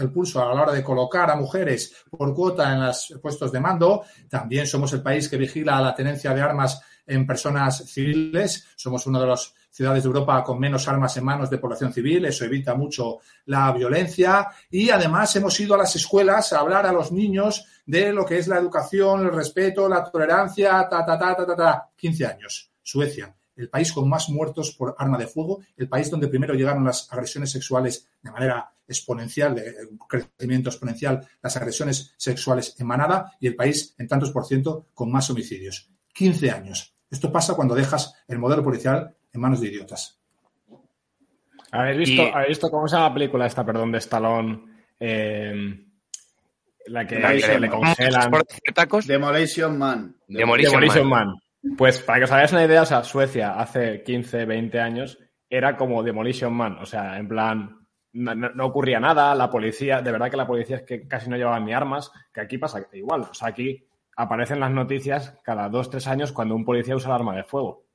el 0.00 0.10
pulso 0.10 0.42
a 0.42 0.52
la 0.52 0.62
hora 0.62 0.72
de 0.72 0.82
colocar 0.82 1.30
a 1.30 1.36
mujeres 1.36 1.94
por 2.10 2.34
cuota 2.34 2.72
en 2.72 2.84
los 2.84 3.14
puestos 3.22 3.52
de 3.52 3.60
mando. 3.60 4.02
También 4.28 4.66
somos 4.66 4.92
el 4.92 5.02
país 5.02 5.28
que 5.28 5.36
vigila 5.36 5.80
la 5.80 5.94
tenencia 5.94 6.34
de 6.34 6.42
armas 6.42 6.80
en 7.06 7.24
personas 7.28 7.84
civiles. 7.86 8.66
Somos 8.74 9.06
una 9.06 9.20
de 9.20 9.26
las 9.28 9.54
ciudades 9.74 10.04
de 10.04 10.06
Europa 10.06 10.44
con 10.44 10.60
menos 10.60 10.86
armas 10.86 11.16
en 11.16 11.24
manos 11.24 11.50
de 11.50 11.58
población 11.58 11.92
civil. 11.92 12.24
Eso 12.26 12.44
evita 12.44 12.74
mucho 12.74 13.18
la 13.46 13.72
violencia. 13.72 14.46
Y 14.70 14.90
además 14.90 15.34
hemos 15.34 15.58
ido 15.58 15.74
a 15.74 15.78
las 15.78 15.96
escuelas 15.96 16.52
a 16.52 16.60
hablar 16.60 16.86
a 16.86 16.92
los 16.92 17.10
niños 17.10 17.66
de 17.84 18.12
lo 18.12 18.24
que 18.24 18.38
es 18.38 18.46
la 18.46 18.58
educación, 18.58 19.22
el 19.22 19.32
respeto, 19.32 19.88
la 19.88 20.04
tolerancia, 20.04 20.86
ta, 20.88 21.04
ta, 21.04 21.18
ta, 21.18 21.34
ta, 21.34 21.46
ta, 21.46 21.56
ta. 21.56 21.90
15 21.96 22.26
años. 22.26 22.70
Suecia 22.80 23.34
el 23.56 23.68
país 23.68 23.92
con 23.92 24.08
más 24.08 24.28
muertos 24.30 24.72
por 24.72 24.94
arma 24.98 25.16
de 25.18 25.26
fuego, 25.26 25.60
el 25.76 25.88
país 25.88 26.10
donde 26.10 26.28
primero 26.28 26.54
llegaron 26.54 26.84
las 26.84 27.12
agresiones 27.12 27.50
sexuales 27.50 28.08
de 28.20 28.30
manera 28.30 28.72
exponencial, 28.86 29.54
de 29.54 29.88
crecimiento 30.08 30.70
exponencial, 30.70 31.26
las 31.40 31.56
agresiones 31.56 32.14
sexuales 32.16 32.74
en 32.78 32.86
manada 32.86 33.32
y 33.40 33.46
el 33.46 33.54
país 33.54 33.94
en 33.98 34.08
tantos 34.08 34.30
por 34.30 34.44
ciento 34.44 34.88
con 34.92 35.10
más 35.10 35.30
homicidios. 35.30 35.88
15 36.12 36.50
años. 36.50 36.93
Esto 37.14 37.30
pasa 37.30 37.54
cuando 37.54 37.76
dejas 37.76 38.24
el 38.26 38.40
modelo 38.40 38.64
policial 38.64 39.14
en 39.32 39.40
manos 39.40 39.60
de 39.60 39.68
idiotas. 39.68 40.20
¿Habéis 41.70 41.98
visto, 41.98 42.24
visto 42.48 42.70
cómo 42.72 42.88
se 42.88 42.96
llama 42.96 43.08
la 43.10 43.14
película 43.14 43.46
esta, 43.46 43.64
perdón, 43.64 43.92
de 43.92 43.98
Stallone? 43.98 44.64
Eh, 44.98 45.86
la 46.86 47.06
que, 47.06 47.14
le 47.60 47.70
congelan. 47.70 48.32
Demolition 49.06 49.78
Man. 49.78 50.16
Demolition, 50.26 51.08
Man. 51.08 51.34
Pues 51.78 52.00
para 52.00 52.18
que 52.18 52.24
os 52.24 52.32
hagáis 52.32 52.50
una 52.50 52.64
idea, 52.64 52.82
o 52.82 53.04
Suecia 53.04 53.60
hace 53.60 54.02
15, 54.02 54.44
20 54.44 54.80
años 54.80 55.16
era 55.48 55.76
como 55.76 56.02
Demolition 56.02 56.52
Man, 56.52 56.78
o 56.80 56.86
sea, 56.86 57.16
en 57.16 57.28
plan 57.28 57.86
no, 58.12 58.66
ocurría 58.66 58.98
nada, 58.98 59.36
la 59.36 59.48
policía, 59.48 60.02
de 60.02 60.10
verdad 60.10 60.32
que 60.32 60.36
la 60.36 60.48
policía 60.48 60.78
es 60.78 60.82
que 60.82 61.06
casi 61.06 61.30
no 61.30 61.36
llevaban 61.36 61.64
ni 61.64 61.72
armas, 61.72 62.10
que 62.32 62.40
aquí 62.40 62.58
pasa 62.58 62.84
igual. 62.92 63.20
O 63.20 63.34
sea, 63.34 63.48
aquí 63.48 63.86
aparecen 64.16 64.60
las 64.60 64.70
noticias 64.70 65.38
cada 65.42 65.68
dos, 65.68 65.90
tres 65.90 66.06
años 66.06 66.32
cuando 66.32 66.54
un 66.54 66.64
policía 66.64 66.96
usa 66.96 67.10
el 67.10 67.14
arma 67.14 67.36
de 67.36 67.44
fuego. 67.44 67.86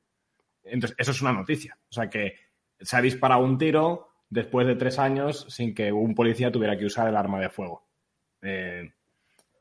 Entonces, 0.64 0.96
eso 1.00 1.12
es 1.12 1.22
una 1.22 1.34
noticia. 1.34 1.78
O 1.90 1.94
sea, 1.94 2.10
que 2.10 2.36
se 2.80 2.98
ha 2.98 3.02
disparado 3.02 3.44
un 3.44 3.58
tiro 3.58 4.10
después 4.30 4.68
de 4.68 4.76
tres 4.76 5.00
años 5.00 5.46
sin 5.50 5.74
que 5.74 5.92
un 5.92 6.14
policía 6.14 6.52
tuviera 6.52 6.78
que 6.78 6.86
usar 6.86 7.08
el 7.08 7.16
arma 7.16 7.40
de 7.40 7.50
fuego. 7.50 7.88
Eh, 8.42 8.92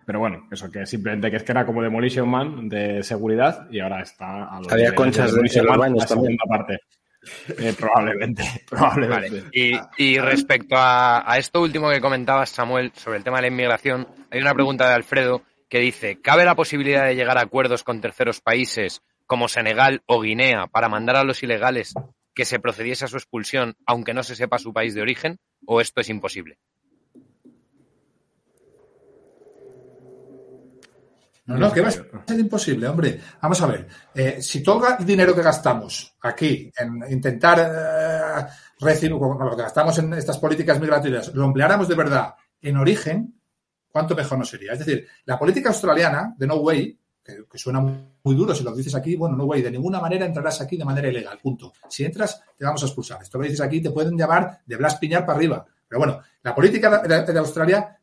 pero 0.04 0.20
bueno, 0.20 0.48
eso 0.50 0.70
que 0.70 0.86
simplemente 0.86 1.30
que 1.30 1.36
es 1.36 1.42
que 1.42 1.52
era 1.52 1.66
como 1.66 1.82
Demolition 1.82 2.28
Man 2.28 2.68
de 2.68 3.02
seguridad 3.02 3.68
y 3.70 3.80
ahora 3.80 4.00
está 4.00 4.44
a 4.44 4.58
los 4.58 4.72
Había 4.72 4.94
conchas 4.94 5.34
de, 5.34 5.42
de 5.42 5.62
los 5.62 5.76
baños 5.76 6.06
también. 6.06 6.36
Parte. 6.48 6.78
Eh, 7.58 7.74
probablemente, 7.78 8.42
probablemente. 8.70 9.44
Y, 9.52 10.18
respecto 10.18 10.76
a, 10.78 11.34
esto 11.36 11.60
último 11.60 11.90
que 11.90 12.00
comentabas, 12.00 12.50
Samuel, 12.50 12.92
sobre 12.94 13.18
el 13.18 13.24
tema 13.24 13.38
de 13.38 13.42
la 13.42 13.48
inmigración, 13.48 14.06
hay 14.30 14.40
una 14.40 14.54
pregunta 14.54 14.88
de 14.88 14.94
Alfredo 14.94 15.42
que 15.68 15.78
dice, 15.78 16.20
¿cabe 16.20 16.44
la 16.44 16.54
posibilidad 16.54 17.04
de 17.06 17.14
llegar 17.14 17.38
a 17.38 17.42
acuerdos 17.42 17.84
con 17.84 18.00
terceros 18.00 18.40
países 18.40 19.02
como 19.26 19.48
Senegal 19.48 20.02
o 20.06 20.20
Guinea 20.20 20.66
para 20.66 20.88
mandar 20.88 21.16
a 21.16 21.24
los 21.24 21.42
ilegales 21.42 21.94
que 22.34 22.44
se 22.44 22.60
procediese 22.60 23.04
a 23.04 23.08
su 23.08 23.16
expulsión 23.16 23.76
aunque 23.84 24.14
no 24.14 24.22
se 24.22 24.36
sepa 24.36 24.58
su 24.58 24.72
país 24.72 24.94
de 24.94 25.02
origen? 25.02 25.38
¿O 25.66 25.80
esto 25.80 26.00
es 26.00 26.08
imposible? 26.08 26.58
No, 31.48 31.56
no, 31.56 31.72
que 31.72 31.80
va 31.80 31.88
a 31.88 31.90
ser 31.90 32.38
imposible, 32.38 32.86
hombre. 32.86 33.20
Vamos 33.40 33.60
a 33.62 33.66
ver, 33.66 33.88
eh, 34.14 34.42
si 34.42 34.62
todo 34.62 34.86
el 34.98 35.04
dinero 35.06 35.34
que 35.34 35.40
gastamos 35.40 36.14
aquí 36.20 36.70
en 36.78 37.10
intentar 37.10 37.58
eh, 37.58 38.46
recibir, 38.78 39.12
lo 39.12 39.56
que 39.56 39.62
gastamos 39.62 39.98
en 39.98 40.12
estas 40.12 40.36
políticas 40.36 40.78
migratorias, 40.78 41.34
lo 41.34 41.46
empleáramos 41.46 41.88
de 41.88 41.94
verdad 41.94 42.34
en 42.60 42.76
origen, 42.76 43.37
¿cuánto 43.90 44.14
mejor 44.14 44.38
no 44.38 44.44
sería? 44.44 44.72
Es 44.72 44.80
decir, 44.80 45.06
la 45.24 45.38
política 45.38 45.70
australiana 45.70 46.34
de 46.36 46.46
No 46.46 46.56
Way, 46.56 46.98
que, 47.22 47.58
suena 47.58 47.80
muy 47.80 48.34
duro 48.34 48.54
si 48.54 48.64
lo 48.64 48.74
dices 48.74 48.94
aquí, 48.94 49.16
bueno, 49.16 49.36
No 49.36 49.44
Way, 49.44 49.62
de 49.62 49.70
ninguna 49.70 50.00
manera 50.00 50.24
entrarás 50.24 50.60
aquí 50.60 50.76
de 50.76 50.84
manera 50.84 51.08
ilegal, 51.08 51.38
punto. 51.38 51.72
Si 51.88 52.04
entras, 52.04 52.42
te 52.56 52.64
vamos 52.64 52.82
a 52.82 52.86
expulsar. 52.86 53.22
Esto 53.22 53.38
lo 53.38 53.44
dices 53.44 53.60
aquí, 53.60 53.80
te 53.80 53.90
pueden 53.90 54.16
llamar 54.16 54.60
de 54.64 54.76
Blas 54.76 54.96
Piñar 54.96 55.26
para 55.26 55.36
arriba. 55.36 55.66
Pero 55.86 55.98
bueno, 55.98 56.20
la 56.42 56.54
política 56.54 57.02
de 57.02 57.38
Australia 57.38 57.98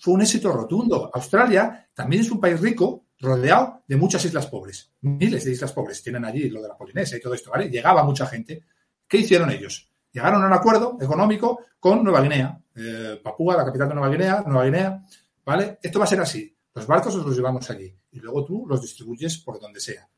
fue 0.00 0.14
un 0.14 0.22
éxito 0.22 0.52
rotundo. 0.52 1.10
Australia 1.12 1.88
también 1.94 2.22
es 2.22 2.30
un 2.30 2.40
país 2.40 2.60
rico, 2.60 3.06
rodeado 3.20 3.82
de 3.86 3.96
muchas 3.96 4.24
islas 4.24 4.46
pobres. 4.46 4.90
Miles 5.00 5.44
de 5.44 5.52
islas 5.52 5.72
pobres 5.72 6.02
tienen 6.02 6.24
allí, 6.24 6.48
lo 6.50 6.62
de 6.62 6.68
la 6.68 6.76
Polinesia 6.76 7.16
y 7.16 7.20
todo 7.20 7.34
esto, 7.34 7.50
¿vale? 7.50 7.68
Llegaba 7.68 8.04
mucha 8.04 8.26
gente. 8.26 8.62
¿Qué 9.08 9.18
hicieron 9.18 9.50
ellos? 9.50 9.90
Llegaron 10.12 10.42
a 10.42 10.46
un 10.46 10.52
acuerdo 10.52 10.96
económico 11.00 11.60
con 11.78 12.02
Nueva 12.02 12.20
Guinea, 12.20 12.58
eh, 12.76 13.20
Papúa, 13.22 13.56
la 13.56 13.64
capital 13.64 13.88
de 13.88 13.94
Nueva 13.94 14.10
Guinea, 14.10 14.44
Nueva 14.46 14.64
Guinea, 14.64 15.04
¿vale? 15.44 15.78
Esto 15.82 15.98
va 15.98 16.04
a 16.04 16.08
ser 16.08 16.20
así. 16.20 16.54
Los 16.74 16.86
barcos 16.86 17.14
los 17.14 17.36
llevamos 17.36 17.70
allí 17.70 17.94
y 18.12 18.20
luego 18.20 18.44
tú 18.44 18.66
los 18.68 18.82
distribuyes 18.82 19.38
por 19.38 19.58
donde 19.58 19.80
sea. 19.80 20.08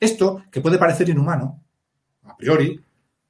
Esto, 0.00 0.42
que 0.50 0.60
puede 0.60 0.78
parecer 0.78 1.08
inhumano, 1.08 1.62
a 2.24 2.36
priori, 2.36 2.80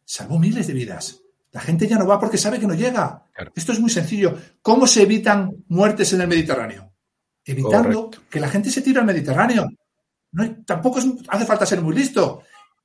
salvó 0.04 0.38
miles 0.38 0.66
de 0.66 0.72
vidas. 0.72 1.20
La 1.52 1.60
gente 1.60 1.88
ya 1.88 1.98
no 1.98 2.06
va 2.06 2.20
porque 2.20 2.36
sabe 2.36 2.60
que 2.60 2.66
no 2.66 2.74
llega. 2.74 3.24
Esto 3.54 3.72
es 3.72 3.80
muy 3.80 3.90
sencillo. 3.90 4.36
¿Cómo 4.60 4.86
se 4.86 5.02
evitan 5.02 5.64
muertes 5.68 6.12
en 6.12 6.20
el 6.20 6.28
Mediterráneo? 6.28 6.92
Evitando 7.44 8.10
que 8.28 8.40
la 8.40 8.48
gente 8.48 8.70
se 8.70 8.82
tire 8.82 9.00
al 9.00 9.06
Mediterráneo. 9.06 9.68
No 10.32 10.64
tampoco 10.64 11.00
hace 11.28 11.46
falta 11.46 11.64
ser 11.64 11.80
muy 11.80 11.94
listo. 11.94 12.42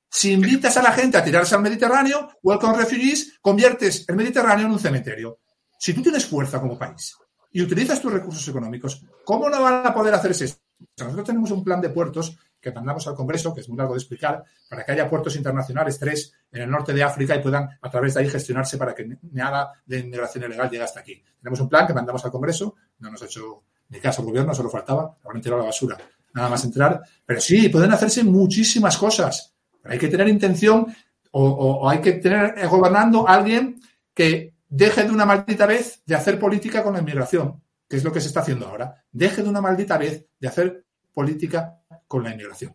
Si 0.09 0.31
invitas 0.31 0.77
a 0.77 0.83
la 0.83 0.93
gente 0.93 1.17
a 1.17 1.23
tirarse 1.23 1.53
al 1.53 1.61
Mediterráneo, 1.61 2.29
Welcome 2.41 2.77
Refugees, 2.77 3.39
conviertes 3.41 4.05
el 4.07 4.15
Mediterráneo 4.15 4.67
en 4.67 4.71
un 4.71 4.79
cementerio. 4.79 5.40
Si 5.81 5.95
tú 5.95 6.03
tienes 6.03 6.27
fuerza 6.27 6.61
como 6.61 6.77
país 6.77 7.17
y 7.51 7.59
utilizas 7.59 7.99
tus 7.99 8.13
recursos 8.13 8.47
económicos, 8.47 9.03
¿cómo 9.25 9.49
no 9.49 9.63
van 9.63 9.83
a 9.83 9.91
poder 9.91 10.13
hacer 10.13 10.29
eso? 10.29 10.55
Nosotros 10.99 11.25
tenemos 11.25 11.49
un 11.49 11.63
plan 11.63 11.81
de 11.81 11.89
puertos 11.89 12.37
que 12.59 12.71
mandamos 12.71 13.07
al 13.07 13.15
Congreso, 13.15 13.51
que 13.51 13.61
es 13.61 13.67
muy 13.67 13.79
largo 13.79 13.95
de 13.95 13.97
explicar, 13.97 14.43
para 14.69 14.85
que 14.85 14.91
haya 14.91 15.09
puertos 15.09 15.35
internacionales, 15.35 15.97
tres 15.97 16.35
en 16.51 16.61
el 16.61 16.69
norte 16.69 16.93
de 16.93 17.01
África, 17.01 17.35
y 17.35 17.41
puedan 17.41 17.67
a 17.81 17.89
través 17.89 18.13
de 18.13 18.19
ahí 18.19 18.29
gestionarse 18.29 18.77
para 18.77 18.93
que 18.93 19.17
nada 19.31 19.71
de 19.83 20.01
inmigración 20.01 20.43
ilegal 20.43 20.69
llegue 20.69 20.83
hasta 20.83 20.99
aquí. 20.99 21.19
Tenemos 21.39 21.59
un 21.59 21.67
plan 21.67 21.87
que 21.87 21.95
mandamos 21.95 22.23
al 22.23 22.31
Congreso, 22.31 22.75
no 22.99 23.09
nos 23.09 23.23
ha 23.23 23.25
hecho 23.25 23.63
ni 23.89 23.99
caso 23.99 24.21
el 24.21 24.27
gobierno, 24.27 24.53
solo 24.53 24.69
faltaba, 24.69 25.17
habrán 25.25 25.41
tirado 25.41 25.61
la 25.61 25.65
basura, 25.69 25.97
nada 26.35 26.47
más 26.47 26.63
entrar. 26.63 27.01
Pero 27.25 27.41
sí, 27.41 27.69
pueden 27.69 27.91
hacerse 27.91 28.23
muchísimas 28.23 28.99
cosas. 28.99 29.55
Pero 29.81 29.93
hay 29.93 29.99
que 29.99 30.09
tener 30.09 30.27
intención 30.27 30.95
o, 31.31 31.89
hay 31.89 32.01
que 32.01 32.13
tener 32.13 32.53
eh, 32.55 32.67
gobernando 32.67 33.27
a 33.27 33.33
alguien 33.33 33.81
que 34.13 34.50
deje 34.71 35.03
de 35.03 35.11
una 35.11 35.25
maldita 35.25 35.67
vez 35.67 36.01
de 36.05 36.15
hacer 36.15 36.39
política 36.39 36.81
con 36.81 36.93
la 36.93 36.99
inmigración, 36.99 37.61
que 37.87 37.97
es 37.97 38.03
lo 38.03 38.11
que 38.11 38.21
se 38.21 38.27
está 38.27 38.39
haciendo 38.39 38.67
ahora. 38.67 39.03
Deje 39.11 39.43
de 39.43 39.49
una 39.49 39.61
maldita 39.61 39.97
vez 39.97 40.25
de 40.39 40.47
hacer 40.47 40.85
política 41.13 41.77
con 42.07 42.23
la 42.23 42.31
inmigración. 42.31 42.73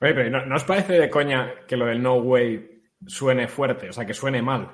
Oye, 0.00 0.14
pero 0.14 0.46
¿no, 0.46 0.56
os 0.56 0.64
parece 0.64 0.94
de 0.94 1.10
coña 1.10 1.52
que 1.66 1.76
lo 1.76 1.86
del 1.86 2.02
no 2.02 2.14
way 2.14 2.82
suene 3.06 3.48
fuerte, 3.48 3.90
o 3.90 3.92
sea, 3.92 4.06
que 4.06 4.14
suene 4.14 4.40
mal? 4.42 4.70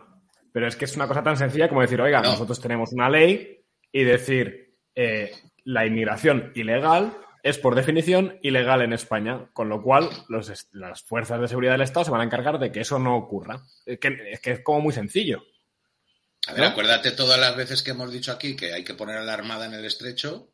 Pero 0.52 0.68
es 0.68 0.76
que 0.76 0.84
es 0.84 0.96
una 0.96 1.08
cosa 1.08 1.22
tan 1.22 1.36
sencilla 1.36 1.68
como 1.68 1.80
decir, 1.80 2.00
oiga, 2.00 2.22
nosotros 2.22 2.60
tenemos 2.60 2.92
una 2.92 3.08
ley 3.08 3.64
y 3.90 4.04
decir, 4.04 4.74
eh, 4.94 5.32
la 5.64 5.86
inmigración 5.86 6.52
ilegal 6.54 7.16
es 7.42 7.58
por 7.58 7.74
definición 7.74 8.38
ilegal 8.42 8.82
en 8.82 8.92
España, 8.92 9.48
con 9.52 9.68
lo 9.68 9.82
cual 9.82 10.08
las 10.28 11.02
fuerzas 11.02 11.40
de 11.40 11.48
seguridad 11.48 11.72
del 11.72 11.82
Estado 11.82 12.04
se 12.04 12.10
van 12.10 12.20
a 12.20 12.24
encargar 12.24 12.58
de 12.58 12.72
que 12.72 12.80
eso 12.80 12.98
no 12.98 13.16
ocurra. 13.16 13.62
Es 13.86 13.98
que 13.98 14.38
es, 14.42 14.60
como 14.60 14.80
muy 14.80 14.92
sencillo. 14.92 15.42
A 16.48 16.54
ver, 16.54 16.64
acuérdate 16.64 17.10
todas 17.10 17.38
las 17.38 17.54
veces 17.54 17.82
que 17.82 17.90
hemos 17.90 18.10
dicho 18.10 18.32
aquí 18.32 18.56
que 18.56 18.72
hay 18.72 18.82
que 18.82 18.94
poner 18.94 19.18
a 19.18 19.22
la 19.22 19.34
Armada 19.34 19.66
en 19.66 19.74
el 19.74 19.84
estrecho 19.84 20.50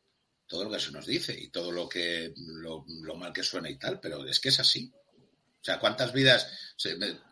todo 0.49 0.65
lo 0.65 0.71
que 0.71 0.81
se 0.81 0.91
nos 0.91 1.07
dice 1.07 1.39
y 1.39 1.51
todo 1.51 1.71
lo 1.71 1.89
que 1.89 2.33
lo, 2.37 2.85
mal 3.17 3.33
que 3.33 3.45
suena 3.45 3.71
y 3.71 3.79
tal, 3.79 4.01
pero 4.01 4.27
es 4.27 4.41
que 4.41 4.49
es 4.49 4.59
así. 4.59 4.93
O 4.93 5.65
sea, 5.65 5.79
¿cuántas 5.79 6.13
vidas, 6.13 6.49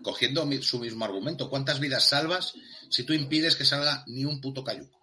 cogiendo 0.01 0.49
su 0.63 0.79
mismo 0.79 1.05
argumento, 1.05 1.51
cuántas 1.51 1.81
vidas 1.81 2.05
salvas 2.05 2.55
si 2.89 3.03
tú 3.03 3.13
impides 3.13 3.57
que 3.57 3.65
salga 3.65 4.05
ni 4.07 4.25
un 4.25 4.41
puto 4.41 4.63
cayuco? 4.63 4.97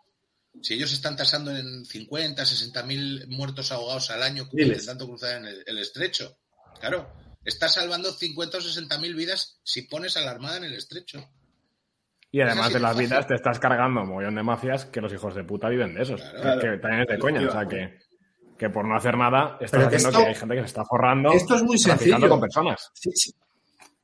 Si 0.64 0.74
ellos 0.74 0.94
están 0.94 1.18
tasando 1.18 1.56
en 1.56 1.86
50, 1.86 2.46
60 2.46 2.84
mil 2.84 3.28
muertos 3.28 3.74
ahogados 3.74 4.10
al 4.10 4.24
año 4.24 4.50
intentando 4.54 5.06
cruzar 5.06 5.38
en 5.38 5.64
el, 5.68 5.78
estrecho, 5.78 6.40
claro, 6.80 7.14
estás 7.44 7.74
salvando 7.74 8.12
50 8.12 8.58
o 8.58 8.62
60 8.62 8.98
mil 9.00 9.16
vidas 9.16 9.60
si 9.64 9.82
pones 9.82 10.16
a 10.16 10.22
la 10.22 10.32
armada 10.32 10.58
en 10.58 10.64
el 10.64 10.74
estrecho. 10.74 11.30
Y 12.32 12.42
además 12.42 12.72
de 12.72 12.80
las 12.80 12.98
vidas 12.98 13.26
te 13.26 13.36
estás 13.36 13.60
cargando 13.60 14.02
un 14.02 14.10
montón 14.10 14.36
de 14.36 14.44
mafias 14.44 14.86
que 14.86 15.02
los 15.02 15.12
hijos 15.12 15.34
de 15.34 15.44
puta 15.44 15.68
viven 15.70 15.96
de 15.96 16.04
esos. 16.04 16.22
Que 16.22 16.78
también 16.78 17.02
es 17.02 17.08
de 17.08 17.18
coña. 17.18 17.48
O 17.48 17.52
sea 17.52 17.66
que 17.66 17.98
que 18.60 18.70
por 18.70 18.86
no 18.86 18.96
hacer 18.96 19.18
nada 19.18 19.58
estás 19.60 19.86
haciendo 19.86 20.12
que 20.12 20.26
hay 20.26 20.36
gente 20.36 20.56
que 20.56 20.62
se 20.62 20.68
está 20.68 20.84
forrando. 20.84 21.32
Esto 21.32 21.56
es 21.56 21.64
muy 21.64 21.80
sencillo. 21.80 22.30
con 22.30 22.42
personas. 22.42 22.92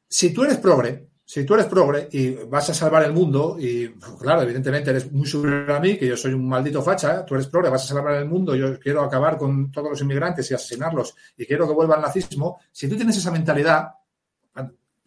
Si, 0.08 0.34
tú 0.34 0.46
eres 0.46 0.58
progre, 0.58 1.10
si 1.26 1.46
tú 1.46 1.56
eres 1.56 1.66
progre 1.66 2.08
y 2.10 2.32
vas 2.46 2.70
a 2.70 2.74
salvar 2.74 3.04
el 3.04 3.12
mundo, 3.12 3.58
y 3.60 3.90
claro, 4.20 4.44
evidentemente 4.44 4.92
eres 4.92 5.12
muy 5.12 5.28
superior 5.28 5.70
a 5.74 5.80
mí, 5.82 5.98
que 5.98 6.08
yo 6.08 6.16
soy 6.16 6.34
un 6.34 6.48
maldito 6.48 6.82
facha, 6.82 7.26
tú 7.26 7.36
eres 7.36 7.48
progre, 7.48 7.70
vas 7.70 7.84
a 7.84 7.96
salvar 7.96 8.16
el 8.16 8.30
mundo, 8.30 8.56
yo 8.56 8.80
quiero 8.80 9.04
acabar 9.04 9.38
con 9.38 9.70
todos 9.72 9.90
los 9.90 10.02
inmigrantes 10.02 10.50
y 10.50 10.54
asesinarlos 10.54 11.16
y 11.36 11.46
quiero 11.46 11.68
que 11.68 11.74
vuelva 11.74 11.96
al 11.96 12.02
nazismo, 12.02 12.62
si 12.72 12.88
tú 12.88 12.96
tienes 12.96 13.18
esa 13.18 13.32
mentalidad, 13.32 13.90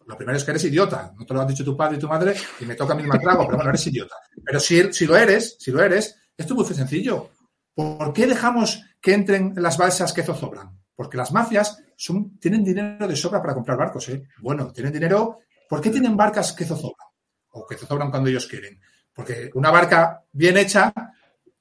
lo 0.09 0.17
primero 0.17 0.37
es 0.39 0.43
que 0.43 0.49
eres 0.49 0.63
idiota, 0.63 1.13
no 1.15 1.23
te 1.23 1.35
lo 1.35 1.41
han 1.41 1.47
dicho 1.47 1.63
tu 1.63 1.77
padre 1.77 1.97
y 1.97 1.99
tu 1.99 2.07
madre 2.07 2.35
y 2.59 2.65
me 2.65 2.73
toca 2.73 2.93
a 2.93 2.95
mí 2.95 3.03
el 3.03 3.09
pero 3.11 3.45
bueno, 3.45 3.69
eres 3.69 3.85
idiota. 3.85 4.15
Pero 4.43 4.59
si, 4.59 4.91
si 4.91 5.05
lo 5.05 5.15
eres, 5.15 5.55
si 5.59 5.69
lo 5.69 5.83
eres, 5.83 6.17
esto 6.35 6.55
es 6.55 6.57
muy 6.57 6.75
sencillo. 6.75 7.29
¿Por 7.75 8.11
qué 8.11 8.25
dejamos 8.25 8.83
que 8.99 9.13
entren 9.13 9.53
las 9.57 9.77
balsas 9.77 10.11
que 10.11 10.23
zozobran? 10.23 10.81
Porque 10.95 11.15
las 11.15 11.31
mafias 11.31 11.77
son, 11.95 12.39
tienen 12.39 12.63
dinero 12.63 13.07
de 13.07 13.15
sobra 13.15 13.39
para 13.39 13.53
comprar 13.53 13.77
barcos, 13.77 14.09
¿eh? 14.09 14.23
Bueno, 14.39 14.73
tienen 14.73 14.91
dinero. 14.91 15.41
¿Por 15.69 15.79
qué 15.79 15.91
tienen 15.91 16.17
barcas 16.17 16.53
que 16.53 16.65
zozobran? 16.65 17.07
O 17.51 17.67
que 17.67 17.75
zozobran 17.75 18.09
cuando 18.09 18.31
ellos 18.31 18.47
quieren. 18.47 18.81
Porque 19.13 19.51
una 19.53 19.69
barca 19.69 20.23
bien 20.31 20.57
hecha, 20.57 20.91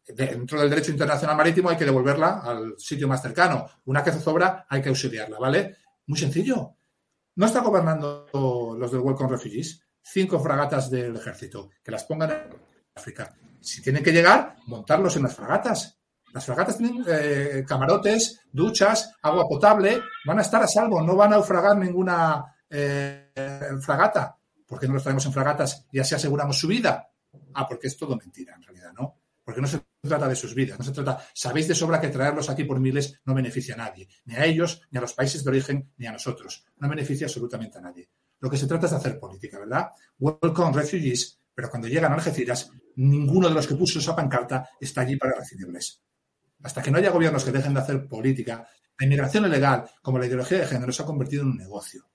dentro 0.07 0.59
del 0.59 0.71
derecho 0.71 0.91
internacional 0.91 1.37
marítimo, 1.37 1.69
hay 1.69 1.77
que 1.77 1.85
devolverla 1.85 2.41
al 2.43 2.77
sitio 2.79 3.09
más 3.09 3.21
cercano. 3.21 3.69
Una 3.85 4.03
que 4.03 4.13
zozobra, 4.13 4.65
hay 4.71 4.81
que 4.81 4.89
auxiliarla, 4.89 5.39
¿vale? 5.39 5.77
Muy 6.07 6.19
sencillo. 6.19 6.78
No 7.39 7.47
está 7.47 7.61
gobernando 7.61 8.27
los 8.77 8.91
del 8.91 9.01
Welcome 9.01 9.31
Refugees 9.31 9.81
cinco 10.03 10.41
fragatas 10.41 10.91
del 10.91 11.15
ejército, 11.15 11.71
que 11.85 11.93
las 11.93 12.03
pongan 12.03 12.33
en 12.33 12.39
África. 12.97 13.33
Si 13.61 13.81
tienen 13.81 14.03
que 14.03 14.11
llegar, 14.11 14.57
montarlos 14.67 15.15
en 15.15 15.23
las 15.23 15.37
fragatas. 15.37 16.01
Las 16.33 16.45
fragatas 16.45 16.79
tienen 16.79 17.05
eh, 17.07 17.65
camarotes, 17.65 18.41
duchas, 18.51 19.15
agua 19.23 19.47
potable, 19.47 20.03
van 20.27 20.41
a 20.41 20.43
estar 20.43 20.61
a 20.65 20.67
salvo, 20.67 21.01
no 21.01 21.15
van 21.15 21.33
a 21.33 21.37
naufragar 21.37 21.77
ninguna 21.77 22.57
eh, 22.69 23.31
fragata. 23.83 24.37
¿Por 24.67 24.81
qué 24.81 24.89
no 24.89 24.95
los 24.95 25.05
traemos 25.05 25.25
en 25.27 25.33
fragatas 25.33 25.87
y 25.93 26.01
así 26.01 26.17
aseguramos 26.17 26.59
su 26.59 26.67
vida? 26.67 27.09
Ah, 27.55 27.69
porque 27.69 27.87
es 27.87 27.97
todo 27.97 28.17
mentira, 28.17 28.57
en 28.57 28.65
realidad, 28.65 28.93
¿no? 28.95 29.15
Porque 29.49 29.63
no 29.63 29.67
se 29.67 29.81
trata 30.03 30.29
de 30.29 30.37
sus 30.37 30.55
vidas, 30.55 30.79
no 30.79 30.85
se 30.85 30.93
trata. 30.93 31.27
Sabéis 31.33 31.67
de 31.67 31.75
sobra 31.75 31.99
que 31.99 32.09
traerlos 32.09 32.51
aquí 32.51 32.65
por 32.65 32.79
miles 32.81 33.19
no 33.25 33.33
beneficia 33.33 33.73
a 33.73 33.79
nadie, 33.79 34.07
ni 34.27 34.35
a 34.35 34.45
ellos, 34.45 34.83
ni 34.91 34.99
a 34.99 35.01
los 35.01 35.15
países 35.15 35.43
de 35.43 35.49
origen, 35.49 35.91
ni 35.97 36.07
a 36.07 36.13
nosotros. 36.13 36.67
No 36.77 36.87
beneficia 36.87 37.27
absolutamente 37.27 37.79
a 37.79 37.81
nadie. 37.81 38.11
Lo 38.41 38.51
que 38.51 38.59
se 38.59 38.67
trata 38.67 38.85
es 38.85 38.91
de 38.91 38.99
hacer 38.99 39.19
política, 39.19 39.59
¿verdad? 39.59 39.87
Welcome 40.19 40.77
refugees, 40.77 41.41
pero 41.55 41.71
cuando 41.71 41.89
llegan 41.89 42.13
a 42.13 42.17
Algeciras, 42.17 42.71
ninguno 42.97 43.49
de 43.49 43.55
los 43.55 43.67
que 43.67 43.75
puso 43.75 44.01
esa 44.01 44.15
pancarta 44.15 44.69
está 44.79 45.01
allí 45.01 45.17
para 45.17 45.39
recibirles. 45.39 46.03
Hasta 46.63 46.83
que 46.83 46.91
no 46.91 46.99
haya 46.99 47.09
gobiernos 47.09 47.43
que 47.43 47.51
dejen 47.51 47.73
de 47.73 47.81
hacer 47.81 48.07
política, 48.07 48.69
la 48.99 49.07
inmigración 49.07 49.47
ilegal, 49.47 49.89
como 50.03 50.19
la 50.19 50.27
ideología 50.27 50.59
de 50.59 50.67
género, 50.67 50.93
se 50.93 51.03
ha 51.03 51.07
convertido 51.07 51.45
en 51.45 51.53
un 51.53 51.57
negocio. 51.57 52.07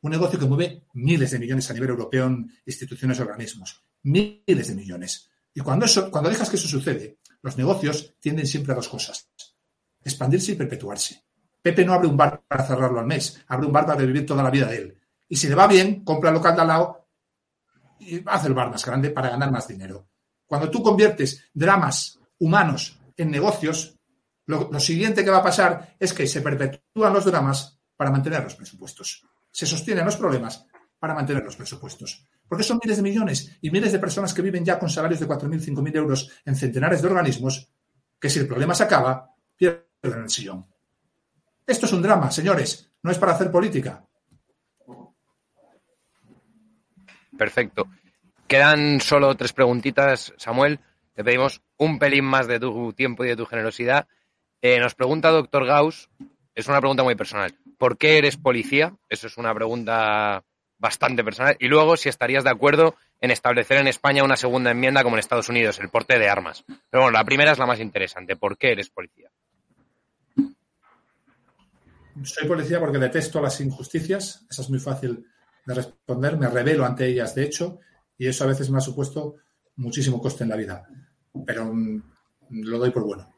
Un 0.00 0.10
negocio 0.10 0.36
que 0.36 0.46
mueve 0.46 0.82
miles 0.94 1.30
de 1.30 1.38
millones 1.38 1.70
a 1.70 1.74
nivel 1.74 1.90
europeo 1.90 2.26
en 2.26 2.50
instituciones 2.66 3.20
y 3.20 3.22
organismos. 3.22 3.84
Miles 4.02 4.66
de 4.66 4.74
millones. 4.74 5.28
Y 5.54 5.60
cuando, 5.60 5.86
eso, 5.86 6.10
cuando 6.10 6.30
dejas 6.30 6.48
que 6.48 6.56
eso 6.56 6.68
sucede, 6.68 7.18
los 7.42 7.56
negocios 7.56 8.14
tienden 8.20 8.46
siempre 8.46 8.72
a 8.72 8.76
dos 8.76 8.88
cosas. 8.88 9.28
Expandirse 10.02 10.52
y 10.52 10.56
perpetuarse. 10.56 11.24
Pepe 11.60 11.84
no 11.84 11.94
abre 11.94 12.08
un 12.08 12.16
bar 12.16 12.42
para 12.46 12.64
cerrarlo 12.64 12.98
al 12.98 13.06
mes, 13.06 13.40
abre 13.48 13.66
un 13.66 13.72
bar 13.72 13.86
para 13.86 14.04
vivir 14.04 14.26
toda 14.26 14.42
la 14.42 14.50
vida 14.50 14.66
de 14.66 14.76
él. 14.76 14.98
Y 15.28 15.36
si 15.36 15.48
le 15.48 15.54
va 15.54 15.66
bien, 15.66 16.04
compra 16.04 16.30
el 16.30 16.34
local 16.34 16.54
de 16.56 16.60
al 16.62 16.68
lado 16.68 17.08
y 18.00 18.22
hace 18.26 18.48
el 18.48 18.54
bar 18.54 18.70
más 18.70 18.84
grande 18.84 19.10
para 19.10 19.30
ganar 19.30 19.50
más 19.52 19.68
dinero. 19.68 20.08
Cuando 20.46 20.70
tú 20.70 20.82
conviertes 20.82 21.44
dramas 21.54 22.18
humanos 22.38 22.98
en 23.16 23.30
negocios, 23.30 23.96
lo, 24.46 24.80
siguiente 24.80 25.24
que 25.24 25.30
va 25.30 25.38
a 25.38 25.42
pasar 25.42 25.96
es 25.98 26.12
que 26.12 26.26
se 26.26 26.42
perpetúan 26.42 27.12
los 27.12 27.24
dramas 27.24 27.78
para 27.96 28.10
mantener 28.10 28.42
los 28.42 28.56
presupuestos. 28.56 29.24
Se 29.50 29.66
sostienen 29.66 30.04
los 30.04 30.16
problemas 30.16 30.66
para 30.98 31.14
mantener 31.14 31.44
los 31.44 31.56
presupuestos. 31.56 32.26
Porque 32.52 32.64
son 32.64 32.78
miles 32.84 32.98
de 32.98 33.02
millones 33.02 33.56
y 33.62 33.70
miles 33.70 33.92
de 33.92 33.98
personas 33.98 34.34
que 34.34 34.42
viven 34.42 34.62
ya 34.62 34.78
con 34.78 34.90
salarios 34.90 35.20
de 35.20 35.26
4.000, 35.26 35.74
5.000 35.74 35.96
euros 35.96 36.30
en 36.44 36.54
centenares 36.54 37.00
de 37.00 37.08
organismos 37.08 37.66
que 38.20 38.28
si 38.28 38.40
el 38.40 38.46
problema 38.46 38.74
se 38.74 38.82
acaba, 38.82 39.34
pierden 39.56 40.24
el 40.24 40.28
sillón. 40.28 40.66
Esto 41.66 41.86
es 41.86 41.92
un 41.94 42.02
drama, 42.02 42.30
señores, 42.30 42.92
no 43.02 43.10
es 43.10 43.16
para 43.16 43.32
hacer 43.32 43.50
política. 43.50 44.04
Perfecto. 47.38 47.86
Quedan 48.46 49.00
solo 49.00 49.34
tres 49.34 49.54
preguntitas, 49.54 50.34
Samuel. 50.36 50.78
Te 51.14 51.24
pedimos 51.24 51.62
un 51.78 51.98
pelín 51.98 52.26
más 52.26 52.46
de 52.48 52.60
tu 52.60 52.92
tiempo 52.92 53.24
y 53.24 53.28
de 53.28 53.36
tu 53.36 53.46
generosidad. 53.46 54.06
Eh, 54.60 54.78
nos 54.78 54.94
pregunta 54.94 55.30
doctor 55.30 55.64
Gauss, 55.64 56.10
es 56.54 56.68
una 56.68 56.80
pregunta 56.80 57.02
muy 57.02 57.14
personal. 57.14 57.54
¿Por 57.78 57.96
qué 57.96 58.18
eres 58.18 58.36
policía? 58.36 58.94
Eso 59.08 59.26
es 59.26 59.38
una 59.38 59.54
pregunta 59.54 60.44
bastante 60.82 61.22
personal. 61.22 61.56
Y 61.60 61.68
luego, 61.68 61.96
si 61.96 62.08
estarías 62.08 62.42
de 62.42 62.50
acuerdo 62.50 62.96
en 63.20 63.30
establecer 63.30 63.78
en 63.78 63.86
España 63.86 64.24
una 64.24 64.36
segunda 64.36 64.72
enmienda 64.72 65.04
como 65.04 65.14
en 65.14 65.20
Estados 65.20 65.48
Unidos, 65.48 65.78
el 65.78 65.88
porte 65.88 66.18
de 66.18 66.28
armas. 66.28 66.64
Pero 66.90 67.04
bueno, 67.04 67.16
la 67.16 67.24
primera 67.24 67.52
es 67.52 67.58
la 67.58 67.66
más 67.66 67.78
interesante. 67.78 68.34
¿Por 68.34 68.58
qué 68.58 68.72
eres 68.72 68.90
policía? 68.90 69.30
Soy 72.24 72.48
policía 72.48 72.80
porque 72.80 72.98
detesto 72.98 73.40
las 73.40 73.60
injusticias. 73.60 74.44
Eso 74.50 74.62
es 74.62 74.70
muy 74.70 74.80
fácil 74.80 75.24
de 75.64 75.72
responder. 75.72 76.36
Me 76.36 76.48
revelo 76.48 76.84
ante 76.84 77.06
ellas, 77.06 77.32
de 77.36 77.44
hecho, 77.44 77.78
y 78.18 78.26
eso 78.26 78.42
a 78.42 78.48
veces 78.48 78.68
me 78.68 78.78
ha 78.78 78.80
supuesto 78.80 79.36
muchísimo 79.76 80.20
coste 80.20 80.42
en 80.42 80.50
la 80.50 80.56
vida. 80.56 80.84
Pero 81.46 81.72
mm, 81.72 82.02
lo 82.50 82.78
doy 82.78 82.90
por 82.90 83.04
bueno. 83.04 83.32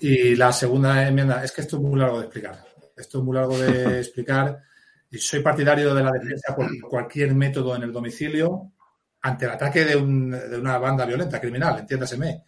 Y 0.00 0.36
la 0.36 0.54
segunda 0.54 1.06
enmienda, 1.06 1.44
es 1.44 1.52
que 1.52 1.60
esto 1.60 1.76
es 1.76 1.82
muy 1.82 2.00
largo 2.00 2.18
de 2.18 2.24
explicar. 2.24 2.64
Esto 2.96 3.18
es 3.18 3.24
muy 3.24 3.36
largo 3.36 3.58
de 3.58 3.98
explicar. 4.00 4.71
Soy 5.18 5.40
partidario 5.40 5.94
de 5.94 6.02
la 6.02 6.10
defensa 6.12 6.54
por 6.54 6.68
cualquier 6.88 7.34
método 7.34 7.76
en 7.76 7.82
el 7.82 7.92
domicilio 7.92 8.72
ante 9.20 9.44
el 9.44 9.52
ataque 9.52 9.84
de, 9.84 9.96
una 9.96 10.78
banda 10.78 11.04
violenta, 11.04 11.40
criminal, 11.40 11.78
entiéndaseme. 11.78 12.44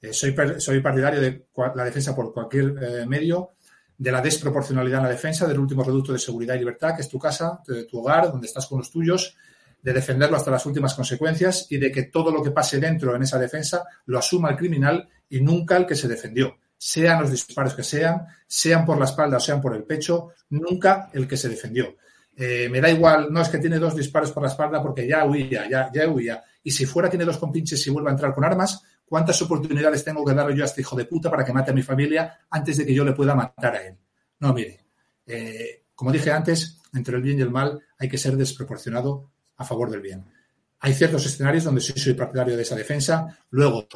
Eh, 0.00 0.12
soy, 0.12 0.34
soy 0.58 0.80
partidario 0.80 1.20
de 1.20 1.46
la 1.74 1.84
defensa 1.84 2.14
por 2.14 2.32
cualquier 2.32 2.74
eh, 2.80 3.06
medio 3.06 3.50
de 3.96 4.12
la 4.12 4.20
desproporcionalidad 4.20 5.00
en 5.00 5.04
la 5.04 5.10
defensa, 5.10 5.46
del 5.46 5.58
último 5.58 5.82
reducto 5.82 6.12
de 6.12 6.18
seguridad 6.18 6.54
y 6.54 6.60
libertad, 6.60 6.94
que 6.94 7.02
es 7.02 7.08
tu 7.08 7.18
casa, 7.18 7.60
tu 7.90 7.98
hogar, 7.98 8.30
donde 8.30 8.46
estás 8.46 8.66
con 8.66 8.78
los 8.78 8.92
tuyos, 8.92 9.36
de 9.82 9.92
defenderlo 9.92 10.36
hasta 10.36 10.52
las 10.52 10.64
últimas 10.66 10.94
consecuencias 10.94 11.66
y 11.70 11.78
de 11.78 11.90
que 11.90 12.04
todo 12.04 12.30
lo 12.30 12.42
que 12.42 12.52
pase 12.52 12.78
dentro 12.78 13.14
en 13.14 13.22
esa 13.22 13.38
defensa 13.38 13.84
lo 14.06 14.18
asuma 14.18 14.50
el 14.50 14.56
criminal 14.56 15.08
y 15.28 15.40
nunca 15.40 15.76
el 15.76 15.86
que 15.86 15.96
se 15.96 16.08
defendió. 16.08 16.58
Sean 16.78 17.20
los 17.20 17.30
disparos 17.30 17.74
que 17.74 17.82
sean, 17.82 18.24
sean 18.46 18.86
por 18.86 18.98
la 18.98 19.04
espalda 19.04 19.36
o 19.36 19.40
sean 19.40 19.60
por 19.60 19.74
el 19.74 19.82
pecho, 19.82 20.30
nunca 20.50 21.10
el 21.12 21.26
que 21.26 21.36
se 21.36 21.48
defendió. 21.48 21.96
Eh, 22.36 22.68
me 22.70 22.80
da 22.80 22.88
igual, 22.88 23.32
no 23.32 23.42
es 23.42 23.48
que 23.48 23.58
tiene 23.58 23.80
dos 23.80 23.96
disparos 23.96 24.30
por 24.30 24.44
la 24.44 24.48
espalda 24.48 24.80
porque 24.80 25.06
ya 25.06 25.24
huía, 25.24 25.68
ya, 25.68 25.90
ya 25.92 26.08
huía. 26.08 26.42
Y 26.62 26.70
si 26.70 26.86
fuera 26.86 27.10
tiene 27.10 27.24
dos 27.24 27.38
compinches 27.38 27.84
y 27.86 27.90
vuelve 27.90 28.10
a 28.10 28.12
entrar 28.12 28.32
con 28.32 28.44
armas, 28.44 28.80
¿Cuántas 29.08 29.40
oportunidades 29.40 30.04
tengo 30.04 30.22
que 30.24 30.34
darle 30.34 30.54
yo 30.54 30.62
a 30.62 30.66
este 30.66 30.82
hijo 30.82 30.94
de 30.94 31.06
puta 31.06 31.30
para 31.30 31.42
que 31.44 31.52
mate 31.52 31.70
a 31.70 31.74
mi 31.74 31.82
familia 31.82 32.40
antes 32.50 32.76
de 32.76 32.84
que 32.84 32.92
yo 32.92 33.04
le 33.04 33.14
pueda 33.14 33.34
matar 33.34 33.74
a 33.74 33.86
él? 33.86 33.96
No, 34.40 34.52
mire, 34.52 34.84
eh, 35.26 35.84
como 35.94 36.12
dije 36.12 36.30
antes, 36.30 36.78
entre 36.92 37.16
el 37.16 37.22
bien 37.22 37.38
y 37.38 37.42
el 37.42 37.50
mal 37.50 37.80
hay 37.98 38.08
que 38.08 38.18
ser 38.18 38.36
desproporcionado 38.36 39.30
a 39.56 39.64
favor 39.64 39.90
del 39.90 40.02
bien. 40.02 40.26
Hay 40.80 40.92
ciertos 40.92 41.24
escenarios 41.24 41.64
donde 41.64 41.80
sí 41.80 41.98
soy 41.98 42.12
partidario 42.12 42.54
de 42.54 42.62
esa 42.62 42.76
defensa. 42.76 43.38
Luego, 43.50 43.88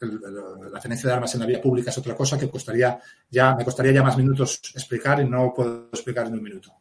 la 0.00 0.80
tenencia 0.80 1.08
de 1.08 1.14
armas 1.14 1.34
en 1.34 1.40
la 1.40 1.46
vía 1.46 1.60
pública 1.60 1.90
es 1.90 1.98
otra 1.98 2.14
cosa 2.14 2.38
que 2.38 2.50
costaría 2.50 2.98
ya, 3.30 3.54
me 3.54 3.64
costaría 3.64 3.92
ya 3.92 4.02
más 4.02 4.16
minutos 4.16 4.60
explicar 4.74 5.20
y 5.20 5.28
no 5.28 5.52
puedo 5.54 5.88
explicar 5.92 6.26
en 6.26 6.34
un 6.34 6.42
minuto. 6.42 6.72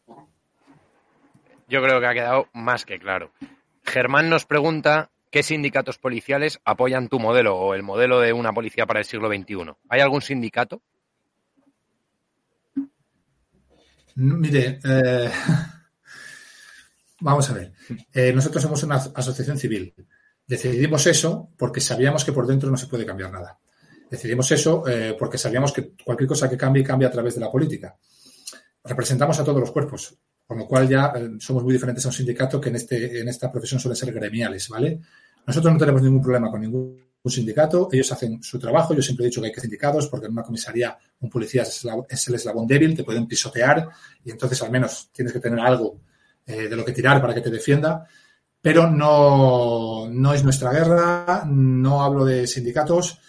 Yo 1.68 1.82
creo 1.82 2.00
que 2.00 2.08
ha 2.08 2.14
quedado 2.14 2.48
más 2.54 2.86
que 2.86 3.00
claro. 3.00 3.32
Germán 3.84 4.30
nos 4.30 4.46
pregunta 4.46 5.10
¿Qué 5.36 5.44
sindicatos 5.44 5.98
policiales 5.98 6.62
apoyan 6.64 7.10
tu 7.10 7.20
modelo 7.20 7.58
o 7.58 7.74
el 7.74 7.84
modelo 7.84 8.22
de 8.22 8.32
una 8.32 8.54
policía 8.54 8.86
para 8.86 9.00
el 9.00 9.06
siglo 9.06 9.28
XXI? 9.28 9.74
¿Hay 9.90 10.00
algún 10.00 10.22
sindicato? 10.22 10.82
Mire, 14.16 14.80
eh, 14.82 15.30
vamos 17.20 17.50
a 17.50 17.54
ver. 17.54 17.74
Eh, 18.14 18.32
nosotros 18.34 18.64
somos 18.64 18.82
una 18.84 18.96
asociación 18.96 19.58
civil. 19.58 19.94
Decidimos 20.48 21.08
eso 21.08 21.50
porque 21.58 21.82
sabíamos 21.82 22.24
que 22.24 22.32
por 22.32 22.46
dentro 22.46 22.70
no 22.70 22.78
se 22.78 22.88
puede 22.88 23.06
cambiar 23.06 23.32
nada. 23.32 23.60
Decidimos 24.10 24.52
eso 24.52 24.88
eh, 24.88 25.16
porque 25.18 25.38
sabíamos 25.38 25.74
que 25.74 25.94
cualquier 26.04 26.28
cosa 26.28 26.50
que 26.50 26.58
cambie 26.58 26.84
cambia 26.84 27.08
a 27.08 27.12
través 27.12 27.36
de 27.36 27.42
la 27.42 27.52
política. 27.52 27.96
Representamos 28.84 29.40
a 29.40 29.44
todos 29.44 29.60
los 29.60 29.72
cuerpos, 29.72 30.16
con 30.46 30.60
lo 30.60 30.68
cual 30.68 30.88
ya 30.88 31.12
somos 31.40 31.64
muy 31.64 31.74
diferentes 31.74 32.06
a 32.06 32.10
un 32.10 32.14
sindicato 32.14 32.62
que 32.62 32.70
en, 32.70 32.76
este, 32.76 33.20
en 33.20 33.28
esta 33.28 33.52
profesión 33.52 33.80
suelen 33.80 33.96
ser 33.96 34.14
gremiales, 34.14 34.70
¿vale? 34.70 35.00
Nosotros 35.48 35.74
no 35.74 35.80
tenemos 35.80 36.04
ningún 36.04 36.22
problema 36.22 36.52
con 36.52 36.62
ningún 36.62 37.06
sindicato, 37.26 37.90
ellos 37.92 38.12
hacen 38.12 38.42
su 38.44 38.60
trabajo, 38.60 38.94
yo 38.94 39.02
siempre 39.02 39.26
he 39.26 39.30
dicho 39.30 39.42
que 39.42 39.48
hay 39.48 39.54
que 39.54 39.62
sindicatos 39.62 40.08
porque 40.08 40.28
en 40.28 40.34
una 40.34 40.44
comisaría 40.44 40.96
un 41.20 41.30
policía 41.30 41.64
es 41.64 42.28
el 42.28 42.36
eslabón 42.36 42.68
débil, 42.68 42.96
te 42.96 43.04
pueden 43.04 43.28
pisotear 43.28 43.90
y 44.24 44.32
entonces 44.32 44.62
al 44.62 44.72
menos 44.72 45.10
tienes 45.12 45.34
que 45.34 45.40
tener 45.40 45.60
algo 45.60 46.02
eh, 46.46 46.68
de 46.68 46.76
lo 46.76 46.86
que 46.86 46.92
tirar 46.92 47.20
para 47.22 47.34
que 47.34 47.42
te 47.42 47.50
defienda, 47.50 48.08
pero 48.66 48.90
no, 48.90 50.08
no 50.10 50.34
es 50.34 50.44
nuestra 50.44 50.72
guerra, 50.72 51.46
no 51.46 52.02
hablo 52.02 52.26
de 52.26 52.48
sindicatos, 52.48 53.20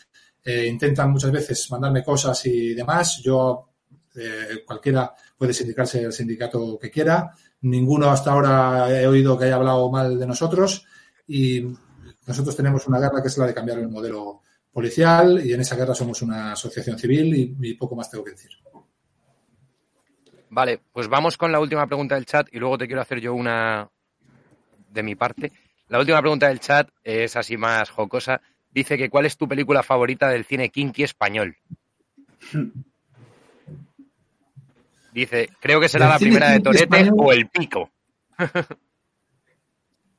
eh, 0.42 0.66
intentan 0.66 1.10
muchas 1.10 1.30
veces 1.30 1.70
mandarme 1.70 2.02
cosas 2.02 2.46
y 2.46 2.72
demás, 2.72 3.20
yo 3.22 3.68
eh, 4.14 4.64
cualquiera 4.66 5.14
puede 5.36 5.52
sindicarse 5.52 6.00
el 6.00 6.14
sindicato 6.14 6.78
que 6.78 6.90
quiera, 6.90 7.34
ninguno 7.60 8.08
hasta 8.08 8.32
ahora 8.32 8.90
he 8.98 9.06
oído 9.06 9.36
que 9.36 9.44
haya 9.44 9.56
hablado 9.56 9.90
mal 9.90 10.18
de 10.18 10.26
nosotros. 10.26 10.86
Y 11.28 11.66
nosotros 12.26 12.56
tenemos 12.56 12.86
una 12.86 12.98
guerra 12.98 13.20
que 13.20 13.28
es 13.28 13.36
la 13.36 13.46
de 13.46 13.52
cambiar 13.52 13.80
el 13.80 13.90
modelo 13.90 14.40
policial 14.72 15.44
y 15.44 15.52
en 15.52 15.60
esa 15.60 15.76
guerra 15.76 15.94
somos 15.94 16.22
una 16.22 16.52
asociación 16.52 16.98
civil 16.98 17.58
y, 17.60 17.74
poco 17.74 17.94
más 17.94 18.10
tengo 18.10 18.24
que 18.24 18.30
decir. 18.30 18.52
Vale, 20.48 20.80
pues 20.90 21.08
vamos 21.08 21.36
con 21.36 21.52
la 21.52 21.60
última 21.60 21.86
pregunta 21.86 22.14
del 22.14 22.24
chat 22.24 22.48
y 22.52 22.58
luego 22.58 22.78
te 22.78 22.86
quiero 22.86 23.02
hacer 23.02 23.20
yo 23.20 23.34
una 23.34 23.90
de 24.96 25.04
mi 25.04 25.14
parte. 25.14 25.52
La 25.88 26.00
última 26.00 26.20
pregunta 26.20 26.48
del 26.48 26.58
chat 26.58 26.88
es 27.04 27.36
así 27.36 27.56
más 27.56 27.90
jocosa. 27.90 28.40
Dice 28.72 28.98
que 28.98 29.08
¿cuál 29.08 29.26
es 29.26 29.36
tu 29.36 29.46
película 29.46 29.84
favorita 29.84 30.28
del 30.28 30.44
cine 30.44 30.70
kinky 30.70 31.04
español? 31.04 31.56
Dice, 35.12 35.48
creo 35.60 35.80
que 35.80 35.88
será 35.88 36.08
la 36.08 36.18
primera 36.18 36.50
de 36.50 36.60
Torete 36.60 37.10
o 37.16 37.32
El 37.32 37.48
Pico. 37.48 37.90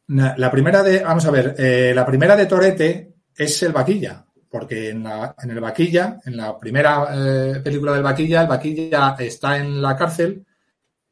La 0.07 0.49
primera 0.49 0.81
de, 0.81 1.03
vamos 1.03 1.25
a 1.25 1.31
ver, 1.31 1.53
eh, 1.57 1.91
la 1.93 2.05
primera 2.05 2.35
de 2.35 2.45
Torete 2.45 3.13
es 3.35 3.61
el 3.61 3.73
Vaquilla, 3.73 4.25
porque 4.49 4.89
en, 4.89 5.03
la, 5.03 5.35
en 5.43 5.51
el 5.51 5.59
Vaquilla, 5.59 6.19
en 6.25 6.37
la 6.37 6.57
primera 6.57 7.09
eh, 7.11 7.59
película 7.59 7.91
del 7.91 8.03
Vaquilla, 8.03 8.41
el 8.41 8.47
Vaquilla 8.47 9.15
está 9.19 9.57
en 9.57 9.81
la 9.81 9.97
cárcel 9.97 10.45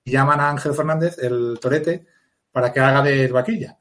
y 0.04 0.12
llaman 0.12 0.40
a 0.40 0.50
Ángel 0.50 0.74
Fernández, 0.74 1.18
el 1.20 1.60
Torete, 1.62 2.06
para 2.56 2.72
que 2.72 2.80
haga 2.80 3.04
de 3.04 3.28
Vaquilla. 3.28 3.78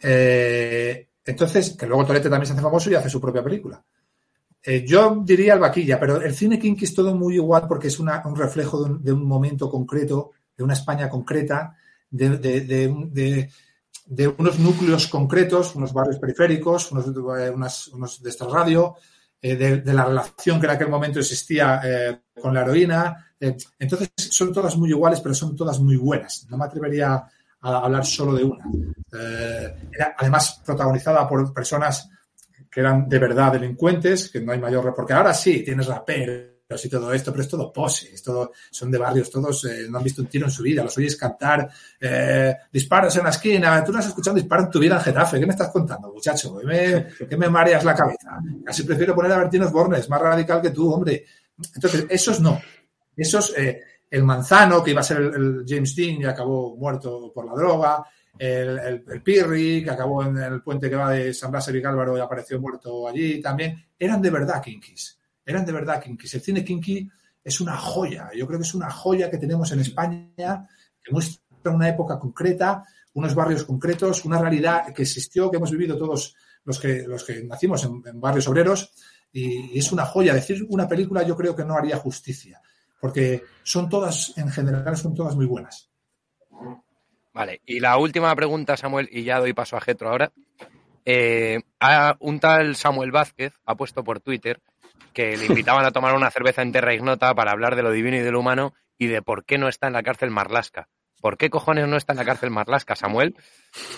Eh, 0.00 1.08
entonces, 1.24 1.76
que 1.76 1.88
luego 1.88 2.06
Torete 2.06 2.30
también 2.30 2.46
se 2.46 2.52
hace 2.52 2.62
famoso 2.62 2.88
y 2.88 2.94
hace 2.94 3.10
su 3.10 3.20
propia 3.20 3.42
película. 3.42 3.82
yo 4.86 5.22
diría 5.24 5.54
el 5.54 5.58
Vaquilla, 5.58 5.98
pero 5.98 6.22
el 6.22 6.32
cine 6.32 6.56
kinky 6.56 6.84
es 6.84 6.94
todo 6.94 7.16
muy 7.16 7.34
igual 7.34 7.66
porque 7.66 7.88
es 7.88 7.98
un 7.98 8.08
reflejo 8.36 8.84
de 8.84 9.12
un, 9.12 9.24
momento 9.24 9.68
concreto, 9.68 10.30
de 10.56 10.62
una 10.62 10.74
España 10.74 11.08
concreta, 11.08 11.76
de, 12.08 13.50
unos 14.38 14.58
núcleos 14.60 15.08
concretos, 15.08 15.74
unos 15.74 15.92
barrios 15.92 16.20
periféricos, 16.20 16.92
unos, 16.92 17.08
eh, 17.08 17.52
unos 17.92 18.22
de 18.22 18.30
esta 18.30 18.46
radio, 18.46 18.94
eh, 19.42 19.56
de, 19.56 19.92
la 19.92 20.04
relación 20.04 20.60
que 20.60 20.66
en 20.66 20.72
aquel 20.72 20.90
momento 20.90 21.18
existía 21.18 21.80
eh, 21.84 22.20
con 22.40 22.54
la 22.54 22.62
heroína. 22.62 23.32
entonces, 23.40 24.10
son 24.16 24.52
todas 24.52 24.76
muy 24.76 24.90
iguales, 24.90 25.20
pero 25.20 25.34
son 25.34 25.56
todas 25.56 25.80
muy 25.80 25.96
buenas. 25.96 26.46
No 26.48 26.56
me 26.56 26.66
atrevería 26.66 27.28
hablar 27.66 28.04
solo 28.04 28.34
de 28.34 28.44
una. 28.44 28.64
Eh, 29.12 29.74
era 29.92 30.14
además 30.18 30.62
protagonizada 30.64 31.28
por 31.28 31.52
personas 31.52 32.08
que 32.70 32.80
eran 32.80 33.08
de 33.08 33.18
verdad 33.18 33.52
delincuentes, 33.52 34.30
que 34.30 34.40
no 34.40 34.52
hay 34.52 34.58
mayor... 34.58 34.94
Porque 34.94 35.14
ahora 35.14 35.32
sí, 35.32 35.62
tienes 35.64 35.86
raperos 35.86 36.84
y 36.84 36.88
todo 36.88 37.12
esto, 37.12 37.30
pero 37.30 37.42
es 37.42 37.48
todo 37.48 37.72
pose, 37.72 38.12
es 38.12 38.22
todo, 38.22 38.52
son 38.70 38.90
de 38.90 38.98
barrios, 38.98 39.30
todos 39.30 39.64
eh, 39.66 39.86
no 39.88 39.98
han 39.98 40.04
visto 40.04 40.20
un 40.20 40.28
tiro 40.28 40.46
en 40.46 40.50
su 40.50 40.64
vida, 40.64 40.82
los 40.82 40.98
oyes 40.98 41.16
cantar, 41.16 41.70
eh, 42.00 42.54
disparos 42.72 43.16
en 43.16 43.24
la 43.24 43.30
esquina, 43.30 43.84
tú 43.84 43.92
no 43.92 44.00
has 44.00 44.08
escuchado 44.08 44.34
disparos 44.34 44.66
en 44.66 44.72
tu 44.72 44.80
vida 44.80 44.96
en 44.96 45.00
Getafe, 45.00 45.38
¿qué 45.38 45.46
me 45.46 45.52
estás 45.52 45.70
contando, 45.70 46.12
muchacho? 46.12 46.58
¿Qué 46.58 46.66
me, 46.66 47.26
qué 47.28 47.36
me 47.36 47.48
mareas 47.48 47.84
la 47.84 47.94
cabeza? 47.94 48.40
Casi 48.64 48.82
prefiero 48.82 49.14
poner 49.14 49.32
a 49.32 49.38
Bertino 49.38 49.70
Bornes, 49.70 50.08
más 50.10 50.20
radical 50.20 50.60
que 50.60 50.70
tú, 50.70 50.92
hombre. 50.92 51.24
Entonces, 51.74 52.04
esos 52.10 52.40
no. 52.40 52.60
Esos, 53.16 53.54
el 54.10 54.22
Manzano, 54.22 54.82
que 54.82 54.92
iba 54.92 55.00
a 55.00 55.04
ser 55.04 55.18
el, 55.18 55.64
James 55.66 55.94
Dean 55.94 56.20
y 56.20 56.24
acabó 56.24 56.76
muerto 56.76 57.32
por 57.34 57.46
la 57.46 57.54
droga, 57.54 58.04
el, 58.38 59.02
el, 59.08 59.22
Pirri, 59.22 59.82
que 59.82 59.90
acabó 59.90 60.22
en 60.22 60.36
el 60.36 60.62
puente 60.62 60.88
que 60.88 60.96
va 60.96 61.10
de 61.10 61.32
San 61.34 61.50
Blas 61.50 61.68
y 61.72 61.84
Álvaro 61.84 62.16
y 62.16 62.20
apareció 62.20 62.60
muerto 62.60 63.08
allí 63.08 63.40
también, 63.40 63.86
eran 63.98 64.20
de 64.20 64.30
verdad 64.30 64.62
kinkis, 64.62 65.18
eran 65.44 65.64
de 65.64 65.72
verdad 65.72 66.02
kinkis. 66.02 66.34
El 66.34 66.40
cine 66.42 66.64
kinky 66.64 67.08
es 67.42 67.60
una 67.60 67.76
joya, 67.76 68.30
yo 68.34 68.46
creo 68.46 68.58
que 68.58 68.66
es 68.66 68.74
una 68.74 68.90
joya 68.90 69.30
que 69.30 69.38
tenemos 69.38 69.72
en 69.72 69.80
España, 69.80 70.68
que 71.02 71.12
muestra 71.12 71.40
una 71.64 71.88
época 71.88 72.18
concreta, 72.18 72.84
unos 73.14 73.34
barrios 73.34 73.64
concretos, 73.64 74.24
una 74.24 74.38
realidad 74.38 74.92
que 74.92 75.02
existió, 75.02 75.50
que 75.50 75.56
hemos 75.56 75.70
vivido 75.70 75.96
todos 75.96 76.34
los 76.64 76.78
que, 76.78 77.04
los 77.06 77.24
que 77.24 77.42
nacimos 77.44 77.84
en, 77.84 78.20
barrios 78.20 78.46
obreros, 78.48 78.92
y 79.32 79.78
es 79.78 79.90
una 79.92 80.04
joya. 80.04 80.34
Decir 80.34 80.66
una 80.68 80.86
película 80.86 81.22
yo 81.22 81.36
creo 81.36 81.56
que 81.56 81.64
no 81.64 81.76
haría 81.76 81.96
justicia 81.96 82.60
porque 83.06 83.44
son 83.62 83.88
todas, 83.88 84.36
en 84.36 84.50
general, 84.50 84.96
son 84.96 85.14
todas 85.14 85.36
muy 85.36 85.46
buenas. 85.46 85.88
Vale, 87.32 87.60
y 87.64 87.78
la 87.78 87.96
última 87.98 88.34
pregunta, 88.34 88.76
Samuel, 88.76 89.08
y 89.12 89.22
ya 89.22 89.38
doy 89.38 89.52
paso 89.52 89.76
a 89.76 89.80
Getro 89.80 90.08
ahora. 90.08 90.32
Eh, 91.04 91.60
un 92.18 92.40
tal 92.40 92.74
Samuel 92.74 93.12
Vázquez 93.12 93.52
ha 93.64 93.76
puesto 93.76 94.02
por 94.02 94.18
Twitter 94.18 94.60
que 95.12 95.36
le 95.36 95.46
invitaban 95.46 95.84
a 95.84 95.92
tomar 95.92 96.16
una 96.16 96.32
cerveza 96.32 96.62
en 96.62 96.72
Terra 96.72 96.94
Ignota 96.94 97.32
para 97.32 97.52
hablar 97.52 97.76
de 97.76 97.84
lo 97.84 97.92
divino 97.92 98.16
y 98.16 98.22
de 98.22 98.32
lo 98.32 98.40
humano 98.40 98.74
y 98.98 99.06
de 99.06 99.22
por 99.22 99.44
qué 99.44 99.56
no 99.56 99.68
está 99.68 99.86
en 99.86 99.92
la 99.92 100.02
cárcel 100.02 100.32
Marlasca. 100.32 100.88
¿Por 101.20 101.36
qué 101.36 101.48
cojones 101.48 101.86
no 101.86 101.96
está 101.96 102.12
en 102.12 102.18
la 102.18 102.24
cárcel 102.24 102.50
Marlasca, 102.50 102.96
Samuel? 102.96 103.36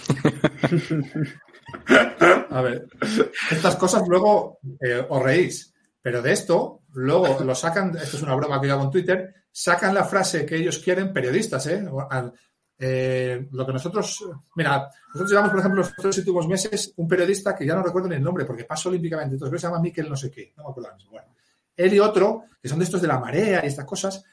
A 2.50 2.60
ver, 2.60 2.86
estas 3.50 3.76
cosas 3.76 4.06
luego 4.06 4.58
eh, 4.82 5.02
os 5.08 5.22
reís. 5.22 5.72
Pero 6.08 6.22
de 6.22 6.32
esto, 6.32 6.84
luego 6.94 7.44
lo 7.44 7.54
sacan, 7.54 7.94
esto 7.94 8.16
es 8.16 8.22
una 8.22 8.34
broma 8.34 8.58
que 8.58 8.66
yo 8.66 8.72
hago 8.72 8.84
en 8.84 8.90
Twitter, 8.90 9.34
sacan 9.52 9.92
la 9.92 10.06
frase 10.06 10.46
que 10.46 10.56
ellos 10.56 10.78
quieren 10.78 11.12
periodistas, 11.12 11.66
¿eh? 11.66 11.86
eh 12.78 13.46
lo 13.52 13.66
que 13.66 13.72
nosotros, 13.74 14.24
mira, 14.56 14.88
nosotros 15.08 15.30
llevamos, 15.30 15.50
por 15.50 15.60
ejemplo, 15.60 15.82
los 15.82 15.94
tres 15.94 16.16
últimos 16.16 16.48
meses 16.48 16.94
un 16.96 17.06
periodista 17.06 17.54
que 17.54 17.66
ya 17.66 17.74
no 17.74 17.82
recuerdo 17.82 18.08
ni 18.08 18.14
el 18.14 18.22
nombre 18.22 18.46
porque 18.46 18.64
pasó 18.64 18.88
olímpicamente, 18.88 19.34
entonces 19.34 19.60
se 19.60 19.66
llama 19.66 19.82
Miquel 19.82 20.08
no 20.08 20.16
sé 20.16 20.30
qué, 20.30 20.54
no 20.56 20.64
me 20.64 20.70
acuerdo 20.70 20.96
Bueno, 21.10 21.28
él 21.76 21.92
y 21.92 22.00
otro, 22.00 22.44
que 22.58 22.70
son 22.70 22.78
de 22.78 22.86
estos 22.86 23.02
de 23.02 23.08
la 23.08 23.18
marea 23.18 23.62
y 23.62 23.66
estas 23.66 23.84
cosas, 23.84 24.24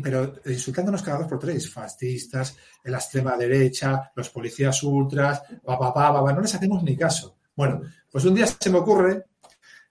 pero 0.00 0.32
insultándonos 0.46 1.02
cada 1.02 1.18
dos 1.18 1.26
por 1.26 1.40
tres, 1.40 1.72
fascistas, 1.72 2.56
la 2.84 2.98
extrema 2.98 3.36
derecha, 3.36 4.12
los 4.14 4.30
policías 4.30 4.80
ultras, 4.84 5.42
pa, 5.64 5.76
pa, 5.76 5.92
pa, 5.92 6.22
pa, 6.22 6.32
no 6.32 6.40
les 6.40 6.54
hacemos 6.54 6.84
ni 6.84 6.96
caso. 6.96 7.38
Bueno, 7.56 7.82
pues 8.08 8.24
un 8.26 8.36
día 8.36 8.46
se 8.46 8.70
me 8.70 8.78
ocurre 8.78 9.24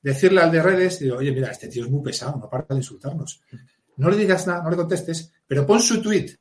decirle 0.03 0.41
al 0.41 0.51
de 0.51 0.61
redes, 0.61 0.99
digo, 0.99 1.17
oye, 1.17 1.31
mira, 1.31 1.49
este 1.49 1.69
tío 1.69 1.85
es 1.85 1.89
muy 1.89 2.03
pesado, 2.03 2.37
no 2.37 2.49
para 2.49 2.65
de 2.69 2.75
insultarnos. 2.75 3.41
No 3.95 4.09
le 4.09 4.17
digas 4.17 4.45
nada, 4.45 4.61
no 4.61 4.69
le 4.69 4.75
contestes, 4.75 5.31
pero 5.47 5.65
pon 5.65 5.79
su 5.79 6.01
tweet 6.01 6.37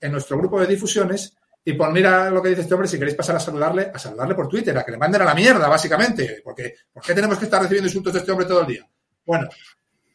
en 0.00 0.12
nuestro 0.12 0.36
grupo 0.38 0.60
de 0.60 0.66
difusiones 0.66 1.34
y 1.64 1.72
pon, 1.72 1.92
mira 1.92 2.30
lo 2.30 2.42
que 2.42 2.50
dice 2.50 2.60
este 2.62 2.74
hombre, 2.74 2.88
si 2.88 2.98
queréis 2.98 3.16
pasar 3.16 3.36
a 3.36 3.40
saludarle, 3.40 3.90
a 3.92 3.98
saludarle 3.98 4.34
por 4.34 4.46
Twitter, 4.46 4.76
a 4.76 4.84
que 4.84 4.92
le 4.92 4.98
manden 4.98 5.22
a 5.22 5.24
la 5.24 5.34
mierda, 5.34 5.68
básicamente, 5.68 6.42
porque 6.44 6.74
¿por 6.92 7.02
qué 7.02 7.14
tenemos 7.14 7.38
que 7.38 7.46
estar 7.46 7.62
recibiendo 7.62 7.88
insultos 7.88 8.12
de 8.12 8.18
este 8.20 8.30
hombre 8.30 8.46
todo 8.46 8.60
el 8.60 8.66
día? 8.66 8.88
Bueno, 9.24 9.48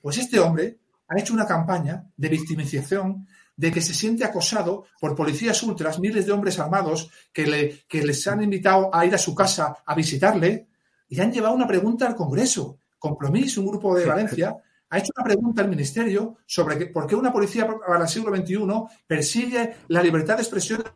pues 0.02 0.18
este 0.20 0.40
hombre 0.40 0.78
ha 1.08 1.20
hecho 1.20 1.34
una 1.34 1.48
campaña 1.48 2.04
de 2.16 2.30
victimización 2.30 3.28
de 3.56 3.72
que 3.72 3.82
se 3.82 3.94
siente 3.94 4.24
acosado 4.24 4.86
por 5.00 5.16
policías 5.16 5.62
ultras, 5.64 6.00
miles 6.00 6.26
de 6.26 6.32
hombres 6.32 6.60
armados 6.60 7.10
que, 7.32 7.46
le, 7.46 7.86
que 7.88 8.04
les 8.04 8.28
han 8.28 8.44
invitado 8.44 8.94
a 8.94 9.06
ir 9.06 9.14
a 9.14 9.20
su 9.20 9.36
casa 9.36 9.78
a 9.86 9.96
visitarle 9.96 10.68
y 11.08 11.22
han 11.22 11.32
llevado 11.32 11.54
una 11.54 11.68
pregunta 11.68 12.08
al 12.08 12.16
Congreso. 12.16 12.80
Compromís, 13.04 13.58
un 13.58 13.68
grupo 13.68 13.94
de 13.94 14.06
Valencia, 14.06 14.56
ha 14.90 14.98
hecho 14.98 15.12
una 15.18 15.26
pregunta 15.26 15.62
al 15.62 15.68
Ministerio 15.68 16.38
sobre 16.46 16.86
por 16.86 17.06
qué 17.06 17.16
una 17.16 17.34
policía 17.34 17.68
para 17.68 18.04
el 18.06 18.08
siglo 18.08 18.34
XXI 18.34 18.58
persigue 19.06 19.76
la 19.90 20.02
libertad 20.02 20.38
de 20.38 20.44
expresión 20.44 20.82
de 20.82 20.90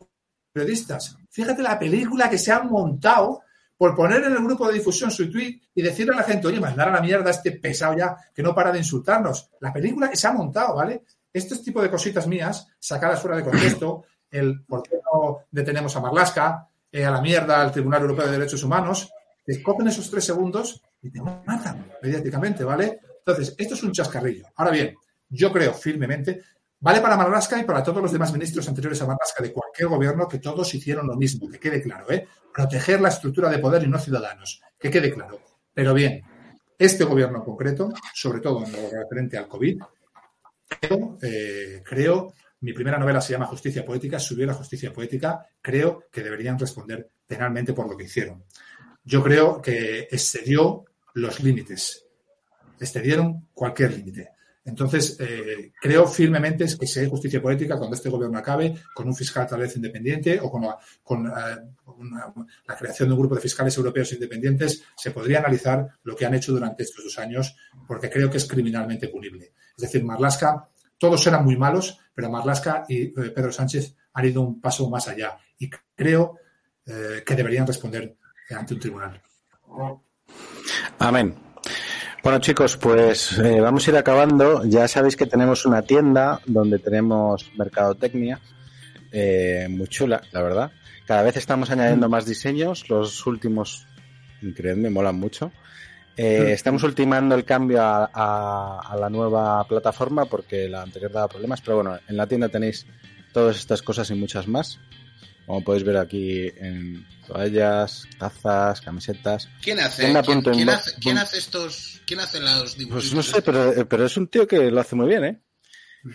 periodistas. 0.53 1.17
Fíjate 1.29 1.61
la 1.61 1.77
película 1.77 2.29
que 2.29 2.37
se 2.37 2.53
ha 2.53 2.63
montado 2.63 3.41
por 3.75 3.93
poner 3.93 4.23
en 4.23 4.31
el 4.31 4.41
grupo 4.41 4.67
de 4.67 4.75
difusión 4.75 5.11
su 5.11 5.29
tweet 5.29 5.59
y 5.75 5.81
decirle 5.81 6.13
a 6.13 6.19
la 6.19 6.23
gente, 6.23 6.47
oye, 6.47 6.61
mandar 6.61 6.87
a 6.87 6.93
la 6.93 7.01
mierda 7.01 7.27
a 7.27 7.31
este 7.31 7.51
pesado 7.51 7.97
ya 7.97 8.15
que 8.33 8.41
no 8.41 8.55
para 8.55 8.71
de 8.71 8.77
insultarnos. 8.77 9.49
La 9.59 9.73
película 9.73 10.09
que 10.09 10.15
se 10.15 10.27
ha 10.27 10.31
montado, 10.31 10.75
¿vale? 10.75 11.03
Este 11.33 11.57
tipo 11.57 11.81
de 11.81 11.91
cositas 11.91 12.25
mías, 12.25 12.69
sacadas 12.79 13.19
fuera 13.19 13.35
de 13.35 13.43
contexto, 13.43 14.05
el 14.31 14.63
por 14.63 14.81
qué 14.81 14.95
no 14.95 15.39
detenemos 15.51 15.93
a 15.97 15.99
Marlaska, 15.99 16.69
eh, 16.89 17.03
a 17.03 17.11
la 17.11 17.21
mierda 17.21 17.61
al 17.61 17.73
Tribunal 17.73 18.03
Europeo 18.03 18.27
de 18.27 18.31
Derechos 18.31 18.63
Humanos, 18.63 19.11
te 19.47 19.63
cogen 19.63 19.87
esos 19.87 20.11
tres 20.11 20.25
segundos 20.25 20.81
y 21.01 21.09
te 21.09 21.21
matan 21.21 21.89
mediáticamente, 22.03 22.65
¿vale? 22.65 22.99
Entonces, 23.19 23.55
esto 23.57 23.75
es 23.75 23.83
un 23.83 23.93
chascarrillo. 23.93 24.45
Ahora 24.57 24.71
bien, 24.71 24.93
yo 25.29 25.53
creo 25.53 25.73
firmemente, 25.73 26.41
vale 26.81 26.99
para 26.99 27.15
Marlaska 27.15 27.57
y 27.57 27.63
para 27.63 27.81
todos 27.81 28.01
los 28.01 28.11
demás 28.11 28.33
ministros 28.33 28.67
anteriores 28.67 29.01
a 29.01 29.07
Marlaska 29.07 29.41
de 29.41 29.53
cualquier 29.53 29.87
gobierno, 29.87 30.27
que 30.27 30.39
todos 30.39 30.73
hicieron 30.73 31.07
lo 31.07 31.15
mismo, 31.15 31.49
que 31.49 31.59
quede 31.59 31.81
claro, 31.81 32.11
¿eh? 32.11 32.27
Proteger 32.53 32.99
la 32.99 33.07
estructura 33.07 33.49
de 33.49 33.59
poder 33.59 33.83
y 33.83 33.87
no 33.87 33.97
ciudadanos, 33.97 34.61
que 34.77 34.91
quede 34.91 35.13
claro. 35.13 35.39
Pero 35.73 35.93
bien, 35.93 36.21
este 36.77 37.05
gobierno 37.05 37.41
concreto, 37.41 37.93
sobre 38.13 38.41
todo 38.41 38.65
en 38.65 38.71
lo 38.73 38.89
referente 38.89 39.37
al 39.37 39.47
COVID, 39.47 39.81
creo, 40.81 41.17
eh, 41.21 41.81
mi 42.59 42.73
primera 42.73 42.99
novela 42.99 43.21
se 43.21 43.31
llama 43.31 43.45
Justicia 43.45 43.85
Poética, 43.85 44.19
subió 44.19 44.45
la 44.45 44.55
justicia 44.55 44.91
poética, 44.91 45.47
creo 45.61 46.03
que 46.11 46.21
deberían 46.21 46.59
responder 46.59 47.09
penalmente 47.25 47.71
por 47.71 47.89
lo 47.89 47.95
que 47.95 48.03
hicieron 48.03 48.43
yo 49.07 49.23
creo 49.23 49.61
que 49.61 50.01
excedió 50.11 50.83
los 51.13 51.39
límites, 51.39 52.05
excedieron 52.77 53.47
cualquier 53.53 53.93
límite. 53.93 54.31
Entonces, 54.65 55.15
eh, 55.21 55.71
creo 55.79 56.05
firmemente 56.05 56.65
que 56.77 56.85
si 56.85 56.99
hay 56.99 57.09
justicia 57.09 57.41
política, 57.41 57.77
cuando 57.77 57.95
este 57.95 58.09
gobierno 58.09 58.37
acabe, 58.37 58.75
con 58.93 59.07
un 59.07 59.15
fiscal 59.15 59.47
tal 59.47 59.61
vez 59.61 59.77
independiente 59.77 60.41
o 60.41 60.51
con, 60.51 61.23
la, 61.23 61.63
la 62.67 62.75
creación 62.75 63.07
de 63.07 63.13
un 63.13 63.19
grupo 63.21 63.35
de 63.35 63.41
fiscales 63.41 63.77
europeos 63.77 64.11
independientes, 64.11 64.83
se 64.97 65.11
podría 65.11 65.39
analizar 65.39 65.87
lo 66.03 66.13
que 66.13 66.25
han 66.25 66.35
hecho 66.35 66.51
durante 66.51 66.83
estos 66.83 67.05
dos 67.05 67.17
años, 67.17 67.55
porque 67.87 68.09
creo 68.09 68.29
que 68.29 68.37
es 68.37 68.45
criminalmente 68.45 69.07
punible. 69.07 69.53
Es 69.77 69.83
decir, 69.83 70.03
Marlaska, 70.03 70.67
todos 70.97 71.25
eran 71.27 71.45
muy 71.45 71.55
malos, 71.55 71.97
pero 72.13 72.29
Marlaska 72.29 72.83
y 72.89 73.03
eh, 73.03 73.31
Pedro 73.33 73.53
Sánchez 73.53 73.95
han 74.11 74.25
ido 74.25 74.41
un 74.41 74.59
paso 74.59 74.89
más 74.89 75.07
allá. 75.07 75.37
Y 75.59 75.69
creo 75.95 76.39
eh, 76.85 77.23
que 77.25 77.35
deberían 77.35 77.65
responder 77.65 78.17
ante 78.55 78.73
un 78.73 78.79
tribunal. 78.79 79.21
Amén. 80.99 81.35
Bueno 82.23 82.39
chicos, 82.39 82.77
pues 82.77 83.37
eh, 83.37 83.61
vamos 83.61 83.87
a 83.87 83.91
ir 83.91 83.97
acabando. 83.97 84.65
Ya 84.65 84.87
sabéis 84.87 85.15
que 85.15 85.25
tenemos 85.25 85.65
una 85.65 85.81
tienda 85.83 86.41
donde 86.45 86.79
tenemos 86.79 87.51
mercadotecnia, 87.57 88.39
eh, 89.11 89.67
muy 89.69 89.87
chula, 89.87 90.21
la 90.31 90.41
verdad. 90.41 90.71
Cada 91.05 91.23
vez 91.23 91.37
estamos 91.37 91.69
añadiendo 91.69 92.09
más 92.09 92.25
diseños. 92.25 92.89
Los 92.89 93.25
últimos, 93.25 93.87
me 94.41 94.89
molan 94.89 95.15
mucho. 95.15 95.51
Eh, 96.17 96.51
estamos 96.51 96.83
ultimando 96.83 97.35
el 97.35 97.45
cambio 97.45 97.81
a, 97.81 98.05
a, 98.81 98.97
la 98.97 99.09
nueva 99.09 99.63
plataforma 99.65 100.25
porque 100.25 100.67
la 100.67 100.81
anterior 100.81 101.11
daba 101.11 101.27
problemas, 101.27 101.61
pero 101.61 101.75
bueno, 101.77 101.97
en 102.07 102.17
la 102.17 102.25
tienda 102.25 102.49
tenéis 102.49 102.87
todas 103.31 103.55
estas 103.55 103.83
cosas 103.83 104.09
y 104.09 104.15
muchas 104.15 104.47
más. 104.47 104.79
Como 105.47 105.63
podéis 105.63 105.85
ver 105.85 105.95
aquí 105.95 106.51
en 106.57 107.07
toallas, 107.25 108.05
tazas, 108.19 108.81
camisetas. 108.81 109.47
¿Quién 109.61 109.79
hace? 109.79 110.03
¿Quién, 111.01 111.17
hace, 111.17 111.37
estos? 111.37 112.01
¿Quién 112.05 112.19
hace 112.19 112.41
los 112.41 112.77
dibujos? 112.77 113.05
Pues 113.05 113.13
no 113.13 113.23
sé, 113.23 113.41
pero, 113.41 113.87
pero, 113.87 114.05
es 114.05 114.17
un 114.17 114.27
tío 114.27 114.45
que 114.45 114.69
lo 114.69 114.81
hace 114.81 114.97
muy 114.97 115.07
bien, 115.07 115.23
¿eh? 115.23 115.41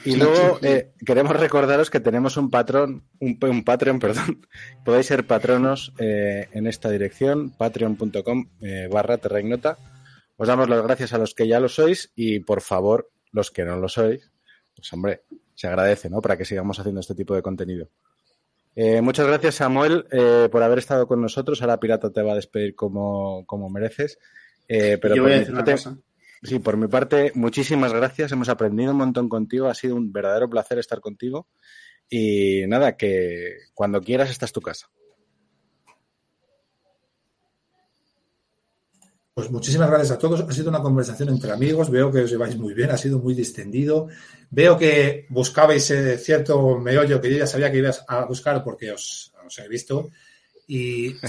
Y 0.05 0.17
luego 0.17 0.59
eh, 0.61 0.93
queremos 1.07 1.35
recordaros 1.35 1.89
que 1.89 2.01
tenemos 2.01 2.37
un 2.37 2.51
patrón, 2.51 3.09
un, 3.21 3.39
un 3.41 3.65
Patreon, 3.65 3.99
perdón. 4.01 4.47
Podéis 4.85 5.07
ser 5.07 5.27
patronos 5.27 5.95
eh, 5.99 6.51
en 6.53 6.67
esta 6.67 6.91
dirección, 6.91 7.57
patreon.com 7.57 8.51
eh, 8.61 8.87
barra 8.93 9.17
terraignota. 9.17 9.79
Os 10.37 10.47
damos 10.47 10.69
las 10.69 10.83
gracias 10.83 11.15
a 11.15 11.19
los 11.19 11.33
que 11.33 11.49
ya 11.49 11.59
lo 11.59 11.71
sois 11.71 12.13
y 12.15 12.41
por 12.41 12.61
favor, 12.61 13.11
los 13.31 13.51
que 13.51 13.65
no 13.65 13.79
lo 13.79 13.89
sois, 13.89 14.31
pues 14.77 14.93
hombre, 14.93 15.23
se 15.55 15.69
agradece, 15.69 16.11
¿no? 16.11 16.21
Para 16.21 16.37
que 16.37 16.45
sigamos 16.45 16.79
haciendo 16.79 17.01
este 17.01 17.15
tipo 17.15 17.35
de 17.35 17.41
contenido. 17.41 17.89
Eh, 18.75 19.01
muchas 19.03 19.27
gracias, 19.27 19.57
Samuel, 19.57 20.07
eh, 20.11 20.49
por 20.51 20.63
haber 20.63 20.79
estado 20.79 21.07
con 21.07 21.21
nosotros. 21.21 21.61
Ahora 21.61 21.79
Pirata 21.79 22.11
te 22.11 22.23
va 22.23 22.33
a 22.33 22.37
despedir 22.37 22.75
como, 22.75 23.45
como 23.47 23.69
mereces. 23.69 24.19
Eh, 24.69 24.99
pero 25.01 25.15
Yo 25.15 25.23
voy 25.23 25.33
a 25.33 25.39
decir 25.41 25.55
una 25.55 25.65
cosa. 25.65 25.99
Sí, 26.43 26.59
por 26.59 26.77
mi 26.77 26.89
parte, 26.89 27.31
muchísimas 27.35 27.93
gracias. 27.93 28.33
Hemos 28.33 28.49
aprendido 28.49 28.93
un 28.93 28.99
montón 28.99 29.29
contigo. 29.29 29.69
Ha 29.69 29.75
sido 29.75 29.95
un 29.95 30.13
verdadero 30.13 30.51
placer 30.51 30.79
estar 30.79 31.01
contigo. 31.01 31.49
Y 32.09 32.65
nada, 32.67 32.97
que 32.97 33.57
cuando 33.75 34.01
quieras 34.01 34.31
esta 34.31 34.47
es 34.47 34.53
tu 34.53 34.61
casa. 34.61 34.89
Pues 39.35 39.51
muchísimas 39.51 39.89
gracias 39.89 40.11
a 40.11 40.19
todos. 40.19 40.41
Ha 40.43 40.53
sido 40.53 40.69
una 40.69 40.83
conversación 40.83 41.31
entre 41.31 41.53
amigos. 41.53 41.91
Veo 41.91 42.13
que 42.13 42.21
os 42.21 42.31
lleváis 42.31 42.55
muy 42.59 42.75
bien, 42.75 42.91
ha 42.91 42.99
sido 42.99 43.19
muy 43.19 43.33
distendido. 43.33 44.09
Veo 44.51 44.77
que 44.77 45.27
buscabais 45.31 45.91
eh, 45.91 46.19
cierto 46.19 46.79
meollo 46.79 47.19
que 47.19 47.31
yo 47.31 47.39
ya 47.39 47.47
sabía 47.47 47.73
que 47.73 47.79
ibas 47.79 48.05
a 48.09 48.27
buscar 48.27 48.63
porque 48.63 48.93
os, 48.93 49.33
he 49.57 49.69
visto. 49.69 50.11
Y 50.67 51.09
eh, 51.09 51.21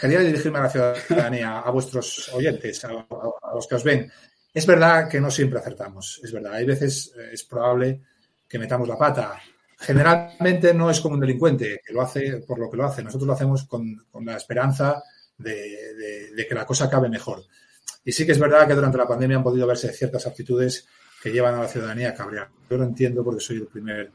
quería 0.00 0.20
dirigirme 0.20 0.58
a 0.60 0.62
la 0.62 0.70
ciudadanía, 0.70 1.58
a 1.58 1.70
vuestros 1.72 2.28
oyentes, 2.32 2.84
a, 2.84 3.04
los 3.52 3.66
que 3.66 3.74
os 3.74 3.82
ven. 3.82 4.12
Es 4.52 4.64
verdad 4.64 5.08
que 5.08 5.20
no 5.20 5.28
siempre 5.28 5.58
acertamos, 5.58 6.20
es 6.22 6.30
verdad. 6.30 6.52
Hay 6.52 6.66
veces 6.66 7.14
eh, 7.18 7.30
es 7.32 7.42
probable 7.42 8.00
que 8.48 8.60
metamos 8.60 8.86
la 8.86 8.96
pata. 8.96 9.40
Generalmente 9.76 10.72
no 10.72 10.88
es 10.88 11.00
como 11.00 11.16
un 11.16 11.20
delincuente 11.20 11.80
que 11.84 11.92
lo 11.92 12.02
hace 12.02 12.44
por 12.46 12.60
lo 12.60 12.70
que 12.70 12.76
lo 12.76 12.84
hace. 12.84 13.02
Nosotros 13.02 13.26
lo 13.26 13.32
hacemos 13.32 13.64
con, 13.64 14.06
con 14.08 14.24
la 14.24 14.36
esperanza 14.36 15.02
de, 15.38 16.46
que 16.48 16.54
la 16.54 16.66
cosa 16.66 16.84
acabe 16.84 17.08
mejor. 17.08 17.44
Y 18.04 18.12
sí 18.12 18.26
que 18.26 18.32
es 18.32 18.38
verdad 18.38 18.66
que 18.66 18.74
durante 18.74 18.98
la 18.98 19.06
pandemia 19.06 19.36
han 19.36 19.42
podido 19.42 19.66
verse 19.66 19.92
ciertas 19.92 20.26
actitudes 20.26 20.86
que 21.22 21.32
llevan 21.32 21.54
a 21.54 21.62
la 21.62 21.68
ciudadanía 21.68 22.10
a 22.10 22.14
cabrear. 22.14 22.50
Yo 22.68 22.76
lo 22.76 22.84
entiendo 22.84 23.24
porque 23.24 23.40
soy 23.40 23.56
el 23.56 23.66
primer 23.66 24.10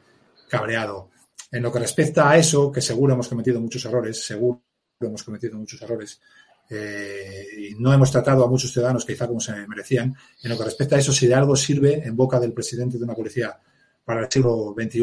cabreado. 0.48 1.10
En 1.52 1.64
lo 1.64 1.72
que 1.72 1.80
respecta 1.80 2.30
a 2.30 2.38
eso, 2.38 2.72
que 2.72 2.82
seguro 2.82 3.14
hemos 3.14 3.28
cometido 3.28 3.60
muchos 3.60 3.84
errores, 3.86 4.24
seguro 4.24 4.62
hemos 5.00 5.24
cometido 5.24 5.58
muchos 5.58 5.82
errores, 5.82 6.22
eh, 6.70 7.48
y 7.58 7.76
no 7.76 7.91
hemos 7.91 8.12
tratado 8.12 8.44
a 8.44 8.48
muchos 8.48 8.72
ciudadanos 8.72 9.06
quizá 9.06 9.26
como 9.28 9.40
se 9.40 9.68
merecían. 9.68 10.16
En 10.44 10.50
lo 10.52 10.58
que 10.58 10.66
respecta 10.66 10.96
a 10.96 11.00
eso, 11.00 11.12
si 11.12 11.26
de 11.26 11.34
algo 11.34 11.56
sirve 11.56 12.06
en 12.06 12.16
boca 12.16 12.40
del 12.40 12.54
presidente 12.54 13.00
de 13.00 13.04
una 13.04 13.16
policía 13.16 13.60
para 14.06 14.22
el 14.22 14.32
siglo 14.32 14.76
XXI, 14.78 15.02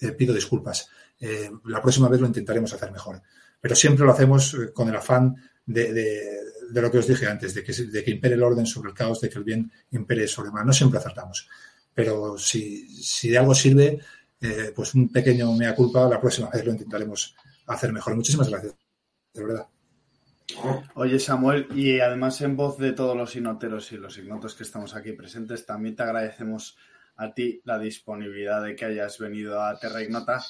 eh, 0.00 0.12
pido 0.12 0.32
disculpas. 0.32 0.88
Eh, 1.20 1.50
la 1.66 1.82
próxima 1.82 2.08
vez 2.08 2.20
lo 2.20 2.26
intentaremos 2.26 2.72
hacer 2.72 2.90
mejor 2.90 3.20
pero 3.60 3.74
siempre 3.74 4.04
lo 4.04 4.12
hacemos 4.12 4.54
eh, 4.54 4.72
con 4.72 4.88
el 4.88 4.96
afán 4.96 5.36
de, 5.64 6.42
lo 6.72 6.90
que 6.90 6.98
os 6.98 7.06
dije 7.06 7.26
antes, 7.26 7.54
de 7.54 7.62
que, 7.62 8.10
impere 8.10 8.34
el 8.34 8.42
orden 8.42 8.66
sobre 8.66 8.90
el 8.90 8.94
caos, 8.94 9.20
de 9.20 9.28
que 9.28 9.38
el 9.38 9.44
bien 9.44 9.70
impere 9.90 10.26
sobre 10.26 10.48
el 10.48 10.54
mal. 10.54 10.66
No 10.66 10.72
siempre 10.72 10.98
acertamos, 10.98 11.48
pero 11.94 12.38
si, 12.38 12.86
de 13.22 13.38
algo 13.38 13.54
sirve, 13.54 13.98
eh, 14.40 14.72
pues 14.74 14.94
un 14.94 15.10
pequeño 15.10 15.52
mea 15.52 15.74
culpa, 15.74 16.08
la 16.08 16.20
próxima 16.20 16.48
vez 16.50 16.64
lo 16.64 16.72
intentaremos 16.72 17.34
hacer 17.66 17.92
mejor. 17.92 18.14
Muchísimas 18.16 18.48
gracias, 18.48 18.74
de 19.34 19.44
verdad. 19.44 19.66
Oye 20.94 21.18
Samuel, 21.18 21.68
y 21.74 22.00
además 22.00 22.40
en 22.40 22.56
voz 22.56 22.78
de 22.78 22.92
todos 22.92 23.14
los 23.14 23.36
inoteros 23.36 23.92
y 23.92 23.98
los 23.98 24.16
ignotos 24.16 24.54
que 24.54 24.62
estamos 24.62 24.94
aquí 24.94 25.12
presentes, 25.12 25.66
también 25.66 25.94
te 25.94 26.02
agradecemos 26.02 26.78
a 27.16 27.34
ti 27.34 27.60
la 27.64 27.78
disponibilidad 27.78 28.62
de 28.62 28.74
que 28.74 28.86
hayas 28.86 29.18
venido 29.18 29.62
a 29.62 29.78
Terra 29.78 30.02
Ignota 30.02 30.42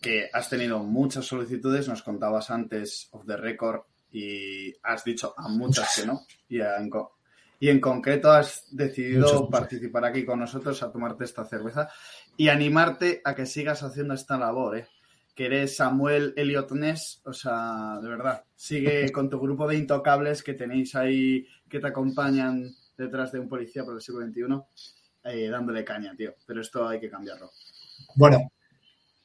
que 0.00 0.30
has 0.32 0.48
tenido 0.48 0.78
muchas 0.80 1.26
solicitudes, 1.26 1.88
nos 1.88 2.02
contabas 2.02 2.50
antes 2.50 3.08
of 3.12 3.26
the 3.26 3.36
record 3.36 3.82
y 4.12 4.74
has 4.82 5.04
dicho 5.04 5.34
a 5.36 5.48
muchas 5.48 5.96
que 5.96 6.06
no. 6.06 6.26
Y, 6.48 6.60
en, 6.60 6.90
y 7.58 7.68
en 7.68 7.80
concreto 7.80 8.32
has 8.32 8.64
decidido 8.70 9.48
participar 9.50 10.04
aquí 10.04 10.24
con 10.24 10.40
nosotros 10.40 10.82
a 10.82 10.90
tomarte 10.90 11.24
esta 11.24 11.44
cerveza 11.44 11.88
y 12.36 12.48
animarte 12.48 13.20
a 13.24 13.34
que 13.34 13.46
sigas 13.46 13.82
haciendo 13.82 14.14
esta 14.14 14.38
labor, 14.38 14.78
¿eh? 14.78 14.86
que 15.34 15.46
eres 15.46 15.76
Samuel 15.76 16.34
Elliot 16.36 16.70
Ness, 16.72 17.20
o 17.24 17.32
sea, 17.32 17.98
de 18.02 18.08
verdad, 18.08 18.44
sigue 18.56 19.10
con 19.12 19.30
tu 19.30 19.38
grupo 19.38 19.68
de 19.68 19.76
intocables 19.76 20.42
que 20.42 20.54
tenéis 20.54 20.94
ahí, 20.94 21.46
que 21.68 21.80
te 21.80 21.86
acompañan 21.86 22.74
detrás 22.96 23.32
de 23.32 23.40
un 23.40 23.48
policía 23.48 23.84
por 23.84 23.94
el 23.94 24.00
siglo 24.00 24.20
XXI, 24.26 24.42
eh, 25.24 25.48
dándole 25.48 25.84
caña, 25.84 26.14
tío. 26.16 26.34
Pero 26.46 26.60
esto 26.60 26.86
hay 26.86 27.00
que 27.00 27.10
cambiarlo. 27.10 27.50
Bueno, 28.16 28.50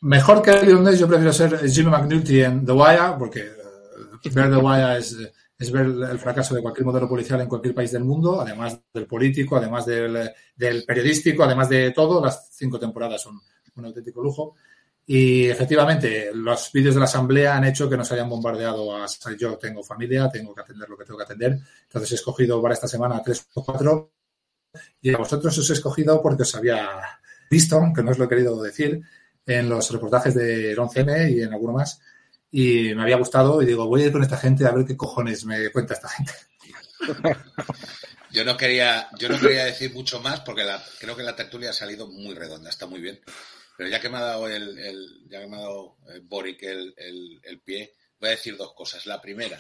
Mejor 0.06 0.44
que 0.44 0.52
el 0.52 0.84
Ness, 0.84 1.00
yo 1.00 1.08
prefiero 1.08 1.34
ser 1.34 1.68
Jimmy 1.68 1.90
McNulty 1.90 2.44
en 2.44 2.64
The 2.64 2.74
Wire, 2.74 3.16
porque 3.18 3.40
eh, 3.40 4.30
ver 4.32 4.52
The 4.52 4.58
Wire 4.58 5.00
es, 5.00 5.18
es, 5.58 5.72
ver 5.72 5.88
el 5.88 6.20
fracaso 6.20 6.54
de 6.54 6.62
cualquier 6.62 6.86
modelo 6.86 7.10
policial 7.10 7.42
en 7.42 7.48
cualquier 7.48 7.74
país 7.74 7.92
del 7.92 8.04
mundo, 8.04 8.40
además 8.40 8.80
del 8.94 9.08
político, 9.08 9.58
además 9.58 9.84
del, 9.88 10.30
del 10.56 10.86
periodístico, 10.86 11.44
además 11.44 11.70
de 11.70 11.90
todo. 11.90 12.24
Las 12.24 12.50
cinco 12.52 12.78
temporadas 12.78 13.24
son 13.24 13.42
un 13.78 13.86
auténtico 13.86 14.22
lujo. 14.22 14.54
Y 15.08 15.46
efectivamente, 15.46 16.30
los 16.36 16.72
vídeos 16.72 16.94
de 16.94 17.00
la 17.00 17.06
asamblea 17.06 17.58
han 17.58 17.66
hecho 17.66 17.90
que 17.90 17.98
nos 17.98 18.12
hayan 18.12 18.30
bombardeado 18.30 18.96
a 18.96 19.08
yo 19.40 19.58
tengo 19.58 19.82
familia, 19.82 20.30
tengo 20.30 20.54
que 20.54 20.62
atender 20.62 20.88
lo 20.88 20.98
que 20.98 21.06
tengo 21.06 21.18
que 21.18 21.24
atender. 21.24 21.58
Entonces 21.82 22.12
he 22.12 22.16
escogido 22.16 22.62
para 22.62 22.76
esta 22.76 22.88
semana 22.88 23.24
tres 23.26 23.48
o 23.56 23.66
cuatro. 23.66 24.12
Y 25.02 25.12
a 25.12 25.18
vosotros 25.18 25.58
os 25.58 25.68
he 25.68 25.74
escogido 25.74 26.22
porque 26.22 26.44
os 26.44 26.54
había 26.54 26.88
visto, 27.50 27.78
aunque 27.78 28.04
no 28.04 28.12
os 28.12 28.20
lo 28.20 28.26
he 28.26 28.30
querido 28.30 28.62
decir, 28.62 29.02
en 29.46 29.70
los 29.70 29.90
reportajes 29.92 30.34
de 30.34 30.76
11M 30.76 31.32
y 31.32 31.42
en 31.42 31.54
alguno 31.54 31.74
más. 31.74 32.02
Y 32.52 32.94
me 32.96 33.04
había 33.04 33.18
gustado 33.18 33.62
y 33.62 33.66
digo, 33.66 33.86
voy 33.88 34.04
a 34.04 34.06
ir 34.06 34.12
con 34.12 34.24
esta 34.24 34.38
gente 34.38 34.66
a 34.66 34.72
ver 34.72 34.86
qué 34.86 34.96
cojones 34.96 35.46
me 35.46 35.70
cuenta 35.70 35.94
esta 35.94 36.10
gente. 36.10 36.34
Yo 38.32 38.44
no 38.44 38.58
quería, 38.58 39.08
yo 39.18 39.30
no 39.30 39.40
quería 39.40 39.64
decir 39.64 39.94
mucho 39.94 40.20
más 40.20 40.42
porque 40.42 40.66
creo 41.00 41.16
que 41.16 41.24
la 41.24 41.38
tertulia 41.38 41.70
ha 41.70 41.74
salido 41.74 42.08
muy 42.08 42.36
redonda, 42.36 42.70
está 42.70 42.86
muy 42.86 43.00
bien. 43.00 43.22
Pero 43.78 43.90
ya 43.90 44.02
que 44.02 44.10
me 44.10 44.18
ha 44.18 44.22
dado 44.22 44.50
el, 44.50 45.26
ya 45.30 45.40
que 45.40 45.48
me 45.48 45.56
ha 45.56 45.62
dado 45.62 45.98
eh, 46.10 46.20
Boric 46.22 46.64
el, 46.64 46.94
el, 46.98 47.62
pie, 47.62 47.94
voy 48.20 48.28
a 48.28 48.32
decir 48.32 48.58
dos 48.58 48.74
cosas. 48.74 49.06
La 49.06 49.22
primera, 49.22 49.58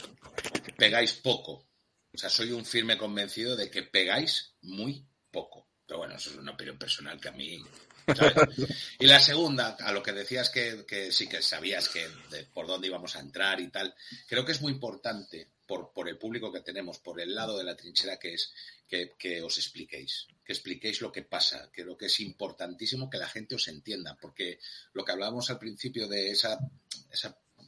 pegáis 0.77 1.13
poco. 1.13 1.67
O 2.13 2.17
sea, 2.17 2.29
soy 2.29 2.51
un 2.51 2.65
firme 2.65 2.97
convencido 2.97 3.55
de 3.55 3.69
que 3.69 3.83
pegáis 3.83 4.55
muy 4.61 5.05
poco. 5.31 5.69
Pero 5.85 5.99
bueno, 5.99 6.15
eso 6.15 6.31
es 6.31 6.35
una 6.35 6.51
opinión 6.51 6.77
personal 6.77 7.19
que 7.19 7.29
a 7.29 7.33
mí 7.33 7.63
Y 8.99 9.07
la 9.07 9.19
segunda, 9.19 9.75
a 9.79 9.91
lo 9.91 10.03
que 10.03 10.11
decías 10.11 10.49
que, 10.49 11.11
sí 11.11 11.27
que 11.27 11.41
sabías 11.41 11.89
que 11.89 12.07
por 12.53 12.67
dónde 12.67 12.87
íbamos 12.87 13.15
a 13.15 13.19
entrar 13.19 13.59
y 13.59 13.69
tal, 13.69 13.93
creo 14.27 14.45
que 14.45 14.51
es 14.51 14.61
muy 14.61 14.71
importante 14.71 15.49
por, 15.65 16.07
el 16.07 16.17
público 16.17 16.51
que 16.51 16.61
tenemos, 16.61 16.99
por 16.99 17.19
el 17.19 17.33
lado 17.33 17.57
de 17.57 17.63
la 17.63 17.75
trinchera 17.75 18.17
que 18.17 18.35
es, 18.35 18.53
que, 18.87 19.41
os 19.41 19.57
expliquéis, 19.57 20.27
que 20.43 20.53
expliquéis 20.53 21.01
lo 21.01 21.11
que 21.11 21.23
pasa. 21.23 21.69
Creo 21.71 21.97
que 21.97 22.05
es 22.05 22.19
importantísimo 22.19 23.09
que 23.09 23.17
la 23.17 23.29
gente 23.29 23.55
os 23.55 23.67
entienda, 23.67 24.15
porque 24.19 24.59
lo 24.93 25.03
que 25.03 25.11
hablábamos 25.11 25.49
al 25.49 25.59
principio 25.59 26.07
de 26.07 26.31
esa, 26.31 26.59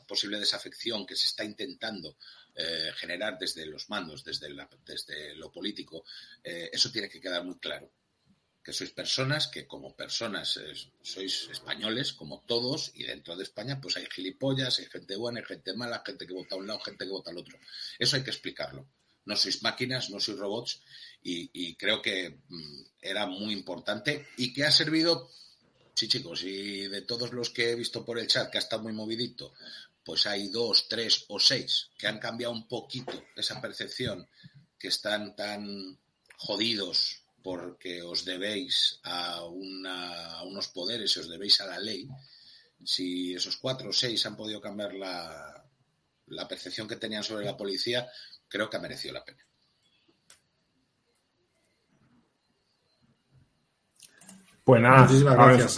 posible 0.08 0.40
desafección 0.40 1.06
que 1.06 1.18
se 1.18 1.26
está 1.26 1.44
intentando 1.44 2.18
eh, 2.56 2.92
generar 2.96 3.38
desde 3.38 3.66
los 3.66 3.90
mandos, 3.90 4.24
desde, 4.24 4.48
desde 4.86 5.36
lo 5.36 5.52
político, 5.52 6.06
eh, 6.44 6.70
eso 6.72 6.90
tiene 6.92 7.10
que 7.10 7.20
quedar 7.20 7.44
muy 7.44 7.58
claro 7.58 7.92
que 8.68 8.76
sois 8.76 8.92
personas 8.92 9.48
que 9.48 9.64
como 9.64 9.96
personas 9.96 10.60
sois 11.00 11.48
españoles, 11.56 12.12
como 12.12 12.44
todos, 12.44 12.92
y 13.00 13.08
dentro 13.08 13.38
de 13.38 13.48
España 13.48 13.80
pues 13.80 13.96
hay 13.96 14.06
gilipollas, 14.12 14.80
hay 14.80 14.88
gente 14.92 15.16
buena, 15.16 15.40
hay 15.40 15.46
gente 15.46 15.72
mala, 15.72 16.04
gente 16.06 16.28
que 16.28 16.34
vota 16.34 16.56
a 16.56 16.60
un 16.60 16.68
lado, 16.68 16.82
gente 16.82 17.06
que 17.06 17.16
vota 17.16 17.32
al 17.32 17.38
otro. 17.38 17.58
Eso 17.98 18.18
hay 18.18 18.24
que 18.24 18.36
explicarlo. 18.36 18.84
No 19.24 19.38
sois 19.38 19.64
máquinas, 19.64 20.10
no 20.10 20.20
sois 20.20 20.38
robots, 20.38 20.82
y, 21.24 21.76
creo 21.76 22.02
que 22.02 22.44
mm, 22.50 22.82
era 23.00 23.26
muy 23.26 23.54
importante 23.54 24.28
y 24.36 24.52
que 24.52 24.66
ha 24.66 24.72
servido, 24.72 25.32
sí 25.96 26.10
chicos, 26.10 26.44
y 26.44 26.90
de 26.90 27.04
todos 27.04 27.32
los 27.32 27.52
que 27.52 27.72
he 27.72 27.76
visto 27.76 28.04
por 28.04 28.20
el 28.20 28.28
chat 28.28 28.52
que 28.52 28.58
ha 28.58 28.66
estado 28.68 28.84
muy 28.84 28.92
movidito, 28.92 29.54
pues 30.04 30.28
hay 30.28 30.50
dos, 30.50 30.90
tres 30.90 31.24
o 31.30 31.40
seis 31.40 31.88
que 31.98 32.08
han 32.08 32.20
cambiado 32.20 32.52
un 32.52 32.68
poquito 32.68 33.16
esa 33.34 33.62
percepción, 33.62 34.28
que 34.78 34.90
están 34.90 35.38
tan 35.38 35.98
jodidos 36.36 37.24
porque 37.48 38.04
os 38.04 38.26
debéis 38.26 39.00
a, 39.08 39.40
unos 39.48 40.68
poderes, 40.68 41.16
os 41.16 41.32
debéis 41.32 41.62
a 41.62 41.66
la 41.66 41.80
ley, 41.80 42.04
si 42.84 43.34
esos 43.34 43.56
cuatro 43.56 43.88
o 43.88 43.96
seis 43.96 44.20
han 44.26 44.36
podido 44.36 44.60
cambiar 44.60 44.92
la, 44.92 46.44
percepción 46.50 46.90
que 46.90 47.00
tenían 47.00 47.24
sobre 47.24 47.46
la 47.46 47.56
policía, 47.56 48.06
creo 48.50 48.70
que 48.70 48.76
ha 48.76 48.82
merecido 48.82 49.14
la 49.14 49.24
pena. 49.24 49.40
Pues 54.66 54.82
nada, 54.82 55.04
muchísimas 55.04 55.36
gracias. 55.38 55.78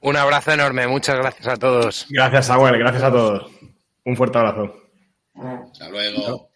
Un 0.00 0.16
abrazo 0.16 0.50
enorme, 0.50 0.88
muchas 0.88 1.14
gracias 1.14 1.46
a 1.46 1.56
todos. 1.56 2.06
Gracias, 2.10 2.46
Samuel, 2.46 2.80
gracias 2.80 3.04
a 3.04 3.12
todos. 3.12 3.52
Un 4.04 4.16
fuerte 4.16 4.38
abrazo. 4.38 4.90
Hasta 5.70 5.88
luego. 5.88 6.49